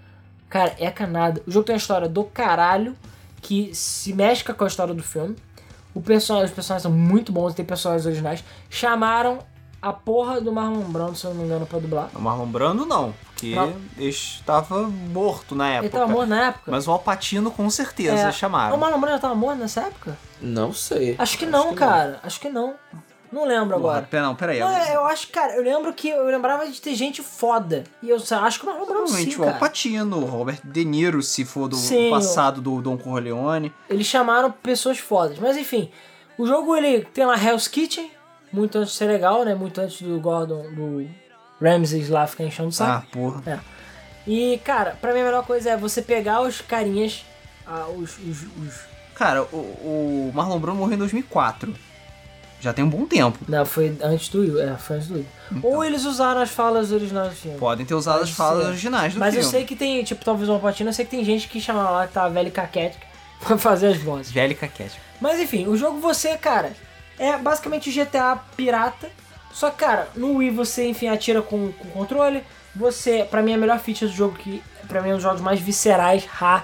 Cara, 0.48 0.74
eca 0.78 1.06
nada. 1.06 1.42
O 1.46 1.50
jogo 1.50 1.66
tem 1.66 1.74
uma 1.74 1.78
história 1.78 2.08
do 2.08 2.24
caralho 2.24 2.96
que 3.42 3.70
se 3.74 4.12
mescla 4.14 4.54
com 4.54 4.64
a 4.64 4.66
história 4.66 4.94
do 4.94 5.02
filme. 5.02 5.36
O 5.94 6.00
person 6.00 6.42
os 6.42 6.50
personagens 6.50 6.82
são 6.82 6.92
muito 6.92 7.32
bons, 7.32 7.54
tem 7.54 7.64
personagens 7.64 8.06
originais. 8.06 8.42
Chamaram 8.70 9.40
a 9.80 9.92
porra 9.92 10.40
do 10.40 10.50
Marlon 10.52 10.80
Brando, 10.82 11.16
se 11.16 11.24
eu 11.24 11.30
não 11.30 11.38
me 11.40 11.44
engano, 11.44 11.66
pra 11.66 11.78
dublar. 11.78 12.10
O 12.14 12.20
Marlon 12.20 12.46
Brando 12.46 12.86
não, 12.86 13.14
porque 13.38 13.54
Não. 13.54 13.72
ele 13.96 14.08
estava 14.08 14.88
morto 14.88 15.54
na 15.54 15.68
época. 15.68 15.86
Ele 15.86 15.92
tava 15.92 16.12
morto 16.12 16.28
na 16.28 16.46
época. 16.48 16.70
Mas 16.70 16.88
o 16.88 16.90
Alpatino 16.90 17.50
com 17.52 17.70
certeza 17.70 18.28
É. 18.28 18.32
chamaram. 18.32 18.74
O 18.74 18.78
Marlon 18.78 18.98
Brando 19.00 19.14
já 19.16 19.20
tava 19.20 19.34
morto 19.36 19.58
nessa 19.60 19.82
época? 19.82 20.18
Não 20.40 20.72
sei. 20.72 21.14
Acho 21.18 21.38
que 21.38 21.46
não, 21.46 21.72
cara. 21.74 22.18
Acho 22.24 22.40
que 22.40 22.48
não. 22.48 22.74
Não 23.30 23.44
lembro 23.44 23.76
agora. 23.76 24.02
Pera, 24.10 24.24
não, 24.24 24.34
peraí. 24.34 24.58
Não, 24.58 24.70
eu 24.88 25.04
acho, 25.04 25.28
cara, 25.28 25.54
eu 25.54 25.62
lembro 25.62 25.92
que 25.92 26.08
eu 26.08 26.24
lembrava 26.24 26.66
de 26.66 26.80
ter 26.80 26.94
gente 26.94 27.22
foda. 27.22 27.84
E 28.02 28.08
eu 28.08 28.18
só 28.18 28.36
acho 28.40 28.58
que 28.58 28.66
o 28.66 28.68
Marlon 28.70 28.86
Brando 28.86 29.08
sim, 29.08 29.36
o. 29.36 29.44
Alpatino, 29.44 30.18
o 30.18 30.24
Robert 30.24 30.60
De 30.64 30.84
Niro, 30.84 31.22
se 31.22 31.44
for 31.44 31.68
do 31.68 31.76
Sim, 31.76 32.10
passado 32.10 32.60
do 32.60 32.80
Don 32.80 32.96
Corleone. 32.96 33.72
Eles 33.88 34.06
chamaram 34.06 34.50
pessoas 34.50 34.98
fodas. 34.98 35.38
Mas 35.38 35.56
enfim, 35.56 35.90
o 36.38 36.46
jogo 36.46 36.74
ele 36.74 37.04
tem 37.04 37.24
lá 37.26 37.36
Hell's 37.40 37.68
Kitchen, 37.68 38.10
muito 38.52 38.78
antes 38.78 38.92
de 38.92 38.98
ser 38.98 39.06
legal, 39.06 39.44
né? 39.44 39.54
Muito 39.54 39.78
antes 39.78 40.00
do 40.00 40.18
Gordon, 40.18 40.62
do 40.74 41.06
Ramses 41.60 42.08
lá 42.08 42.26
ficar 42.26 42.44
enchendo 42.44 42.68
o 42.68 42.72
saco. 42.72 43.06
Ah, 43.06 43.10
porra. 43.12 43.62
E, 44.26 44.60
cara, 44.64 44.96
pra 45.00 45.12
mim 45.14 45.20
a 45.20 45.24
melhor 45.24 45.44
coisa 45.44 45.70
é 45.70 45.76
você 45.76 46.02
pegar 46.02 46.42
os 46.42 46.60
carinhas, 46.60 47.24
ah, 47.66 47.86
os, 47.88 48.18
os, 48.18 48.42
os- 48.42 48.80
Cara, 49.14 49.42
o, 49.44 49.56
o 49.56 50.32
Marlon 50.34 50.58
Brando 50.60 50.78
morreu 50.78 50.94
em 50.94 50.98
2004. 50.98 51.74
Já 52.60 52.72
tem 52.72 52.84
um 52.84 52.88
bom 52.88 53.04
tempo. 53.06 53.38
Não, 53.48 53.64
foi 53.64 53.96
antes 54.02 54.28
do 54.28 54.40
Will, 54.40 54.60
é, 54.60 54.76
foi 54.76 54.96
antes 54.96 55.08
do 55.08 55.14
Will. 55.14 55.26
Ou 55.62 55.84
eles 55.84 56.04
usaram 56.04 56.40
as 56.40 56.50
falas 56.50 56.90
originais 56.92 57.30
do 57.30 57.34
filme. 57.36 57.58
Podem 57.58 57.86
ter 57.86 57.94
usado 57.94 58.16
as 58.16 58.30
Pode 58.30 58.32
falas 58.34 58.62
ser. 58.64 58.68
originais 58.70 59.14
do 59.14 59.20
Mas 59.20 59.34
eu 59.34 59.40
filme. 59.42 59.56
sei 59.58 59.64
que 59.64 59.76
tem, 59.76 60.02
tipo, 60.04 60.24
talvez 60.24 60.48
uma 60.48 60.58
patina, 60.58 60.90
eu 60.90 60.94
sei 60.94 61.04
que 61.04 61.10
tem 61.12 61.24
gente 61.24 61.48
que 61.48 61.60
chama 61.60 61.88
lá 61.88 62.06
que 62.06 62.12
tá 62.14 62.28
velho 62.28 62.48
e 62.48 62.50
caquética 62.50 63.06
pra 63.40 63.56
fazer 63.58 63.88
as 63.88 63.96
vozes. 63.98 64.30
Angélica 64.30 64.66
Cat. 64.68 64.90
Mas 65.20 65.38
enfim, 65.40 65.66
o 65.68 65.76
jogo 65.76 65.98
você, 66.00 66.36
cara, 66.36 66.72
é 67.18 67.36
basicamente 67.36 67.90
GTA 67.92 68.36
pirata. 68.56 69.08
Só 69.58 69.70
que, 69.70 69.78
cara, 69.78 70.08
no 70.14 70.36
Wii 70.36 70.50
você, 70.50 70.86
enfim, 70.86 71.08
atira 71.08 71.42
com, 71.42 71.72
com 71.72 71.90
controle. 71.90 72.44
Você, 72.76 73.26
pra 73.28 73.42
mim, 73.42 73.54
a 73.54 73.58
melhor 73.58 73.80
feature 73.80 74.08
do 74.08 74.16
jogo, 74.16 74.36
que 74.36 74.62
pra 74.86 75.02
mim 75.02 75.08
é 75.08 75.12
um 75.14 75.16
dos 75.16 75.24
jogos 75.24 75.40
mais 75.40 75.58
viscerais, 75.58 76.24
ha, 76.40 76.62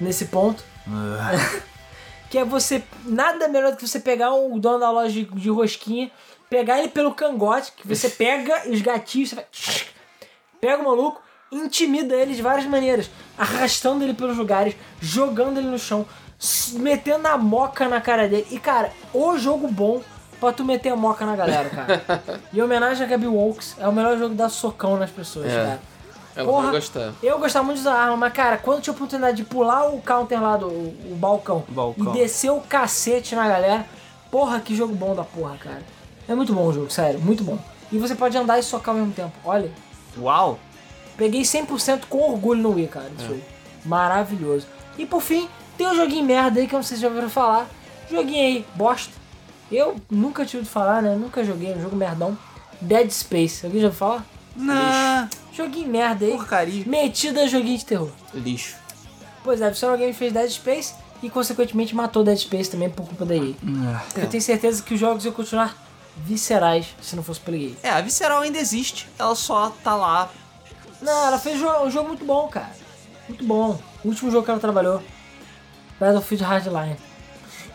nesse 0.00 0.24
ponto. 0.24 0.64
que 2.30 2.38
é 2.38 2.44
você. 2.46 2.82
Nada 3.04 3.48
melhor 3.48 3.72
do 3.72 3.76
que 3.76 3.86
você 3.86 4.00
pegar 4.00 4.32
o 4.32 4.58
dono 4.58 4.78
da 4.78 4.90
loja 4.90 5.12
de, 5.12 5.24
de 5.26 5.50
rosquinha, 5.50 6.10
pegar 6.48 6.78
ele 6.78 6.88
pelo 6.88 7.12
cangote, 7.12 7.70
que 7.72 7.86
você 7.86 8.08
pega 8.16 8.62
os 8.66 8.80
gatilhos, 8.80 9.28
você 9.28 9.34
vai. 9.34 9.44
Pega 10.58 10.80
o 10.80 10.86
maluco, 10.86 11.20
intimida 11.52 12.16
ele 12.16 12.34
de 12.34 12.40
várias 12.40 12.64
maneiras, 12.64 13.10
arrastando 13.36 14.04
ele 14.04 14.14
pelos 14.14 14.38
lugares, 14.38 14.74
jogando 15.02 15.58
ele 15.58 15.68
no 15.68 15.78
chão, 15.78 16.06
metendo 16.78 17.28
a 17.28 17.36
moca 17.36 17.90
na 17.90 18.00
cara 18.00 18.26
dele. 18.26 18.46
E 18.50 18.58
cara, 18.58 18.90
o 19.12 19.36
jogo 19.36 19.68
bom 19.68 20.02
pra 20.42 20.52
tu 20.52 20.64
meter 20.64 20.90
a 20.90 20.96
moca 20.96 21.24
na 21.24 21.36
galera, 21.36 21.68
cara. 21.70 22.22
em 22.52 22.60
homenagem 22.60 23.06
a 23.06 23.08
Gabi 23.08 23.26
Walks, 23.26 23.76
é 23.78 23.86
o 23.86 23.92
melhor 23.92 24.18
jogo 24.18 24.30
de 24.30 24.36
dar 24.36 24.48
socão 24.48 24.96
nas 24.96 25.10
pessoas, 25.10 25.46
É. 25.46 25.54
cara. 25.54 25.80
Ela 26.34 26.48
Porra. 26.48 26.62
vai 26.64 26.72
gostar. 26.80 27.12
Eu 27.22 27.38
gostava 27.38 27.64
muito 27.66 27.82
da 27.82 27.92
arma, 27.94 28.16
mas 28.16 28.32
cara, 28.32 28.56
quando 28.56 28.78
eu 28.78 28.82
tinha 28.82 28.92
a 28.94 28.96
oportunidade 28.96 29.36
de 29.36 29.44
pular 29.44 29.88
o 29.90 30.00
counter 30.00 30.42
lá 30.42 30.56
do 30.56 30.66
o 30.66 31.14
balcão, 31.20 31.62
Balcão. 31.68 32.14
e 32.14 32.18
descer 32.18 32.50
o 32.50 32.60
cacete 32.60 33.34
na 33.34 33.46
galera, 33.46 33.84
porra, 34.30 34.58
que 34.58 34.74
jogo 34.74 34.94
bom 34.94 35.14
da 35.14 35.24
porra, 35.24 35.56
cara. 35.58 35.82
É 36.26 36.34
muito 36.34 36.52
bom 36.54 36.66
o 36.66 36.72
jogo, 36.72 36.90
sério, 36.90 37.20
muito 37.20 37.44
bom. 37.44 37.58
E 37.92 37.98
você 37.98 38.14
pode 38.14 38.36
andar 38.36 38.58
e 38.58 38.62
socar 38.62 38.94
ao 38.94 39.00
mesmo 39.00 39.12
tempo. 39.12 39.32
Olha, 39.44 39.70
Uau! 40.18 40.58
peguei 41.18 41.42
100% 41.42 42.04
com 42.08 42.30
orgulho 42.30 42.62
no 42.62 42.70
Wii, 42.70 42.88
cara, 42.88 43.10
esse 43.18 43.28
jogo. 43.28 43.42
Maravilhoso. 43.84 44.66
E 44.96 45.04
por 45.04 45.20
fim, 45.20 45.48
tem 45.76 45.86
um 45.86 45.94
joguinho 45.94 46.24
merda 46.24 46.60
aí 46.60 46.66
que 46.66 46.74
eu 46.74 46.78
não 46.78 46.82
sei 46.84 46.96
se 46.96 47.02
já 47.02 47.08
ouviram 47.08 47.28
falar. 47.28 47.66
Joguinho 48.10 48.42
aí, 48.42 48.66
bosta. 48.74 49.12
Eu 49.72 49.96
nunca 50.10 50.44
tive 50.44 50.62
de 50.64 50.68
falar, 50.68 51.02
né? 51.02 51.14
Nunca 51.14 51.42
joguei, 51.42 51.74
um 51.74 51.80
jogo 51.80 51.96
merdão. 51.96 52.36
Dead 52.80 53.10
Space. 53.10 53.64
Alguém 53.64 53.80
já 53.80 53.86
ouviu 53.88 53.98
falar? 53.98 54.26
Não, 54.54 55.28
Joguinho 55.52 55.88
merda 55.88 56.26
aí. 56.26 56.32
porcaria. 56.32 56.84
Metido 56.86 57.40
a 57.40 57.46
joguinho 57.46 57.78
de 57.78 57.84
terror. 57.86 58.10
Lixo. 58.34 58.76
Pois 59.42 59.60
é, 59.60 59.70
Visual 59.70 59.96
Game 59.96 60.12
fez 60.12 60.32
Dead 60.32 60.50
Space 60.50 60.94
e 61.22 61.30
consequentemente 61.30 61.94
matou 61.94 62.22
Dead 62.22 62.36
Space 62.36 62.70
também 62.70 62.90
por 62.90 63.06
culpa 63.06 63.24
da 63.24 63.34
EA. 63.34 63.54
Eu 64.16 64.28
tenho 64.28 64.42
certeza 64.42 64.82
que 64.82 64.94
os 64.94 65.00
jogos 65.00 65.24
iam 65.24 65.32
continuar 65.32 65.74
viscerais 66.16 66.86
se 67.00 67.16
não 67.16 67.22
fosse 67.22 67.40
pela 67.40 67.56
EA. 67.56 67.70
É, 67.82 67.90
a 67.90 68.00
Visceral 68.02 68.42
ainda 68.42 68.58
existe, 68.58 69.08
ela 69.18 69.34
só 69.34 69.70
tá 69.82 69.96
lá. 69.96 70.30
Não, 71.00 71.26
ela 71.26 71.38
fez 71.38 71.60
um 71.60 71.90
jogo 71.90 72.08
muito 72.08 72.24
bom, 72.24 72.46
cara. 72.48 72.70
Muito 73.28 73.44
bom. 73.44 73.80
O 74.04 74.08
último 74.08 74.30
jogo 74.30 74.44
que 74.44 74.50
ela 74.50 74.60
trabalhou. 74.60 75.02
Battlefield 75.98 76.44
Hardline. 76.44 76.96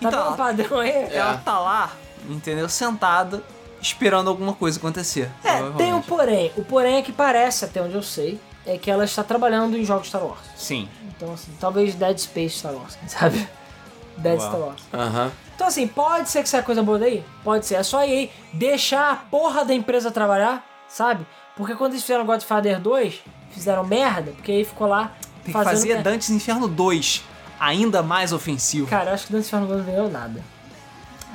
Tá 0.01 0.07
Então, 0.07 0.33
o 0.33 0.37
padrão 0.37 0.79
aí? 0.79 1.07
Ela 1.11 1.37
tá 1.37 1.59
lá, 1.59 1.91
entendeu? 2.29 2.69
Sentada, 2.69 3.43
esperando 3.81 4.29
alguma 4.29 4.53
coisa 4.53 4.77
acontecer. 4.77 5.29
É, 5.43 5.55
tem 5.55 5.63
um 5.93 6.01
provavelmente. 6.01 6.07
porém. 6.07 6.51
O 6.55 6.63
porém 6.63 6.95
é 6.97 7.01
que 7.01 7.11
parece, 7.11 7.65
até 7.65 7.81
onde 7.81 7.95
eu 7.95 8.03
sei, 8.03 8.39
é 8.65 8.77
que 8.77 8.91
ela 8.91 9.05
está 9.05 9.23
trabalhando 9.23 9.77
em 9.77 9.83
jogos 9.83 10.07
Star 10.07 10.23
Wars. 10.23 10.39
Sim. 10.55 10.87
Então, 11.15 11.33
assim, 11.33 11.51
talvez 11.59 11.95
Dead 11.95 12.17
Space 12.17 12.59
Star 12.59 12.73
Wars, 12.73 12.97
sabe? 13.07 13.47
Dead 14.17 14.39
Uau. 14.39 14.47
Star 14.49 14.59
Wars. 14.59 14.81
Aham. 14.93 15.31
Então 15.57 15.65
assim, 15.65 15.87
pode 15.87 16.29
ser 16.29 16.43
que 16.43 16.49
saia 16.49 16.61
coisa 16.61 16.83
boa 16.83 16.99
daí? 16.99 17.25
Pode 17.43 17.65
ser. 17.65 17.75
É 17.75 17.83
só 17.83 17.97
aí 17.97 18.31
deixar 18.53 19.11
a 19.11 19.15
porra 19.15 19.65
da 19.65 19.73
empresa 19.73 20.11
trabalhar, 20.11 20.63
sabe? 20.87 21.25
Porque 21.55 21.73
quando 21.73 21.93
eles 21.93 22.03
fizeram 22.03 22.23
Godfather 22.27 22.79
2, 22.79 23.21
fizeram 23.49 23.83
merda, 23.83 24.33
porque 24.33 24.51
aí 24.51 24.63
ficou 24.63 24.87
lá 24.87 25.13
Tem 25.43 25.51
que 25.51 25.63
fazer. 25.63 26.03
Dantes 26.03 26.29
Inferno 26.29 26.67
2, 26.67 27.23
ainda 27.59 28.01
mais 28.03 28.31
ofensivo. 28.33 28.87
Cara, 28.87 29.11
eu 29.11 29.13
acho 29.13 29.27
que 29.27 29.33
Dante 29.33 29.47
Inferno 29.47 29.67
2 29.67 29.79
não 29.79 29.85
vendeu 29.85 30.09
nada. 30.09 30.43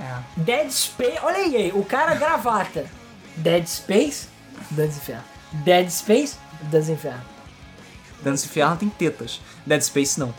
É. 0.01 0.17
Dead 0.37 0.71
Space... 0.71 1.19
Olha 1.23 1.37
aí, 1.39 1.73
o 1.75 1.85
cara 1.85 2.15
gravata. 2.15 2.87
Dead 3.37 3.67
Space, 3.67 4.29
Dante 4.71 4.97
Inferno. 4.97 5.25
Dead 5.53 5.89
Space, 5.91 6.37
Dante 6.63 6.93
Inferno. 6.93 7.33
Dantes 8.23 8.45
Inferno 8.45 8.77
tem 8.77 8.89
tetas. 8.89 9.41
Dead 9.67 9.81
Space 9.83 10.19
não. 10.19 10.33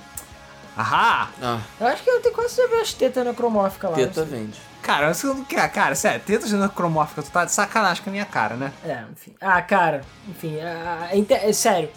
Ahá! 0.75 1.29
Ah, 1.41 1.59
Eu 1.79 1.87
acho 1.87 2.01
que 2.03 2.09
eu 2.09 2.19
tenho 2.21 2.33
quase 2.33 2.55
ver 2.67 2.81
as 2.81 2.93
tetas 2.93 3.25
necromórficas 3.25 3.91
lá. 3.91 3.95
teta 3.97 4.23
vende. 4.23 4.59
Cara, 4.81 5.11
eu 5.23 5.33
não 5.33 5.43
quero. 5.45 5.71
Cara, 5.71 5.93
sério, 5.95 6.19
tetas 6.25 6.51
necromórfica, 6.51 7.21
tu 7.21 7.29
tá 7.29 7.45
de 7.45 7.51
sacanagem 7.51 8.03
com 8.03 8.09
a 8.09 8.13
minha 8.13 8.25
cara, 8.25 8.55
né? 8.55 8.71
É, 8.83 9.03
enfim. 9.11 9.33
Ah, 9.39 9.61
cara, 9.61 10.01
enfim, 10.27 10.55
é, 10.55 11.09
é, 11.13 11.49
é 11.49 11.53
sério. 11.53 11.89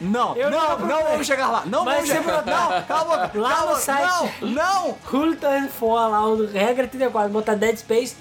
Não, 0.00 0.36
Eu 0.36 0.50
não, 0.50 0.60
não 0.60 0.76
procurei. 0.76 1.04
vamos 1.10 1.26
chegar 1.26 1.48
lá. 1.48 1.66
Não 1.66 1.84
Mas 1.84 2.08
vamos 2.08 2.24
chegar 2.24 2.36
lá. 2.36 2.42
Não, 2.42 2.82
cala 2.86 3.00
a 3.00 3.26
boca. 3.26 3.38
Lá 3.40 3.48
cala 3.54 3.70
a 3.70 3.74
no 3.74 3.80
site. 3.80 4.32
Não, 4.42 4.48
não. 4.50 4.96
Hulton 5.10 5.68
for 5.68 5.94
lá, 6.08 6.24
o 6.26 6.46
regra 6.46 6.86
34, 6.86 7.32
botar 7.32 7.54
Dead 7.54 7.76
Space, 7.76 8.16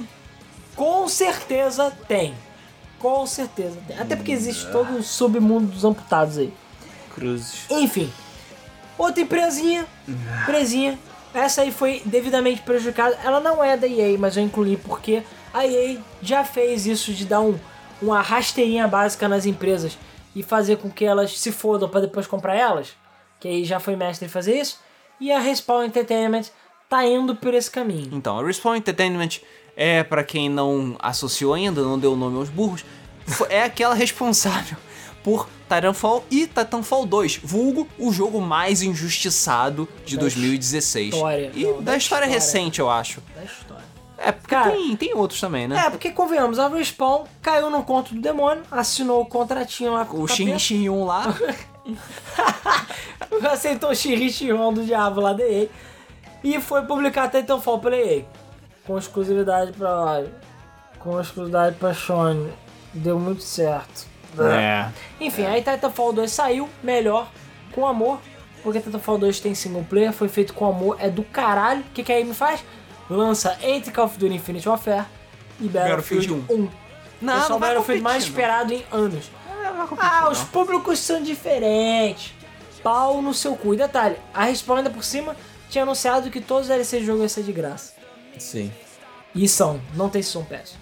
com 0.76 1.08
certeza 1.08 1.92
tem. 2.08 2.34
Com 2.98 3.26
certeza 3.28 3.78
tem. 3.88 4.00
Até 4.00 4.16
porque 4.16 4.32
existe 4.32 4.66
todo 4.72 4.98
o 4.98 5.04
submundo 5.04 5.68
dos 5.68 5.86
amputados 5.86 6.38
aí. 6.40 6.52
Cruzes. 7.14 7.66
Enfim. 7.70 8.12
Outra 8.98 9.22
empresinha. 9.22 9.86
Empresinha. 10.44 10.98
Essa 11.34 11.62
aí 11.62 11.72
foi 11.72 12.02
devidamente 12.04 12.62
prejudicada. 12.62 13.18
Ela 13.24 13.40
não 13.40 13.64
é 13.64 13.78
da 13.78 13.88
EA, 13.88 14.18
mas 14.18 14.36
eu 14.36 14.44
incluí 14.44 14.78
porque 14.78 15.22
a 15.54 15.68
EA 15.68 16.00
já 16.22 16.44
fez 16.44 16.88
isso 16.88 17.14
de 17.14 17.26
dar 17.26 17.42
um, 17.42 17.56
uma 18.02 18.22
rasteirinha 18.22 18.88
básica 18.88 19.28
nas 19.28 19.46
empresas 19.46 19.96
e 20.38 20.44
fazer 20.44 20.78
com 20.78 20.90
que 20.90 21.04
elas 21.04 21.38
se 21.40 21.52
fodam 21.52 21.90
para 21.90 22.02
depois 22.02 22.28
comprar 22.28 22.56
elas. 22.56 22.90
Que 23.40 23.48
aí 23.48 23.66
já 23.66 23.80
foi 23.80 23.96
mestre 23.96 24.28
em 24.28 24.30
fazer 24.30 24.60
isso. 24.60 24.80
E 25.20 25.32
a 25.32 25.40
Respawn 25.40 25.84
Entertainment 25.86 26.44
tá 26.88 27.04
indo 27.06 27.36
por 27.36 27.54
esse 27.56 27.72
caminho. 27.72 28.10
Então, 28.12 28.38
a 28.40 28.44
Respawn 28.46 28.76
Entertainment 28.76 29.40
é, 29.76 30.04
pra 30.04 30.24
quem 30.24 30.48
não 30.50 30.96
associou 31.00 31.54
ainda, 31.56 31.82
não 31.82 31.98
deu 31.98 32.16
nome 32.16 32.38
aos 32.38 32.50
burros, 32.50 32.86
é 33.50 33.64
aquela 33.64 33.96
responsável 33.96 34.78
por 35.24 35.50
Titanfall 35.68 36.24
e 36.32 36.48
Titanfall 36.48 37.06
2, 37.06 37.42
vulgo 37.44 37.88
o 38.00 38.12
jogo 38.14 38.40
mais 38.40 38.82
injustiçado 38.84 39.88
de 40.06 40.16
Da 40.16 40.22
2016. 40.22 41.14
história. 41.14 41.52
E 41.54 41.64
Não, 41.64 41.74
da, 41.82 41.92
da 41.92 41.98
história, 41.98 42.26
história. 42.26 42.28
recente, 42.28 42.80
eu 42.80 42.90
acho. 42.90 43.22
Da 43.36 43.44
história. 43.44 43.67
É, 44.18 44.32
porque 44.32 44.56
Cara, 44.56 44.72
tem, 44.72 44.96
tem 44.96 45.14
outros 45.14 45.40
também, 45.40 45.68
né? 45.68 45.86
É, 45.86 45.90
porque 45.90 46.12
convenhamos, 46.12 46.58
a 46.58 46.68
Respawn 46.68 47.26
caiu 47.42 47.70
no 47.70 47.84
conto 47.84 48.16
do 48.16 48.22
demônio, 48.22 48.64
assinou 48.72 49.22
o 49.22 49.26
contratinho 49.26 49.94
lá 49.94 50.06
com 50.06 50.22
o. 50.22 50.28
Shin 50.28 50.58
Shin 50.58 50.90
1 50.90 51.06
lá. 51.06 51.36
aceitou 53.52 53.92
o 53.92 53.96
Shirichiron 53.96 54.74
do 54.74 54.84
diabo 54.84 55.22
lá 55.22 55.34
da 55.34 55.44
EA 55.44 55.68
e 56.44 56.60
foi 56.60 56.84
publicar 56.84 57.30
Titanfall 57.30 57.80
pela 57.80 57.96
EA 57.96 58.26
com 58.86 58.98
exclusividade 58.98 59.74
pra 59.74 60.24
com 61.00 61.20
exclusividade 61.20 61.76
pra 61.76 61.94
Sony 61.94 62.52
deu 62.94 63.20
muito 63.20 63.44
certo 63.44 64.06
é. 64.40 64.90
enfim 65.20 65.46
aí 65.46 65.62
Titanfall 65.62 66.14
2 66.14 66.32
saiu 66.32 66.70
melhor 66.84 67.30
com 67.72 67.88
amor 67.88 68.20
porque 68.64 68.80
Titanfall 68.80 69.18
2 69.18 69.40
tem 69.40 69.56
single 69.56 69.84
player 69.84 70.12
foi 70.12 70.28
feito 70.28 70.54
com 70.54 70.66
amor 70.66 70.98
é 71.00 71.10
do 71.10 71.24
caralho 71.24 71.82
o 71.82 71.92
que, 71.94 72.04
que 72.04 72.12
a 72.12 72.20
EA 72.20 72.26
me 72.26 72.34
faz? 72.34 72.64
Lança 73.10 73.58
entre 73.62 73.92
Call 73.92 74.06
of 74.06 74.18
Duty 74.18 74.36
Infinite 74.36 74.68
Warfare 74.68 75.06
e 75.60 75.68
Battlefield 75.68 76.28
Battlefield 76.28 76.54
1 76.54 76.70
Não, 77.22 77.40
Esse 77.42 77.52
é 77.52 77.56
o 77.56 77.60
Battlefield 77.60 78.02
mais 78.02 78.24
esperado 78.24 78.74
em 78.74 78.86
anos 78.92 79.30
Não 79.64 79.88
ah, 80.00 80.22
não. 80.24 80.32
os 80.32 80.44
públicos 80.44 81.00
são 81.00 81.22
diferentes. 81.22 82.34
Pau 82.84 83.22
no 83.22 83.34
seu 83.34 83.56
cu. 83.56 83.74
E 83.74 83.78
detalhe, 83.78 84.18
a 84.34 84.46
Respawn 84.46 84.78
ainda 84.78 84.90
por 84.90 85.04
cima 85.04 85.36
tinha 85.70 85.84
anunciado 85.84 86.30
que 86.30 86.40
todos 86.40 86.64
os 86.64 86.68
DLC 86.70 87.00
do 87.00 87.06
jogo 87.06 87.20
iam 87.20 87.30
ser 87.30 87.44
de 87.44 87.52
graça. 87.52 87.94
Sim. 88.38 88.72
E 89.36 89.48
são, 89.48 89.82
não 89.94 90.10
tem 90.10 90.22
Season 90.22 90.44
Pass. 90.46 90.76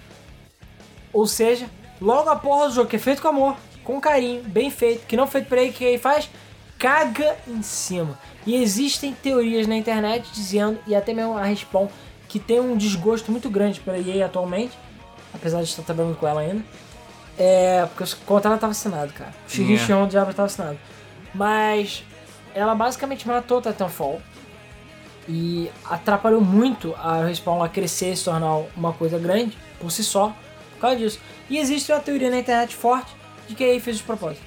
Ou 1.12 1.26
seja, 1.26 1.70
logo 2.00 2.30
a 2.30 2.36
porra 2.36 2.68
do 2.68 2.76
jogo 2.76 2.90
que 2.90 2.96
é 2.96 3.00
feito 3.00 3.22
com 3.22 3.28
amor, 3.28 3.58
com 3.84 4.00
carinho, 4.00 4.44
bem 4.44 4.70
feito, 4.70 5.06
que 5.06 5.18
não 5.18 5.28
feito 5.28 5.48
pra 5.48 5.62
ele, 5.62 5.72
que 5.72 5.84
ele 5.84 5.98
faz, 5.98 6.30
caga 6.78 7.38
em 7.48 7.62
cima. 7.62 8.20
E 8.46 8.56
existem 8.56 9.14
teorias 9.14 9.66
na 9.66 9.76
internet 9.76 10.30
dizendo, 10.34 10.80
e 10.86 10.94
até 10.94 11.14
mesmo 11.14 11.38
a 11.38 11.44
Respawn, 11.44 11.88
que 12.28 12.40
tem 12.40 12.60
um 12.60 12.76
desgosto 12.76 13.32
muito 13.32 13.50
grande 13.50 13.80
pela 13.80 13.98
EA 13.98 14.26
atualmente, 14.26 14.78
apesar 15.34 15.60
de 15.60 15.70
estar 15.70 15.84
trabalhando 15.84 16.16
com 16.16 16.28
ela 16.28 16.42
ainda. 16.42 16.64
É, 17.38 17.86
porque 17.86 18.04
o 18.04 18.18
contrato 18.26 18.56
estava 18.56 18.72
assinado, 18.72 19.14
cara. 19.14 19.34
O 19.48 19.52
Shinichi 19.52 19.86
Yeah. 19.86 20.06
do 20.06 20.10
Diabo 20.10 20.32
estava 20.32 20.48
assinado. 20.48 20.80
Mas 21.34 22.04
ela 22.54 22.74
basicamente 22.74 23.28
matou 23.28 23.58
o 23.58 23.62
Titanfall 23.62 24.22
e 25.28 25.70
atrapalhou 25.84 26.40
muito 26.40 26.96
a 26.96 27.26
Respawn 27.26 27.62
a 27.62 27.68
crescer 27.70 28.14
e 28.14 28.18
se 28.18 28.24
tornar 28.24 28.64
uma 28.76 28.94
coisa 28.94 29.18
grande 29.20 29.58
por 29.80 29.92
si 29.92 30.04
só, 30.04 30.34
por 30.74 30.80
causa 30.80 30.96
disso. 30.96 31.20
E 31.50 31.58
existe 31.58 31.92
uma 31.92 32.00
teoria 32.00 32.30
na 32.30 32.40
internet 32.40 32.76
forte 32.76 33.12
de 33.48 33.56
que 33.56 33.64
a 33.64 33.74
EA 33.74 33.82
fez 33.82 33.98
de 33.98 34.04
propósito. 34.04 34.44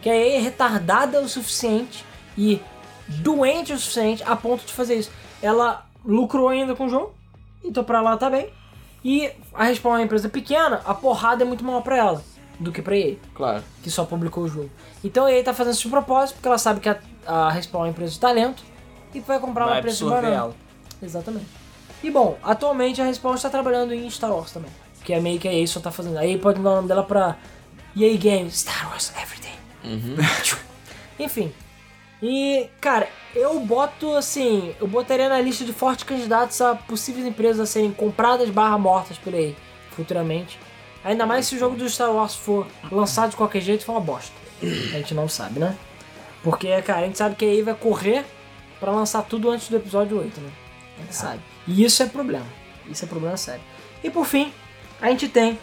Que 0.00 0.08
a 0.08 0.14
EA 0.14 0.36
é 0.36 0.40
retardada 0.40 1.20
o 1.20 1.28
suficiente 1.28 2.04
e 2.38 2.60
doente 3.08 3.72
o 3.72 3.78
suficiente 3.78 4.22
a 4.24 4.36
ponto 4.36 4.64
de 4.64 4.72
fazer 4.72 4.94
isso. 4.94 5.10
Ela 5.42 5.84
lucrou 6.04 6.48
ainda 6.48 6.74
com 6.74 6.86
o 6.86 6.88
jogo, 6.88 7.14
então 7.64 7.82
pra 7.84 8.00
lá 8.00 8.16
tá 8.16 8.28
bem. 8.30 8.48
E 9.04 9.30
a 9.54 9.64
Respawn 9.64 9.92
é 9.94 9.98
uma 9.98 10.04
empresa 10.04 10.28
pequena, 10.28 10.82
a 10.84 10.92
porrada 10.94 11.42
é 11.42 11.46
muito 11.46 11.64
maior 11.64 11.80
pra 11.80 11.96
ela 11.96 12.22
do 12.58 12.70
que 12.70 12.82
pra 12.82 12.94
EA 12.96 13.16
Claro. 13.34 13.62
que 13.82 13.90
só 13.90 14.04
publicou 14.04 14.44
o 14.44 14.48
jogo. 14.48 14.70
Então 15.02 15.24
a 15.24 15.32
EA 15.32 15.42
tá 15.42 15.54
fazendo 15.54 15.72
isso 15.74 15.84
de 15.84 15.88
propósito, 15.88 16.34
porque 16.36 16.48
ela 16.48 16.58
sabe 16.58 16.80
que 16.80 16.88
a, 16.88 16.98
a 17.26 17.50
Respawn 17.50 17.80
é 17.80 17.84
uma 17.84 17.90
empresa 17.90 18.12
de 18.12 18.20
talento 18.20 18.62
e 19.14 19.20
vai 19.20 19.38
comprar 19.40 19.64
uma 19.64 19.70
Vai 19.70 19.78
empresa 19.78 19.96
de 19.98 20.04
banana. 20.04 20.28
ela. 20.34 20.54
Exatamente. 21.02 21.46
E 22.02 22.10
bom, 22.10 22.36
atualmente 22.42 23.00
a 23.00 23.04
Respawn 23.06 23.34
está 23.34 23.48
trabalhando 23.48 23.94
em 23.94 24.08
Star 24.10 24.30
Wars 24.30 24.52
também. 24.52 24.70
Que 25.04 25.14
é 25.14 25.20
meio 25.20 25.40
que 25.40 25.48
a 25.48 25.52
EA 25.54 25.66
só 25.66 25.80
tá 25.80 25.90
fazendo. 25.90 26.18
A 26.18 26.26
EA 26.26 26.38
pode 26.38 26.60
dar 26.60 26.70
o 26.70 26.76
nome 26.76 26.88
dela 26.88 27.02
pra 27.02 27.36
EA 27.96 28.16
Games 28.18 28.58
Star 28.60 28.90
Wars 28.90 29.10
Everything. 29.16 29.56
Enfim. 31.18 31.52
E, 32.22 32.68
cara, 32.80 33.08
eu 33.34 33.58
boto 33.60 34.14
assim, 34.14 34.74
eu 34.78 34.86
botaria 34.86 35.28
na 35.28 35.40
lista 35.40 35.64
de 35.64 35.72
fortes 35.72 36.04
candidatos 36.04 36.60
a 36.60 36.74
possíveis 36.74 37.26
empresas 37.26 37.60
a 37.60 37.66
serem 37.66 37.92
compradas 37.92 38.50
barra 38.50 38.76
mortas 38.76 39.16
por 39.16 39.34
aí 39.34 39.56
futuramente. 39.90 40.58
Ainda 41.02 41.24
mais 41.24 41.46
se 41.46 41.56
o 41.56 41.58
jogo 41.58 41.76
do 41.76 41.88
Star 41.88 42.12
Wars 42.12 42.34
for 42.34 42.66
lançado 42.92 43.30
de 43.30 43.36
qualquer 43.36 43.60
jeito, 43.60 43.84
for 43.84 43.92
uma 43.92 44.00
bosta. 44.00 44.32
A 44.62 44.98
gente 44.98 45.14
não 45.14 45.28
sabe, 45.28 45.58
né? 45.58 45.74
Porque, 46.42 46.80
cara, 46.82 47.00
a 47.00 47.04
gente 47.06 47.16
sabe 47.16 47.34
que 47.36 47.44
aí 47.44 47.62
vai 47.62 47.74
correr 47.74 48.24
pra 48.78 48.90
lançar 48.90 49.22
tudo 49.22 49.50
antes 49.50 49.68
do 49.68 49.76
episódio 49.76 50.18
8, 50.18 50.40
né? 50.40 50.50
A 50.98 51.02
gente 51.02 51.16
sabe. 51.16 51.40
E 51.66 51.82
isso 51.82 52.02
é 52.02 52.06
problema. 52.06 52.46
Isso 52.86 53.04
é 53.04 53.08
problema 53.08 53.36
sério. 53.36 53.62
E 54.04 54.10
por 54.10 54.26
fim, 54.26 54.52
a 55.00 55.08
gente 55.08 55.28
tem 55.28 55.58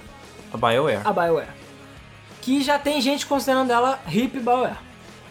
A 0.52 0.58
BioWare. 0.58 1.02
a 1.04 1.14
BioWare. 1.14 1.50
Que 2.42 2.64
já 2.64 2.80
tem 2.80 3.00
gente 3.02 3.26
considerando 3.28 3.72
ela 3.72 4.00
hip 4.08 4.40
BioWare. 4.40 4.87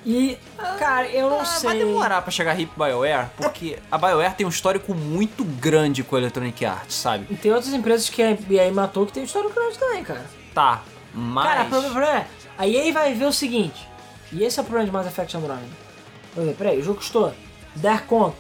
E, 0.08 0.38
cara, 0.78 1.08
eu 1.08 1.28
não 1.28 1.40
Ah, 1.40 1.44
sei. 1.44 1.68
Vai 1.68 1.78
demorar 1.78 2.22
pra 2.22 2.30
chegar 2.30 2.58
hip 2.58 2.70
BioWare, 2.76 3.28
porque 3.36 3.76
a 3.90 3.98
BioWare 3.98 4.34
tem 4.36 4.46
um 4.46 4.50
histórico 4.50 4.94
muito 4.94 5.42
grande 5.44 6.04
com 6.04 6.14
a 6.14 6.20
Electronic 6.20 6.64
Arts, 6.64 6.94
sabe? 6.94 7.26
E 7.28 7.34
tem 7.34 7.52
outras 7.52 7.74
empresas 7.74 8.08
que 8.08 8.22
a 8.22 8.30
EA 8.30 8.72
matou 8.72 9.04
que 9.04 9.12
tem 9.12 9.24
história 9.24 9.50
grande 9.50 9.76
também, 9.76 10.04
cara. 10.04 10.24
Tá, 10.54 10.82
mas... 11.12 11.44
Cara, 11.44 11.62
o 11.64 11.68
problema- 11.68 12.06
é, 12.18 12.26
a 12.56 12.68
EA 12.68 12.92
vai 12.92 13.14
ver 13.14 13.24
o 13.24 13.32
seguinte, 13.32 13.86
e 14.32 14.44
esse 14.44 14.60
é 14.60 14.62
o 14.62 14.64
problema 14.64 14.86
de 14.86 14.92
Mass 14.92 15.06
Effect 15.08 15.36
Andromeda. 15.36 15.66
Por 16.32 16.40
exemplo, 16.42 16.58
peraí, 16.58 16.78
o 16.78 16.82
jogo 16.84 16.98
custou 16.98 17.34
10 17.74 18.00
conto, 18.02 18.36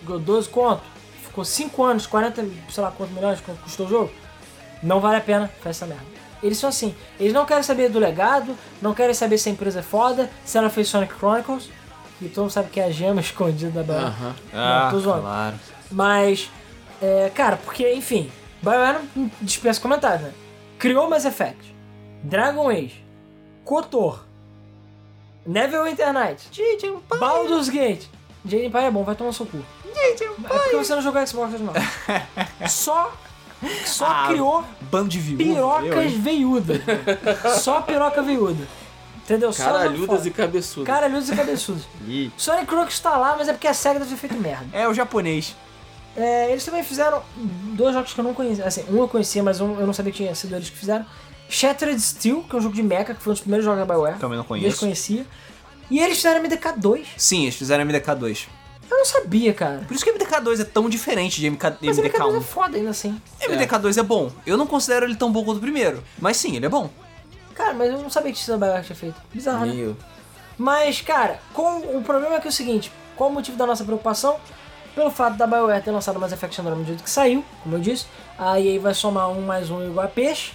custou 0.00 0.18
12 0.18 0.48
conto, 0.48 0.82
ficou 1.22 1.44
5 1.44 1.82
anos, 1.84 2.06
40, 2.06 2.44
sei 2.70 2.82
lá 2.82 2.90
quantos 2.90 3.14
milhões 3.14 3.40
custou 3.62 3.86
o 3.86 3.88
jogo, 3.88 4.10
não 4.82 4.98
vale 4.98 5.18
a 5.18 5.20
pena 5.20 5.46
fazer 5.58 5.70
essa 5.70 5.86
merda. 5.86 6.13
Eles 6.44 6.58
são 6.58 6.68
assim, 6.68 6.94
eles 7.18 7.32
não 7.32 7.44
querem 7.46 7.62
saber 7.62 7.88
do 7.88 7.98
legado, 7.98 8.54
não 8.82 8.92
querem 8.94 9.14
saber 9.14 9.38
se 9.38 9.48
a 9.48 9.52
empresa 9.52 9.80
é 9.80 9.82
foda, 9.82 10.30
se 10.44 10.58
ela 10.58 10.68
fez 10.68 10.88
Sonic 10.88 11.14
Chronicles, 11.14 11.70
que 12.18 12.28
todo 12.28 12.42
mundo 12.44 12.52
sabe 12.52 12.68
que 12.70 12.78
é 12.78 12.84
a 12.84 12.90
gema 12.90 13.18
escondida 13.22 13.82
da 13.82 13.82
BioWare. 13.82 14.06
Aham. 14.14 14.34
Ah, 14.52 14.84
Não, 14.84 14.90
tô 14.90 15.00
zoando. 15.00 15.22
claro. 15.22 15.56
Mas, 15.90 16.50
é, 17.00 17.30
cara, 17.34 17.56
porque, 17.56 17.92
enfim, 17.94 18.30
BioWare 18.62 18.98
não 19.16 19.30
dispensa 19.40 19.80
comentários, 19.80 20.20
né? 20.22 20.32
Criou 20.78 21.08
Mass 21.08 21.24
Effect, 21.24 21.74
Dragon 22.22 22.68
Age, 22.68 23.02
KOTOR, 23.64 24.20
Neverwinter 25.46 26.12
Nights, 26.12 26.48
Baldur's 27.18 27.68
Gate. 27.68 28.04
Jade 28.46 28.66
Empire 28.66 28.84
é 28.84 28.90
bom, 28.90 29.02
vai 29.04 29.14
tomar 29.14 29.32
seu 29.32 29.46
cu. 29.46 29.64
É 29.96 30.12
porque 30.14 30.76
você 30.76 30.94
não 30.94 31.00
jogou 31.00 31.26
Xbox 31.26 31.48
original. 31.54 31.74
Só, 32.68 33.10
só 33.86 34.06
Ah, 34.06 34.26
criou 34.28 34.64
Bando 34.90 35.08
de 35.08 35.18
viúva. 35.18 35.42
eu, 35.80 35.82
pirocas 35.82 36.12
veiudas. 36.12 36.80
Só 37.60 37.80
piroca 37.82 38.22
veiuda. 38.22 38.66
Entendeu? 39.24 39.52
Caralhudas 39.54 40.26
e 40.26 40.30
cabeçudas. 40.30 40.86
Caralhudas 40.86 41.28
e 41.30 41.36
cabeçudos. 41.36 41.82
Ih. 42.06 42.30
Sonic 42.36 42.66
Chronicles 42.66 43.00
tá 43.00 43.16
lá, 43.16 43.34
mas 43.38 43.48
é 43.48 43.52
porque 43.52 43.66
a 43.66 43.72
SEGA 43.74 43.98
deve 44.00 44.10
ter 44.10 44.16
feito 44.18 44.36
merda. 44.36 44.66
É 44.72 44.86
o 44.86 44.92
japonês. 44.92 45.56
É, 46.16 46.50
eles 46.50 46.64
também 46.64 46.82
fizeram 46.84 47.22
dois 47.36 47.94
jogos 47.94 48.12
que 48.12 48.20
eu 48.20 48.24
não 48.24 48.34
conhecia. 48.34 48.64
Assim, 48.66 48.84
um 48.90 48.98
eu 48.98 49.08
conhecia, 49.08 49.42
mas 49.42 49.60
um 49.60 49.80
eu 49.80 49.86
não 49.86 49.92
sabia 49.94 50.12
que 50.12 50.18
tinha 50.18 50.34
sido 50.34 50.54
eles 50.54 50.68
que 50.70 50.76
fizeram. 50.76 51.04
Shattered 51.48 52.00
Steel, 52.00 52.42
que 52.42 52.54
é 52.54 52.58
um 52.58 52.62
jogo 52.62 52.74
de 52.74 52.82
mecha, 52.82 53.14
que 53.14 53.20
foi 53.22 53.30
um 53.30 53.34
dos 53.34 53.40
primeiros 53.40 53.64
jogos 53.64 53.80
da 53.80 53.86
BioWare. 53.86 54.18
Também 54.18 54.36
não 54.38 54.44
eles 54.44 54.48
conheço. 54.48 54.80
conhecia. 54.80 55.26
E 55.90 55.98
eles 56.00 56.16
fizeram 56.16 56.42
MDK2. 56.42 57.04
Sim, 57.16 57.42
eles 57.42 57.54
fizeram 57.54 57.84
MDK2. 57.84 58.46
Eu 58.90 58.98
não 58.98 59.04
sabia, 59.04 59.52
cara. 59.54 59.84
Por 59.86 59.94
isso 59.94 60.04
que 60.04 60.12
MDK2 60.12 60.60
é 60.60 60.64
tão 60.64 60.88
diferente 60.88 61.40
de 61.40 61.50
MK, 61.50 61.78
Mas 61.82 61.98
MDK2 61.98 62.04
é 62.04 62.38
MDK1. 62.38 62.40
foda 62.42 62.76
ainda 62.76 62.90
assim. 62.90 63.20
MDK2 63.40 63.98
é 63.98 64.02
bom. 64.02 64.30
Eu 64.46 64.56
não 64.56 64.66
considero 64.66 65.06
ele 65.06 65.16
tão 65.16 65.32
bom 65.32 65.44
quanto 65.44 65.58
o 65.58 65.60
primeiro. 65.60 66.02
Mas 66.18 66.36
sim, 66.36 66.56
ele 66.56 66.66
é 66.66 66.68
bom. 66.68 66.90
Cara, 67.54 67.72
mas 67.72 67.90
eu 67.90 67.98
não 67.98 68.10
sabia 68.10 68.32
que 68.32 68.38
isso 68.38 68.50
da 68.50 68.58
BioWare 68.58 68.84
tinha 68.84 68.96
feito. 68.96 69.16
Bizarro, 69.32 69.66
né? 69.66 69.72
Nem 69.72 69.78
eu. 69.80 69.96
Mas, 70.58 71.00
cara, 71.00 71.40
com, 71.52 71.78
o 71.96 72.02
problema 72.02 72.36
é 72.36 72.40
que 72.40 72.46
é 72.46 72.50
o 72.50 72.52
seguinte: 72.52 72.92
qual 73.16 73.30
o 73.30 73.32
motivo 73.32 73.56
da 73.56 73.66
nossa 73.66 73.84
preocupação? 73.84 74.36
Pelo 74.94 75.10
fato 75.10 75.36
da 75.36 75.46
BioWare 75.46 75.82
ter 75.82 75.90
lançado 75.90 76.20
Mass 76.20 76.32
Effect 76.32 76.60
Andromeda 76.60 76.84
do 76.84 76.86
jeito 76.88 77.02
que 77.02 77.10
saiu, 77.10 77.44
como 77.62 77.74
eu 77.74 77.80
disse, 77.80 78.06
a 78.38 78.60
EA 78.60 78.78
vai 78.80 78.94
somar 78.94 79.28
um 79.28 79.40
mais 79.40 79.68
um 79.68 79.84
igual 79.84 80.06
a 80.06 80.08
peixe 80.08 80.52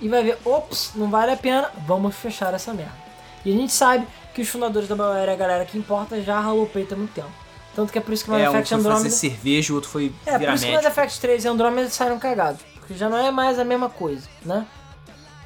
e 0.00 0.08
vai 0.08 0.22
ver, 0.22 0.38
ops, 0.44 0.92
não 0.94 1.10
vale 1.10 1.32
a 1.32 1.36
pena, 1.36 1.68
vamos 1.84 2.14
fechar 2.14 2.54
essa 2.54 2.72
merda. 2.72 2.92
E 3.44 3.52
a 3.52 3.56
gente 3.56 3.72
sabe 3.72 4.06
que 4.32 4.40
os 4.40 4.48
fundadores 4.48 4.88
da 4.88 4.94
BioWare 4.94 5.28
e 5.28 5.32
a 5.32 5.36
galera 5.36 5.64
que 5.64 5.76
importa 5.76 6.20
já 6.22 6.38
ralou 6.38 6.62
o 6.62 6.68
peito 6.68 6.94
há 6.94 6.96
muito 6.96 7.12
tempo. 7.12 7.41
Tanto 7.74 7.90
que 7.92 7.98
é 7.98 8.00
por 8.02 8.12
isso 8.12 8.24
que 8.24 8.30
Mass 8.30 8.40
é, 8.40 8.50
um 8.50 8.52
Effect 8.52 8.70
fazer 8.74 8.88
Andromeda. 8.88 9.10
cerveja, 9.10 9.72
o 9.72 9.76
outro 9.76 9.90
foi 9.90 10.12
É, 10.26 10.38
por 10.38 10.54
isso 10.54 10.66
que 10.66 10.72
Mass. 10.72 10.84
Effect 10.84 11.20
3 11.20 11.44
e 11.44 11.48
Andromeda 11.48 11.90
saíram 11.90 12.18
cagados. 12.18 12.60
Porque 12.74 12.94
já 12.94 13.08
não 13.08 13.16
é 13.16 13.30
mais 13.30 13.58
a 13.58 13.64
mesma 13.64 13.88
coisa, 13.88 14.28
né? 14.44 14.66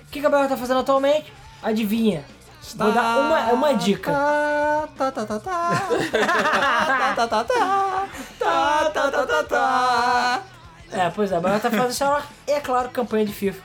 O 0.02 0.10
que 0.10 0.20
que 0.20 0.26
a 0.26 0.28
BioWare 0.28 0.48
tá 0.48 0.56
fazendo 0.56 0.80
atualmente? 0.80 1.32
Adivinha? 1.62 2.24
Vou 2.74 2.90
dar 2.90 3.18
uma, 3.18 3.52
uma 3.52 3.74
dica. 3.74 4.10
É, 10.90 11.10
pois 11.10 11.30
é, 11.32 11.36
a 11.36 11.40
BioWare 11.40 11.60
tá 11.60 11.70
fazendo 11.70 11.92
Sherlock 11.92 12.26
e, 12.46 12.52
é 12.52 12.60
claro, 12.60 12.88
campanha 12.90 13.26
de 13.26 13.32
FIFA. 13.32 13.62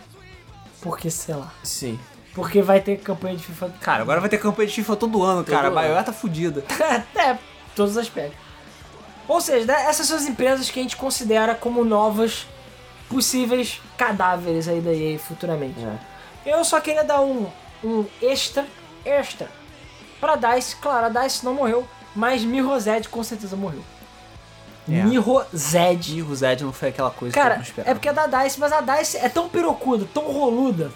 Porque, 0.82 1.10
sei 1.10 1.36
lá. 1.36 1.52
Sim. 1.64 2.00
Porque 2.34 2.62
vai 2.62 2.80
ter 2.82 2.98
campanha 2.98 3.36
de 3.36 3.44
FIFA. 3.44 3.70
Cara, 3.82 4.02
agora 4.02 4.20
vai 4.20 4.30
ter 4.30 4.38
campanha 4.38 4.68
de 4.68 4.74
FIFA 4.74 4.96
todo 4.96 5.24
ano, 5.24 5.44
cara. 5.44 5.68
ano. 5.68 5.78
A 5.78 5.82
BioWare 5.82 6.06
tá 6.06 6.14
fudida. 6.14 6.64
é, 7.16 7.38
todos 7.76 7.92
os 7.92 7.98
aspectos. 7.98 8.38
Ou 9.32 9.40
seja, 9.40 9.66
né, 9.66 9.86
essas 9.88 10.08
são 10.08 10.18
as 10.18 10.26
empresas 10.26 10.70
que 10.70 10.80
a 10.80 10.84
gente 10.84 10.98
considera 10.98 11.56
como 11.56 11.86
novas 11.86 12.46
possíveis 13.10 13.82
cadáveres 13.98 14.68
aí 14.68 14.82
da 14.82 14.94
EA 14.94 15.18
futuramente. 15.20 15.80
É. 15.80 16.52
Eu 16.54 16.64
só 16.66 16.82
queria 16.82 17.04
dar 17.04 17.22
um, 17.22 17.48
um 17.84 18.06
extra, 18.22 18.66
extra, 19.06 19.50
pra 20.20 20.36
DICE. 20.36 20.76
Claro, 20.78 21.06
a 21.06 21.10
DICE 21.24 21.46
não 21.46 21.54
morreu, 21.54 21.88
mas 22.16 22.44
Mirror's 22.44 22.86
com 23.10 23.24
certeza 23.24 23.56
morreu. 23.56 23.84
É. 24.90 25.04
Mirror's 25.04 25.48
E 26.10 26.22
o 26.22 26.36
Zed 26.36 26.64
não 26.66 26.74
foi 26.74 26.90
aquela 26.90 27.12
coisa 27.12 27.32
que 27.34 27.40
eu 27.40 27.44
Cara, 27.44 27.62
esperava. 27.62 27.92
é 27.92 27.94
porque 27.94 28.10
é 28.10 28.14
da 28.14 28.28
DICE, 28.28 28.60
mas 28.60 28.74
a 28.74 28.82
DICE 28.82 29.18
é 29.18 29.30
tão 29.30 29.48
pirocuda, 29.48 30.06
tão 30.14 30.24
roluda, 30.24 30.92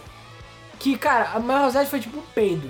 que, 0.79 0.97
cara, 0.97 1.31
a 1.33 1.39
maior 1.39 1.63
Rosette 1.65 1.89
foi 1.89 1.99
tipo 2.01 2.17
um 2.19 2.23
peido. 2.33 2.69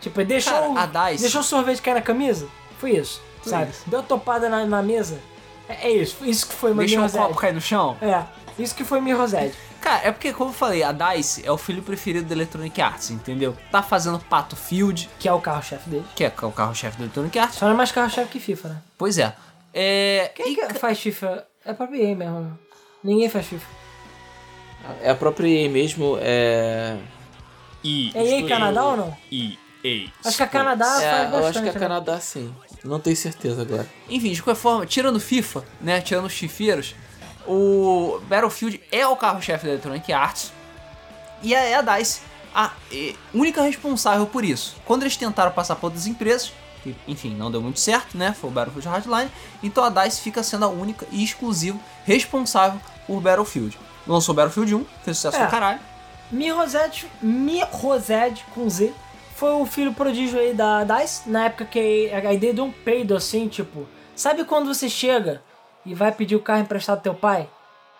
Tipo, 0.00 0.24
deixou, 0.24 0.74
Cara, 0.74 0.82
a 0.82 1.10
DICE- 1.10 1.22
deixou 1.22 1.40
o 1.40 1.44
sorvete 1.44 1.80
cair 1.82 1.94
na 1.94 2.02
camisa. 2.02 2.48
Foi 2.78 2.92
isso, 2.92 3.20
sabe? 3.44 3.72
Deu 3.86 4.02
topada 4.02 4.48
na, 4.48 4.64
na 4.66 4.82
mesa. 4.82 5.18
É, 5.68 5.88
é 5.88 5.90
isso, 5.90 6.24
isso 6.24 6.46
que 6.48 6.54
foi 6.54 6.72
uma 6.72 6.80
Deixou 6.82 6.98
o 6.98 7.02
Mirror's 7.02 7.16
copo 7.16 7.30
Edge. 7.32 7.40
cair 7.40 7.52
no 7.54 7.60
chão? 7.60 7.96
É, 8.00 8.22
isso 8.58 8.74
que 8.74 8.84
foi 8.84 9.00
Mirror's 9.00 9.32
Edge. 9.34 9.54
Cara, 9.80 10.08
é 10.08 10.10
porque, 10.12 10.32
como 10.32 10.50
eu 10.50 10.54
falei, 10.54 10.82
a 10.82 10.90
DICE 10.92 11.46
é 11.46 11.52
o 11.52 11.56
filho 11.56 11.82
preferido 11.82 12.26
da 12.26 12.34
Electronic 12.34 12.80
Arts, 12.82 13.10
entendeu? 13.10 13.56
Tá 13.70 13.80
fazendo 13.82 14.18
Pato 14.18 14.56
Field, 14.56 15.08
Que 15.20 15.28
é 15.28 15.32
o 15.32 15.40
carro-chefe 15.40 15.88
dele. 15.88 16.04
que 16.16 16.24
é 16.24 16.32
o 16.42 16.50
carro-chefe 16.50 16.96
da 16.98 17.04
Electronic 17.04 17.38
Arts. 17.38 17.58
Só 17.58 17.66
não 17.66 17.74
é 17.74 17.76
mais 17.76 17.92
carro-chefe 17.92 18.28
que 18.28 18.40
FIFA, 18.40 18.68
né? 18.70 18.76
Pois 18.96 19.18
é. 19.18 19.34
É. 19.72 20.32
Quem 20.34 20.52
e 20.52 20.56
que 20.56 20.74
faz 20.74 20.98
FIFA? 20.98 21.46
É 21.64 21.72
pra 21.72 21.86
EA 21.96 22.16
mesmo. 22.16 22.58
Ninguém 23.04 23.28
faz 23.28 23.46
FIFA. 23.46 23.66
É 25.02 25.10
a 25.10 25.14
própria 25.14 25.46
EA 25.48 25.68
mesmo, 25.68 26.18
é... 26.20 26.96
E, 27.84 28.10
É 28.14 28.40
EA 28.40 28.48
Canadá 28.48 28.84
ou 28.84 28.96
não? 28.96 29.16
Acho 30.24 30.36
que 30.36 30.42
a 30.42 30.46
Canadá 30.46 30.86
é 31.02 31.10
faz 31.10 31.24
eu 31.24 31.30
bastante. 31.30 31.46
acho 31.48 31.62
que 31.62 31.68
é 31.68 31.72
né? 31.72 31.78
Canadá 31.80 32.20
sim. 32.20 32.54
Não 32.84 32.98
tenho 33.00 33.16
certeza 33.16 33.62
agora. 33.62 33.88
Enfim, 34.08 34.32
de 34.32 34.42
qualquer 34.42 34.60
forma, 34.60 34.86
tirando 34.86 35.18
FIFA, 35.20 35.64
né? 35.80 36.00
Tirando 36.00 36.26
os 36.26 36.32
chifeiros, 36.32 36.94
o 37.46 38.20
Battlefield 38.28 38.80
é 38.90 39.06
o 39.06 39.16
carro-chefe 39.16 39.64
da 39.66 39.72
Electronic 39.72 40.12
Arts. 40.12 40.52
E 41.42 41.54
é 41.54 41.74
a 41.76 41.82
DICE 41.82 42.20
a 42.54 42.72
única 43.32 43.62
responsável 43.62 44.26
por 44.26 44.44
isso. 44.44 44.74
Quando 44.84 45.02
eles 45.02 45.16
tentaram 45.16 45.52
passar 45.52 45.76
por 45.76 45.86
outras 45.88 46.06
empresas, 46.06 46.52
que 46.82 46.96
enfim, 47.06 47.34
não 47.34 47.50
deu 47.50 47.60
muito 47.62 47.78
certo, 47.78 48.16
né? 48.18 48.34
Foi 48.38 48.50
o 48.50 48.52
Battlefield 48.52 48.88
Hardline. 48.88 49.30
Então 49.62 49.84
a 49.84 49.90
DICE 49.90 50.20
fica 50.20 50.42
sendo 50.42 50.64
a 50.64 50.68
única 50.68 51.06
e 51.12 51.22
exclusiva 51.22 51.78
responsável 52.04 52.80
por 53.06 53.20
Battlefield. 53.20 53.78
Lançou 54.06 54.34
Battlefield 54.34 54.74
1, 54.74 54.86
fez 55.04 55.16
sucesso 55.18 55.36
É. 55.36 55.44
do 55.46 55.50
caralho. 55.50 55.78
Mirrosed, 56.32 57.06
Mirrosed 57.22 58.44
com 58.54 58.68
Z, 58.68 58.92
foi 59.38 59.52
o 59.52 59.64
filho 59.64 59.92
prodígio 59.94 60.38
aí 60.38 60.52
da 60.52 60.82
DICE, 60.84 61.28
na 61.30 61.44
época 61.44 61.64
que 61.64 62.10
a 62.12 62.32
ideia 62.32 62.52
deu 62.52 62.64
um 62.64 62.72
peido 62.72 63.14
assim, 63.16 63.46
tipo, 63.48 63.86
sabe 64.16 64.44
quando 64.44 64.66
você 64.72 64.88
chega 64.88 65.40
e 65.86 65.94
vai 65.94 66.10
pedir 66.10 66.34
o 66.36 66.40
carro 66.40 66.60
emprestado 66.62 66.98
do 66.98 67.02
teu 67.02 67.14
pai? 67.14 67.48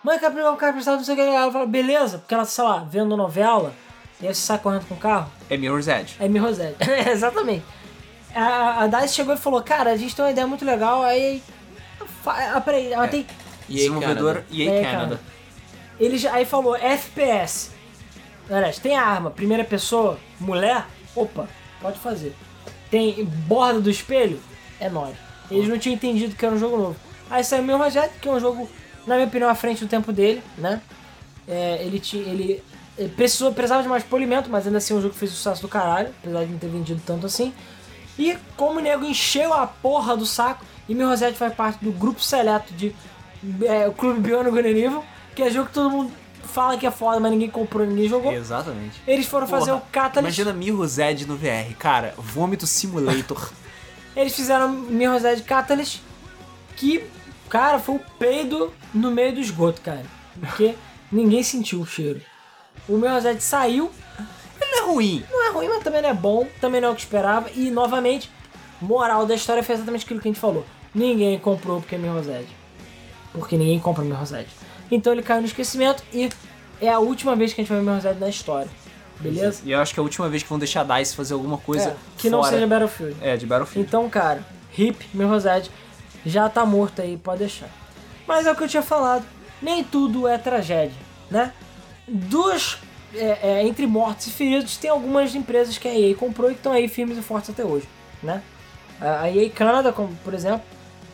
Mãe, 0.03 0.19
quer 0.19 0.31
pegar 0.33 0.51
o 0.51 0.57
carro 0.57 0.71
emprestado, 0.71 0.97
não 0.97 1.03
sei 1.03 1.13
o 1.13 1.17
que, 1.17 1.23
ela 1.23 1.51
fala, 1.51 1.65
beleza, 1.65 2.17
porque 2.19 2.33
ela, 2.33 2.45
sei 2.45 2.63
lá, 2.63 2.85
vendo 2.89 3.15
novela, 3.15 3.73
e 4.21 4.27
aí 4.27 4.35
você 4.35 4.41
sai 4.41 4.57
correndo 4.59 4.85
com 4.87 4.95
o 4.95 4.97
carro, 4.97 5.31
É 5.49 5.55
Mirror's 5.57 5.87
Edge. 5.87 6.15
é 6.19 6.27
Mirrosed. 6.27 6.75
Exatamente. 7.09 7.63
A, 8.35 8.83
a 8.83 8.87
DICE 8.87 9.15
chegou 9.15 9.33
e 9.33 9.37
falou, 9.37 9.61
cara, 9.63 9.91
a 9.91 9.97
gente 9.97 10.13
tem 10.15 10.23
uma 10.25 10.31
ideia 10.31 10.45
muito 10.47 10.65
legal, 10.65 11.03
aí... 11.03 11.41
Ah, 12.25 12.59
peraí, 12.61 12.91
ela 12.91 13.07
tem... 13.07 13.21
EA 13.69 13.75
Desenvolvedora 13.75 14.41
Canada. 14.41 14.55
EA 14.63 14.71
É, 14.73 14.83
Canada. 14.83 15.15
cara. 15.15 15.19
Ele 15.99 16.17
já, 16.17 16.33
aí 16.33 16.43
falou 16.45 16.75
FPS. 16.75 17.71
Aliás, 18.49 18.77
tem 18.79 18.95
arma, 18.97 19.29
primeira 19.31 19.63
pessoa, 19.63 20.17
mulher, 20.39 20.85
opa, 21.15 21.47
pode 21.81 21.99
fazer. 21.99 22.35
Tem 22.89 23.23
borda 23.23 23.79
do 23.79 23.89
espelho, 23.89 24.39
é 24.79 24.89
nóis. 24.89 25.15
Eles 25.49 25.67
não 25.67 25.77
tinham 25.77 25.95
entendido 25.95 26.35
que 26.35 26.45
era 26.45 26.53
um 26.53 26.59
jogo 26.59 26.77
novo. 26.77 26.95
Aí 27.29 27.43
saiu 27.43 27.63
o 27.63 27.65
meu 27.65 27.89
Jet, 27.89 28.11
que 28.19 28.27
é 28.27 28.31
um 28.31 28.39
jogo, 28.39 28.69
na 29.05 29.15
minha 29.15 29.27
opinião, 29.27 29.49
à 29.49 29.55
frente 29.55 29.83
do 29.83 29.89
tempo 29.89 30.11
dele, 30.11 30.41
né? 30.57 30.81
É, 31.47 31.83
ele 31.83 31.99
tinha. 31.99 32.23
Ele, 32.23 32.63
ele 32.97 33.09
precisou, 33.09 33.53
precisava 33.53 33.81
de 33.81 33.87
mais 33.87 34.03
polimento, 34.03 34.49
mas 34.49 34.65
ainda 34.65 34.77
assim 34.77 34.93
é 34.93 34.97
um 34.97 35.01
jogo 35.01 35.13
que 35.13 35.19
fez 35.19 35.31
sucesso 35.31 35.61
do 35.61 35.67
caralho, 35.67 36.13
apesar 36.21 36.45
de 36.45 36.51
não 36.51 36.59
ter 36.59 36.67
vendido 36.67 37.01
tanto 37.05 37.25
assim. 37.25 37.53
E 38.17 38.37
como 38.57 38.79
o 38.79 38.81
nego 38.81 39.05
encheu 39.05 39.53
a 39.53 39.65
porra 39.65 40.17
do 40.17 40.25
saco, 40.25 40.65
e 40.87 40.93
Mirror's 40.93 41.21
faz 41.37 41.53
parte 41.53 41.83
do 41.83 41.91
grupo 41.91 42.21
seleto 42.21 42.73
de 42.73 42.93
é, 43.63 43.87
o 43.87 43.93
Clube 43.93 44.19
Bionic 44.19 44.51
Good 44.51 44.67
and 44.67 44.77
Evil, 44.77 45.05
que 45.35 45.43
é 45.43 45.49
jogo 45.49 45.67
que 45.67 45.73
todo 45.73 45.89
mundo 45.89 46.11
fala 46.49 46.77
que 46.77 46.85
é 46.85 46.91
foda, 46.91 47.19
mas 47.19 47.31
ninguém 47.31 47.49
comprou, 47.49 47.85
ninguém 47.85 48.07
jogou. 48.09 48.31
Exatamente. 48.33 49.01
Eles 49.07 49.25
foram 49.25 49.47
fazer 49.47 49.71
Porra, 49.71 49.83
o 49.83 49.91
Catalyst. 49.91 50.37
Imagina 50.39 50.53
Mirror's 50.57 50.97
Edge 50.97 51.25
no 51.25 51.35
VR, 51.37 51.73
cara. 51.77 52.13
Vômito 52.17 52.67
Simulator. 52.67 53.51
Eles 54.15 54.35
fizeram 54.35 54.69
Mirror's 54.69 55.23
Edge 55.23 55.43
Catalyst, 55.43 56.01
que, 56.75 57.03
cara, 57.47 57.79
foi 57.79 57.95
o 57.95 58.01
peido 58.17 58.73
no 58.93 59.11
meio 59.11 59.33
do 59.33 59.39
esgoto, 59.39 59.81
cara. 59.81 60.05
Porque 60.39 60.75
ninguém 61.11 61.43
sentiu 61.43 61.79
o 61.81 61.85
cheiro. 61.85 62.21
O 62.87 62.97
Mirror's 62.97 63.23
Edge 63.25 63.41
saiu, 63.41 63.91
Ele 64.59 64.71
não 64.71 64.79
é 64.79 64.85
ruim. 64.87 65.23
não 65.31 65.47
é 65.47 65.51
ruim, 65.51 65.67
mas 65.69 65.83
também 65.83 66.01
não 66.01 66.09
é 66.09 66.13
bom, 66.13 66.47
também 66.59 66.81
não 66.81 66.89
é 66.89 66.91
o 66.91 66.95
que 66.95 67.01
esperava. 67.01 67.49
E, 67.53 67.69
novamente, 67.69 68.29
moral 68.81 69.25
da 69.25 69.35
história 69.35 69.63
foi 69.63 69.75
exatamente 69.75 70.05
aquilo 70.05 70.19
que 70.19 70.27
a 70.27 70.31
gente 70.31 70.41
falou. 70.41 70.65
Ninguém 70.93 71.37
comprou 71.37 71.79
porque 71.79 71.95
é 71.95 71.97
Mirror's 71.97 72.27
Edge. 72.27 72.49
Porque 73.31 73.55
ninguém 73.57 73.79
compra 73.79 74.03
Mirror's 74.03 74.31
Edge. 74.31 74.49
Então 74.91 75.13
ele 75.13 75.21
caiu 75.21 75.41
no 75.41 75.47
esquecimento 75.47 76.03
e 76.13 76.29
é 76.81 76.89
a 76.89 76.99
última 76.99 77.35
vez 77.35 77.53
que 77.53 77.61
a 77.61 77.63
gente 77.63 77.69
vai 77.69 77.79
ver 77.79 77.85
Edge 77.85 78.19
na 78.19 78.29
história. 78.29 78.69
Beleza? 79.19 79.61
E 79.65 79.71
eu 79.71 79.79
acho 79.79 79.93
que 79.93 79.99
é 79.99 80.01
a 80.01 80.03
última 80.03 80.29
vez 80.29 80.43
que 80.43 80.49
vão 80.49 80.57
deixar 80.57 80.81
a 80.89 80.97
DICE 80.97 81.15
fazer 81.15 81.33
alguma 81.33 81.57
coisa 81.57 81.89
É, 81.89 81.95
que 82.17 82.29
não 82.29 82.39
fora- 82.39 82.51
seja 82.53 82.67
Battlefield. 82.67 83.15
É, 83.21 83.35
de 83.35 83.45
Battlefield. 83.45 83.87
Então, 83.87 84.09
cara, 84.09 84.45
Hip, 84.77 85.05
Edge, 85.45 85.69
já 86.25 86.47
tá 86.49 86.65
morto 86.65 87.01
aí, 87.01 87.17
pode 87.17 87.39
deixar. 87.39 87.67
Mas 88.25 88.47
é 88.47 88.51
o 88.51 88.55
que 88.55 88.63
eu 88.63 88.67
tinha 88.67 88.81
falado, 88.83 89.25
nem 89.61 89.83
tudo 89.83 90.25
é 90.27 90.37
tragédia, 90.37 90.95
né? 91.29 91.51
Dos, 92.07 92.77
é, 93.13 93.39
é, 93.43 93.67
entre 93.67 93.85
mortos 93.85 94.27
e 94.27 94.31
feridos, 94.31 94.77
tem 94.77 94.89
algumas 94.89 95.35
empresas 95.35 95.77
que 95.77 95.87
a 95.87 95.93
EA 95.93 96.15
comprou 96.15 96.49
e 96.49 96.53
que 96.53 96.59
estão 96.59 96.71
aí 96.71 96.87
firmes 96.87 97.17
e 97.17 97.21
fortes 97.21 97.49
até 97.49 97.63
hoje, 97.65 97.87
né? 98.23 98.41
A 99.01 99.21
a 99.23 99.29
EA 99.31 99.49
Canada, 99.49 99.91
como, 99.91 100.15
por 100.23 100.33
exemplo, 100.33 100.61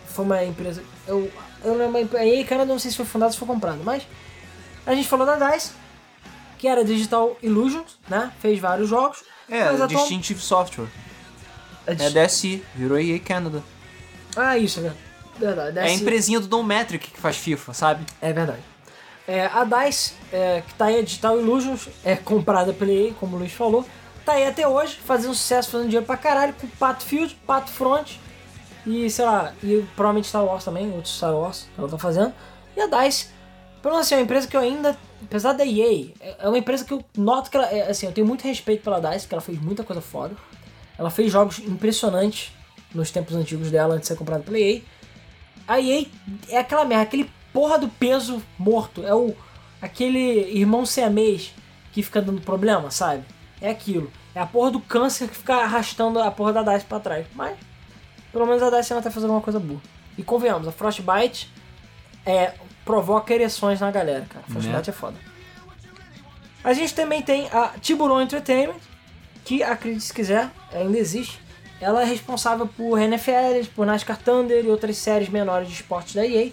foi 0.07 0.25
uma 0.25 0.43
empresa... 0.43 0.83
Eu, 1.07 1.29
eu 1.65 1.75
não 1.75 1.91
lembro, 1.91 2.17
a 2.17 2.25
EA 2.25 2.43
Canada 2.45 2.71
não 2.71 2.79
sei 2.79 2.91
se 2.91 2.97
foi 2.97 3.05
fundada 3.05 3.29
ou 3.29 3.33
se 3.33 3.39
foi 3.39 3.47
comprada, 3.47 3.79
mas 3.83 4.03
a 4.85 4.93
gente 4.95 5.07
falou 5.07 5.25
da 5.25 5.35
DICE, 5.51 5.71
que 6.57 6.67
era 6.67 6.83
Digital 6.85 7.37
Illusions, 7.41 7.97
né? 8.07 8.31
Fez 8.39 8.59
vários 8.59 8.87
jogos. 8.89 9.23
É, 9.49 9.61
atual- 9.63 9.87
Distinctive 9.87 10.39
Software. 10.41 10.87
a 11.87 11.91
É 11.91 11.95
dis- 11.95 12.13
DSI, 12.13 12.63
virou 12.73 12.99
EA 12.99 13.19
Canada. 13.19 13.61
Ah, 14.35 14.57
isso, 14.57 14.81
né? 14.81 14.93
Verdade. 15.37 15.77
É 15.77 15.81
a 15.81 15.85
DSI. 15.85 16.01
empresinha 16.01 16.39
do 16.39 16.47
Don 16.47 16.63
Metric 16.63 17.11
que 17.11 17.19
faz 17.19 17.37
FIFA, 17.37 17.73
sabe? 17.73 18.05
É 18.21 18.31
verdade. 18.33 18.61
É, 19.27 19.45
a 19.47 19.63
DICE, 19.63 20.13
é, 20.31 20.61
que 20.65 20.73
tá 20.75 20.85
aí 20.85 20.99
a 20.99 21.01
Digital 21.03 21.39
Illusions, 21.39 21.89
é 22.03 22.15
comprada 22.15 22.71
pela 22.73 22.91
EA, 22.91 23.11
como 23.19 23.35
o 23.35 23.39
Luiz 23.39 23.51
falou, 23.51 23.85
tá 24.23 24.33
aí 24.33 24.45
até 24.47 24.67
hoje, 24.67 24.99
fazendo 25.05 25.33
sucesso, 25.33 25.69
fazendo 25.71 25.87
dinheiro 25.87 26.05
pra 26.05 26.15
caralho, 26.17 26.53
com 26.53 26.67
Pato 26.67 27.03
Field, 27.03 27.35
Pato 27.45 27.71
Front 27.71 28.13
e, 28.85 29.09
sei 29.09 29.25
lá, 29.25 29.53
e 29.63 29.83
provavelmente 29.95 30.27
Star 30.27 30.43
Wars 30.43 30.63
também, 30.63 30.91
outros 30.91 31.15
Star 31.15 31.33
Wars 31.33 31.67
que 31.73 31.79
ela 31.79 31.89
tá 31.89 31.97
fazendo. 31.97 32.33
E 32.75 32.81
a 32.81 32.87
DICE, 32.87 33.29
pelo 33.81 33.95
menos 33.95 34.07
assim, 34.07 34.15
é 34.15 34.17
uma 34.17 34.23
empresa 34.23 34.47
que 34.47 34.55
eu 34.55 34.61
ainda, 34.61 34.97
apesar 35.23 35.53
da 35.53 35.65
EA, 35.65 36.11
é 36.39 36.47
uma 36.47 36.57
empresa 36.57 36.85
que 36.85 36.93
eu 36.93 37.03
noto 37.17 37.49
que 37.49 37.57
ela, 37.57 37.67
é, 37.67 37.89
assim, 37.89 38.05
eu 38.05 38.11
tenho 38.11 38.27
muito 38.27 38.43
respeito 38.43 38.83
pela 38.83 38.99
DICE, 38.99 39.21
porque 39.21 39.35
ela 39.35 39.41
fez 39.41 39.59
muita 39.59 39.83
coisa 39.83 40.01
foda. 40.01 40.35
Ela 40.97 41.09
fez 41.09 41.31
jogos 41.31 41.59
impressionantes 41.59 42.51
nos 42.93 43.11
tempos 43.11 43.35
antigos 43.35 43.71
dela, 43.71 43.95
antes 43.95 44.03
de 44.03 44.07
ser 44.07 44.17
comprada 44.17 44.43
pela 44.43 44.59
EA. 44.59 44.81
A 45.67 45.79
EA 45.79 46.05
é 46.49 46.57
aquela 46.57 46.85
merda, 46.85 47.03
aquele 47.03 47.29
porra 47.51 47.77
do 47.79 47.89
peso 47.89 48.41
morto. 48.57 49.03
É 49.03 49.13
o 49.13 49.35
aquele 49.81 50.19
irmão 50.57 50.85
siamês 50.85 51.53
que 51.91 52.01
fica 52.01 52.21
dando 52.21 52.41
problema, 52.41 52.91
sabe? 52.91 53.23
É 53.61 53.69
aquilo. 53.69 54.11
É 54.33 54.39
a 54.39 54.45
porra 54.45 54.71
do 54.71 54.79
câncer 54.79 55.29
que 55.29 55.35
fica 55.37 55.55
arrastando 55.55 56.19
a 56.19 56.29
porra 56.29 56.53
da 56.53 56.63
DICE 56.63 56.85
pra 56.85 56.99
trás. 56.99 57.25
Mas, 57.33 57.57
pelo 58.35 58.45
menos 58.45 58.61
a 58.61 58.65
ainda 58.65 59.01
tá 59.01 59.09
fazendo 59.09 59.29
alguma 59.29 59.41
coisa 59.41 59.61
boa. 59.61 59.79
E 60.17 60.21
convenhamos, 60.21 60.67
a 60.67 60.71
Frostbite 60.73 61.49
é, 62.25 62.51
provoca 62.83 63.33
ereções 63.33 63.79
na 63.79 63.89
galera, 63.89 64.25
cara. 64.29 64.43
Frostbite 64.49 64.89
é 64.89 64.93
foda. 64.93 65.15
A 66.61 66.73
gente 66.73 66.93
também 66.93 67.21
tem 67.21 67.47
a 67.49 67.71
Tiburon 67.79 68.21
Entertainment, 68.21 68.75
que, 69.45 69.63
acredite 69.63 70.03
se 70.03 70.13
quiser, 70.13 70.51
ainda 70.73 70.97
existe. 70.97 71.39
Ela 71.79 72.01
é 72.01 72.05
responsável 72.05 72.67
por 72.67 72.99
NFL, 72.99 73.69
por 73.73 73.85
NASCAR 73.85 74.17
Thunder 74.17 74.65
e 74.65 74.67
outras 74.67 74.97
séries 74.97 75.29
menores 75.29 75.69
de 75.69 75.75
esportes 75.75 76.13
da 76.13 76.25
EA. 76.27 76.51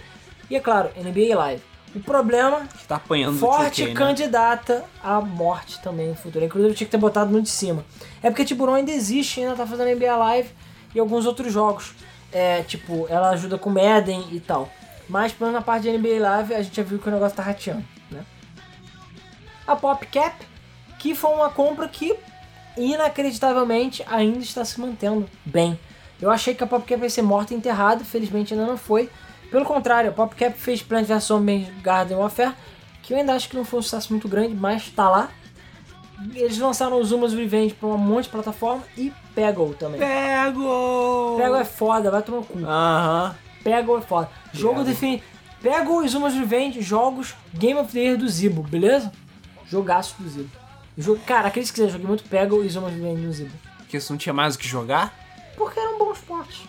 E 0.48 0.54
é 0.54 0.60
claro, 0.60 0.88
NBA 0.96 1.36
Live. 1.36 1.62
O 1.96 2.00
problema, 2.00 2.68
tá 2.86 2.94
apanhando 2.94 3.40
forte 3.40 3.82
do 3.82 3.88
2K, 3.88 3.92
né? 3.92 3.98
candidata 3.98 4.84
à 5.02 5.20
morte 5.20 5.82
também 5.82 6.10
no 6.10 6.14
futuro. 6.14 6.44
Inclusive 6.44 6.72
eu 6.72 6.76
tinha 6.76 6.86
que 6.86 6.92
ter 6.92 6.98
botado 6.98 7.32
no 7.32 7.42
de 7.42 7.50
cima. 7.50 7.84
É 8.22 8.30
porque 8.30 8.44
Tiburon 8.44 8.74
ainda 8.74 8.92
existe, 8.92 9.40
ainda 9.40 9.56
tá 9.56 9.66
fazendo 9.66 9.92
NBA 9.96 10.16
Live 10.16 10.50
e 10.94 11.00
alguns 11.00 11.26
outros 11.26 11.52
jogos. 11.52 11.94
É, 12.32 12.62
tipo, 12.62 13.06
ela 13.10 13.30
ajuda 13.30 13.58
com 13.58 13.70
Madden 13.70 14.26
e 14.32 14.40
tal. 14.40 14.70
Mas 15.08 15.32
pelo 15.32 15.50
menos 15.50 15.60
na 15.60 15.64
parte 15.64 15.82
de 15.82 15.98
NBA 15.98 16.20
Live 16.20 16.54
a 16.54 16.62
gente 16.62 16.76
já 16.76 16.82
viu 16.82 16.98
que 16.98 17.08
o 17.08 17.12
negócio 17.12 17.36
tá 17.36 17.42
rateando, 17.42 17.84
né? 18.10 18.24
A 19.66 19.76
PopCap, 19.76 20.34
que 20.98 21.14
foi 21.14 21.30
uma 21.34 21.50
compra 21.50 21.86
que 21.88 22.16
inacreditavelmente 22.76 24.02
ainda 24.08 24.38
está 24.38 24.64
se 24.64 24.80
mantendo 24.80 25.28
bem. 25.44 25.78
Eu 26.20 26.30
achei 26.30 26.54
que 26.54 26.62
a 26.62 26.66
PopCap 26.66 27.02
ia 27.02 27.10
ser 27.10 27.22
morta 27.22 27.52
e 27.52 27.56
enterrada, 27.56 28.04
felizmente 28.04 28.54
ainda 28.54 28.66
não 28.66 28.78
foi. 28.78 29.10
Pelo 29.50 29.64
contrário, 29.64 30.10
a 30.10 30.12
PopCap 30.12 30.56
fez 30.56 30.82
Plant 30.82 31.06
vs 31.06 31.24
Zombies 31.24 31.68
Garden 31.82 32.16
Warfare, 32.16 32.54
que 33.02 33.12
eu 33.12 33.18
ainda 33.18 33.34
acho 33.34 33.48
que 33.48 33.56
não 33.56 33.64
foi 33.64 33.80
um 33.80 33.82
sucesso 33.82 34.12
muito 34.12 34.28
grande, 34.28 34.54
mas 34.54 34.88
tá 34.88 35.10
lá. 35.10 35.28
Eles 36.34 36.58
lançaram 36.58 37.00
o 37.00 37.04
Zuma's 37.04 37.32
Revenge 37.32 37.74
pra 37.74 37.88
um 37.88 37.98
monte 37.98 38.24
de 38.24 38.30
plataforma 38.30 38.82
e 38.96 39.12
Peggle 39.34 39.74
também. 39.74 39.98
Pego! 40.00 41.36
Peggle 41.38 41.56
é 41.60 41.64
foda, 41.64 42.10
vai 42.10 42.22
tomar 42.22 42.38
no 42.38 42.44
cu. 42.44 42.58
Aham. 42.58 43.34
Peggle 43.64 43.98
é 43.98 44.00
foda. 44.02 44.30
Jogo 44.52 44.84
define. 44.84 45.22
Peggle 45.62 46.04
e 46.04 46.08
Zuma's 46.08 46.34
Revenge, 46.34 46.82
jogos 46.82 47.34
Game 47.54 47.78
of 47.78 47.92
the 47.92 48.00
Year 48.00 48.16
do 48.16 48.28
Zibo, 48.28 48.62
beleza? 48.62 49.12
Jogaço 49.66 50.16
do 50.20 50.28
Zibo. 50.28 50.50
Jogo, 50.98 51.20
cara, 51.24 51.48
aqueles 51.48 51.70
que 51.70 51.74
quiserem, 51.74 51.92
joguei 51.92 52.06
muito 52.06 52.24
Peggle 52.24 52.64
e 52.64 52.68
Zuma's 52.68 52.92
Revenge 52.92 53.22
no 53.22 53.32
Zibo. 53.32 53.52
Porque 53.78 54.00
você 54.00 54.12
não 54.12 54.18
tinha 54.18 54.32
mais 54.32 54.54
o 54.54 54.58
que 54.58 54.66
jogar? 54.68 55.14
Porque 55.56 55.78
eram 55.78 55.98
bons 55.98 56.18
portes. 56.18 56.62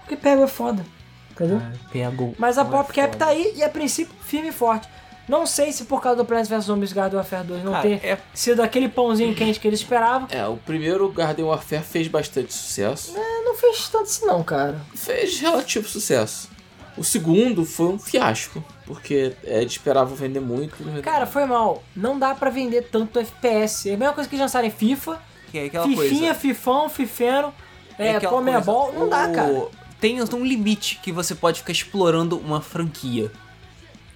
Porque 0.00 0.16
Peggle 0.16 0.44
é 0.44 0.48
foda. 0.48 0.84
Entendeu? 1.30 1.60
Pego. 1.92 2.34
Mas 2.38 2.56
a 2.58 2.62
é 2.62 2.64
PopCap 2.64 3.12
foda. 3.12 3.24
tá 3.24 3.30
aí 3.30 3.52
e 3.56 3.62
a 3.62 3.68
princípio 3.68 4.14
firme 4.22 4.48
e 4.48 4.52
forte. 4.52 4.88
Não 5.28 5.44
sei 5.46 5.72
se 5.72 5.84
por 5.86 6.00
causa 6.00 6.18
do 6.18 6.24
Plants 6.24 6.48
vs 6.48 6.64
Zombies 6.64 6.92
Garden 6.92 7.16
Warfare 7.16 7.44
2 7.46 7.64
não 7.64 7.72
Cara, 7.72 7.82
ter 7.82 8.04
é- 8.06 8.18
sido 8.32 8.62
aquele 8.62 8.88
pãozinho 8.88 9.34
quente 9.34 9.58
que 9.58 9.66
eles 9.66 9.80
esperavam. 9.80 10.28
É, 10.30 10.46
o 10.46 10.56
primeiro 10.56 11.08
Garden 11.10 11.44
Warfare 11.46 11.82
fez 11.82 12.06
bastante 12.08 12.54
sucesso. 12.54 13.12
É, 13.16 13.42
não 13.44 13.54
fez 13.56 13.88
tanto 13.88 14.04
assim 14.04 14.24
não, 14.26 14.42
cara. 14.44 14.80
Fez 14.94 15.40
relativo 15.40 15.88
sucesso. 15.88 16.48
O 16.96 17.04
segundo 17.04 17.64
foi 17.66 17.86
um 17.88 17.98
fiasco, 17.98 18.64
porque 18.86 19.34
é, 19.44 19.60
eles 19.60 19.72
esperavam 19.72 20.14
vender 20.14 20.40
muito. 20.40 20.82
vendeu. 20.82 21.02
Cara, 21.02 21.26
foi 21.26 21.44
mal. 21.44 21.82
Não 21.94 22.18
dá 22.18 22.34
pra 22.34 22.48
vender 22.48 22.82
tanto 22.90 23.18
FPS. 23.18 23.90
É 23.90 23.94
a 23.94 23.96
mesma 23.98 24.14
coisa 24.14 24.30
que 24.30 24.34
eles 24.36 24.42
lançarem 24.42 24.70
FIFA, 24.70 25.20
Que 25.52 25.58
é 25.58 25.64
aquela 25.66 25.84
Fifinha, 25.86 26.06
coisa. 26.28 26.34
Fifão, 26.34 26.88
Fifeno, 26.88 27.52
é, 27.98 28.16
aquela 28.16 28.32
Comebol. 28.32 28.84
coisa, 28.86 28.98
Não 28.98 29.08
dá, 29.08 29.28
o- 29.28 29.32
cara. 29.34 29.66
Tem 30.00 30.22
um 30.22 30.44
limite 30.44 31.00
que 31.02 31.10
você 31.10 31.34
pode 31.34 31.60
ficar 31.60 31.72
explorando 31.72 32.38
uma 32.38 32.60
franquia. 32.60 33.30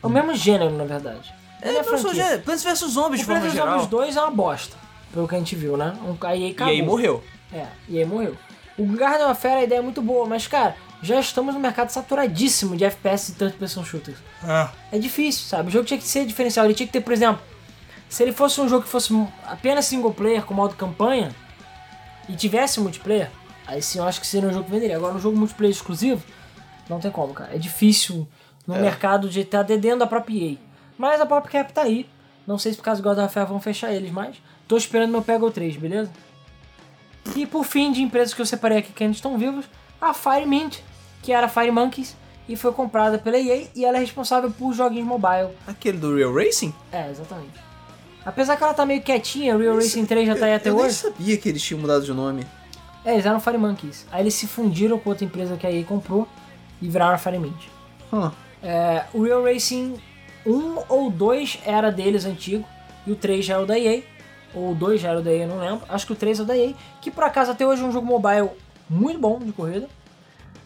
É 0.03 0.07
o 0.07 0.11
mesmo 0.11 0.35
gênero, 0.35 0.71
na 0.77 0.85
verdade. 0.85 1.33
É, 1.63 1.73
não 1.73 1.85
só 1.85 1.99
franquia. 1.99 2.15
já- 2.15 2.39
Plants 2.39 2.63
vs 2.65 2.79
Zombies, 2.79 3.21
O 3.21 3.23
de 3.23 3.25
forma 3.25 3.41
Plants 3.41 3.43
vs 3.43 3.53
geral. 3.53 3.69
Zombies 3.81 3.91
2 3.91 4.17
é 4.17 4.21
uma 4.23 4.31
bosta. 4.31 4.77
Pelo 5.13 5.29
que 5.29 5.35
a 5.35 5.39
gente 5.39 5.55
viu, 5.57 5.77
né? 5.77 5.95
Um, 6.03 6.17
aí 6.27 6.49
E 6.49 6.51
acabou. 6.53 6.73
aí 6.73 6.83
morreu. 6.83 7.25
É, 7.53 7.67
e 7.89 7.99
aí 7.99 8.05
morreu. 8.05 8.37
O 8.79 8.87
Garden 8.87 9.27
Warfare, 9.27 9.57
a 9.61 9.65
ideia 9.65 9.81
é 9.81 9.83
muito 9.83 10.01
boa, 10.01 10.25
mas, 10.27 10.47
cara, 10.47 10.75
já 11.03 11.19
estamos 11.21 11.53
no 11.53 11.61
mercado 11.61 11.91
saturadíssimo 11.91 12.77
de 12.77 12.85
FPS 12.85 13.33
e 13.33 13.35
third 13.35 13.57
person 13.57 13.85
shooters. 13.85 14.17
É 14.91 14.99
difícil, 14.99 15.45
sabe? 15.47 15.69
O 15.69 15.71
jogo 15.71 15.85
tinha 15.85 15.99
que 15.99 16.07
ser 16.07 16.25
diferencial. 16.25 16.65
Ele 16.65 16.75
tinha 16.75 16.87
que 16.87 16.93
ter, 16.93 17.01
por 17.01 17.13
exemplo, 17.13 17.43
se 18.09 18.23
ele 18.23 18.33
fosse 18.33 18.61
um 18.61 18.69
jogo 18.69 18.85
que 18.85 18.89
fosse 18.89 19.13
apenas 19.45 19.85
single 19.85 20.15
player 20.15 20.43
com 20.45 20.55
modo 20.55 20.75
campanha 20.77 21.35
e 22.29 22.35
tivesse 22.37 22.81
multiplayer, 22.81 23.31
aí 23.67 23.83
sim 23.83 23.99
eu 23.99 24.05
acho 24.05 24.21
que 24.21 24.27
seria 24.27 24.49
um 24.49 24.53
jogo 24.53 24.65
que 24.65 24.71
venderia. 24.71 24.97
Agora, 24.97 25.15
um 25.15 25.21
jogo 25.21 25.37
multiplayer 25.37 25.75
exclusivo, 25.75 26.23
não 26.89 27.01
tem 27.01 27.11
como, 27.11 27.35
cara. 27.35 27.55
É 27.55 27.59
difícil 27.59 28.27
no 28.75 28.81
mercado 28.81 29.29
de 29.29 29.41
estar 29.41 29.63
dentro 29.63 29.99
da 29.99 30.07
própria 30.07 30.53
EA. 30.53 30.57
Mas 30.97 31.21
a 31.21 31.27
PopCap 31.27 31.73
tá 31.73 31.83
aí. 31.83 32.07
Não 32.47 32.59
sei 32.59 32.73
se 32.73 32.79
por 32.79 32.85
causa 32.85 33.03
do 33.03 33.09
God 33.09 33.19
of 33.19 33.39
War 33.39 33.47
vão 33.49 33.61
fechar 33.61 33.93
eles, 33.93 34.11
mas 34.11 34.37
tô 34.67 34.77
esperando 34.77 35.11
meu 35.11 35.23
Peggle 35.23 35.51
3, 35.51 35.77
beleza? 35.77 36.11
E 37.37 37.47
por 37.47 37.65
fim, 37.65 37.93
de 37.93 38.03
empresas 38.03 38.35
que 38.35 38.41
eu 38.41 38.47
separei 38.47 38.79
aqui 38.79 38.93
que 38.93 39.05
ainda 39.05 39.15
estão 39.15 39.37
vivas, 39.39 39.65
a 40.01 40.13
Firemint, 40.15 40.79
que 41.23 41.33
era 41.33 41.47
a 41.47 41.49
Fire 41.49 41.71
Monkeys, 41.71 42.17
e 42.49 42.57
foi 42.57 42.73
comprada 42.73 43.19
pela 43.19 43.39
EA 43.39 43.69
e 43.75 43.85
ela 43.85 43.99
é 43.99 44.01
responsável 44.01 44.51
por 44.51 44.73
joguinhos 44.73 45.07
mobile. 45.07 45.51
Aquele 45.67 45.99
do 45.99 46.17
Real 46.17 46.35
Racing? 46.35 46.75
É, 46.91 47.11
exatamente. 47.11 47.61
Apesar 48.25 48.57
que 48.57 48.65
ela 48.65 48.75
tá 48.75 48.85
meio 48.85 49.01
quietinha, 49.03 49.57
Real 49.57 49.77
Racing 49.77 50.05
3 50.05 50.27
já 50.27 50.37
tá 50.37 50.47
aí 50.47 50.55
até 50.55 50.69
eu 50.71 50.75
nem 50.75 50.85
hoje. 50.85 50.95
sabia 50.95 51.37
que 51.37 51.49
eles 51.49 51.63
tinham 51.63 51.81
mudado 51.81 52.05
de 52.05 52.13
nome. 52.13 52.45
É, 53.05 53.13
eles 53.13 53.25
eram 53.25 53.41
Fire 53.41 53.57
Monkeys. 53.57 54.07
Aí 54.11 54.23
eles 54.23 54.35
se 54.35 54.47
fundiram 54.47 54.99
com 54.99 55.11
outra 55.11 55.25
empresa 55.25 55.57
que 55.57 55.67
a 55.67 55.71
EA 55.71 55.85
comprou 55.85 56.29
e 56.83 56.89
viraram 56.89 57.15
a 57.15 57.19
Firemint. 57.19 57.69
Hum. 58.13 58.31
É, 58.63 59.05
o 59.13 59.23
Real 59.23 59.43
Racing 59.43 59.97
1 60.47 60.83
ou 60.89 61.11
2 61.11 61.61
era 61.65 61.91
deles 61.91 62.25
antigo 62.25 62.67
e 63.07 63.13
o 63.13 63.17
3 63.17 63.45
já 63.45 63.55
é 63.55 63.59
o 63.59 63.67
da 63.67 63.79
EA. 63.79 64.03
ou 64.55 64.73
o 64.73 64.75
2 64.75 65.01
já 65.01 65.11
era 65.11 65.21
o 65.21 65.23
da 65.23 65.33
EA, 65.33 65.47
não 65.47 65.59
lembro. 65.59 65.85
Acho 65.89 66.07
que 66.07 66.13
o 66.13 66.17
3 66.17 66.41
é 66.41 66.43
o 66.43 66.47
da 66.47 66.57
EA, 66.57 66.75
que 67.01 67.11
por 67.11 67.25
acaso 67.25 67.53
até 67.53 67.67
hoje 67.67 67.83
é 67.83 67.85
um 67.85 67.93
jogo 67.93 68.07
mobile 68.07 68.51
muito 68.89 69.19
bom 69.19 69.39
de 69.39 69.53
corrida. 69.53 69.89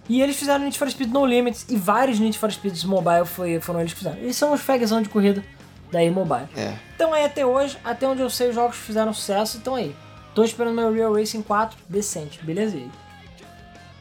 E 0.08 0.20
eles 0.20 0.36
fizeram 0.36 0.64
Need 0.64 0.78
for 0.78 0.90
Speed 0.90 1.10
No 1.10 1.24
Limits 1.24 1.66
e 1.68 1.76
vários 1.76 2.18
Need 2.18 2.38
for 2.38 2.50
Speeds 2.50 2.84
mobile 2.84 3.24
foi, 3.24 3.60
foram 3.60 3.80
eles 3.80 3.92
que 3.92 3.98
fizeram. 3.98 4.18
Eles 4.18 4.36
são 4.36 4.52
os 4.52 4.60
fagzão 4.60 5.00
de 5.00 5.08
corrida 5.08 5.42
da 5.90 6.02
EA 6.02 6.10
Mobile. 6.10 6.48
É. 6.56 6.74
Então 6.94 7.14
aí 7.14 7.24
até 7.24 7.44
hoje, 7.46 7.78
até 7.84 8.06
onde 8.06 8.20
eu 8.20 8.28
sei, 8.28 8.48
os 8.48 8.54
jogos 8.54 8.76
fizeram 8.76 9.12
sucesso, 9.14 9.58
então 9.58 9.74
aí. 9.74 9.94
Tô 10.34 10.42
esperando 10.42 10.74
meu 10.74 10.92
Real 10.92 11.14
Racing 11.14 11.42
4 11.42 11.78
decente, 11.88 12.42
beleza? 12.42 12.76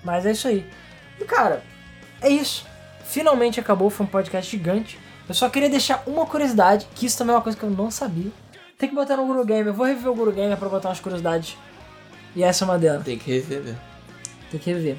Mas 0.04 0.26
é 0.26 0.32
isso 0.32 0.48
aí. 0.48 0.66
E 1.22 1.26
cara, 1.26 1.64
é 2.22 2.30
isso. 2.30 2.66
Finalmente 3.14 3.60
acabou, 3.60 3.92
foi 3.92 4.08
um 4.08 4.10
podcast 4.10 4.50
gigante. 4.50 4.98
Eu 5.30 5.36
só 5.36 5.48
queria 5.48 5.70
deixar 5.70 6.02
uma 6.08 6.26
curiosidade, 6.26 6.88
que 6.96 7.06
isso 7.06 7.16
também 7.16 7.32
é 7.32 7.38
uma 7.38 7.44
coisa 7.44 7.56
que 7.56 7.64
eu 7.64 7.70
não 7.70 7.92
sabia. 7.92 8.32
Tem 8.76 8.90
que 8.90 8.96
botar 8.96 9.16
no 9.18 9.26
Guru 9.28 9.46
Gamer. 9.46 9.68
Eu 9.68 9.74
vou 9.76 9.86
reviver 9.86 10.12
o 10.12 10.16
Guru 10.16 10.32
Gamer 10.32 10.58
pra 10.58 10.68
botar 10.68 10.90
umas 10.90 11.00
curiosidades. 11.00 11.56
E 12.36 12.44
essa 12.44 12.64
é 12.64 12.68
uma 12.68 12.80
delas. 12.80 13.06
Tem 13.06 13.20
que 13.20 13.32
rever 13.32 13.62
mesmo. 13.62 13.80
Tem 14.50 14.60
que 14.60 14.74
rever. 14.74 14.98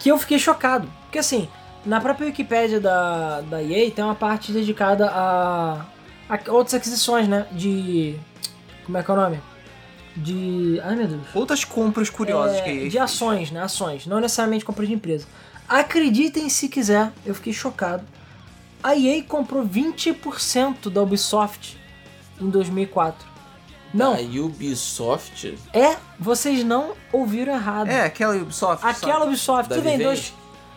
Que 0.00 0.08
eu 0.10 0.18
fiquei 0.18 0.40
chocado. 0.40 0.90
Porque 1.04 1.20
assim, 1.20 1.48
na 1.86 2.00
própria 2.00 2.26
Wikipédia 2.26 2.80
da, 2.80 3.42
da 3.42 3.62
EA 3.62 3.88
tem 3.92 4.04
uma 4.04 4.16
parte 4.16 4.50
dedicada 4.50 5.08
a, 5.08 5.86
a 6.28 6.38
outras 6.52 6.74
aquisições, 6.74 7.28
né? 7.28 7.46
De. 7.52 8.16
Como 8.84 8.98
é 8.98 9.04
que 9.04 9.10
é 9.10 9.14
o 9.14 9.16
nome? 9.16 9.40
De. 10.16 10.80
Ai 10.82 10.96
meu 10.96 11.06
Deus. 11.06 11.22
Outras 11.32 11.64
compras 11.64 12.10
curiosas 12.10 12.56
É, 12.56 12.62
que 12.62 12.70
aí. 12.70 12.88
de 12.88 12.98
ações, 12.98 13.52
né? 13.52 13.62
Ações. 13.62 14.04
Não 14.04 14.18
necessariamente 14.18 14.64
compra 14.64 14.84
de 14.84 14.92
empresa. 14.92 15.26
Acreditem 15.80 16.50
se 16.50 16.68
quiser, 16.68 17.10
eu 17.24 17.34
fiquei 17.34 17.52
chocado. 17.52 18.04
A 18.82 18.94
EA 18.94 19.22
comprou 19.22 19.64
20% 19.66 20.90
da 20.90 21.00
Ubisoft 21.02 21.78
em 22.38 22.50
2004. 22.50 23.26
Não, 23.94 24.14
A 24.14 24.18
Ubisoft. 24.20 25.56
é, 25.72 25.96
vocês 26.18 26.62
não 26.62 26.92
ouviram 27.10 27.54
errado. 27.54 27.88
É, 27.88 28.02
aquela 28.04 28.36
Ubisoft. 28.36 28.84
Aquela 28.86 29.14
sabe? 29.20 29.26
Ubisoft, 29.28 29.68
Da 29.70 29.76
tudo 29.76 29.84
bem, 29.84 29.96
Vivenge? 29.96 30.32
dois, 30.32 30.34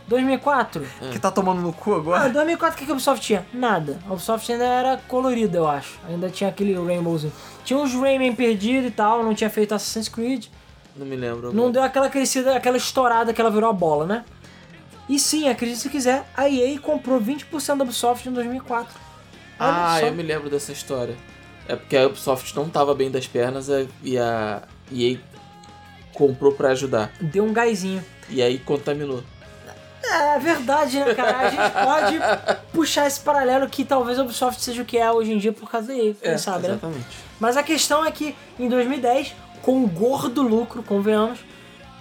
2004? 0.08 0.86
Que 1.12 1.20
tá 1.20 1.30
tomando 1.30 1.62
no 1.62 1.74
cu 1.74 1.94
Ah, 1.94 1.98
agora. 1.98 2.30
2004 2.30 2.76
o 2.76 2.80
que 2.80 2.86
que 2.86 2.92
a 2.92 2.94
Ubisoft 2.94 3.26
tinha? 3.26 3.46
Nada. 3.54 4.00
A 4.08 4.14
Ubisoft 4.14 4.50
ainda 4.50 4.64
era 4.66 4.98
colorida, 5.10 5.58
eu 5.58 5.68
acho. 5.68 6.00
Ainda 6.08 6.30
tinha 6.30 6.50
aquele 6.50 6.74
Rainbowzinho. 6.74 7.34
Tinha 7.66 7.78
uns 7.80 7.94
Rayman 7.94 8.34
perdidos 8.34 8.88
e 8.88 8.92
tal, 8.92 9.24
não 9.24 9.34
tinha 9.36 9.50
feito 9.50 9.74
Assassin's 9.76 10.08
Creed. 10.08 10.46
Não 10.96 11.06
me 11.06 11.18
lembro. 11.18 11.48
Não 11.52 11.64
agora. 11.64 11.72
deu 11.74 11.84
aquela 11.84 12.10
crescida, 12.10 12.56
aquela 12.56 12.78
estourada 12.78 13.34
que 13.34 13.42
ela 13.42 13.52
virou 13.52 13.70
a 13.70 13.74
bola, 13.74 14.06
né? 14.06 14.24
E 15.08 15.20
sim, 15.20 15.48
acredite 15.48 15.80
se 15.80 15.90
quiser, 15.90 16.26
a 16.36 16.50
EA 16.50 16.80
comprou 16.80 17.22
20% 17.22 17.78
da 17.78 17.84
Ubisoft 17.84 18.28
em 18.28 18.34
2004. 18.34 18.94
Olha 19.60 19.70
Ah, 19.72 19.98
só. 20.00 20.06
eu 20.08 20.14
me 20.14 20.24
lembro 20.24 20.50
dessa 20.50 20.72
história. 20.72 21.16
É 21.68 21.76
porque 21.76 21.96
a 21.98 22.08
Ubisoft 22.08 22.56
não 22.56 22.70
tava 22.70 22.94
bem 22.96 23.10
das 23.12 23.28
pernas 23.28 23.70
é, 23.70 23.88
e 24.04 24.18
a 24.18 24.64
EA 24.92 25.18
comprou 26.14 26.52
pra 26.54 26.70
ajudar. 26.70 27.12
Deu 27.22 27.44
um 27.44 27.54
gásinho. 27.54 28.04
E 28.30 28.42
aí 28.42 28.58
contaminou. 28.60 29.24
É 30.04 30.38
verdade, 30.40 31.00
né, 31.00 31.14
cara? 31.16 31.38
A 31.40 31.50
gente 31.50 31.72
pode 31.84 32.60
puxar 32.74 33.08
esse 33.08 33.20
paralelo 33.20 33.68
que 33.68 33.84
talvez 33.84 34.18
a 34.20 34.24
Ubisoft 34.24 34.62
seja 34.62 34.82
o 34.82 34.86
que 34.86 34.98
é 34.98 35.12
hoje 35.12 35.34
em 35.34 35.38
dia 35.38 35.52
por 35.52 35.70
causa 35.70 35.88
da 35.88 35.94
EA, 35.96 36.14
quem 36.14 36.38
sabe, 36.38 36.64
né? 36.68 36.74
exatamente. 36.74 37.06
Mas 37.40 37.58
a 37.58 37.64
questão 37.64 38.06
é 38.06 38.12
que 38.12 38.36
em 38.60 38.70
2010, 38.70 39.34
com 39.62 39.78
um 39.84 39.88
gordo 39.88 40.42
lucro, 40.44 40.84
convenhamos, 40.84 41.40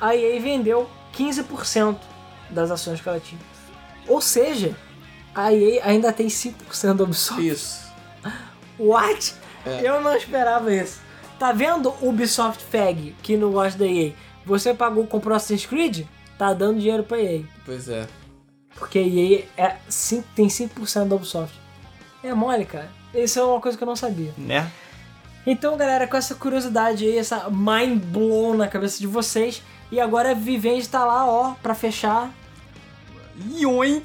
a 0.01 0.15
EA 0.15 0.39
vendeu 0.41 0.89
15% 1.17 1.97
das 2.51 2.71
ações 2.71 3.01
que 3.01 3.09
ela 3.09 3.21
tinha. 3.21 3.41
Ou 4.09 4.21
seja, 4.21 4.77
a 5.35 5.53
EA 5.53 5.87
ainda 5.87 6.13
tem 6.13 6.27
5% 6.29 6.95
da 6.95 7.05
Ubisoft. 7.05 7.47
Isso. 7.47 7.85
What? 8.79 9.35
É. 9.67 9.81
Eu 9.89 10.01
não 10.01 10.15
esperava 10.17 10.73
isso. 10.75 11.01
Tá 11.39 11.53
vendo 11.53 11.91
o 12.01 12.09
Ubisoft 12.11 12.63
Fag, 12.71 13.15
que 13.23 13.37
não 13.37 13.51
gosta 13.51 13.79
da 13.79 13.87
EA? 13.87 14.13
Você 14.45 14.75
pagou, 14.75 15.07
comprou 15.07 15.35
Assassin's 15.35 15.67
Creed? 15.67 16.07
Tá 16.39 16.53
dando 16.53 16.79
dinheiro 16.81 17.03
pra 17.03 17.19
EA. 17.21 17.43
Pois 17.65 17.89
é. 17.89 18.07
Porque 18.77 18.99
a 18.99 19.03
EA 19.03 19.45
é, 19.57 19.77
cin- 19.89 20.25
tem 20.35 20.47
5% 20.49 21.09
da 21.09 21.17
Ubisoft. 21.17 21.55
É 22.23 22.33
mole, 22.35 22.65
cara. 22.65 22.91
Isso 23.15 23.39
é 23.39 23.45
uma 23.45 23.61
coisa 23.61 23.77
que 23.79 23.83
eu 23.85 23.87
não 23.87 23.97
sabia. 23.97 24.33
Né? 24.37 24.71
Então, 25.47 25.77
galera, 25.77 26.07
com 26.07 26.17
essa 26.17 26.35
curiosidade 26.35 27.05
aí, 27.05 27.19
essa 27.19 27.49
mind 27.51 28.03
blown 28.03 28.55
na 28.57 28.67
cabeça 28.69 28.99
de 28.99 29.07
vocês. 29.07 29.63
E 29.95 30.01
agora 30.01 30.33
a 30.33 30.35
Vivende 30.35 30.89
tá 30.89 31.05
lá, 31.05 31.25
ó, 31.25 31.55
pra 31.63 31.73
fechar. 31.73 32.29
Yoink! 33.49 34.05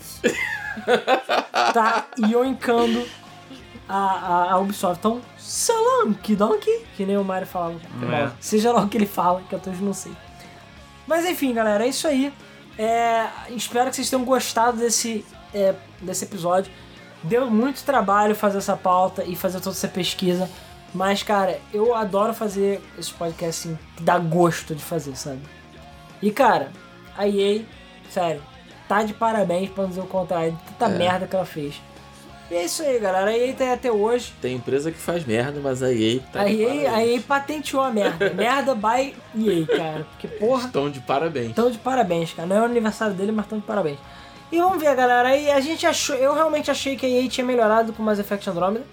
Tá 1.74 2.06
yoincando 2.16 3.04
a, 3.88 3.98
a, 3.98 4.52
a 4.52 4.60
Ubisoft. 4.60 5.00
Então, 5.00 5.20
salam, 5.36 6.14
que 6.14 6.36
donkey, 6.36 6.86
que 6.96 7.08
nem 7.08 7.18
o 7.18 7.24
Mario 7.24 7.48
falava. 7.48 7.74
É. 8.14 8.30
Seja 8.40 8.72
lá 8.72 8.84
o 8.84 8.88
que 8.88 8.98
ele 8.98 9.08
fala, 9.08 9.42
que 9.50 9.56
eu 9.56 9.58
até 9.58 9.72
hoje 9.72 9.84
não 9.84 9.94
sei. 9.94 10.12
Mas 11.08 11.26
enfim, 11.26 11.56
galera, 11.56 11.84
é 11.84 11.90
isso 11.90 12.08
aí. 12.08 12.32
É, 12.78 13.28
espero 13.50 13.90
que 13.90 13.96
vocês 13.96 14.12
tenham 14.12 14.24
gostado 14.24 14.78
desse, 14.78 15.26
é, 15.52 15.74
desse 16.00 16.24
episódio. 16.24 16.72
Deu 17.24 17.50
muito 17.50 17.84
trabalho 17.84 18.36
fazer 18.36 18.60
essa 18.60 18.78
pauta 18.78 19.24
e 19.24 19.36
fazer 19.36 19.60
toda 19.60 19.76
essa 19.76 19.88
pesquisa. 19.88 20.48
Mas, 20.94 21.24
cara, 21.24 21.60
eu 21.74 21.96
adoro 21.96 22.32
fazer 22.32 22.80
esses 22.96 23.12
podcasts 23.12 23.66
assim, 23.66 23.80
que 23.98 24.04
dá 24.04 24.20
gosto 24.20 24.76
de 24.76 24.84
fazer, 24.84 25.16
sabe? 25.16 25.42
E, 26.22 26.32
cara, 26.32 26.72
a 27.18 27.28
EA, 27.28 27.62
sério, 28.10 28.42
tá 28.88 29.04
de 29.04 29.14
parabéns 29.14 29.70
pra 29.70 29.84
não 29.84 29.90
dizer 29.90 30.02
o 30.02 30.06
contrário. 30.08 30.52
de 30.54 30.74
Tanta 30.74 30.94
É. 30.94 30.98
merda 30.98 31.28
que 31.28 31.36
ela 31.36 31.46
fez. 31.46 31.82
E 32.52 32.56
é 32.56 32.66
isso 32.66 32.82
aí, 32.82 32.98
galera. 33.00 33.30
A 33.30 33.38
EA 33.38 33.54
tá 33.54 33.64
aí 33.64 33.74
até 33.74 33.92
hoje. 33.92 34.34
Tem 34.42 34.56
empresa 34.56 34.92
que 34.92 34.98
faz 34.98 35.24
merda, 35.24 35.60
mas 35.64 35.84
a 35.84 35.94
EA 35.94 36.20
tá 36.34 36.42
a, 36.42 36.52
EA, 36.52 36.92
a 36.96 37.06
EA 37.06 37.22
patenteou 37.22 37.84
a 37.84 37.92
merda. 37.92 38.30
merda 38.34 38.74
by 38.74 39.14
EA, 39.38 39.68
cara. 39.78 40.08
Porque, 40.12 40.28
porra, 40.28 40.66
Estão 40.66 40.90
de 40.90 41.00
parabéns. 41.00 41.54
tão 41.54 41.70
de 41.70 41.78
parabéns, 41.78 42.34
cara. 42.34 42.48
Não 42.48 42.56
é 42.56 42.62
o 42.62 42.66
aniversário 42.66 43.14
dele, 43.14 43.32
mas 43.32 43.46
tão 43.46 43.60
de 43.60 43.66
parabéns. 43.66 44.00
E 44.52 44.58
vamos 44.60 44.82
ver, 44.82 44.96
galera. 44.96 45.30
Aí 45.30 45.52
a 45.52 45.60
gente 45.60 45.86
achou. 45.86 46.16
Eu 46.16 46.34
realmente 46.34 46.72
achei 46.72 46.96
que 46.96 47.06
a 47.06 47.10
EA 47.10 47.30
tinha 47.30 47.46
melhorado 47.46 47.94
com 47.94 48.02
o 48.02 48.06
Mass 48.06 48.18
Effect 48.18 48.50
Andromeda. 48.50 48.84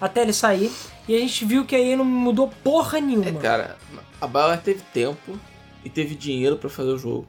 Até 0.00 0.22
ele 0.22 0.32
sair. 0.32 0.72
E 1.06 1.14
a 1.14 1.18
gente 1.20 1.44
viu 1.44 1.64
que 1.64 1.76
a 1.76 1.78
EA 1.80 1.96
não 1.96 2.04
mudou 2.04 2.48
porra 2.64 3.00
nenhuma. 3.00 3.28
É, 3.28 3.32
cara, 3.34 3.76
a 4.20 4.26
BioWare 4.26 4.60
teve 4.60 4.80
tempo 4.92 5.38
e 5.84 5.90
teve 5.90 6.14
dinheiro 6.14 6.56
pra 6.56 6.68
fazer 6.70 6.90
o 6.90 6.98
jogo. 6.98 7.26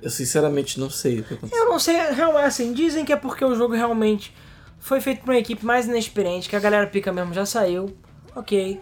Eu 0.00 0.10
sinceramente 0.10 0.80
não 0.80 0.90
sei 0.90 1.20
o 1.20 1.24
que 1.24 1.34
aconteceu. 1.34 1.64
Eu 1.64 1.70
não 1.70 1.78
sei, 1.78 1.94
realmente, 2.12 2.44
assim, 2.44 2.72
dizem 2.72 3.04
que 3.04 3.12
é 3.12 3.16
porque 3.16 3.44
o 3.44 3.54
jogo 3.54 3.74
realmente 3.74 4.34
foi 4.80 5.00
feito 5.00 5.20
por 5.20 5.30
uma 5.30 5.38
equipe 5.38 5.64
mais 5.64 5.86
inexperiente, 5.86 6.48
que 6.48 6.56
a 6.56 6.60
galera 6.60 6.86
pica 6.88 7.12
mesmo 7.12 7.32
já 7.32 7.46
saiu. 7.46 7.96
Ok. 8.34 8.80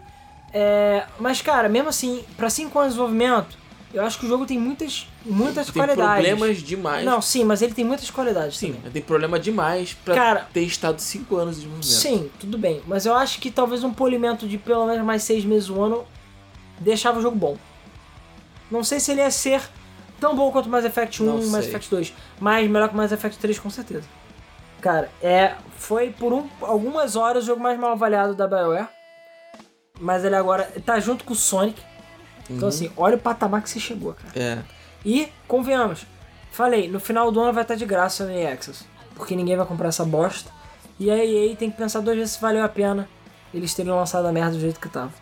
É, 0.53 1.05
mas, 1.19 1.43
cara, 1.43 1.69
mesmo 1.69 1.91
assim, 1.91 2.25
pra 2.37 2.49
5 2.49 2.77
anos 2.79 2.95
de 2.95 2.99
desenvolvimento, 2.99 3.59
eu 3.93 4.03
acho 4.05 4.19
que 4.19 4.25
o 4.25 4.29
jogo 4.29 4.47
tem 4.47 4.59
muitas, 4.59 5.07
muitas 5.27 5.67
Tem 5.67 5.75
qualidades. 5.75 6.27
problemas 6.27 6.59
demais. 6.63 7.05
Não, 7.05 7.21
sim, 7.21 7.45
mas 7.45 7.61
ele 7.61 7.75
tem 7.75 7.85
muitas 7.85 8.09
qualidades 8.11 8.57
Sim, 8.57 8.73
também. 8.73 8.91
tem 8.91 9.03
problema 9.03 9.39
demais 9.39 9.93
pra 9.93 10.15
Cara- 10.15 10.49
ter 10.53 10.63
estado 10.63 11.01
5 11.01 11.37
anos 11.37 11.57
de 11.57 11.63
desenvolvimento. 11.67 12.01
Sim, 12.01 12.31
tudo 12.41 12.57
bem. 12.57 12.81
Mas 12.87 13.05
eu 13.05 13.15
acho 13.15 13.39
que 13.41 13.51
talvez 13.51 13.85
um 13.85 13.93
polimento 13.93 14.49
de 14.49 14.57
pelo 14.57 14.87
menos 14.87 15.05
mais 15.05 15.23
6 15.25 15.45
meses 15.45 15.69
um 15.69 15.83
ano 15.83 16.05
deixava 16.81 17.19
o 17.19 17.23
jogo 17.23 17.37
bom. 17.37 17.57
Não 18.71 18.85
sei 18.85 19.01
se 19.01 19.11
ele 19.13 19.21
ia 19.21 19.31
ser 19.31 19.61
tão 20.21 20.35
bom 20.37 20.51
quanto 20.53 20.67
o 20.67 20.69
Mass 20.69 20.85
Effect 20.85 21.23
1 21.23 21.27
Não 21.27 21.37
Mass 21.47 21.65
sei. 21.65 21.71
Effect 21.71 21.91
2, 21.91 22.15
mas 22.39 22.71
melhor 22.71 22.89
que 22.89 22.95
o 22.95 22.97
Mass 22.97 23.11
Effect 23.13 23.39
3 23.39 23.59
com 23.59 23.71
certeza. 23.71 24.05
Cara, 24.81 25.11
é, 25.23 25.55
foi 25.77 26.11
por 26.11 26.33
um- 26.33 26.49
algumas 26.63 27.17
horas 27.17 27.45
o 27.45 27.47
jogo 27.47 27.63
mais 27.63 27.79
mal 27.79 27.93
avaliado 27.93 28.35
da 28.35 28.47
BioWare. 28.47 28.89
Mas 30.01 30.25
ele 30.25 30.35
agora 30.37 30.65
tá 30.85 30.99
junto 30.99 31.25
com 31.25 31.33
o 31.33 31.37
Sonic. 31.37 31.81
Então 32.49 32.69
assim, 32.69 32.91
olha 32.97 33.17
o 33.17 33.21
patamar 33.21 33.63
que 33.63 33.69
você 33.71 33.79
chegou, 33.79 34.15
cara. 34.15 34.33
É. 34.35 34.59
E, 35.05 35.29
convenhamos, 35.47 36.07
falei, 36.53 36.89
no 36.89 36.99
final 36.99 37.31
do 37.31 37.41
ano 37.41 37.53
vai 37.53 37.63
estar 37.63 37.75
de 37.75 37.85
graça 37.87 38.25
no 38.25 38.31
EA 38.33 38.53
Access. 38.55 38.85
Porque 39.15 39.37
ninguém 39.37 39.57
vai 39.57 39.67
comprar 39.67 39.89
essa 39.89 40.05
bosta. 40.05 40.51
E 40.99 41.11
a 41.11 41.23
EA 41.25 41.55
tem 41.57 41.71
que 41.71 41.77
pensar 41.77 42.01
duas 42.01 42.17
vezes 42.17 42.33
se 42.33 42.41
valeu 42.41 42.63
a 42.65 42.69
pena 42.69 43.09
eles 43.53 43.75
terem 43.75 43.93
lançado 43.93 44.27
a 44.27 44.33
merda 44.33 44.53
do 44.53 44.61
jeito 44.61 44.79
que 44.81 44.89
tava. 44.89 45.13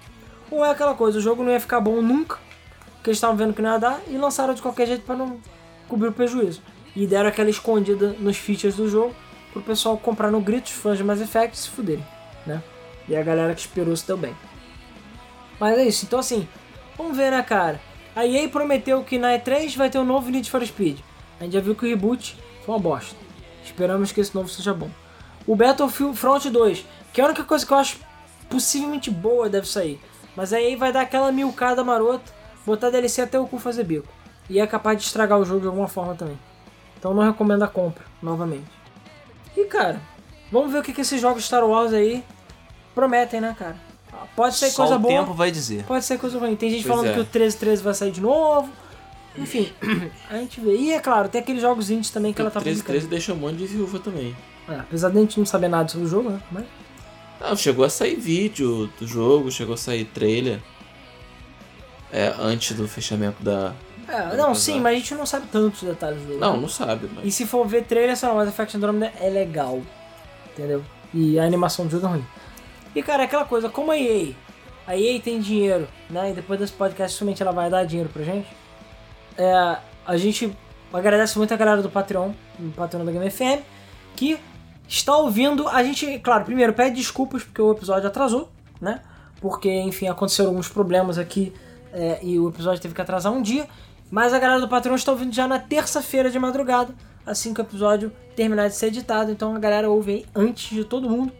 Ou 0.50 0.64
é 0.64 0.70
aquela 0.70 0.94
coisa, 0.94 1.18
o 1.18 1.20
jogo 1.20 1.42
não 1.42 1.50
ia 1.50 1.60
ficar 1.60 1.80
bom 1.80 2.00
nunca, 2.02 2.38
eles 3.08 3.16
estavam 3.16 3.36
vendo 3.36 3.54
que 3.54 3.62
não 3.62 3.72
ia 3.72 3.78
dar, 3.78 4.00
e 4.08 4.16
lançaram 4.16 4.54
de 4.54 4.62
qualquer 4.62 4.86
jeito 4.86 5.04
pra 5.04 5.16
não 5.16 5.38
cobrir 5.88 6.08
o 6.08 6.12
prejuízo. 6.12 6.62
E 6.94 7.06
deram 7.06 7.28
aquela 7.28 7.50
escondida 7.50 8.14
nos 8.18 8.36
features 8.36 8.76
do 8.76 8.88
jogo 8.88 9.14
pro 9.52 9.62
pessoal 9.62 9.96
comprar 9.96 10.30
no 10.30 10.40
grito, 10.40 10.66
os 10.66 10.72
fãs 10.72 10.98
de 10.98 11.04
Mass 11.04 11.20
Effect 11.20 11.56
se 11.56 11.68
fuderem, 11.68 12.04
né? 12.46 12.62
E 13.08 13.16
a 13.16 13.22
galera 13.22 13.54
que 13.54 13.60
esperou 13.60 13.96
se 13.96 14.06
deu 14.06 14.16
bem. 14.16 14.34
Mas 15.58 15.78
é 15.78 15.84
isso, 15.86 16.04
então 16.04 16.18
assim, 16.18 16.46
vamos 16.96 17.16
ver, 17.16 17.30
né, 17.30 17.42
cara? 17.42 17.80
A 18.14 18.26
EA 18.26 18.48
prometeu 18.48 19.02
que 19.04 19.18
na 19.18 19.38
E3 19.38 19.76
vai 19.76 19.90
ter 19.90 19.98
um 19.98 20.04
novo 20.04 20.30
Need 20.30 20.50
for 20.50 20.64
Speed. 20.64 20.98
A 21.40 21.44
gente 21.44 21.52
já 21.52 21.60
viu 21.60 21.74
que 21.74 21.86
o 21.86 21.88
reboot 21.88 22.36
foi 22.64 22.74
uma 22.74 22.80
bosta. 22.80 23.16
Esperamos 23.64 24.12
que 24.12 24.20
esse 24.20 24.34
novo 24.34 24.48
seja 24.48 24.74
bom. 24.74 24.90
O 25.46 25.54
Battlefield 25.54 26.16
Front 26.16 26.46
2, 26.46 26.84
que 27.12 27.20
é 27.20 27.24
a 27.24 27.28
única 27.28 27.44
coisa 27.44 27.64
que 27.64 27.72
eu 27.72 27.78
acho 27.78 27.98
possivelmente 28.48 29.10
boa 29.10 29.48
deve 29.48 29.68
sair. 29.68 30.00
Mas 30.34 30.52
a 30.52 30.60
EA 30.60 30.76
vai 30.76 30.92
dar 30.92 31.02
aquela 31.02 31.30
milcada 31.32 31.84
marota, 31.84 32.32
botar 32.68 32.90
DLC 32.90 33.22
até 33.22 33.38
o 33.38 33.46
cu 33.46 33.58
fazer 33.58 33.84
bico. 33.84 34.06
E 34.48 34.60
é 34.60 34.66
capaz 34.66 34.98
de 34.98 35.04
estragar 35.04 35.38
o 35.38 35.44
jogo 35.44 35.60
de 35.60 35.66
alguma 35.66 35.88
forma 35.88 36.14
também. 36.14 36.38
Então 36.98 37.12
não 37.14 37.22
recomendo 37.22 37.62
a 37.62 37.68
compra, 37.68 38.04
novamente. 38.22 38.66
E 39.56 39.64
cara, 39.64 40.00
vamos 40.50 40.72
ver 40.72 40.78
o 40.78 40.82
que, 40.82 40.92
que 40.92 41.00
esses 41.00 41.20
jogos 41.20 41.44
Star 41.44 41.64
Wars 41.64 41.92
aí 41.92 42.24
prometem, 42.94 43.40
né, 43.40 43.54
cara? 43.58 43.76
Ah, 44.12 44.26
Pode 44.34 44.54
ser 44.56 44.70
Só 44.70 44.82
coisa 44.82 44.96
o 44.96 44.98
boa, 44.98 45.20
tempo 45.20 45.34
vai 45.34 45.50
dizer. 45.50 45.84
pode 45.84 46.04
ser 46.04 46.18
coisa 46.18 46.38
ruim. 46.38 46.56
Tem 46.56 46.70
gente 46.70 46.82
Pois 46.82 46.94
falando 46.94 47.10
é. 47.10 47.12
que 47.12 47.20
o 47.20 47.22
1313 47.22 47.82
vai 47.82 47.94
sair 47.94 48.10
de 48.10 48.20
novo. 48.20 48.70
Enfim, 49.36 49.72
a 50.30 50.36
gente 50.38 50.60
vê. 50.60 50.76
E 50.76 50.92
é 50.92 51.00
claro, 51.00 51.28
tem 51.28 51.40
aqueles 51.40 51.62
jogos 51.62 51.90
indies 51.90 52.10
também 52.10 52.32
que 52.32 52.40
ela 52.40 52.50
tá 52.50 52.60
13 52.60 52.80
publicando. 52.80 52.98
13 52.98 53.10
deixa 53.10 53.32
um 53.32 53.36
monte 53.36 53.56
de 53.56 53.66
viúva 53.66 53.98
também. 53.98 54.36
É, 54.68 54.74
apesar 54.76 55.10
de 55.10 55.18
a 55.18 55.20
gente 55.20 55.38
não 55.38 55.46
saber 55.46 55.68
nada 55.68 55.88
sobre 55.88 56.06
o 56.06 56.08
jogo, 56.10 56.30
né? 56.30 56.40
Mas... 56.50 56.64
Não, 57.40 57.56
chegou 57.56 57.84
a 57.84 57.88
sair 57.90 58.16
vídeo 58.16 58.90
do 58.98 59.06
jogo, 59.06 59.50
chegou 59.50 59.74
a 59.74 59.78
sair 59.78 60.04
trailer. 60.04 60.60
É, 62.12 62.34
antes 62.38 62.76
do 62.76 62.86
fechamento 62.88 63.42
da. 63.42 63.72
É, 64.08 64.34
não, 64.36 64.54
sim, 64.54 64.80
mas 64.80 64.94
a 64.96 64.98
gente 64.98 65.14
não 65.14 65.26
sabe 65.26 65.46
tantos 65.48 65.82
detalhes 65.82 66.22
do. 66.22 66.38
Não, 66.38 66.56
não 66.56 66.68
sabe, 66.68 67.06
E 67.06 67.24
mas. 67.26 67.34
se 67.34 67.44
for 67.46 67.66
ver 67.66 67.84
trailer, 67.84 68.16
sei 68.16 68.28
lá, 68.28 68.34
Mass 68.34 68.48
Effect 68.48 68.76
Andromeda 68.76 69.12
é 69.20 69.28
legal. 69.28 69.82
Entendeu? 70.52 70.82
E 71.12 71.38
a 71.38 71.44
animação 71.44 71.86
do 71.86 71.90
jogo 71.90 72.06
é 72.06 72.10
ruim. 72.10 72.26
E 72.94 73.02
cara, 73.02 73.22
é 73.22 73.26
aquela 73.26 73.44
coisa, 73.44 73.68
como 73.68 73.90
a 73.92 73.98
EA, 73.98 74.32
a 74.86 74.96
EA 74.96 75.20
tem 75.20 75.38
dinheiro, 75.40 75.86
né? 76.08 76.30
E 76.30 76.32
depois 76.32 76.58
desse 76.58 76.72
podcast, 76.72 77.16
somente 77.16 77.42
ela 77.42 77.52
vai 77.52 77.68
dar 77.68 77.84
dinheiro 77.84 78.08
pra 78.10 78.22
gente. 78.22 78.48
É, 79.36 79.76
a 80.06 80.16
gente 80.16 80.56
agradece 80.92 81.36
muito 81.36 81.52
a 81.52 81.56
galera 81.56 81.82
do 81.82 81.90
Patreon, 81.90 82.32
do 82.58 82.72
Patreon 82.74 83.04
da 83.04 83.12
Game 83.12 83.30
FM, 83.30 83.62
que 84.16 84.38
está 84.88 85.14
ouvindo. 85.16 85.68
A 85.68 85.84
gente, 85.84 86.18
claro, 86.20 86.44
primeiro 86.46 86.72
pede 86.72 86.96
desculpas 86.96 87.44
porque 87.44 87.60
o 87.60 87.72
episódio 87.72 88.08
atrasou, 88.08 88.48
né? 88.80 89.02
Porque, 89.40 89.70
enfim, 89.70 90.08
aconteceram 90.08 90.48
alguns 90.50 90.68
problemas 90.68 91.18
aqui 91.18 91.52
é, 91.98 92.20
e 92.22 92.38
o 92.38 92.48
episódio 92.48 92.80
teve 92.80 92.94
que 92.94 93.00
atrasar 93.00 93.32
um 93.32 93.42
dia. 93.42 93.68
Mas 94.10 94.32
a 94.32 94.38
galera 94.38 94.60
do 94.60 94.68
Patreon 94.68 94.94
está 94.94 95.10
ouvindo 95.10 95.34
já 95.34 95.46
na 95.48 95.58
terça-feira 95.58 96.30
de 96.30 96.38
madrugada, 96.38 96.94
assim 97.26 97.52
que 97.52 97.60
o 97.60 97.62
episódio 97.62 98.12
terminar 98.36 98.68
de 98.68 98.76
ser 98.76 98.86
editado. 98.86 99.32
Então 99.32 99.54
a 99.54 99.58
galera 99.58 99.90
ouve 99.90 100.12
aí 100.12 100.26
antes 100.34 100.74
de 100.74 100.84
todo 100.84 101.10
mundo 101.10 101.32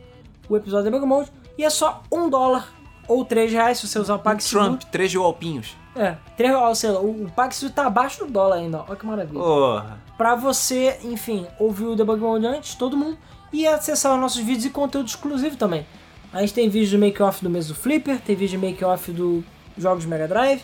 o 0.48 0.56
episódio 0.56 0.90
da 0.90 0.98
Bug 0.98 1.06
Mode. 1.06 1.32
E 1.56 1.64
é 1.64 1.70
só 1.70 2.02
um 2.12 2.28
dólar 2.28 2.68
ou 3.06 3.24
três 3.24 3.52
reais 3.52 3.78
se 3.78 3.86
você 3.86 3.98
usar 3.98 4.16
o 4.16 4.18
PagSeguro. 4.18 4.76
Trump, 4.76 4.82
três 4.90 5.14
golpinhos. 5.14 5.76
É, 5.96 6.16
três, 6.36 6.54
ou 6.54 6.74
seja, 6.74 6.98
o, 6.98 7.24
o 7.24 7.30
PagSeguro 7.30 7.74
tá 7.74 7.86
abaixo 7.86 8.26
do 8.26 8.30
dólar 8.30 8.56
ainda, 8.56 8.78
ó. 8.80 8.84
olha 8.88 8.96
que 8.96 9.06
maravilha. 9.06 9.38
Porra. 9.38 9.98
Pra 10.16 10.34
você, 10.34 10.98
enfim, 11.04 11.46
ouvir 11.58 11.86
o 11.86 11.96
Debug 11.96 12.20
Mode 12.20 12.46
antes, 12.46 12.74
todo 12.74 12.96
mundo, 12.96 13.16
e 13.52 13.66
acessar 13.66 14.14
os 14.14 14.20
nossos 14.20 14.40
vídeos 14.40 14.66
e 14.66 14.70
conteúdo 14.70 15.06
exclusivo 15.06 15.56
também. 15.56 15.86
A 16.32 16.40
gente 16.40 16.52
tem 16.52 16.68
vídeo 16.68 16.90
do 16.90 16.98
make-off 16.98 17.42
do 17.42 17.48
mês 17.48 17.68
do 17.68 17.74
Flipper, 17.74 18.20
tem 18.20 18.36
vídeo 18.36 18.58
de 18.58 18.66
make-off 18.66 19.10
do 19.10 19.42
jogos 19.78 20.02
de 20.02 20.08
Mega 20.08 20.28
Drive 20.28 20.62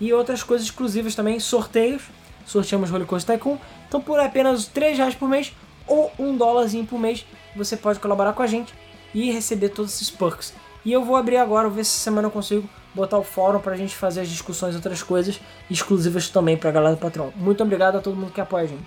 e 0.00 0.12
outras 0.12 0.42
coisas 0.42 0.66
exclusivas 0.66 1.14
também, 1.14 1.38
sorteios. 1.38 2.02
Sorteamos 2.46 2.90
Roller 2.90 3.06
Coaster 3.06 3.36
Tycoon. 3.36 3.58
Então 3.88 4.00
por 4.00 4.18
apenas 4.18 4.66
3 4.66 4.98
reais 4.98 5.14
por 5.14 5.28
mês 5.28 5.52
ou 5.86 6.10
um 6.18 6.36
dólarzinho 6.36 6.86
por 6.86 6.98
mês, 6.98 7.24
você 7.54 7.76
pode 7.76 7.98
colaborar 7.98 8.32
com 8.32 8.42
a 8.42 8.46
gente 8.46 8.72
e 9.14 9.30
receber 9.30 9.70
todos 9.70 9.94
esses 9.94 10.10
perks. 10.10 10.54
E 10.84 10.92
eu 10.92 11.04
vou 11.04 11.16
abrir 11.16 11.36
agora, 11.36 11.68
vou 11.68 11.76
ver 11.76 11.84
se 11.84 11.92
semana 11.92 12.28
eu 12.28 12.30
consigo 12.30 12.68
botar 12.94 13.18
o 13.18 13.22
fórum 13.22 13.60
pra 13.60 13.76
gente 13.76 13.94
fazer 13.94 14.22
as 14.22 14.28
discussões 14.28 14.74
e 14.74 14.76
outras 14.76 15.02
coisas 15.02 15.40
exclusivas 15.70 16.28
também 16.28 16.56
pra 16.56 16.70
galera 16.70 16.94
do 16.94 17.00
Patreon. 17.00 17.30
Muito 17.36 17.62
obrigado 17.62 17.96
a 17.96 18.00
todo 18.00 18.16
mundo 18.16 18.32
que 18.32 18.40
apoia 18.40 18.64
a 18.64 18.66
gente. 18.68 18.86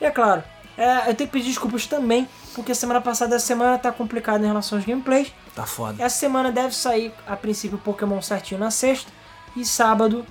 E 0.00 0.04
é 0.04 0.10
claro, 0.10 0.42
é, 0.76 1.10
eu 1.10 1.14
tenho 1.14 1.28
que 1.28 1.38
pedir 1.38 1.48
desculpas 1.48 1.86
também, 1.86 2.28
porque 2.54 2.74
semana 2.74 3.00
passada, 3.00 3.36
essa 3.36 3.46
semana 3.46 3.78
tá 3.78 3.90
complicada 3.90 4.44
em 4.44 4.46
relação 4.46 4.78
aos 4.78 4.86
gameplays. 4.86 5.32
Tá 5.54 5.64
foda. 5.66 6.02
Essa 6.02 6.16
semana 6.16 6.52
deve 6.52 6.74
sair, 6.74 7.12
a 7.26 7.36
princípio, 7.36 7.76
o 7.76 7.80
Pokémon 7.80 8.20
certinho 8.20 8.60
na 8.60 8.70
sexta. 8.70 9.10
E 9.56 9.64
sábado. 9.64 10.24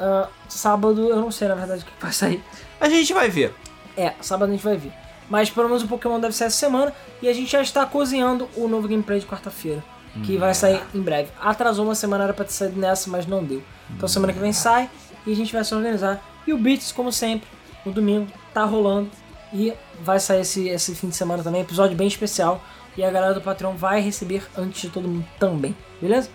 ah, 0.00 0.28
sábado, 0.48 1.08
eu 1.08 1.16
não 1.16 1.30
sei 1.30 1.48
na 1.48 1.54
verdade 1.54 1.82
o 1.82 1.86
que 1.86 1.92
vai 2.00 2.12
sair. 2.12 2.42
A 2.80 2.88
gente 2.88 3.12
vai 3.12 3.28
ver. 3.28 3.54
É, 3.96 4.14
sábado 4.20 4.48
a 4.48 4.52
gente 4.52 4.64
vai 4.64 4.76
ver. 4.76 4.92
Mas 5.28 5.50
pelo 5.50 5.68
menos 5.68 5.82
o 5.82 5.88
Pokémon 5.88 6.20
deve 6.20 6.34
sair 6.34 6.48
essa 6.48 6.56
semana. 6.56 6.92
E 7.20 7.28
a 7.28 7.32
gente 7.32 7.50
já 7.50 7.60
está 7.62 7.84
cozinhando 7.86 8.48
o 8.56 8.68
novo 8.68 8.86
gameplay 8.88 9.18
de 9.20 9.26
quarta-feira. 9.26 9.82
Que 10.24 10.38
vai 10.38 10.54
sair 10.54 10.82
em 10.94 11.00
breve. 11.02 11.30
Atrasou 11.38 11.84
uma 11.84 11.94
semana, 11.94 12.24
era 12.24 12.32
pra 12.32 12.44
ter 12.44 12.52
saído 12.52 12.80
nessa, 12.80 13.10
mas 13.10 13.26
não 13.26 13.44
deu. 13.44 13.62
Então 13.90 14.08
semana 14.08 14.32
que 14.32 14.38
vem 14.38 14.52
sai 14.52 14.88
e 15.26 15.32
a 15.32 15.36
gente 15.36 15.52
vai 15.52 15.62
se 15.62 15.74
organizar. 15.74 16.24
E 16.46 16.54
o 16.54 16.58
Beats, 16.58 16.90
como 16.90 17.12
sempre, 17.12 17.46
no 17.84 17.92
domingo, 17.92 18.26
tá 18.54 18.64
rolando. 18.64 19.10
E 19.52 19.74
vai 20.02 20.18
sair 20.20 20.40
esse, 20.40 20.68
esse 20.68 20.94
fim 20.94 21.08
de 21.08 21.16
semana 21.16 21.42
também, 21.42 21.60
episódio 21.62 21.96
bem 21.96 22.08
especial. 22.08 22.62
E 22.96 23.04
a 23.04 23.10
galera 23.10 23.34
do 23.34 23.40
Patreon 23.42 23.74
vai 23.74 24.00
receber 24.00 24.42
antes 24.56 24.80
de 24.82 24.88
todo 24.88 25.06
mundo 25.06 25.26
também, 25.38 25.76
beleza? 26.00 26.30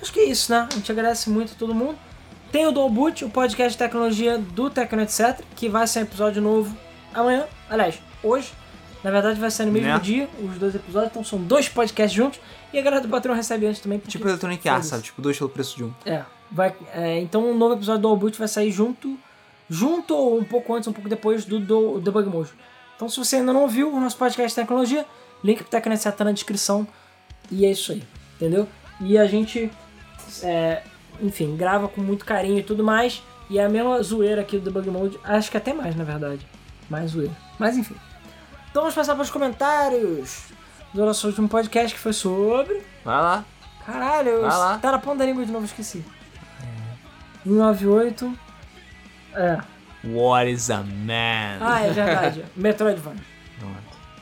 Acho 0.00 0.12
que 0.12 0.20
é 0.20 0.24
isso, 0.24 0.50
né? 0.50 0.66
A 0.70 0.74
gente 0.74 0.90
agradece 0.90 1.28
muito 1.28 1.52
a 1.52 1.56
todo 1.56 1.74
mundo. 1.74 1.98
Tem 2.50 2.66
o 2.66 2.72
Dual 2.72 2.88
Boot, 2.88 3.24
o 3.24 3.28
podcast 3.30 3.72
de 3.72 3.78
tecnologia 3.78 4.38
do 4.38 4.70
Tecno 4.70 5.02
Etc, 5.02 5.40
que 5.54 5.68
vai 5.68 5.86
ser 5.86 5.98
um 5.98 6.02
episódio 6.02 6.40
novo 6.40 6.74
amanhã. 7.12 7.44
Aliás, 7.68 8.00
hoje. 8.22 8.52
Na 9.04 9.10
verdade, 9.12 9.38
vai 9.38 9.50
ser 9.50 9.64
no 9.64 9.70
mesmo 9.72 9.88
Né? 9.88 9.98
dia, 10.00 10.28
os 10.42 10.58
dois 10.58 10.74
episódios. 10.74 11.10
Então 11.10 11.22
são 11.22 11.38
dois 11.40 11.68
podcasts 11.68 12.12
juntos. 12.16 12.40
E 12.72 12.78
a 12.78 12.82
galera 12.82 13.02
do 13.02 13.08
Patreon 13.08 13.34
recebe 13.34 13.66
antes 13.66 13.80
também. 13.80 13.98
Tipo 13.98 14.26
Electronic 14.26 14.66
Arts, 14.68 14.88
sabe? 14.88 15.02
Tipo, 15.04 15.20
dois 15.22 15.36
pelo 15.36 15.50
preço 15.50 15.76
de 15.76 15.84
um. 15.84 15.92
É, 16.04 16.22
vai, 16.50 16.74
é, 16.92 17.18
então 17.20 17.48
um 17.48 17.56
novo 17.56 17.74
episódio 17.74 18.02
do 18.02 18.08
All 18.08 18.16
Boot 18.16 18.36
vai 18.38 18.48
sair 18.48 18.70
junto, 18.72 19.16
junto 19.68 20.14
ou 20.14 20.38
um 20.38 20.44
pouco 20.44 20.74
antes, 20.74 20.88
um 20.88 20.92
pouco 20.92 21.08
depois 21.08 21.44
do, 21.44 21.58
do 21.60 22.00
Debug 22.00 22.28
Mode. 22.28 22.50
Então 22.96 23.08
se 23.08 23.18
você 23.18 23.36
ainda 23.36 23.52
não 23.52 23.68
viu 23.68 23.92
o 23.92 24.00
nosso 24.00 24.16
podcast 24.16 24.50
de 24.50 24.54
tecnologia, 24.54 25.06
link 25.42 25.58
pro 25.58 25.68
Tecnet 25.70 26.02
tá 26.12 26.24
na 26.24 26.32
descrição. 26.32 26.86
E 27.50 27.64
é 27.64 27.70
isso 27.70 27.92
aí, 27.92 28.02
entendeu? 28.36 28.68
E 29.00 29.16
a 29.16 29.26
gente, 29.26 29.70
é, 30.42 30.82
enfim, 31.20 31.56
grava 31.56 31.88
com 31.88 32.00
muito 32.00 32.24
carinho 32.24 32.58
e 32.58 32.62
tudo 32.62 32.82
mais. 32.82 33.22
E 33.48 33.58
é 33.58 33.64
a 33.64 33.68
mesma 33.68 34.02
zoeira 34.02 34.42
aqui 34.42 34.58
do 34.58 34.64
Debug 34.64 34.90
Mode, 34.90 35.18
acho 35.24 35.50
que 35.50 35.56
até 35.56 35.72
mais 35.72 35.94
na 35.96 36.04
verdade. 36.04 36.46
Mais 36.90 37.12
zoeira. 37.12 37.32
Mas 37.58 37.76
enfim. 37.76 37.94
Então 38.70 38.82
vamos 38.82 38.94
passar 38.94 39.14
para 39.14 39.22
os 39.22 39.30
comentários 39.30 40.46
do 40.92 41.04
nosso 41.04 41.26
último 41.26 41.48
podcast 41.48 41.94
que 41.94 42.00
foi 42.00 42.12
sobre. 42.12 42.82
Vai 43.04 43.20
lá. 43.22 43.44
Caralho, 43.86 44.42
Vai 44.42 44.50
lá. 44.58 44.78
tá 44.78 44.92
na 44.92 44.98
ponta 44.98 45.18
da 45.18 45.24
língua 45.26 45.46
de 45.46 45.50
novo, 45.50 45.64
esqueci. 45.64 46.04
198. 47.44 48.47
É. 49.38 49.58
What 50.04 50.50
is 50.50 50.70
a 50.70 50.78
man? 50.82 51.58
Ah, 51.60 51.80
é 51.82 51.92
verdade. 51.92 52.44
Metroidvania. 52.56 53.22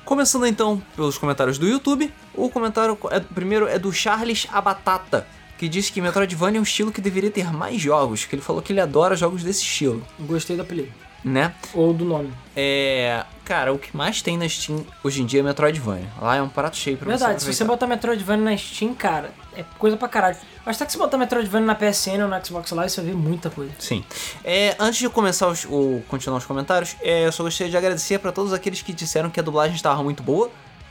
Começando 0.05 0.47
então 0.47 0.81
pelos 0.95 1.19
comentários 1.19 1.59
do 1.59 1.67
YouTube. 1.67 2.13
O 2.33 2.49
comentário 2.49 2.97
é, 3.11 3.19
primeiro 3.19 3.67
é 3.67 3.79
do 3.79 3.93
Charles 3.93 4.47
Abatata, 4.53 5.27
que 5.59 5.69
disse 5.69 5.91
que 5.91 6.01
Metroidvania 6.01 6.59
é 6.59 6.61
um 6.61 6.63
estilo 6.63 6.93
que 6.93 7.01
deveria 7.01 7.31
ter 7.31 7.53
mais 7.53 7.81
jogos, 7.81 8.25
que 8.25 8.37
ele 8.37 8.43
falou 8.43 8.63
que 8.63 8.73
ele 8.73 8.81
adora 8.81 9.17
jogos 9.17 9.43
desse 9.43 9.63
estilo, 9.63 10.07
Gostei 10.21 10.55
do 10.55 10.63
apelido. 10.63 11.06
Né? 11.27 11.53
Ou 11.75 11.93
do 11.93 12.05
nome. 12.05 12.33
É, 12.55 13.25
cara, 13.45 13.73
o 13.73 13.79
que 13.79 13.95
mais 13.95 14.23
tem 14.23 14.39
na 14.39 14.49
Steam 14.49 14.87
hoje 15.03 15.21
em 15.21 15.27
dia 15.27 15.41
é 15.41 15.43
Metroidvania. 15.43 16.07
Lá 16.23 16.37
é 16.37 16.43
um 16.43 16.49
prato 16.49 16.77
cheio 16.77 16.97
pra 16.97 17.09
Verdade, 17.09 17.43
você 17.43 17.53
se 17.53 17.59
você 17.59 17.65
botar 17.65 17.89
Metroidvania 17.89 18.45
na 18.45 18.57
Steam, 18.57 18.95
cara, 18.95 19.33
é 19.55 19.65
coisa 19.77 19.97
pra 19.97 20.09
caralho. 20.09 20.37
Mas 20.65 20.77
até 20.77 20.87
que 20.87 20.93
se 20.93 20.99
botar 20.99 21.19
Metroidvania 21.19 21.67
na 21.67 21.75
PSN 21.75 22.23
ou 22.23 22.29
na 22.29 22.43
Xbox 22.43 22.71
Live, 22.71 22.91
você 22.91 23.01
vai 23.01 23.11
ver 23.11 23.17
muita 23.17 23.51
coisa. 23.51 23.73
Sim. 23.79 24.05
É, 24.45 24.77
antes 24.79 25.01
de 25.01 25.09
começar 25.09 25.49
os, 25.49 25.65
o, 25.65 26.01
continuar 26.09 26.39
os 26.39 26.47
comentários, 26.47 26.97
é, 27.01 27.27
eu 27.27 27.33
só 27.33 27.43
gostaria 27.43 27.71
de 27.73 27.77
agradecer 27.77 28.21
pra 28.21 28.31
todos 28.31 28.53
aqueles 28.53 28.81
que 28.81 28.93
disseram 28.93 29.29
que 29.29 29.41
a 29.41 29.43
dublagem 29.43 29.75
estava 29.75 30.01
muito 30.05 30.23
boa. 30.23 30.49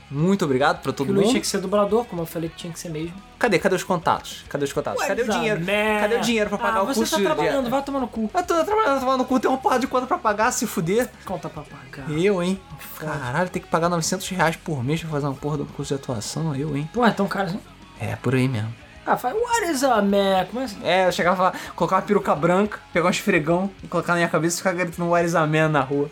Muito 0.08 0.44
obrigado 0.44 0.80
pra 0.82 0.92
todo 0.92 1.06
Que 1.06 1.10
o 1.12 1.14
Luiz 1.14 1.24
mundo. 1.26 1.32
tinha 1.32 1.40
que 1.40 1.46
ser 1.48 1.58
dublador, 1.58 2.04
como 2.04 2.22
eu 2.22 2.26
falei 2.26 2.48
que 2.48 2.54
tinha 2.56 2.72
que 2.72 2.78
ser 2.78 2.90
mesmo. 2.90 3.12
Cadê? 3.38 3.58
Cadê 3.58 3.74
os 3.74 3.82
contatos? 3.82 4.44
Cadê 4.48 4.64
os 4.64 4.72
contatos? 4.72 5.04
Cadê 5.04 5.22
o 5.22 5.28
dinheiro? 5.28 5.58
man? 5.60 6.00
Cadê 6.00 6.14
o 6.16 6.20
dinheiro 6.20 6.48
pra 6.48 6.58
pagar 6.58 6.78
ah, 6.78 6.82
o 6.84 6.86
você 6.86 7.00
curso 7.00 7.10
tá 7.12 7.16
de- 7.18 7.24
trabalhando, 7.24 7.68
vai 7.68 7.82
tomar 7.82 7.98
no 8.00 8.06
cu. 8.08 8.30
Eu 8.32 8.42
tô 8.44 8.64
trabalhando, 8.64 9.00
tomando 9.00 9.18
no 9.18 9.24
cu, 9.24 9.40
tem 9.40 9.50
uma 9.50 9.58
porra 9.58 9.80
de 9.80 9.86
conta 9.88 10.06
pra 10.06 10.16
pagar, 10.18 10.52
se 10.52 10.64
fuder. 10.66 11.08
Conta 11.24 11.48
pra 11.48 11.62
pagar. 11.64 12.08
Eu, 12.10 12.40
hein? 12.42 12.60
Caralho, 12.98 13.48
tem 13.50 13.60
que 13.60 13.68
pagar 13.68 13.88
900 13.88 14.28
reais 14.28 14.54
por 14.56 14.82
mês 14.84 15.00
pra 15.00 15.10
fazer 15.10 15.26
uma 15.26 15.34
porra 15.34 15.58
do 15.58 15.64
curso 15.66 15.94
de 15.94 16.00
atuação, 16.00 16.54
eu, 16.54 16.76
hein? 16.76 16.88
Pô, 16.94 17.04
é 17.04 17.10
tão 17.10 17.26
caro 17.26 17.48
assim? 17.48 17.60
É, 18.00 18.14
por 18.16 18.34
aí 18.34 18.46
mesmo. 18.46 18.72
Ah, 19.04 19.16
faz, 19.16 19.34
what 19.34 19.70
is 19.70 19.82
a 19.84 20.00
man? 20.02 20.44
Como 20.46 20.60
é 20.60 20.64
assim? 20.64 20.78
É, 20.84 21.06
eu 21.06 21.12
chegava 21.12 21.42
lá, 21.44 21.52
colocar 21.74 21.96
uma 21.96 22.02
peruca 22.02 22.34
branca, 22.34 22.78
pegar 22.92 23.06
um 23.06 23.10
esfregão, 23.10 23.70
colocar 23.90 24.12
na 24.12 24.16
minha 24.18 24.28
cabeça 24.28 24.56
e 24.56 24.58
ficar 24.58 24.72
gritando 24.72 25.08
What 25.10 25.24
is 25.26 25.34
a 25.34 25.46
man 25.46 25.68
na 25.68 25.80
rua. 25.80 26.08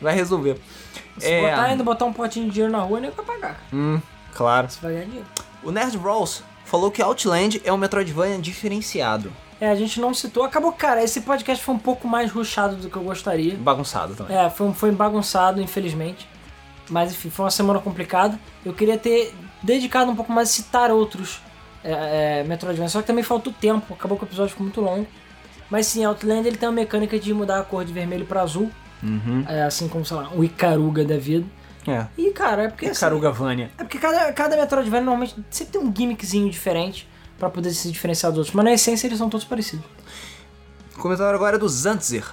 Vai 0.00 0.14
resolver. 0.14 0.58
Se 1.18 1.30
é, 1.30 1.42
botar 1.42 1.62
ainda, 1.62 1.84
botar 1.84 2.04
um 2.04 2.12
potinho 2.12 2.46
de 2.46 2.52
dinheiro 2.52 2.72
na 2.72 2.80
rua, 2.80 3.00
nem 3.00 3.10
vai 3.10 3.24
pagar. 3.24 3.60
Hum, 3.72 4.00
claro. 4.34 4.70
Você 4.70 4.80
vai 4.80 4.92
ganhar 4.92 5.04
dinheiro. 5.04 5.26
O 5.62 5.70
Nerd 5.70 5.96
Rolls 5.96 6.42
falou 6.64 6.90
que 6.90 7.02
Outland 7.02 7.60
é 7.64 7.72
um 7.72 7.76
Metroidvania 7.76 8.38
diferenciado. 8.38 9.32
É, 9.60 9.70
a 9.70 9.74
gente 9.76 10.00
não 10.00 10.12
citou. 10.12 10.42
Acabou, 10.42 10.72
cara, 10.72 11.04
esse 11.04 11.20
podcast 11.20 11.64
foi 11.64 11.74
um 11.74 11.78
pouco 11.78 12.08
mais 12.08 12.32
ruchado 12.32 12.76
do 12.76 12.90
que 12.90 12.96
eu 12.96 13.02
gostaria. 13.02 13.54
Bagunçado 13.54 14.14
também. 14.14 14.36
É, 14.36 14.50
foi, 14.50 14.72
foi 14.72 14.90
bagunçado, 14.90 15.60
infelizmente. 15.60 16.26
Mas 16.90 17.12
enfim, 17.12 17.30
foi 17.30 17.44
uma 17.44 17.50
semana 17.50 17.78
complicada. 17.78 18.38
Eu 18.64 18.72
queria 18.72 18.98
ter 18.98 19.32
dedicado 19.62 20.10
um 20.10 20.16
pouco 20.16 20.32
mais 20.32 20.48
a 20.48 20.52
citar 20.52 20.90
outros 20.90 21.40
é, 21.84 22.40
é, 22.40 22.44
Metroidvania, 22.44 22.88
só 22.88 23.00
que 23.00 23.06
também 23.06 23.22
faltou 23.22 23.52
tempo, 23.52 23.94
acabou 23.94 24.16
que 24.18 24.24
o 24.24 24.26
episódio 24.26 24.50
ficou 24.50 24.64
muito 24.64 24.80
longo. 24.80 25.06
Mas 25.70 25.86
sim, 25.86 26.04
Outland 26.04 26.46
ele 26.46 26.56
tem 26.56 26.68
uma 26.68 26.74
mecânica 26.74 27.18
de 27.18 27.32
mudar 27.32 27.60
a 27.60 27.62
cor 27.62 27.84
de 27.84 27.92
vermelho 27.92 28.26
pra 28.26 28.42
azul, 28.42 28.70
Uhum. 29.02 29.44
é, 29.48 29.62
assim 29.64 29.88
como, 29.88 30.04
sei 30.04 30.16
lá, 30.16 30.30
o 30.34 30.44
Icaruga 30.44 31.04
da 31.04 31.18
vida. 31.18 31.46
É. 31.86 32.06
E 32.16 32.30
cara, 32.30 32.62
é 32.64 32.68
porque 32.68 32.86
assim, 32.86 33.00
Caruga 33.00 33.32
Vânia. 33.32 33.70
é 33.76 33.82
porque 33.82 33.98
cada, 33.98 34.32
cada 34.32 34.56
Metroidvania 34.56 35.04
normalmente 35.04 35.34
sempre 35.50 35.72
tem 35.72 35.80
um 35.82 35.92
gimmickzinho 35.94 36.48
diferente 36.48 37.08
pra 37.38 37.50
poder 37.50 37.72
se 37.72 37.90
diferenciar 37.90 38.30
dos 38.30 38.38
outros, 38.38 38.54
mas 38.54 38.64
na 38.64 38.72
essência 38.72 39.08
eles 39.08 39.18
são 39.18 39.28
todos 39.28 39.44
parecidos. 39.44 39.84
O 40.96 41.00
comentário 41.00 41.34
agora 41.34 41.56
é 41.56 41.58
do 41.58 41.68
Zantzer, 41.68 42.24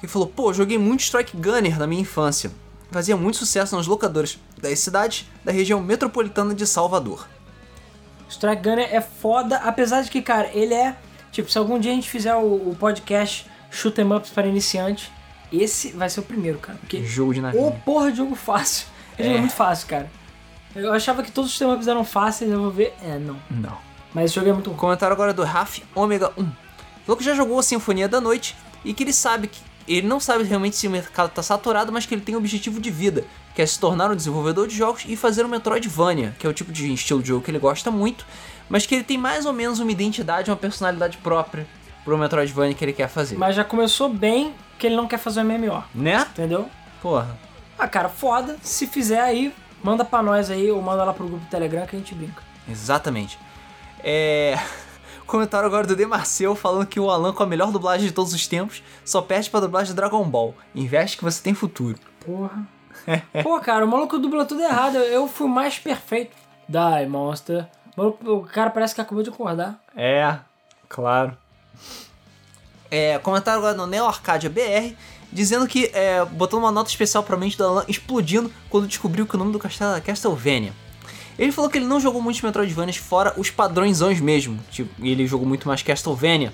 que 0.00 0.08
falou: 0.08 0.26
Pô, 0.26 0.52
joguei 0.52 0.76
muito 0.78 1.00
Strike 1.00 1.36
Gunner 1.36 1.78
na 1.78 1.86
minha 1.86 2.02
infância. 2.02 2.50
Fazia 2.90 3.16
muito 3.16 3.36
sucesso 3.36 3.76
nas 3.76 3.86
locadoras 3.86 4.38
das 4.60 4.78
cidades 4.80 5.26
da 5.44 5.52
região 5.52 5.78
metropolitana 5.80 6.54
de 6.54 6.66
Salvador. 6.66 7.28
Strike 8.28 8.62
Gunner 8.62 8.88
é 8.92 9.00
foda, 9.00 9.58
apesar 9.58 10.02
de 10.02 10.10
que, 10.10 10.20
cara, 10.22 10.50
ele 10.52 10.74
é. 10.74 10.96
Tipo, 11.30 11.50
se 11.50 11.58
algum 11.58 11.78
dia 11.78 11.92
a 11.92 11.94
gente 11.94 12.08
fizer 12.08 12.34
o, 12.34 12.70
o 12.70 12.76
podcast 12.80 13.46
Shoot 13.70 14.00
'em 14.00 14.12
Ups 14.12 14.30
para 14.30 14.46
iniciantes, 14.46 15.10
esse 15.52 15.92
vai 15.92 16.08
ser 16.08 16.20
o 16.20 16.22
primeiro, 16.22 16.58
cara. 16.58 16.78
Porque 16.78 17.02
Jogo 17.04 17.32
de 17.32 17.40
Ô, 17.40 17.42
navio. 17.42 17.72
porra 17.84 18.10
de 18.10 18.18
jogo 18.18 18.34
fácil. 18.34 18.86
É. 19.18 19.26
É. 19.26 19.38
muito 19.38 19.54
fácil, 19.54 19.88
cara. 19.88 20.10
Eu 20.74 20.92
achava 20.92 21.22
que 21.22 21.32
todos 21.32 21.50
os 21.50 21.58
temas 21.58 21.88
eram 21.88 22.04
fáceis, 22.04 22.50
eu 22.50 22.60
vou 22.60 22.70
ver. 22.70 22.94
É, 23.02 23.18
não. 23.18 23.36
Não. 23.50 23.76
Mas 24.14 24.26
esse 24.26 24.34
jogo 24.34 24.48
é 24.48 24.52
muito 24.52 24.70
ruim. 24.70 24.78
Comentário 24.78 25.12
agora 25.12 25.32
do 25.32 25.42
Raf 25.42 25.82
Ômega 25.94 26.32
1. 26.36 26.46
Falou 27.04 27.16
que 27.16 27.24
já 27.24 27.34
jogou 27.34 27.58
a 27.58 27.62
Sinfonia 27.62 28.06
da 28.08 28.20
Noite 28.20 28.54
e 28.84 28.92
que 28.94 29.02
ele 29.02 29.12
sabe 29.12 29.48
que. 29.48 29.60
Ele 29.88 30.06
não 30.06 30.20
sabe 30.20 30.44
realmente 30.44 30.76
se 30.76 30.86
o 30.86 30.90
mercado 30.90 31.30
tá 31.30 31.42
saturado, 31.42 31.90
mas 31.90 32.04
que 32.04 32.14
ele 32.14 32.20
tem 32.20 32.34
um 32.34 32.38
objetivo 32.38 32.78
de 32.78 32.90
vida, 32.90 33.24
que 33.54 33.62
é 33.62 33.64
se 33.64 33.80
tornar 33.80 34.10
um 34.10 34.14
desenvolvedor 34.14 34.68
de 34.68 34.76
jogos 34.76 35.02
e 35.08 35.16
fazer 35.16 35.46
um 35.46 35.48
Metroidvania, 35.48 36.36
que 36.38 36.46
é 36.46 36.50
o 36.50 36.52
tipo 36.52 36.70
de 36.70 36.92
estilo 36.92 37.22
de 37.22 37.28
jogo 37.28 37.42
que 37.42 37.50
ele 37.50 37.58
gosta 37.58 37.90
muito, 37.90 38.26
mas 38.68 38.84
que 38.84 38.94
ele 38.94 39.02
tem 39.02 39.16
mais 39.16 39.46
ou 39.46 39.52
menos 39.54 39.80
uma 39.80 39.90
identidade, 39.90 40.50
uma 40.50 40.58
personalidade 40.58 41.16
própria 41.16 41.66
pro 42.04 42.18
Metroidvania 42.18 42.74
que 42.74 42.84
ele 42.84 42.92
quer 42.92 43.08
fazer. 43.08 43.38
Mas 43.38 43.56
já 43.56 43.64
começou 43.64 44.10
bem 44.10 44.54
que 44.78 44.86
ele 44.86 44.96
não 44.96 45.06
quer 45.08 45.18
fazer 45.18 45.40
um 45.40 45.44
MMO, 45.44 45.82
Né? 45.94 46.20
entendeu? 46.30 46.68
Porra. 47.02 47.36
Ah, 47.78 47.86
cara, 47.88 48.08
foda. 48.08 48.56
Se 48.62 48.86
fizer 48.86 49.20
aí, 49.20 49.54
manda 49.82 50.04
pra 50.04 50.22
nós 50.22 50.50
aí 50.50 50.70
ou 50.70 50.80
manda 50.82 51.04
lá 51.04 51.12
pro 51.12 51.26
grupo 51.26 51.44
do 51.44 51.50
Telegram 51.50 51.86
que 51.86 51.96
a 51.96 51.98
gente 51.98 52.14
brinca. 52.14 52.42
Exatamente. 52.68 53.38
É. 54.02 54.56
Comentário 55.26 55.66
agora 55.66 55.86
do 55.86 55.94
Demarcel 55.94 56.54
falando 56.54 56.86
que 56.86 56.98
o 56.98 57.10
Alan 57.10 57.32
com 57.34 57.42
a 57.42 57.46
melhor 57.46 57.70
dublagem 57.70 58.06
de 58.06 58.12
todos 58.14 58.32
os 58.32 58.46
tempos 58.46 58.82
só 59.04 59.20
perde 59.20 59.50
pra 59.50 59.60
dublagem 59.60 59.88
de 59.90 59.96
Dragon 59.96 60.24
Ball. 60.24 60.54
Investe 60.74 61.18
que 61.18 61.24
você 61.24 61.42
tem 61.42 61.52
futuro. 61.54 61.98
Porra. 62.24 62.66
Pô, 63.42 63.60
cara, 63.60 63.84
o 63.84 63.88
maluco 63.88 64.18
dubla 64.18 64.44
tudo 64.46 64.62
errado. 64.62 64.96
Eu 64.96 65.28
fui 65.28 65.46
o 65.46 65.50
mais 65.50 65.78
perfeito. 65.78 66.34
Die, 66.68 67.06
monster. 67.08 67.66
O 67.96 68.06
O 68.38 68.42
cara 68.46 68.70
parece 68.70 68.94
que 68.94 69.00
acabou 69.00 69.22
de 69.22 69.28
acordar. 69.30 69.78
É, 69.94 70.36
claro. 70.88 71.36
É, 72.90 73.18
comentário 73.18 73.58
agora 73.58 73.76
no 73.76 73.86
Neo 73.86 74.06
Arcadia 74.06 74.48
BR, 74.48 74.94
dizendo 75.32 75.66
que, 75.66 75.90
é, 75.92 76.24
botando 76.24 76.60
uma 76.60 76.72
nota 76.72 76.90
especial 76.90 77.22
pra 77.22 77.36
mente 77.36 77.56
do 77.56 77.64
Alan, 77.64 77.84
explodindo 77.86 78.50
quando 78.70 78.86
descobriu 78.86 79.26
que 79.26 79.34
o 79.34 79.38
nome 79.38 79.52
do 79.52 79.58
castelo 79.58 79.92
era 79.92 80.00
Castlevania. 80.00 80.72
Ele 81.38 81.52
falou 81.52 81.70
que 81.70 81.78
ele 81.78 81.86
não 81.86 82.00
jogou 82.00 82.20
muitos 82.20 82.42
Metroidvanias 82.42 82.96
fora 82.96 83.32
os 83.36 83.48
padrõezões 83.50 84.20
mesmo, 84.20 84.58
tipo, 84.70 84.90
ele 85.04 85.26
jogou 85.26 85.46
muito 85.46 85.68
mais 85.68 85.82
Castlevania. 85.82 86.52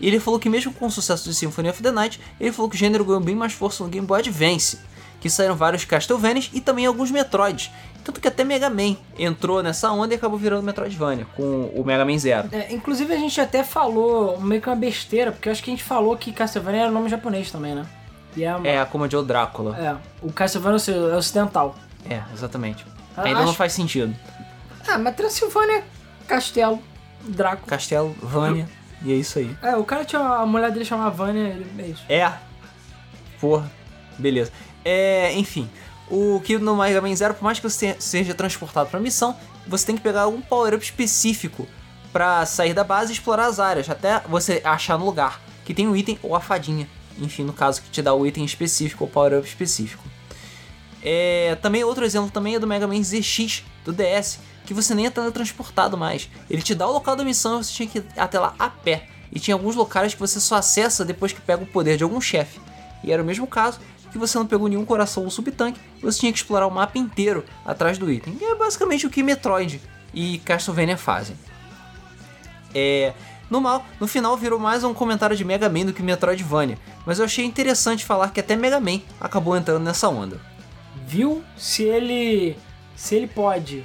E 0.00 0.06
ele 0.06 0.18
falou 0.18 0.40
que 0.40 0.48
mesmo 0.48 0.72
com 0.72 0.86
o 0.86 0.90
sucesso 0.90 1.28
de 1.28 1.34
Symphony 1.34 1.68
of 1.68 1.82
the 1.82 1.90
Night, 1.90 2.18
ele 2.40 2.50
falou 2.50 2.68
que 2.68 2.76
o 2.76 2.78
gênero 2.78 3.04
ganhou 3.04 3.20
bem 3.20 3.36
mais 3.36 3.52
força 3.52 3.84
no 3.84 3.90
Game 3.90 4.06
Boy 4.06 4.20
Advance, 4.20 4.78
que 5.20 5.28
saíram 5.28 5.54
vários 5.54 5.84
Castlevanias 5.84 6.50
e 6.52 6.60
também 6.60 6.86
alguns 6.86 7.10
Metroids. 7.10 7.70
Tanto 8.04 8.20
que 8.20 8.26
até 8.28 8.42
Mega 8.42 8.68
Man 8.68 8.96
entrou 9.18 9.62
nessa 9.62 9.90
onda 9.92 10.12
e 10.14 10.16
acabou 10.16 10.36
virando 10.38 10.62
Metroidvania, 10.62 11.26
com 11.36 11.70
o 11.74 11.84
Mega 11.84 12.04
Man 12.04 12.18
Zero. 12.18 12.48
É, 12.52 12.72
inclusive 12.72 13.12
a 13.14 13.16
gente 13.16 13.40
até 13.40 13.62
falou 13.62 14.40
meio 14.40 14.60
que 14.60 14.68
uma 14.68 14.74
besteira, 14.76 15.30
porque 15.32 15.48
eu 15.48 15.52
acho 15.52 15.62
que 15.62 15.70
a 15.70 15.72
gente 15.72 15.84
falou 15.84 16.16
que 16.16 16.32
Castlevania 16.32 16.82
era 16.82 16.90
nome 16.90 17.08
japonês 17.08 17.50
também, 17.50 17.74
né? 17.74 17.86
E 18.36 18.44
é, 18.44 18.56
uma- 18.56 18.66
É, 18.66 18.78
a 18.80 18.86
Drácula. 19.24 19.76
é, 19.78 19.96
o 20.20 20.32
Castlevania 20.32 20.78
é 21.12 21.16
ocidental. 21.16 21.76
É, 22.08 22.22
exatamente. 22.32 22.84
Ah, 23.16 23.22
Ainda 23.22 23.40
não 23.40 23.48
acho- 23.48 23.56
faz 23.58 23.72
sentido. 23.72 24.14
Ah, 24.88 24.98
mas 24.98 25.14
Transilvânia 25.14 25.84
Castelo, 26.26 26.82
Drácula. 27.22 27.68
Castelo, 27.68 28.16
Vânia, 28.20 28.68
e 29.04 29.12
é 29.12 29.16
isso 29.16 29.38
aí. 29.38 29.56
É, 29.62 29.76
o 29.76 29.84
cara 29.84 30.04
tinha. 30.04 30.20
A 30.20 30.44
mulher 30.46 30.72
dele 30.72 30.84
chamava 30.84 31.10
Vânia, 31.10 31.40
ele- 31.50 31.66
é 31.78 31.86
isso. 31.86 32.02
É. 32.08 32.32
Porra. 33.40 33.70
Beleza. 34.18 34.50
É, 34.84 35.32
enfim. 35.34 35.68
O 36.10 36.40
que 36.40 36.58
no 36.58 36.76
Mega 36.76 37.00
Man 37.00 37.14
Zero, 37.14 37.34
por 37.34 37.44
mais 37.44 37.58
que 37.58 37.68
você 37.68 37.96
seja 37.98 38.34
transportado 38.34 38.90
pra 38.90 39.00
missão, 39.00 39.36
você 39.66 39.86
tem 39.86 39.96
que 39.96 40.02
pegar 40.02 40.22
algum 40.22 40.40
power-up 40.40 40.84
específico 40.84 41.66
pra 42.12 42.44
sair 42.44 42.74
da 42.74 42.84
base 42.84 43.12
e 43.12 43.14
explorar 43.14 43.46
as 43.46 43.58
áreas, 43.58 43.88
até 43.88 44.20
você 44.28 44.60
achar 44.64 44.98
no 44.98 45.06
lugar 45.06 45.40
que 45.64 45.72
tem 45.72 45.88
um 45.88 45.96
item 45.96 46.18
ou 46.22 46.34
a 46.34 46.40
fadinha. 46.40 46.88
Enfim, 47.18 47.44
no 47.44 47.52
caso 47.52 47.82
que 47.82 47.90
te 47.90 48.02
dá 48.02 48.12
o 48.14 48.26
item 48.26 48.44
específico 48.44 49.04
ou 49.04 49.10
power-up 49.10 49.46
específico. 49.46 50.02
É, 51.02 51.56
também 51.60 51.82
outro 51.82 52.04
exemplo 52.04 52.30
também 52.30 52.54
é 52.54 52.58
do 52.58 52.66
Mega 52.66 52.86
Man 52.86 53.02
ZX 53.02 53.64
do 53.84 53.92
DS, 53.92 54.38
que 54.64 54.72
você 54.72 54.94
nem 54.94 55.06
é 55.06 55.10
teletransportado 55.10 55.96
mais. 55.96 56.28
Ele 56.48 56.62
te 56.62 56.74
dá 56.74 56.86
o 56.86 56.92
local 56.92 57.16
da 57.16 57.24
missão 57.24 57.60
e 57.60 57.64
você 57.64 57.72
tinha 57.72 57.88
que 57.88 57.98
ir 57.98 58.06
até 58.16 58.38
lá 58.38 58.54
a 58.58 58.68
pé. 58.68 59.08
E 59.32 59.40
tinha 59.40 59.54
alguns 59.54 59.74
locais 59.74 60.14
que 60.14 60.20
você 60.20 60.38
só 60.38 60.56
acessa 60.56 61.04
depois 61.04 61.32
que 61.32 61.40
pega 61.40 61.62
o 61.62 61.66
poder 61.66 61.96
de 61.96 62.04
algum 62.04 62.20
chefe. 62.20 62.60
E 63.02 63.10
era 63.10 63.22
o 63.22 63.26
mesmo 63.26 63.46
caso 63.46 63.80
que 64.12 64.18
você 64.18 64.38
não 64.38 64.46
pegou 64.46 64.68
nenhum 64.68 64.84
coração 64.84 65.24
ou 65.24 65.30
subtanque, 65.30 65.80
você 66.00 66.20
tinha 66.20 66.32
que 66.32 66.38
explorar 66.38 66.66
o 66.66 66.70
mapa 66.70 66.98
inteiro 66.98 67.44
atrás 67.64 67.98
do 67.98 68.10
item. 68.10 68.36
E 68.40 68.44
é 68.44 68.54
basicamente 68.54 69.06
o 69.06 69.10
que 69.10 69.22
Metroid 69.22 69.80
e 70.12 70.38
Castlevania 70.38 70.96
fazem. 70.96 71.36
É, 72.74 73.14
no, 73.50 73.60
mal, 73.60 73.84
no 73.98 74.06
final 74.06 74.36
virou 74.36 74.58
mais 74.58 74.84
um 74.84 74.94
comentário 74.94 75.36
de 75.36 75.44
Mega 75.44 75.68
Man 75.68 75.86
do 75.86 75.92
que 75.92 76.02
Metroidvania, 76.02 76.78
mas 77.04 77.18
eu 77.18 77.24
achei 77.24 77.44
interessante 77.44 78.04
falar 78.04 78.30
que 78.30 78.40
até 78.40 78.54
Mega 78.54 78.78
Man 78.78 79.00
acabou 79.20 79.56
entrando 79.56 79.82
nessa 79.82 80.08
onda. 80.08 80.38
Viu? 81.06 81.42
Se 81.56 81.82
ele. 81.82 82.56
Se 82.94 83.14
ele 83.14 83.26
pode. 83.26 83.84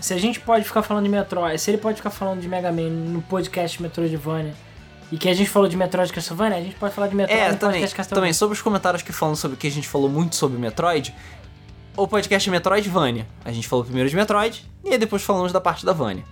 Se 0.00 0.14
a 0.14 0.18
gente 0.18 0.40
pode 0.40 0.64
ficar 0.64 0.82
falando 0.82 1.04
de 1.04 1.10
Metroid. 1.10 1.60
Se 1.60 1.70
ele 1.70 1.78
pode 1.78 1.96
ficar 1.96 2.10
falando 2.10 2.40
de 2.40 2.48
Mega 2.48 2.70
Man 2.70 2.90
no 2.90 3.22
podcast 3.22 3.80
Metroidvania. 3.82 4.54
E 5.12 5.16
que 5.16 5.28
a 5.28 5.34
gente 5.34 5.48
falou 5.48 5.68
de 5.68 5.76
Metroid 5.76 6.12
Castlevania, 6.12 6.58
a 6.58 6.60
gente 6.60 6.74
pode 6.76 6.92
falar 6.94 7.06
de 7.06 7.14
Metroid 7.14 7.40
É, 7.40 7.52
também, 7.54 7.80
Castlevania. 7.82 8.14
também, 8.14 8.32
sobre 8.32 8.54
os 8.56 8.62
comentários 8.62 9.02
que 9.02 9.12
falam 9.12 9.36
sobre 9.36 9.56
que 9.56 9.66
a 9.66 9.70
gente 9.70 9.86
falou 9.86 10.08
muito 10.08 10.34
sobre 10.34 10.58
Metroid, 10.58 11.14
o 11.96 12.08
podcast 12.08 12.50
Metroidvania. 12.50 13.26
A 13.44 13.52
gente 13.52 13.68
falou 13.68 13.84
primeiro 13.84 14.10
de 14.10 14.16
Metroid 14.16 14.68
e 14.84 14.90
aí 14.90 14.98
depois 14.98 15.22
falamos 15.22 15.52
da 15.52 15.60
parte 15.60 15.86
da 15.86 15.92
Vania. 15.92 16.24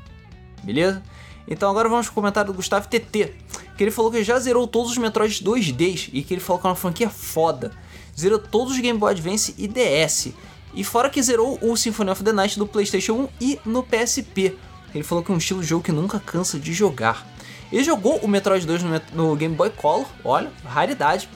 Beleza? 0.63 1.03
Então 1.47 1.71
agora 1.71 1.89
vamos 1.89 2.07
pro 2.07 2.15
comentário 2.17 2.53
do 2.53 2.57
Gustavo 2.57 2.89
TT, 2.89 3.35
que 3.77 3.85
ele 3.85 3.91
falou 3.91 4.11
que 4.11 4.25
já 4.25 4.39
zerou 4.41 4.67
todos 4.67 4.91
os 4.91 4.99
Metroids 4.99 5.41
2Ds 5.43 6.11
e 6.13 6.23
que 6.23 6.35
ele 6.35 6.41
falou 6.41 6.61
que 6.61 6.67
é 6.67 6.71
uma 6.71 6.77
franquia 6.77 7.09
foda. 7.11 7.71
Zerou 8.19 8.39
todos 8.39 8.73
os 8.75 8.81
Game 8.81 8.99
Boy 8.99 9.13
Advance 9.13 9.55
e 9.57 9.69
DS. 9.69 10.33
E 10.75 10.83
fora 10.83 11.09
que 11.09 11.23
zerou 11.23 11.59
o 11.63 11.77
Symphony 11.77 12.11
of 12.11 12.25
the 12.25 12.33
Night 12.33 12.59
do 12.59 12.67
PlayStation 12.67 13.13
1 13.13 13.29
e 13.41 13.61
no 13.65 13.83
PSP. 13.85 14.57
Ele 14.95 15.05
falou 15.05 15.23
que 15.23 15.31
é 15.31 15.35
um 15.35 15.39
estilo 15.39 15.61
de 15.61 15.67
jogo 15.69 15.85
que 15.85 15.93
nunca 15.93 16.19
cansa 16.19 16.59
de 16.59 16.73
jogar. 16.73 17.27
Ele 17.73 17.85
jogou 17.85 18.17
o 18.19 18.29
Metroid 18.29 18.67
2 18.67 18.83
no, 18.83 19.01
no 19.13 19.37
Game 19.37 19.55
Boy 19.55 19.71
Color, 19.71 20.07
olha, 20.25 20.51
raridade, 20.65 21.29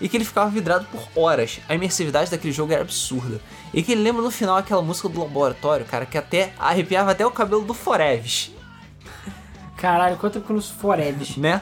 e 0.00 0.08
que 0.08 0.16
ele 0.16 0.24
ficava 0.24 0.50
vidrado 0.50 0.86
por 0.90 1.08
horas. 1.14 1.60
A 1.68 1.74
imersividade 1.74 2.30
daquele 2.30 2.52
jogo 2.52 2.72
era 2.72 2.82
absurda. 2.82 3.40
E 3.72 3.82
que 3.82 3.92
ele 3.92 4.02
lembra 4.02 4.22
no 4.22 4.30
final 4.30 4.56
aquela 4.56 4.82
música 4.82 5.08
do 5.08 5.20
laboratório, 5.20 5.86
cara, 5.86 6.04
que 6.06 6.18
até 6.18 6.52
arrepiava 6.58 7.12
até 7.12 7.24
o 7.24 7.30
cabelo 7.30 7.64
do 7.64 7.74
Foreves, 7.74 8.50
Caralho, 9.76 10.16
quanto 10.16 10.40
tempo 10.40 10.52
nos 10.52 10.70
Foreves. 10.70 11.36
né? 11.36 11.60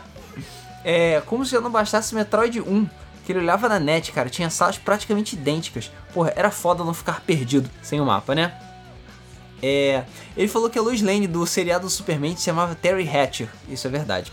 É, 0.85 1.23
como 1.27 1.45
se 1.45 1.53
já 1.53 1.61
não 1.61 1.71
bastasse 1.71 2.15
Metroid 2.15 2.61
1, 2.61 2.89
que 3.25 3.33
ele 3.33 3.39
olhava 3.41 3.69
na 3.69 3.81
net, 3.81 4.13
cara, 4.13 4.29
tinha 4.29 4.51
salas 4.51 4.77
praticamente 4.79 5.35
idênticas. 5.35 5.91
Porra, 6.13 6.33
era 6.37 6.51
foda 6.51 6.85
não 6.85 6.93
ficar 6.93 7.21
perdido 7.23 7.69
sem 7.83 8.01
o 8.01 8.05
mapa, 8.05 8.35
né? 8.35 8.53
É, 9.67 10.05
ele 10.37 10.47
falou 10.47 10.69
que 10.69 10.79
a 10.79 10.83
Lois 10.83 11.01
Lane 11.01 11.27
do 11.27 11.47
seriado 11.47 11.87
do 11.87 11.91
Superman 11.91 12.37
se 12.37 12.45
chamava 12.45 12.75
Terry 12.75 13.09
Hatcher. 13.09 13.49
Isso 13.67 13.87
é 13.87 13.91
verdade. 13.91 14.31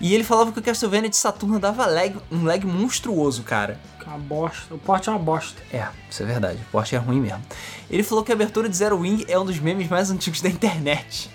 E 0.00 0.12
ele 0.12 0.24
falava 0.24 0.50
que 0.50 0.58
o 0.58 0.62
Castlevania 0.62 1.08
de 1.08 1.16
Saturno 1.16 1.60
dava 1.60 1.86
lag, 1.86 2.16
um 2.28 2.44
lag 2.44 2.66
monstruoso, 2.66 3.44
cara. 3.44 3.78
Que 4.00 4.06
é 4.06 4.08
uma 4.08 4.18
bosta. 4.18 4.74
O 4.74 4.78
porte 4.78 5.08
é 5.08 5.12
uma 5.12 5.20
bosta. 5.20 5.62
É, 5.72 5.86
isso 6.10 6.20
é 6.20 6.26
verdade. 6.26 6.58
O 6.68 6.72
Porsche 6.72 6.96
é 6.96 6.98
ruim 6.98 7.20
mesmo. 7.20 7.40
Ele 7.88 8.02
falou 8.02 8.24
que 8.24 8.32
a 8.32 8.34
abertura 8.34 8.68
de 8.68 8.76
Zero 8.76 8.98
Wing 8.98 9.24
é 9.28 9.38
um 9.38 9.44
dos 9.44 9.60
memes 9.60 9.88
mais 9.88 10.10
antigos 10.10 10.40
da 10.40 10.48
internet. 10.48 11.30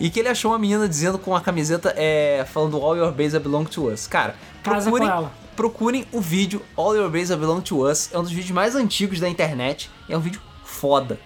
E 0.00 0.08
que 0.08 0.20
ele 0.20 0.30
achou 0.30 0.52
uma 0.52 0.58
menina 0.58 0.88
dizendo 0.88 1.18
com 1.18 1.36
a 1.36 1.40
camiseta 1.42 1.92
é, 1.94 2.46
falando 2.50 2.78
All 2.78 2.96
Your 2.96 3.12
Base 3.12 3.38
Belong 3.38 3.64
to 3.64 3.92
Us. 3.92 4.06
Cara, 4.06 4.34
Casa 4.62 4.90
procurem, 4.90 5.28
procurem 5.54 6.06
o 6.12 6.20
vídeo 6.22 6.62
All 6.74 6.96
Your 6.96 7.10
Base 7.10 7.36
Belong 7.36 7.60
to 7.60 7.86
Us. 7.86 8.08
É 8.10 8.18
um 8.18 8.22
dos 8.22 8.32
vídeos 8.32 8.52
mais 8.52 8.74
antigos 8.74 9.20
da 9.20 9.28
internet. 9.28 9.90
É 10.08 10.16
um 10.16 10.20
vídeo 10.20 10.40
foda. 10.64 11.20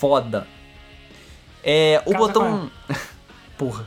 Foda. 0.00 0.46
É, 1.62 2.02
o 2.06 2.12
Casa 2.12 2.18
botão. 2.18 2.70
Porra. 3.58 3.86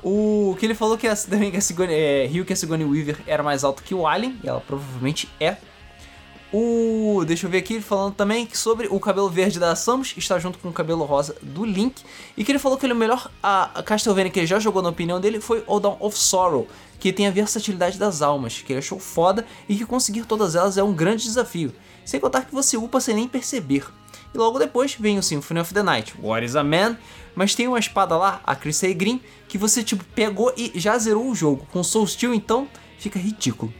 O 0.00 0.56
que 0.60 0.66
ele 0.66 0.76
falou 0.76 0.96
que 0.96 1.08
a, 1.08 1.16
também 1.16 1.50
que 1.50 1.56
a 1.56 1.60
Sigourney, 1.60 1.96
é, 1.96 2.26
riu 2.26 2.44
que 2.44 2.52
a 2.52 2.56
Sigourney 2.56 2.86
Weaver 2.86 3.18
era 3.26 3.42
mais 3.42 3.64
alta 3.64 3.82
que 3.82 3.94
o 3.94 4.06
Alien, 4.06 4.38
e 4.42 4.48
ela 4.48 4.60
provavelmente 4.60 5.28
é. 5.40 5.56
O. 6.52 7.24
Deixa 7.26 7.46
eu 7.46 7.50
ver 7.50 7.58
aqui, 7.58 7.74
ele 7.74 7.82
falando 7.82 8.14
também 8.14 8.48
sobre 8.52 8.86
o 8.88 9.00
cabelo 9.00 9.28
verde 9.28 9.58
da 9.58 9.74
Samus 9.74 10.14
está 10.16 10.38
junto 10.38 10.58
com 10.58 10.68
o 10.68 10.72
cabelo 10.72 11.04
rosa 11.04 11.34
do 11.42 11.64
Link. 11.64 12.04
E 12.36 12.44
que 12.44 12.52
ele 12.52 12.60
falou 12.60 12.78
que 12.78 12.86
ele, 12.86 12.92
o 12.92 12.96
melhor 12.96 13.28
a, 13.42 13.80
a 13.80 13.82
Castlevania 13.82 14.30
que 14.30 14.38
ele 14.38 14.46
já 14.46 14.60
jogou 14.60 14.82
na 14.82 14.90
opinião 14.90 15.20
dele 15.20 15.40
foi 15.40 15.64
o 15.66 15.80
Dawn 15.80 15.96
of 15.98 16.16
Sorrow, 16.16 16.68
que 17.00 17.12
tem 17.12 17.26
a 17.26 17.30
versatilidade 17.32 17.98
das 17.98 18.22
almas, 18.22 18.62
que 18.62 18.72
ele 18.72 18.78
achou 18.78 19.00
foda 19.00 19.44
e 19.68 19.74
que 19.74 19.84
conseguir 19.84 20.26
todas 20.26 20.54
elas 20.54 20.78
é 20.78 20.82
um 20.82 20.92
grande 20.92 21.24
desafio. 21.24 21.72
Sem 22.04 22.20
contar 22.20 22.42
que 22.42 22.54
você 22.54 22.76
upa 22.76 23.00
sem 23.00 23.16
nem 23.16 23.26
perceber. 23.26 23.84
E 24.34 24.38
logo 24.38 24.58
depois 24.58 24.94
vem 24.94 25.18
o 25.18 25.22
Symphony 25.22 25.60
of 25.60 25.74
the 25.74 25.82
Night, 25.82 26.14
What 26.20 26.44
is 26.44 26.56
a 26.56 26.64
Man? 26.64 26.96
Mas 27.34 27.54
tem 27.54 27.68
uma 27.68 27.78
espada 27.78 28.16
lá, 28.16 28.40
a 28.44 28.54
Crusade 28.56 28.94
Green, 28.94 29.20
que 29.48 29.58
você 29.58 29.82
tipo 29.82 30.04
pegou 30.14 30.52
e 30.56 30.72
já 30.74 30.96
zerou 30.98 31.30
o 31.30 31.34
jogo. 31.34 31.66
Com 31.70 31.82
Soul 31.82 32.06
Steel 32.06 32.34
então 32.34 32.68
fica 32.98 33.18
ridículo. 33.18 33.72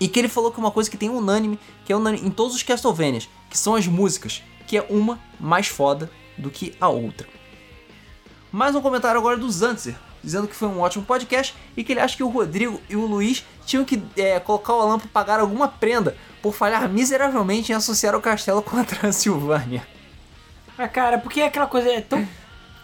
E 0.00 0.08
que 0.08 0.18
ele 0.18 0.28
falou 0.28 0.50
que 0.50 0.58
é 0.58 0.62
uma 0.62 0.70
coisa 0.70 0.90
que 0.90 0.96
tem 0.96 1.10
unânime, 1.10 1.58
que 1.84 1.92
é 1.92 1.96
unânime 1.96 2.26
em 2.26 2.30
todos 2.30 2.54
os 2.54 2.62
Castlevanias, 2.62 3.28
que 3.48 3.58
são 3.58 3.74
as 3.74 3.86
músicas, 3.86 4.42
que 4.66 4.76
é 4.76 4.86
uma 4.88 5.20
mais 5.38 5.66
foda 5.66 6.10
do 6.38 6.50
que 6.50 6.74
a 6.80 6.88
outra. 6.88 7.28
Mais 8.50 8.74
um 8.74 8.80
comentário 8.80 9.20
agora 9.20 9.36
do 9.36 9.50
Zantzer, 9.50 9.96
dizendo 10.22 10.48
que 10.48 10.54
foi 10.54 10.68
um 10.68 10.80
ótimo 10.80 11.04
podcast 11.04 11.54
e 11.76 11.82
que 11.84 11.92
ele 11.92 12.00
acha 12.00 12.16
que 12.16 12.22
o 12.22 12.28
Rodrigo 12.28 12.80
e 12.88 12.96
o 12.96 13.06
Luiz 13.06 13.44
tinham 13.66 13.84
que 13.84 14.02
é, 14.16 14.38
colocar 14.40 14.74
o 14.74 14.80
Alan 14.80 14.98
pra 14.98 15.08
pagar 15.12 15.40
alguma 15.40 15.68
prenda 15.68 16.16
por 16.42 16.54
falhar 16.54 16.88
miseravelmente 16.88 17.72
em 17.72 17.74
associar 17.74 18.14
o 18.14 18.20
castelo 18.20 18.62
com 18.62 18.76
a 18.76 18.84
Transilvânia. 18.84 19.86
Ah, 20.78 20.88
cara, 20.88 21.18
porque 21.18 21.40
aquela 21.42 21.66
coisa 21.66 21.90
é 21.90 22.00
tão 22.00 22.26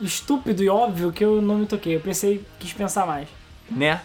estúpido 0.00 0.62
e 0.62 0.68
óbvio 0.68 1.10
que 1.12 1.24
eu 1.24 1.40
não 1.40 1.58
me 1.58 1.66
toquei. 1.66 1.96
Eu 1.96 2.00
pensei, 2.00 2.44
quis 2.58 2.72
pensar 2.72 3.06
mais. 3.06 3.28
né? 3.70 4.00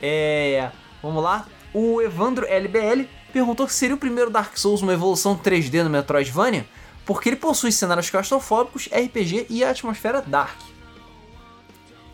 É. 0.00 0.70
Vamos 1.02 1.22
lá. 1.22 1.46
O 1.72 2.00
Evandro 2.02 2.46
LBL 2.46 3.04
perguntou 3.32 3.68
se 3.68 3.74
seria 3.74 3.94
o 3.94 3.98
primeiro 3.98 4.30
Dark 4.30 4.56
Souls 4.56 4.82
uma 4.82 4.92
evolução 4.92 5.36
3D 5.38 5.82
no 5.82 5.90
Metroidvania, 5.90 6.66
porque 7.06 7.28
ele 7.28 7.36
possui 7.36 7.72
cenários 7.72 8.10
claustrofóbicos, 8.10 8.88
RPG 8.92 9.46
e 9.48 9.64
atmosfera 9.64 10.20
Dark. 10.20 10.58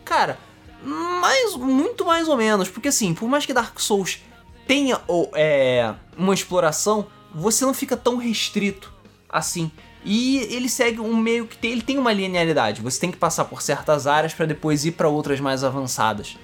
Cara, 0.09 0.39
mais, 0.83 1.55
muito 1.55 2.03
mais 2.07 2.29
ou 2.29 2.37
menos, 2.37 2.71
porque 2.71 2.89
assim, 2.89 3.13
por 3.13 3.29
mais 3.29 3.45
que 3.45 3.53
Dark 3.53 3.79
Souls 3.79 4.23
tenha 4.67 4.99
ou, 5.07 5.31
é, 5.35 5.95
uma 6.17 6.33
exploração, 6.33 7.07
você 7.35 7.67
não 7.67 7.75
fica 7.75 7.95
tão 7.95 8.17
restrito 8.17 8.91
assim. 9.29 9.71
E 10.03 10.39
ele 10.51 10.69
segue 10.69 10.99
um 10.99 11.15
meio 11.15 11.47
que 11.47 11.59
tem, 11.59 11.73
ele 11.73 11.83
tem 11.83 11.99
uma 11.99 12.11
linearidade. 12.11 12.81
Você 12.81 12.99
tem 12.99 13.11
que 13.11 13.19
passar 13.19 13.45
por 13.45 13.61
certas 13.61 14.07
áreas 14.07 14.33
para 14.33 14.47
depois 14.47 14.87
ir 14.87 14.93
para 14.93 15.09
outras 15.09 15.41
mais 15.41 15.63
avançadas. 15.63 16.39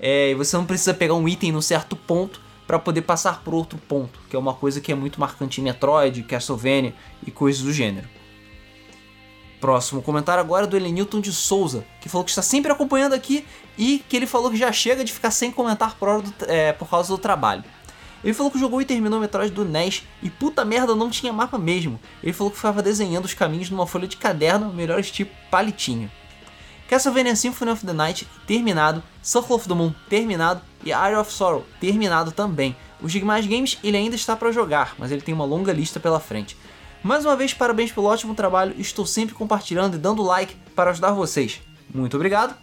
É, 0.00 0.30
e 0.30 0.34
você 0.34 0.56
não 0.56 0.64
precisa 0.64 0.94
pegar 0.94 1.14
um 1.14 1.28
item 1.28 1.52
no 1.52 1.60
certo 1.60 1.94
ponto 1.94 2.40
para 2.66 2.78
poder 2.78 3.02
passar 3.02 3.42
por 3.42 3.52
outro 3.52 3.78
ponto, 3.78 4.18
que 4.30 4.34
é 4.34 4.38
uma 4.38 4.54
coisa 4.54 4.80
que 4.80 4.90
é 4.90 4.94
muito 4.94 5.20
marcante 5.20 5.60
em 5.60 5.64
Metroid, 5.64 6.22
Castlevania 6.22 6.94
e 7.26 7.30
coisas 7.30 7.60
do 7.60 7.72
gênero. 7.72 8.08
Próximo 9.62 10.02
comentário 10.02 10.40
agora 10.40 10.64
é 10.64 10.68
do 10.68 10.76
Elenilton 10.76 11.20
de 11.20 11.32
Souza, 11.32 11.84
que 12.00 12.08
falou 12.08 12.24
que 12.24 12.32
está 12.32 12.42
sempre 12.42 12.72
acompanhando 12.72 13.12
aqui 13.12 13.46
e 13.78 14.00
que 14.08 14.16
ele 14.16 14.26
falou 14.26 14.50
que 14.50 14.56
já 14.56 14.72
chega 14.72 15.04
de 15.04 15.12
ficar 15.12 15.30
sem 15.30 15.52
comentar 15.52 15.94
por, 15.94 16.20
do- 16.20 16.34
é, 16.48 16.72
por 16.72 16.90
causa 16.90 17.10
do 17.14 17.16
trabalho. 17.16 17.62
Ele 18.24 18.34
falou 18.34 18.50
que 18.50 18.58
jogou 18.58 18.82
e 18.82 18.84
terminou 18.84 19.20
o 19.20 19.22
Metroid 19.22 19.52
do 19.52 19.64
NES 19.64 20.02
e 20.20 20.28
puta 20.28 20.64
merda 20.64 20.96
não 20.96 21.08
tinha 21.08 21.32
mapa 21.32 21.58
mesmo. 21.58 22.00
Ele 22.24 22.32
falou 22.32 22.50
que 22.50 22.56
ficava 22.56 22.82
desenhando 22.82 23.24
os 23.24 23.34
caminhos 23.34 23.70
numa 23.70 23.86
folha 23.86 24.08
de 24.08 24.16
caderno, 24.16 24.72
melhores 24.74 25.12
tipo 25.12 25.30
palitinho. 25.48 26.10
Castlevania 26.88 27.36
Symphony 27.36 27.70
of 27.70 27.86
the 27.86 27.92
Night 27.92 28.26
terminado, 28.48 29.00
Circle 29.22 29.54
of 29.54 29.68
the 29.68 29.74
Moon 29.74 29.94
terminado 30.08 30.60
e 30.84 30.92
Area 30.92 31.20
of 31.20 31.32
Sorrow 31.32 31.64
terminado 31.80 32.32
também. 32.32 32.74
Os 33.00 33.12
Gigmas 33.12 33.46
Games 33.46 33.78
ele 33.84 33.96
ainda 33.96 34.16
está 34.16 34.34
para 34.34 34.50
jogar, 34.50 34.96
mas 34.98 35.12
ele 35.12 35.22
tem 35.22 35.32
uma 35.32 35.44
longa 35.44 35.72
lista 35.72 36.00
pela 36.00 36.18
frente. 36.18 36.56
Mais 37.02 37.24
uma 37.24 37.34
vez, 37.34 37.52
parabéns 37.52 37.90
pelo 37.90 38.06
ótimo 38.06 38.32
trabalho, 38.32 38.74
estou 38.78 39.04
sempre 39.04 39.34
compartilhando 39.34 39.96
e 39.96 39.98
dando 39.98 40.22
like 40.22 40.54
para 40.76 40.90
ajudar 40.90 41.10
vocês. 41.10 41.60
Muito 41.92 42.14
obrigado. 42.14 42.54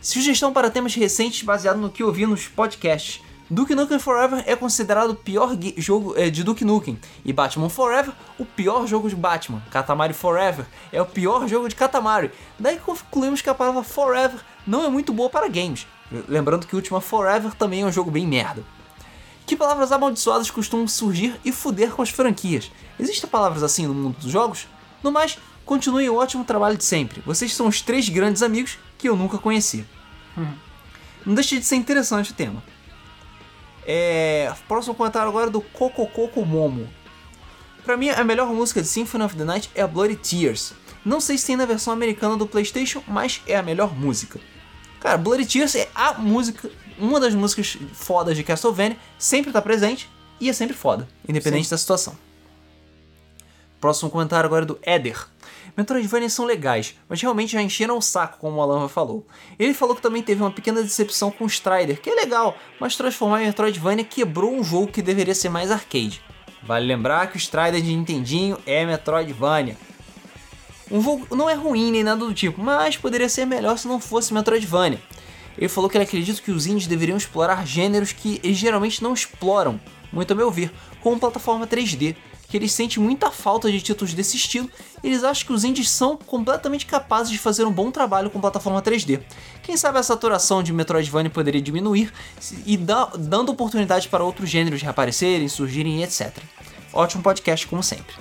Sugestão 0.00 0.50
para 0.50 0.70
temas 0.70 0.94
recentes 0.94 1.42
baseado 1.42 1.76
no 1.76 1.90
que 1.90 2.02
ouvi 2.02 2.24
nos 2.24 2.48
podcasts. 2.48 3.20
Duke 3.50 3.74
Nukem 3.74 3.98
Forever 3.98 4.42
é 4.46 4.56
considerado 4.56 5.10
o 5.10 5.14
pior 5.14 5.54
jogo 5.76 6.14
eh, 6.16 6.30
de 6.30 6.42
Duke 6.42 6.64
Nukem 6.64 6.98
e 7.22 7.32
Batman 7.32 7.68
Forever 7.68 8.14
o 8.38 8.46
pior 8.46 8.86
jogo 8.86 9.10
de 9.10 9.16
Batman. 9.16 9.60
Katamari 9.70 10.14
Forever 10.14 10.64
é 10.90 11.02
o 11.02 11.06
pior 11.06 11.46
jogo 11.46 11.68
de 11.68 11.74
Katamari. 11.74 12.30
Daí 12.58 12.78
concluímos 12.78 13.42
que 13.42 13.50
a 13.50 13.54
palavra 13.54 13.82
Forever 13.82 14.40
não 14.66 14.84
é 14.84 14.88
muito 14.88 15.12
boa 15.12 15.28
para 15.28 15.48
games. 15.48 15.86
Lembrando 16.28 16.66
que 16.66 16.74
o 16.74 16.78
Ultima 16.78 17.00
Forever 17.00 17.52
também 17.54 17.82
é 17.82 17.84
um 17.84 17.92
jogo 17.92 18.10
bem 18.10 18.26
merda. 18.26 18.62
Que 19.50 19.56
palavras 19.56 19.90
amaldiçoadas 19.90 20.48
costumam 20.48 20.86
surgir 20.86 21.34
e 21.44 21.50
fuder 21.50 21.90
com 21.90 22.02
as 22.02 22.10
franquias? 22.10 22.70
Existem 23.00 23.28
palavras 23.28 23.64
assim 23.64 23.84
no 23.84 23.92
mundo 23.92 24.16
dos 24.20 24.30
jogos? 24.30 24.68
No 25.02 25.10
mais, 25.10 25.38
continue 25.66 26.08
o 26.08 26.14
ótimo 26.14 26.44
trabalho 26.44 26.76
de 26.76 26.84
sempre. 26.84 27.20
Vocês 27.26 27.52
são 27.52 27.66
os 27.66 27.82
três 27.82 28.08
grandes 28.08 28.44
amigos 28.44 28.78
que 28.96 29.08
eu 29.08 29.16
nunca 29.16 29.38
conheci. 29.38 29.84
Não 31.26 31.34
deixa 31.34 31.58
de 31.58 31.64
ser 31.64 31.74
interessante 31.74 32.30
o 32.30 32.34
tema. 32.34 32.62
É... 33.84 34.54
Próximo 34.68 34.94
comentário 34.94 35.28
agora 35.28 35.48
é 35.48 35.50
do 35.50 35.60
Coco 35.60 36.06
Coco 36.06 36.46
Momo. 36.46 36.88
Pra 37.82 37.96
mim, 37.96 38.08
a 38.08 38.22
melhor 38.22 38.54
música 38.54 38.80
de 38.80 38.86
Symphony 38.86 39.24
of 39.24 39.34
the 39.34 39.44
Night 39.44 39.68
é 39.74 39.82
a 39.82 39.88
Bloody 39.88 40.14
Tears. 40.14 40.74
Não 41.04 41.20
sei 41.20 41.36
se 41.36 41.48
tem 41.48 41.56
na 41.56 41.66
versão 41.66 41.92
americana 41.92 42.36
do 42.36 42.46
PlayStation, 42.46 43.02
mas 43.04 43.42
é 43.48 43.56
a 43.56 43.64
melhor 43.64 43.92
música. 43.98 44.38
Cara, 45.00 45.18
Bloody 45.18 45.44
Tears 45.44 45.74
é 45.74 45.90
a 45.92 46.14
música, 46.14 46.70
uma 47.00 47.18
das 47.18 47.34
músicas 47.34 47.76
fodas 47.92 48.36
de 48.36 48.44
Castlevania, 48.44 48.96
sempre 49.18 49.52
tá 49.52 49.60
presente 49.62 50.08
e 50.40 50.48
é 50.48 50.52
sempre 50.52 50.76
foda, 50.76 51.08
independente 51.28 51.70
da 51.70 51.78
situação. 51.78 52.16
Próximo 53.80 54.10
comentário 54.10 54.46
agora 54.46 54.64
é 54.64 54.66
do 54.66 54.78
Eder. 54.82 55.26
Metroidvania 55.76 56.28
são 56.28 56.44
legais, 56.44 56.94
mas 57.08 57.22
realmente 57.22 57.52
já 57.52 57.62
encheram 57.62 57.96
o 57.96 58.02
saco, 58.02 58.38
como 58.38 58.56
o 58.56 58.60
Alan 58.60 58.88
falou. 58.88 59.26
Ele 59.58 59.72
falou 59.72 59.94
que 59.94 60.02
também 60.02 60.22
teve 60.22 60.42
uma 60.42 60.50
pequena 60.50 60.82
decepção 60.82 61.30
com 61.30 61.44
o 61.44 61.46
Strider, 61.46 62.00
que 62.00 62.10
é 62.10 62.14
legal, 62.14 62.56
mas 62.78 62.96
transformar 62.96 63.42
em 63.42 63.46
Metroidvania 63.46 64.04
quebrou 64.04 64.52
um 64.52 64.62
jogo 64.62 64.88
que 64.88 65.00
deveria 65.00 65.34
ser 65.34 65.48
mais 65.48 65.70
arcade. 65.70 66.22
Vale 66.62 66.86
lembrar 66.86 67.28
que 67.28 67.36
o 67.36 67.38
Strider 67.38 67.80
de 67.80 67.94
Nintendinho 67.94 68.58
é 68.66 68.84
Metroidvania. 68.84 69.76
Um 70.90 71.00
jogo 71.00 71.34
não 71.34 71.48
é 71.48 71.54
ruim 71.54 71.90
nem 71.90 72.02
nada 72.02 72.24
do 72.24 72.34
tipo, 72.34 72.60
mas 72.60 72.96
poderia 72.96 73.28
ser 73.28 73.46
melhor 73.46 73.78
se 73.78 73.86
não 73.86 74.00
fosse 74.00 74.34
Metroidvania. 74.34 75.00
Ele 75.56 75.68
falou 75.68 75.88
que 75.90 75.96
ele 75.96 76.04
acredita 76.04 76.40
que 76.40 76.50
os 76.50 76.66
indies 76.66 76.86
deveriam 76.86 77.16
explorar 77.16 77.66
gêneros 77.66 78.12
que 78.12 78.40
eles 78.42 78.56
geralmente 78.56 79.02
não 79.02 79.12
exploram, 79.12 79.80
muito 80.12 80.32
a 80.32 80.36
meu 80.36 80.50
ver, 80.50 80.72
como 81.00 81.18
plataforma 81.18 81.66
3D, 81.66 82.16
que 82.48 82.56
eles 82.56 82.72
sentem 82.72 83.02
muita 83.02 83.30
falta 83.30 83.70
de 83.70 83.80
títulos 83.80 84.12
desse 84.12 84.36
estilo 84.36 84.68
e 85.02 85.06
eles 85.06 85.22
acham 85.22 85.46
que 85.46 85.52
os 85.52 85.62
indies 85.62 85.88
são 85.88 86.16
completamente 86.16 86.84
capazes 86.84 87.30
de 87.30 87.38
fazer 87.38 87.64
um 87.64 87.70
bom 87.72 87.90
trabalho 87.92 88.28
com 88.28 88.40
plataforma 88.40 88.82
3D. 88.82 89.20
Quem 89.62 89.76
sabe 89.76 89.98
a 89.98 90.02
saturação 90.02 90.62
de 90.62 90.72
Metroidvania 90.72 91.30
poderia 91.30 91.62
diminuir 91.62 92.12
e 92.66 92.76
dando 92.76 93.52
oportunidade 93.52 94.08
para 94.08 94.24
outros 94.24 94.50
gêneros 94.50 94.82
reaparecerem, 94.82 95.48
surgirem 95.48 96.00
e 96.00 96.02
etc. 96.02 96.36
Ótimo 96.92 97.22
podcast, 97.22 97.66
como 97.68 97.84
sempre. 97.84 98.16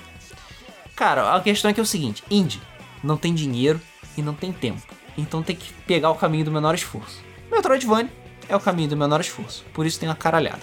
Cara, 0.95 1.33
a 1.35 1.41
questão 1.41 1.71
é 1.71 1.73
que 1.73 1.79
é 1.79 1.83
o 1.83 1.85
seguinte: 1.85 2.23
indie 2.29 2.61
não 3.03 3.17
tem 3.17 3.33
dinheiro 3.33 3.81
e 4.15 4.21
não 4.21 4.35
tem 4.35 4.53
tempo. 4.53 4.98
Então 5.19 5.43
tem 5.43 5.55
que 5.55 5.73
pegar 5.85 6.09
o 6.09 6.15
caminho 6.15 6.45
do 6.45 6.51
menor 6.51 6.73
esforço. 6.73 7.21
Metroidvania 7.51 8.11
é 8.47 8.55
o 8.55 8.59
caminho 8.59 8.89
do 8.89 8.97
menor 8.97 9.19
esforço. 9.19 9.65
Por 9.73 9.85
isso 9.85 9.99
tem 9.99 10.07
uma 10.07 10.15
caralhada. 10.15 10.61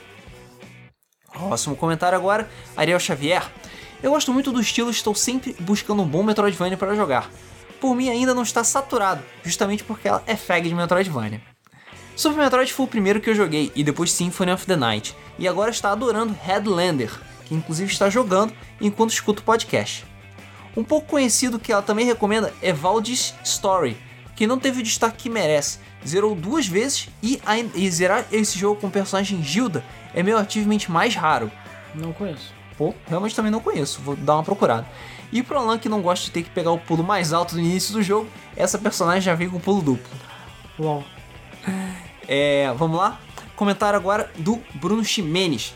Próximo 1.31 1.77
comentário 1.77 2.17
agora, 2.17 2.49
Ariel 2.77 2.99
Xavier. 2.99 3.47
Eu 4.03 4.13
gosto 4.13 4.33
muito 4.33 4.51
do 4.51 4.61
estilo 4.61 4.91
estou 4.91 5.15
sempre 5.15 5.55
buscando 5.61 6.03
um 6.03 6.07
bom 6.07 6.23
Metroidvania 6.23 6.77
para 6.77 6.95
jogar. 6.95 7.31
Por 7.81 7.95
mim 7.95 8.09
ainda 8.09 8.35
não 8.35 8.43
está 8.43 8.65
saturado, 8.65 9.23
justamente 9.45 9.85
porque 9.85 10.09
ela 10.09 10.23
é 10.27 10.35
fag 10.35 10.67
de 10.67 10.75
Metroidvania. 10.75 11.43
Super 12.15 12.39
Metroid 12.39 12.73
foi 12.73 12.87
o 12.87 12.89
primeiro 12.89 13.21
que 13.21 13.29
eu 13.29 13.35
joguei 13.35 13.71
e 13.75 13.85
depois 13.85 14.11
Symphony 14.11 14.53
of 14.53 14.65
the 14.65 14.77
Night, 14.77 15.15
e 15.39 15.47
agora 15.47 15.71
está 15.71 15.93
adorando 15.93 16.35
Headlander, 16.47 17.13
que 17.45 17.55
inclusive 17.55 17.93
está 17.93 18.09
jogando 18.09 18.55
enquanto 18.81 19.11
escuta 19.11 19.43
o 19.43 19.45
podcast. 19.45 20.07
Um 20.75 20.83
pouco 20.83 21.09
conhecido 21.09 21.59
que 21.59 21.73
ela 21.73 21.83
também 21.83 22.07
recomenda 22.07 22.53
é 22.63 22.73
Valdis 22.73 23.35
Story, 23.45 23.99
que 24.37 24.47
não 24.47 24.59
teve 24.59 24.81
o 24.81 24.83
destaque 24.83 25.25
que 25.25 25.31
merece. 25.31 25.79
Zerou 26.07 26.35
duas 26.35 26.69
vezes 26.69 27.09
e, 27.23 27.41
e 27.75 27.91
zerar 27.91 28.27
esse 28.31 28.59
jogo 28.59 28.81
com 28.81 28.87
o 28.87 28.91
personagem 28.91 29.43
Gilda 29.43 29.83
é 30.15 30.23
meu 30.23 30.39
achievement 30.39 30.79
mais 30.89 31.17
raro. 31.17 31.51
Não 31.95 32.13
conheço. 32.13 32.55
Pô, 32.77 32.95
realmente 33.09 33.35
também 33.35 33.51
não 33.51 33.61
conheço, 33.61 34.01
vou 34.03 34.15
dar 34.15 34.35
uma 34.35 34.45
procurada. 34.45 34.87
E 35.33 35.43
pro 35.43 35.59
Alan 35.59 35.79
que 35.79 35.89
não 35.89 36.03
gosta 36.03 36.27
de 36.27 36.31
ter 36.31 36.43
que 36.43 36.51
pegar 36.51 36.71
o 36.71 36.79
pulo 36.79 37.03
mais 37.03 37.33
alto 37.33 37.55
no 37.55 37.61
início 37.61 37.93
do 37.93 38.03
jogo, 38.03 38.29
essa 38.55 38.79
personagem 38.79 39.23
já 39.23 39.35
vem 39.35 39.49
com 39.49 39.59
pulo 39.59 39.83
duplo. 39.83 40.17
Uau. 40.79 41.03
É, 42.29 42.73
vamos 42.77 42.99
lá? 42.99 43.21
Comentário 43.55 43.97
agora 43.97 44.31
do 44.37 44.61
Bruno 44.75 45.05
Ximenes. 45.05 45.73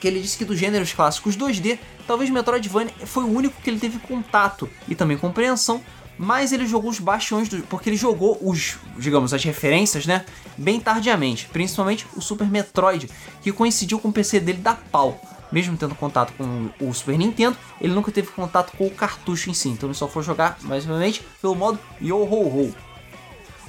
Que 0.00 0.08
ele 0.08 0.20
disse 0.20 0.38
que 0.38 0.44
dos 0.44 0.58
gêneros 0.58 0.92
clássicos 0.92 1.36
2D, 1.36 1.78
talvez 2.06 2.30
Metroidvania 2.30 2.92
foi 3.04 3.24
o 3.24 3.28
único 3.28 3.60
que 3.60 3.68
ele 3.68 3.78
teve 3.78 3.98
contato 3.98 4.68
e 4.88 4.94
também 4.94 5.18
compreensão, 5.18 5.82
mas 6.18 6.52
ele 6.52 6.66
jogou 6.66 6.90
os 6.90 6.98
bastiões 6.98 7.48
do. 7.48 7.62
porque 7.62 7.88
ele 7.88 7.96
jogou 7.96 8.38
os, 8.42 8.76
digamos, 8.98 9.32
as 9.32 9.42
referências, 9.44 10.04
né? 10.04 10.24
Bem 10.56 10.80
tardiamente, 10.80 11.46
principalmente 11.52 12.06
o 12.16 12.20
Super 12.20 12.48
Metroid, 12.48 13.08
que 13.40 13.52
coincidiu 13.52 13.98
com 13.98 14.08
o 14.08 14.12
PC 14.12 14.40
dele 14.40 14.58
da 14.58 14.74
pau. 14.74 15.20
Mesmo 15.50 15.76
tendo 15.78 15.94
contato 15.94 16.32
com 16.36 16.68
o 16.78 16.92
Super 16.92 17.16
Nintendo, 17.16 17.56
ele 17.80 17.94
nunca 17.94 18.12
teve 18.12 18.28
contato 18.28 18.76
com 18.76 18.86
o 18.86 18.90
cartucho 18.90 19.48
em 19.48 19.54
si, 19.54 19.70
então 19.70 19.88
ele 19.88 19.96
só 19.96 20.06
foi 20.06 20.22
jogar, 20.22 20.58
mais 20.62 20.84
obviamente, 20.84 21.24
pelo 21.40 21.54
modo 21.54 21.78
Yo-Ho-Ho. 22.02 22.74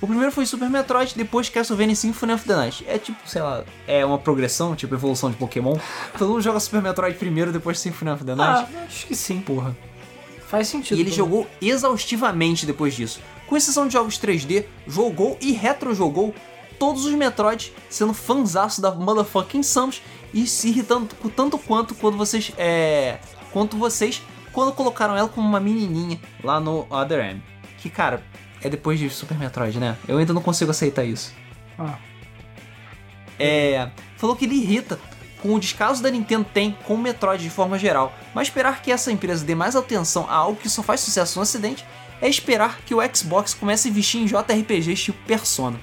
O 0.02 0.08
primeiro 0.08 0.32
foi 0.32 0.46
Super 0.46 0.70
Metroid, 0.70 1.14
depois 1.16 1.50
Castlevania 1.50 1.96
Symphony 1.96 2.34
of 2.34 2.46
the 2.46 2.56
Night. 2.56 2.86
É 2.88 2.98
tipo, 2.98 3.18
sei 3.26 3.42
lá, 3.42 3.64
é 3.86 4.06
uma 4.06 4.18
progressão, 4.18 4.76
tipo 4.76 4.94
evolução 4.94 5.30
de 5.30 5.36
Pokémon. 5.36 5.78
Todo 6.18 6.30
mundo 6.30 6.42
joga 6.42 6.60
Super 6.60 6.82
Metroid 6.82 7.18
primeiro, 7.18 7.52
depois 7.52 7.80
Symphony 7.80 8.12
of 8.12 8.24
the 8.24 8.36
Night. 8.36 8.72
Ah, 8.76 8.84
acho 8.86 9.08
que 9.08 9.16
sim. 9.16 9.42
porra. 9.42 9.76
Faz 10.50 10.68
sentido. 10.68 10.98
E 10.98 11.02
ele 11.02 11.12
jogou 11.12 11.48
exaustivamente 11.62 12.66
depois 12.66 12.96
disso. 12.96 13.22
Com 13.46 13.56
exceção 13.56 13.86
de 13.86 13.94
jogos 13.94 14.18
3D, 14.20 14.66
jogou 14.88 15.38
e 15.40 15.52
retrojogou 15.52 16.34
todos 16.80 17.06
os 17.06 17.14
Metroids, 17.14 17.72
sendo 17.88 18.14
fanzaço 18.16 18.82
da 18.82 18.92
motherfucking 18.92 19.62
Samus 19.62 20.02
e 20.34 20.48
se 20.48 20.70
irritando 20.70 21.08
tanto 21.36 21.58
quanto 21.60 21.94
quando 21.94 22.18
vocês 22.18 22.52
é, 22.58 23.20
quanto 23.52 23.78
vocês 23.78 24.24
quando 24.52 24.74
colocaram 24.74 25.16
ela 25.16 25.30
como 25.30 25.48
uma 25.48 25.60
menininha 25.60 26.20
lá 26.44 26.60
no 26.60 26.88
Other 26.90 27.20
M. 27.20 27.44
Que 27.78 27.90
cara, 27.90 28.24
é 28.62 28.70
depois 28.70 28.98
de 28.98 29.08
Super 29.10 29.38
Metroid, 29.38 29.80
né? 29.80 29.98
Eu 30.08 30.18
ainda 30.18 30.34
não 30.34 30.42
consigo 30.42 30.72
aceitar 30.72 31.04
isso. 31.04 31.32
Ah, 31.78 31.98
É, 33.38 33.90
falou 34.18 34.36
que 34.36 34.46
ele 34.46 34.56
irrita 34.56 35.00
com 35.42 35.54
o 35.54 35.60
descaso 35.60 36.04
da 36.04 36.10
Nintendo 36.10 36.46
tem 36.54 36.78
com 36.86 36.96
o 36.96 36.98
Metroid 36.98 37.42
de 37.42 37.50
forma 37.50 37.78
geral, 37.80 38.14
mas 38.34 38.48
esperar 38.48 38.82
que 38.82 38.92
essa 38.92 39.12
empresa 39.12 39.46
dê 39.46 39.56
mais 39.56 39.76
atenção 39.76 40.26
a 40.30 40.36
algo 40.36 40.60
que 40.60 40.70
só 40.70 40.84
faz 40.84 41.00
sucesso 41.00 41.38
no 41.38 41.44
ocidente 41.44 41.86
é 42.22 42.28
esperar 42.28 42.80
que 42.86 42.94
o 42.94 43.16
Xbox 43.16 43.54
comece 43.54 43.88
a 43.88 43.92
investir 43.92 44.22
em 44.22 44.26
JRPGs 44.26 45.04
tipo 45.04 45.18
Persona. 45.26 45.80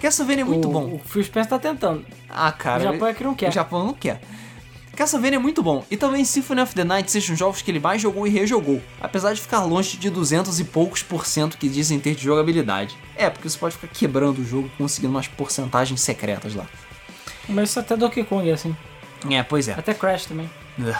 Castlevania 0.00 0.42
é 0.42 0.44
muito 0.44 0.68
o, 0.68 0.72
bom. 0.72 0.94
O 0.94 0.98
Phil 0.98 1.22
Spencer 1.22 1.50
tá 1.50 1.58
tentando. 1.58 2.04
Ah, 2.28 2.50
cara. 2.50 2.80
o 2.80 2.92
Japão 2.92 3.08
é 3.08 3.14
que 3.14 3.22
não 3.22 3.34
quer. 3.34 3.50
O 3.50 3.52
Japão 3.52 3.86
não 3.86 3.94
quer. 3.94 4.20
Castlevania 4.96 5.36
é 5.36 5.40
muito 5.40 5.62
bom, 5.62 5.84
e 5.90 5.96
talvez 5.96 6.28
Symphony 6.28 6.60
of 6.60 6.74
the 6.74 6.84
Night 6.84 7.10
sejam 7.10 7.34
jogos 7.34 7.62
que 7.62 7.70
ele 7.70 7.80
mais 7.80 8.02
jogou 8.02 8.26
e 8.26 8.30
rejogou, 8.30 8.80
apesar 9.00 9.32
de 9.32 9.40
ficar 9.40 9.64
longe 9.64 9.96
de 9.96 10.10
200 10.10 10.60
e 10.60 10.64
poucos 10.64 11.02
por 11.02 11.24
cento 11.24 11.56
que 11.56 11.66
dizem 11.66 11.98
ter 11.98 12.14
de 12.14 12.22
jogabilidade. 12.22 12.94
É, 13.16 13.30
porque 13.30 13.48
você 13.48 13.56
pode 13.56 13.74
ficar 13.74 13.88
quebrando 13.88 14.40
o 14.40 14.44
jogo 14.44 14.70
conseguindo 14.76 15.14
umas 15.14 15.26
porcentagens 15.26 15.98
secretas 16.00 16.54
lá. 16.54 16.66
Mas 17.48 17.70
isso 17.70 17.80
até 17.80 17.96
Donkey 17.96 18.24
Kong 18.24 18.48
é 18.48 18.52
assim. 18.52 18.76
É, 19.30 19.42
pois 19.42 19.68
é. 19.68 19.72
Até 19.72 19.94
Crash 19.94 20.26
também. 20.26 20.50
Ugh. 20.78 20.96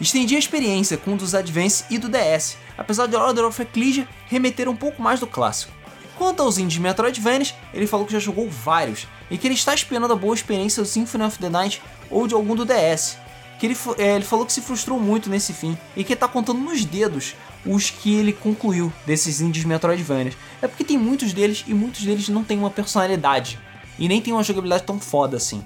Estendi 0.00 0.34
a 0.34 0.38
experiência 0.38 0.96
com 0.96 1.12
o 1.12 1.16
dos 1.16 1.34
Advance 1.34 1.84
e 1.90 1.98
do 1.98 2.08
DS, 2.08 2.56
apesar 2.78 3.06
de 3.06 3.16
Order 3.16 3.44
of 3.44 3.60
Ecclesia 3.60 4.08
remeter 4.28 4.66
um 4.66 4.76
pouco 4.76 5.02
mais 5.02 5.20
do 5.20 5.26
clássico. 5.26 5.72
Quanto 6.16 6.42
aos 6.42 6.56
indies 6.56 6.78
Metroidvanias, 6.78 7.54
ele 7.72 7.86
falou 7.86 8.06
que 8.06 8.12
já 8.12 8.18
jogou 8.18 8.48
vários 8.48 9.06
e 9.30 9.36
que 9.36 9.46
ele 9.46 9.54
está 9.54 9.74
esperando 9.74 10.12
a 10.12 10.16
boa 10.16 10.34
experiência 10.34 10.82
do 10.82 10.88
Symphony 10.88 11.24
of 11.24 11.38
the 11.38 11.50
Night 11.50 11.82
ou 12.10 12.26
de 12.26 12.34
algum 12.34 12.54
do 12.54 12.64
DS. 12.64 13.18
Que 13.58 13.66
ele, 13.66 13.76
é, 13.98 14.16
ele 14.16 14.24
falou 14.24 14.46
que 14.46 14.52
se 14.52 14.62
frustrou 14.62 14.98
muito 14.98 15.28
nesse 15.28 15.52
fim 15.52 15.76
e 15.94 16.02
que 16.02 16.14
está 16.14 16.26
contando 16.26 16.60
nos 16.60 16.84
dedos 16.84 17.34
os 17.64 17.90
que 17.90 18.14
ele 18.14 18.32
concluiu 18.32 18.90
desses 19.06 19.42
indies 19.42 19.64
Metroidvanias. 19.64 20.34
É 20.62 20.68
porque 20.68 20.84
tem 20.84 20.96
muitos 20.96 21.34
deles 21.34 21.64
e 21.66 21.74
muitos 21.74 22.02
deles 22.02 22.28
não 22.28 22.42
têm 22.42 22.58
uma 22.58 22.70
personalidade 22.70 23.58
e 23.98 24.08
nem 24.08 24.20
tem 24.20 24.32
uma 24.32 24.42
jogabilidade 24.42 24.84
tão 24.84 24.98
foda 24.98 25.36
assim. 25.36 25.62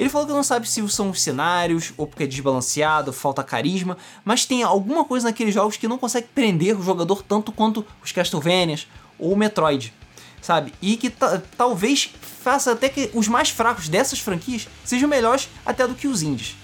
Ele 0.00 0.08
falou 0.08 0.26
que 0.26 0.32
não 0.32 0.42
sabe 0.42 0.66
se 0.66 0.88
são 0.88 1.10
os 1.10 1.20
cenários, 1.20 1.92
ou 1.94 2.06
porque 2.06 2.22
é 2.22 2.26
desbalanceado, 2.26 3.12
falta 3.12 3.44
carisma, 3.44 3.98
mas 4.24 4.46
tem 4.46 4.62
alguma 4.62 5.04
coisa 5.04 5.28
naqueles 5.28 5.52
jogos 5.52 5.76
que 5.76 5.86
não 5.86 5.98
consegue 5.98 6.26
prender 6.34 6.74
o 6.74 6.82
jogador 6.82 7.22
tanto 7.22 7.52
quanto 7.52 7.84
os 8.02 8.10
Castlevanias 8.10 8.86
ou 9.18 9.34
o 9.34 9.36
Metroid, 9.36 9.92
sabe? 10.40 10.72
E 10.80 10.96
que 10.96 11.10
ta- 11.10 11.42
talvez 11.54 12.10
faça 12.22 12.72
até 12.72 12.88
que 12.88 13.10
os 13.12 13.28
mais 13.28 13.50
fracos 13.50 13.90
dessas 13.90 14.18
franquias 14.18 14.66
sejam 14.86 15.06
melhores 15.06 15.50
até 15.66 15.86
do 15.86 15.94
que 15.94 16.08
os 16.08 16.22
indies. 16.22 16.56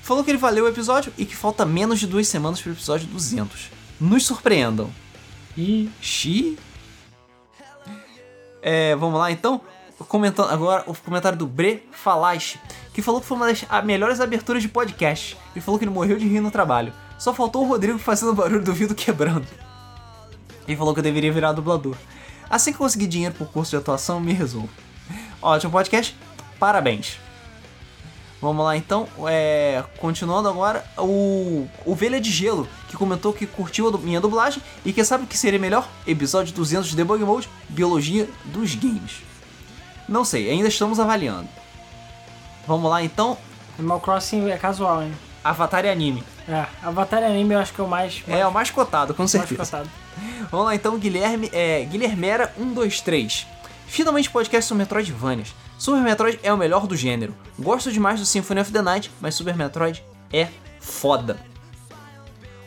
Falou 0.00 0.22
que 0.22 0.30
ele 0.30 0.38
valeu 0.38 0.64
o 0.64 0.68
episódio 0.68 1.12
e 1.18 1.24
que 1.24 1.34
falta 1.34 1.66
menos 1.66 1.98
de 1.98 2.06
duas 2.06 2.28
semanas 2.28 2.60
para 2.60 2.70
o 2.70 2.74
episódio 2.74 3.08
200. 3.08 3.70
Nos 4.00 4.24
surpreendam. 4.24 4.88
E 5.58 5.90
Xi. 6.00 6.56
É, 8.62 8.94
vamos 8.94 9.18
lá 9.18 9.32
então. 9.32 9.60
Comentando 10.08 10.50
agora 10.50 10.84
o 10.86 10.94
comentário 10.94 11.38
do 11.38 11.46
Bre 11.46 11.86
Falache, 11.92 12.58
que 12.92 13.02
falou 13.02 13.20
que 13.20 13.26
foi 13.26 13.36
uma 13.36 13.46
das 13.46 13.64
melhores 13.84 14.20
aberturas 14.20 14.62
de 14.62 14.68
podcast. 14.68 15.36
E 15.54 15.60
falou 15.60 15.78
que 15.78 15.84
ele 15.84 15.92
morreu 15.92 16.18
de 16.18 16.26
rir 16.26 16.40
no 16.40 16.50
trabalho. 16.50 16.92
Só 17.18 17.32
faltou 17.32 17.64
o 17.64 17.68
Rodrigo 17.68 17.98
fazendo 17.98 18.34
barulho 18.34 18.62
do 18.62 18.72
vidro 18.72 18.94
quebrando. 18.94 19.46
E 20.66 20.76
falou 20.76 20.92
que 20.94 21.00
eu 21.00 21.04
deveria 21.04 21.32
virar 21.32 21.52
dublador. 21.52 21.96
Assim 22.48 22.72
que 22.72 22.78
conseguir 22.78 23.06
dinheiro 23.06 23.34
pro 23.34 23.46
curso 23.46 23.70
de 23.70 23.76
atuação, 23.76 24.20
me 24.20 24.32
resolvo. 24.32 24.68
Ótimo 25.40 25.72
podcast, 25.72 26.16
parabéns. 26.58 27.18
Vamos 28.40 28.64
lá 28.64 28.76
então, 28.76 29.08
é, 29.28 29.84
continuando 29.98 30.48
agora, 30.48 30.84
o 30.98 31.68
Ovelha 31.86 32.20
de 32.20 32.30
Gelo, 32.30 32.68
que 32.88 32.96
comentou 32.96 33.32
que 33.32 33.46
curtiu 33.46 33.88
a 33.88 33.98
minha 33.98 34.20
dublagem 34.20 34.60
e 34.84 34.92
que 34.92 35.04
sabe 35.04 35.26
que 35.26 35.38
seria 35.38 35.60
melhor? 35.60 35.88
Episódio 36.04 36.52
200 36.52 36.90
de 36.90 36.96
Debug 36.96 37.22
Mode, 37.24 37.48
Biologia 37.68 38.28
dos 38.46 38.74
Games. 38.74 39.31
Não 40.12 40.26
sei, 40.26 40.50
ainda 40.50 40.68
estamos 40.68 41.00
avaliando. 41.00 41.48
Vamos 42.66 42.90
lá 42.90 43.02
então, 43.02 43.36
Animal 43.78 43.98
Crossing 43.98 44.50
é 44.50 44.58
casual, 44.58 45.02
hein? 45.02 45.12
Avatar 45.42 45.84
e 45.86 45.88
Anime. 45.88 46.22
É, 46.46 46.66
Avatar 46.82 47.22
Anime 47.22 47.54
eu 47.54 47.58
acho 47.58 47.72
que 47.72 47.80
é 47.80 47.84
o 47.84 47.88
mais, 47.88 48.22
É 48.28 48.46
o 48.46 48.52
mais 48.52 48.70
cotado, 48.70 49.14
com 49.14 49.22
mais 49.22 49.30
certeza. 49.30 49.64
cotado. 49.64 49.90
Vamos 50.52 50.66
lá 50.66 50.74
então, 50.74 50.98
Guilherme, 50.98 51.48
é, 51.52 51.88
Guilhermera123. 51.90 53.46
Finalmente 53.86 54.30
podcast 54.30 54.68
sobre 54.68 54.82
Metroidvanias. 54.84 55.54
Super 55.78 56.02
Metroid 56.02 56.38
é 56.42 56.52
o 56.52 56.58
melhor 56.58 56.86
do 56.86 56.94
gênero. 56.94 57.34
Gosto 57.58 57.90
demais 57.90 58.20
do 58.20 58.26
Symphony 58.26 58.60
of 58.60 58.70
the 58.70 58.82
Night, 58.82 59.10
mas 59.20 59.34
Super 59.34 59.56
Metroid 59.56 60.04
é 60.32 60.48
foda. 60.78 61.38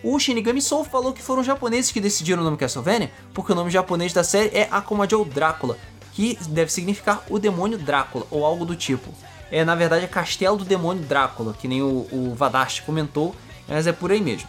O 0.03 0.19
Shinigami 0.19 0.61
Soul 0.61 0.83
falou 0.83 1.14
que 1.14 1.22
foram 1.22 1.43
japoneses 1.43 1.91
que 1.91 2.01
decidiram 2.01 2.41
o 2.41 2.45
nome 2.45 2.57
Castlevania, 2.57 3.11
porque 3.33 3.51
o 3.51 3.56
nome 3.56 3.72
japonês 3.72 4.14
da 4.14 4.24
série 4.24 4.56
é 4.56 4.67
Akomajou 4.69 5.24
Drácula, 5.25 5.77
que 6.16 6.35
deve 6.50 6.72
significar 6.72 7.24
o 7.30 7.38
demônio 7.38 7.77
Drácula, 7.77 8.26
ou 8.32 8.44
algo 8.44 8.66
do 8.66 8.76
tipo. 8.76 9.11
É, 9.52 9.64
na 9.64 9.76
verdade, 9.76 10.06
é 10.06 10.08
Castelo 10.08 10.58
do 10.58 10.66
Demônio 10.66 11.03
Drácula, 11.03 11.53
que 11.53 11.68
nem 11.68 11.82
o, 11.84 12.08
o 12.11 12.34
Vadashi 12.35 12.82
comentou, 12.82 13.35
mas 13.68 13.85
é 13.85 13.92
por 13.92 14.11
aí 14.11 14.19
mesmo. 14.22 14.48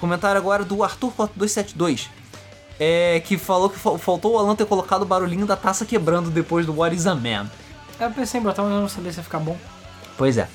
Comentário 0.00 0.38
agora 0.40 0.64
do 0.64 0.76
Arthur4272. 0.76 2.08
É, 2.78 3.22
que 3.24 3.38
falou 3.38 3.70
que 3.70 3.78
fa- 3.78 3.96
faltou 3.98 4.34
o 4.34 4.38
Alan 4.38 4.54
ter 4.54 4.66
colocado 4.66 5.02
o 5.02 5.06
barulhinho 5.06 5.46
da 5.46 5.56
taça 5.56 5.86
quebrando 5.86 6.30
depois 6.30 6.66
do 6.66 6.74
What 6.76 6.94
is 6.94 7.06
a 7.06 7.14
Man. 7.14 7.50
Eu 7.98 8.10
pensei 8.10 8.38
em 8.40 8.42
botar, 8.42 8.62
mas 8.62 8.72
eu 8.72 8.80
não 8.82 8.88
sabia 8.88 9.10
se 9.12 9.18
ia 9.18 9.24
ficar 9.24 9.38
bom. 9.38 9.56
Pois 10.18 10.36
é. 10.36 10.48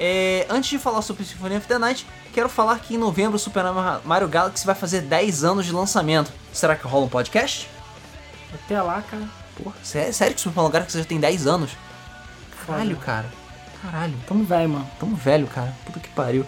É, 0.00 0.46
Antes 0.50 0.70
de 0.70 0.78
falar 0.78 1.02
sobre 1.02 1.24
Symphony 1.24 1.56
of 1.56 1.66
the 1.68 1.78
Night, 1.78 2.04
quero 2.32 2.48
falar 2.48 2.80
que 2.80 2.94
em 2.94 2.98
novembro 2.98 3.36
o 3.36 3.38
Super 3.38 3.64
Mario 4.04 4.26
Galaxy 4.26 4.66
vai 4.66 4.74
fazer 4.74 5.02
10 5.02 5.44
anos 5.44 5.66
de 5.66 5.72
lançamento. 5.72 6.32
Será 6.52 6.74
que 6.74 6.86
rola 6.86 7.04
um 7.04 7.08
podcast? 7.08 7.68
Até 8.54 8.80
lá, 8.80 9.02
cara. 9.02 9.28
Porra, 9.62 9.74
sé- 9.82 10.12
sério 10.12 10.34
que 10.34 10.40
o 10.40 10.42
Super 10.42 10.56
Mario 10.56 10.72
Galaxy 10.72 10.98
já 10.98 11.04
tem 11.04 11.18
10 11.20 11.46
anos? 11.46 11.70
Caralho, 12.66 12.96
cara. 12.96 13.26
Caralho. 13.82 14.14
Tamo 14.26 14.44
velho, 14.44 14.68
mano. 14.68 14.90
Tamo 14.98 15.16
velho, 15.16 15.46
cara. 15.46 15.74
Puta 15.86 16.00
que 16.00 16.08
pariu. 16.10 16.44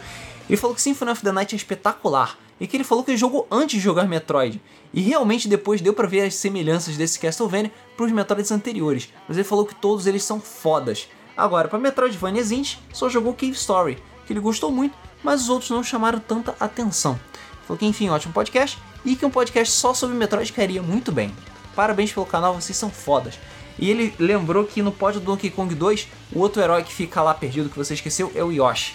Ele 0.49 0.57
falou 0.57 0.75
que 0.75 0.83
Symphony 0.83 1.11
of 1.13 1.23
the 1.23 1.33
Night 1.33 1.55
é 1.55 1.57
espetacular. 1.57 2.37
E 2.61 2.67
que 2.67 2.77
ele 2.77 2.85
falou 2.85 3.03
que 3.03 3.11
ele 3.11 3.17
jogou 3.19 3.47
antes 3.51 3.77
de 3.79 3.81
jogar 3.81 4.07
Metroid. 4.07 4.61
E 4.93 5.01
realmente 5.01 5.49
depois 5.49 5.81
deu 5.81 5.95
pra 5.95 6.07
ver 6.07 6.23
as 6.23 6.35
semelhanças 6.35 6.97
desse 6.97 7.19
Castlevania 7.19 7.73
pros 7.97 8.13
Metroids 8.13 8.51
anteriores. 8.51 9.09
Mas 9.27 9.37
ele 9.39 9.45
falou 9.49 9.65
que 9.65 9.75
todos 9.75 10.07
eles 10.07 10.23
são 10.25 10.41
fodas. 10.41 11.09
Agora, 11.37 11.69
pra 11.69 11.79
Metroidvania 11.79 12.43
Indie, 12.43 12.79
só 12.93 13.09
jogou 13.09 13.33
Cave 13.33 13.53
Story, 13.53 14.03
que 14.27 14.33
ele 14.33 14.41
gostou 14.41 14.71
muito, 14.71 14.95
mas 15.23 15.43
os 15.43 15.49
outros 15.49 15.71
não 15.71 15.83
chamaram 15.83 16.19
tanta 16.19 16.55
atenção. 16.61 17.19
Falou 17.67 17.79
que 17.79 17.87
enfim, 17.87 18.11
ótimo 18.11 18.35
podcast. 18.35 18.79
E 19.07 19.17
que 19.17 19.25
um 19.25 19.31
podcast 19.31 19.73
só 19.75 19.95
sobre 19.95 20.15
Metroid 20.17 20.53
cairia 20.53 20.83
muito 20.83 21.11
bem. 21.11 21.35
Parabéns 21.81 22.13
pelo 22.13 22.27
canal, 22.27 22.53
vocês 22.53 22.77
são 22.77 22.91
fodas. 22.91 23.39
E 23.79 23.89
ele 23.89 24.15
lembrou 24.19 24.65
que 24.65 24.83
no 24.83 24.93
pódio 24.93 25.19
do 25.19 25.25
Donkey 25.25 25.49
Kong 25.49 25.75
2, 25.75 26.09
o 26.31 26.39
outro 26.39 26.61
herói 26.61 26.83
que 26.83 26.93
fica 26.93 27.23
lá 27.23 27.33
perdido 27.33 27.71
que 27.71 27.79
você 27.79 27.95
esqueceu 27.95 28.31
é 28.35 28.45
o 28.45 28.53
Yoshi. 28.53 28.95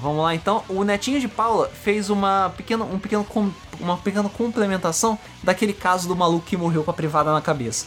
Vamos 0.00 0.24
lá 0.24 0.34
então. 0.34 0.64
O 0.68 0.82
Netinho 0.82 1.20
de 1.20 1.28
Paula 1.28 1.68
fez 1.68 2.10
uma 2.10 2.52
pequena, 2.56 2.84
um 2.84 2.98
pequeno, 2.98 3.24
uma 3.78 3.96
pequena 3.96 4.28
complementação 4.28 5.16
daquele 5.40 5.72
caso 5.72 6.08
do 6.08 6.16
maluco 6.16 6.44
que 6.44 6.56
morreu 6.56 6.82
com 6.82 6.90
a 6.90 6.94
privada 6.94 7.32
na 7.32 7.40
cabeça. 7.40 7.86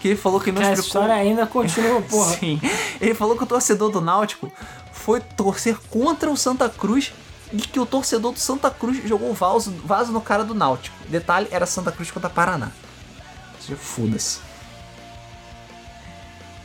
Que 0.00 0.08
ele 0.08 0.16
falou 0.16 0.40
que 0.40 0.50
não 0.50 0.60
explicou. 0.60 0.86
história 0.86 1.14
ainda 1.14 1.46
continua, 1.46 2.02
porra. 2.02 2.34
Sim. 2.38 2.60
Ele 3.00 3.14
falou 3.14 3.36
que 3.36 3.44
o 3.44 3.46
torcedor 3.46 3.92
do 3.92 4.00
Náutico 4.00 4.50
foi 4.92 5.20
torcer 5.20 5.78
contra 5.88 6.28
o 6.28 6.36
Santa 6.36 6.68
Cruz 6.68 7.12
e 7.52 7.58
que 7.58 7.80
o 7.80 7.86
torcedor 7.86 8.32
do 8.32 8.38
Santa 8.38 8.70
Cruz 8.70 9.02
jogou 9.08 9.32
vaso, 9.32 9.70
vaso 9.84 10.12
no 10.12 10.20
cara 10.20 10.44
do 10.44 10.54
Náutico. 10.54 10.96
Detalhe, 11.08 11.48
era 11.50 11.66
Santa 11.66 11.92
Cruz 11.92 12.10
contra 12.10 12.28
Paraná. 12.28 12.70
Foda-se. 13.76 14.40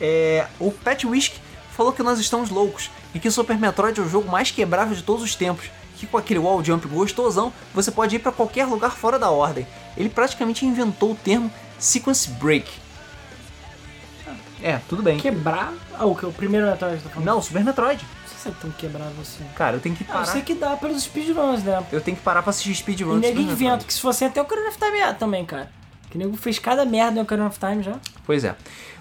É, 0.00 0.46
o 0.58 0.70
Pat 0.70 1.04
Whisk 1.04 1.34
falou 1.72 1.92
que 1.92 2.02
nós 2.02 2.18
estamos 2.18 2.50
loucos 2.50 2.90
e 3.14 3.20
que 3.20 3.30
Super 3.30 3.58
Metroid 3.58 3.98
é 4.00 4.02
o 4.02 4.08
jogo 4.08 4.30
mais 4.30 4.50
quebrável 4.50 4.94
de 4.94 5.02
todos 5.02 5.22
os 5.22 5.34
tempos. 5.34 5.70
Que 5.96 6.06
com 6.06 6.18
aquele 6.18 6.40
wall 6.40 6.64
jump 6.64 6.88
gostosão 6.88 7.52
você 7.72 7.90
pode 7.90 8.16
ir 8.16 8.18
para 8.18 8.32
qualquer 8.32 8.66
lugar 8.66 8.92
fora 8.92 9.18
da 9.18 9.30
ordem. 9.30 9.66
Ele 9.96 10.08
praticamente 10.08 10.66
inventou 10.66 11.12
o 11.12 11.14
termo 11.14 11.50
Sequence 11.78 12.28
Break. 12.30 12.70
É, 14.62 14.80
tudo 14.88 15.02
bem. 15.02 15.18
Quebrar. 15.18 15.74
Ah, 15.92 16.06
o 16.06 16.16
que? 16.16 16.24
O 16.24 16.32
primeiro 16.32 16.66
Metroid 16.66 17.02
tá 17.02 17.10
falando? 17.10 17.26
Não, 17.26 17.42
Super 17.42 17.62
Metroid. 17.62 18.04
Não 18.44 18.52
sei 18.52 18.52
se 18.52 18.58
é 18.58 18.60
tão 18.60 18.70
quebrar 18.72 19.08
você. 19.10 19.42
Cara, 19.56 19.76
eu 19.76 19.80
tenho 19.80 19.94
que 19.96 20.04
parar. 20.04 20.20
eu 20.20 20.26
sei 20.26 20.42
que 20.42 20.54
dá 20.54 20.76
pelos 20.76 21.02
speedruns, 21.02 21.62
né? 21.62 21.84
Eu 21.90 22.00
tenho 22.00 22.16
que 22.16 22.22
parar 22.22 22.42
pra 22.42 22.50
assistir 22.50 22.70
E 22.72 22.74
speedrun. 22.74 23.14
do 23.14 23.20
nego 23.20 23.26
Super 23.28 23.40
Metroid. 23.40 23.62
inventa, 23.64 23.84
que 23.84 23.94
se 23.94 24.00
fosse 24.00 24.24
até 24.24 24.40
o 24.40 24.44
Ocarina 24.44 24.68
of 24.68 24.78
Time 24.78 24.98
é 24.98 25.12
também, 25.12 25.44
cara. 25.44 25.70
Que 26.10 26.18
nego 26.18 26.36
fez 26.36 26.58
cada 26.58 26.84
merda 26.84 27.12
no 27.16 27.22
Ocarina 27.22 27.46
of 27.48 27.58
Time 27.58 27.82
já. 27.82 27.98
Pois 28.24 28.44
é. 28.44 28.54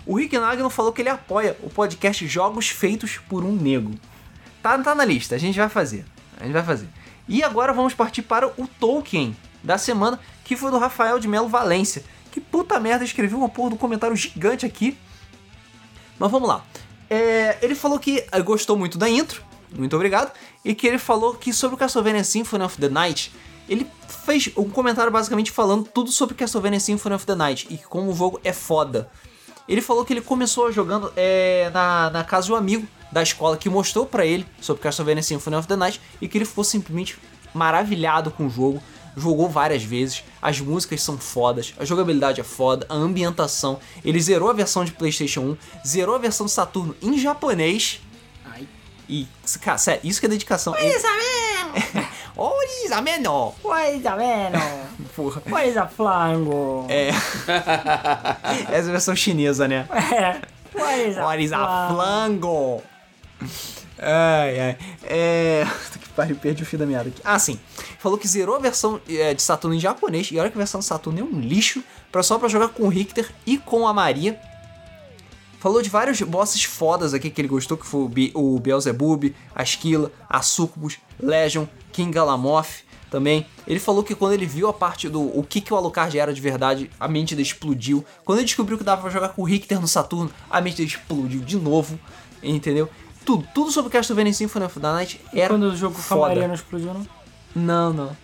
O 0.05 0.17
Rick 0.17 0.38
Nagano 0.38 0.69
falou 0.69 0.91
que 0.91 1.01
ele 1.01 1.09
apoia 1.09 1.57
o 1.63 1.69
podcast 1.69 2.25
Jogos 2.27 2.69
Feitos 2.69 3.17
por 3.30 3.43
um 3.45 3.51
Nego. 3.53 3.91
Tá, 4.61 4.77
tá 4.80 4.93
na 4.95 5.05
lista, 5.05 5.35
a 5.35 5.38
gente 5.38 5.57
vai 5.57 5.69
fazer. 5.69 6.05
A 6.39 6.43
gente 6.43 6.53
vai 6.53 6.63
fazer. 6.63 6.88
E 7.27 7.41
agora 7.43 7.72
vamos 7.72 7.93
partir 7.93 8.22
para 8.22 8.47
o 8.47 8.67
Tolkien 8.80 9.35
da 9.63 9.77
semana, 9.77 10.19
que 10.43 10.57
foi 10.57 10.72
do 10.72 10.77
Rafael 10.77 11.19
de 11.19 11.27
Melo 11.27 11.47
Valência. 11.47 12.03
Que 12.31 12.41
puta 12.41 12.80
merda, 12.80 13.05
escreveu 13.05 13.38
uma 13.38 13.47
porra 13.47 13.73
um 13.73 13.77
comentário 13.77 14.15
gigante 14.15 14.65
aqui. 14.65 14.97
Mas 16.19 16.30
vamos 16.31 16.49
lá. 16.49 16.63
É, 17.09 17.57
ele 17.61 17.75
falou 17.75 17.99
que 17.99 18.25
eh, 18.32 18.41
gostou 18.41 18.77
muito 18.77 18.98
da 18.98 19.09
intro, 19.09 19.43
muito 19.75 19.95
obrigado, 19.95 20.32
e 20.64 20.73
que 20.73 20.88
ele 20.88 20.98
falou 20.98 21.35
que 21.35 21.51
sobre 21.53 21.75
o 21.75 21.77
Castlevania 21.77 22.23
Symphony 22.23 22.64
of 22.64 22.77
the 22.77 22.90
Night, 22.90 23.32
ele 23.67 23.88
fez 24.07 24.49
um 24.56 24.69
comentário 24.69 25.11
basicamente 25.11 25.51
falando 25.51 25.85
tudo 25.85 26.11
sobre 26.11 26.35
Castlevania 26.35 26.80
Symphony 26.80 27.15
of 27.15 27.25
the 27.25 27.35
Night 27.35 27.67
e 27.69 27.77
como 27.77 28.11
o 28.11 28.15
jogo 28.15 28.40
é 28.43 28.53
foda. 28.53 29.09
Ele 29.67 29.82
falou 29.82 30.03
que 30.03 30.11
ele 30.11 30.22
começou 30.22 30.72
jogando 30.72 31.11
é, 31.15 31.69
na, 31.73 32.09
na 32.09 32.23
casa 32.23 32.48
de 32.48 32.53
um 32.53 32.56
amigo 32.56 32.88
da 33.11 33.23
escola 33.23 33.56
que 33.56 33.69
mostrou 33.69 34.06
pra 34.06 34.25
ele 34.25 34.45
sobre 34.59 34.82
Castlevania 34.82 35.23
Symphony 35.23 35.56
of 35.56 35.67
the 35.67 35.75
Night 35.75 36.01
e 36.19 36.27
que 36.27 36.38
ele 36.38 36.45
ficou 36.45 36.64
simplesmente 36.64 37.17
maravilhado 37.53 38.32
com 38.32 38.48
o 38.48 38.49
jogo. 38.49 38.82
Jogou 39.16 39.50
várias 39.50 39.83
vezes, 39.83 40.24
as 40.42 40.59
músicas 40.59 41.01
são 41.01 41.17
fodas, 41.17 41.74
a 41.80 41.85
jogabilidade 41.85 42.42
é 42.42 42.43
foda, 42.43 42.85
a 42.90 42.95
ambientação. 42.95 43.80
Ele 44.03 44.19
zerou 44.19 44.50
a 44.50 44.53
versão 44.53 44.83
de 44.83 44.92
PlayStation 44.92 45.42
1, 45.42 45.58
zerou 45.85 46.16
a 46.16 46.19
versão 46.19 46.45
de 46.45 46.51
Saturno 46.51 46.95
em 47.01 47.17
japonês. 47.17 48.01
Ai. 48.45 48.67
E, 49.08 49.27
cara, 49.61 49.77
sério, 49.77 50.01
isso 50.03 50.19
que 50.19 50.25
é 50.25 50.30
dedicação. 50.30 50.75
Ele... 50.77 50.93
Orisa 52.35 53.01
menor! 53.01 53.53
Coisa, 53.61 54.16
vendo? 54.16 54.59
Porra. 55.16 55.42
Coisa, 55.42 55.85
flango. 55.88 56.88
É. 56.90 57.09
Essa 58.69 58.88
é 58.88 58.90
a 58.90 58.92
versão 58.92 59.16
chinesa, 59.16 59.67
né? 59.67 59.88
É. 59.92 60.42
Coisa, 60.72 61.25
Orisa 61.25 61.58
flango. 61.58 61.93
flango! 61.93 62.83
Ai, 64.00 64.59
ai. 64.59 64.77
É. 65.03 65.67
Perdi 66.16 66.64
o 66.64 66.66
fio 66.66 66.77
da 66.77 66.85
meada 66.85 67.09
aqui. 67.09 67.22
Ah, 67.24 67.40
sim. 67.40 67.59
Falou 68.00 68.17
que 68.17 68.27
zerou 68.27 68.56
a 68.56 68.59
versão 68.59 69.01
é, 69.09 69.33
de 69.33 69.42
Saturno 69.42 69.75
em 69.75 69.80
japonês. 69.80 70.30
E 70.32 70.38
olha 70.38 70.50
que 70.50 70.58
a 70.58 70.59
versão 70.59 70.80
de 70.80 70.85
Saturno 70.85 71.19
é 71.19 71.24
um 71.24 71.40
lixo. 71.40 71.83
Pra, 72.11 72.22
só 72.22 72.38
pra 72.38 72.48
jogar 72.48 72.69
com 72.69 72.83
o 72.83 72.90
Richter 72.90 73.32
e 73.45 73.58
com 73.58 73.88
a 73.88 73.93
Maria. 73.93 74.40
Falou 75.59 75.82
de 75.82 75.90
vários 75.90 76.22
bosses 76.22 76.64
fodas 76.66 77.14
aqui 77.14 77.30
que 77.30 77.40
ele 77.40 77.48
gostou, 77.48 77.77
que 77.77 77.85
foi 77.85 78.32
o, 78.33 78.56
o 78.56 78.59
Beelzebub, 78.59 79.33
a 79.56 79.64
Esquila, 79.64 80.11
a 80.30 80.42
Sucubus, 80.42 80.98
Legion, 81.17 81.66
King 81.93 82.11
Galamoth 82.11 82.83
também. 83.09 83.45
Ele 83.66 83.80
falou 83.80 84.03
que 84.03 84.14
quando 84.14 84.33
ele 84.33 84.45
viu 84.45 84.67
a 84.67 84.74
parte 84.74 85.08
do 85.08 85.22
o 85.22 85.42
que, 85.42 85.61
que 85.61 85.74
o 85.74 85.77
Alucard 85.77 86.19
era 86.19 86.33
de 86.33 86.42
verdade, 86.42 86.92
a 87.00 87.08
mente 87.08 87.33
dele 87.33 87.48
explodiu. 87.48 88.03
Quando 88.25 88.40
ele 88.40 88.45
descobriu 88.45 88.77
que 88.77 88.83
dava 88.83 89.03
pra 89.03 89.09
jogar 89.09 89.30
com 89.30 89.43
o 89.43 89.45
Richter 89.45 89.80
no 89.80 89.88
Saturno, 89.88 90.30
a 90.50 90.59
mente 90.59 90.77
dele 90.77 90.90
explodiu 90.90 91.40
de 91.40 91.56
novo, 91.56 91.98
entendeu? 92.42 92.90
Tudo, 93.25 93.47
tudo 93.53 93.71
sobre 93.71 93.91
Castlevania 93.91 94.33
Symphony 94.33 94.65
of 94.65 94.79
the 94.79 94.87
Night 94.91 95.21
era 95.33 95.49
Quando 95.49 95.63
o 95.63 95.75
jogo 95.75 95.95
com 95.95 96.01
a 96.01 96.03
foda. 96.03 96.27
Maria 96.29 96.47
não 96.47 96.55
explodiu, 96.55 96.93
não? 96.93 97.07
Não, 97.55 97.93
não. 97.93 98.17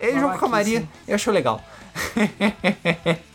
Ele 0.00 0.20
jogou 0.20 0.38
com 0.38 0.44
a 0.46 0.48
Maria 0.48 0.80
Babaquice. 0.80 1.02
e 1.08 1.12
achou 1.12 1.32
legal. 1.32 1.62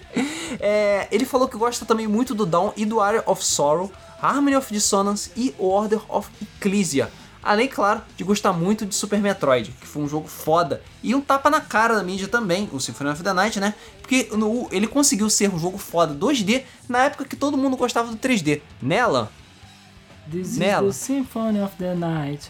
É, 0.59 1.07
ele 1.11 1.25
falou 1.25 1.47
que 1.47 1.57
gosta 1.57 1.85
também 1.85 2.07
muito 2.07 2.35
do 2.35 2.45
Dawn 2.45 2.71
e 2.77 2.85
do 2.85 3.01
Area 3.01 3.23
of 3.25 3.43
Sorrow, 3.43 3.91
Harmony 4.21 4.55
of 4.55 4.71
Dissonance 4.71 5.31
e 5.35 5.53
Order 5.57 5.99
of 6.07 6.29
Ecclesia. 6.41 7.09
Além, 7.41 7.67
claro, 7.67 8.01
de 8.15 8.23
gostar 8.23 8.53
muito 8.53 8.85
de 8.85 8.93
Super 8.93 9.19
Metroid, 9.19 9.71
que 9.81 9.87
foi 9.87 10.03
um 10.03 10.07
jogo 10.07 10.27
foda. 10.27 10.81
E 11.01 11.13
um 11.15 11.19
tapa 11.19 11.49
na 11.49 11.59
cara 11.59 11.95
da 11.95 12.03
mídia 12.03 12.27
também, 12.27 12.69
o 12.71 12.79
Symphony 12.79 13.09
of 13.09 13.23
the 13.23 13.33
Night, 13.33 13.59
né? 13.59 13.73
Porque 13.99 14.29
no- 14.33 14.67
ele 14.71 14.85
conseguiu 14.87 15.29
ser 15.29 15.49
um 15.53 15.57
jogo 15.59 15.77
foda 15.79 16.13
2D 16.13 16.63
na 16.87 16.99
época 17.05 17.25
que 17.25 17.35
todo 17.35 17.57
mundo 17.57 17.75
gostava 17.75 18.09
do 18.11 18.15
3D. 18.17 18.61
Nela, 18.81 19.29
This 20.31 20.57
Nela. 20.57 20.89
is 20.89 20.97
the 20.97 21.05
Symphony 21.05 21.61
of 21.61 21.75
the 21.77 21.93
Night. 21.95 22.49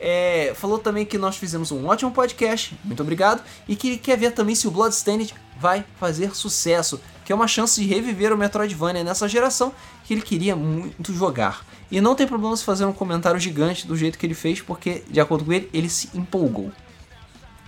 É, 0.00 0.52
falou 0.54 0.78
também 0.78 1.04
que 1.04 1.18
nós 1.18 1.36
fizemos 1.36 1.72
um 1.72 1.86
ótimo 1.86 2.12
podcast, 2.12 2.78
muito 2.84 3.02
obrigado, 3.02 3.42
e 3.66 3.74
que 3.74 3.96
quer 3.98 4.16
ver 4.16 4.30
também 4.30 4.54
se 4.54 4.68
o 4.68 4.70
Bloodstained 4.70 5.34
vai 5.58 5.84
fazer 5.98 6.36
sucesso, 6.36 7.00
que 7.24 7.32
é 7.32 7.34
uma 7.34 7.48
chance 7.48 7.80
de 7.82 7.86
reviver 7.88 8.32
o 8.32 8.36
Metroidvania 8.38 9.02
nessa 9.02 9.26
geração 9.28 9.72
que 10.04 10.14
ele 10.14 10.22
queria 10.22 10.54
muito 10.54 11.12
jogar. 11.12 11.66
E 11.90 12.00
não 12.00 12.14
tem 12.14 12.28
problema 12.28 12.56
se 12.56 12.62
fazer 12.64 12.84
um 12.84 12.92
comentário 12.92 13.40
gigante 13.40 13.86
do 13.88 13.96
jeito 13.96 14.18
que 14.18 14.24
ele 14.24 14.34
fez, 14.34 14.60
porque, 14.60 15.02
de 15.10 15.20
acordo 15.20 15.44
com 15.44 15.52
ele, 15.52 15.68
ele 15.74 15.88
se 15.88 16.10
empolgou. 16.14 16.70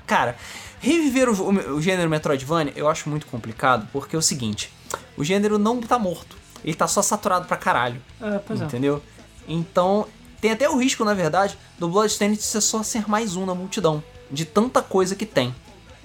Cara, 0.07 0.37
reviver 0.79 1.29
o, 1.29 1.33
o- 1.33 1.75
o 1.77 1.83
gênero 1.83 2.09
Metroidvania 2.09 2.73
eu 2.77 2.89
acho 2.89 3.09
muito 3.11 3.27
complicado, 3.27 3.89
porque 3.93 4.15
é 4.15 4.19
o 4.19 4.23
seguinte, 4.23 4.73
o 5.17 5.25
gênero 5.25 5.59
não 5.59 5.81
tá 5.81 5.99
morto, 5.99 6.37
ele 6.65 6.75
tá 6.75 6.87
só 6.87 7.03
saturado 7.03 7.47
pra 7.47 7.57
caralho. 7.57 8.01
É, 8.21 8.39
pois 8.39 8.61
é. 8.61 8.65
Entendeu? 8.65 9.03
Então, 9.49 10.07
tem 10.41 10.53
até 10.53 10.69
o 10.69 10.77
risco, 10.77 11.05
na 11.05 11.15
verdade, 11.15 11.59
do 11.79 11.89
Bloodstained 11.89 12.41
ser 12.41 12.61
só 12.61 12.83
ser 12.83 13.09
mais 13.09 13.37
um 13.37 13.45
na 13.45 13.55
multidão. 13.55 14.03
De 14.31 14.45
tanta 14.45 14.81
coisa 14.81 15.15
que 15.15 15.27
tem. 15.27 15.55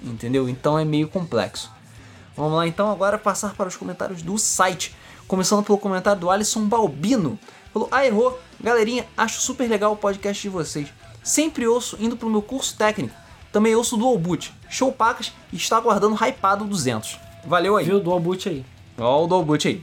Entendeu? 0.02 0.48
Então 0.48 0.78
é 0.78 0.84
meio 0.84 1.08
complexo. 1.08 1.70
Vamos 2.36 2.52
lá 2.54 2.66
então 2.66 2.90
agora 2.90 3.16
passar 3.16 3.54
para 3.54 3.68
os 3.68 3.76
comentários 3.76 4.20
do 4.20 4.36
site. 4.36 4.94
Começando 5.26 5.64
pelo 5.64 5.78
comentário 5.78 6.20
do 6.20 6.30
Alisson 6.30 6.66
Balbino. 6.66 7.38
Falou, 7.72 7.88
ah, 7.90 8.04
errou. 8.04 8.38
Galerinha, 8.60 9.06
acho 9.16 9.40
super 9.40 9.68
legal 9.68 9.92
o 9.92 9.96
podcast 9.96 10.42
de 10.42 10.48
vocês. 10.48 10.88
Sempre 11.22 11.66
ouço 11.66 11.96
indo 11.98 12.16
pro 12.16 12.28
meu 12.28 12.42
curso 12.42 12.76
técnico. 12.76 13.14
Também 13.52 13.74
ouço 13.74 13.96
do 13.96 14.16
Boot. 14.18 14.52
Show 14.68 14.92
pacas 14.92 15.32
e 15.52 15.56
está 15.56 15.76
aguardando 15.78 16.14
hypado 16.14 16.64
200. 16.64 17.18
Valeu 17.46 17.76
aí. 17.76 17.86
Viu? 17.86 18.00
Dual 18.00 18.20
boot 18.20 18.48
aí. 18.48 18.64
Ó 18.98 19.24
o 19.24 19.26
Dolboot 19.26 19.68
aí. 19.68 19.82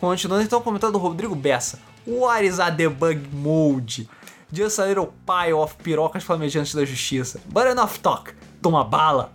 Continuando 0.00 0.42
então 0.42 0.58
o 0.58 0.62
comentário 0.62 0.92
do 0.92 0.98
Rodrigo 0.98 1.34
Bessa. 1.34 1.78
What 2.06 2.44
is 2.46 2.58
a 2.58 2.70
debug 2.70 3.28
mode? 3.32 4.08
Just 4.52 4.78
a 4.80 4.86
little 4.86 5.08
pile 5.26 5.52
of 5.54 5.76
pirocas 5.76 6.24
flamejantes 6.24 6.74
da 6.74 6.84
justiça. 6.84 7.40
But 7.46 7.66
enough 7.66 7.98
talk. 8.02 8.32
Toma 8.62 8.82
bala. 8.82 9.32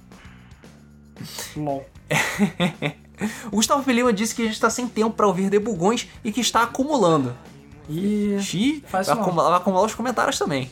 LOL. 1.55 1.85
O 3.51 3.55
Gustavo 3.57 3.83
Pelima 3.83 4.11
disse 4.11 4.35
que 4.35 4.41
a 4.41 4.45
gente 4.45 4.55
está 4.55 4.69
sem 4.69 4.87
tempo 4.87 5.11
para 5.15 5.27
ouvir 5.27 5.49
debugões 5.49 6.07
e 6.23 6.31
que 6.31 6.41
está 6.41 6.63
acumulando. 6.63 7.35
E. 7.87 8.37
Xi, 8.41 8.83
vai 8.91 9.01
acumular, 9.07 9.49
vai 9.49 9.57
acumular 9.59 9.85
os 9.85 9.95
comentários 9.95 10.37
também. 10.39 10.69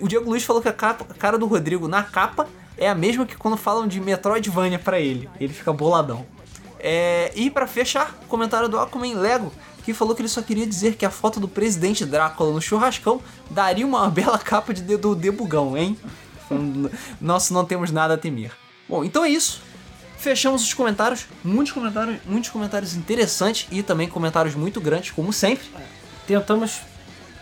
O 0.00 0.06
Diego 0.08 0.28
Luiz 0.28 0.44
falou 0.44 0.60
que 0.60 0.68
a, 0.68 0.72
capa- 0.72 1.06
a 1.08 1.14
cara 1.14 1.38
do 1.38 1.46
Rodrigo 1.46 1.88
na 1.88 2.02
capa 2.02 2.46
é 2.76 2.88
a 2.88 2.94
mesma 2.94 3.24
que 3.24 3.36
quando 3.36 3.56
falam 3.56 3.86
de 3.86 4.00
Metroidvania 4.00 4.78
pra 4.78 5.00
ele. 5.00 5.28
Ele 5.40 5.52
fica 5.52 5.72
boladão. 5.72 6.26
É, 6.86 7.32
e 7.34 7.50
pra 7.50 7.66
fechar, 7.66 8.14
comentário 8.28 8.68
do 8.68 8.78
Aquaman 8.78 9.18
Lego, 9.18 9.50
que 9.82 9.94
falou 9.94 10.14
que 10.14 10.20
ele 10.20 10.28
só 10.28 10.42
queria 10.42 10.66
dizer 10.66 10.96
que 10.96 11.06
a 11.06 11.10
foto 11.10 11.40
do 11.40 11.48
presidente 11.48 12.04
Drácula 12.04 12.52
no 12.52 12.60
churrascão 12.60 13.22
daria 13.50 13.86
uma 13.86 14.06
bela 14.12 14.38
capa 14.38 14.74
de 14.74 14.82
dedo 14.82 15.14
debugão, 15.14 15.78
hein? 15.78 15.96
Nós 17.18 17.48
não 17.48 17.64
temos 17.64 17.90
nada 17.90 18.12
a 18.12 18.18
temer. 18.18 18.52
Bom, 18.86 19.02
então 19.02 19.24
é 19.24 19.30
isso. 19.30 19.62
Fechamos 20.18 20.62
os 20.62 20.74
comentários, 20.74 21.26
muitos 21.42 21.72
comentários, 21.72 22.18
muitos 22.26 22.50
comentários 22.50 22.94
interessantes 22.94 23.66
e 23.70 23.82
também 23.82 24.06
comentários 24.06 24.54
muito 24.54 24.78
grandes, 24.78 25.10
como 25.10 25.32
sempre. 25.32 25.64
Tentamos 26.26 26.82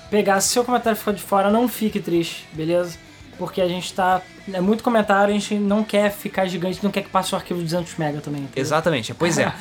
pegar. 0.09 0.41
Se 0.41 0.51
seu 0.51 0.63
comentário 0.65 0.97
ficou 0.97 1.13
de 1.13 1.23
fora, 1.23 1.51
não 1.51 1.67
fique 1.67 1.99
triste, 1.99 2.47
beleza? 2.53 2.97
Porque 3.39 3.61
a 3.61 3.69
gente 3.69 3.93
tá. 3.93 4.23
É 4.53 4.61
muito 4.61 4.83
comentário, 4.83 5.35
a 5.35 5.39
gente 5.39 5.55
não 5.55 5.85
quer 5.85 6.11
ficar 6.11 6.47
gigante, 6.47 6.83
não 6.83 6.91
quer 6.91 7.03
que 7.03 7.09
passe 7.09 7.33
o 7.33 7.37
arquivo 7.37 7.61
de 7.61 7.67
200 7.67 7.95
MB 7.97 8.21
também. 8.21 8.43
entendeu? 8.43 8.61
Exatamente, 8.61 9.15
pois 9.15 9.39
é. 9.39 9.53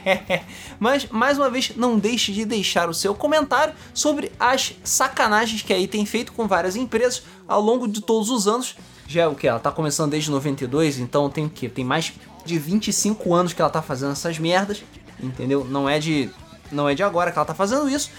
Mas, 0.80 1.06
mais 1.10 1.38
uma 1.38 1.50
vez, 1.50 1.72
não 1.76 1.98
deixe 1.98 2.32
de 2.32 2.44
deixar 2.44 2.88
o 2.88 2.94
seu 2.94 3.14
comentário 3.14 3.74
sobre 3.92 4.32
as 4.40 4.74
sacanagens 4.82 5.62
que 5.62 5.72
aí 5.72 5.86
tem 5.86 6.04
feito 6.06 6.32
com 6.32 6.46
várias 6.48 6.76
empresas 6.76 7.22
ao 7.46 7.60
longo 7.60 7.86
de 7.86 8.00
todos 8.00 8.30
os 8.30 8.48
anos. 8.48 8.74
Já 9.06 9.22
é 9.22 9.26
o 9.26 9.34
que? 9.34 9.46
Ela 9.46 9.60
tá 9.60 9.70
começando 9.70 10.10
desde 10.10 10.30
92, 10.30 10.98
então 10.98 11.30
tem 11.30 11.46
o 11.46 11.50
quê? 11.50 11.68
Tem 11.68 11.84
mais 11.84 12.12
de 12.44 12.58
25 12.58 13.34
anos 13.34 13.52
que 13.52 13.60
ela 13.60 13.70
tá 13.70 13.82
fazendo 13.82 14.12
essas 14.12 14.38
merdas, 14.38 14.82
entendeu? 15.20 15.64
Não 15.64 15.88
é 15.88 15.98
de, 15.98 16.30
não 16.72 16.88
é 16.88 16.94
de 16.94 17.02
agora 17.02 17.30
que 17.30 17.38
ela 17.38 17.46
tá 17.46 17.54
fazendo 17.54 17.88
isso. 17.88 18.10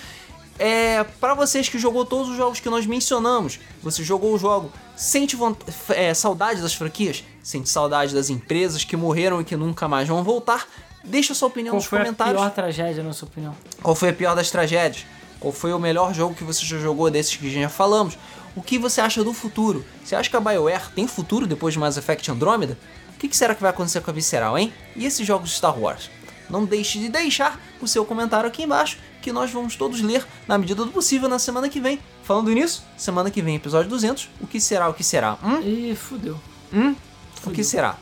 É, 0.60 1.04
para 1.20 1.34
vocês 1.34 1.70
que 1.70 1.78
jogou 1.78 2.06
todos 2.06 2.32
os 2.32 2.38
jogos 2.38 2.60
que 2.60 2.70
nós 2.70 2.86
mencionamos, 2.86 3.60
você 3.82 4.04
jogou 4.04 4.34
o 4.34 4.40
jogo, 4.40 4.72
sente 4.96 5.38
é, 5.90 6.14
saudade 6.14 6.62
das 6.62 6.74
franquias, 6.74 7.24
sente 7.44 7.70
saudade 7.70 8.14
das 8.14 8.30
empresas 8.30 8.84
que 8.84 8.98
morreram 8.98 9.40
e 9.40 9.44
que 9.44 9.56
nunca 9.56 9.88
mais 9.88 10.08
vão 10.08 10.24
voltar, 10.24 10.68
deixa 11.04 11.34
sua 11.34 11.48
opinião 11.48 11.74
Qual 11.74 11.80
nos 11.80 11.86
foi 11.86 12.00
a 12.00 12.04
comentários. 12.06 12.42
pior 12.42 12.50
tragédia, 12.52 13.04
na 13.04 13.14
sua 13.14 13.28
opinião? 13.28 13.56
Qual 13.82 13.96
foi 13.96 14.10
a 14.10 14.14
pior 14.14 14.36
das 14.36 14.50
tragédias? 14.50 15.06
Qual 15.40 15.54
foi 15.54 15.72
o 15.72 15.80
melhor 15.80 16.14
jogo 16.14 16.34
que 16.34 16.44
você 16.44 16.66
já 16.66 16.80
jogou 16.80 17.12
desses 17.12 17.36
que 17.36 17.50
já 17.50 17.70
falamos? 17.70 18.18
O 18.56 18.62
que 18.62 18.80
você 18.80 19.00
acha 19.00 19.24
do 19.24 19.34
futuro? 19.34 19.86
Você 20.04 20.16
acha 20.16 20.28
que 20.28 20.36
a 20.36 20.40
BioWare 20.40 20.90
tem 20.96 21.08
futuro 21.08 21.46
depois 21.46 21.76
de 21.76 21.80
Mass 21.80 21.96
Effect 21.96 22.32
Andromeda? 22.32 22.76
O 23.16 23.20
que 23.20 23.28
que 23.28 23.38
será 23.38 23.54
que 23.54 23.62
vai 23.62 23.70
acontecer 23.70 24.02
com 24.02 24.10
a 24.10 24.14
Visceral, 24.14 24.58
hein? 24.58 24.74
E 24.96 25.06
esses 25.06 25.26
jogos 25.26 25.50
de 25.50 25.56
Star 25.56 25.78
Wars? 25.80 26.10
Não 26.50 26.66
deixe 26.66 26.98
de 26.98 27.10
deixar 27.10 27.60
o 27.80 27.88
seu 27.88 28.04
comentário 28.04 28.48
aqui 28.48 28.64
embaixo, 28.64 28.98
que 29.28 29.34
nós 29.34 29.52
vamos 29.52 29.76
todos 29.76 30.00
ler 30.02 30.26
na 30.48 30.58
medida 30.58 30.86
do 30.86 30.92
possível 30.92 31.28
na 31.28 31.38
semana 31.38 31.68
que 31.68 31.82
vem. 31.82 32.00
Falando 32.24 32.50
nisso, 32.50 32.86
semana 32.96 33.30
que 33.30 33.42
vem, 33.42 33.58
episódio 33.58 33.90
200, 33.90 34.30
o 34.40 34.48
que 34.48 34.58
será, 34.62 34.88
o 34.88 34.94
que 34.94 35.04
será? 35.04 35.38
Hum? 35.44 35.60
Ih, 35.60 35.96
fudeu. 35.98 36.40
Hum? 36.74 36.96
O 37.46 37.52
que 37.52 37.62
será? 37.62 37.98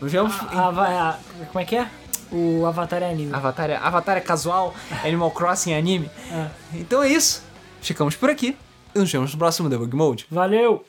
Nos 0.00 0.10
vemos 0.10 0.34
em 0.34 0.56
A, 0.58 0.62
a- 0.68 1.10
a- 1.10 1.18
como 1.46 1.60
é 1.60 1.64
que 1.64 1.76
é? 1.76 1.88
O 2.32 2.66
Avatar 2.66 3.00
é 3.04 3.10
anime. 3.12 3.32
Avatar 3.32 3.70
é, 3.70 3.76
Avatar 3.76 4.16
é 4.16 4.20
casual, 4.20 4.74
Animal 5.04 5.30
Crossing 5.30 5.72
é 5.74 5.78
anime. 5.78 6.10
É. 6.32 6.48
Então 6.74 7.04
é 7.04 7.08
isso. 7.08 7.44
Ficamos 7.80 8.16
por 8.16 8.28
aqui 8.28 8.56
e 8.94 8.98
nos 8.98 9.12
vemos 9.12 9.32
no 9.32 9.38
próximo 9.38 9.68
Debug 9.68 9.94
Mode. 9.94 10.26
Valeu! 10.28 10.84